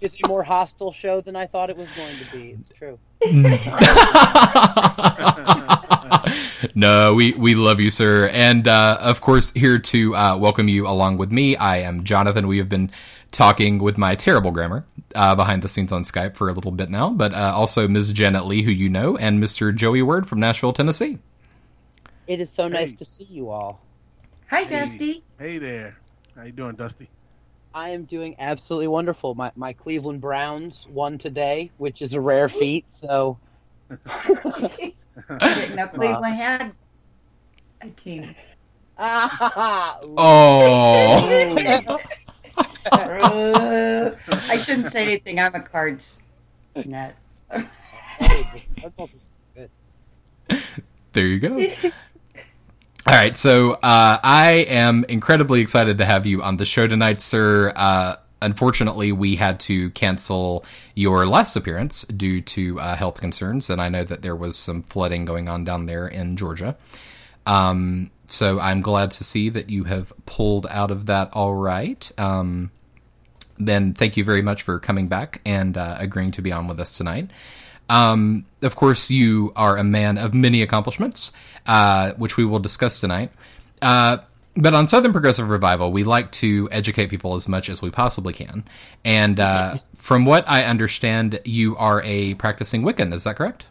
It's 0.00 0.16
a 0.24 0.28
more 0.28 0.42
hostile 0.42 0.92
show 0.92 1.20
than 1.20 1.36
I 1.36 1.46
thought 1.46 1.68
it 1.68 1.76
was 1.76 1.90
going 1.92 2.16
to 2.16 2.24
be. 2.32 2.56
It's 2.58 2.70
true. 2.70 2.98
no, 6.74 7.12
we 7.12 7.34
we 7.34 7.54
love 7.54 7.80
you, 7.80 7.90
sir, 7.90 8.30
and 8.32 8.66
uh, 8.66 8.96
of 8.98 9.20
course 9.20 9.52
here 9.52 9.78
to 9.78 10.16
uh, 10.16 10.38
welcome 10.38 10.68
you 10.68 10.86
along 10.86 11.18
with 11.18 11.30
me. 11.30 11.54
I 11.54 11.78
am 11.78 12.04
Jonathan. 12.04 12.46
We 12.46 12.56
have 12.56 12.70
been 12.70 12.90
talking 13.30 13.78
with 13.78 13.96
my 13.98 14.14
terrible 14.14 14.50
grammar 14.50 14.84
uh, 15.14 15.34
behind 15.34 15.62
the 15.62 15.68
scenes 15.68 15.92
on 15.92 16.02
Skype 16.02 16.36
for 16.36 16.48
a 16.48 16.52
little 16.52 16.72
bit 16.72 16.90
now, 16.90 17.10
but 17.10 17.32
uh, 17.34 17.52
also 17.54 17.86
Ms. 17.88 18.10
Janet 18.12 18.46
Lee, 18.46 18.62
who 18.62 18.70
you 18.70 18.88
know, 18.88 19.16
and 19.16 19.42
Mr. 19.42 19.74
Joey 19.74 20.02
Word 20.02 20.26
from 20.26 20.40
Nashville, 20.40 20.72
Tennessee. 20.72 21.18
It 22.26 22.40
is 22.40 22.50
so 22.50 22.68
nice 22.68 22.92
to 22.92 23.04
see 23.04 23.24
you 23.24 23.50
all. 23.50 23.82
Hi, 24.50 24.64
Dusty. 24.64 25.22
Hey 25.38 25.58
there. 25.58 25.96
How 26.36 26.44
you 26.44 26.52
doing, 26.52 26.76
Dusty? 26.76 27.08
I 27.74 27.90
am 27.90 28.04
doing 28.04 28.36
absolutely 28.38 28.88
wonderful. 28.88 29.34
My 29.34 29.52
my 29.54 29.72
Cleveland 29.72 30.20
Browns 30.20 30.86
won 30.88 31.18
today, 31.18 31.70
which 31.78 32.02
is 32.02 32.14
a 32.14 32.20
rare 32.20 32.48
feat. 32.48 32.84
So 32.90 33.38
Didn't 33.88 35.76
know 35.76 35.88
Cleveland 35.88 36.36
had 36.36 36.72
a 37.80 37.88
team. 37.90 38.34
Oh. 38.98 39.98
I 42.92 44.58
shouldn't 44.58 44.86
say 44.86 45.02
anything. 45.02 45.38
I'm 45.40 45.54
a 45.54 45.60
cards 45.60 46.20
nut. 46.84 47.14
There 51.12 51.26
you 51.26 51.40
go. 51.40 51.58
All 53.06 53.14
right, 53.16 53.36
so 53.36 53.72
uh, 53.72 54.18
I 54.22 54.66
am 54.68 55.04
incredibly 55.08 55.60
excited 55.60 55.98
to 55.98 56.04
have 56.04 56.26
you 56.26 56.42
on 56.42 56.58
the 56.58 56.66
show 56.66 56.86
tonight, 56.86 57.20
sir. 57.20 57.72
Uh, 57.74 58.16
unfortunately, 58.42 59.10
we 59.10 59.36
had 59.36 59.58
to 59.60 59.90
cancel 59.90 60.64
your 60.94 61.26
last 61.26 61.56
appearance 61.56 62.04
due 62.04 62.40
to 62.42 62.78
uh, 62.78 62.94
health 62.94 63.20
concerns, 63.20 63.70
and 63.70 63.80
I 63.80 63.88
know 63.88 64.04
that 64.04 64.22
there 64.22 64.36
was 64.36 64.56
some 64.56 64.82
flooding 64.82 65.24
going 65.24 65.48
on 65.48 65.64
down 65.64 65.86
there 65.86 66.06
in 66.06 66.36
Georgia. 66.36 66.76
Um, 67.46 68.10
so 68.30 68.60
I'm 68.60 68.80
glad 68.80 69.10
to 69.12 69.24
see 69.24 69.48
that 69.48 69.70
you 69.70 69.84
have 69.84 70.12
pulled 70.26 70.66
out 70.70 70.90
of 70.90 71.06
that 71.06 71.30
all 71.32 71.54
right. 71.54 72.10
Um, 72.16 72.70
then 73.58 73.92
thank 73.92 74.16
you 74.16 74.24
very 74.24 74.42
much 74.42 74.62
for 74.62 74.78
coming 74.78 75.08
back 75.08 75.40
and 75.44 75.76
uh, 75.76 75.96
agreeing 75.98 76.30
to 76.32 76.42
be 76.42 76.52
on 76.52 76.66
with 76.66 76.80
us 76.80 76.96
tonight. 76.96 77.30
Um, 77.88 78.46
of 78.62 78.76
course, 78.76 79.10
you 79.10 79.52
are 79.56 79.76
a 79.76 79.84
man 79.84 80.16
of 80.16 80.32
many 80.32 80.62
accomplishments, 80.62 81.32
uh, 81.66 82.12
which 82.12 82.36
we 82.36 82.44
will 82.44 82.60
discuss 82.60 83.00
tonight. 83.00 83.32
Uh, 83.82 84.18
but 84.56 84.74
on 84.74 84.86
Southern 84.86 85.12
Progressive 85.12 85.48
Revival, 85.48 85.90
we 85.90 86.04
like 86.04 86.30
to 86.32 86.68
educate 86.70 87.08
people 87.08 87.34
as 87.34 87.48
much 87.48 87.68
as 87.68 87.82
we 87.82 87.90
possibly 87.90 88.32
can. 88.32 88.64
And 89.04 89.40
uh, 89.40 89.78
from 89.96 90.24
what 90.24 90.44
I 90.48 90.64
understand, 90.64 91.40
you 91.44 91.76
are 91.76 92.00
a 92.02 92.34
practicing 92.34 92.82
Wiccan. 92.82 93.12
Is 93.12 93.24
that 93.24 93.36
correct? 93.36 93.66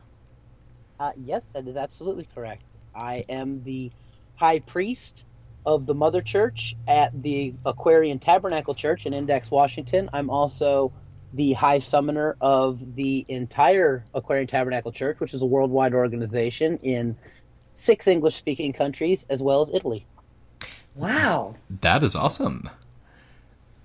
Uh, 0.99 1.11
yes, 1.15 1.45
that 1.53 1.65
is 1.65 1.77
absolutely 1.77 2.27
correct. 2.35 2.63
I 2.93 3.23
am 3.29 3.63
the 3.63 3.91
high 4.39 4.59
priest 4.59 5.25
of 5.65 5.85
the 5.85 5.93
Mother 5.93 6.21
Church 6.21 6.75
at 6.87 7.21
the 7.21 7.53
Aquarian 7.65 8.19
Tabernacle 8.19 8.73
Church 8.73 9.05
in 9.05 9.13
Index, 9.13 9.51
Washington. 9.51 10.09
I'm 10.13 10.29
also 10.29 10.93
the 11.33 11.51
high 11.53 11.79
summoner 11.79 12.37
of 12.41 12.95
the 12.95 13.25
entire 13.27 14.03
Aquarian 14.13 14.47
Tabernacle 14.47 14.91
Church, 14.93 15.19
which 15.19 15.33
is 15.33 15.41
a 15.41 15.45
worldwide 15.45 15.93
organization 15.93 16.79
in 16.81 17.17
six 17.73 18.07
English 18.07 18.35
speaking 18.35 18.71
countries 18.73 19.25
as 19.29 19.43
well 19.43 19.61
as 19.61 19.69
Italy. 19.73 20.05
Wow, 20.95 21.55
That 21.81 22.01
is 22.03 22.15
awesome. 22.15 22.69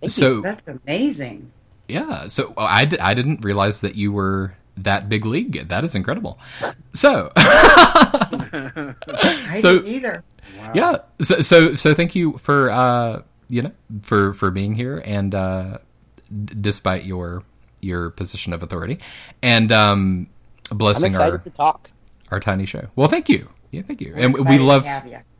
Thank 0.00 0.10
so 0.12 0.28
you. 0.36 0.42
that's 0.42 0.62
amazing. 0.66 1.50
Yeah. 1.88 2.28
So 2.28 2.54
oh, 2.56 2.64
I, 2.64 2.84
d- 2.86 2.98
I 2.98 3.14
didn't 3.14 3.44
realize 3.44 3.80
that 3.82 3.94
you 3.94 4.10
were 4.12 4.54
that 4.78 5.08
big 5.08 5.26
league. 5.26 5.68
That 5.68 5.84
is 5.84 5.94
incredible. 5.94 6.38
So, 6.92 7.30
I 7.36 8.94
So- 9.58 9.78
didn't 9.80 9.92
either. 9.94 10.24
Yeah. 10.74 10.96
So, 11.22 11.42
so, 11.42 11.74
so 11.76 11.94
thank 11.94 12.14
you 12.14 12.38
for, 12.38 12.70
uh, 12.70 13.22
you 13.48 13.62
know, 13.62 13.72
for, 14.02 14.34
for 14.34 14.50
being 14.50 14.74
here 14.74 15.02
and, 15.04 15.34
uh, 15.34 15.78
d- 16.28 16.54
despite 16.60 17.04
your, 17.04 17.42
your 17.80 18.10
position 18.10 18.52
of 18.52 18.62
authority 18.62 18.98
and, 19.42 19.70
um, 19.72 20.28
blessing 20.70 21.14
our, 21.16 21.38
to 21.38 21.50
talk. 21.50 21.90
our 22.30 22.40
tiny 22.40 22.66
show. 22.66 22.88
Well, 22.96 23.08
thank 23.08 23.28
you. 23.28 23.48
Yeah, 23.70 23.82
thank 23.82 24.00
you. 24.00 24.14
We're 24.14 24.24
and 24.24 24.48
we 24.48 24.58
love 24.58 24.86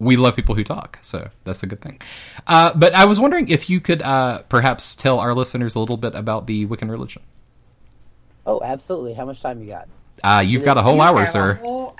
we 0.00 0.16
love 0.16 0.34
people 0.34 0.56
who 0.56 0.64
talk, 0.64 0.98
so 1.02 1.30
that's 1.44 1.62
a 1.62 1.68
good 1.68 1.80
thing. 1.80 2.00
Uh, 2.48 2.72
but 2.74 2.92
I 2.92 3.04
was 3.04 3.20
wondering 3.20 3.48
if 3.48 3.70
you 3.70 3.80
could 3.80 4.02
uh, 4.02 4.42
perhaps 4.48 4.96
tell 4.96 5.20
our 5.20 5.32
listeners 5.34 5.76
a 5.76 5.78
little 5.78 5.96
bit 5.96 6.16
about 6.16 6.48
the 6.48 6.66
Wiccan 6.66 6.90
religion. 6.90 7.22
Oh, 8.44 8.60
absolutely. 8.60 9.14
How 9.14 9.24
much 9.24 9.40
time 9.40 9.62
you 9.62 9.68
got? 9.68 9.88
Uh, 10.24 10.42
you've 10.44 10.64
got 10.64 10.76
a 10.76 10.82
whole 10.82 11.00
hour, 11.00 11.26
sir. 11.26 11.52
A 11.52 11.54
whole 11.54 11.94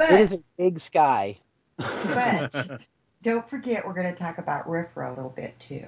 hour. 0.00 0.14
it 0.14 0.20
is 0.20 0.32
a 0.32 0.40
big 0.56 0.80
sky. 0.80 1.38
But 1.76 2.80
don't 3.22 3.48
forget, 3.48 3.86
we're 3.86 3.94
going 3.94 4.12
to 4.12 4.14
talk 4.14 4.38
about 4.38 4.66
RFRA 4.66 5.08
a 5.08 5.10
little 5.10 5.30
bit 5.30 5.58
too. 5.58 5.86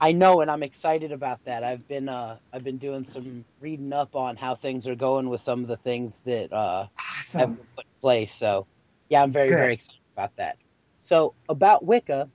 I 0.00 0.10
know, 0.10 0.40
and 0.40 0.50
I'm 0.50 0.64
excited 0.64 1.12
about 1.12 1.44
that. 1.44 1.62
I've 1.62 1.86
been 1.86 2.08
uh, 2.08 2.38
I've 2.52 2.64
been 2.64 2.78
doing 2.78 3.04
some 3.04 3.44
reading 3.60 3.92
up 3.92 4.16
on 4.16 4.36
how 4.36 4.56
things 4.56 4.88
are 4.88 4.96
going 4.96 5.28
with 5.28 5.40
some 5.40 5.62
of 5.62 5.68
the 5.68 5.76
things 5.76 6.20
that 6.24 6.52
uh, 6.52 6.88
have 7.34 7.56
been 7.56 7.66
put 7.76 7.84
in 7.84 8.00
place. 8.00 8.34
So, 8.34 8.66
yeah, 9.10 9.22
I'm 9.22 9.30
very 9.30 9.48
Good. 9.50 9.58
very 9.58 9.74
excited 9.74 10.00
about 10.16 10.34
that. 10.36 10.56
So, 10.98 11.34
about 11.48 11.84
Wicca, 11.84 12.28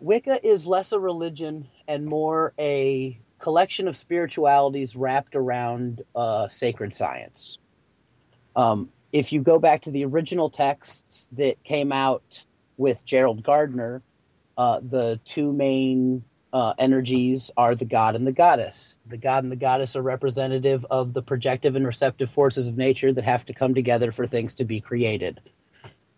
Wicca 0.00 0.44
is 0.44 0.66
less 0.66 0.90
a 0.90 0.98
religion 0.98 1.68
and 1.86 2.04
more 2.04 2.52
a 2.58 3.16
collection 3.38 3.86
of 3.86 3.96
spiritualities 3.96 4.96
wrapped 4.96 5.36
around 5.36 6.02
uh, 6.16 6.48
sacred 6.48 6.92
science. 6.92 7.58
Um, 8.56 8.90
if 9.12 9.32
you 9.32 9.40
go 9.40 9.58
back 9.58 9.82
to 9.82 9.90
the 9.90 10.04
original 10.04 10.50
texts 10.50 11.28
that 11.32 11.62
came 11.64 11.92
out 11.92 12.44
with 12.76 13.04
Gerald 13.04 13.42
Gardner, 13.42 14.02
uh, 14.56 14.80
the 14.80 15.20
two 15.24 15.52
main 15.52 16.24
uh, 16.52 16.74
energies 16.78 17.50
are 17.56 17.74
the 17.74 17.84
god 17.84 18.16
and 18.16 18.26
the 18.26 18.32
goddess. 18.32 18.96
The 19.06 19.16
god 19.16 19.44
and 19.44 19.52
the 19.52 19.56
goddess 19.56 19.96
are 19.96 20.02
representative 20.02 20.84
of 20.90 21.12
the 21.12 21.22
projective 21.22 21.76
and 21.76 21.86
receptive 21.86 22.30
forces 22.30 22.66
of 22.66 22.76
nature 22.76 23.12
that 23.12 23.24
have 23.24 23.46
to 23.46 23.54
come 23.54 23.74
together 23.74 24.12
for 24.12 24.26
things 24.26 24.56
to 24.56 24.64
be 24.64 24.80
created. 24.80 25.40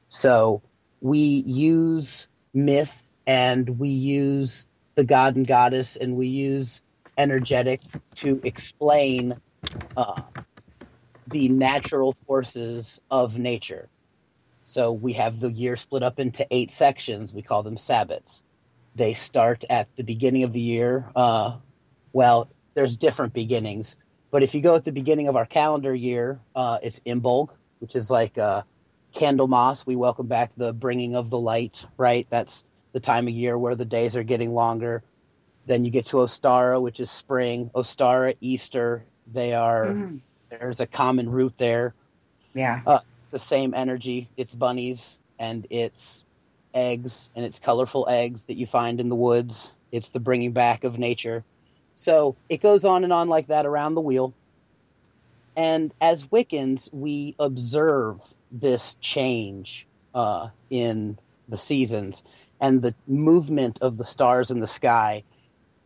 So 0.08 0.62
we 1.00 1.18
use 1.46 2.26
myth 2.54 2.94
and 3.26 3.78
we 3.78 3.88
use 3.88 4.66
the 4.94 5.04
god 5.04 5.36
and 5.36 5.46
goddess 5.46 5.96
and 5.96 6.16
we 6.16 6.28
use 6.28 6.82
energetic 7.18 7.80
to 8.22 8.40
explain 8.44 9.32
uh, 9.96 10.14
the 11.32 11.48
natural 11.48 12.12
forces 12.12 13.00
of 13.10 13.36
nature. 13.36 13.88
So 14.64 14.92
we 14.92 15.12
have 15.14 15.40
the 15.40 15.50
year 15.50 15.76
split 15.76 16.02
up 16.02 16.20
into 16.20 16.46
eight 16.50 16.70
sections. 16.70 17.34
We 17.34 17.42
call 17.42 17.62
them 17.62 17.76
Sabbats. 17.76 18.42
They 18.94 19.14
start 19.14 19.64
at 19.70 19.88
the 19.96 20.04
beginning 20.04 20.44
of 20.44 20.52
the 20.52 20.60
year. 20.60 21.10
Uh, 21.16 21.56
well, 22.12 22.50
there's 22.74 22.96
different 22.96 23.32
beginnings, 23.32 23.96
but 24.30 24.42
if 24.42 24.54
you 24.54 24.60
go 24.60 24.74
at 24.76 24.84
the 24.84 24.92
beginning 24.92 25.28
of 25.28 25.36
our 25.36 25.46
calendar 25.46 25.94
year, 25.94 26.40
uh, 26.54 26.78
it's 26.82 27.00
Imbolg, 27.00 27.50
which 27.80 27.96
is 27.96 28.10
like 28.10 28.38
uh, 28.38 28.62
Candlemas. 29.14 29.84
We 29.86 29.96
welcome 29.96 30.26
back 30.26 30.52
the 30.56 30.72
bringing 30.72 31.16
of 31.16 31.30
the 31.30 31.38
light, 31.38 31.84
right? 31.96 32.26
That's 32.30 32.64
the 32.92 33.00
time 33.00 33.26
of 33.26 33.34
year 33.34 33.58
where 33.58 33.74
the 33.74 33.84
days 33.84 34.16
are 34.16 34.22
getting 34.22 34.52
longer. 34.52 35.02
Then 35.66 35.84
you 35.84 35.90
get 35.90 36.06
to 36.06 36.18
Ostara, 36.18 36.80
which 36.80 37.00
is 37.00 37.10
spring. 37.10 37.70
Ostara, 37.74 38.36
Easter, 38.40 39.04
they 39.32 39.54
are. 39.54 39.86
Mhm. 39.86 40.20
There's 40.60 40.80
a 40.80 40.86
common 40.86 41.30
root 41.30 41.54
there. 41.56 41.94
Yeah. 42.54 42.82
Uh, 42.86 43.00
the 43.30 43.38
same 43.38 43.72
energy. 43.74 44.28
It's 44.36 44.54
bunnies 44.54 45.18
and 45.38 45.66
it's 45.70 46.24
eggs 46.74 47.30
and 47.34 47.44
it's 47.44 47.58
colorful 47.58 48.06
eggs 48.08 48.44
that 48.44 48.58
you 48.58 48.66
find 48.66 49.00
in 49.00 49.08
the 49.08 49.16
woods. 49.16 49.74
It's 49.92 50.10
the 50.10 50.20
bringing 50.20 50.52
back 50.52 50.84
of 50.84 50.98
nature. 50.98 51.42
So 51.94 52.36
it 52.50 52.60
goes 52.60 52.84
on 52.84 53.04
and 53.04 53.12
on 53.12 53.28
like 53.28 53.46
that 53.46 53.64
around 53.64 53.94
the 53.94 54.00
wheel. 54.02 54.34
And 55.56 55.92
as 56.00 56.24
Wiccans, 56.26 56.92
we 56.92 57.34
observe 57.38 58.20
this 58.50 58.96
change 59.00 59.86
uh, 60.14 60.48
in 60.70 61.18
the 61.48 61.58
seasons 61.58 62.22
and 62.60 62.82
the 62.82 62.94
movement 63.06 63.78
of 63.80 63.96
the 63.96 64.04
stars 64.04 64.50
in 64.50 64.60
the 64.60 64.66
sky. 64.66 65.24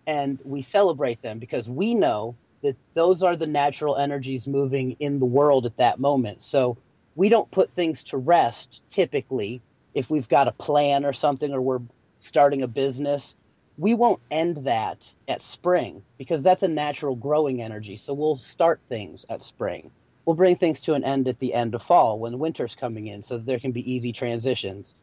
And 0.09 0.39
we 0.45 0.63
celebrate 0.63 1.23
them 1.23 1.39
because 1.39 1.69
we 1.69 1.95
know 1.95 2.35
that 2.63 2.77
those 2.95 3.23
are 3.23 3.37
the 3.37 3.47
natural 3.47 3.97
energies 3.97 4.47
moving 4.47 4.97
in 5.01 5.19
the 5.19 5.27
world 5.27 5.67
at 5.67 5.77
that 5.77 5.99
moment. 5.99 6.43
So 6.43 6.77
we 7.15 7.29
don't 7.29 7.51
put 7.51 7.71
things 7.73 8.03
to 8.05 8.17
rest 8.17 8.83
typically 8.91 9.61
if 9.95 10.11
we've 10.11 10.29
got 10.29 10.49
a 10.49 10.53
plan 10.53 11.05
or 11.05 11.13
something 11.13 11.53
or 11.53 11.61
we're 11.61 11.81
starting 12.19 12.63
a 12.63 12.69
business. 12.69 13.37
We 13.79 13.95
won't 13.95 14.21
end 14.31 14.59
that 14.65 15.13
at 15.29 15.43
spring 15.43 16.03
because 16.19 16.43
that's 16.43 16.63
a 16.63 16.69
natural 16.69 17.15
growing 17.15 17.63
energy. 17.63 17.97
So 17.97 18.15
we'll 18.15 18.37
start 18.37 18.81
things 18.89 19.27
at 19.29 19.43
spring. 19.43 19.91
We'll 20.25 20.37
bring 20.37 20.57
things 20.57 20.81
to 20.83 20.95
an 20.95 21.05
end 21.05 21.29
at 21.29 21.39
the 21.39 21.55
end 21.55 21.75
of 21.75 21.83
fall 21.83 22.19
when 22.19 22.39
winter's 22.39 22.75
coming 22.75 23.07
in 23.07 23.23
so 23.23 23.39
there 23.39 23.61
can 23.61 23.73
be 23.73 23.91
easy 23.91 24.13
transitions 24.13 24.95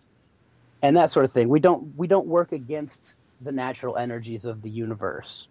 and 0.84 0.98
that 0.98 1.10
sort 1.10 1.24
of 1.26 1.32
thing. 1.32 1.50
We 1.50 1.60
don't 1.60 1.98
we 1.98 2.06
don't 2.08 2.28
work 2.28 2.52
against 2.52 3.16
the 3.42 3.52
natural 3.52 3.98
energies 3.98 4.46
of 4.46 4.62
the 4.62 4.70
universe. 4.70 5.48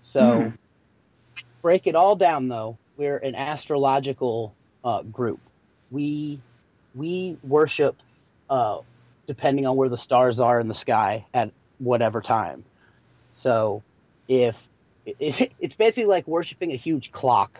So 0.00 0.40
hmm. 0.40 0.48
Break 1.66 1.88
it 1.88 1.96
all 1.96 2.14
down 2.14 2.46
though, 2.46 2.78
we're 2.96 3.16
an 3.16 3.34
astrological 3.34 4.54
uh, 4.84 5.02
group. 5.02 5.40
We 5.90 6.40
we 6.94 7.38
worship 7.42 7.96
uh, 8.48 8.82
depending 9.26 9.66
on 9.66 9.74
where 9.74 9.88
the 9.88 9.96
stars 9.96 10.38
are 10.38 10.60
in 10.60 10.68
the 10.68 10.74
sky 10.74 11.26
at 11.34 11.50
whatever 11.78 12.20
time. 12.20 12.64
So 13.32 13.82
if 14.28 14.68
it, 15.06 15.50
it's 15.58 15.74
basically 15.74 16.04
like 16.04 16.28
worshiping 16.28 16.70
a 16.70 16.76
huge 16.76 17.10
clock. 17.10 17.58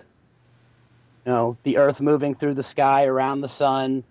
You 1.24 1.32
know, 1.32 1.56
the 1.64 1.78
Earth 1.78 2.00
moving 2.00 2.36
through 2.36 2.54
the 2.54 2.62
sky 2.62 3.06
around 3.06 3.40
the 3.40 3.48
sun, 3.48 4.04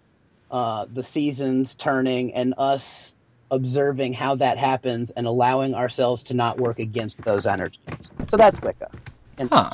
uh, 0.51 0.87
the 0.93 1.03
seasons 1.03 1.73
turning, 1.73 2.33
and 2.33 2.53
us 2.57 3.15
observing 3.49 4.11
how 4.11 4.35
that 4.35 4.57
happens 4.57 5.11
and 5.11 5.25
allowing 5.25 5.73
ourselves 5.73 6.21
to 6.23 6.33
not 6.33 6.57
work 6.57 6.79
against 6.79 7.17
those 7.19 7.45
energies. 7.45 7.79
So 8.27 8.35
that's 8.35 8.59
Wicca. 8.59 8.91
Huh. 9.39 9.71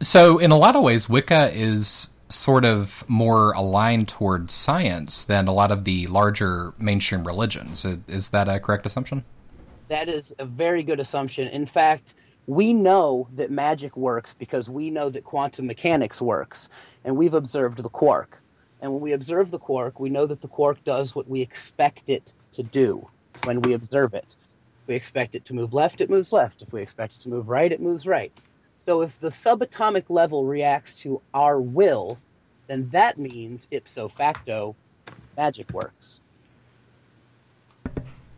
So, 0.00 0.38
in 0.38 0.50
a 0.50 0.58
lot 0.58 0.76
of 0.76 0.82
ways, 0.82 1.08
Wicca 1.08 1.50
is 1.54 2.08
sort 2.28 2.64
of 2.64 3.04
more 3.08 3.52
aligned 3.52 4.08
towards 4.08 4.52
science 4.52 5.24
than 5.24 5.48
a 5.48 5.52
lot 5.52 5.70
of 5.70 5.84
the 5.84 6.06
larger 6.08 6.74
mainstream 6.78 7.24
religions. 7.24 7.84
Is 8.08 8.30
that 8.30 8.48
a 8.48 8.58
correct 8.58 8.84
assumption? 8.84 9.24
That 9.88 10.08
is 10.08 10.34
a 10.38 10.44
very 10.44 10.82
good 10.82 10.98
assumption. 10.98 11.48
In 11.48 11.66
fact, 11.66 12.14
we 12.46 12.72
know 12.72 13.28
that 13.34 13.50
magic 13.50 13.96
works 13.96 14.34
because 14.34 14.68
we 14.68 14.90
know 14.90 15.08
that 15.10 15.24
quantum 15.24 15.66
mechanics 15.66 16.20
works, 16.20 16.68
and 17.04 17.16
we've 17.16 17.34
observed 17.34 17.78
the 17.78 17.88
quark. 17.88 18.40
And 18.80 18.92
when 18.92 19.00
we 19.00 19.12
observe 19.12 19.50
the 19.50 19.58
quark, 19.58 19.98
we 19.98 20.10
know 20.10 20.26
that 20.26 20.40
the 20.40 20.48
quark 20.48 20.82
does 20.84 21.14
what 21.14 21.28
we 21.28 21.40
expect 21.40 22.08
it 22.08 22.32
to 22.52 22.62
do 22.62 23.08
when 23.44 23.62
we 23.62 23.72
observe 23.72 24.14
it. 24.14 24.36
If 24.82 24.88
we 24.88 24.94
expect 24.94 25.34
it 25.34 25.44
to 25.46 25.54
move 25.54 25.74
left, 25.74 26.00
it 26.00 26.10
moves 26.10 26.32
left. 26.32 26.62
If 26.62 26.72
we 26.72 26.82
expect 26.82 27.14
it 27.14 27.20
to 27.22 27.28
move 27.28 27.48
right, 27.48 27.72
it 27.72 27.80
moves 27.80 28.06
right. 28.06 28.32
So 28.86 29.02
if 29.02 29.18
the 29.18 29.28
subatomic 29.28 30.04
level 30.08 30.44
reacts 30.44 30.94
to 31.00 31.20
our 31.34 31.60
will, 31.60 32.18
then 32.68 32.88
that 32.90 33.18
means 33.18 33.68
ipso 33.70 34.08
facto 34.08 34.76
magic 35.36 35.70
works. 35.72 36.20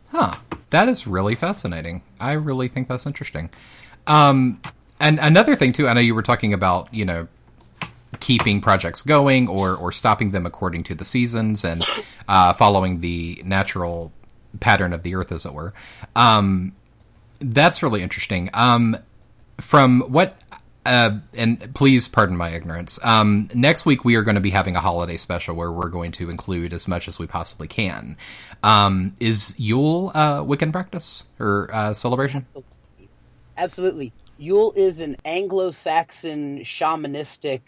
Huh. 0.09 0.35
That 0.71 0.87
is 0.87 1.07
really 1.07 1.35
fascinating. 1.35 2.03
I 2.19 2.33
really 2.33 2.67
think 2.67 2.87
that's 2.87 3.05
interesting. 3.05 3.49
Um, 4.07 4.61
and 4.99 5.19
another 5.19 5.55
thing 5.55 5.71
too, 5.71 5.87
I 5.87 5.93
know 5.93 5.99
you 5.99 6.13
were 6.13 6.21
talking 6.21 6.53
about, 6.53 6.93
you 6.93 7.05
know, 7.05 7.27
keeping 8.19 8.59
projects 8.59 9.01
going 9.01 9.47
or 9.47 9.75
or 9.75 9.91
stopping 9.91 10.31
them 10.31 10.45
according 10.45 10.83
to 10.83 10.95
the 10.95 11.05
seasons 11.05 11.63
and 11.63 11.85
uh, 12.27 12.53
following 12.53 13.01
the 13.01 13.41
natural 13.45 14.11
pattern 14.59 14.93
of 14.93 15.03
the 15.03 15.15
earth, 15.15 15.31
as 15.31 15.45
it 15.45 15.53
were. 15.53 15.73
Um, 16.15 16.73
that's 17.39 17.81
really 17.81 18.01
interesting. 18.01 18.49
Um, 18.53 18.97
from 19.59 20.01
what 20.01 20.38
uh, 20.85 21.19
and 21.33 21.73
please 21.75 22.07
pardon 22.07 22.37
my 22.37 22.49
ignorance. 22.49 22.99
Um, 23.03 23.49
next 23.53 23.85
week 23.85 24.05
we 24.05 24.15
are 24.15 24.23
going 24.23 24.35
to 24.35 24.41
be 24.41 24.49
having 24.49 24.75
a 24.75 24.79
holiday 24.79 25.17
special 25.17 25.55
where 25.55 25.71
we're 25.71 25.89
going 25.89 26.11
to 26.13 26.29
include 26.29 26.73
as 26.73 26.87
much 26.87 27.07
as 27.07 27.19
we 27.19 27.27
possibly 27.27 27.67
can. 27.67 28.17
Um, 28.63 29.13
is 29.19 29.55
Yule 29.59 30.11
uh, 30.15 30.39
Wiccan 30.41 30.71
practice 30.71 31.25
or 31.39 31.69
uh, 31.73 31.93
celebration? 31.93 32.45
Absolutely. 33.57 34.13
Yule 34.37 34.73
is 34.75 35.01
an 35.01 35.17
Anglo-Saxon 35.25 36.59
shamanistic 36.59 37.61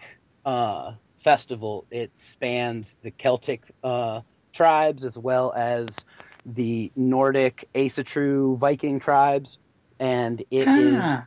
uh, 0.46 0.94
festival. 1.18 1.86
It 1.92 2.12
spans 2.16 2.98
the 3.04 3.12
Celtic 3.12 3.72
uh, 3.84 4.22
tribes 4.54 5.04
as 5.04 5.18
well 5.18 5.54
as 5.56 5.88
the 6.46 6.92
Nordic 6.96 7.68
Asatru 7.76 8.58
Viking 8.58 9.00
tribes, 9.00 9.60
and 10.00 10.42
it 10.50 10.68
is 10.68 10.96
Ah. 10.98 11.22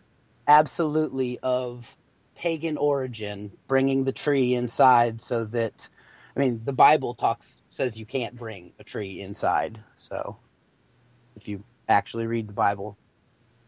Absolutely 0.48 1.38
of 1.42 1.96
pagan 2.34 2.76
origin, 2.76 3.50
bringing 3.68 4.04
the 4.04 4.12
tree 4.12 4.54
inside 4.54 5.20
so 5.20 5.44
that. 5.46 5.88
I 6.36 6.40
mean, 6.40 6.60
the 6.64 6.72
Bible 6.72 7.14
talks 7.14 7.60
says 7.68 7.96
you 7.96 8.06
can't 8.06 8.34
bring 8.34 8.72
a 8.80 8.84
tree 8.84 9.20
inside. 9.20 9.78
So, 9.94 10.36
if 11.36 11.46
you 11.46 11.62
actually 11.88 12.26
read 12.26 12.48
the 12.48 12.52
Bible, 12.52 12.96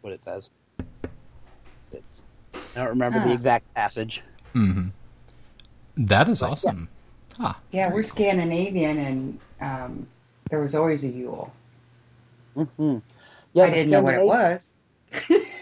what 0.01 0.13
it 0.13 0.21
says. 0.21 0.51
It's- 1.93 2.03
I 2.75 2.81
don't 2.81 2.89
remember 2.89 3.21
the 3.21 3.31
Ah. 3.31 3.35
exact 3.35 3.73
passage. 3.75 4.23
hmm 4.53 4.89
That 5.97 6.29
is 6.29 6.41
But, 6.41 6.47
yeah. 6.47 6.53
awesome. 6.53 6.89
Ah, 7.39 7.61
Yeah, 7.71 7.93
we're 7.93 8.03
Scandinavian, 8.03 8.99
and 8.99 9.39
um, 9.61 10.07
there 10.51 10.59
was 10.61 10.75
always 10.75 11.05
a 11.05 11.09
Yule. 11.09 11.53
Mm-hmm. 12.57 12.99
Yeah, 13.53 13.65
I 13.65 13.71
didn't 13.71 13.91
know 13.93 14.03
what 14.03 14.15
it 14.15 14.23
was. 14.27 14.73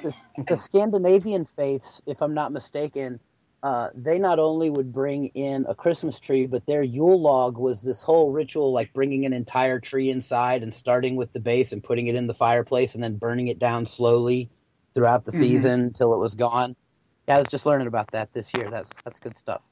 The, 0.03 0.15
the 0.49 0.57
Scandinavian 0.57 1.45
faiths, 1.45 2.03
if 2.07 2.23
I'm 2.23 2.35
not 2.35 2.53
mistaken, 2.53 3.21
uh, 3.63 3.89
they 3.95 4.19
not 4.19 4.39
only 4.39 4.71
would 4.71 4.93
bring 4.93 5.27
in 5.29 5.67
a 5.69 5.75
Christmas 5.75 6.21
tree, 6.21 6.47
but 6.47 6.67
their 6.67 6.83
Yule 6.83 7.21
log 7.21 7.59
was 7.59 7.81
this 7.83 8.03
whole 8.03 8.31
ritual, 8.33 8.73
like 8.73 8.93
bringing 8.93 9.27
an 9.27 9.33
entire 9.33 9.81
tree 9.81 10.11
inside 10.11 10.63
and 10.63 10.75
starting 10.75 11.17
with 11.17 11.33
the 11.33 11.41
base 11.41 11.73
and 11.73 11.83
putting 11.83 12.09
it 12.09 12.15
in 12.15 12.27
the 12.27 12.35
fireplace 12.35 12.95
and 12.95 13.03
then 13.03 13.17
burning 13.17 13.49
it 13.49 13.59
down 13.59 13.87
slowly 13.87 14.51
throughout 14.95 15.25
the 15.25 15.33
Mhm. 15.33 15.41
season 15.41 15.81
until 15.81 16.15
it 16.15 16.19
was 16.21 16.35
gone. 16.35 16.77
Yeah, 17.29 17.37
I 17.37 17.39
was 17.39 17.49
just 17.49 17.67
learning 17.67 17.89
about 17.89 18.11
that 18.13 18.33
this 18.35 18.53
year. 18.55 18.71
That's 18.71 18.91
that's 19.05 19.19
good 19.19 19.37
stuff. 19.37 19.63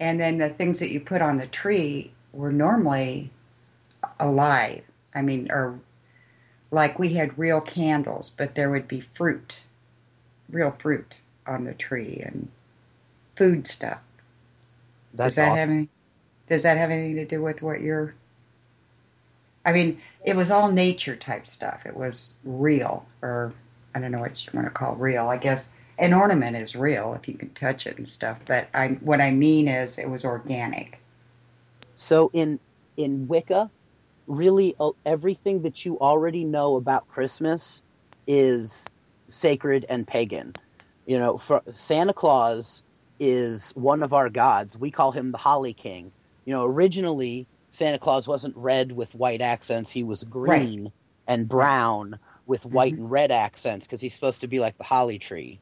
And 0.00 0.20
then 0.20 0.38
the 0.38 0.50
things 0.50 0.78
that 0.78 0.90
you 0.90 1.00
put 1.00 1.22
on 1.22 1.38
the 1.38 1.46
tree 1.46 2.12
were 2.32 2.52
normally 2.52 3.32
alive. 4.20 4.84
I 5.14 5.22
mean, 5.22 5.50
or 5.50 5.80
like 6.70 6.98
we 6.98 7.14
had 7.14 7.38
real 7.38 7.60
candles, 7.60 8.32
but 8.36 8.54
there 8.54 8.70
would 8.70 8.88
be 8.88 9.00
fruit, 9.00 9.62
real 10.50 10.76
fruit 10.80 11.18
on 11.46 11.64
the 11.64 11.74
tree 11.74 12.22
and 12.24 12.48
food 13.36 13.68
stuff. 13.68 14.00
That's 15.14 15.34
does 15.34 15.36
that 15.36 15.52
awesome. 15.52 15.58
have 15.58 15.70
any, 15.70 15.88
Does 16.48 16.62
that 16.64 16.76
have 16.78 16.90
anything 16.90 17.16
to 17.16 17.24
do 17.24 17.42
with 17.42 17.62
what 17.62 17.80
you're? 17.80 18.14
I 19.64 19.72
mean, 19.72 20.00
it 20.24 20.36
was 20.36 20.50
all 20.50 20.70
nature 20.72 21.16
type 21.16 21.46
stuff. 21.48 21.86
It 21.86 21.96
was 21.96 22.34
real, 22.44 23.06
or 23.22 23.54
I 23.94 24.00
don't 24.00 24.12
know 24.12 24.20
what 24.20 24.44
you 24.44 24.50
want 24.54 24.66
to 24.66 24.72
call 24.72 24.94
real. 24.96 25.28
I 25.28 25.36
guess 25.38 25.70
an 25.98 26.14
ornament 26.14 26.56
is 26.56 26.76
real 26.76 27.14
if 27.14 27.28
you 27.28 27.34
can 27.34 27.50
touch 27.50 27.86
it 27.86 27.98
and 27.98 28.08
stuff. 28.08 28.38
But 28.46 28.68
I, 28.74 28.88
what 29.00 29.20
I 29.20 29.30
mean 29.32 29.68
is, 29.68 29.98
it 29.98 30.08
was 30.10 30.24
organic. 30.24 31.00
So 31.96 32.30
in 32.32 32.60
in 32.96 33.28
Wicca, 33.28 33.70
really 34.28 34.76
uh, 34.78 34.90
everything 35.04 35.62
that 35.62 35.84
you 35.84 35.98
already 35.98 36.44
know 36.44 36.76
about 36.76 37.08
Christmas 37.08 37.82
is 38.26 38.84
sacred 39.26 39.84
and 39.88 40.06
pagan. 40.06 40.54
You 41.06 41.18
know, 41.18 41.38
for 41.38 41.62
Santa 41.70 42.12
Claus 42.12 42.82
is 43.18 43.72
one 43.72 44.02
of 44.02 44.12
our 44.12 44.28
gods. 44.28 44.76
We 44.78 44.90
call 44.90 45.10
him 45.10 45.32
the 45.32 45.38
Holly 45.38 45.72
King. 45.72 46.12
You 46.44 46.54
know, 46.54 46.64
originally 46.64 47.46
Santa 47.70 47.98
Claus 47.98 48.28
wasn't 48.28 48.56
red 48.56 48.92
with 48.92 49.14
white 49.14 49.40
accents. 49.40 49.90
He 49.90 50.04
was 50.04 50.24
green 50.24 50.92
and 51.26 51.48
brown 51.48 52.18
with 52.46 52.64
white 52.64 52.94
and 52.94 53.10
red 53.10 53.30
accents 53.30 53.86
because 53.86 54.00
he's 54.00 54.14
supposed 54.14 54.40
to 54.40 54.48
be 54.48 54.60
like 54.60 54.76
the 54.78 54.84
holly 54.84 55.18
tree. 55.18 55.60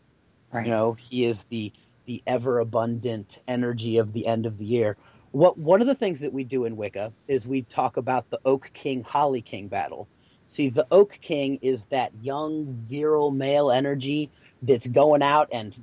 Right. 0.53 0.67
You 0.67 0.73
know, 0.73 0.93
he 0.93 1.25
is 1.25 1.45
the 1.45 1.73
the 2.07 2.23
ever 2.27 2.61
abundant 2.61 3.41
energy 3.49 3.99
of 3.99 4.13
the 4.13 4.27
end 4.27 4.47
of 4.47 4.59
the 4.59 4.65
year. 4.65 4.97
What 5.37 5.59
one 5.59 5.83
of 5.83 5.87
the 5.87 5.95
things 5.95 6.21
that 6.21 6.33
we 6.33 6.45
do 6.45 6.65
in 6.65 6.79
Wicca 6.79 7.13
is 7.29 7.47
we 7.47 7.61
talk 7.61 7.99
about 7.99 8.31
the 8.31 8.41
Oak 8.47 8.71
King 8.73 9.03
Holly 9.03 9.43
King 9.43 9.69
battle. 9.69 10.09
See, 10.47 10.71
the 10.71 10.87
Oak 10.91 11.19
King 11.21 11.59
is 11.61 11.85
that 11.87 12.11
young 12.23 12.65
virile 12.87 13.31
male 13.31 13.71
energy 13.71 14.31
that's 14.63 14.87
going 14.87 15.21
out 15.21 15.51
and 15.53 15.79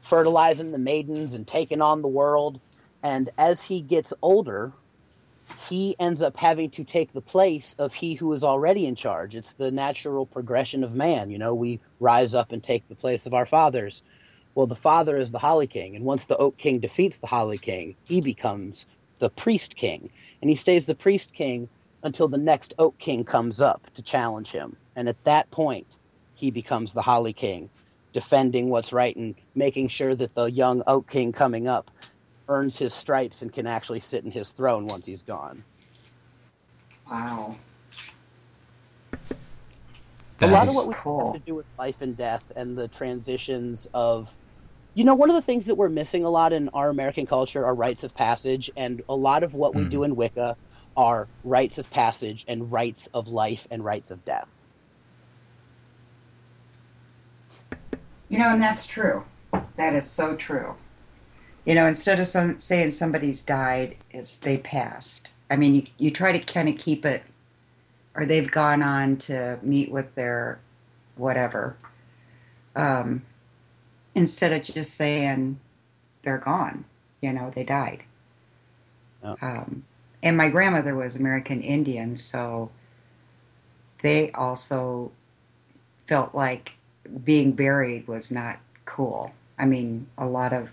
fertilizing 0.00 0.70
the 0.70 0.78
maidens 0.78 1.34
and 1.34 1.44
taking 1.44 1.82
on 1.82 2.02
the 2.02 2.08
world. 2.08 2.60
And 3.02 3.30
as 3.36 3.64
he 3.64 3.80
gets 3.80 4.12
older, 4.22 4.72
he 5.68 5.96
ends 5.98 6.22
up 6.22 6.36
having 6.36 6.70
to 6.70 6.84
take 6.84 7.12
the 7.12 7.20
place 7.20 7.74
of 7.80 7.94
he 7.94 8.14
who 8.14 8.32
is 8.32 8.44
already 8.44 8.86
in 8.86 8.94
charge. 8.94 9.34
It's 9.34 9.54
the 9.54 9.72
natural 9.72 10.24
progression 10.24 10.84
of 10.84 10.94
man. 10.94 11.32
You 11.32 11.38
know, 11.38 11.56
we 11.56 11.80
rise 11.98 12.32
up 12.32 12.52
and 12.52 12.62
take 12.62 12.86
the 12.88 12.94
place 12.94 13.26
of 13.26 13.34
our 13.34 13.44
fathers. 13.44 14.04
Well, 14.54 14.66
the 14.66 14.76
father 14.76 15.16
is 15.16 15.30
the 15.30 15.38
Holly 15.38 15.66
King, 15.66 15.96
and 15.96 16.04
once 16.04 16.26
the 16.26 16.36
Oak 16.36 16.56
King 16.58 16.78
defeats 16.78 17.18
the 17.18 17.26
Holly 17.26 17.58
King, 17.58 17.96
he 18.06 18.20
becomes 18.20 18.86
the 19.18 19.30
Priest 19.30 19.76
King, 19.76 20.10
and 20.40 20.48
he 20.48 20.54
stays 20.54 20.86
the 20.86 20.94
Priest 20.94 21.32
King 21.32 21.68
until 22.04 22.28
the 22.28 22.38
next 22.38 22.74
Oak 22.78 22.96
King 22.98 23.24
comes 23.24 23.60
up 23.60 23.92
to 23.94 24.02
challenge 24.02 24.50
him. 24.50 24.76
And 24.94 25.08
at 25.08 25.22
that 25.24 25.50
point, 25.50 25.96
he 26.34 26.50
becomes 26.50 26.92
the 26.92 27.02
Holly 27.02 27.32
King, 27.32 27.70
defending 28.12 28.68
what's 28.68 28.92
right 28.92 29.16
and 29.16 29.34
making 29.54 29.88
sure 29.88 30.14
that 30.14 30.34
the 30.34 30.44
young 30.44 30.82
Oak 30.86 31.08
King 31.08 31.32
coming 31.32 31.66
up 31.66 31.90
earns 32.48 32.78
his 32.78 32.92
stripes 32.92 33.42
and 33.42 33.52
can 33.52 33.66
actually 33.66 34.00
sit 34.00 34.24
in 34.24 34.30
his 34.30 34.50
throne 34.50 34.86
once 34.86 35.06
he's 35.06 35.22
gone. 35.22 35.64
Wow. 37.10 37.56
a 40.40 40.46
lot 40.46 40.66
That 40.66 40.68
of 40.68 40.74
what 40.74 40.88
we 40.88 40.94
have 40.94 41.32
to 41.34 41.42
do 41.46 41.54
with 41.54 41.66
life 41.78 42.02
and 42.02 42.16
death 42.16 42.44
and 42.54 42.76
the 42.76 42.88
transitions 42.88 43.88
of 43.94 44.32
you 44.94 45.04
know 45.04 45.14
one 45.14 45.30
of 45.30 45.34
the 45.34 45.42
things 45.42 45.66
that 45.66 45.74
we're 45.74 45.88
missing 45.88 46.24
a 46.24 46.30
lot 46.30 46.52
in 46.52 46.68
our 46.70 46.90
american 46.90 47.26
culture 47.26 47.64
are 47.64 47.74
rites 47.74 48.04
of 48.04 48.14
passage 48.14 48.70
and 48.76 49.02
a 49.08 49.14
lot 49.14 49.42
of 49.42 49.54
what 49.54 49.74
we 49.74 49.84
do 49.84 50.02
in 50.04 50.16
wicca 50.16 50.56
are 50.96 51.26
rites 51.42 51.78
of 51.78 51.90
passage 51.90 52.44
and 52.48 52.70
rites 52.70 53.08
of 53.14 53.28
life 53.28 53.66
and 53.70 53.84
rites 53.84 54.10
of 54.10 54.24
death 54.24 54.52
You 58.34 58.40
know, 58.40 58.48
and 58.48 58.60
that's 58.60 58.84
true. 58.84 59.24
That 59.76 59.94
is 59.94 60.10
so 60.10 60.34
true. 60.34 60.74
You 61.64 61.76
know, 61.76 61.86
instead 61.86 62.18
of 62.18 62.26
some, 62.26 62.58
saying 62.58 62.90
somebody's 62.90 63.42
died, 63.42 63.96
it's 64.10 64.38
they 64.38 64.58
passed. 64.58 65.30
I 65.48 65.54
mean, 65.54 65.76
you, 65.76 65.86
you 65.98 66.10
try 66.10 66.32
to 66.32 66.40
kind 66.40 66.68
of 66.68 66.76
keep 66.76 67.06
it, 67.06 67.22
or 68.14 68.26
they've 68.26 68.50
gone 68.50 68.82
on 68.82 69.18
to 69.18 69.60
meet 69.62 69.90
with 69.92 70.14
their 70.16 70.58
whatever, 71.14 71.76
um, 72.74 73.22
instead 74.14 74.52
of 74.52 74.62
just 74.62 74.94
saying 74.94 75.58
they're 76.22 76.38
gone. 76.38 76.84
You 77.20 77.32
know, 77.32 77.50
they 77.54 77.64
died. 77.64 78.04
Um, 79.40 79.84
and 80.22 80.36
my 80.36 80.48
grandmother 80.48 80.94
was 80.94 81.16
American 81.16 81.62
Indian, 81.62 82.16
so 82.16 82.70
they 84.02 84.30
also 84.32 85.12
felt 86.06 86.34
like 86.34 86.76
being 87.24 87.52
buried 87.52 88.06
was 88.06 88.30
not 88.30 88.58
cool. 88.84 89.32
I 89.58 89.66
mean, 89.66 90.06
a 90.18 90.26
lot 90.26 90.52
of 90.52 90.70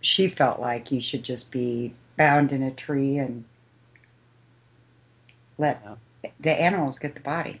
she 0.00 0.28
felt 0.28 0.60
like 0.60 0.92
you 0.92 1.00
should 1.00 1.22
just 1.22 1.50
be 1.50 1.92
bound 2.16 2.52
in 2.52 2.62
a 2.62 2.70
tree 2.70 3.18
and 3.18 3.44
let 5.58 5.82
the 6.40 6.52
animals 6.52 6.98
get 6.98 7.14
the 7.14 7.20
body. 7.20 7.60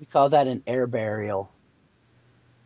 We 0.00 0.06
call 0.06 0.28
that 0.30 0.46
an 0.46 0.62
air 0.66 0.86
burial. 0.86 1.50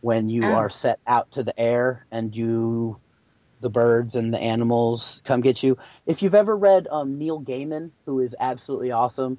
When 0.01 0.29
you 0.29 0.45
Oh. 0.45 0.55
are 0.55 0.71
set 0.71 0.99
out 1.07 1.31
to 1.33 1.43
the 1.43 1.59
air 1.61 2.07
and 2.11 2.35
you, 2.35 3.01
the 3.61 3.69
birds 3.71 4.15
and 4.15 4.33
the 4.33 4.39
animals 4.41 5.21
come 5.25 5.43
get 5.43 5.63
you. 5.63 5.77
If 6.07 6.23
you've 6.23 6.35
ever 6.35 6.57
read 6.57 6.89
um, 6.91 7.19
Neil 7.19 7.41
Gaiman, 7.43 7.93
who 8.07 8.21
is 8.21 8.35
absolutely 8.41 8.93
awesome, 8.93 9.39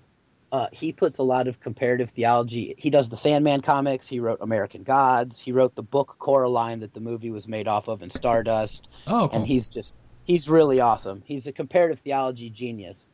uh, 0.51 0.67
he 0.71 0.91
puts 0.91 1.17
a 1.17 1.23
lot 1.23 1.47
of 1.47 1.59
comparative 1.59 2.11
theology. 2.11 2.75
He 2.77 2.89
does 2.89 3.09
the 3.09 3.15
Sandman 3.15 3.61
comics. 3.61 4.07
He 4.07 4.19
wrote 4.19 4.39
American 4.41 4.83
Gods. 4.83 5.39
He 5.39 5.51
wrote 5.53 5.73
the 5.75 5.81
book 5.83 6.15
Coraline 6.19 6.81
that 6.81 6.93
the 6.93 6.99
movie 6.99 7.31
was 7.31 7.47
made 7.47 7.67
off 7.67 7.87
of 7.87 8.01
in 8.03 8.09
Stardust. 8.09 8.87
Oh, 9.07 9.29
cool. 9.29 9.39
And 9.39 9.47
he's 9.47 9.69
just 9.69 9.93
he's 10.23 10.49
really 10.49 10.79
awesome. 10.81 11.23
He's 11.25 11.47
a 11.47 11.53
comparative 11.53 12.01
theology 12.01 12.49
genius. 12.49 13.07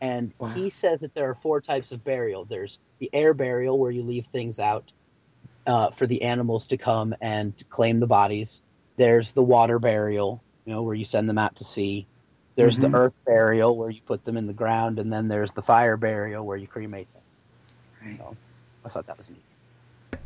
And 0.00 0.34
he 0.54 0.68
says 0.68 1.00
that 1.00 1.14
there 1.14 1.30
are 1.30 1.34
four 1.34 1.60
types 1.62 1.92
of 1.92 2.04
burial. 2.04 2.44
There's 2.44 2.78
the 2.98 3.08
air 3.14 3.32
burial 3.32 3.78
where 3.78 3.92
you 3.92 4.02
leave 4.02 4.26
things 4.26 4.58
out 4.58 4.90
uh, 5.66 5.90
for 5.90 6.06
the 6.06 6.22
animals 6.22 6.66
to 6.68 6.76
come 6.76 7.14
and 7.20 7.54
claim 7.70 8.00
the 8.00 8.06
bodies. 8.06 8.60
There's 8.96 9.32
the 9.32 9.42
water 9.42 9.78
burial, 9.78 10.42
you 10.64 10.72
know, 10.72 10.82
where 10.82 10.94
you 10.94 11.04
send 11.04 11.28
them 11.28 11.38
out 11.38 11.56
to 11.56 11.64
sea. 11.64 12.06
There's 12.56 12.78
Mhm. 12.78 12.82
the 12.92 12.96
earth 12.96 13.14
burial 13.26 13.76
where 13.76 13.90
you 13.90 14.00
put 14.02 14.24
them 14.24 14.36
in 14.36 14.46
the 14.46 14.52
ground, 14.52 14.98
and 14.98 15.12
then 15.12 15.26
there's 15.28 15.52
the 15.52 15.62
fire 15.62 15.96
burial 15.96 16.44
where 16.44 16.56
you 16.56 16.68
cremate 16.68 17.08
them. 17.12 17.22
Right. 18.04 18.18
So, 18.18 18.36
I 18.84 18.88
thought 18.88 19.06
that 19.06 19.18
was 19.18 19.30
neat. 19.30 19.42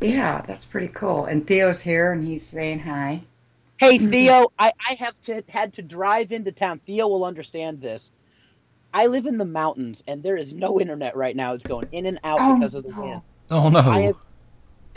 Yeah, 0.00 0.42
that's 0.46 0.64
pretty 0.64 0.88
cool. 0.88 1.24
And 1.24 1.46
Theo's 1.46 1.80
here 1.80 2.12
and 2.12 2.24
he's 2.24 2.46
saying 2.46 2.80
hi. 2.80 3.22
Hey 3.78 3.98
Theo, 4.10 4.48
I, 4.58 4.72
I 4.88 4.94
have 4.94 5.20
to, 5.22 5.42
had 5.48 5.72
to 5.74 5.82
drive 5.82 6.30
into 6.32 6.52
town. 6.52 6.80
Theo 6.86 7.08
will 7.08 7.24
understand 7.24 7.80
this. 7.80 8.12
I 8.92 9.06
live 9.06 9.26
in 9.26 9.38
the 9.38 9.44
mountains 9.44 10.02
and 10.06 10.22
there 10.22 10.36
is 10.36 10.52
no 10.52 10.80
internet 10.80 11.16
right 11.16 11.34
now. 11.34 11.54
It's 11.54 11.64
going 11.64 11.88
in 11.92 12.06
and 12.06 12.20
out 12.24 12.38
Oh, 12.42 12.54
because 12.54 12.74
of 12.74 12.84
the 12.84 12.90
no. 12.90 13.02
wind. 13.02 13.22
Oh 13.50 13.68
no! 13.70 13.80
I 13.80 14.00
am 14.00 14.14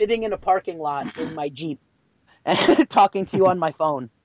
sitting 0.02 0.24
in 0.24 0.32
a 0.32 0.36
parking 0.36 0.80
lot 0.80 1.16
in 1.16 1.32
my 1.32 1.48
Jeep 1.48 1.78
and 2.44 2.90
talking 2.90 3.24
to 3.26 3.36
you 3.36 3.46
on 3.46 3.58
my 3.58 3.70
phone. 3.72 4.10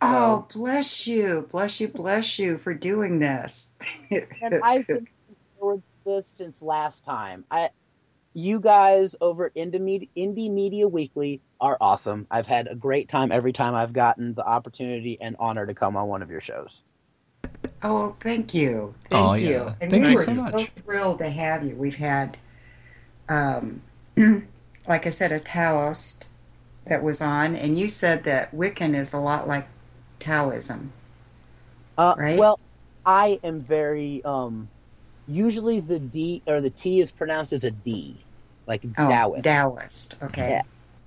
Oh, 0.00 0.46
bless 0.54 1.08
you. 1.08 1.48
Bless 1.50 1.80
you, 1.80 1.88
bless 1.88 2.38
you 2.38 2.56
for 2.58 2.72
doing 2.72 3.18
this. 3.18 3.66
And 4.12 4.60
I've 4.62 4.86
been 4.86 5.08
looking 5.28 5.36
forward 5.58 5.82
to 5.82 5.82
this 6.04 6.28
since 6.28 6.62
last 6.62 7.04
time. 7.04 7.44
I 7.50 7.70
you 8.32 8.60
guys 8.60 9.16
over 9.20 9.46
at 9.46 9.56
Indie 9.56 9.80
Media, 9.80 10.08
Indie 10.16 10.52
Media 10.52 10.86
Weekly 10.86 11.42
are 11.60 11.76
awesome. 11.80 12.28
I've 12.30 12.46
had 12.46 12.68
a 12.68 12.76
great 12.76 13.08
time 13.08 13.32
every 13.32 13.52
time 13.52 13.74
I've 13.74 13.92
gotten 13.92 14.34
the 14.34 14.46
opportunity 14.46 15.18
and 15.20 15.34
honor 15.40 15.66
to 15.66 15.74
come 15.74 15.96
on 15.96 16.06
one 16.06 16.22
of 16.22 16.30
your 16.30 16.40
shows. 16.40 16.84
Oh, 17.82 18.14
thank 18.22 18.54
you. 18.54 18.94
Thank 19.10 19.26
Oh, 19.26 19.34
you. 19.34 19.48
yeah. 19.48 19.74
And 19.80 19.90
Thank 19.90 20.04
we 20.04 20.10
you 20.10 20.14
were 20.14 20.22
so 20.22 20.34
so 20.34 20.42
much. 20.42 20.70
thrilled 20.84 21.18
to 21.18 21.28
have 21.28 21.64
you. 21.64 21.74
We've 21.74 21.96
had, 21.96 22.36
um, 23.28 23.82
like 24.88 25.06
I 25.06 25.10
said, 25.10 25.30
a 25.32 25.38
Taoist 25.38 26.26
that 26.86 27.02
was 27.02 27.20
on, 27.20 27.54
and 27.54 27.78
you 27.78 27.88
said 27.88 28.24
that 28.24 28.54
Wiccan 28.54 28.98
is 28.98 29.12
a 29.12 29.18
lot 29.18 29.46
like 29.46 29.68
Taoism. 30.18 30.92
Uh, 31.98 32.14
Right? 32.16 32.38
Well, 32.38 32.58
I 33.04 33.38
am 33.44 33.60
very. 33.60 34.24
Um, 34.24 34.68
usually 35.26 35.80
the 35.80 35.98
D 35.98 36.42
or 36.46 36.60
the 36.60 36.70
T 36.70 37.00
is 37.00 37.10
pronounced 37.10 37.52
as 37.52 37.64
a 37.64 37.70
D, 37.70 38.16
like 38.66 38.82
Oh, 38.96 39.08
Taoist. 39.08 39.44
Taoist. 39.44 40.14
Okay. 40.22 40.50
Yeah. 40.50 40.62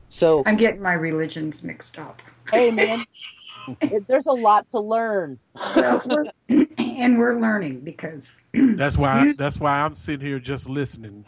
So 0.10 0.44
I'm 0.46 0.58
getting 0.58 0.82
my 0.82 0.94
religions 0.94 1.64
mixed 1.64 1.98
up. 1.98 2.22
hey 2.52 2.70
man, 2.70 3.04
there's 4.08 4.26
a 4.26 4.32
lot 4.32 4.70
to 4.72 4.80
learn. 4.80 5.40
Well, 5.76 6.02
we're, 6.06 6.66
and 6.78 7.18
we're 7.20 7.40
learning 7.40 7.82
because 7.82 8.36
That's 8.54 8.98
why. 8.98 9.26
You- 9.26 9.34
that's 9.34 9.60
why 9.60 9.80
I'm 9.82 9.96
sitting 9.96 10.26
here 10.26 10.40
just 10.40 10.68
listening. 10.70 11.26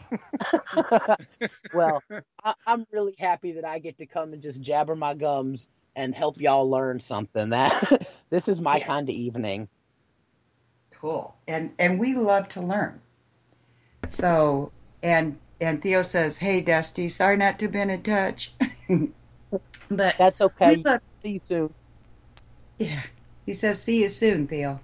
well, 1.74 2.02
I, 2.44 2.54
I'm 2.66 2.86
really 2.92 3.14
happy 3.18 3.52
that 3.52 3.64
I 3.64 3.78
get 3.78 3.96
to 3.98 4.06
come 4.06 4.32
and 4.32 4.42
just 4.42 4.60
jabber 4.60 4.94
my 4.96 5.14
gums 5.14 5.68
and 5.96 6.14
help 6.14 6.40
y'all 6.40 6.68
learn 6.68 7.00
something. 7.00 7.50
That 7.50 8.08
this 8.30 8.48
is 8.48 8.60
my 8.60 8.76
Yeah. 8.78 8.86
kind 8.86 9.08
of 9.08 9.14
evening. 9.14 9.68
cool 10.90 11.34
and 11.48 11.70
and 11.78 11.98
we 11.98 12.14
love 12.14 12.48
to 12.48 12.60
learn 12.62 13.00
so 14.06 14.70
and 15.02 15.36
and 15.60 15.82
theo 15.82 16.02
says 16.02 16.36
hey 16.38 16.60
dusty 16.60 17.08
sorry 17.08 17.36
not 17.36 17.58
to 17.58 17.66
have 17.66 17.72
been 17.72 17.90
in 17.90 18.02
touch 18.02 18.52
but 19.90 20.14
That's 20.18 20.40
okay. 20.40 20.76
we 20.76 20.82
love- 20.82 21.00
See 21.22 21.28
you 21.30 21.40
soon. 21.42 21.74
Yeah 22.78 23.02
he 23.46 23.52
says 23.52 23.82
see 23.82 24.02
you 24.02 24.08
soon 24.08 24.46
theo 24.46 24.80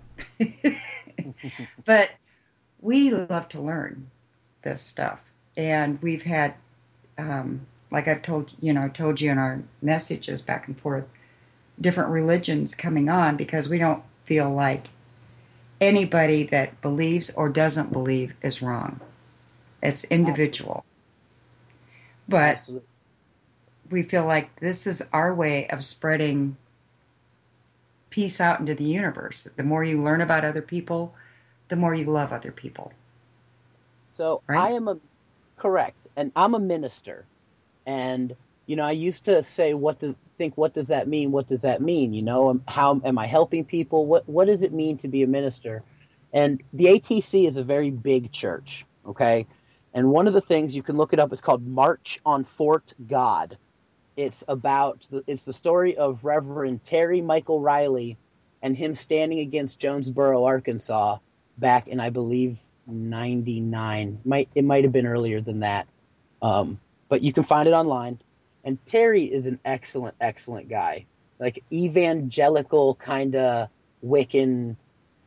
but 1.84 2.10
we 2.80 3.10
love 3.10 3.48
to 3.48 3.60
learn 3.60 4.10
this 4.62 4.82
stuff 4.82 5.22
and 5.56 6.00
we've 6.02 6.22
had 6.22 6.54
um, 7.18 7.66
like 7.90 8.08
i've 8.08 8.22
told 8.22 8.52
you 8.60 8.72
know 8.72 8.88
told 8.88 9.20
you 9.20 9.30
in 9.30 9.38
our 9.38 9.62
messages 9.82 10.40
back 10.40 10.66
and 10.66 10.80
forth 10.80 11.04
different 11.80 12.10
religions 12.10 12.74
coming 12.74 13.08
on 13.08 13.36
because 13.36 13.68
we 13.68 13.78
don't 13.78 14.02
feel 14.24 14.50
like 14.50 14.86
anybody 15.80 16.44
that 16.44 16.80
believes 16.82 17.30
or 17.30 17.48
doesn't 17.48 17.92
believe 17.92 18.34
is 18.42 18.60
wrong. 18.60 19.00
It's 19.82 20.04
individual. 20.04 20.84
But 22.28 22.56
Absolutely. 22.56 22.86
we 23.90 24.02
feel 24.02 24.26
like 24.26 24.60
this 24.60 24.86
is 24.86 25.02
our 25.12 25.34
way 25.34 25.68
of 25.68 25.84
spreading 25.84 26.56
peace 28.10 28.40
out 28.40 28.60
into 28.60 28.74
the 28.74 28.84
universe. 28.84 29.48
The 29.56 29.62
more 29.62 29.84
you 29.84 30.02
learn 30.02 30.20
about 30.20 30.44
other 30.44 30.62
people, 30.62 31.14
the 31.68 31.76
more 31.76 31.94
you 31.94 32.04
love 32.04 32.32
other 32.32 32.52
people. 32.52 32.92
So 34.10 34.42
Right? 34.46 34.58
I 34.58 34.70
am 34.72 34.88
a 34.88 34.98
correct, 35.56 36.08
and 36.16 36.32
I'm 36.36 36.54
a 36.54 36.58
minister, 36.58 37.24
and 37.86 38.34
you 38.66 38.76
know 38.76 38.84
I 38.84 38.92
used 38.92 39.24
to 39.26 39.42
say 39.42 39.74
what 39.74 40.00
to 40.00 40.16
think. 40.36 40.58
What 40.58 40.74
does 40.74 40.88
that 40.88 41.08
mean? 41.08 41.30
What 41.32 41.46
does 41.46 41.62
that 41.62 41.80
mean? 41.80 42.12
You 42.12 42.22
know, 42.22 42.50
um, 42.50 42.62
how 42.66 43.00
am 43.04 43.18
I 43.18 43.26
helping 43.26 43.64
people? 43.64 44.06
What 44.06 44.28
what 44.28 44.46
does 44.46 44.62
it 44.62 44.72
mean 44.72 44.98
to 44.98 45.08
be 45.08 45.22
a 45.22 45.26
minister? 45.26 45.82
And 46.32 46.62
the 46.72 46.86
ATC 46.86 47.46
is 47.46 47.56
a 47.56 47.64
very 47.64 47.90
big 47.90 48.30
church, 48.30 48.84
okay. 49.06 49.46
And 49.92 50.10
one 50.10 50.28
of 50.28 50.34
the 50.34 50.40
things 50.40 50.76
you 50.76 50.82
can 50.82 50.96
look 50.96 51.12
it 51.12 51.18
up 51.18 51.32
is 51.32 51.40
called 51.40 51.66
March 51.66 52.20
on 52.24 52.44
Fort 52.44 52.92
God. 53.08 53.58
It's 54.20 54.44
about 54.48 55.08
the, 55.10 55.24
it's 55.26 55.46
the 55.46 55.52
story 55.54 55.96
of 55.96 56.22
Reverend 56.24 56.84
Terry 56.84 57.22
Michael 57.22 57.58
Riley 57.60 58.18
and 58.60 58.76
him 58.76 58.94
standing 58.94 59.38
against 59.38 59.80
Jonesboro, 59.80 60.44
Arkansas, 60.44 61.16
back 61.56 61.88
in 61.88 62.00
I 62.00 62.10
believe 62.10 62.58
'99. 62.86 64.20
Might 64.26 64.50
it 64.54 64.64
might 64.64 64.84
have 64.84 64.92
been 64.92 65.06
earlier 65.06 65.40
than 65.40 65.60
that, 65.60 65.88
um, 66.42 66.78
but 67.08 67.22
you 67.22 67.32
can 67.32 67.44
find 67.44 67.66
it 67.66 67.72
online. 67.72 68.18
And 68.62 68.84
Terry 68.84 69.24
is 69.24 69.46
an 69.46 69.58
excellent, 69.64 70.14
excellent 70.20 70.68
guy, 70.68 71.06
like 71.38 71.64
evangelical 71.72 72.96
kind 72.96 73.34
of 73.36 73.68
Wiccan 74.04 74.76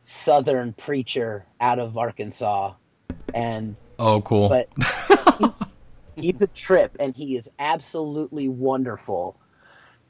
Southern 0.02 0.72
preacher 0.74 1.44
out 1.60 1.80
of 1.80 1.98
Arkansas, 1.98 2.74
and 3.34 3.74
Oh, 3.98 4.20
cool. 4.20 4.48
but 4.48 4.68
he's 6.16 6.42
a 6.42 6.46
trip 6.48 6.96
and 7.00 7.14
he 7.14 7.36
is 7.36 7.48
absolutely 7.58 8.48
wonderful. 8.48 9.38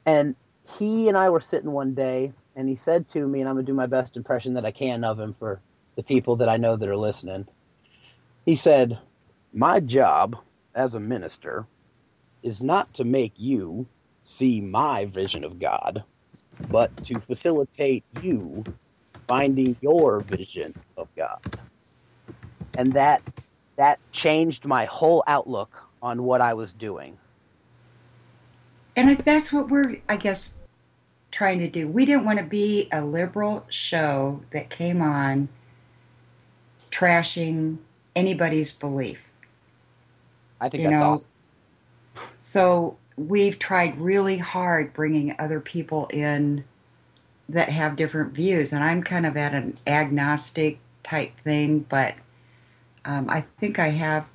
And 0.05 0.35
he 0.77 1.07
and 1.07 1.17
I 1.17 1.29
were 1.29 1.39
sitting 1.39 1.71
one 1.71 1.93
day 1.93 2.33
and 2.55 2.69
he 2.69 2.75
said 2.75 3.07
to 3.09 3.27
me, 3.27 3.41
and 3.41 3.49
I'm 3.49 3.55
going 3.55 3.65
to 3.65 3.71
do 3.71 3.75
my 3.75 3.87
best 3.87 4.17
impression 4.17 4.53
that 4.53 4.65
I 4.65 4.71
can 4.71 5.03
of 5.03 5.19
him 5.19 5.35
for 5.37 5.59
the 5.95 6.03
people 6.03 6.37
that 6.37 6.49
I 6.49 6.57
know 6.57 6.75
that 6.75 6.89
are 6.89 6.97
listening. 6.97 7.47
He 8.45 8.55
said, 8.55 8.99
My 9.53 9.79
job 9.79 10.37
as 10.73 10.95
a 10.95 10.99
minister 10.99 11.65
is 12.43 12.61
not 12.61 12.93
to 12.95 13.03
make 13.03 13.33
you 13.37 13.87
see 14.23 14.61
my 14.61 15.05
vision 15.05 15.43
of 15.43 15.59
God, 15.59 16.03
but 16.69 16.95
to 17.05 17.19
facilitate 17.19 18.03
you 18.21 18.63
finding 19.27 19.75
your 19.81 20.19
vision 20.19 20.73
of 20.97 21.07
God. 21.15 21.39
And 22.77 22.93
that 22.93 23.21
that 23.77 23.99
changed 24.11 24.65
my 24.65 24.85
whole 24.85 25.23
outlook 25.27 25.84
on 26.05 26.21
what 26.23 26.39
I 26.39 26.53
was 26.53 26.71
doing. 26.71 27.17
And 28.95 29.17
that's 29.17 29.51
what 29.51 29.69
we're, 29.69 29.97
I 30.07 30.17
guess, 30.17 30.53
trying 31.31 31.57
to 31.59 31.67
do. 31.67 31.87
We 31.87 32.05
didn't 32.05 32.25
want 32.25 32.37
to 32.37 32.45
be 32.45 32.87
a 32.91 33.03
liberal 33.03 33.65
show 33.69 34.39
that 34.51 34.69
came 34.69 35.01
on 35.01 35.49
trashing 36.91 37.79
anybody's 38.15 38.71
belief. 38.71 39.19
I 40.61 40.69
think 40.69 40.83
You 40.83 40.89
that's 40.91 41.01
know, 41.01 41.11
awesome. 41.13 41.29
So 42.43 42.97
we've 43.17 43.57
tried 43.57 43.99
really 43.99 44.37
hard 44.37 44.93
bringing 44.93 45.35
other 45.39 45.59
people 45.59 46.05
in 46.13 46.63
that 47.49 47.69
have 47.69 47.95
different 47.95 48.33
views, 48.33 48.73
and 48.73 48.83
I'm 48.83 49.01
kind 49.01 49.25
of 49.25 49.35
at 49.37 49.55
an 49.55 49.77
agnostic 49.87 50.77
type 51.03 51.31
thing, 51.43 51.79
but 51.89 52.13
um, 53.05 53.27
I 53.29 53.41
think 53.59 53.79
I 53.79 53.89
have 53.89 54.25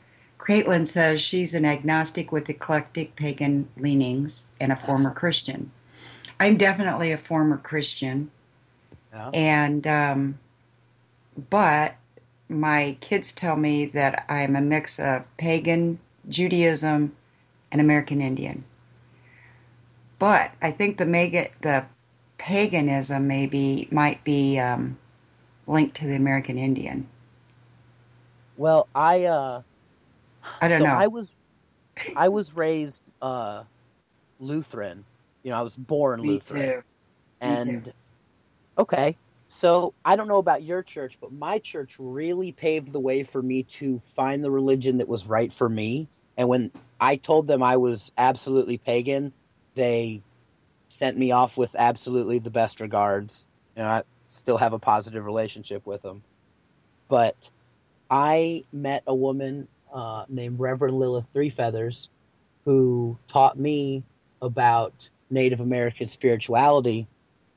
Caitlin 0.46 0.86
says 0.86 1.20
she's 1.20 1.54
an 1.54 1.64
agnostic 1.64 2.32
with 2.32 2.48
eclectic 2.48 3.14
pagan 3.14 3.68
leanings 3.76 4.46
and 4.60 4.72
a 4.72 4.76
former 4.76 5.10
Christian. 5.12 5.70
I'm 6.40 6.56
definitely 6.56 7.12
a 7.12 7.18
former 7.18 7.58
Christian, 7.58 8.30
Yeah. 9.12 9.30
and 9.34 9.86
um, 9.86 10.38
but 11.50 11.96
my 12.48 12.96
kids 13.00 13.32
tell 13.32 13.56
me 13.56 13.86
that 13.86 14.24
I'm 14.28 14.56
a 14.56 14.60
mix 14.60 14.98
of 14.98 15.24
pagan, 15.36 15.98
Judaism, 16.28 17.14
and 17.70 17.80
American 17.80 18.20
Indian. 18.20 18.64
But 20.18 20.52
I 20.60 20.70
think 20.70 20.98
the 20.98 21.06
mega, 21.06 21.48
the 21.62 21.84
paganism 22.38 23.26
maybe 23.28 23.88
might 23.90 24.24
be 24.24 24.58
um, 24.58 24.98
linked 25.66 25.96
to 25.98 26.06
the 26.06 26.16
American 26.16 26.58
Indian. 26.58 27.06
Well, 28.56 28.88
I 28.94 29.24
uh 29.24 29.62
I 30.60 30.68
don't 30.68 30.78
so 30.78 30.84
know. 30.84 30.92
I 30.92 31.06
was 31.06 31.34
I 32.16 32.28
was 32.28 32.54
raised 32.54 33.02
uh 33.20 33.64
Lutheran. 34.38 35.04
You 35.42 35.50
know, 35.50 35.56
I 35.56 35.62
was 35.62 35.76
born 35.76 36.22
Me 36.22 36.28
Lutheran. 36.28 36.68
too. 36.68 36.82
And 37.40 37.84
too. 37.84 37.92
okay. 38.78 39.16
So 39.48 39.94
I 40.04 40.16
don't 40.16 40.28
know 40.28 40.38
about 40.38 40.62
your 40.62 40.82
church, 40.82 41.18
but 41.20 41.32
my 41.32 41.58
church 41.58 41.96
really 41.98 42.52
paved 42.52 42.92
the 42.92 43.00
way 43.00 43.24
for 43.24 43.42
me 43.42 43.64
to 43.64 43.98
find 43.98 44.44
the 44.44 44.50
religion 44.50 44.98
that 44.98 45.08
was 45.08 45.26
right 45.26 45.52
for 45.52 45.68
me. 45.68 46.08
And 46.36 46.48
when 46.48 46.70
I 47.00 47.16
told 47.16 47.46
them 47.48 47.62
I 47.62 47.76
was 47.76 48.12
absolutely 48.16 48.78
pagan, 48.78 49.32
they 49.74 50.22
sent 50.88 51.18
me 51.18 51.32
off 51.32 51.56
with 51.56 51.74
absolutely 51.76 52.38
the 52.38 52.50
best 52.50 52.80
regards. 52.80 53.48
And 53.76 53.86
I 53.86 54.04
still 54.28 54.56
have 54.56 54.72
a 54.72 54.78
positive 54.78 55.24
relationship 55.24 55.84
with 55.86 56.02
them. 56.02 56.22
But 57.08 57.50
I 58.08 58.64
met 58.72 59.02
a 59.06 59.14
woman 59.14 59.68
uh, 59.92 60.24
named 60.28 60.58
Reverend 60.60 60.98
Lilith 60.98 61.26
Three 61.32 61.50
Feathers 61.50 62.08
who 62.64 63.18
taught 63.28 63.58
me 63.58 64.04
about 64.42 65.10
Native 65.30 65.60
American 65.60 66.06
spirituality 66.06 67.08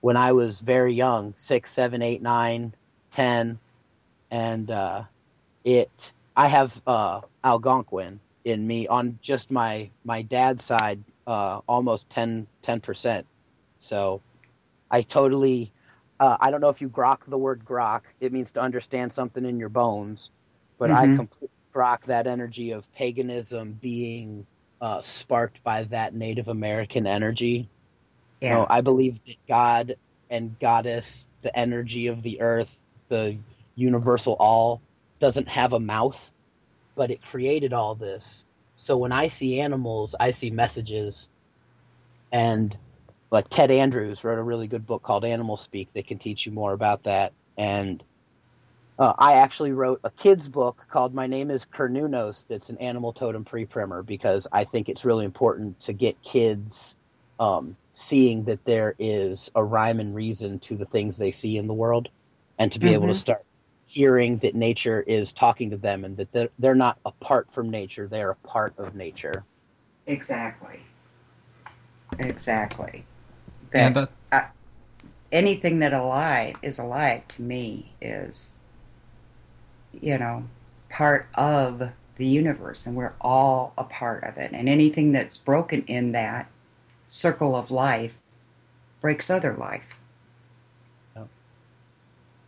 when 0.01 0.17
I 0.17 0.31
was 0.33 0.61
very 0.61 0.93
young 0.93 1.33
six, 1.35 1.71
seven, 1.71 2.01
eight, 2.01 2.21
nine, 2.21 2.73
ten. 3.11 3.59
And 4.31 4.69
uh, 4.71 5.03
it, 5.63 6.13
I 6.35 6.47
have 6.47 6.81
uh, 6.87 7.21
Algonquin 7.43 8.19
in 8.45 8.65
me 8.67 8.87
on 8.87 9.19
just 9.21 9.51
my, 9.51 9.91
my 10.03 10.21
dad's 10.23 10.63
side, 10.63 11.03
uh, 11.27 11.61
almost 11.67 12.09
10, 12.09 12.47
10%. 12.61 13.27
So 13.79 14.21
I 14.91 15.01
totally, 15.01 15.73
uh, 16.19 16.37
I 16.39 16.51
don't 16.51 16.61
know 16.61 16.69
if 16.69 16.81
you 16.81 16.89
grok 16.89 17.19
the 17.27 17.37
word 17.37 17.63
grok. 17.65 18.03
It 18.19 18.33
means 18.33 18.51
to 18.53 18.61
understand 18.61 19.11
something 19.11 19.45
in 19.45 19.59
your 19.59 19.69
bones, 19.69 20.31
but 20.79 20.91
I 20.91 21.07
Mhm. 21.07 21.09
completely 21.09 21.52
grok 21.75 22.05
that 22.07 22.27
energy 22.27 22.71
of 22.71 22.91
paganism 22.93 23.73
being 23.81 24.47
uh, 24.81 25.01
sparked 25.01 25.63
by 25.63 25.85
that 25.85 26.15
Native 26.15 26.49
American 26.49 27.07
energy. 27.07 27.69
You 28.41 28.49
Yeah. 28.49 28.51
know, 28.51 28.67
I 28.69 28.81
believe 28.81 29.19
that 29.25 29.37
God 29.47 29.95
and 30.29 30.57
Goddess, 30.59 31.25
the 31.43 31.57
energy 31.57 32.07
of 32.07 32.23
the 32.23 32.41
earth, 32.41 32.75
the 33.09 33.39
universal 33.75 34.35
all, 34.39 34.83
doesn't 35.19 35.49
have 35.49 35.73
a 35.73 35.79
mouth, 35.79 36.19
but 36.95 37.11
it 37.11 37.21
created 37.23 37.73
all 37.73 37.95
this. 37.95 38.45
So 38.77 38.97
when 38.97 39.13
I 39.13 39.27
see 39.27 39.61
animals, 39.61 40.15
I 40.19 40.31
see 40.31 40.51
messages. 40.51 41.29
And 42.31 42.77
like 43.31 43.49
Ted 43.49 43.71
Andrews 43.71 44.23
wrote 44.23 44.39
a 44.39 44.43
really 44.43 44.67
good 44.67 44.85
book 44.85 45.03
called 45.03 45.25
Animal 45.25 45.57
Speak 45.57 45.89
that 45.95 46.07
can 46.07 46.19
teach 46.19 46.45
you 46.45 46.51
more 46.53 46.73
about 46.73 47.03
that. 47.05 47.33
And 47.57 48.03
uh, 48.99 49.13
I 49.17 49.33
actually 49.35 49.71
wrote 49.71 49.99
a 50.03 50.11
kid's 50.11 50.47
book 50.47 50.85
called 50.89 51.13
My 51.13 51.27
Name 51.27 51.51
is 51.51 51.65
Cernunnos 51.65 52.45
that's 52.47 52.69
an 52.69 52.77
animal 52.79 53.13
totem 53.13 53.45
pre 53.45 53.65
primer 53.65 54.03
because 54.03 54.47
I 54.51 54.63
think 54.65 54.89
it's 54.89 55.05
really 55.05 55.25
important 55.25 55.79
to 55.81 55.93
get 55.93 56.21
kids 56.23 56.95
um, 57.39 57.77
seeing 57.93 58.45
that 58.45 58.63
there 58.65 58.95
is 58.99 59.51
a 59.55 59.63
rhyme 59.63 59.99
and 59.99 60.15
reason 60.15 60.59
to 60.61 60.77
the 60.77 60.85
things 60.85 61.17
they 61.17 61.31
see 61.31 61.57
in 61.57 61.67
the 61.67 61.73
world 61.73 62.09
and 62.59 62.71
to 62.71 62.79
be 62.79 62.93
able 62.93 63.07
to 63.07 63.13
Mhm. 63.13 63.17
start 63.17 63.45
hearing 63.87 64.37
that 64.39 64.55
nature 64.55 65.01
is 65.01 65.33
talking 65.33 65.71
to 65.71 65.77
them 65.77 66.05
and 66.05 66.17
that 66.17 66.31
they're, 66.31 66.49
they're 66.59 66.75
not 66.75 66.99
apart 67.05 67.51
from 67.51 67.69
nature, 67.69 68.07
they're 68.07 68.31
a 68.31 68.47
part 68.47 68.73
of 68.77 68.95
nature. 68.95 69.45
Exactly. 70.07 70.81
Exactly. 72.19 73.05
And 73.73 73.95
that, 73.95 74.11
uh, 74.31 74.43
anything 75.31 75.79
that 75.79 75.93
alive 75.93 76.57
is 76.61 76.79
alive 76.79 77.27
to 77.29 77.41
me 77.41 77.95
is, 78.01 78.55
you 80.01 80.17
know, 80.17 80.43
part 80.89 81.27
of 81.35 81.89
the 82.17 82.25
universe, 82.25 82.85
and 82.85 82.95
we're 82.95 83.13
all 83.21 83.73
a 83.77 83.83
part 83.83 84.23
of 84.23 84.37
it. 84.37 84.51
And 84.53 84.69
anything 84.69 85.11
that's 85.11 85.37
broken 85.37 85.83
in 85.87 86.11
that 86.13 86.49
circle 87.07 87.55
of 87.55 87.71
life 87.71 88.13
breaks 89.01 89.29
other 89.29 89.53
life. 89.53 89.85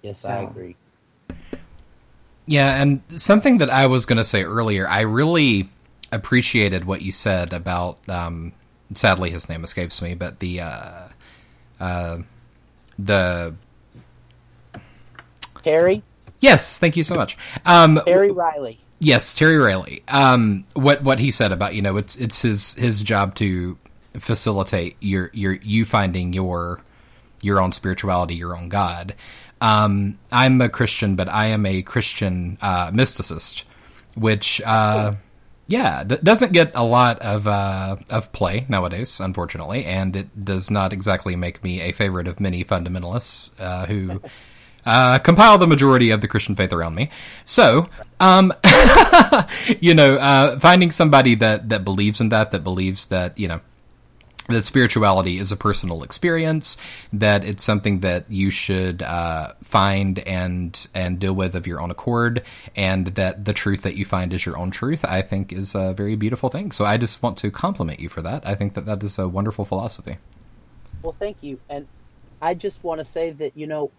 Yes, 0.06 0.24
I 0.24 0.44
agree. 0.44 0.76
Yeah, 2.46 2.80
and 2.80 3.02
something 3.16 3.58
that 3.58 3.72
I 3.72 3.88
was 3.88 4.06
going 4.06 4.18
to 4.18 4.26
say 4.26 4.44
earlier, 4.44 4.88
I 4.88 5.02
really 5.02 5.68
appreciated 6.12 6.86
what 6.86 7.02
you 7.02 7.12
said 7.12 7.54
about. 7.54 7.98
Um, 8.08 8.54
sadly, 8.94 9.32
his 9.32 9.50
name 9.50 9.64
escapes 9.64 10.00
me, 10.04 10.14
but 10.14 10.38
the 10.38 10.62
uh, 10.62 11.08
uh, 11.80 12.20
the 13.00 13.56
Terry? 15.64 16.04
Yes, 16.40 16.80
thank 16.80 16.98
you 16.98 17.04
so 17.04 17.16
much. 17.16 17.38
Um, 17.66 18.02
Terry 18.06 18.32
Riley. 18.32 18.80
Yes, 19.00 19.34
Terry 19.34 19.58
Riley. 19.58 20.04
Um, 20.08 20.66
what 20.74 21.04
what 21.04 21.20
he 21.20 21.32
said 21.32 21.52
about 21.52 21.76
you 21.76 21.82
know 21.82 21.98
it's 21.98 22.16
it's 22.16 22.42
his 22.42 22.74
his 22.76 23.02
job 23.02 23.36
to 23.36 23.78
facilitate 24.20 24.96
your 25.02 25.30
your 25.34 25.54
you 25.54 25.86
finding 25.86 26.34
your 26.34 26.82
your 27.42 27.62
own 27.62 27.72
spirituality, 27.72 28.36
your 28.36 28.56
own 28.58 28.70
God. 28.70 29.16
Um, 29.62 30.20
I'm 30.32 30.60
a 30.62 30.70
Christian, 30.70 31.16
but 31.16 31.30
I 31.30 31.48
am 31.48 31.66
a 31.66 31.82
Christian 31.82 32.58
uh, 32.62 32.92
mysticist, 32.92 33.64
which 34.16 34.62
uh, 34.66 35.16
yeah 35.68 36.04
d- 36.04 36.18
doesn't 36.22 36.54
get 36.54 36.72
a 36.76 36.84
lot 36.84 37.20
of 37.20 37.48
uh, 37.48 37.98
of 38.10 38.32
play 38.32 38.66
nowadays, 38.70 39.20
unfortunately, 39.20 39.86
and 39.86 40.16
it 40.16 40.46
does 40.46 40.72
not 40.72 40.94
exactly 40.94 41.36
make 41.36 41.64
me 41.64 41.82
a 41.82 41.92
favorite 41.92 42.28
of 42.28 42.40
many 42.40 42.64
fundamentalists 42.64 43.50
uh, 43.60 43.86
who 43.86 44.22
uh, 44.86 45.20
compile 45.20 45.58
the 45.58 45.68
majority 45.68 46.12
of 46.12 46.22
the 46.22 46.28
Christian 46.28 46.56
faith 46.56 46.74
around 46.74 46.96
me. 46.96 47.10
So, 47.46 47.90
um, 48.20 48.54
you 49.80 49.94
know, 49.94 50.16
uh, 50.16 50.60
finding 50.60 50.92
somebody 50.92 51.36
that 51.36 51.70
that 51.70 51.84
believes 51.84 52.22
in 52.22 52.30
that, 52.30 52.52
that 52.52 52.64
believes 52.64 53.08
that 53.08 53.38
you 53.38 53.48
know 53.48 53.62
that 54.48 54.64
spirituality 54.64 55.40
is 55.40 55.52
a 55.52 55.58
personal 55.58 56.04
experience, 56.04 56.78
that 57.12 57.44
it's 57.44 57.64
something 57.64 58.02
that 58.02 58.30
you 58.30 58.52
should 58.52 59.02
uh, 59.02 59.54
find 59.64 60.20
and 60.20 60.88
and 60.94 61.20
deal 61.20 61.34
with 61.34 61.56
of 61.56 61.66
your 61.66 61.82
own 61.82 61.90
accord, 61.90 62.44
and 62.76 63.08
that 63.08 63.46
the 63.46 63.54
truth 63.54 63.82
that 63.82 63.96
you 63.96 64.06
find 64.06 64.32
is 64.34 64.46
your 64.46 64.58
own 64.58 64.72
truth. 64.72 65.04
I 65.04 65.22
think 65.22 65.52
is 65.52 65.74
a 65.74 65.94
very 65.94 66.16
beautiful 66.16 66.50
thing. 66.50 66.72
So 66.72 66.86
I 66.86 66.98
just 66.98 67.24
want 67.24 67.38
to 67.38 67.50
compliment 67.50 68.00
you 68.00 68.10
for 68.10 68.22
that. 68.22 68.46
I 68.48 68.56
think 68.56 68.76
that 68.76 68.86
that 68.86 69.02
is 69.04 69.18
a 69.18 69.28
wonderful 69.28 69.66
philosophy. 69.66 70.18
Well, 71.02 71.16
thank 71.18 71.38
you. 71.42 71.60
And 71.70 71.88
I 72.42 72.54
just 72.54 72.84
want 72.84 73.00
to 73.00 73.06
say 73.06 73.32
that, 73.32 73.56
you 73.56 73.68
know, 73.68 73.92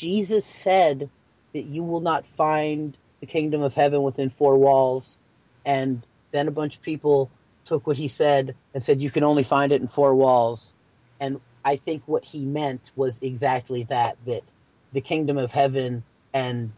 Jesus 0.00 0.46
said 0.46 1.10
that 1.52 1.64
you 1.66 1.84
will 1.84 2.00
not 2.00 2.24
find 2.24 2.96
the 3.20 3.26
kingdom 3.26 3.60
of 3.60 3.74
heaven 3.74 4.02
within 4.02 4.30
four 4.30 4.56
walls. 4.56 5.18
And 5.66 6.02
then 6.30 6.48
a 6.48 6.50
bunch 6.50 6.76
of 6.76 6.82
people 6.82 7.30
took 7.66 7.86
what 7.86 7.98
he 7.98 8.08
said 8.08 8.54
and 8.72 8.82
said, 8.82 9.02
you 9.02 9.10
can 9.10 9.24
only 9.24 9.42
find 9.42 9.72
it 9.72 9.82
in 9.82 9.88
four 9.88 10.14
walls. 10.14 10.72
And 11.20 11.38
I 11.66 11.76
think 11.76 12.02
what 12.06 12.24
he 12.24 12.46
meant 12.46 12.92
was 12.96 13.20
exactly 13.20 13.82
that 13.84 14.16
that 14.24 14.42
the 14.94 15.02
kingdom 15.02 15.36
of 15.36 15.52
heaven 15.52 16.02
and 16.32 16.72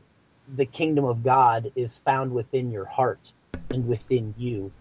the 0.57 0.67
kingdom 0.67 1.05
of 1.05 1.23
God 1.23 1.71
is 1.77 1.97
found 1.99 2.33
within 2.33 2.73
your 2.73 2.87
heart 2.87 3.33
and 3.71 3.87
within 3.87 4.35
you. 4.37 4.73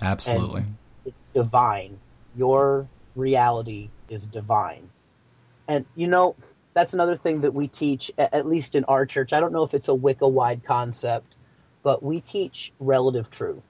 Absolutely. 0.00 0.62
And 0.62 0.76
it's 1.04 1.16
divine. 1.34 2.00
Your 2.34 2.88
reality 3.14 3.90
is 4.08 4.26
divine. 4.26 4.88
And 5.68 5.84
you 5.94 6.06
know, 6.06 6.34
that's 6.74 6.94
another 6.94 7.16
thing 7.16 7.40
that 7.40 7.54
we 7.54 7.68
teach, 7.68 8.10
at 8.16 8.46
least 8.46 8.74
in 8.74 8.84
our 8.84 9.06
church. 9.06 9.32
I 9.32 9.40
don't 9.40 9.52
know 9.52 9.64
if 9.64 9.74
it's 9.74 9.88
a 9.88 9.94
Wicca 9.94 10.28
wide 10.28 10.64
concept, 10.64 11.34
but 11.82 12.02
we 12.02 12.20
teach 12.20 12.72
relative 12.78 13.30
truth. 13.30 13.62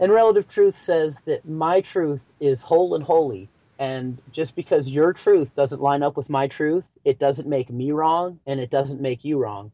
And 0.00 0.12
relative 0.12 0.48
truth 0.48 0.76
says 0.76 1.20
that 1.26 1.48
my 1.48 1.80
truth 1.80 2.24
is 2.40 2.62
whole 2.62 2.94
and 2.94 3.04
holy. 3.04 3.48
And 3.78 4.20
just 4.32 4.54
because 4.54 4.88
your 4.88 5.12
truth 5.12 5.54
doesn't 5.54 5.80
line 5.80 6.02
up 6.02 6.16
with 6.16 6.28
my 6.28 6.48
truth, 6.48 6.84
it 7.04 7.18
doesn't 7.18 7.48
make 7.48 7.70
me 7.70 7.92
wrong 7.92 8.40
and 8.46 8.60
it 8.60 8.70
doesn't 8.70 9.00
make 9.00 9.24
you 9.24 9.38
wrong. 9.38 9.72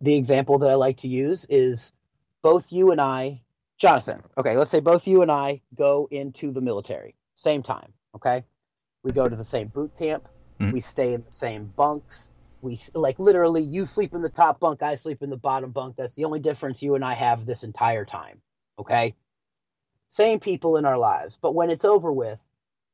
The 0.00 0.14
example 0.14 0.58
that 0.58 0.70
I 0.70 0.74
like 0.74 0.98
to 0.98 1.08
use 1.08 1.46
is 1.48 1.92
both 2.42 2.72
you 2.72 2.90
and 2.90 3.00
I, 3.00 3.42
Jonathan, 3.78 4.20
okay, 4.38 4.56
let's 4.56 4.70
say 4.70 4.80
both 4.80 5.06
you 5.06 5.22
and 5.22 5.30
I 5.30 5.60
go 5.74 6.08
into 6.10 6.52
the 6.52 6.60
military, 6.60 7.14
same 7.34 7.62
time, 7.62 7.92
okay? 8.14 8.44
We 9.02 9.12
go 9.12 9.28
to 9.28 9.36
the 9.36 9.44
same 9.44 9.68
boot 9.68 9.96
camp, 9.98 10.28
Mhm. 10.60 10.72
we 10.72 10.80
stay 10.80 11.14
in 11.14 11.22
the 11.24 11.32
same 11.32 11.72
bunks. 11.76 12.30
We 12.62 12.78
like 12.94 13.18
literally, 13.18 13.62
you 13.62 13.86
sleep 13.86 14.14
in 14.14 14.22
the 14.22 14.28
top 14.28 14.60
bunk, 14.60 14.82
I 14.82 14.94
sleep 14.94 15.22
in 15.22 15.30
the 15.30 15.36
bottom 15.36 15.70
bunk. 15.70 15.96
That's 15.96 16.14
the 16.14 16.24
only 16.24 16.40
difference 16.40 16.82
you 16.82 16.94
and 16.94 17.04
I 17.04 17.14
have 17.14 17.46
this 17.46 17.62
entire 17.64 18.04
time. 18.04 18.40
Okay? 18.78 19.14
Same 20.08 20.40
people 20.40 20.76
in 20.76 20.84
our 20.84 20.98
lives. 20.98 21.38
But 21.40 21.54
when 21.54 21.70
it's 21.70 21.84
over 21.84 22.12
with, 22.12 22.38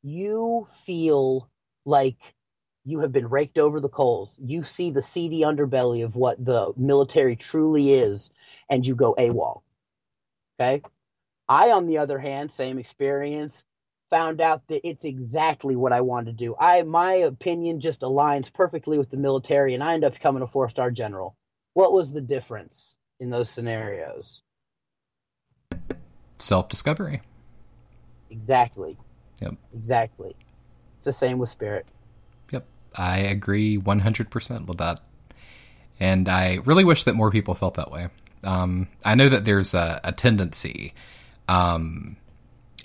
you 0.02 0.66
feel 0.70 1.48
like 1.84 2.34
you 2.84 3.00
have 3.00 3.12
been 3.12 3.28
raked 3.28 3.58
over 3.58 3.80
the 3.80 3.88
coals. 3.88 4.38
You 4.42 4.64
see 4.64 4.90
the 4.90 5.02
seedy 5.02 5.42
underbelly 5.42 6.04
of 6.04 6.16
what 6.16 6.44
the 6.44 6.72
military 6.76 7.36
truly 7.36 7.92
is, 7.92 8.30
and 8.68 8.84
you 8.86 8.94
go 8.94 9.14
AWOL. 9.16 9.62
Okay? 10.60 10.82
I, 11.48 11.70
on 11.70 11.86
the 11.86 11.98
other 11.98 12.18
hand, 12.18 12.50
same 12.50 12.78
experience, 12.78 13.64
found 14.12 14.42
out 14.42 14.68
that 14.68 14.86
it's 14.86 15.06
exactly 15.06 15.74
what 15.74 15.90
I 15.90 16.02
wanted 16.02 16.36
to 16.36 16.44
do. 16.44 16.54
I 16.60 16.82
my 16.82 17.14
opinion 17.14 17.80
just 17.80 18.02
aligns 18.02 18.52
perfectly 18.52 18.98
with 18.98 19.10
the 19.10 19.16
military, 19.16 19.72
and 19.74 19.82
I 19.82 19.94
end 19.94 20.04
up 20.04 20.12
becoming 20.12 20.42
a 20.42 20.46
four 20.46 20.68
star 20.68 20.90
general. 20.90 21.34
What 21.72 21.94
was 21.94 22.12
the 22.12 22.20
difference 22.20 22.96
in 23.20 23.30
those 23.30 23.48
scenarios? 23.48 24.42
Self 26.36 26.68
discovery. 26.68 27.22
Exactly. 28.30 28.98
Yep. 29.40 29.54
Exactly. 29.74 30.36
It's 30.98 31.06
the 31.06 31.12
same 31.12 31.38
with 31.38 31.48
spirit. 31.48 31.86
Yep. 32.50 32.66
I 32.94 33.18
agree 33.18 33.78
100% 33.78 34.66
with 34.66 34.76
that. 34.78 35.00
And 35.98 36.28
I 36.28 36.58
really 36.64 36.84
wish 36.84 37.04
that 37.04 37.14
more 37.14 37.30
people 37.30 37.54
felt 37.54 37.74
that 37.74 37.90
way. 37.90 38.08
Um, 38.44 38.88
I 39.04 39.14
know 39.14 39.28
that 39.28 39.44
there's 39.44 39.72
a, 39.72 40.00
a 40.04 40.12
tendency 40.12 40.94
um, 41.48 42.16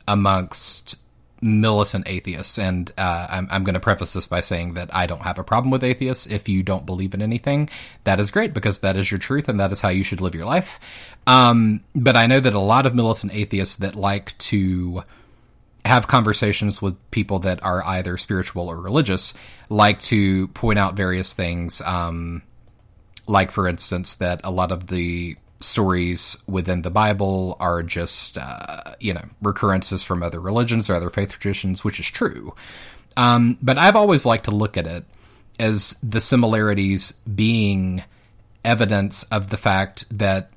amongst 0.07 0.99
militant 1.41 2.07
atheists, 2.07 2.57
and 2.57 2.91
uh, 2.97 3.27
I'm, 3.29 3.47
I'm 3.51 3.63
going 3.63 3.75
to 3.75 3.79
preface 3.79 4.13
this 4.13 4.27
by 4.27 4.41
saying 4.41 4.73
that 4.73 4.93
I 4.93 5.07
don't 5.07 5.21
have 5.21 5.39
a 5.39 5.43
problem 5.43 5.71
with 5.71 5.83
atheists. 5.83 6.27
If 6.27 6.49
you 6.49 6.63
don't 6.63 6.85
believe 6.85 7.13
in 7.13 7.21
anything, 7.21 7.69
that 8.03 8.19
is 8.19 8.31
great 8.31 8.53
because 8.53 8.79
that 8.79 8.97
is 8.97 9.11
your 9.11 9.19
truth 9.19 9.47
and 9.47 9.59
that 9.59 9.71
is 9.71 9.81
how 9.81 9.89
you 9.89 10.03
should 10.03 10.21
live 10.21 10.35
your 10.35 10.45
life. 10.45 10.79
Um, 11.25 11.81
but 11.93 12.15
I 12.15 12.27
know 12.27 12.39
that 12.39 12.53
a 12.53 12.59
lot 12.59 12.85
of 12.85 12.95
militant 12.95 13.33
atheists 13.33 13.77
that 13.77 13.95
like 13.95 14.37
to 14.39 15.03
have 15.85 16.07
conversations 16.07 16.81
with 16.81 17.11
people 17.11 17.39
that 17.39 17.63
are 17.63 17.83
either 17.85 18.17
spiritual 18.17 18.69
or 18.69 18.79
religious 18.79 19.33
like 19.69 20.01
to 20.01 20.47
point 20.49 20.77
out 20.77 20.95
various 20.95 21.33
things. 21.33 21.81
Um, 21.81 22.43
like, 23.25 23.51
for 23.51 23.67
instance, 23.67 24.15
that 24.15 24.41
a 24.43 24.51
lot 24.51 24.71
of 24.71 24.87
the 24.87 25.37
stories 25.59 26.37
within 26.47 26.81
the 26.81 26.89
Bible 26.89 27.57
are 27.59 27.83
just, 27.83 28.37
uh, 28.37 28.95
you 28.99 29.13
know, 29.13 29.25
recurrences 29.41 30.03
from 30.03 30.21
other 30.21 30.39
religions 30.39 30.89
or 30.89 30.95
other 30.95 31.09
faith 31.09 31.31
traditions, 31.31 31.83
which 31.83 31.99
is 31.99 32.07
true. 32.07 32.53
Um, 33.15 33.57
but 33.61 33.77
I've 33.77 33.95
always 33.95 34.25
liked 34.25 34.45
to 34.45 34.51
look 34.51 34.77
at 34.77 34.85
it 34.85 35.05
as 35.59 35.95
the 36.03 36.21
similarities 36.21 37.13
being 37.33 38.03
evidence 38.63 39.23
of 39.23 39.49
the 39.49 39.57
fact 39.57 40.05
that 40.15 40.51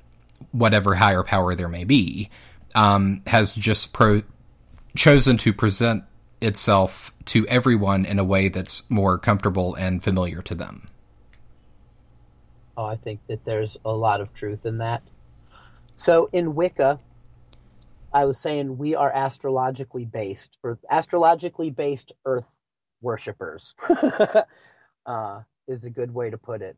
whatever 0.51 0.95
higher 0.95 1.23
power 1.23 1.55
there 1.55 1.69
may 1.69 1.83
be 1.83 2.29
um, 2.75 3.23
has 3.25 3.53
just 3.55 3.93
pro- 3.93 4.23
chosen 4.95 5.37
to 5.37 5.53
present 5.53 6.03
itself 6.41 7.13
to 7.25 7.47
everyone 7.47 8.05
in 8.05 8.19
a 8.19 8.23
way 8.23 8.49
that's 8.49 8.83
more 8.89 9.17
comfortable 9.17 9.75
and 9.75 10.03
familiar 10.03 10.41
to 10.41 10.55
them. 10.55 10.87
Oh, 12.77 12.85
I 12.85 12.95
think 12.95 13.19
that 13.27 13.43
there's 13.45 13.77
a 13.85 13.91
lot 13.91 14.21
of 14.21 14.33
truth 14.33 14.65
in 14.65 14.77
that. 14.79 15.01
So 15.95 16.29
in 16.31 16.55
Wicca, 16.55 16.99
I 18.13 18.25
was 18.25 18.37
saying 18.39 18.77
we 18.77 18.95
are 18.95 19.11
astrologically 19.13 20.05
based 20.05 20.57
for 20.61 20.77
astrologically 20.89 21.69
based 21.69 22.11
Earth 22.25 22.45
worshippers. 23.01 23.73
uh, 25.05 25.41
is 25.67 25.85
a 25.85 25.89
good 25.89 26.13
way 26.13 26.29
to 26.29 26.37
put 26.37 26.61
it. 26.61 26.77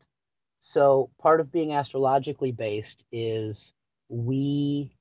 So 0.60 1.10
part 1.20 1.40
of 1.40 1.52
being 1.52 1.74
astrologically 1.74 2.52
based 2.52 3.06
is 3.12 3.74
we 4.10 4.96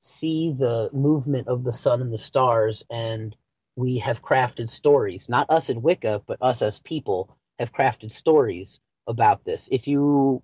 see 0.00 0.52
the 0.52 0.90
movement 0.92 1.48
of 1.48 1.64
the 1.64 1.72
sun 1.72 2.00
and 2.00 2.12
the 2.12 2.18
stars, 2.18 2.84
and 2.90 3.36
we 3.76 3.98
have 3.98 4.22
crafted 4.22 4.68
stories. 4.68 5.28
Not 5.28 5.50
us 5.50 5.70
in 5.70 5.82
Wicca, 5.82 6.22
but 6.26 6.38
us 6.40 6.62
as 6.62 6.78
people 6.80 7.36
have 7.58 7.72
crafted 7.72 8.12
stories 8.12 8.80
about 9.06 9.44
this. 9.44 9.68
If 9.72 9.88
you 9.88 10.42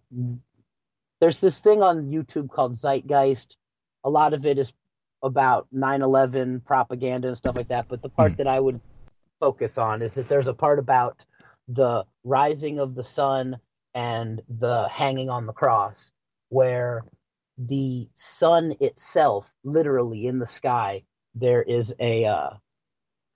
there's 1.21 1.41
this 1.41 1.59
thing 1.59 1.83
on 1.83 2.11
YouTube 2.11 2.51
called 2.51 2.75
Zeitgeist. 2.75 3.57
A 4.05 4.11
lot 4.11 4.35
of 4.35 4.47
it 4.47 4.59
is 4.59 4.73
about 5.23 5.67
9/11 5.75 6.65
propaganda 6.65 7.29
and 7.29 7.37
stuff 7.37 7.57
like 7.57 7.69
that, 7.69 7.89
but 7.89 8.03
the 8.03 8.09
part 8.09 8.33
mm. 8.33 8.37
that 8.37 8.47
I 8.47 8.61
would 8.61 8.81
focus 9.41 9.79
on 9.79 10.03
is 10.03 10.15
that 10.15 10.29
there's 10.29 10.47
a 10.47 10.55
part 10.55 10.79
about 10.79 11.25
the 11.67 12.07
rising 12.25 12.79
of 12.79 12.95
the 12.95 13.03
sun 13.03 13.59
and 13.95 14.43
the 14.49 14.89
hanging 14.89 15.29
on 15.29 15.47
the 15.47 15.53
cross 15.53 16.13
where 16.49 17.05
the 17.59 18.09
sun 18.15 18.75
itself 18.81 19.53
literally 19.65 20.27
in 20.27 20.39
the 20.39 20.47
sky 20.47 21.03
there 21.35 21.63
is 21.63 21.95
a 21.99 22.25
uh, 22.25 22.51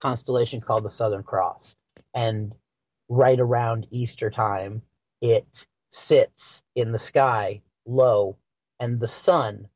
constellation 0.01 0.61
called 0.61 0.83
the 0.83 0.89
southern 0.89 1.23
cross 1.23 1.75
and 2.13 2.53
right 3.09 3.39
around 3.39 3.85
easter 3.91 4.29
time 4.29 4.81
it 5.23 5.65
sits 5.89 6.63
in 6.75 6.91
the 6.91 6.99
sky 6.99 7.61
low, 7.85 8.35
and 8.79 8.99
the 8.99 9.07
sun 9.07 9.69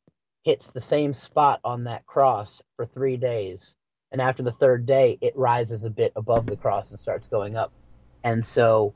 hits 0.44 0.72
the 0.72 0.82
same 0.82 1.14
spot 1.14 1.62
on 1.64 1.86
that 1.86 2.06
cross 2.06 2.62
for 2.76 2.86
three 2.86 3.16
days. 3.16 3.76
And 4.12 4.22
after 4.22 4.44
the 4.44 4.52
third 4.52 4.86
day, 4.86 5.18
it 5.22 5.36
rises 5.38 5.86
a 5.86 5.90
bit 5.90 6.12
above 6.18 6.48
the 6.48 6.58
cross 6.58 6.92
and 6.92 7.00
starts 7.00 7.30
going 7.30 7.56
up. 7.56 7.72
And 8.26 8.46
so 8.46 8.94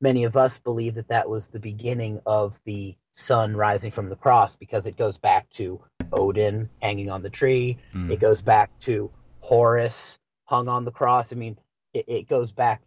many 0.00 0.24
of 0.24 0.38
us 0.38 0.58
believe 0.58 0.94
that 0.94 1.08
that 1.08 1.28
was 1.28 1.48
the 1.48 1.60
beginning 1.60 2.20
of 2.24 2.58
the 2.64 2.96
sun 3.12 3.54
rising 3.54 3.90
from 3.90 4.08
the 4.08 4.16
cross 4.16 4.56
because 4.56 4.86
it 4.86 4.96
goes 4.96 5.18
back 5.18 5.50
to 5.50 5.80
Odin 6.12 6.70
hanging 6.80 7.10
on 7.10 7.22
the 7.22 7.30
tree. 7.30 7.78
Mm. 7.94 8.10
It 8.10 8.20
goes 8.20 8.40
back 8.40 8.70
to 8.80 9.10
Horus 9.40 10.18
hung 10.44 10.68
on 10.68 10.86
the 10.86 10.92
cross. 10.92 11.30
I 11.30 11.36
mean, 11.36 11.58
it, 11.92 12.06
it 12.08 12.28
goes 12.28 12.52
back 12.52 12.80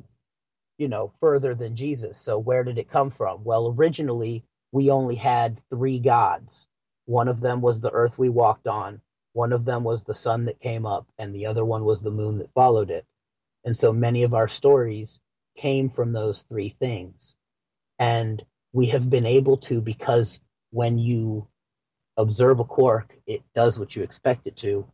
you 0.82 0.90
know, 0.90 1.14
further 1.22 1.56
than 1.56 1.76
Jesus. 1.76 2.18
So 2.18 2.40
where 2.40 2.64
did 2.64 2.80
it 2.80 2.90
come 2.90 3.12
from? 3.12 3.44
Well, 3.44 3.76
originally 3.78 4.44
we 4.72 4.90
only 4.90 5.16
had 5.16 5.62
three 5.70 6.00
gods. 6.00 6.68
One 7.06 7.28
of 7.28 7.40
them 7.40 7.62
was 7.62 7.80
the 7.80 7.92
earth 7.92 8.18
we 8.18 8.30
walked 8.30 8.68
on, 8.68 9.00
one 9.34 9.54
of 9.54 9.64
them 9.64 9.84
was 9.84 10.04
the 10.04 10.16
sun 10.16 10.46
that 10.46 10.60
came 10.60 10.88
up, 10.88 11.08
and 11.20 11.36
the 11.36 11.46
other 11.46 11.64
one 11.64 11.86
was 11.86 12.02
the 12.02 12.12
moon 12.12 12.40
that 12.40 12.54
followed 12.56 12.90
it. 12.90 13.06
And 13.64 13.78
so 13.78 13.94
many 13.94 14.24
of 14.24 14.34
our 14.34 14.48
stories 14.48 15.20
came 15.56 15.90
from 15.90 16.14
those 16.14 16.42
three 16.44 16.76
things. 16.80 17.36
And 18.00 18.44
we 18.74 18.88
have 18.88 19.10
been 19.10 19.28
able 19.28 19.58
to 19.58 19.82
because 19.82 20.40
when 20.72 20.98
you 20.98 21.48
observe 22.18 22.60
a 22.60 22.66
quark, 22.66 23.16
it 23.28 23.44
does 23.54 23.80
what 23.80 23.96
you 23.96 24.02
expect 24.04 24.48
it 24.48 24.58
to. 24.58 24.88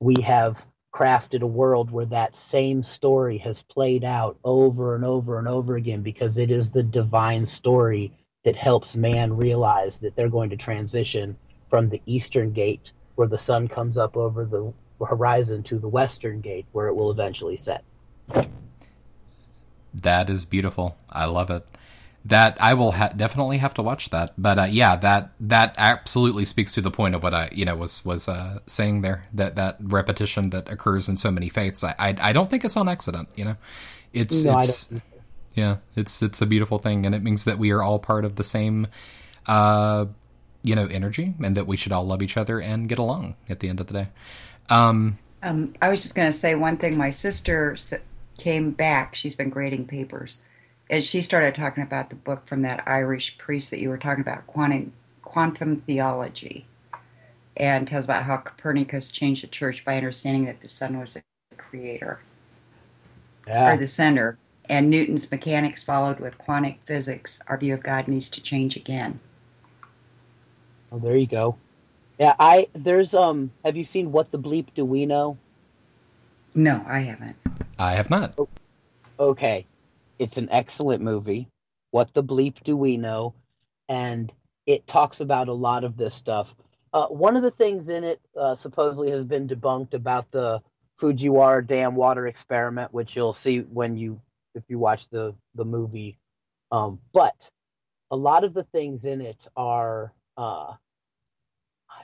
We 0.00 0.22
have 0.22 0.64
crafted 0.92 1.42
a 1.42 1.46
world 1.46 1.90
where 1.90 2.04
that 2.06 2.36
same 2.36 2.82
story 2.82 3.38
has 3.38 3.62
played 3.62 4.04
out 4.04 4.36
over 4.44 4.94
and 4.94 5.04
over 5.04 5.38
and 5.38 5.48
over 5.48 5.76
again 5.76 6.02
because 6.02 6.38
it 6.38 6.50
is 6.50 6.70
the 6.70 6.82
divine 6.82 7.46
story 7.46 8.12
that 8.44 8.56
helps 8.56 8.96
man 8.96 9.34
realize 9.34 9.98
that 9.98 10.14
they're 10.16 10.28
going 10.28 10.50
to 10.50 10.56
transition 10.56 11.36
from 11.70 11.88
the 11.88 12.02
eastern 12.06 12.52
gate 12.52 12.92
where 13.14 13.28
the 13.28 13.38
sun 13.38 13.68
comes 13.68 13.96
up 13.96 14.16
over 14.16 14.44
the 14.44 14.72
horizon 15.04 15.62
to 15.62 15.78
the 15.78 15.88
western 15.88 16.40
gate 16.40 16.66
where 16.72 16.88
it 16.88 16.94
will 16.94 17.10
eventually 17.10 17.56
set. 17.56 17.84
That 19.94 20.28
is 20.28 20.44
beautiful. 20.44 20.96
I 21.10 21.24
love 21.24 21.50
it 21.50 21.66
that 22.24 22.56
I 22.60 22.74
will 22.74 22.92
ha- 22.92 23.12
definitely 23.16 23.58
have 23.58 23.74
to 23.74 23.82
watch 23.82 24.10
that. 24.10 24.32
But 24.38 24.58
uh, 24.58 24.64
yeah, 24.64 24.96
that 24.96 25.32
that 25.40 25.74
absolutely 25.78 26.44
speaks 26.44 26.72
to 26.74 26.80
the 26.80 26.90
point 26.90 27.14
of 27.14 27.22
what 27.22 27.34
I 27.34 27.48
you 27.52 27.64
know 27.64 27.74
was 27.74 28.04
was 28.04 28.28
uh, 28.28 28.60
saying 28.66 29.02
there 29.02 29.24
that 29.32 29.56
that 29.56 29.76
repetition 29.80 30.50
that 30.50 30.70
occurs 30.70 31.08
in 31.08 31.16
so 31.16 31.30
many 31.30 31.48
faiths. 31.48 31.82
I, 31.82 31.94
I, 31.98 32.16
I 32.20 32.32
don't 32.32 32.48
think 32.48 32.64
it's 32.64 32.76
on 32.76 32.88
accident. 32.88 33.28
You 33.34 33.44
know, 33.46 33.56
it's 34.12 34.44
no, 34.44 34.56
it's 34.56 34.92
yeah, 35.54 35.78
it's 35.96 36.22
it's 36.22 36.40
a 36.40 36.46
beautiful 36.46 36.78
thing, 36.78 37.06
and 37.06 37.14
it 37.14 37.22
means 37.22 37.44
that 37.44 37.58
we 37.58 37.70
are 37.72 37.82
all 37.82 37.98
part 37.98 38.24
of 38.24 38.36
the 38.36 38.44
same. 38.44 38.86
Uh, 39.46 40.06
you 40.64 40.76
know, 40.76 40.86
energy, 40.86 41.34
and 41.42 41.56
that 41.56 41.66
we 41.66 41.76
should 41.76 41.90
all 41.90 42.06
love 42.06 42.22
each 42.22 42.36
other 42.36 42.60
and 42.60 42.88
get 42.88 42.96
along 42.96 43.34
at 43.48 43.58
the 43.58 43.68
end 43.68 43.80
of 43.80 43.88
the 43.88 43.94
day. 43.94 44.08
Um, 44.70 45.18
um, 45.42 45.74
I 45.82 45.90
was 45.90 46.02
just 46.02 46.14
going 46.14 46.30
to 46.30 46.38
say 46.38 46.54
one 46.54 46.76
thing. 46.76 46.96
My 46.96 47.10
sister 47.10 47.76
came 48.38 48.70
back. 48.70 49.16
She's 49.16 49.34
been 49.34 49.50
grading 49.50 49.88
papers 49.88 50.36
and 50.92 51.02
she 51.02 51.22
started 51.22 51.54
talking 51.54 51.82
about 51.82 52.10
the 52.10 52.16
book 52.16 52.46
from 52.46 52.60
that 52.62 52.86
Irish 52.86 53.38
priest 53.38 53.70
that 53.70 53.80
you 53.80 53.88
were 53.88 53.96
talking 53.96 54.20
about, 54.20 54.46
quantum, 54.46 54.92
quantum 55.22 55.80
theology, 55.80 56.66
and 57.56 57.88
tells 57.88 58.04
about 58.04 58.24
how 58.24 58.36
Copernicus 58.36 59.10
changed 59.10 59.42
the 59.42 59.46
church 59.46 59.86
by 59.86 59.96
understanding 59.96 60.44
that 60.44 60.60
the 60.60 60.68
sun 60.68 60.98
was 61.00 61.14
the 61.14 61.22
creator 61.56 62.20
yeah. 63.48 63.72
or 63.72 63.78
the 63.78 63.86
center, 63.86 64.36
and 64.68 64.90
Newton's 64.90 65.30
mechanics 65.30 65.82
followed 65.82 66.20
with 66.20 66.36
quantum 66.36 66.74
physics. 66.84 67.40
Our 67.46 67.56
view 67.56 67.72
of 67.72 67.82
God 67.82 68.06
needs 68.06 68.28
to 68.28 68.42
change 68.42 68.76
again. 68.76 69.18
Oh, 70.92 70.98
there 70.98 71.16
you 71.16 71.26
go. 71.26 71.56
Yeah, 72.18 72.34
I 72.38 72.68
there's 72.74 73.14
um. 73.14 73.50
Have 73.64 73.78
you 73.78 73.84
seen 73.84 74.12
What 74.12 74.30
the 74.30 74.38
Bleep 74.38 74.66
Do 74.74 74.84
We 74.84 75.06
Know? 75.06 75.38
No, 76.54 76.84
I 76.86 76.98
haven't. 76.98 77.36
I 77.78 77.92
have 77.92 78.10
not. 78.10 78.38
Okay, 79.18 79.64
it's 80.22 80.36
an 80.36 80.48
excellent 80.52 81.02
movie. 81.02 81.48
What 81.90 82.14
the 82.14 82.22
bleep 82.22 82.62
do 82.62 82.76
we 82.76 82.96
know? 82.96 83.34
And 83.88 84.32
it 84.66 84.86
talks 84.86 85.20
about 85.20 85.48
a 85.48 85.52
lot 85.52 85.82
of 85.82 85.96
this 85.96 86.14
stuff. 86.14 86.54
Uh, 86.92 87.08
one 87.08 87.36
of 87.36 87.42
the 87.42 87.50
things 87.50 87.88
in 87.88 88.04
it 88.04 88.20
uh, 88.38 88.54
supposedly 88.54 89.10
has 89.10 89.24
been 89.24 89.48
debunked 89.48 89.94
about 89.94 90.30
the 90.30 90.62
Fujiwara 91.00 91.66
dam 91.66 91.96
water 91.96 92.28
experiment, 92.28 92.94
which 92.94 93.16
you'll 93.16 93.32
see 93.32 93.60
when 93.62 93.96
you 93.96 94.20
if 94.54 94.62
you 94.68 94.78
watch 94.78 95.08
the 95.08 95.34
the 95.56 95.64
movie. 95.64 96.18
Um, 96.70 97.00
but 97.12 97.50
a 98.12 98.16
lot 98.16 98.44
of 98.44 98.54
the 98.54 98.64
things 98.64 99.04
in 99.04 99.20
it 99.20 99.48
are 99.56 100.12
uh, 100.36 100.74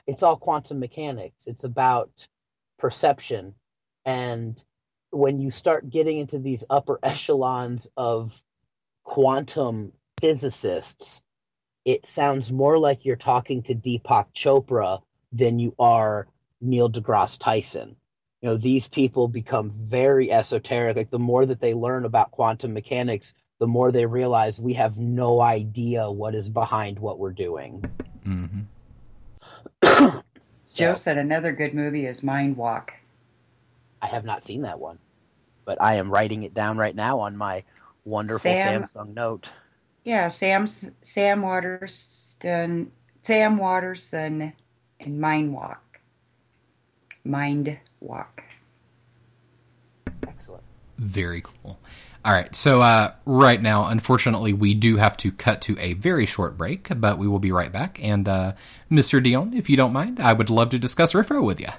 it's 0.07 0.23
all 0.23 0.35
quantum 0.35 0.81
mechanics. 0.81 1.47
It's 1.47 1.63
about 1.63 2.27
perception, 2.79 3.55
and 4.03 4.61
when 5.11 5.39
you 5.39 5.51
start 5.51 5.89
getting 5.89 6.19
into 6.19 6.39
these 6.39 6.63
upper 6.69 6.99
echelons 7.03 7.87
of 7.97 8.41
quantum 9.03 9.91
physicists, 10.21 11.21
it 11.85 12.05
sounds 12.05 12.51
more 12.51 12.77
like 12.77 13.05
you're 13.05 13.15
talking 13.15 13.63
to 13.63 13.75
Deepak 13.75 14.27
Chopra 14.33 15.01
than 15.31 15.59
you 15.59 15.73
are 15.79 16.27
Neil 16.61 16.89
deGrasse 16.89 17.39
Tyson. 17.39 17.95
You 18.41 18.49
know, 18.49 18.57
these 18.57 18.87
people 18.87 19.27
become 19.27 19.71
very 19.71 20.31
esoteric. 20.31 20.95
Like 20.95 21.09
the 21.09 21.19
more 21.19 21.45
that 21.45 21.59
they 21.59 21.73
learn 21.73 22.05
about 22.05 22.31
quantum 22.31 22.73
mechanics, 22.73 23.33
the 23.59 23.67
more 23.67 23.91
they 23.91 24.05
realize 24.05 24.59
we 24.59 24.73
have 24.73 24.97
no 24.97 25.41
idea 25.41 26.09
what 26.09 26.35
is 26.35 26.49
behind 26.49 26.99
what 26.99 27.19
we're 27.19 27.33
doing. 27.33 27.83
Mm-hmm. 28.25 28.59
Joe 30.75 30.93
said 30.93 31.17
another 31.17 31.51
good 31.51 31.73
movie 31.73 32.05
is 32.05 32.23
Mind 32.23 32.55
Walk. 32.55 32.93
I 34.01 34.07
have 34.07 34.25
not 34.25 34.43
seen 34.43 34.61
that 34.61 34.79
one, 34.79 34.99
but 35.65 35.81
I 35.81 35.95
am 35.95 36.11
writing 36.11 36.43
it 36.43 36.53
down 36.53 36.77
right 36.77 36.95
now 36.95 37.19
on 37.19 37.37
my 37.37 37.63
wonderful 38.05 38.51
Sam- 38.51 38.89
Samsung 38.95 39.13
Note. 39.13 39.49
Yeah, 40.03 40.29
Sam 40.29 40.67
Sam 41.01 41.41
Waterston, 41.41 42.91
Sam 43.21 43.57
Waterston, 43.57 44.53
and 44.99 45.19
Mind 45.19 45.53
Walk. 45.53 45.99
Mind 47.23 47.77
Walk. 47.99 48.43
Excellent. 50.27 50.63
Very 50.97 51.41
cool. 51.41 51.79
All 52.25 52.33
right, 52.33 52.53
so 52.53 52.81
uh, 52.81 53.13
right 53.25 53.61
now, 53.61 53.85
unfortunately, 53.85 54.51
we 54.51 54.73
do 54.73 54.97
have 54.97 55.15
to 55.17 55.31
cut 55.31 55.61
to 55.63 55.79
a 55.79 55.93
very 55.93 56.25
short 56.25 56.57
break, 56.57 56.89
but 56.99 57.17
we 57.17 57.27
will 57.29 57.39
be 57.39 57.51
right 57.51 57.71
back. 57.71 57.97
And 58.03 58.27
uh, 58.27 58.53
Mr. 58.91 59.23
Dionne, 59.23 59.55
if 59.55 59.69
you 59.69 59.77
don't 59.77 59.93
mind, 59.93 60.19
I 60.19 60.33
would 60.33 60.49
love 60.49 60.69
to 60.69 60.79
discuss 60.79 61.13
RFRA 61.13 61.41
with 61.41 61.61
you. 61.61 61.69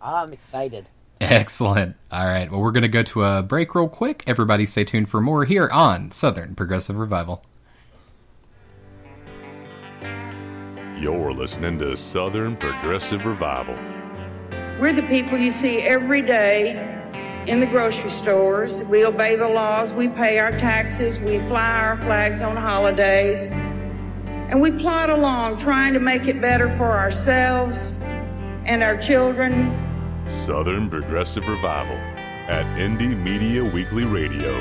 I'm 0.00 0.32
excited. 0.32 0.86
Excellent. 1.20 1.96
All 2.10 2.26
right, 2.26 2.50
well, 2.50 2.60
we're 2.60 2.72
going 2.72 2.82
to 2.82 2.88
go 2.88 3.02
to 3.02 3.24
a 3.24 3.42
break 3.42 3.74
real 3.74 3.88
quick. 3.88 4.22
Everybody 4.26 4.66
stay 4.66 4.84
tuned 4.84 5.08
for 5.08 5.20
more 5.20 5.44
here 5.44 5.68
on 5.72 6.10
Southern 6.10 6.54
Progressive 6.54 6.96
Revival. 6.96 7.44
You're 10.98 11.32
listening 11.32 11.78
to 11.80 11.96
Southern 11.96 12.56
Progressive 12.56 13.26
Revival. 13.26 13.76
We're 14.80 14.92
the 14.92 15.02
people 15.02 15.38
you 15.38 15.50
see 15.50 15.78
every 15.78 16.22
day 16.22 16.72
in 17.46 17.60
the 17.60 17.66
grocery 17.66 18.10
stores. 18.10 18.82
We 18.84 19.04
obey 19.04 19.36
the 19.36 19.48
laws, 19.48 19.92
we 19.92 20.08
pay 20.08 20.38
our 20.38 20.52
taxes, 20.52 21.18
we 21.18 21.38
fly 21.40 21.78
our 21.80 21.96
flags 21.98 22.40
on 22.40 22.56
holidays, 22.56 23.50
and 24.50 24.60
we 24.60 24.70
plod 24.70 25.10
along 25.10 25.58
trying 25.58 25.92
to 25.94 26.00
make 26.00 26.26
it 26.26 26.40
better 26.40 26.74
for 26.76 26.92
ourselves 26.92 27.94
and 28.64 28.82
our 28.82 28.96
children. 28.96 29.83
Southern 30.28 30.88
Progressive 30.88 31.46
Revival 31.46 31.96
at 32.48 32.64
Indie 32.78 33.16
Media 33.16 33.62
Weekly 33.62 34.04
Radio. 34.04 34.58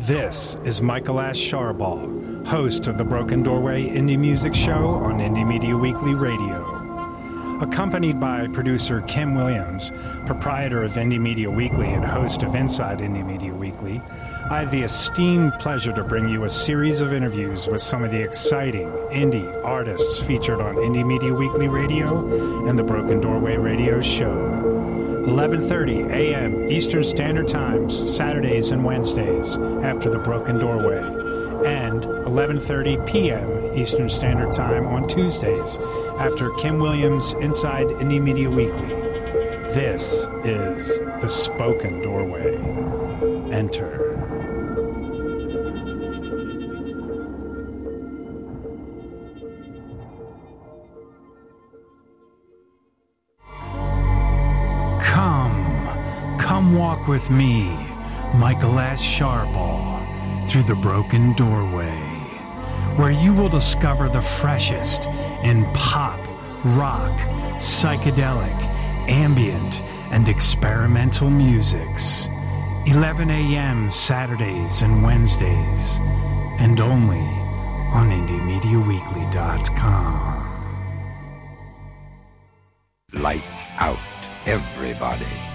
This 0.00 0.56
is 0.64 0.80
Michael 0.80 1.20
Ash 1.20 1.38
Sharbaugh, 1.38 2.46
host 2.46 2.86
of 2.86 2.98
the 2.98 3.04
Broken 3.04 3.42
Doorway 3.42 3.88
Indie 3.88 4.18
Music 4.18 4.54
Show 4.54 4.94
on 4.94 5.18
Indie 5.18 5.46
Media 5.46 5.76
Weekly 5.76 6.14
Radio. 6.14 6.76
Accompanied 7.60 8.20
by 8.20 8.46
producer 8.48 9.00
Kim 9.02 9.34
Williams, 9.34 9.90
proprietor 10.24 10.84
of 10.84 10.92
Indie 10.92 11.20
Media 11.20 11.50
Weekly 11.50 11.92
and 11.92 12.04
host 12.04 12.42
of 12.42 12.54
Inside 12.54 13.00
Indie 13.00 13.26
Media 13.26 13.52
Weekly, 13.52 14.00
I 14.50 14.60
have 14.60 14.70
the 14.70 14.82
esteemed 14.82 15.58
pleasure 15.58 15.92
to 15.92 16.02
bring 16.02 16.26
you 16.26 16.44
a 16.44 16.48
series 16.48 17.02
of 17.02 17.12
interviews 17.12 17.66
with 17.66 17.82
some 17.82 18.02
of 18.02 18.10
the 18.10 18.22
exciting 18.22 18.88
indie 19.10 19.62
artists 19.62 20.18
featured 20.18 20.62
on 20.62 20.76
Indie 20.76 21.06
Media 21.06 21.34
Weekly 21.34 21.68
Radio 21.68 22.66
and 22.66 22.78
the 22.78 22.82
Broken 22.82 23.20
Doorway 23.20 23.58
Radio 23.58 24.00
Show. 24.00 24.34
11:30 25.26 26.10
a.m. 26.10 26.70
Eastern 26.70 27.04
Standard 27.04 27.46
Times, 27.46 28.16
Saturdays 28.16 28.70
and 28.70 28.82
Wednesdays 28.82 29.58
after 29.82 30.08
the 30.08 30.18
Broken 30.18 30.58
Doorway, 30.58 31.02
and 31.66 32.04
11:30 32.04 33.06
p.m. 33.06 33.76
Eastern 33.76 34.08
Standard 34.08 34.54
Time 34.54 34.86
on 34.86 35.06
Tuesdays 35.06 35.76
after 36.18 36.52
Kim 36.52 36.78
Williams 36.78 37.34
Inside 37.34 37.88
Indie 38.00 38.22
Media 38.22 38.48
Weekly. 38.48 38.88
This 39.74 40.26
is 40.42 41.00
the 41.20 41.28
Spoken 41.28 42.00
Doorway. 42.00 42.56
Enter. 43.52 44.07
Come, 56.68 56.76
walk 56.76 57.08
with 57.08 57.30
me, 57.30 57.70
Michael 58.34 58.78
Ash 58.78 59.00
Sharbaugh, 59.00 60.04
through 60.48 60.64
the 60.64 60.74
broken 60.74 61.32
doorway, 61.32 61.98
where 62.96 63.10
you 63.10 63.32
will 63.32 63.48
discover 63.48 64.10
the 64.10 64.20
freshest 64.20 65.06
in 65.44 65.64
pop, 65.72 66.20
rock, 66.76 67.18
psychedelic, 67.56 68.54
ambient, 69.08 69.80
and 70.10 70.28
experimental 70.28 71.30
musics. 71.30 72.28
11 72.84 73.30
a.m. 73.30 73.90
Saturdays 73.90 74.82
and 74.82 75.02
Wednesdays, 75.02 76.00
and 76.58 76.80
only 76.80 77.24
on 77.94 78.10
IndieMediaWeekly.com. 78.10 80.44
Light 83.14 83.44
out, 83.78 83.96
everybody. 84.44 85.47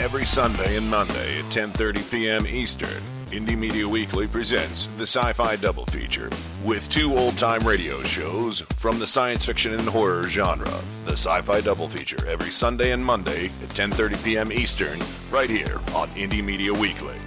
Every 0.00 0.24
Sunday 0.24 0.76
and 0.76 0.88
Monday 0.88 1.40
at 1.40 1.44
10:30 1.52 2.10
p.m. 2.10 2.46
Eastern, 2.46 3.02
Indie 3.32 3.54
Media 3.54 3.86
Weekly 3.86 4.26
presents 4.26 4.88
the 4.96 5.02
Sci-Fi 5.02 5.56
Double 5.56 5.84
Feature 5.84 6.30
with 6.64 6.88
two 6.88 7.18
old-time 7.18 7.68
radio 7.68 8.02
shows 8.02 8.60
from 8.78 8.98
the 8.98 9.06
science 9.06 9.44
fiction 9.44 9.74
and 9.74 9.86
horror 9.86 10.26
genre. 10.26 10.72
The 11.04 11.12
Sci-Fi 11.12 11.60
Double 11.60 11.86
Feature 11.86 12.26
every 12.26 12.50
Sunday 12.50 12.92
and 12.92 13.04
Monday 13.04 13.50
at 13.62 13.68
10:30 13.76 14.24
p.m. 14.24 14.50
Eastern, 14.50 14.98
right 15.30 15.50
here 15.50 15.76
on 15.94 16.08
Indie 16.16 16.42
Media 16.42 16.72
Weekly. 16.72 17.18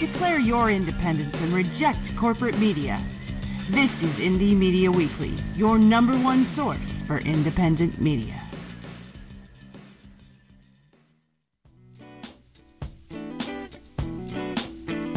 Declare 0.00 0.38
your 0.38 0.70
independence 0.70 1.42
and 1.42 1.52
reject 1.52 2.16
corporate 2.16 2.58
media. 2.58 3.04
This 3.68 4.02
is 4.02 4.18
Indie 4.18 4.56
Media 4.56 4.90
Weekly, 4.90 5.34
your 5.54 5.78
number 5.78 6.14
one 6.14 6.46
source 6.46 7.02
for 7.02 7.18
independent 7.18 8.00
media. 8.00 8.42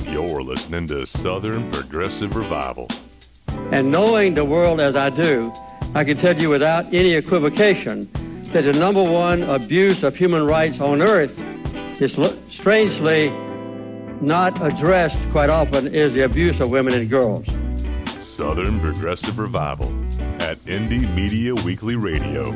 You're 0.06 0.44
listening 0.44 0.90
to 0.90 1.06
Southern 1.06 1.72
Progressive 1.72 2.36
Revival. 2.36 2.90
And 3.72 3.90
knowing 3.90 4.34
the 4.34 4.44
world 4.44 4.82
as 4.82 4.98
I 4.98 5.12
do, 5.12 5.54
I 5.96 6.04
can 6.04 6.18
tell 6.18 6.38
you 6.38 6.50
without 6.50 6.94
any 6.94 7.14
equivocation 7.14 8.10
that 8.52 8.64
the 8.64 8.74
number 8.74 9.02
one 9.02 9.44
abuse 9.44 10.04
of 10.04 10.18
human 10.18 10.46
rights 10.46 10.82
on 10.82 11.02
earth 11.02 11.42
is 12.02 12.18
lo- 12.18 12.38
strangely 12.50 13.32
not 14.24 14.62
addressed 14.62 15.18
quite 15.30 15.50
often 15.50 15.88
is 15.94 16.14
the 16.14 16.22
abuse 16.22 16.60
of 16.60 16.70
women 16.70 16.94
and 16.94 17.10
girls. 17.10 17.46
Southern 18.20 18.80
Progressive 18.80 19.38
Revival 19.38 19.88
at 20.42 20.58
Indie 20.66 21.14
Media 21.14 21.54
Weekly 21.54 21.96
Radio. 21.96 22.48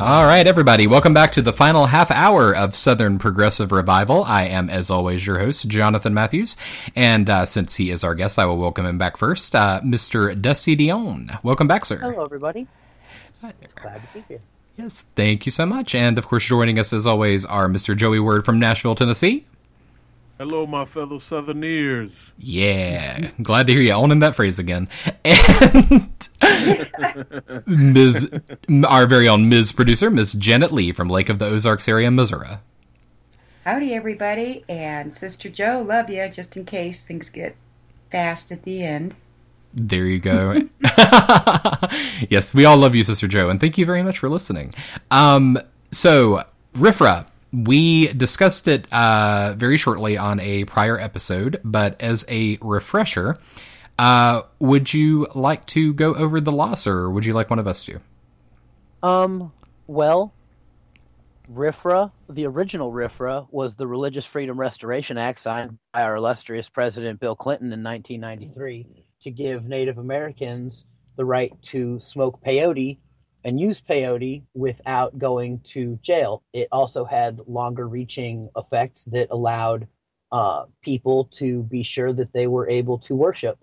All 0.00 0.24
right, 0.24 0.46
everybody, 0.46 0.86
welcome 0.86 1.12
back 1.12 1.32
to 1.32 1.42
the 1.42 1.52
final 1.52 1.86
half 1.86 2.10
hour 2.10 2.56
of 2.56 2.74
Southern 2.74 3.18
Progressive 3.18 3.72
Revival. 3.72 4.24
I 4.24 4.44
am, 4.44 4.70
as 4.70 4.90
always, 4.90 5.26
your 5.26 5.38
host, 5.38 5.68
Jonathan 5.68 6.14
Matthews. 6.14 6.56
And 6.96 7.28
uh, 7.28 7.44
since 7.44 7.76
he 7.76 7.90
is 7.90 8.02
our 8.02 8.14
guest, 8.14 8.38
I 8.38 8.46
will 8.46 8.56
welcome 8.56 8.86
him 8.86 8.96
back 8.96 9.18
first. 9.18 9.54
Uh, 9.54 9.80
Mr. 9.84 10.40
Dusty 10.40 10.74
Dionne. 10.74 11.38
Welcome 11.44 11.68
back, 11.68 11.84
sir. 11.84 11.98
Hello, 11.98 12.24
everybody. 12.24 12.66
It's 13.60 13.74
glad 13.74 14.00
to 14.00 14.08
be 14.14 14.24
here. 14.28 14.40
Yes, 14.76 15.04
thank 15.14 15.44
you 15.44 15.52
so 15.52 15.66
much. 15.66 15.94
And 15.94 16.16
of 16.16 16.26
course, 16.26 16.46
joining 16.46 16.78
us, 16.78 16.92
as 16.94 17.06
always, 17.06 17.44
are 17.44 17.68
Mr. 17.68 17.94
Joey 17.94 18.18
Word 18.18 18.44
from 18.46 18.58
Nashville, 18.58 18.94
Tennessee. 18.94 19.44
Hello, 20.38 20.66
my 20.66 20.84
fellow 20.84 21.18
Southerners. 21.18 22.34
Yeah, 22.38 23.30
glad 23.42 23.66
to 23.66 23.72
hear 23.72 23.82
you 23.82 23.92
owning 23.92 24.20
that 24.20 24.34
phrase 24.34 24.58
again. 24.58 24.88
And 25.24 26.10
Ms. 27.66 28.30
our 28.88 29.06
very 29.06 29.28
own 29.28 29.48
Ms. 29.48 29.72
Producer, 29.72 30.10
Ms. 30.10 30.32
Janet 30.32 30.72
Lee 30.72 30.90
from 30.90 31.08
Lake 31.08 31.28
of 31.28 31.38
the 31.38 31.46
Ozarks 31.46 31.86
area, 31.86 32.10
Missouri. 32.10 32.58
Howdy, 33.64 33.94
everybody, 33.94 34.64
and 34.68 35.14
Sister 35.14 35.48
Joe, 35.48 35.84
love 35.86 36.10
you. 36.10 36.26
Just 36.28 36.56
in 36.56 36.64
case 36.64 37.04
things 37.04 37.28
get 37.28 37.54
fast 38.10 38.50
at 38.50 38.64
the 38.64 38.82
end. 38.82 39.14
There 39.74 40.06
you 40.06 40.18
go. 40.18 40.54
yes, 42.28 42.52
we 42.52 42.64
all 42.64 42.76
love 42.76 42.94
you, 42.94 43.04
Sister 43.04 43.28
Joe, 43.28 43.48
and 43.48 43.60
thank 43.60 43.78
you 43.78 43.86
very 43.86 44.02
much 44.02 44.18
for 44.18 44.28
listening. 44.28 44.74
Um, 45.10 45.58
so, 45.92 46.44
RFRA, 46.74 47.26
we 47.52 48.08
discussed 48.12 48.66
it 48.66 48.90
uh, 48.92 49.54
very 49.56 49.76
shortly 49.76 50.16
on 50.16 50.40
a 50.40 50.64
prior 50.64 50.98
episode, 50.98 51.60
but 51.62 52.00
as 52.00 52.24
a 52.28 52.58
refresher, 52.60 53.36
uh, 53.98 54.42
would 54.58 54.92
you 54.92 55.26
like 55.34 55.66
to 55.66 55.92
go 55.92 56.14
over 56.14 56.40
the 56.40 56.52
loss, 56.52 56.86
or 56.86 57.10
would 57.10 57.26
you 57.26 57.34
like 57.34 57.50
one 57.50 57.58
of 57.58 57.66
us 57.66 57.84
to? 57.84 58.00
Um, 59.02 59.52
well, 59.86 60.32
RFRA, 61.52 62.10
the 62.30 62.46
original 62.46 62.90
RFRA, 62.90 63.46
was 63.50 63.74
the 63.74 63.86
Religious 63.86 64.24
Freedom 64.24 64.58
Restoration 64.58 65.18
Act 65.18 65.38
signed 65.40 65.76
by 65.92 66.02
our 66.02 66.16
illustrious 66.16 66.68
President 66.68 67.20
Bill 67.20 67.36
Clinton 67.36 67.72
in 67.72 67.82
1993 67.82 69.04
to 69.20 69.30
give 69.30 69.66
Native 69.66 69.98
Americans 69.98 70.86
the 71.16 71.24
right 71.24 71.52
to 71.62 72.00
smoke 72.00 72.42
peyote 72.42 72.98
and 73.44 73.60
use 73.60 73.80
peyote 73.80 74.42
without 74.54 75.18
going 75.18 75.60
to 75.60 75.98
jail. 76.02 76.42
It 76.52 76.68
also 76.70 77.04
had 77.04 77.40
longer 77.46 77.88
reaching 77.88 78.48
effects 78.56 79.04
that 79.06 79.28
allowed 79.30 79.88
uh, 80.30 80.64
people 80.82 81.26
to 81.32 81.62
be 81.64 81.82
sure 81.82 82.12
that 82.12 82.32
they 82.32 82.46
were 82.46 82.68
able 82.68 82.98
to 82.98 83.14
worship. 83.14 83.58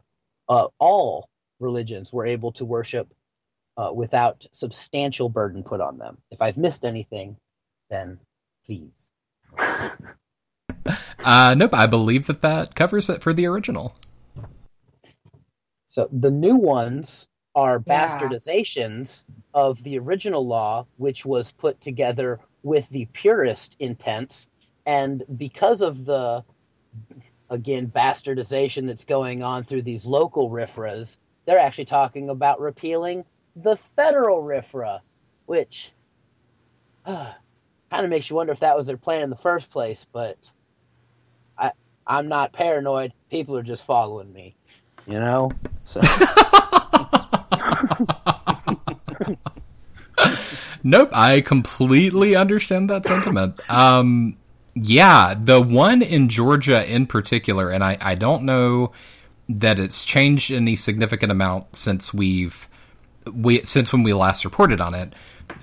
Uh, 0.47 0.67
all 0.79 1.29
religions 1.59 2.11
were 2.13 2.25
able 2.25 2.51
to 2.53 2.65
worship 2.65 3.11
uh, 3.77 3.91
without 3.93 4.45
substantial 4.51 5.29
burden 5.29 5.63
put 5.63 5.81
on 5.81 5.97
them. 5.97 6.17
If 6.31 6.41
I've 6.41 6.57
missed 6.57 6.83
anything, 6.83 7.37
then 7.89 8.19
please. 8.65 9.11
uh, 11.25 11.55
nope, 11.57 11.73
I 11.73 11.87
believe 11.87 12.27
that 12.27 12.41
that 12.41 12.75
covers 12.75 13.09
it 13.09 13.21
for 13.21 13.33
the 13.33 13.45
original. 13.45 13.95
So 15.87 16.07
the 16.11 16.29
new 16.29 16.55
ones 16.55 17.28
are 17.55 17.79
bastardizations 17.79 19.23
of 19.53 19.83
the 19.83 19.97
original 19.97 20.45
law, 20.45 20.85
which 20.97 21.25
was 21.25 21.51
put 21.51 21.81
together 21.81 22.39
with 22.63 22.87
the 22.89 23.05
purest 23.13 23.75
intents. 23.79 24.47
And 24.85 25.23
because 25.37 25.81
of 25.81 26.05
the, 26.05 26.43
again, 27.49 27.91
bastardization 27.93 28.87
that's 28.87 29.05
going 29.05 29.43
on 29.43 29.63
through 29.63 29.83
these 29.83 30.05
local 30.05 30.49
RFRAs, 30.49 31.17
they're 31.45 31.59
actually 31.59 31.85
talking 31.85 32.29
about 32.29 32.59
repealing 32.59 33.25
the 33.55 33.75
federal 33.95 34.43
RFRA, 34.43 34.99
which 35.45 35.91
uh, 37.05 37.33
kind 37.91 38.03
of 38.03 38.09
makes 38.09 38.29
you 38.29 38.35
wonder 38.35 38.53
if 38.53 38.59
that 38.59 38.75
was 38.75 38.87
their 38.87 38.97
plan 38.97 39.23
in 39.23 39.29
the 39.29 39.35
first 39.35 39.71
place. 39.71 40.05
But 40.11 40.37
I, 41.57 41.71
I'm 42.05 42.27
not 42.27 42.53
paranoid. 42.53 43.13
People 43.31 43.57
are 43.57 43.63
just 43.63 43.85
following 43.85 44.31
me, 44.31 44.55
you 45.07 45.19
know. 45.19 45.51
So. 45.83 46.01
nope, 50.83 51.09
I 51.13 51.41
completely 51.41 52.35
understand 52.35 52.89
that 52.89 53.05
sentiment. 53.05 53.59
Um, 53.69 54.37
yeah, 54.75 55.35
the 55.37 55.61
one 55.61 56.01
in 56.01 56.29
Georgia 56.29 56.89
in 56.89 57.05
particular, 57.05 57.69
and 57.69 57.83
I, 57.83 57.97
I 57.99 58.15
don't 58.15 58.43
know 58.43 58.91
that 59.49 59.79
it's 59.79 60.05
changed 60.05 60.51
any 60.51 60.75
significant 60.75 61.31
amount 61.31 61.75
since 61.75 62.13
we've 62.13 62.67
we 63.33 63.63
since 63.63 63.91
when 63.91 64.03
we 64.03 64.13
last 64.13 64.45
reported 64.45 64.79
on 64.79 64.93
it. 64.93 65.13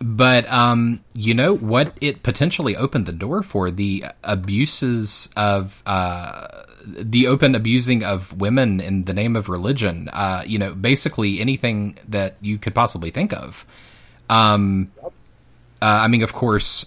But 0.02 0.51
um, 0.51 1.05
you 1.15 1.33
know 1.35 1.55
what? 1.55 1.97
It 2.01 2.23
potentially 2.23 2.76
opened 2.76 3.07
the 3.07 3.12
door 3.12 3.43
for 3.43 3.70
the 3.70 4.05
abuses 4.25 5.28
of 5.36 5.83
uh, 5.86 6.65
the 6.86 7.26
open 7.26 7.55
abusing 7.55 8.05
of 8.05 8.32
women 8.39 8.81
in 8.81 9.05
the 9.05 9.12
name 9.12 9.36
of 9.36 9.48
religion. 9.48 10.08
Uh, 10.12 10.42
you 10.47 10.58
know, 10.58 10.74
basically 10.74 11.40
anything 11.40 11.98
that 12.08 12.36
you 12.40 12.58
could 12.58 12.74
possibly 12.74 13.10
think 13.10 13.32
of. 13.32 13.66
Um, 14.31 14.92
uh, 15.82 16.00
I 16.05 16.08
mean, 16.08 16.23
of 16.23 16.32
course, 16.32 16.86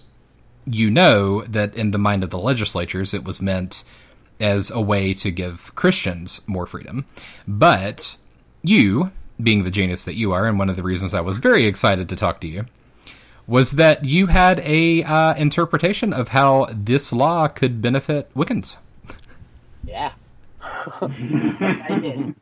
you 0.66 0.90
know 0.90 1.42
that 1.42 1.74
in 1.74 1.90
the 1.90 1.98
mind 1.98 2.24
of 2.24 2.30
the 2.30 2.38
legislatures, 2.38 3.14
it 3.14 3.24
was 3.24 3.40
meant 3.40 3.84
as 4.38 4.70
a 4.70 4.80
way 4.80 5.12
to 5.14 5.30
give 5.30 5.74
Christians 5.74 6.40
more 6.46 6.66
freedom. 6.66 7.04
But 7.46 8.16
you, 8.62 9.12
being 9.42 9.64
the 9.64 9.70
genius 9.70 10.04
that 10.04 10.16
you 10.16 10.32
are, 10.32 10.46
and 10.46 10.58
one 10.58 10.70
of 10.70 10.76
the 10.76 10.82
reasons 10.82 11.14
I 11.14 11.20
was 11.20 11.38
very 11.38 11.66
excited 11.66 12.08
to 12.08 12.16
talk 12.16 12.40
to 12.40 12.48
you, 12.48 12.66
was 13.46 13.72
that 13.72 14.04
you 14.04 14.26
had 14.26 14.60
a 14.60 15.02
uh, 15.02 15.34
interpretation 15.34 16.12
of 16.12 16.28
how 16.28 16.68
this 16.72 17.12
law 17.12 17.48
could 17.48 17.82
benefit 17.82 18.32
Wiccans. 18.34 18.76
Yeah, 19.84 20.12
I 20.62 21.98
did. 22.00 22.34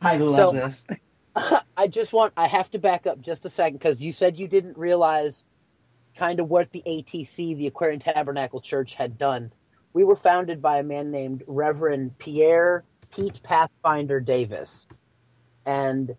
I 0.00 0.16
love 0.16 0.36
So- 0.36 0.52
this. 0.52 0.84
I 1.76 1.86
just 1.88 2.12
want 2.12 2.34
I 2.36 2.46
have 2.46 2.70
to 2.72 2.78
back 2.78 3.06
up 3.06 3.20
just 3.22 3.46
a 3.46 3.48
second 3.50 3.78
because 3.78 4.02
you 4.02 4.12
said 4.12 4.38
you 4.38 4.46
didn't 4.48 4.76
realize 4.76 5.44
kind 6.14 6.40
of 6.40 6.50
what 6.50 6.70
the 6.72 6.82
ATC, 6.86 7.56
the 7.56 7.66
Aquarian 7.68 8.00
Tabernacle 8.00 8.60
Church, 8.60 8.92
had 8.94 9.16
done. 9.16 9.50
We 9.94 10.04
were 10.04 10.16
founded 10.16 10.60
by 10.60 10.78
a 10.78 10.82
man 10.82 11.10
named 11.10 11.42
Reverend 11.46 12.18
Pierre 12.18 12.84
Pete 13.14 13.42
Pathfinder 13.42 14.20
Davis, 14.20 14.86
and 15.64 16.14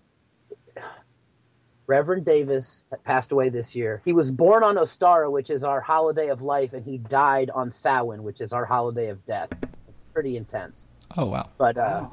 Reverend 1.85 2.25
Davis 2.25 2.83
passed 3.03 3.31
away 3.31 3.49
this 3.49 3.75
year. 3.75 4.01
He 4.05 4.13
was 4.13 4.31
born 4.31 4.63
on 4.63 4.75
Ostara, 4.77 5.29
which 5.31 5.49
is 5.49 5.63
our 5.63 5.81
holiday 5.81 6.29
of 6.29 6.41
life, 6.41 6.73
and 6.73 6.83
he 6.83 6.97
died 6.97 7.49
on 7.49 7.69
Samhain, 7.71 8.23
which 8.23 8.41
is 8.41 8.53
our 8.53 8.65
holiday 8.65 9.09
of 9.09 9.23
death. 9.25 9.49
Pretty 10.13 10.37
intense. 10.37 10.87
Oh 11.17 11.25
wow! 11.25 11.49
But 11.57 11.77
uh, 11.77 12.07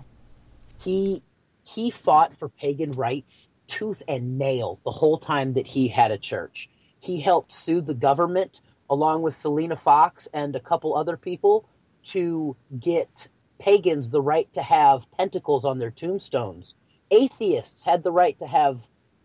he 0.81 1.23
he 1.63 1.91
fought 1.91 2.37
for 2.37 2.49
pagan 2.49 2.93
rights 2.93 3.49
tooth 3.67 4.03
and 4.09 4.39
nail 4.39 4.81
the 4.85 4.91
whole 4.91 5.19
time 5.19 5.53
that 5.53 5.67
he 5.67 5.89
had 5.89 6.11
a 6.11 6.19
church. 6.19 6.69
He 6.99 7.21
helped 7.21 7.53
sue 7.53 7.81
the 7.81 7.95
government 7.95 8.61
along 8.91 9.23
with 9.23 9.35
Selena 9.35 9.77
Fox 9.77 10.29
and 10.35 10.57
a 10.57 10.61
couple 10.61 10.95
other 10.97 11.17
people 11.17 11.65
to 12.03 12.57
get 12.79 13.29
pagans 13.59 14.11
the 14.11 14.21
right 14.21 14.53
to 14.55 14.63
have 14.63 15.11
pentacles 15.13 15.65
on 15.65 15.79
their 15.79 15.91
tombstones. 15.91 16.75
Atheists 17.11 17.85
had 17.85 18.03
the 18.03 18.13
right 18.13 18.39
to 18.39 18.47
have 18.47 18.81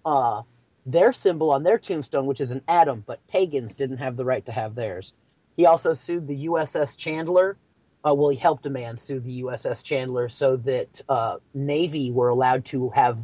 uh, 0.06 0.44
their 0.86 1.12
symbol 1.12 1.50
on 1.52 1.64
their 1.64 1.80
tombstone, 1.80 2.26
which 2.28 2.42
is 2.42 2.52
an 2.52 2.62
atom, 2.68 3.04
but 3.08 3.26
pagans 3.28 3.74
didn't 3.74 3.98
have 3.98 4.18
the 4.18 4.26
right 4.26 4.46
to 4.46 4.52
have 4.52 4.76
theirs. 4.76 5.14
He 5.58 5.66
also 5.66 5.94
sued 5.94 6.28
the 6.28 6.46
USS 6.46 6.98
Chandler. 6.98 7.58
Uh, 8.06 8.14
well, 8.14 8.30
he 8.30 8.38
helped 8.38 8.66
a 8.66 8.70
man 8.70 8.98
sue 8.98 9.20
the 9.20 9.42
USS 9.44 9.82
Chandler 9.84 10.30
so 10.30 10.58
that 10.58 11.02
uh, 11.10 11.38
Navy 11.54 12.12
were 12.12 12.30
allowed 12.30 12.66
to 12.66 12.90
have 12.90 13.18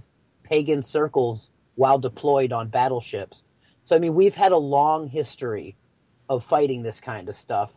pagan 0.44 0.82
circles 0.82 1.52
while 1.76 2.00
deployed 2.00 2.52
on 2.52 2.68
battleships. 2.68 3.44
So, 3.86 3.96
I 3.96 4.00
mean, 4.00 4.16
we've 4.16 4.36
had 4.36 4.52
a 4.52 4.58
long 4.58 5.08
history 5.08 5.76
of 6.30 6.44
fighting 6.44 6.82
this 6.82 7.00
kind 7.00 7.30
of 7.30 7.36
stuff. 7.36 7.72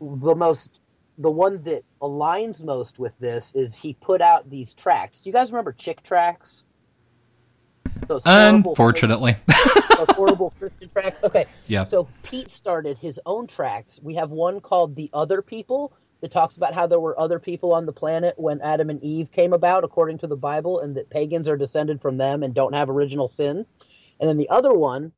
The 0.00 0.34
most, 0.34 0.80
the 1.18 1.30
one 1.30 1.62
that 1.62 1.84
aligns 2.02 2.62
most 2.62 2.98
with 2.98 3.12
this 3.18 3.52
is 3.54 3.74
he 3.74 3.94
put 3.94 4.20
out 4.20 4.50
these 4.50 4.74
tracks. 4.74 5.20
Do 5.20 5.30
you 5.30 5.32
guys 5.32 5.50
remember 5.50 5.72
Chick 5.72 6.02
tracks? 6.02 6.64
Those 8.08 8.24
horrible- 8.24 8.72
Unfortunately, 8.72 9.36
those 9.96 10.06
horrible 10.10 10.52
Christian 10.58 10.90
tracks. 10.90 11.20
Okay. 11.24 11.46
Yeah. 11.66 11.84
So 11.84 12.08
Pete 12.22 12.50
started 12.50 12.98
his 12.98 13.18
own 13.26 13.46
tracks. 13.46 13.98
We 14.02 14.14
have 14.14 14.30
one 14.30 14.60
called 14.60 14.94
The 14.94 15.10
Other 15.12 15.42
People 15.42 15.92
that 16.20 16.30
talks 16.30 16.56
about 16.56 16.74
how 16.74 16.86
there 16.86 17.00
were 17.00 17.18
other 17.18 17.38
people 17.38 17.72
on 17.72 17.86
the 17.86 17.92
planet 17.92 18.34
when 18.36 18.60
Adam 18.60 18.90
and 18.90 19.02
Eve 19.02 19.30
came 19.30 19.52
about, 19.52 19.84
according 19.84 20.18
to 20.18 20.26
the 20.26 20.36
Bible, 20.36 20.80
and 20.80 20.96
that 20.96 21.10
pagans 21.10 21.48
are 21.48 21.56
descended 21.56 22.00
from 22.00 22.16
them 22.16 22.42
and 22.42 22.54
don't 22.54 22.74
have 22.74 22.88
original 22.88 23.28
sin. 23.28 23.66
And 24.18 24.28
then 24.28 24.36
the 24.36 24.48
other 24.48 24.72
one 24.72 25.12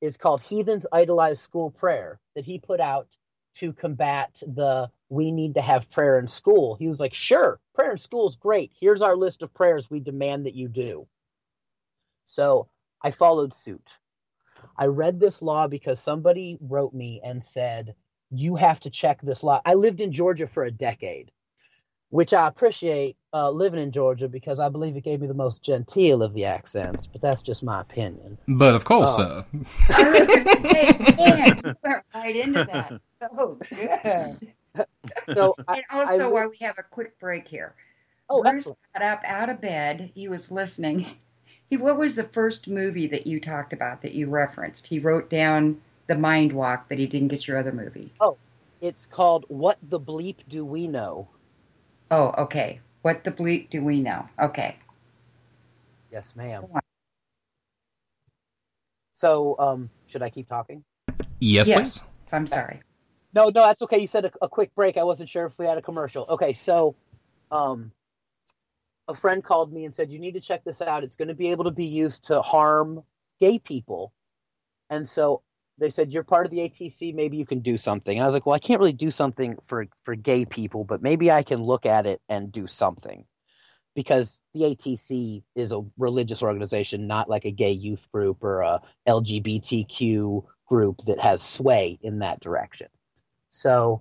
is 0.00 0.16
called 0.16 0.42
Heathens 0.42 0.86
Idolize 0.92 1.40
School 1.40 1.70
Prayer 1.70 2.20
that 2.34 2.44
he 2.44 2.58
put 2.58 2.80
out 2.80 3.08
to 3.54 3.72
combat 3.72 4.42
the 4.46 4.90
we 5.08 5.30
need 5.30 5.54
to 5.54 5.62
have 5.62 5.90
prayer 5.90 6.18
in 6.18 6.26
school. 6.26 6.74
He 6.74 6.88
was 6.88 6.98
like, 6.98 7.12
sure, 7.12 7.60
prayer 7.74 7.92
in 7.92 7.98
school 7.98 8.26
is 8.26 8.34
great. 8.34 8.72
Here's 8.78 9.02
our 9.02 9.14
list 9.14 9.42
of 9.42 9.52
prayers 9.52 9.90
we 9.90 10.00
demand 10.00 10.46
that 10.46 10.54
you 10.54 10.68
do. 10.68 11.06
So 12.24 12.68
I 13.02 13.10
followed 13.10 13.52
suit. 13.52 13.98
I 14.76 14.86
read 14.86 15.20
this 15.20 15.42
law 15.42 15.66
because 15.66 16.00
somebody 16.00 16.56
wrote 16.62 16.94
me 16.94 17.20
and 17.22 17.44
said, 17.44 17.94
You 18.34 18.56
have 18.56 18.80
to 18.80 18.90
check 18.90 19.20
this 19.22 19.42
law. 19.42 19.60
I 19.66 19.74
lived 19.74 20.00
in 20.00 20.10
Georgia 20.10 20.46
for 20.46 20.64
a 20.64 20.70
decade, 20.70 21.30
which 22.08 22.32
I 22.32 22.48
appreciate 22.48 23.16
uh, 23.34 23.50
living 23.50 23.80
in 23.80 23.92
Georgia 23.92 24.26
because 24.28 24.58
I 24.58 24.68
believe 24.70 24.96
it 24.96 25.04
gave 25.04 25.20
me 25.20 25.26
the 25.26 25.34
most 25.34 25.62
genteel 25.62 26.22
of 26.22 26.32
the 26.32 26.44
accents, 26.46 27.06
but 27.06 27.20
that's 27.20 27.42
just 27.42 27.62
my 27.62 27.80
opinion. 27.82 28.38
but 28.48 28.74
of 28.74 28.84
course, 28.84 29.16
Oh. 29.18 29.44
uh, 29.90 30.24
Hey, 30.26 30.92
man, 31.18 31.60
you 31.64 31.74
went 31.84 32.02
right 32.14 32.36
into 32.36 32.64
that. 32.64 33.00
So 33.20 33.58
good. 33.70 34.52
so 35.34 35.54
I, 35.68 35.76
and 35.76 35.84
also, 35.92 36.24
I- 36.24 36.26
while 36.32 36.48
we 36.48 36.56
have 36.62 36.78
a 36.78 36.82
quick 36.82 37.18
break 37.20 37.46
here, 37.46 37.74
Oh, 38.30 38.42
Bruce 38.42 38.60
excellent. 38.60 38.78
got 38.94 39.02
up 39.02 39.20
out 39.26 39.50
of 39.50 39.60
bed. 39.60 40.10
He 40.14 40.26
was 40.28 40.50
listening. 40.50 41.06
He, 41.68 41.76
what 41.76 41.98
was 41.98 42.16
the 42.16 42.24
first 42.24 42.66
movie 42.68 43.06
that 43.08 43.26
you 43.26 43.40
talked 43.40 43.72
about 43.72 44.02
that 44.02 44.12
you 44.12 44.28
referenced? 44.28 44.86
He 44.86 44.98
wrote 44.98 45.28
down 45.30 45.80
The 46.06 46.16
Mind 46.16 46.52
Walk, 46.52 46.86
but 46.88 46.98
he 46.98 47.06
didn't 47.06 47.28
get 47.28 47.46
your 47.46 47.58
other 47.58 47.72
movie. 47.72 48.12
Oh, 48.20 48.36
it's 48.80 49.06
called 49.06 49.44
"What 49.48 49.78
the 49.82 50.00
Bleep 50.00 50.36
Do 50.48 50.64
We 50.64 50.88
Know." 50.88 51.28
Oh, 52.12 52.34
okay. 52.36 52.80
What 53.00 53.24
the 53.24 53.32
bleep 53.32 53.70
do 53.70 53.82
we 53.82 54.00
know? 54.00 54.28
Okay. 54.38 54.76
Yes, 56.10 56.36
ma'am. 56.36 56.62
So, 59.14 59.56
um, 59.58 59.90
should 60.06 60.22
I 60.22 60.28
keep 60.28 60.46
talking? 60.46 60.84
Yes, 61.40 61.66
Yes. 61.66 62.00
please. 62.00 62.04
I'm 62.32 62.46
sorry. 62.46 62.80
No, 63.34 63.44
no, 63.44 63.62
that's 63.62 63.80
okay. 63.82 63.98
You 63.98 64.06
said 64.06 64.26
a, 64.26 64.32
a 64.42 64.48
quick 64.48 64.74
break. 64.74 64.98
I 64.98 65.04
wasn't 65.04 65.30
sure 65.30 65.46
if 65.46 65.58
we 65.58 65.66
had 65.66 65.78
a 65.78 65.82
commercial. 65.82 66.26
Okay, 66.28 66.52
so, 66.52 66.94
um, 67.50 67.92
a 69.08 69.14
friend 69.14 69.42
called 69.42 69.72
me 69.72 69.86
and 69.86 69.94
said 69.94 70.10
you 70.10 70.18
need 70.18 70.34
to 70.34 70.40
check 70.40 70.64
this 70.64 70.82
out. 70.82 71.04
It's 71.04 71.16
going 71.16 71.28
to 71.28 71.34
be 71.34 71.50
able 71.50 71.64
to 71.64 71.70
be 71.70 71.86
used 71.86 72.24
to 72.24 72.42
harm 72.42 73.02
gay 73.40 73.58
people, 73.58 74.12
and 74.90 75.08
so 75.08 75.42
they 75.78 75.90
said 75.90 76.12
you're 76.12 76.22
part 76.22 76.46
of 76.46 76.52
the 76.52 76.58
ATC. 76.58 77.14
Maybe 77.14 77.36
you 77.36 77.46
can 77.46 77.60
do 77.60 77.76
something. 77.76 78.16
And 78.16 78.22
I 78.22 78.26
was 78.26 78.34
like, 78.34 78.46
well, 78.46 78.54
I 78.54 78.58
can't 78.58 78.80
really 78.80 78.92
do 78.92 79.10
something 79.10 79.56
for 79.66 79.86
for 80.02 80.14
gay 80.14 80.44
people, 80.44 80.84
but 80.84 81.02
maybe 81.02 81.30
I 81.30 81.42
can 81.42 81.62
look 81.62 81.86
at 81.86 82.06
it 82.06 82.20
and 82.28 82.52
do 82.52 82.66
something 82.66 83.24
because 83.94 84.40
the 84.54 84.62
ATC 84.62 85.42
is 85.54 85.72
a 85.72 85.82
religious 85.98 86.42
organization, 86.42 87.06
not 87.06 87.28
like 87.28 87.44
a 87.44 87.50
gay 87.50 87.72
youth 87.72 88.10
group 88.12 88.42
or 88.42 88.60
a 88.60 88.80
LGBTQ 89.06 90.44
group 90.66 91.02
that 91.06 91.20
has 91.20 91.42
sway 91.42 91.98
in 92.02 92.20
that 92.20 92.40
direction. 92.40 92.88
So 93.50 94.00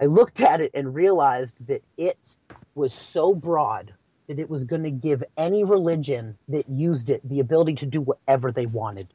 I 0.00 0.06
looked 0.06 0.40
at 0.40 0.60
it 0.60 0.70
and 0.74 0.94
realized 0.94 1.56
that 1.66 1.82
it 1.96 2.36
was 2.74 2.92
so 2.92 3.34
broad 3.34 3.94
that 4.28 4.38
it 4.38 4.48
was 4.48 4.64
going 4.64 4.82
to 4.82 4.90
give 4.90 5.24
any 5.36 5.64
religion 5.64 6.36
that 6.48 6.68
used 6.68 7.10
it 7.10 7.26
the 7.28 7.40
ability 7.40 7.74
to 7.76 7.86
do 7.86 8.00
whatever 8.00 8.52
they 8.52 8.66
wanted. 8.66 9.12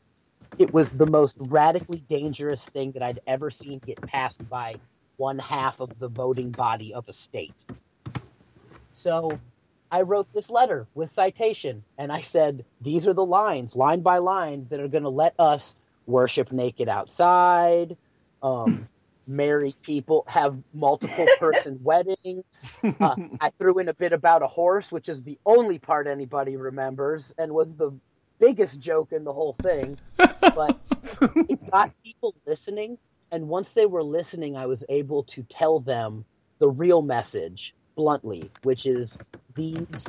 It 0.58 0.74
was 0.74 0.94
the 0.94 1.06
most 1.08 1.36
radically 1.38 2.00
dangerous 2.00 2.64
thing 2.64 2.94
that 2.94 3.04
I'd 3.04 3.20
ever 3.28 3.50
seen 3.50 3.80
get 3.80 4.02
passed 4.02 4.48
by 4.50 4.76
one 5.18 5.38
half 5.38 5.82
of 5.82 5.98
the 6.00 6.08
voting 6.08 6.52
body 6.52 6.94
of 6.94 7.08
a 7.10 7.14
state. 7.14 7.66
So 8.92 9.38
I 9.92 10.02
wrote 10.02 10.32
this 10.34 10.50
letter 10.50 10.88
with 10.94 11.12
citation 11.12 11.84
and 11.98 12.12
I 12.12 12.22
said, 12.22 12.64
these 12.82 13.06
are 13.06 13.14
the 13.14 13.26
lines, 13.26 13.76
line 13.76 14.02
by 14.02 14.20
line, 14.20 14.68
that 14.70 14.80
are 14.80 14.88
going 14.88 15.04
to 15.04 15.10
let 15.10 15.36
us 15.38 15.76
worship 16.06 16.52
naked 16.54 16.88
outside, 16.88 17.98
um, 18.42 18.88
marry 19.28 19.76
people, 19.82 20.24
have 20.28 20.58
multiple 20.74 21.28
person 21.40 21.80
weddings. 21.84 22.78
Uh, 23.00 23.16
I 23.42 23.52
threw 23.58 23.80
in 23.80 23.90
a 23.90 23.94
bit 23.94 24.14
about 24.14 24.42
a 24.42 24.48
horse, 24.48 24.92
which 24.92 25.10
is 25.10 25.24
the 25.24 25.38
only 25.46 25.80
part 25.80 26.08
anybody 26.08 26.56
remembers 26.56 27.34
and 27.38 27.52
was 27.52 27.76
the 27.76 27.92
biggest 28.40 28.80
joke 28.80 29.12
in 29.12 29.24
the 29.24 29.34
whole 29.34 29.54
thing. 29.62 29.98
But 30.56 30.80
it 31.50 31.60
got 31.72 31.92
people 32.04 32.36
listening. 32.48 32.98
And 33.32 33.48
once 33.50 33.74
they 33.74 33.86
were 33.86 34.04
listening, 34.04 34.56
I 34.56 34.66
was 34.66 34.86
able 34.90 35.24
to 35.26 35.44
tell 35.44 35.80
them 35.80 36.26
the 36.60 36.70
real 36.70 37.02
message 37.02 37.76
bluntly, 37.96 38.50
which 38.64 38.86
is 38.86 39.18
these 39.56 40.06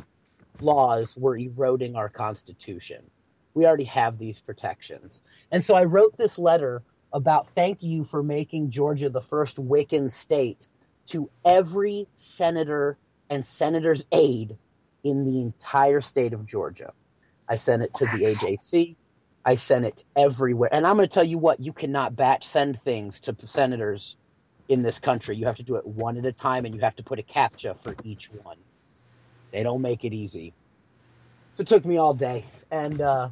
laws 0.61 1.17
were 1.17 1.37
eroding 1.37 1.97
our 1.97 2.09
Constitution. 2.09 3.03
We 3.55 3.67
already 3.67 3.85
have 3.85 4.19
these 4.19 4.41
protections. 4.41 5.23
And 5.51 5.65
so 5.65 5.75
I 5.75 5.85
wrote 5.85 6.17
this 6.17 6.39
letter 6.39 6.83
about 7.13 7.49
thank 7.55 7.83
you 7.83 8.05
for 8.05 8.23
making 8.23 8.71
Georgia 8.71 9.09
the 9.09 9.23
first 9.23 9.57
Wiccan 9.57 10.11
state 10.11 10.69
to 11.07 11.31
every 11.45 12.07
senator 12.15 12.99
and 13.31 13.45
senator's 13.45 14.07
aide 14.13 14.57
in 15.05 15.25
the 15.25 15.41
entire 15.41 16.01
state 16.01 16.33
of 16.33 16.47
Georgia. 16.47 16.93
I 17.49 17.57
sent 17.57 17.83
it 17.83 17.95
to 17.95 18.05
the 18.07 18.35
AJC. 18.35 18.97
I 19.47 19.55
sent 19.55 19.85
it 19.85 20.03
everywhere. 20.17 20.69
And 20.73 20.85
I'm 20.85 20.97
going 20.97 21.09
to 21.09 21.15
tell 21.15 21.25
you 21.25 21.39
what, 21.39 21.61
you 21.61 21.73
cannot 21.73 22.17
batch 22.17 22.45
send 22.45 22.81
things 22.81 23.21
to 23.21 23.37
senators 23.47 24.17
in 24.69 24.83
this 24.83 24.99
country. 24.99 25.37
You 25.37 25.47
have 25.47 25.57
to 25.57 25.63
do 25.63 25.77
it 25.77 25.87
one 25.87 26.17
at 26.17 26.27
a 26.27 26.33
time 26.33 26.65
and 26.65 26.75
you 26.75 26.81
have 26.81 26.97
to 26.97 27.05
put 27.05 27.21
a 27.21 27.23
captcha 27.23 27.81
for 27.81 27.95
each 28.03 28.29
one. 28.43 28.57
They 29.53 29.63
don't 29.63 29.81
make 29.81 30.05
it 30.05 30.13
easy. 30.13 30.53
So 31.53 31.61
it 31.61 31.69
took 31.69 31.85
me 31.85 31.97
all 31.97 32.13
day. 32.13 32.45
And 32.73 33.01
uh, 33.01 33.29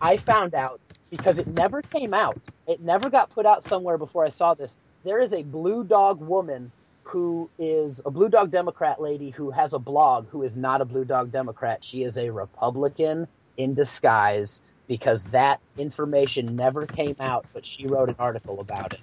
I 0.00 0.16
found 0.16 0.54
out 0.54 0.80
because 1.10 1.40
it 1.40 1.48
never 1.48 1.82
came 1.82 2.14
out, 2.14 2.38
it 2.68 2.80
never 2.80 3.10
got 3.10 3.30
put 3.30 3.44
out 3.44 3.64
somewhere 3.64 3.98
before 3.98 4.24
I 4.24 4.28
saw 4.28 4.54
this. 4.54 4.76
There 5.02 5.18
is 5.18 5.32
a 5.32 5.42
blue 5.42 5.82
dog 5.82 6.20
woman 6.20 6.70
who 7.02 7.50
is 7.58 8.00
a 8.06 8.12
blue 8.12 8.28
dog 8.28 8.52
Democrat 8.52 9.02
lady 9.02 9.30
who 9.30 9.50
has 9.50 9.72
a 9.72 9.78
blog 9.80 10.28
who 10.28 10.44
is 10.44 10.56
not 10.56 10.80
a 10.80 10.84
blue 10.84 11.04
dog 11.04 11.32
Democrat. 11.32 11.82
She 11.82 12.04
is 12.04 12.16
a 12.16 12.30
Republican 12.30 13.26
in 13.56 13.74
disguise 13.74 14.62
because 14.90 15.22
that 15.26 15.60
information 15.78 16.56
never 16.56 16.84
came 16.84 17.14
out, 17.20 17.46
but 17.52 17.64
she 17.64 17.86
wrote 17.86 18.08
an 18.08 18.16
article 18.18 18.58
about 18.58 18.92
it. 18.92 19.00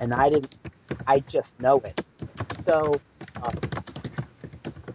And 0.00 0.12
I 0.12 0.28
didn't, 0.28 0.58
I 1.06 1.20
just 1.20 1.48
know 1.60 1.76
it. 1.84 2.04
So, 2.66 2.92
um, 3.44 3.54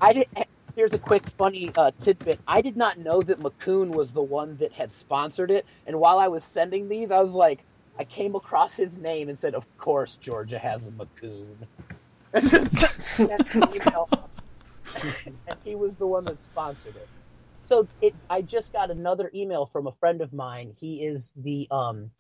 I 0.01 0.11
did. 0.11 0.27
Here's 0.75 0.93
a 0.93 0.99
quick 0.99 1.21
funny 1.37 1.69
uh, 1.77 1.91
tidbit. 2.01 2.37
I 2.49 2.59
did 2.59 2.75
not 2.75 2.99
know 2.99 3.21
that 3.21 3.39
McKoon 3.39 3.91
was 3.91 4.11
the 4.11 4.21
one 4.21 4.57
that 4.57 4.73
had 4.73 4.91
sponsored 4.91 5.51
it. 5.51 5.65
And 5.87 5.97
while 6.01 6.19
I 6.19 6.27
was 6.27 6.43
sending 6.43 6.89
these, 6.89 7.09
I 7.09 7.21
was 7.21 7.33
like, 7.33 7.63
I 7.97 8.03
came 8.03 8.35
across 8.35 8.73
his 8.73 8.97
name 8.97 9.29
and 9.29 9.39
said, 9.39 9.55
"Of 9.55 9.65
course, 9.77 10.17
Georgia 10.17 10.59
has 10.59 10.81
a 10.81 10.91
McKoon." 10.91 11.55
And 12.33 13.31
an 13.53 13.73
email. 13.73 14.09
and 15.47 15.57
he 15.63 15.75
was 15.75 15.95
the 15.95 16.07
one 16.07 16.25
that 16.25 16.41
sponsored 16.41 16.97
it. 16.97 17.07
So 17.67 17.89
it, 18.01 18.15
I 18.29 18.43
just 18.43 18.71
got 18.71 18.91
another 18.91 19.29
email 19.35 19.65
from 19.65 19.87
a 19.87 19.91
friend 19.99 20.21
of 20.21 20.31
mine. 20.31 20.73
He 20.79 21.03
is 21.05 21.33
the 21.35 21.67
um, 21.69 22.11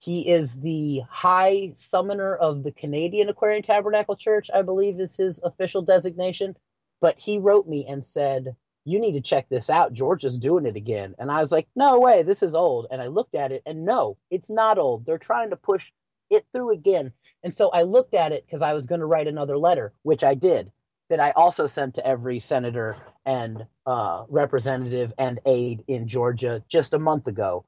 he 0.00 0.28
is 0.28 0.56
the 0.56 1.02
high 1.08 1.74
summoner 1.76 2.34
of 2.34 2.64
the 2.64 2.72
Canadian 2.72 3.28
Aquarian 3.28 3.62
Tabernacle 3.62 4.16
Church, 4.16 4.50
I 4.52 4.62
believe 4.62 4.98
is 4.98 5.16
his 5.16 5.40
official 5.44 5.82
designation. 5.82 6.56
But 7.00 7.20
he 7.20 7.38
wrote 7.38 7.68
me 7.68 7.86
and 7.88 8.04
said, 8.04 8.56
You 8.84 8.98
need 8.98 9.12
to 9.12 9.20
check 9.20 9.48
this 9.48 9.70
out. 9.70 9.92
Georgia's 9.92 10.38
doing 10.38 10.66
it 10.66 10.74
again. 10.74 11.14
And 11.20 11.30
I 11.30 11.40
was 11.40 11.52
like, 11.52 11.68
No 11.76 12.00
way, 12.00 12.24
this 12.24 12.42
is 12.42 12.52
old. 12.52 12.88
And 12.90 13.00
I 13.00 13.06
looked 13.06 13.36
at 13.36 13.52
it 13.52 13.62
and 13.64 13.84
no, 13.84 14.18
it's 14.28 14.50
not 14.50 14.78
old. 14.78 15.06
They're 15.06 15.18
trying 15.18 15.50
to 15.50 15.56
push 15.56 15.92
it 16.30 16.46
through 16.52 16.72
again. 16.72 17.12
And 17.44 17.54
so 17.54 17.70
I 17.70 17.82
looked 17.82 18.14
at 18.14 18.32
it 18.32 18.44
because 18.44 18.62
I 18.62 18.72
was 18.72 18.86
going 18.86 19.02
to 19.02 19.06
write 19.06 19.28
another 19.28 19.56
letter, 19.56 19.92
which 20.02 20.24
I 20.24 20.34
did, 20.34 20.72
that 21.10 21.20
I 21.20 21.32
also 21.32 21.66
sent 21.66 21.94
to 21.94 22.06
every 22.06 22.40
senator 22.40 22.96
and 23.26 23.66
uh, 23.86 24.24
representative 24.28 25.12
and 25.18 25.40
aide 25.46 25.84
in 25.86 26.08
Georgia 26.08 26.62
just 26.68 26.94
a 26.94 26.98
month 26.98 27.26
ago. 27.26 27.64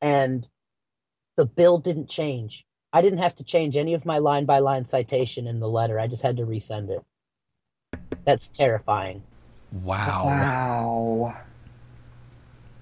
And 0.00 0.46
the 1.36 1.46
bill 1.46 1.78
didn't 1.78 2.08
change. 2.08 2.64
I 2.92 3.02
didn't 3.02 3.18
have 3.18 3.36
to 3.36 3.44
change 3.44 3.76
any 3.76 3.94
of 3.94 4.06
my 4.06 4.18
line 4.18 4.44
by 4.44 4.60
line 4.60 4.86
citation 4.86 5.46
in 5.46 5.60
the 5.60 5.68
letter. 5.68 5.98
I 5.98 6.06
just 6.06 6.22
had 6.22 6.36
to 6.38 6.46
resend 6.46 6.90
it. 6.90 7.04
That's 8.24 8.48
terrifying. 8.48 9.22
Wow. 9.72 10.22
Wow. 10.24 11.36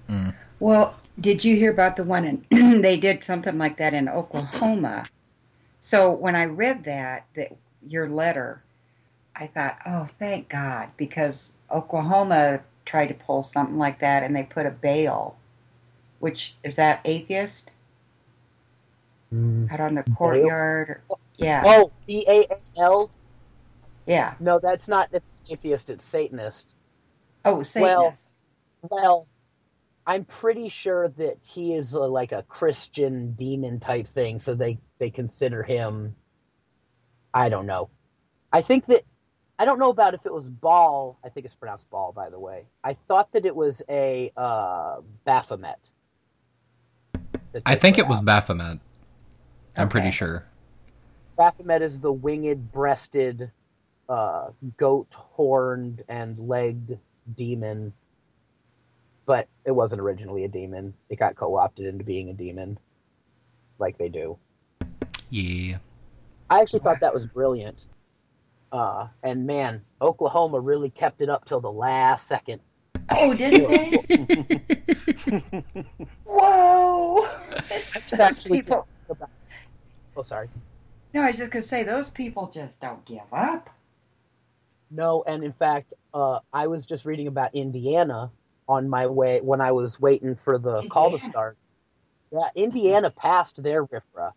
Mm. 0.09 0.35
Well, 0.59 0.95
did 1.19 1.43
you 1.43 1.55
hear 1.55 1.71
about 1.71 1.95
the 1.95 2.03
one 2.03 2.45
in 2.51 2.81
they 2.81 2.97
did 2.97 3.23
something 3.23 3.57
like 3.57 3.77
that 3.77 3.93
in 3.93 4.07
Oklahoma? 4.07 5.07
So 5.81 6.11
when 6.11 6.35
I 6.35 6.45
read 6.45 6.83
that 6.85 7.25
that 7.35 7.55
your 7.85 8.09
letter, 8.09 8.63
I 9.39 9.47
thought, 9.47 9.77
"Oh, 9.85 10.09
thank 10.17 10.49
God," 10.49 10.89
because 10.97 11.53
Oklahoma 11.71 12.61
tried 12.85 13.07
to 13.07 13.13
pull 13.13 13.43
something 13.43 13.77
like 13.77 13.99
that 13.99 14.23
and 14.23 14.35
they 14.35 14.43
put 14.43 14.65
a 14.65 14.71
Baal, 14.71 15.37
which 16.19 16.55
is 16.63 16.77
that 16.77 17.01
atheist 17.05 17.71
mm. 19.33 19.71
out 19.71 19.79
on 19.79 19.95
the 19.95 20.03
courtyard. 20.03 21.01
Or, 21.09 21.17
yeah. 21.35 21.63
Oh, 21.65 21.91
B 22.07 22.25
A 22.27 22.47
L. 22.77 23.11
Yeah. 24.05 24.33
No, 24.39 24.59
that's 24.59 24.87
not 24.87 25.09
it's 25.11 25.29
atheist. 25.49 25.89
It's 25.89 26.03
Satanist. 26.03 26.73
Oh, 27.45 27.61
Satanist. 27.61 28.31
Well, 28.81 28.89
well, 28.89 29.27
I'm 30.07 30.23
pretty 30.23 30.69
sure 30.69 31.09
that 31.09 31.37
he 31.45 31.73
is 31.73 31.93
a, 31.93 31.99
like 31.99 32.31
a 32.31 32.43
Christian 32.43 33.33
demon 33.33 33.79
type 33.79 34.07
thing, 34.07 34.39
so 34.39 34.55
they 34.55 34.79
they 34.97 35.09
consider 35.09 35.61
him. 35.61 36.15
I 37.33 37.49
don't 37.49 37.65
know. 37.65 37.89
I 38.51 38.61
think 38.61 38.85
that 38.85 39.03
I 39.59 39.65
don't 39.65 39.79
know 39.79 39.89
about 39.89 40.13
if 40.13 40.25
it 40.25 40.33
was 40.33 40.49
Ball. 40.49 41.17
I 41.23 41.29
think 41.29 41.45
it's 41.45 41.55
pronounced 41.55 41.89
Ball, 41.89 42.11
by 42.11 42.29
the 42.29 42.39
way. 42.39 42.65
I 42.83 42.93
thought 43.07 43.31
that 43.33 43.45
it 43.45 43.55
was 43.55 43.81
a 43.89 44.31
uh, 44.37 44.97
Baphomet. 45.25 45.79
I 47.65 47.75
think 47.75 47.97
it 47.97 48.07
was 48.07 48.21
Baphomet. 48.21 48.79
I'm 49.75 49.89
pretty 49.89 50.11
sure. 50.11 50.45
Baphomet 51.37 51.81
is 51.81 51.99
the 51.99 52.11
winged 52.11 52.71
breasted, 52.71 53.51
uh, 54.09 54.49
goat 54.77 55.07
horned 55.11 56.03
and 56.07 56.37
legged 56.37 56.99
demon. 57.35 57.93
But 59.25 59.47
it 59.65 59.71
wasn't 59.71 60.01
originally 60.01 60.45
a 60.45 60.47
demon. 60.47 60.93
It 61.09 61.17
got 61.17 61.35
co 61.35 61.55
opted 61.57 61.87
into 61.87 62.03
being 62.03 62.29
a 62.29 62.33
demon. 62.33 62.77
Like 63.79 63.97
they 63.97 64.09
do. 64.09 64.37
Yeah. 65.29 65.77
I 66.49 66.61
actually 66.61 66.79
thought 66.79 67.01
that 67.01 67.13
was 67.13 67.25
brilliant. 67.25 67.87
Uh, 68.71 69.07
and 69.23 69.45
man, 69.45 69.81
Oklahoma 70.01 70.59
really 70.59 70.89
kept 70.89 71.21
it 71.21 71.29
up 71.29 71.45
till 71.45 71.61
the 71.61 71.71
last 71.71 72.27
second. 72.27 72.61
Oh, 73.09 73.33
did 73.33 73.67
they? 73.69 74.61
Whoa! 76.25 77.27
Those 78.11 78.43
people. 78.43 78.87
Oh, 80.15 80.23
sorry. 80.23 80.49
No, 81.13 81.21
I 81.21 81.27
was 81.27 81.37
just 81.37 81.51
gonna 81.51 81.63
say 81.63 81.83
those 81.83 82.09
people 82.09 82.47
just 82.47 82.81
don't 82.81 83.03
give 83.05 83.21
up. 83.31 83.69
No, 84.91 85.23
and 85.25 85.43
in 85.43 85.53
fact, 85.53 85.93
uh, 86.13 86.39
I 86.53 86.67
was 86.67 86.85
just 86.85 87.05
reading 87.05 87.27
about 87.27 87.55
Indiana 87.55 88.31
on 88.67 88.89
my 88.89 89.07
way 89.07 89.39
when 89.41 89.61
I 89.61 89.71
was 89.71 89.99
waiting 89.99 90.35
for 90.35 90.57
the 90.57 90.87
call 90.89 91.11
to 91.11 91.19
start. 91.19 91.57
Yeah, 92.31 92.49
Indiana 92.55 93.09
passed 93.09 93.63
their 93.63 93.85
RFRA. 93.85 94.33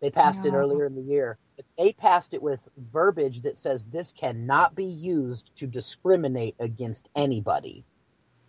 They 0.00 0.10
passed 0.10 0.46
it 0.46 0.52
No. 0.52 0.54
earlier 0.54 0.86
in 0.86 0.94
the 0.94 1.02
year. 1.02 1.38
But 1.56 1.66
They 1.78 1.92
passed 1.92 2.34
it 2.34 2.42
with 2.42 2.68
verbiage 2.76 3.42
that 3.42 3.58
says 3.58 3.86
this 3.86 4.12
cannot 4.12 4.74
be 4.74 4.86
used 4.86 5.50
to 5.56 5.66
discriminate 5.66 6.56
against 6.60 7.08
anybody. 7.16 7.84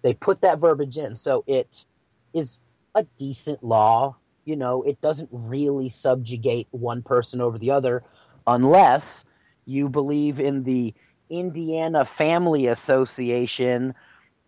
They 0.03 0.13
put 0.13 0.41
that 0.41 0.59
verbiage 0.59 0.97
in, 0.97 1.15
so 1.15 1.43
it 1.47 1.85
is 2.33 2.59
a 2.95 3.03
decent 3.17 3.63
law. 3.63 4.17
You 4.45 4.55
know, 4.55 4.83
it 4.83 5.01
doesn't 5.01 5.29
really 5.31 5.89
subjugate 5.89 6.67
one 6.71 7.03
person 7.03 7.41
over 7.41 7.57
the 7.59 7.71
other 7.71 8.03
unless 8.47 9.25
you 9.65 9.89
believe 9.89 10.39
in 10.39 10.63
the 10.63 10.93
Indiana 11.29 12.05
Family 12.05 12.67
Association, 12.67 13.93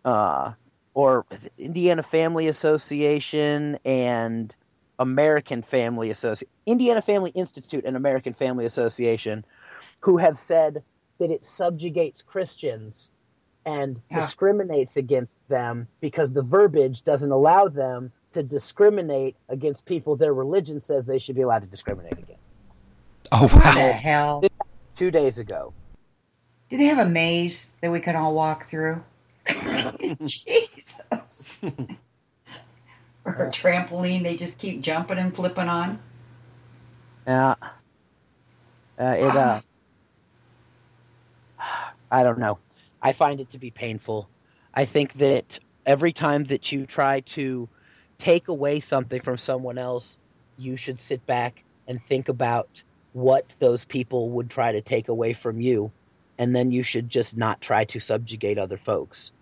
uh, 0.04 0.52
or 0.94 1.26
Indiana 1.58 2.02
Family 2.02 2.48
Association 2.48 3.78
and 3.84 4.54
American 4.98 5.62
Family 5.62 6.10
Association, 6.10 6.52
Indiana 6.66 7.02
Family 7.02 7.30
Institute 7.30 7.84
and 7.84 7.96
American 7.96 8.32
Family 8.32 8.64
Association, 8.64 9.44
who 10.00 10.16
have 10.16 10.38
said 10.38 10.82
that 11.18 11.30
it 11.30 11.44
subjugates 11.44 12.22
Christians 12.22 13.10
and 13.66 14.00
Yeah. 14.10 14.20
discriminates 14.20 14.96
against 14.96 15.38
them 15.48 15.88
because 16.00 16.32
the 16.32 16.42
verbiage 16.42 17.02
doesn't 17.02 17.30
allow 17.30 17.68
them 17.68 18.12
to 18.32 18.42
discriminate 18.42 19.36
against 19.48 19.84
people 19.84 20.16
their 20.16 20.34
religion 20.34 20.80
says 20.80 21.06
they 21.06 21.18
should 21.18 21.36
be 21.36 21.42
allowed 21.42 21.62
to 21.62 21.68
discriminate 21.68 22.18
against. 22.18 22.42
Oh 23.32 23.48
What 23.48 23.62
the 23.74 23.92
hell? 23.92 24.42
Two 24.94 25.10
days 25.10 25.38
ago. 25.38 25.72
Do 26.70 26.76
they 26.76 26.84
have 26.84 26.98
a 26.98 27.08
maze 27.08 27.72
that 27.80 27.90
we 27.90 28.00
can 28.00 28.16
all 28.16 28.34
walk 28.34 28.68
through? 28.68 29.02
Jesus. 30.26 31.58
or 33.24 33.50
trampoline 33.52 34.22
they 34.22 34.36
just 34.36 34.58
keep 34.58 34.80
jumping 34.80 35.18
and 35.18 35.34
flipping 35.34 35.68
on? 35.68 35.98
Yeah. 37.26 37.54
Uh, 38.98 39.04
it, 39.04 39.36
uh, 39.36 39.60
I 42.10 42.22
don't 42.22 42.38
know. 42.38 42.58
I 43.02 43.12
find 43.12 43.40
it 43.40 43.50
to 43.50 43.58
be 43.58 43.70
painful. 43.70 44.28
I 44.72 44.84
think 44.84 45.14
that 45.14 45.58
every 45.86 46.12
time 46.12 46.44
that 46.44 46.72
you 46.72 46.86
try 46.86 47.20
to 47.20 47.68
take 48.18 48.48
away 48.48 48.80
something 48.80 49.20
from 49.20 49.38
someone 49.38 49.78
else, 49.78 50.18
you 50.56 50.76
should 50.76 51.00
sit 51.00 51.24
back 51.26 51.64
and 51.88 52.02
think 52.04 52.28
about 52.28 52.82
what 53.12 53.54
those 53.58 53.84
people 53.84 54.30
would 54.30 54.50
try 54.50 54.72
to 54.72 54.80
take 54.80 55.08
away 55.08 55.32
from 55.32 55.60
you. 55.60 55.90
And 56.38 56.54
then 56.54 56.72
you 56.72 56.82
should 56.82 57.08
just 57.08 57.36
not 57.36 57.60
try 57.60 57.84
to 57.86 58.00
subjugate 58.00 58.58
other 58.58 58.76
folks. 58.76 59.32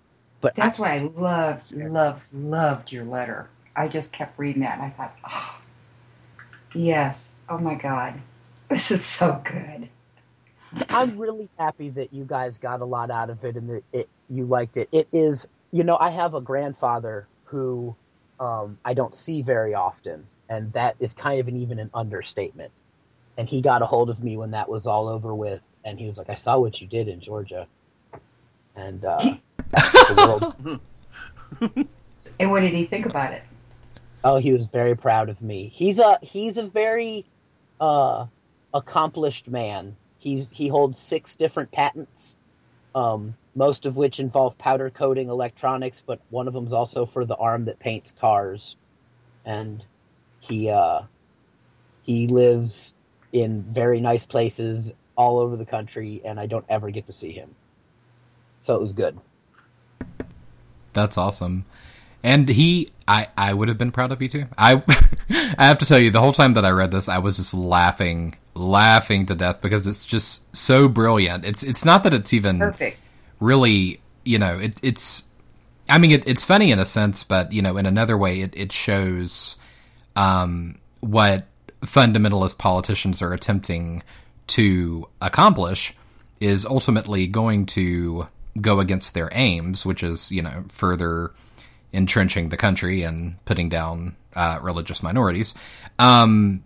But 0.41 0.57
That's 0.57 0.79
why 0.79 0.95
I 0.95 0.99
loved, 0.99 1.73
loved, 1.73 2.23
loved 2.33 2.93
your 2.93 3.05
letter. 3.05 3.49
I 3.75 3.89
just 3.89 4.13
kept 4.13 4.39
reading 4.39 4.63
that 4.63 4.75
and 4.75 4.83
I 4.83 4.91
thought, 4.91 5.17
oh, 5.29 5.59
yes. 6.75 7.37
Oh 7.49 7.59
my 7.59 7.75
God. 7.75 8.21
This 8.69 8.91
is 8.91 9.05
so 9.05 9.39
good. 9.45 9.91
I'm 10.89 11.19
really 11.19 11.51
happy 11.59 11.91
that 11.91 12.15
you 12.15 12.25
guys 12.25 12.59
got 12.59 12.81
a 12.81 12.87
lot 12.87 13.11
out 13.11 13.29
of 13.29 13.45
it 13.45 13.57
and 13.57 13.69
that 13.69 13.85
it, 13.93 14.09
you 14.31 14.47
liked 14.47 14.79
it. 14.79 14.89
It 14.93 15.09
is, 15.13 15.47
you 15.73 15.85
know, 15.85 15.99
I 16.01 16.09
have 16.09 16.33
a 16.33 16.41
grandfather 16.41 17.29
who 17.45 17.95
um, 18.41 18.79
I 18.83 18.95
don't 18.95 19.15
see 19.15 19.43
very 19.43 19.75
often, 19.75 20.27
and 20.49 20.73
that 20.73 20.97
is 21.01 21.13
kind 21.13 21.39
of 21.39 21.49
an 21.49 21.57
even 21.57 21.79
an 21.79 21.91
understatement. 21.93 22.73
And 23.37 23.47
he 23.47 23.61
got 23.61 23.83
a 23.83 23.87
hold 23.87 24.09
of 24.09 24.25
me 24.25 24.39
when 24.39 24.53
that 24.53 24.69
was 24.69 24.87
all 24.87 25.07
over 25.07 25.35
with, 25.35 25.61
and 25.85 25.99
he 25.99 26.07
was 26.07 26.17
like, 26.17 26.31
"I 26.31 26.35
saw 26.35 26.59
what 26.59 26.81
you 26.81 26.87
did 26.87 27.09
in 27.09 27.21
Georgia," 27.21 27.67
and 28.75 29.05
uh, 29.05 29.35
the 29.73 30.15
world 30.17 30.81
And 32.41 32.51
what 32.51 32.61
did 32.61 32.73
he 32.73 32.85
think 32.85 33.07
about 33.07 33.33
it? 33.33 33.43
Oh, 34.25 34.37
he 34.37 34.53
was 34.53 34.67
very 34.67 34.97
proud 34.97 35.29
of 35.29 35.43
me. 35.43 35.71
He's 35.75 35.99
a 35.99 36.19
he's 36.23 36.57
a 36.59 36.67
very 36.67 37.27
uh, 37.81 38.27
accomplished 38.73 39.49
man. 39.49 39.97
He's 40.19 40.51
he 40.51 40.69
holds 40.69 40.99
six 40.99 41.35
different 41.35 41.73
patents, 41.73 42.37
um, 42.95 43.35
most 43.55 43.85
of 43.85 43.97
which 43.97 44.21
involve 44.21 44.57
powder 44.59 44.91
coating 44.91 45.29
electronics, 45.29 46.03
but 46.05 46.21
one 46.31 46.47
of 46.47 46.55
them 46.55 46.67
is 46.67 46.73
also 46.73 47.05
for 47.05 47.25
the 47.25 47.37
arm 47.37 47.65
that 47.65 47.81
paints 47.81 48.13
cars. 48.13 48.77
And 49.45 49.85
he 50.39 50.71
uh, 50.71 51.03
he 52.03 52.29
lives 52.29 52.95
in 53.33 53.63
very 53.63 54.01
nice 54.01 54.27
places 54.27 54.93
all 55.17 55.39
over 55.39 55.57
the 55.57 55.67
country, 55.67 56.23
and 56.25 56.39
I 56.39 56.47
don't 56.47 56.65
ever 56.69 56.91
get 56.91 57.07
to 57.07 57.13
see 57.13 57.33
him. 57.33 57.55
So 58.61 58.77
it 58.77 58.81
was 58.81 58.93
good. 58.93 59.19
That's 60.93 61.19
awesome. 61.19 61.65
And 62.23 62.49
he, 62.49 62.89
I, 63.09 63.29
I 63.37 63.53
would 63.53 63.69
have 63.69 63.79
been 63.79 63.91
proud 63.91 64.13
of 64.13 64.23
you 64.23 64.29
too. 64.29 64.47
I, 64.57 64.83
I 65.59 65.67
have 65.67 65.79
to 65.79 65.87
tell 65.87 65.99
you, 65.99 66.11
the 66.11 66.21
whole 66.21 66.33
time 66.33 66.55
that 66.55 66.65
I 66.65 66.71
read 66.71 66.93
this, 66.93 67.09
I 67.09 67.19
was 67.19 67.37
just 67.37 67.53
laughing, 67.53 68.37
laughing 68.55 69.27
to 69.27 69.35
death 69.35 69.61
because 69.61 69.87
it's 69.87 70.07
just 70.07 70.55
so 70.55 70.89
brilliant. 70.89 71.45
It's, 71.45 71.63
it's 71.63 71.85
not 71.85 72.05
that 72.05 72.15
it's 72.15 72.33
even 72.33 72.59
Perfect. 72.59 72.99
really, 73.41 74.01
you 74.25 74.39
know, 74.39 74.59
it, 74.59 74.79
it's, 74.83 75.25
I 75.89 75.99
mean, 75.99 76.13
it, 76.13 76.29
it's 76.29 76.45
funny 76.45 76.71
in 76.71 76.79
a 76.79 76.87
sense, 76.87 77.25
but 77.25 77.53
you 77.53 77.61
know, 77.61 77.77
in 77.77 77.87
another 77.87 78.17
way, 78.17 78.41
it, 78.41 78.57
it 78.57 78.71
shows, 78.71 79.57
um, 80.15 80.79
what 81.01 81.47
fundamentalist 81.81 82.59
politicians 82.59 83.21
are 83.21 83.33
attempting 83.33 84.03
to 84.47 85.09
accomplish 85.21 85.95
is 86.41 86.65
ultimately 86.65 87.27
going 87.27 87.67
to 87.67 88.27
go 88.61 88.81
against 88.81 89.15
their 89.15 89.31
aims, 89.33 89.87
which 89.87 90.03
is, 90.03 90.31
you 90.31 90.43
know, 90.43 90.65
further 90.69 91.33
entrenching 91.93 92.49
the 92.49 92.57
country 92.57 93.03
and 93.03 93.43
putting 93.45 93.69
down 93.69 94.17
uh, 94.35 94.59
religious 94.63 95.03
minorities. 95.03 95.55
Um, 95.99 96.65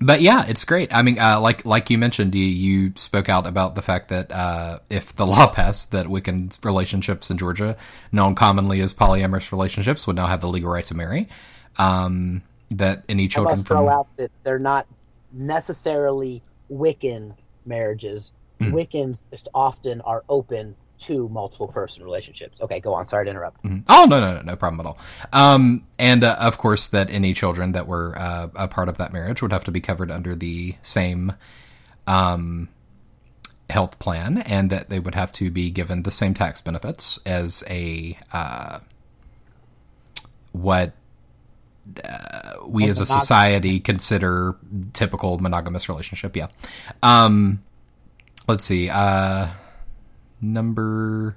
but 0.00 0.20
yeah, 0.20 0.44
it's 0.46 0.64
great. 0.64 0.94
I 0.94 1.02
mean, 1.02 1.18
uh, 1.18 1.40
like 1.40 1.66
like 1.66 1.90
you 1.90 1.98
mentioned, 1.98 2.34
you, 2.34 2.44
you 2.44 2.92
spoke 2.94 3.28
out 3.28 3.46
about 3.46 3.74
the 3.74 3.82
fact 3.82 4.08
that 4.08 4.30
uh, 4.30 4.78
if 4.88 5.14
the 5.16 5.26
law 5.34 5.48
passed 5.48 5.90
that 5.90 6.06
Wiccan 6.06 6.56
relationships 6.64 7.30
in 7.30 7.38
Georgia, 7.38 7.76
known 8.12 8.34
commonly 8.34 8.80
as 8.80 8.94
polyamorous 8.94 9.50
relationships, 9.50 10.06
would 10.06 10.16
now 10.16 10.26
have 10.26 10.40
the 10.40 10.48
legal 10.48 10.70
right 10.70 10.84
to 10.84 10.94
marry. 10.94 11.28
Um, 11.76 12.42
that 12.70 13.04
any 13.08 13.28
children 13.28 13.56
must 13.56 13.66
throw 13.66 13.86
from 13.86 13.88
out 13.88 14.08
that 14.16 14.30
they're 14.42 14.58
not 14.58 14.86
necessarily 15.32 16.42
Wiccan 16.70 17.34
marriages. 17.64 18.32
Hmm. 18.60 18.74
Wiccans 18.74 19.22
just 19.30 19.48
often 19.54 20.00
are 20.02 20.24
open 20.28 20.74
to 21.00 21.28
multiple 21.28 21.68
person 21.68 22.02
relationships. 22.02 22.60
Okay, 22.60 22.80
go 22.80 22.94
on. 22.94 23.06
Sorry 23.06 23.24
to 23.24 23.30
interrupt. 23.30 23.62
Mhm. 23.62 23.84
Oh 23.88 24.06
no, 24.08 24.20
no, 24.20 24.34
no, 24.36 24.42
no 24.42 24.56
problem 24.56 24.80
at 24.80 24.86
all. 24.86 24.98
Um, 25.32 25.86
and 25.98 26.24
uh, 26.24 26.36
of 26.38 26.58
course, 26.58 26.88
that 26.88 27.10
any 27.10 27.34
children 27.34 27.72
that 27.72 27.86
were 27.86 28.14
uh, 28.18 28.48
a 28.54 28.68
part 28.68 28.88
of 28.88 28.98
that 28.98 29.12
marriage 29.12 29.42
would 29.42 29.52
have 29.52 29.64
to 29.64 29.70
be 29.70 29.80
covered 29.80 30.10
under 30.10 30.34
the 30.34 30.74
same 30.82 31.32
um, 32.06 32.68
health 33.70 33.98
plan, 33.98 34.38
and 34.38 34.70
that 34.70 34.88
they 34.88 34.98
would 34.98 35.14
have 35.14 35.30
to 35.32 35.50
be 35.50 35.70
given 35.70 36.02
the 36.02 36.10
same 36.10 36.34
tax 36.34 36.60
benefits 36.60 37.18
as 37.26 37.62
a 37.68 38.18
uh, 38.32 38.80
what 40.52 40.92
uh, 42.04 42.54
we 42.66 42.88
as 42.88 43.00
a 43.00 43.06
society 43.06 43.80
consider 43.80 44.56
typical 44.92 45.38
monogamous 45.38 45.88
relationship. 45.88 46.36
Yeah. 46.36 46.48
Um, 47.02 47.62
let's 48.46 48.64
see. 48.64 48.90
Number. 50.40 51.36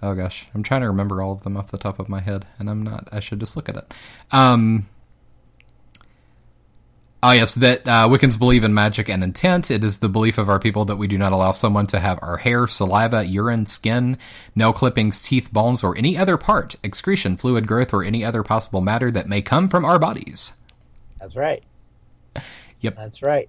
Oh 0.00 0.14
gosh, 0.14 0.48
I'm 0.54 0.62
trying 0.62 0.82
to 0.82 0.88
remember 0.88 1.22
all 1.22 1.32
of 1.32 1.42
them 1.42 1.56
off 1.56 1.70
the 1.70 1.78
top 1.78 1.98
of 1.98 2.08
my 2.08 2.20
head, 2.20 2.46
and 2.58 2.70
I'm 2.70 2.82
not. 2.82 3.08
I 3.10 3.20
should 3.20 3.40
just 3.40 3.56
look 3.56 3.68
at 3.68 3.76
it. 3.76 3.94
Um, 4.30 4.88
oh 7.22 7.32
yes, 7.32 7.54
that 7.56 7.88
uh, 7.88 8.08
Wiccans 8.08 8.38
believe 8.38 8.62
in 8.62 8.74
magic 8.74 9.08
and 9.08 9.24
intent. 9.24 9.70
It 9.70 9.82
is 9.82 9.98
the 9.98 10.08
belief 10.08 10.38
of 10.38 10.48
our 10.48 10.60
people 10.60 10.84
that 10.84 10.96
we 10.96 11.08
do 11.08 11.18
not 11.18 11.32
allow 11.32 11.50
someone 11.52 11.86
to 11.88 11.98
have 11.98 12.18
our 12.22 12.36
hair, 12.36 12.68
saliva, 12.68 13.24
urine, 13.24 13.66
skin, 13.66 14.18
nail 14.54 14.72
clippings, 14.72 15.20
teeth, 15.20 15.52
bones, 15.52 15.82
or 15.82 15.96
any 15.96 16.16
other 16.16 16.36
part, 16.36 16.76
excretion, 16.84 17.36
fluid 17.36 17.66
growth, 17.66 17.92
or 17.92 18.04
any 18.04 18.24
other 18.24 18.44
possible 18.44 18.80
matter 18.80 19.10
that 19.10 19.28
may 19.28 19.42
come 19.42 19.68
from 19.68 19.84
our 19.84 19.98
bodies. 19.98 20.52
That's 21.18 21.34
right. 21.34 21.64
Yep. 22.80 22.94
That's 22.94 23.22
right. 23.22 23.48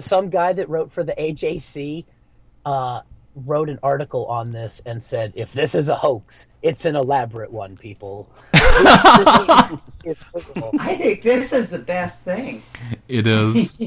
Some 0.00 0.30
guy 0.30 0.52
that 0.52 0.68
wrote 0.68 0.90
for 0.90 1.04
the 1.04 1.12
AJC 1.12 2.04
uh, 2.64 3.02
wrote 3.44 3.68
an 3.68 3.78
article 3.82 4.26
on 4.26 4.50
this 4.50 4.82
and 4.86 5.02
said, 5.02 5.32
"If 5.34 5.52
this 5.52 5.74
is 5.74 5.88
a 5.88 5.94
hoax, 5.96 6.48
it's 6.62 6.84
an 6.84 6.96
elaborate 6.96 7.52
one, 7.52 7.76
people." 7.76 8.28
I 8.54 9.78
think 10.98 11.22
this 11.22 11.52
is 11.52 11.68
the 11.68 11.78
best 11.78 12.22
thing. 12.22 12.62
It 13.08 13.26
is. 13.26 13.76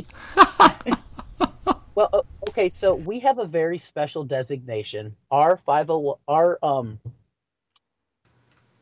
Well, 1.99 2.25
okay, 2.47 2.69
so 2.69 2.95
we 2.95 3.19
have 3.19 3.39
a 3.39 3.45
very 3.45 3.77
special 3.77 4.23
designation. 4.23 5.17
Our 5.31 5.57
five 5.57 5.89
oh 5.89 6.17
our 6.29 6.57
um, 6.63 6.97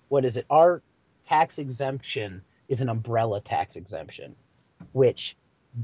what 0.09 0.23
is 0.23 0.37
it? 0.37 0.45
Our 0.51 0.83
tax 1.27 1.57
exemption 1.57 2.43
is 2.67 2.79
an 2.81 2.89
umbrella 2.89 3.41
tax 3.41 3.75
exemption, 3.75 4.35
which 4.91 5.35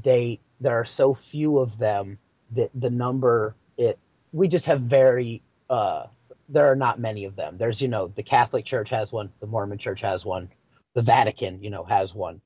they 0.04 0.38
there 0.60 0.78
are 0.78 0.84
so 0.84 1.12
few 1.12 1.58
of 1.58 1.76
them 1.76 2.18
that 2.52 2.70
the 2.72 2.90
number 2.90 3.56
it 3.76 3.98
we 4.34 4.48
just 4.48 4.66
have 4.66 4.80
very 4.82 5.42
uh 5.70 6.06
there 6.50 6.70
are 6.70 6.76
not 6.76 7.00
many 7.00 7.24
of 7.24 7.36
them. 7.36 7.56
There's 7.56 7.80
you 7.80 7.88
know 7.88 8.08
the 8.08 8.22
Catholic 8.22 8.66
Church 8.66 8.90
has 8.90 9.12
one, 9.12 9.32
the 9.40 9.46
Mormon 9.46 9.78
Church 9.78 10.02
has 10.02 10.26
one, 10.26 10.50
the 10.94 11.02
Vatican 11.02 11.62
you 11.62 11.70
know 11.70 11.84
has 11.84 12.14
one, 12.14 12.40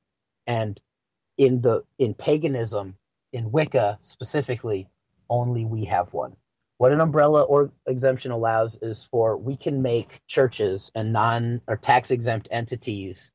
and 0.46 0.78
in 1.38 1.62
the 1.62 1.82
in 1.98 2.14
paganism 2.14 2.94
in 3.32 3.50
Wicca 3.50 3.98
specifically, 4.00 4.88
only 5.30 5.64
we 5.64 5.84
have 5.86 6.12
one. 6.12 6.36
What 6.76 6.92
an 6.92 7.00
umbrella 7.00 7.42
or 7.42 7.72
exemption 7.86 8.30
allows 8.32 8.78
is 8.82 9.04
for 9.04 9.36
we 9.36 9.56
can 9.56 9.82
make 9.82 10.20
churches 10.28 10.92
and 10.94 11.12
non 11.12 11.62
or 11.66 11.76
tax 11.76 12.10
exempt 12.10 12.48
entities 12.50 13.32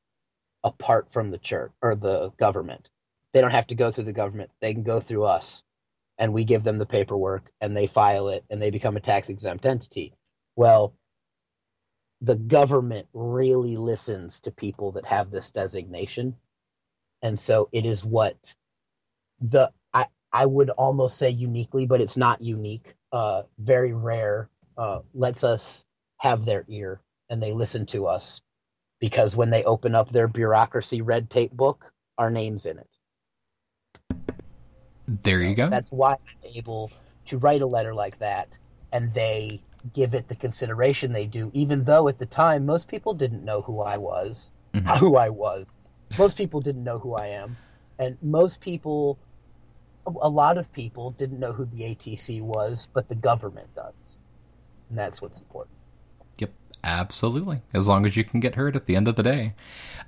apart 0.62 1.12
from 1.12 1.30
the 1.30 1.38
church 1.38 1.72
or 1.82 1.96
the 1.96 2.30
government. 2.38 2.88
They 3.32 3.40
don't 3.40 3.50
have 3.50 3.66
to 3.66 3.74
go 3.74 3.90
through 3.90 4.04
the 4.04 4.12
government. 4.12 4.50
They 4.60 4.72
can 4.72 4.84
go 4.84 5.00
through 5.00 5.24
us 5.24 5.64
and 6.18 6.32
we 6.32 6.44
give 6.44 6.62
them 6.62 6.78
the 6.78 6.86
paperwork 6.86 7.50
and 7.60 7.76
they 7.76 7.86
file 7.86 8.28
it 8.28 8.44
and 8.50 8.60
they 8.60 8.70
become 8.70 8.96
a 8.96 9.00
tax 9.00 9.28
exempt 9.28 9.66
entity. 9.66 10.12
Well, 10.56 10.94
the 12.20 12.36
government 12.36 13.08
really 13.12 13.76
listens 13.76 14.40
to 14.40 14.50
people 14.50 14.92
that 14.92 15.06
have 15.06 15.30
this 15.30 15.50
designation. 15.50 16.36
And 17.22 17.38
so 17.38 17.68
it 17.72 17.84
is 17.84 18.04
what 18.04 18.54
the 19.40 19.72
I, 19.92 20.06
I 20.32 20.46
would 20.46 20.70
almost 20.70 21.18
say 21.18 21.30
uniquely, 21.30 21.86
but 21.86 22.00
it's 22.00 22.16
not 22.16 22.40
unique. 22.40 22.94
Uh, 23.12 23.42
very 23.58 23.92
rare. 23.92 24.48
Uh, 24.76 25.00
lets 25.14 25.44
us 25.44 25.84
have 26.16 26.44
their 26.44 26.64
ear 26.68 27.00
and 27.30 27.40
they 27.40 27.52
listen 27.52 27.86
to 27.86 28.06
us 28.06 28.42
because 29.00 29.36
when 29.36 29.50
they 29.50 29.62
open 29.64 29.94
up 29.94 30.10
their 30.10 30.26
bureaucracy 30.26 31.02
red 31.02 31.30
tape 31.30 31.52
book, 31.52 31.92
our 32.18 32.30
name's 32.30 32.66
in 32.66 32.78
it. 32.78 32.88
There 35.06 35.40
you 35.40 35.54
go. 35.54 35.68
That's 35.68 35.90
why 35.90 36.12
I'm 36.12 36.52
able 36.54 36.90
to 37.26 37.38
write 37.38 37.60
a 37.60 37.66
letter 37.66 37.94
like 37.94 38.18
that, 38.18 38.56
and 38.92 39.12
they 39.12 39.60
give 39.92 40.14
it 40.14 40.28
the 40.28 40.34
consideration 40.34 41.12
they 41.12 41.26
do, 41.26 41.50
even 41.52 41.84
though 41.84 42.08
at 42.08 42.18
the 42.18 42.26
time 42.26 42.64
most 42.64 42.88
people 42.88 43.12
didn't 43.14 43.44
know 43.44 43.60
who 43.60 43.80
I 43.80 43.98
was, 43.98 44.50
Mhm. 44.72 44.98
who 44.98 45.16
I 45.16 45.28
was. 45.28 45.76
Most 46.18 46.36
people 46.36 46.60
didn't 46.60 46.84
know 46.84 46.98
who 46.98 47.14
I 47.14 47.28
am, 47.28 47.56
and 47.98 48.16
most 48.22 48.60
people, 48.60 49.18
a 50.06 50.28
lot 50.28 50.58
of 50.58 50.72
people 50.72 51.10
didn't 51.12 51.38
know 51.38 51.52
who 51.52 51.64
the 51.66 51.84
ATC 51.84 52.40
was, 52.40 52.88
but 52.92 53.08
the 53.08 53.14
government 53.14 53.74
does, 53.74 54.20
and 54.88 54.98
that's 54.98 55.20
what's 55.20 55.38
important. 55.40 55.76
Yep, 56.38 56.52
absolutely. 56.82 57.62
As 57.72 57.88
long 57.88 58.06
as 58.06 58.16
you 58.16 58.24
can 58.24 58.40
get 58.40 58.54
heard 58.54 58.76
at 58.76 58.86
the 58.86 58.96
end 58.96 59.08
of 59.08 59.16
the 59.16 59.22
day. 59.22 59.54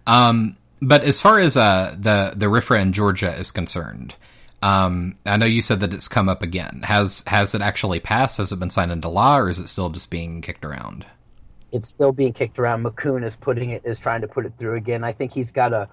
Um, 0.06 0.56
but 0.80 1.02
as 1.04 1.20
far 1.20 1.38
as 1.38 1.56
uh, 1.56 1.96
the 1.98 2.32
the 2.36 2.46
RFRA 2.46 2.80
in 2.80 2.92
Georgia 2.92 3.34
is 3.34 3.50
concerned, 3.50 4.16
um, 4.62 5.16
I 5.26 5.36
know 5.36 5.46
you 5.46 5.62
said 5.62 5.80
that 5.80 5.92
it's 5.92 6.08
come 6.08 6.28
up 6.28 6.42
again. 6.42 6.80
Has 6.84 7.22
has 7.26 7.54
it 7.54 7.60
actually 7.62 8.00
passed? 8.00 8.38
Has 8.38 8.52
it 8.52 8.58
been 8.58 8.70
signed 8.70 8.90
into 8.90 9.08
law, 9.08 9.38
or 9.38 9.48
is 9.50 9.58
it 9.58 9.68
still 9.68 9.90
just 9.90 10.10
being 10.10 10.40
kicked 10.40 10.64
around? 10.64 11.04
It's 11.72 11.88
still 11.88 12.12
being 12.12 12.32
kicked 12.32 12.58
around. 12.58 12.84
McKoon 12.84 13.24
is 13.24 13.36
putting 13.36 13.70
it 13.70 13.82
is 13.84 13.98
trying 13.98 14.22
to 14.22 14.28
put 14.28 14.46
it 14.46 14.54
through 14.56 14.76
again. 14.76 15.04
I 15.04 15.12
think 15.12 15.32
he's 15.32 15.52
got 15.52 15.72
a 15.72 15.88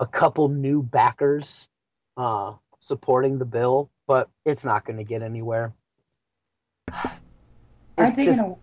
a 0.00 0.06
couple 0.06 0.48
new 0.48 0.82
backers 0.82 1.68
uh, 2.16 2.54
supporting 2.78 3.38
the 3.38 3.44
bill, 3.44 3.90
but 4.06 4.28
it's 4.44 4.64
not 4.64 4.84
going 4.84 4.98
to 4.98 5.04
get 5.04 5.22
anywhere. 5.22 5.72
Are 7.98 8.10
they 8.12 8.24
just- 8.24 8.40
gonna 8.40 8.56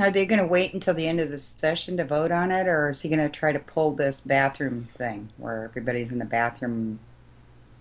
are 0.00 0.10
they 0.10 0.26
gonna 0.26 0.46
wait 0.46 0.72
until 0.72 0.94
the 0.94 1.06
end 1.06 1.20
of 1.20 1.30
the 1.30 1.38
session 1.38 1.96
to 1.96 2.04
vote 2.04 2.30
on 2.30 2.50
it, 2.52 2.66
or 2.68 2.90
is 2.90 3.00
he 3.00 3.08
gonna 3.08 3.28
try 3.28 3.52
to 3.52 3.58
pull 3.58 3.92
this 3.92 4.20
bathroom 4.20 4.88
thing 4.96 5.28
where 5.36 5.64
everybody's 5.64 6.12
in 6.12 6.18
the 6.18 6.24
bathroom 6.24 6.98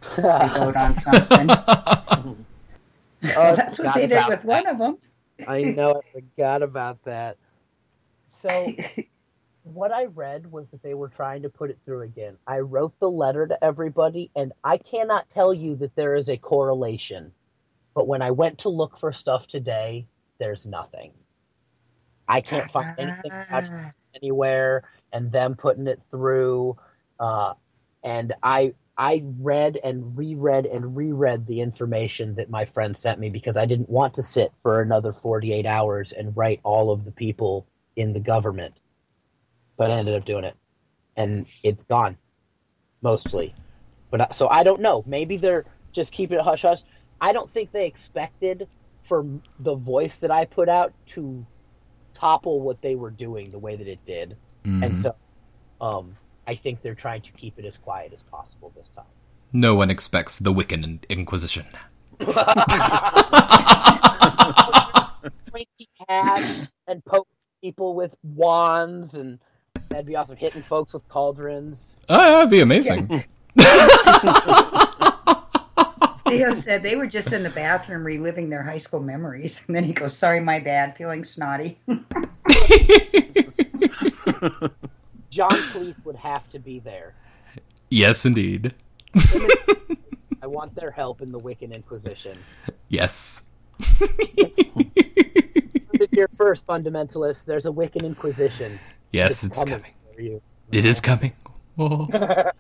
they 0.02 0.22
vote 0.22 0.76
on 0.76 0.98
something? 0.98 2.46
Oh, 3.24 3.56
That's 3.56 3.78
what 3.78 3.78
forgot 3.78 3.96
they 3.96 4.02
did 4.02 4.12
about 4.14 4.30
with 4.30 4.46
one 4.46 4.68
of 4.68 4.78
them. 4.78 4.98
I 5.48 5.62
know, 5.62 6.02
I 6.02 6.20
forgot 6.20 6.62
about 6.62 7.04
that. 7.04 7.38
So, 8.26 8.74
what 9.64 9.92
I 9.92 10.06
read 10.06 10.52
was 10.52 10.72
that 10.72 10.84
they 10.84 10.94
were 10.94 11.10
trying 11.10 11.44
to 11.44 11.50
put 11.50 11.70
it 11.70 11.80
through 11.86 12.02
again. 12.02 12.38
I 12.48 12.60
wrote 12.60 12.98
the 13.00 13.10
letter 13.10 13.48
to 13.48 13.64
everybody, 13.64 14.32
and 14.36 14.54
I 14.64 14.78
cannot 14.78 15.30
tell 15.30 15.54
you 15.54 15.76
that 15.78 15.96
there 15.96 16.16
is 16.16 16.30
a 16.30 16.38
correlation. 16.38 17.32
But 17.94 18.08
when 18.08 18.22
I 18.22 18.32
went 18.32 18.60
to 18.60 18.70
look 18.70 18.98
for 18.98 19.12
stuff 19.12 19.48
today, 19.48 20.08
there's 20.40 20.66
nothing. 20.66 21.12
I 22.28 22.42
can't 22.42 22.72
find 22.72 22.94
anything 22.98 23.32
about 23.50 23.66
anywhere, 24.16 24.84
and 25.12 25.32
them 25.32 25.56
putting 25.56 25.88
it 25.88 26.02
through. 26.10 26.78
Uh, 27.20 27.54
and 28.04 28.34
I 28.42 28.74
I 28.98 29.24
read 29.40 29.80
and 29.84 30.18
reread 30.18 30.66
and 30.66 30.96
reread 30.96 31.48
the 31.48 31.62
information 31.62 32.36
that 32.36 32.50
my 32.50 32.66
friend 32.66 32.96
sent 32.96 33.20
me 33.20 33.30
because 33.30 33.58
I 33.58 33.66
didn't 33.66 33.90
want 33.90 34.16
to 34.16 34.24
sit 34.24 34.52
for 34.62 34.82
another 34.82 35.14
48 35.14 35.66
hours 35.66 36.12
and 36.12 36.36
write 36.36 36.60
all 36.64 36.92
of 36.92 37.06
the 37.06 37.12
people 37.12 37.68
in 37.96 38.14
the 38.14 38.20
government. 38.20 38.80
But 39.78 39.92
I 39.92 39.96
ended 39.96 40.16
up 40.16 40.26
doing 40.26 40.44
it. 40.44 40.56
And 41.16 41.48
it's 41.64 41.84
gone. 41.84 42.18
Mostly. 43.02 43.56
But 44.12 44.22
I- 44.22 44.28
so 44.32 44.48
I 44.50 44.64
don't 44.64 44.82
know. 44.82 45.04
Maybe 45.06 45.38
they're 45.38 45.66
just 45.94 46.12
keeping 46.14 46.38
it 46.38 46.44
hush 46.44 46.62
hush. 46.64 46.84
I 47.20 47.34
don't 47.34 47.52
think 47.52 47.72
they 47.72 47.88
expected 47.88 48.68
for 49.04 49.26
the 49.60 49.76
voice 49.76 50.18
that 50.18 50.32
I 50.32 50.46
put 50.46 50.70
out 50.70 50.94
to 51.08 51.46
topple 52.14 52.62
what 52.62 52.82
they 52.82 52.96
were 52.96 53.12
doing 53.12 53.50
the 53.52 53.60
way 53.60 53.76
that 53.76 53.88
it 53.88 54.04
did. 54.06 54.38
And 54.66 54.94
Mhm. 54.94 54.98
so 54.98 55.16
um 55.80 56.14
I 56.52 56.56
think 56.56 56.82
they're 56.82 56.94
trying 56.94 57.22
to 57.22 57.32
keep 57.32 57.58
it 57.60 57.64
as 57.64 57.78
quiet 57.78 58.12
as 58.12 58.24
possible 58.24 58.74
this 58.76 58.90
time. 58.90 59.06
No 59.54 59.74
one 59.74 59.90
expects 59.90 60.38
the 60.38 60.54
Wiccan 60.54 61.02
Inquisition. 61.08 61.66
pointy 65.50 65.88
hats 66.10 66.68
and 66.90 67.06
poke 67.06 67.30
people 67.64 67.96
with 67.96 68.14
wands, 68.22 69.14
and 69.14 69.40
that'd 69.88 70.06
be 70.06 70.18
awesome. 70.18 70.36
Hitting 70.36 70.62
folks 70.62 70.94
with 70.94 71.08
cauldrons. 71.08 71.96
Oh, 72.10 72.18
that'd 72.18 72.50
be 72.50 72.60
amazing. 72.60 73.08
Theo 76.28 76.54
said 76.54 76.84
they 76.84 76.98
were 76.98 77.08
just 77.08 77.32
in 77.32 77.44
the 77.44 77.52
bathroom 77.56 78.04
reliving 78.04 78.50
their 78.50 78.64
high 78.64 78.78
school 78.78 79.00
memories, 79.00 79.62
and 79.68 79.76
then 79.76 79.86
he 79.86 79.94
goes, 79.94 80.18
"Sorry, 80.18 80.42
my 80.42 80.60
bad, 80.60 80.98
feeling 80.98 81.24
snotty." 81.24 81.80
John 85.32 85.50
Cleese 85.50 86.06
would 86.06 86.18
have 86.18 86.48
to 86.50 86.60
be 86.60 86.80
there. 86.80 87.16
Yes, 87.90 88.26
indeed. 88.26 88.76
I 89.16 90.46
want 90.48 90.76
their 90.76 90.92
help 90.92 91.22
in 91.22 91.32
the 91.32 91.40
Wiccan 91.40 91.74
Inquisition. 91.74 92.38
Yes. 92.90 93.44
Your 96.12 96.28
first, 96.36 96.68
fundamentalist, 96.68 97.46
There's 97.46 97.66
a 97.66 97.72
Wiccan 97.72 98.04
Inquisition. 98.04 98.80
Yes, 99.12 99.44
it's 99.44 99.64
coming. 99.64 99.94
for 100.14 100.22
you. 100.22 100.42
It 100.72 100.86
is 100.86 101.02
coming. 101.02 101.34
Oh. 101.80 102.08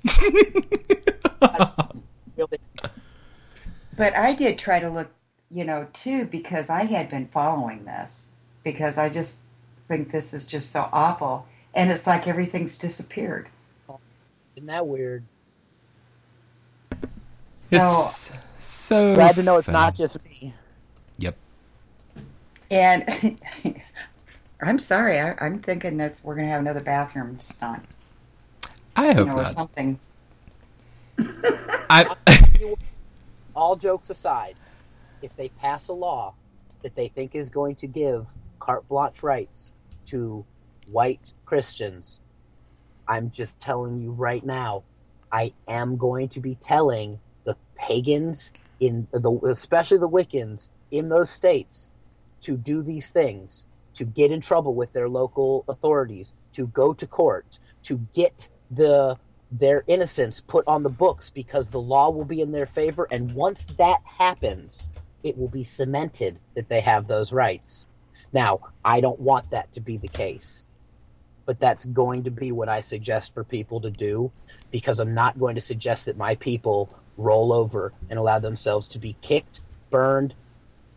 But 4.01 4.15
I 4.15 4.33
did 4.33 4.57
try 4.57 4.79
to 4.79 4.89
look, 4.89 5.11
you 5.51 5.63
know, 5.63 5.85
too, 5.93 6.25
because 6.25 6.71
I 6.71 6.85
had 6.85 7.07
been 7.07 7.27
following 7.27 7.85
this 7.85 8.29
because 8.63 8.97
I 8.97 9.09
just 9.09 9.37
think 9.87 10.11
this 10.11 10.33
is 10.33 10.47
just 10.47 10.71
so 10.71 10.89
awful, 10.91 11.45
and 11.73 11.91
it's 11.91 12.07
like 12.07 12.27
everything's 12.27 12.77
disappeared. 12.77 13.49
Isn't 14.55 14.67
that 14.67 14.85
weird? 14.85 15.23
So, 17.51 17.77
It's 17.77 18.33
so 18.59 19.15
Glad 19.15 19.35
to 19.35 19.43
know 19.43 19.57
it's 19.57 19.69
not 19.69 19.95
just 19.95 20.23
me. 20.25 20.53
Yep. 21.17 21.35
and 22.69 23.39
I'm 24.61 24.79
sorry, 24.79 25.19
I, 25.19 25.35
I'm 25.39 25.59
thinking 25.59 25.97
that 25.97 26.19
we're 26.23 26.35
gonna 26.35 26.47
have 26.47 26.59
another 26.61 26.81
bathroom 26.81 27.39
stunt, 27.39 27.83
I 28.95 29.09
you 29.09 29.13
hope 29.15 29.27
know, 29.29 29.37
or 29.37 29.45
something. 29.45 29.99
I 31.89 32.15
all 33.55 33.75
jokes 33.75 34.09
aside, 34.09 34.55
if 35.21 35.35
they 35.35 35.49
pass 35.49 35.87
a 35.87 35.93
law 35.93 36.33
that 36.81 36.95
they 36.95 37.07
think 37.07 37.35
is 37.35 37.49
going 37.49 37.75
to 37.75 37.87
give 37.87 38.27
carte 38.59 38.87
blanche 38.87 39.23
rights 39.23 39.73
to 40.07 40.43
white 40.91 41.31
Christians, 41.51 42.21
I'm 43.09 43.29
just 43.29 43.59
telling 43.59 43.99
you 43.99 44.13
right 44.13 44.45
now, 44.45 44.85
I 45.33 45.53
am 45.67 45.97
going 45.97 46.29
to 46.29 46.41
be 46.41 46.55
telling 46.55 47.19
the 47.45 47.57
pagans 47.77 48.53
in 48.79 49.09
the 49.13 49.31
especially 49.49 49.97
the 49.99 50.09
Wiccans 50.09 50.69
in 50.91 51.09
those 51.09 51.29
states 51.29 51.89
to 52.43 52.57
do 52.57 52.83
these 52.83 53.11
things, 53.11 53.67
to 53.95 54.05
get 54.05 54.31
in 54.31 54.41
trouble 54.41 54.75
with 54.75 54.93
their 54.93 55.09
local 55.09 55.65
authorities, 55.67 56.33
to 56.53 56.67
go 56.67 56.93
to 56.93 57.07
court, 57.07 57.59
to 57.83 57.99
get 58.15 58.49
the 58.71 59.17
their 59.51 59.83
innocence 59.87 60.41
put 60.41 60.65
on 60.67 60.83
the 60.83 60.89
books 60.89 61.31
because 61.31 61.69
the 61.69 61.81
law 61.81 62.11
will 62.11 62.25
be 62.25 62.41
in 62.41 62.53
their 62.53 62.67
favor. 62.67 63.09
And 63.11 63.35
once 63.35 63.67
that 63.77 63.99
happens, 64.05 64.89
it 65.23 65.37
will 65.37 65.49
be 65.49 65.65
cemented 65.65 66.39
that 66.55 66.69
they 66.69 66.81
have 66.81 67.07
those 67.07 67.33
rights. 67.33 67.85
Now, 68.33 68.61
I 68.85 69.01
don't 69.01 69.19
want 69.19 69.51
that 69.51 69.73
to 69.73 69.81
be 69.81 69.97
the 69.97 70.09
case, 70.09 70.69
but 71.51 71.59
that's 71.59 71.83
going 71.83 72.23
to 72.23 72.31
be 72.31 72.53
what 72.53 72.69
I 72.69 72.79
suggest 72.79 73.33
for 73.33 73.43
people 73.43 73.81
to 73.81 73.91
do 73.91 74.31
because 74.71 75.01
I'm 75.01 75.13
not 75.13 75.37
going 75.37 75.55
to 75.55 75.59
suggest 75.59 76.05
that 76.05 76.15
my 76.15 76.35
people 76.35 76.97
roll 77.17 77.51
over 77.51 77.91
and 78.09 78.17
allow 78.17 78.39
themselves 78.39 78.87
to 78.87 78.99
be 78.99 79.17
kicked, 79.21 79.59
burned, 79.89 80.33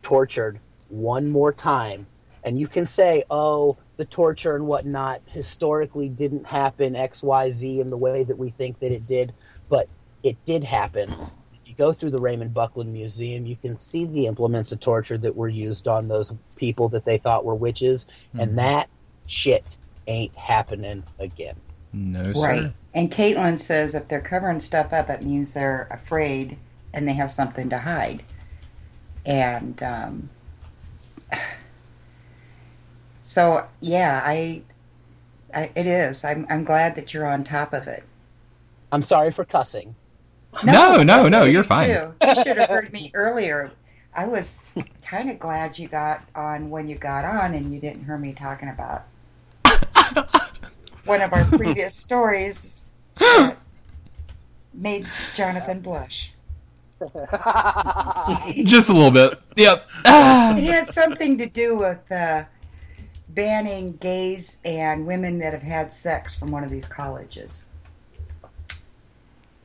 tortured 0.03 0.61
one 0.91 1.29
more 1.29 1.53
time. 1.53 2.07
And 2.45 2.57
you 2.57 2.69
can 2.69 2.87
say, 2.87 3.25
oh, 3.33 3.77
the 3.97 4.05
torture 4.05 4.55
and 4.55 4.69
whatnot 4.69 5.23
historically 5.27 6.09
didn't 6.09 6.47
happen 6.47 6.95
XYZ 6.95 7.81
in 7.81 7.91
the 7.91 7.97
way 7.97 8.23
that 8.23 8.39
we 8.39 8.51
think 8.51 8.79
that 8.79 8.93
it 8.93 9.09
did, 9.09 9.35
but 9.69 9.89
it 10.23 10.37
did 10.45 10.63
happen. 10.63 11.11
If 11.11 11.67
you 11.67 11.75
go 11.75 11.93
through 11.93 12.11
the 12.11 12.23
Raymond 12.23 12.55
Buckland 12.55 12.93
Museum, 12.93 13.45
you 13.45 13.57
can 13.57 13.75
see 13.75 14.05
the 14.05 14.27
implements 14.27 14.71
of 14.71 14.79
torture 14.79 15.19
that 15.19 15.35
were 15.35 15.49
used 15.49 15.89
on 15.89 16.07
those 16.07 16.33
people 16.55 16.89
that 16.91 17.05
they 17.05 17.19
thought 17.19 17.45
were 17.45 17.57
witches, 17.57 18.07
Mhm. 18.37 18.43
and 18.43 18.59
that 18.59 18.89
shit 19.27 19.79
ain't 20.07 20.37
happening 20.37 21.05
again. 21.19 21.57
No, 21.93 22.33
sir. 22.33 22.41
Right. 22.41 22.73
And 22.95 23.11
Caitlin 23.11 23.59
says 23.61 23.95
if 23.95 24.09
they're 24.09 24.21
covering 24.21 24.61
stuff 24.61 24.93
up, 24.93 25.11
it 25.11 25.23
means 25.23 25.53
they're 25.53 25.89
afraid 25.91 26.57
and 26.93 27.09
they 27.09 27.13
have 27.13 27.33
something 27.33 27.71
to 27.71 27.79
hide. 27.79 28.23
And 29.25 29.83
um, 29.83 30.31
so, 33.23 33.67
yeah, 33.81 34.23
I, 34.25 34.63
I, 35.53 35.71
it 35.75 35.87
is. 35.87 36.25
I'm, 36.25 36.47
I'm 36.49 36.65
glad 36.65 36.95
that 36.97 37.15
you're 37.15 37.27
on 37.27 37.45
top 37.45 37.73
of 37.73 37.87
it. 37.87 38.05
I'm 38.93 39.03
sorry 39.03 39.31
for 39.31 39.45
cussing. 39.45 39.95
No, 40.65 41.03
no, 41.03 41.29
no, 41.29 41.45
you 41.45 41.53
you're 41.53 41.65
fine. 41.65 41.89
too. 41.89 42.15
You 42.23 42.35
should 42.37 42.59
have 42.59 42.69
heard 42.69 42.93
me 42.93 43.11
earlier. 43.15 43.73
I 44.15 44.27
was 44.27 44.63
kind 45.03 45.31
of 45.31 45.39
glad 45.39 45.79
you 45.79 45.89
got 45.89 46.25
on 46.35 46.71
when 46.71 46.89
you 46.89 46.97
got 46.97 47.25
on 47.25 47.55
and 47.55 47.73
you 47.75 47.81
didn't 47.81 48.05
hear 48.05 48.19
me 48.19 48.33
talking 48.33 48.69
about 48.69 49.05
one 51.05 51.21
of 51.21 51.33
our 51.33 51.45
previous 51.45 51.95
stories 51.95 52.81
that 53.19 53.57
made 54.73 55.07
Jonathan 55.35 55.81
blush. 55.81 56.33
Just 58.65 58.89
a 58.89 58.93
little 58.93 59.11
bit. 59.11 59.39
Yep. 59.57 59.87
It 60.07 60.65
had 60.65 60.87
something 60.89 61.37
to 61.39 61.47
do 61.47 61.77
with 61.77 62.11
uh, 62.11 62.45
banning 63.29 63.97
gays 63.97 64.57
and 64.65 65.07
women 65.07 65.39
that 65.39 65.53
have 65.53 65.63
had 65.63 65.93
sex 65.93 66.35
from 66.35 66.51
one 66.51 66.65
of 66.65 66.71
these 66.71 66.87
colleges. 66.87 67.65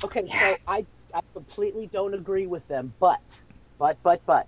Okay, 0.03 0.28
so 0.28 0.58
I, 0.68 0.86
I 1.14 1.22
completely 1.34 1.88
don't 1.88 2.14
agree 2.14 2.48
with 2.48 2.68
them, 2.68 2.94
but, 3.00 3.22
but, 3.78 3.98
but, 4.03 4.22
but, 4.26 4.48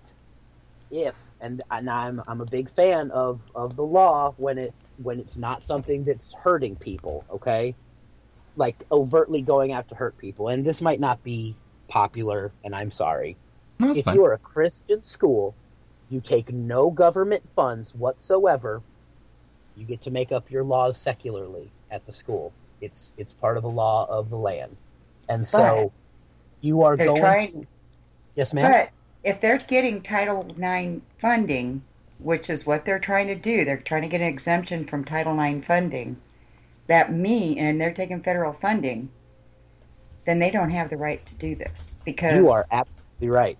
if 0.91 1.15
and 1.39 1.61
and 1.71 1.89
I'm 1.89 2.21
I'm 2.27 2.41
a 2.41 2.45
big 2.45 2.69
fan 2.69 3.11
of 3.11 3.39
of 3.55 3.75
the 3.75 3.83
law 3.83 4.33
when 4.37 4.57
it 4.57 4.73
when 5.03 5.19
it's 5.19 5.37
not 5.37 5.63
something 5.63 6.03
that's 6.03 6.33
hurting 6.33 6.75
people, 6.75 7.23
okay, 7.31 7.75
like 8.55 8.83
overtly 8.91 9.41
going 9.41 9.71
out 9.71 9.87
to 9.89 9.95
hurt 9.95 10.17
people, 10.17 10.49
and 10.49 10.65
this 10.65 10.81
might 10.81 10.99
not 10.99 11.23
be 11.23 11.55
popular, 11.87 12.51
and 12.63 12.75
I'm 12.75 12.91
sorry. 12.91 13.37
No, 13.79 13.87
that's 13.87 13.99
if 13.99 14.05
fine. 14.05 14.15
you 14.15 14.25
are 14.25 14.33
a 14.33 14.37
Christian 14.37 15.03
school, 15.03 15.55
you 16.09 16.21
take 16.21 16.51
no 16.51 16.91
government 16.91 17.43
funds 17.55 17.95
whatsoever. 17.95 18.81
You 19.75 19.85
get 19.85 20.01
to 20.01 20.11
make 20.11 20.31
up 20.31 20.51
your 20.51 20.63
laws 20.63 20.97
secularly 20.97 21.71
at 21.89 22.05
the 22.05 22.11
school. 22.11 22.51
It's 22.81 23.13
it's 23.17 23.33
part 23.33 23.57
of 23.57 23.63
the 23.63 23.69
law 23.69 24.05
of 24.09 24.29
the 24.29 24.35
land, 24.37 24.75
and 25.29 25.45
so 25.47 25.91
But 25.93 26.65
you 26.67 26.83
are 26.83 26.97
they're 26.97 27.07
going 27.07 27.21
trying- 27.21 27.61
to. 27.61 27.67
Yes, 28.35 28.53
ma'am. 28.53 28.71
But 28.71 28.89
if 29.23 29.39
they're 29.41 29.57
getting 29.57 30.01
Title 30.01 30.45
IX 30.57 31.01
funding, 31.19 31.83
which 32.21 32.49
is 32.49 32.65
what 32.65 32.85
they're 32.85 32.99
trying 32.99 33.27
to 33.27 33.35
do, 33.35 33.65
they're 33.65 33.77
trying 33.77 34.03
to 34.03 34.07
get 34.07 34.21
an 34.21 34.27
exemption 34.27 34.85
from 34.85 35.03
Title 35.03 35.39
IX 35.39 35.65
funding. 35.65 36.17
That 36.87 37.13
mean, 37.13 37.57
and 37.57 37.79
they're 37.79 37.93
taking 37.93 38.21
federal 38.21 38.53
funding, 38.53 39.09
then 40.25 40.39
they 40.39 40.51
don't 40.51 40.69
have 40.69 40.89
the 40.89 40.97
right 40.97 41.25
to 41.25 41.35
do 41.35 41.55
this 41.55 41.99
because 42.05 42.35
you 42.35 42.49
are 42.49 42.65
absolutely 42.71 43.29
right. 43.29 43.57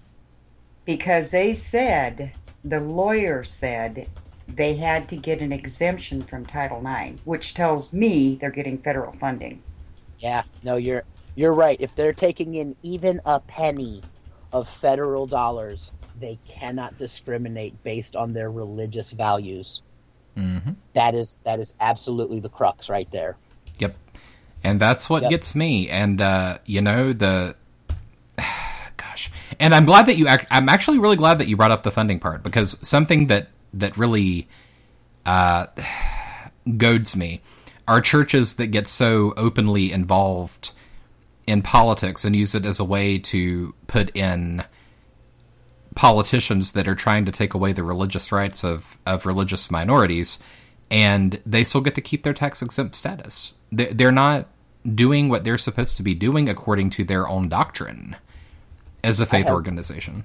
because 0.86 1.32
they 1.32 1.54
said 1.54 2.34
the 2.64 2.80
lawyer 2.80 3.44
said 3.44 4.08
they 4.48 4.76
had 4.76 5.08
to 5.10 5.16
get 5.16 5.42
an 5.42 5.52
exemption 5.52 6.22
from 6.22 6.46
Title 6.46 6.86
IX, 6.86 7.20
which 7.26 7.54
tells 7.54 7.94
me 7.94 8.36
they're 8.36 8.52
getting 8.52 8.78
federal 8.78 9.14
funding. 9.14 9.64
Yeah, 10.20 10.44
no, 10.64 10.76
you're 10.76 11.04
you're 11.36 11.54
right. 11.54 11.78
If 11.80 11.96
they're 11.96 12.14
taking 12.14 12.56
in 12.56 12.76
even 12.84 13.22
a 13.26 13.40
penny 13.40 14.02
of 14.52 14.68
federal 14.70 15.26
dollars, 15.26 15.94
they 16.22 16.40
cannot 16.48 16.98
discriminate 16.98 17.82
based 17.84 18.16
on 18.16 18.34
their 18.34 18.52
religious 18.52 19.12
values. 19.12 19.82
Mm-hmm. 20.38 20.72
That 20.94 21.16
is 21.16 21.38
that 21.44 21.60
is 21.60 21.74
absolutely 21.82 22.40
the 22.40 22.50
crux 22.50 22.90
right 22.90 23.10
there. 23.12 23.36
Yep. 23.80 23.96
And 24.64 24.80
that's 24.80 25.10
what 25.10 25.24
Yep. 25.24 25.30
gets 25.32 25.56
me. 25.56 25.90
And 25.90 26.22
uh, 26.22 26.60
you 26.66 26.82
know 26.82 27.12
the 27.12 27.56
gosh. 28.98 29.32
And 29.60 29.76
I'm 29.76 29.86
glad 29.86 30.06
that 30.06 30.18
you. 30.18 30.28
Ac- 30.30 30.48
I'm 30.52 30.70
actually 30.70 31.00
really 31.00 31.18
glad 31.18 31.40
that 31.40 31.48
you 31.48 31.58
brought 31.58 31.72
up 31.72 31.84
the 31.84 31.92
funding 31.92 32.20
part 32.20 32.44
because 32.44 32.78
something 32.82 33.28
that 33.28 33.50
that 33.74 33.98
really 33.98 34.48
uh, 35.26 35.68
goads 36.78 37.16
me 37.16 37.42
are 37.88 38.00
churches 38.00 38.54
that 38.56 38.68
get 38.68 38.88
so 38.88 39.34
openly 39.36 39.92
involved 39.92 40.72
in 41.48 41.62
politics 41.62 42.24
and 42.24 42.36
use 42.36 42.54
it 42.56 42.66
as 42.66 42.80
a 42.80 42.84
way 42.86 43.18
to 43.18 43.74
put 43.88 44.16
in 44.16 44.64
politicians 45.96 46.72
that 46.74 46.88
are 46.88 46.96
trying 46.96 47.26
to 47.26 47.32
take 47.32 47.54
away 47.54 47.74
the 47.74 47.84
religious 47.84 48.32
rights 48.32 48.64
of, 48.64 48.98
of 49.06 49.26
religious 49.26 49.70
minorities, 49.70 50.40
and 50.90 51.42
they 51.46 51.64
still 51.64 51.82
get 51.82 51.96
to 51.96 52.02
keep 52.02 52.24
their 52.24 52.34
tax 52.34 52.62
exempt 52.62 52.96
status. 52.96 53.54
They- 53.72 53.94
They're 53.94 54.12
not 54.12 54.48
doing 54.96 55.30
what 55.30 55.44
they're 55.44 55.58
supposed 55.58 55.98
to 55.98 56.04
be 56.04 56.14
doing 56.16 56.50
according 56.50 56.90
to 56.92 57.04
their 57.04 57.28
own 57.28 57.50
doctrine 57.50 58.16
as 59.04 59.20
a 59.20 59.26
faith 59.26 59.46
have- 59.46 59.54
organization. 59.54 60.24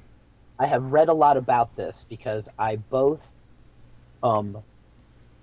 I 0.58 0.66
have 0.66 0.90
read 0.90 1.08
a 1.10 1.12
lot 1.12 1.36
about 1.36 1.76
this 1.76 2.06
because 2.08 2.48
I 2.58 2.76
both 2.76 3.28
um, 4.22 4.56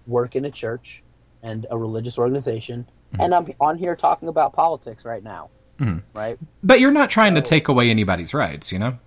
work 0.07 0.35
in 0.35 0.45
a 0.45 0.49
church 0.51 1.03
and 1.43 1.67
a 1.69 1.77
religious 1.77 2.17
organization, 2.17 2.87
and 3.19 3.35
I'm 3.35 3.53
on 3.59 3.77
here 3.77 3.95
talking 3.95 4.27
about 4.27 4.53
politics 4.53 5.05
right 5.05 5.23
now. 5.23 5.49
Mhm. 5.79 6.01
Right? 6.15 6.39
But 6.63 6.79
you're 6.79 6.91
not 6.91 7.11
trying 7.11 7.35
to 7.35 7.41
take 7.41 7.67
away 7.67 7.91
anybody's 7.91 8.33
rights, 8.33 8.71
you 8.71 8.79
know? 8.79 8.97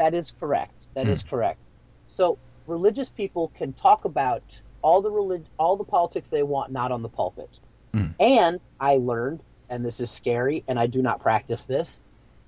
That 0.00 0.14
is 0.14 0.32
correct. 0.40 0.72
That 0.94 1.06
is 1.08 1.22
correct. 1.22 1.60
So 2.06 2.38
religious 2.66 3.10
people 3.10 3.48
can 3.54 3.74
talk 3.74 4.06
about 4.06 4.42
all 4.80 5.02
the 5.02 5.10
relig- 5.10 5.44
all 5.58 5.76
the 5.76 5.84
politics 5.84 6.30
they 6.30 6.42
want, 6.42 6.72
not 6.72 6.90
on 6.90 7.02
the 7.02 7.08
pulpit. 7.10 7.50
Mm. 7.92 8.14
And 8.18 8.60
I 8.80 8.96
learned, 8.96 9.42
and 9.68 9.84
this 9.84 10.00
is 10.00 10.10
scary, 10.10 10.64
and 10.68 10.78
I 10.78 10.86
do 10.86 11.02
not 11.02 11.20
practice 11.20 11.66
this. 11.66 12.00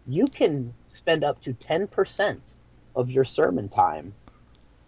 You 0.06 0.24
can 0.24 0.72
spend 0.86 1.24
up 1.24 1.42
to 1.42 1.52
ten 1.52 1.86
percent 1.86 2.56
of 2.96 3.10
your 3.10 3.26
sermon 3.26 3.68
time. 3.68 4.14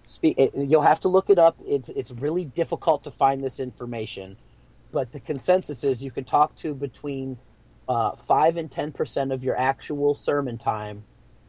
Speak. 0.04 0.38
It, 0.38 0.52
you'll 0.56 0.80
have 0.80 1.00
to 1.00 1.08
look 1.08 1.28
it 1.28 1.38
up. 1.38 1.58
It's 1.66 1.90
it's 1.90 2.12
really 2.12 2.46
difficult 2.46 3.04
to 3.04 3.10
find 3.10 3.44
this 3.44 3.60
information, 3.60 4.38
but 4.90 5.12
the 5.12 5.20
consensus 5.20 5.84
is 5.84 6.02
you 6.02 6.10
can 6.10 6.24
talk 6.24 6.56
to 6.56 6.72
between 6.72 7.36
uh, 7.90 8.16
five 8.16 8.56
and 8.56 8.70
ten 8.70 8.90
percent 8.90 9.32
of 9.32 9.44
your 9.44 9.58
actual 9.58 10.14
sermon 10.14 10.56
time 10.56 11.04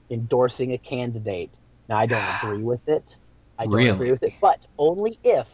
endorsing 0.10 0.74
a 0.74 0.78
candidate. 0.78 1.52
Now, 1.90 1.98
I 1.98 2.06
don't 2.06 2.24
agree 2.44 2.64
with 2.64 2.88
it. 2.88 3.18
I 3.58 3.66
don't 3.66 3.74
Really? 3.74 3.90
agree 3.90 4.12
with 4.12 4.24
it, 4.24 4.34
but 4.42 4.60
only 4.78 5.18
if 5.24 5.48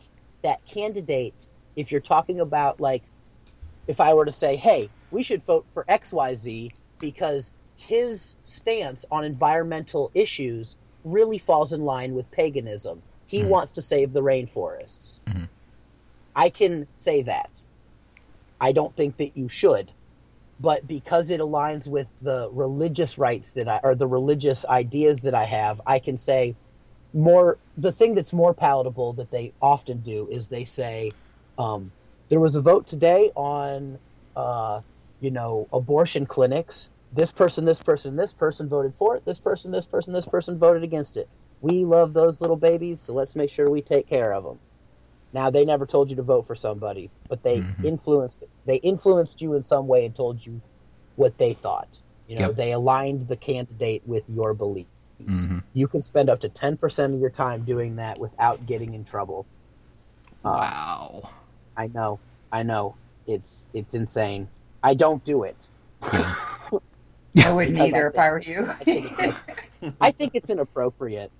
that 0.43 0.65
candidate, 0.65 1.47
if 1.75 1.91
you're 1.91 2.01
talking 2.01 2.39
about 2.39 2.79
like, 2.79 3.03
if 3.87 3.99
I 3.99 4.13
were 4.13 4.25
to 4.25 4.31
say, 4.31 4.55
hey, 4.55 4.89
we 5.11 5.23
should 5.23 5.45
vote 5.45 5.65
for 5.73 5.85
XYZ 5.87 6.71
because 6.99 7.51
his 7.77 8.35
stance 8.43 9.05
on 9.11 9.23
environmental 9.23 10.11
issues 10.13 10.77
really 11.03 11.37
falls 11.37 11.73
in 11.73 11.81
line 11.81 12.13
with 12.13 12.29
paganism. 12.31 13.01
He 13.27 13.41
hmm. 13.41 13.49
wants 13.49 13.73
to 13.73 13.81
save 13.81 14.13
the 14.13 14.21
rainforests. 14.21 15.19
Hmm. 15.27 15.45
I 16.35 16.49
can 16.49 16.87
say 16.95 17.23
that. 17.23 17.49
I 18.59 18.71
don't 18.71 18.95
think 18.95 19.17
that 19.17 19.35
you 19.35 19.49
should 19.49 19.91
but 20.61 20.87
because 20.87 21.31
it 21.31 21.41
aligns 21.41 21.87
with 21.89 22.09
the 22.21 22.49
religious 22.53 23.17
rights 23.19 23.53
that 23.55 23.69
I 23.69 23.81
or 23.83 23.95
the 23.95 24.07
religious 24.07 24.65
ideas 24.67 25.23
that 25.23 25.35
I 25.35 25.45
have, 25.45 25.81
I 25.87 25.99
can 25.99 26.17
say 26.17 26.57
more. 27.13 27.59
The 27.77 27.93
thing 27.93 28.15
that's 28.15 28.33
more 28.33 28.53
palatable 28.55 29.13
that 29.15 29.31
they 29.31 29.53
often 29.61 30.01
do 30.01 30.29
is 30.31 30.49
they 30.49 30.65
say, 30.65 31.15
um, 31.57 31.93
"There 32.29 32.39
was 32.41 32.55
a 32.55 32.61
vote 32.61 32.87
today 32.87 33.31
on, 33.35 33.99
uh, 34.35 34.81
you 35.21 35.31
know, 35.31 35.67
abortion 35.73 36.25
clinics. 36.27 36.91
This 37.11 37.31
person, 37.33 37.65
this 37.65 37.81
person, 37.83 38.15
this 38.17 38.33
person 38.33 38.69
voted 38.69 38.95
for 38.95 39.17
it. 39.17 39.25
This 39.25 39.39
person, 39.39 39.71
this 39.71 39.87
person, 39.87 40.13
this 40.13 40.27
person 40.27 40.59
voted 40.59 40.83
against 40.83 41.17
it. 41.17 41.29
We 41.61 41.85
love 41.85 42.13
those 42.13 42.41
little 42.41 42.57
babies, 42.57 43.03
so 43.03 43.13
let's 43.13 43.35
make 43.35 43.51
sure 43.51 43.69
we 43.69 43.83
take 43.83 44.07
care 44.07 44.31
of 44.35 44.43
them." 44.45 44.61
Now 45.33 45.49
they 45.49 45.63
never 45.65 45.85
told 45.85 46.09
you 46.09 46.15
to 46.17 46.23
vote 46.23 46.45
for 46.47 46.55
somebody, 46.55 47.09
but 47.29 47.41
they 47.43 47.63
influenced 47.83 48.43
they 48.65 48.75
influenced 48.77 49.41
you 49.41 49.53
in 49.53 49.63
some 49.63 49.87
way 49.87 50.05
and 50.05 50.15
told 50.15 50.45
you 50.45 50.61
what 51.15 51.37
they 51.37 51.53
thought. 51.53 51.87
You 52.27 52.35
know, 52.39 52.47
Yep. 52.47 52.55
they 52.55 52.71
aligned 52.73 53.27
the 53.27 53.35
candidate 53.37 54.01
with 54.05 54.23
your 54.29 54.53
beliefs. 54.53 54.89
Mhm. 55.21 55.63
You 55.73 55.87
can 55.87 56.01
spend 56.01 56.29
up 56.29 56.39
to 56.41 56.49
ten 56.49 56.77
percent 56.77 57.13
of 57.13 57.19
your 57.19 57.29
time 57.29 57.63
doing 57.63 57.95
that 57.97 58.19
without 58.19 58.65
getting 58.65 58.93
in 58.93 59.03
trouble. 59.05 59.45
Wow. 60.43 61.29
I 61.77 61.87
know. 61.87 62.19
I 62.51 62.63
know. 62.63 62.95
It's 63.27 63.65
it's 63.73 63.93
insane. 63.93 64.49
I 64.83 64.93
don't 64.95 65.23
do 65.23 65.43
it. 65.43 65.67
I 66.01 67.51
wouldn't 67.53 67.77
either 67.77 68.07
I 68.07 68.09
if 68.09 68.19
I 68.19 68.31
were 68.31 68.39
you. 68.39 68.69
I 68.69 68.83
think 68.83 69.93
I 70.01 70.11
think 70.11 70.31
it's 70.33 70.49
inappropriate. 70.49 71.31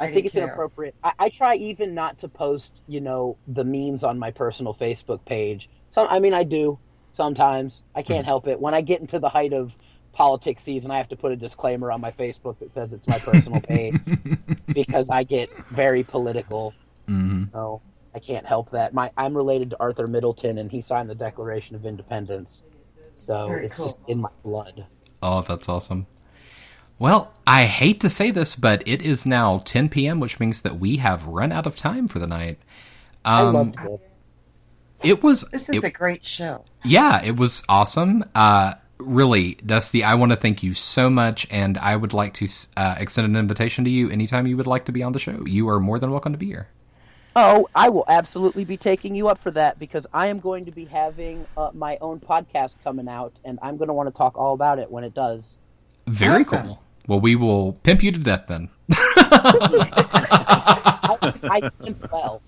I, 0.00 0.06
I 0.06 0.12
think 0.12 0.26
it's 0.26 0.34
too. 0.34 0.40
inappropriate. 0.40 0.94
I, 1.04 1.12
I 1.18 1.28
try 1.28 1.54
even 1.56 1.94
not 1.94 2.18
to 2.20 2.28
post, 2.28 2.82
you 2.88 3.00
know, 3.00 3.36
the 3.46 3.64
memes 3.64 4.02
on 4.02 4.18
my 4.18 4.30
personal 4.30 4.74
Facebook 4.74 5.24
page. 5.26 5.68
Some, 5.90 6.08
I 6.10 6.18
mean, 6.18 6.32
I 6.34 6.42
do 6.42 6.78
sometimes. 7.10 7.82
I 7.94 8.02
can't 8.02 8.24
help 8.24 8.46
it. 8.46 8.58
When 8.60 8.72
I 8.74 8.80
get 8.80 9.00
into 9.00 9.18
the 9.18 9.28
height 9.28 9.52
of 9.52 9.76
politics 10.12 10.62
season, 10.62 10.90
I 10.90 10.96
have 10.96 11.08
to 11.08 11.16
put 11.16 11.32
a 11.32 11.36
disclaimer 11.36 11.92
on 11.92 12.00
my 12.00 12.12
Facebook 12.12 12.58
that 12.60 12.72
says 12.72 12.92
it's 12.92 13.06
my 13.06 13.18
personal 13.18 13.60
page 13.60 13.94
because 14.66 15.10
I 15.10 15.22
get 15.22 15.50
very 15.68 16.02
political. 16.02 16.74
Mhm. 17.08 17.52
So 17.52 17.82
I 18.14 18.18
can't 18.20 18.46
help 18.46 18.70
that. 18.70 18.94
My 18.94 19.10
I'm 19.16 19.36
related 19.36 19.70
to 19.70 19.76
Arthur 19.80 20.06
Middleton, 20.06 20.58
and 20.58 20.70
he 20.70 20.80
signed 20.80 21.10
the 21.10 21.14
Declaration 21.14 21.76
of 21.76 21.84
Independence. 21.84 22.62
So 23.14 23.48
Very 23.48 23.66
it's 23.66 23.76
cool. 23.76 23.86
just 23.86 23.98
in 24.08 24.20
my 24.20 24.30
blood. 24.42 24.86
Oh, 25.22 25.42
that's 25.42 25.68
awesome. 25.68 26.06
Well, 27.00 27.32
I 27.46 27.64
hate 27.64 27.98
to 28.02 28.10
say 28.10 28.30
this, 28.30 28.54
but 28.54 28.82
it 28.86 29.00
is 29.02 29.24
now 29.26 29.58
10 29.64 29.88
p.m., 29.88 30.20
which 30.20 30.38
means 30.38 30.60
that 30.62 30.78
we 30.78 30.98
have 30.98 31.26
run 31.26 31.50
out 31.50 31.66
of 31.66 31.74
time 31.76 32.06
for 32.06 32.18
the 32.18 32.26
night. 32.26 32.58
I 33.24 33.40
Um, 33.42 33.54
loved 33.54 33.76
this. 33.78 34.20
It 35.02 35.22
was. 35.22 35.44
This 35.50 35.70
is 35.70 35.76
it- 35.76 35.84
a 35.84 35.90
great 35.90 36.26
show. 36.26 36.62
Yeah, 36.84 37.22
it 37.24 37.36
was 37.36 37.62
awesome. 37.70 38.22
Uh, 38.34 38.74
really, 38.98 39.54
Dusty, 39.64 40.04
I 40.04 40.14
want 40.14 40.32
to 40.32 40.36
thank 40.36 40.62
you 40.62 40.74
so 40.74 41.08
much, 41.08 41.46
and 41.50 41.78
I 41.78 41.96
would 41.96 42.12
like 42.12 42.34
to 42.34 42.48
uh, 42.76 42.96
extend 42.98 43.26
an 43.26 43.34
invitation 43.36 43.84
to 43.84 43.90
you 43.90 44.10
anytime 44.10 44.46
you 44.46 44.58
would 44.58 44.66
like 44.66 44.84
to 44.84 44.92
be 44.92 45.02
on 45.02 45.12
the 45.12 45.18
show. 45.18 45.42
You 45.46 45.70
are 45.70 45.80
more 45.80 45.98
than 45.98 46.10
welcome 46.10 46.32
to 46.32 46.38
be 46.38 46.46
here. 46.46 46.68
Oh, 47.34 47.66
I 47.74 47.88
will 47.88 48.04
absolutely 48.08 48.64
be 48.66 48.76
taking 48.76 49.14
you 49.14 49.28
up 49.28 49.38
for 49.38 49.52
that 49.52 49.78
because 49.78 50.06
I 50.12 50.26
am 50.26 50.38
going 50.38 50.66
to 50.66 50.70
be 50.72 50.84
having 50.84 51.46
uh, 51.56 51.70
my 51.72 51.96
own 52.02 52.20
podcast 52.20 52.74
coming 52.84 53.08
out, 53.08 53.32
and 53.44 53.58
I'm 53.62 53.78
going 53.78 53.88
to 53.88 53.94
want 53.94 54.08
to 54.08 54.14
talk 54.14 54.36
all 54.36 54.52
about 54.52 54.78
it 54.78 54.90
when 54.90 55.02
it 55.04 55.14
does. 55.14 55.58
Very 56.06 56.42
Awesome. 56.42 56.66
cool. 56.66 56.82
Well, 57.06 57.20
we 57.20 57.36
will 57.36 57.72
pimp 57.72 58.02
you 58.02 58.12
to 58.12 58.18
death 58.18 58.46
then. 58.48 58.68
I, 58.92 59.70
I 61.44 61.70
well. 62.12 62.42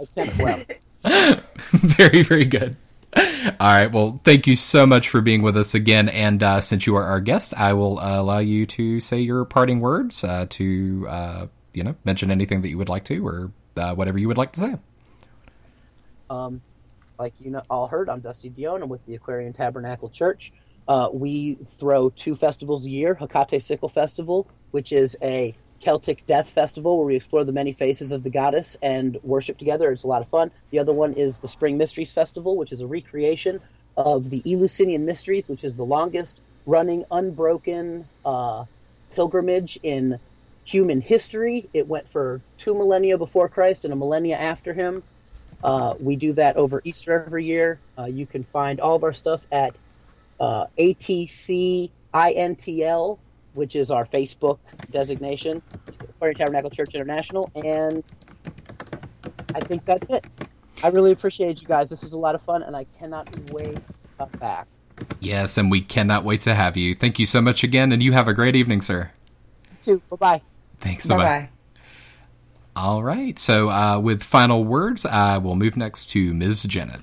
I 0.00 0.04
temp 0.14 0.38
well. 0.38 0.62
very, 1.72 2.22
very 2.22 2.44
good. 2.44 2.76
All 3.16 3.54
right. 3.60 3.92
Well, 3.92 4.20
thank 4.24 4.46
you 4.46 4.56
so 4.56 4.86
much 4.86 5.08
for 5.08 5.20
being 5.20 5.42
with 5.42 5.56
us 5.56 5.74
again. 5.74 6.08
And 6.08 6.42
uh, 6.42 6.60
since 6.60 6.86
you 6.86 6.96
are 6.96 7.04
our 7.04 7.20
guest, 7.20 7.54
I 7.56 7.72
will 7.74 7.98
uh, 7.98 8.20
allow 8.20 8.38
you 8.38 8.66
to 8.66 9.00
say 9.00 9.20
your 9.20 9.44
parting 9.44 9.80
words 9.80 10.24
uh, 10.24 10.46
to, 10.50 11.06
uh, 11.08 11.46
you 11.72 11.84
know, 11.84 11.94
mention 12.04 12.30
anything 12.30 12.62
that 12.62 12.70
you 12.70 12.78
would 12.78 12.88
like 12.88 13.04
to 13.04 13.26
or 13.26 13.52
uh, 13.76 13.94
whatever 13.94 14.18
you 14.18 14.28
would 14.28 14.38
like 14.38 14.52
to 14.52 14.60
say. 14.60 14.76
Um, 16.30 16.62
like 17.18 17.34
you 17.38 17.50
know, 17.50 17.62
all 17.70 17.86
heard, 17.86 18.08
I'm 18.08 18.20
Dusty 18.20 18.50
Dionne. 18.50 18.82
I'm 18.82 18.88
with 18.88 19.04
the 19.06 19.14
Aquarian 19.14 19.52
Tabernacle 19.52 20.08
Church. 20.08 20.52
Uh, 20.86 21.08
we 21.12 21.58
throw 21.78 22.10
two 22.10 22.34
festivals 22.34 22.86
a 22.86 22.90
year: 22.90 23.14
Hecate 23.14 23.62
Sickle 23.62 23.88
Festival, 23.88 24.48
which 24.70 24.92
is 24.92 25.16
a 25.22 25.54
Celtic 25.80 26.26
death 26.26 26.48
festival 26.48 26.96
where 26.96 27.06
we 27.06 27.16
explore 27.16 27.44
the 27.44 27.52
many 27.52 27.72
faces 27.72 28.10
of 28.10 28.22
the 28.22 28.30
goddess 28.30 28.76
and 28.82 29.18
worship 29.22 29.58
together. 29.58 29.90
It's 29.90 30.04
a 30.04 30.06
lot 30.06 30.22
of 30.22 30.28
fun. 30.28 30.50
The 30.70 30.78
other 30.78 30.92
one 30.92 31.12
is 31.12 31.38
the 31.38 31.48
Spring 31.48 31.76
Mysteries 31.76 32.12
Festival, 32.12 32.56
which 32.56 32.72
is 32.72 32.80
a 32.80 32.86
recreation 32.86 33.60
of 33.96 34.30
the 34.30 34.42
Eleusinian 34.46 35.04
Mysteries, 35.04 35.48
which 35.48 35.62
is 35.62 35.76
the 35.76 35.84
longest 35.84 36.40
running 36.66 37.04
unbroken 37.10 38.06
uh, 38.24 38.64
pilgrimage 39.14 39.78
in 39.82 40.18
human 40.64 41.00
history. 41.00 41.68
It 41.74 41.86
went 41.86 42.08
for 42.08 42.40
two 42.58 42.74
millennia 42.74 43.18
before 43.18 43.48
Christ 43.48 43.84
and 43.84 43.92
a 43.92 43.96
millennia 43.96 44.36
after 44.36 44.72
him. 44.72 45.02
Uh, 45.62 45.94
we 46.00 46.16
do 46.16 46.32
that 46.32 46.56
over 46.56 46.80
Easter 46.84 47.24
every 47.26 47.44
year. 47.44 47.78
Uh, 47.98 48.04
you 48.04 48.26
can 48.26 48.44
find 48.44 48.80
all 48.80 48.96
of 48.96 49.04
our 49.04 49.12
stuff 49.12 49.46
at 49.52 49.78
uh, 50.40 50.66
ATCINTL, 50.78 51.90
which 53.54 53.76
is 53.76 53.90
our 53.90 54.04
Facebook 54.04 54.58
designation, 54.90 55.62
Aquarian 56.00 56.36
Tabernacle 56.36 56.70
Church 56.70 56.94
International. 56.94 57.50
And 57.54 58.02
I 59.54 59.60
think 59.60 59.84
that's 59.84 60.06
it. 60.10 60.26
I 60.82 60.88
really 60.88 61.12
appreciate 61.12 61.60
you 61.60 61.66
guys. 61.66 61.88
This 61.88 62.02
is 62.02 62.12
a 62.12 62.18
lot 62.18 62.34
of 62.34 62.42
fun, 62.42 62.62
and 62.62 62.76
I 62.76 62.84
cannot 62.98 63.30
wait 63.52 63.74
to 63.74 63.82
come 64.18 64.28
back. 64.38 64.66
Yes, 65.20 65.56
and 65.56 65.70
we 65.70 65.80
cannot 65.80 66.24
wait 66.24 66.42
to 66.42 66.54
have 66.54 66.76
you. 66.76 66.94
Thank 66.94 67.18
you 67.18 67.26
so 67.26 67.40
much 67.40 67.64
again, 67.64 67.92
and 67.92 68.02
you 68.02 68.12
have 68.12 68.28
a 68.28 68.34
great 68.34 68.54
evening, 68.56 68.82
sir. 68.82 69.10
You 69.70 69.76
too. 69.82 70.02
Bye 70.10 70.16
bye. 70.16 70.42
Thanks. 70.80 71.06
Bye 71.06 71.16
bye. 71.16 71.48
All 72.76 73.02
right. 73.02 73.38
So, 73.38 73.70
uh, 73.70 73.98
with 74.00 74.22
final 74.22 74.64
words, 74.64 75.06
I 75.06 75.38
will 75.38 75.54
move 75.54 75.76
next 75.76 76.06
to 76.10 76.34
Ms. 76.34 76.64
Janet. 76.64 77.02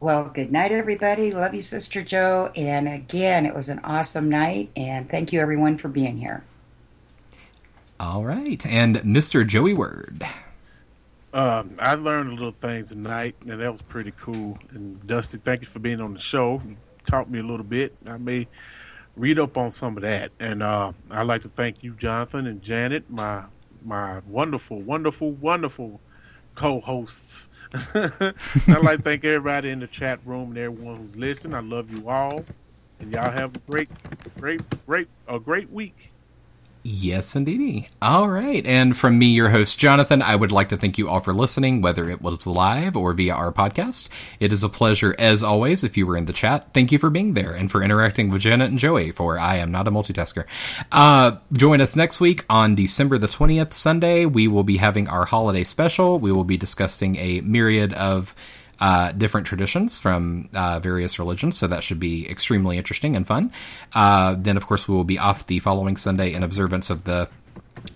Well, 0.00 0.24
good 0.32 0.50
night, 0.50 0.72
everybody. 0.72 1.32
Love 1.32 1.54
you, 1.54 1.62
Sister 1.62 2.02
Joe. 2.02 2.50
And 2.56 2.88
again, 2.88 3.44
it 3.44 3.54
was 3.54 3.68
an 3.68 3.80
awesome 3.84 4.30
night. 4.30 4.70
And 4.76 5.10
thank 5.10 5.32
you, 5.32 5.40
everyone, 5.40 5.76
for 5.76 5.88
being 5.88 6.16
here. 6.16 6.42
All 8.00 8.24
right. 8.24 8.64
And 8.66 8.96
Mr. 8.96 9.46
Joey 9.46 9.74
Word. 9.74 10.24
Um, 11.34 11.74
I 11.80 11.96
learned 11.96 12.30
a 12.30 12.34
little 12.34 12.52
things 12.52 12.90
tonight, 12.90 13.34
and 13.48 13.60
that 13.60 13.70
was 13.70 13.82
pretty 13.82 14.12
cool. 14.12 14.56
And 14.70 15.04
Dusty, 15.06 15.38
thank 15.38 15.62
you 15.62 15.66
for 15.66 15.80
being 15.80 16.00
on 16.00 16.14
the 16.14 16.20
show. 16.20 16.62
You 16.66 16.76
taught 17.06 17.28
me 17.28 17.40
a 17.40 17.42
little 17.42 17.64
bit. 17.64 17.94
I 18.06 18.16
may 18.16 18.46
read 19.16 19.38
up 19.38 19.56
on 19.56 19.70
some 19.70 19.96
of 19.96 20.02
that. 20.02 20.30
And 20.40 20.62
uh, 20.62 20.92
I'd 21.10 21.26
like 21.26 21.42
to 21.42 21.48
thank 21.48 21.82
you, 21.82 21.94
Jonathan 21.94 22.46
and 22.46 22.62
Janet, 22.62 23.10
my 23.10 23.42
my 23.84 24.20
wonderful, 24.26 24.80
wonderful, 24.80 25.32
wonderful 25.32 26.00
co-hosts. 26.54 27.50
I'd 27.94 28.82
like 28.82 28.98
to 28.98 29.02
thank 29.02 29.24
everybody 29.24 29.70
in 29.70 29.80
the 29.80 29.88
chat 29.88 30.20
room 30.24 30.50
and 30.50 30.58
everyone 30.58 30.96
who's 30.96 31.16
listening. 31.16 31.54
I 31.54 31.60
love 31.60 31.92
you 31.92 32.08
all, 32.08 32.44
and 33.00 33.12
y'all 33.12 33.32
have 33.32 33.56
a 33.56 33.58
great, 33.70 33.88
great, 34.38 34.62
great, 34.86 35.08
a 35.26 35.40
great 35.40 35.70
week. 35.72 36.13
Yes, 36.86 37.34
indeedy. 37.34 37.88
All 38.02 38.28
right. 38.28 38.64
And 38.66 38.94
from 38.94 39.18
me, 39.18 39.28
your 39.28 39.48
host, 39.48 39.78
Jonathan, 39.78 40.20
I 40.20 40.36
would 40.36 40.52
like 40.52 40.68
to 40.68 40.76
thank 40.76 40.98
you 40.98 41.08
all 41.08 41.20
for 41.20 41.32
listening, 41.32 41.80
whether 41.80 42.10
it 42.10 42.20
was 42.20 42.46
live 42.46 42.94
or 42.94 43.14
via 43.14 43.32
our 43.32 43.50
podcast. 43.52 44.08
It 44.38 44.52
is 44.52 44.62
a 44.62 44.68
pleasure, 44.68 45.16
as 45.18 45.42
always, 45.42 45.82
if 45.82 45.96
you 45.96 46.06
were 46.06 46.14
in 46.14 46.26
the 46.26 46.34
chat. 46.34 46.74
Thank 46.74 46.92
you 46.92 46.98
for 46.98 47.08
being 47.08 47.32
there 47.32 47.52
and 47.52 47.70
for 47.70 47.82
interacting 47.82 48.28
with 48.28 48.42
Janet 48.42 48.68
and 48.68 48.78
Joey, 48.78 49.12
for 49.12 49.38
I 49.38 49.56
am 49.56 49.72
not 49.72 49.88
a 49.88 49.90
multitasker. 49.90 50.44
Uh, 50.92 51.38
join 51.54 51.80
us 51.80 51.96
next 51.96 52.20
week 52.20 52.44
on 52.50 52.74
December 52.74 53.16
the 53.16 53.28
20th, 53.28 53.72
Sunday. 53.72 54.26
We 54.26 54.46
will 54.46 54.62
be 54.62 54.76
having 54.76 55.08
our 55.08 55.24
holiday 55.24 55.64
special. 55.64 56.18
We 56.18 56.32
will 56.32 56.44
be 56.44 56.58
discussing 56.58 57.16
a 57.16 57.40
myriad 57.40 57.94
of 57.94 58.34
uh, 58.80 59.12
different 59.12 59.46
traditions 59.46 59.98
from 59.98 60.48
uh, 60.54 60.80
various 60.80 61.18
religions, 61.18 61.58
so 61.58 61.66
that 61.66 61.82
should 61.82 62.00
be 62.00 62.28
extremely 62.28 62.78
interesting 62.78 63.16
and 63.16 63.26
fun. 63.26 63.52
Uh, 63.92 64.36
then, 64.38 64.56
of 64.56 64.66
course, 64.66 64.88
we 64.88 64.94
will 64.94 65.04
be 65.04 65.18
off 65.18 65.46
the 65.46 65.58
following 65.60 65.96
Sunday 65.96 66.32
in 66.32 66.42
observance 66.42 66.90
of 66.90 67.04
the 67.04 67.28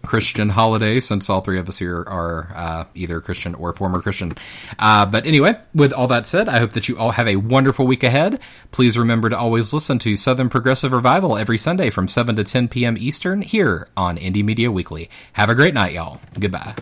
Christian 0.04 0.50
holiday, 0.50 1.00
since 1.00 1.28
all 1.28 1.40
three 1.40 1.58
of 1.58 1.68
us 1.68 1.78
here 1.78 2.04
are 2.06 2.50
uh, 2.54 2.84
either 2.94 3.20
Christian 3.20 3.54
or 3.54 3.72
former 3.72 4.00
Christian. 4.00 4.32
Uh, 4.78 5.06
but 5.06 5.26
anyway, 5.26 5.58
with 5.74 5.92
all 5.92 6.06
that 6.08 6.26
said, 6.26 6.48
I 6.48 6.58
hope 6.58 6.72
that 6.72 6.88
you 6.88 6.98
all 6.98 7.12
have 7.12 7.28
a 7.28 7.36
wonderful 7.36 7.86
week 7.86 8.02
ahead. 8.02 8.40
Please 8.70 8.98
remember 8.98 9.28
to 9.28 9.38
always 9.38 9.72
listen 9.72 9.98
to 10.00 10.16
Southern 10.16 10.48
Progressive 10.48 10.92
Revival 10.92 11.36
every 11.36 11.58
Sunday 11.58 11.90
from 11.90 12.08
7 12.08 12.36
to 12.36 12.44
10 12.44 12.68
p.m. 12.68 12.96
Eastern 12.98 13.42
here 13.42 13.88
on 13.96 14.16
Indie 14.16 14.44
Media 14.44 14.70
Weekly. 14.70 15.10
Have 15.34 15.50
a 15.50 15.54
great 15.54 15.74
night, 15.74 15.92
y'all. 15.92 16.20
Goodbye. 16.38 16.74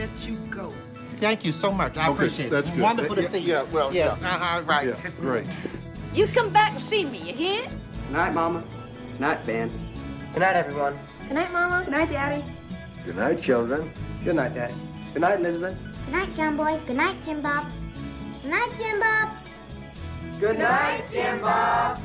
Let 0.00 0.26
you 0.26 0.34
go. 0.50 0.72
Thank 1.16 1.44
you 1.44 1.52
so 1.52 1.70
much. 1.72 1.96
I 1.98 2.04
Okay, 2.08 2.12
appreciate 2.14 2.46
it. 2.46 2.50
that's 2.50 2.70
good. 2.70 2.80
Wonderful 2.80 3.16
Yeah, 3.16 3.22
to 3.22 3.28
see 3.28 3.38
you. 3.38 3.52
yeah, 3.52 3.62
well, 3.64 3.92
yes, 3.92 4.18
yeah. 4.20 4.34
uh-huh, 4.34 4.62
right. 4.64 4.88
Yeah, 4.88 5.10
great. 5.20 5.46
You 6.14 6.26
come 6.28 6.50
back 6.50 6.72
and 6.72 6.80
see 6.80 7.04
me, 7.04 7.18
you 7.18 7.34
hear? 7.34 7.62
Good 7.68 8.12
night, 8.12 8.34
Mama. 8.34 8.64
Good 9.12 9.20
night, 9.20 9.44
Ben. 9.44 9.68
Good 10.32 10.40
night, 10.40 10.56
everyone. 10.56 10.98
Good 11.28 11.34
night, 11.34 11.52
Mama. 11.52 11.84
Good 11.84 11.92
night, 11.92 12.10
Daddy. 12.10 12.42
Good 13.04 13.16
night, 13.16 13.42
children. 13.42 13.92
Good 14.24 14.36
night, 14.36 14.54
Dad. 14.54 14.72
Good 15.12 15.20
night, 15.22 15.40
Elizabeth. 15.40 15.76
Good 16.06 16.12
night, 16.14 16.34
John 16.36 16.56
Boy. 16.56 16.80
Good 16.86 16.96
night, 16.96 17.16
Jim 17.26 17.42
Bob. 17.42 17.70
Good 18.42 18.50
night, 18.50 18.72
Jim 18.78 19.00
Bob. 19.00 19.28
Good 20.40 20.58
night, 20.58 21.04
Jim 21.12 21.40
Bob. 21.42 22.00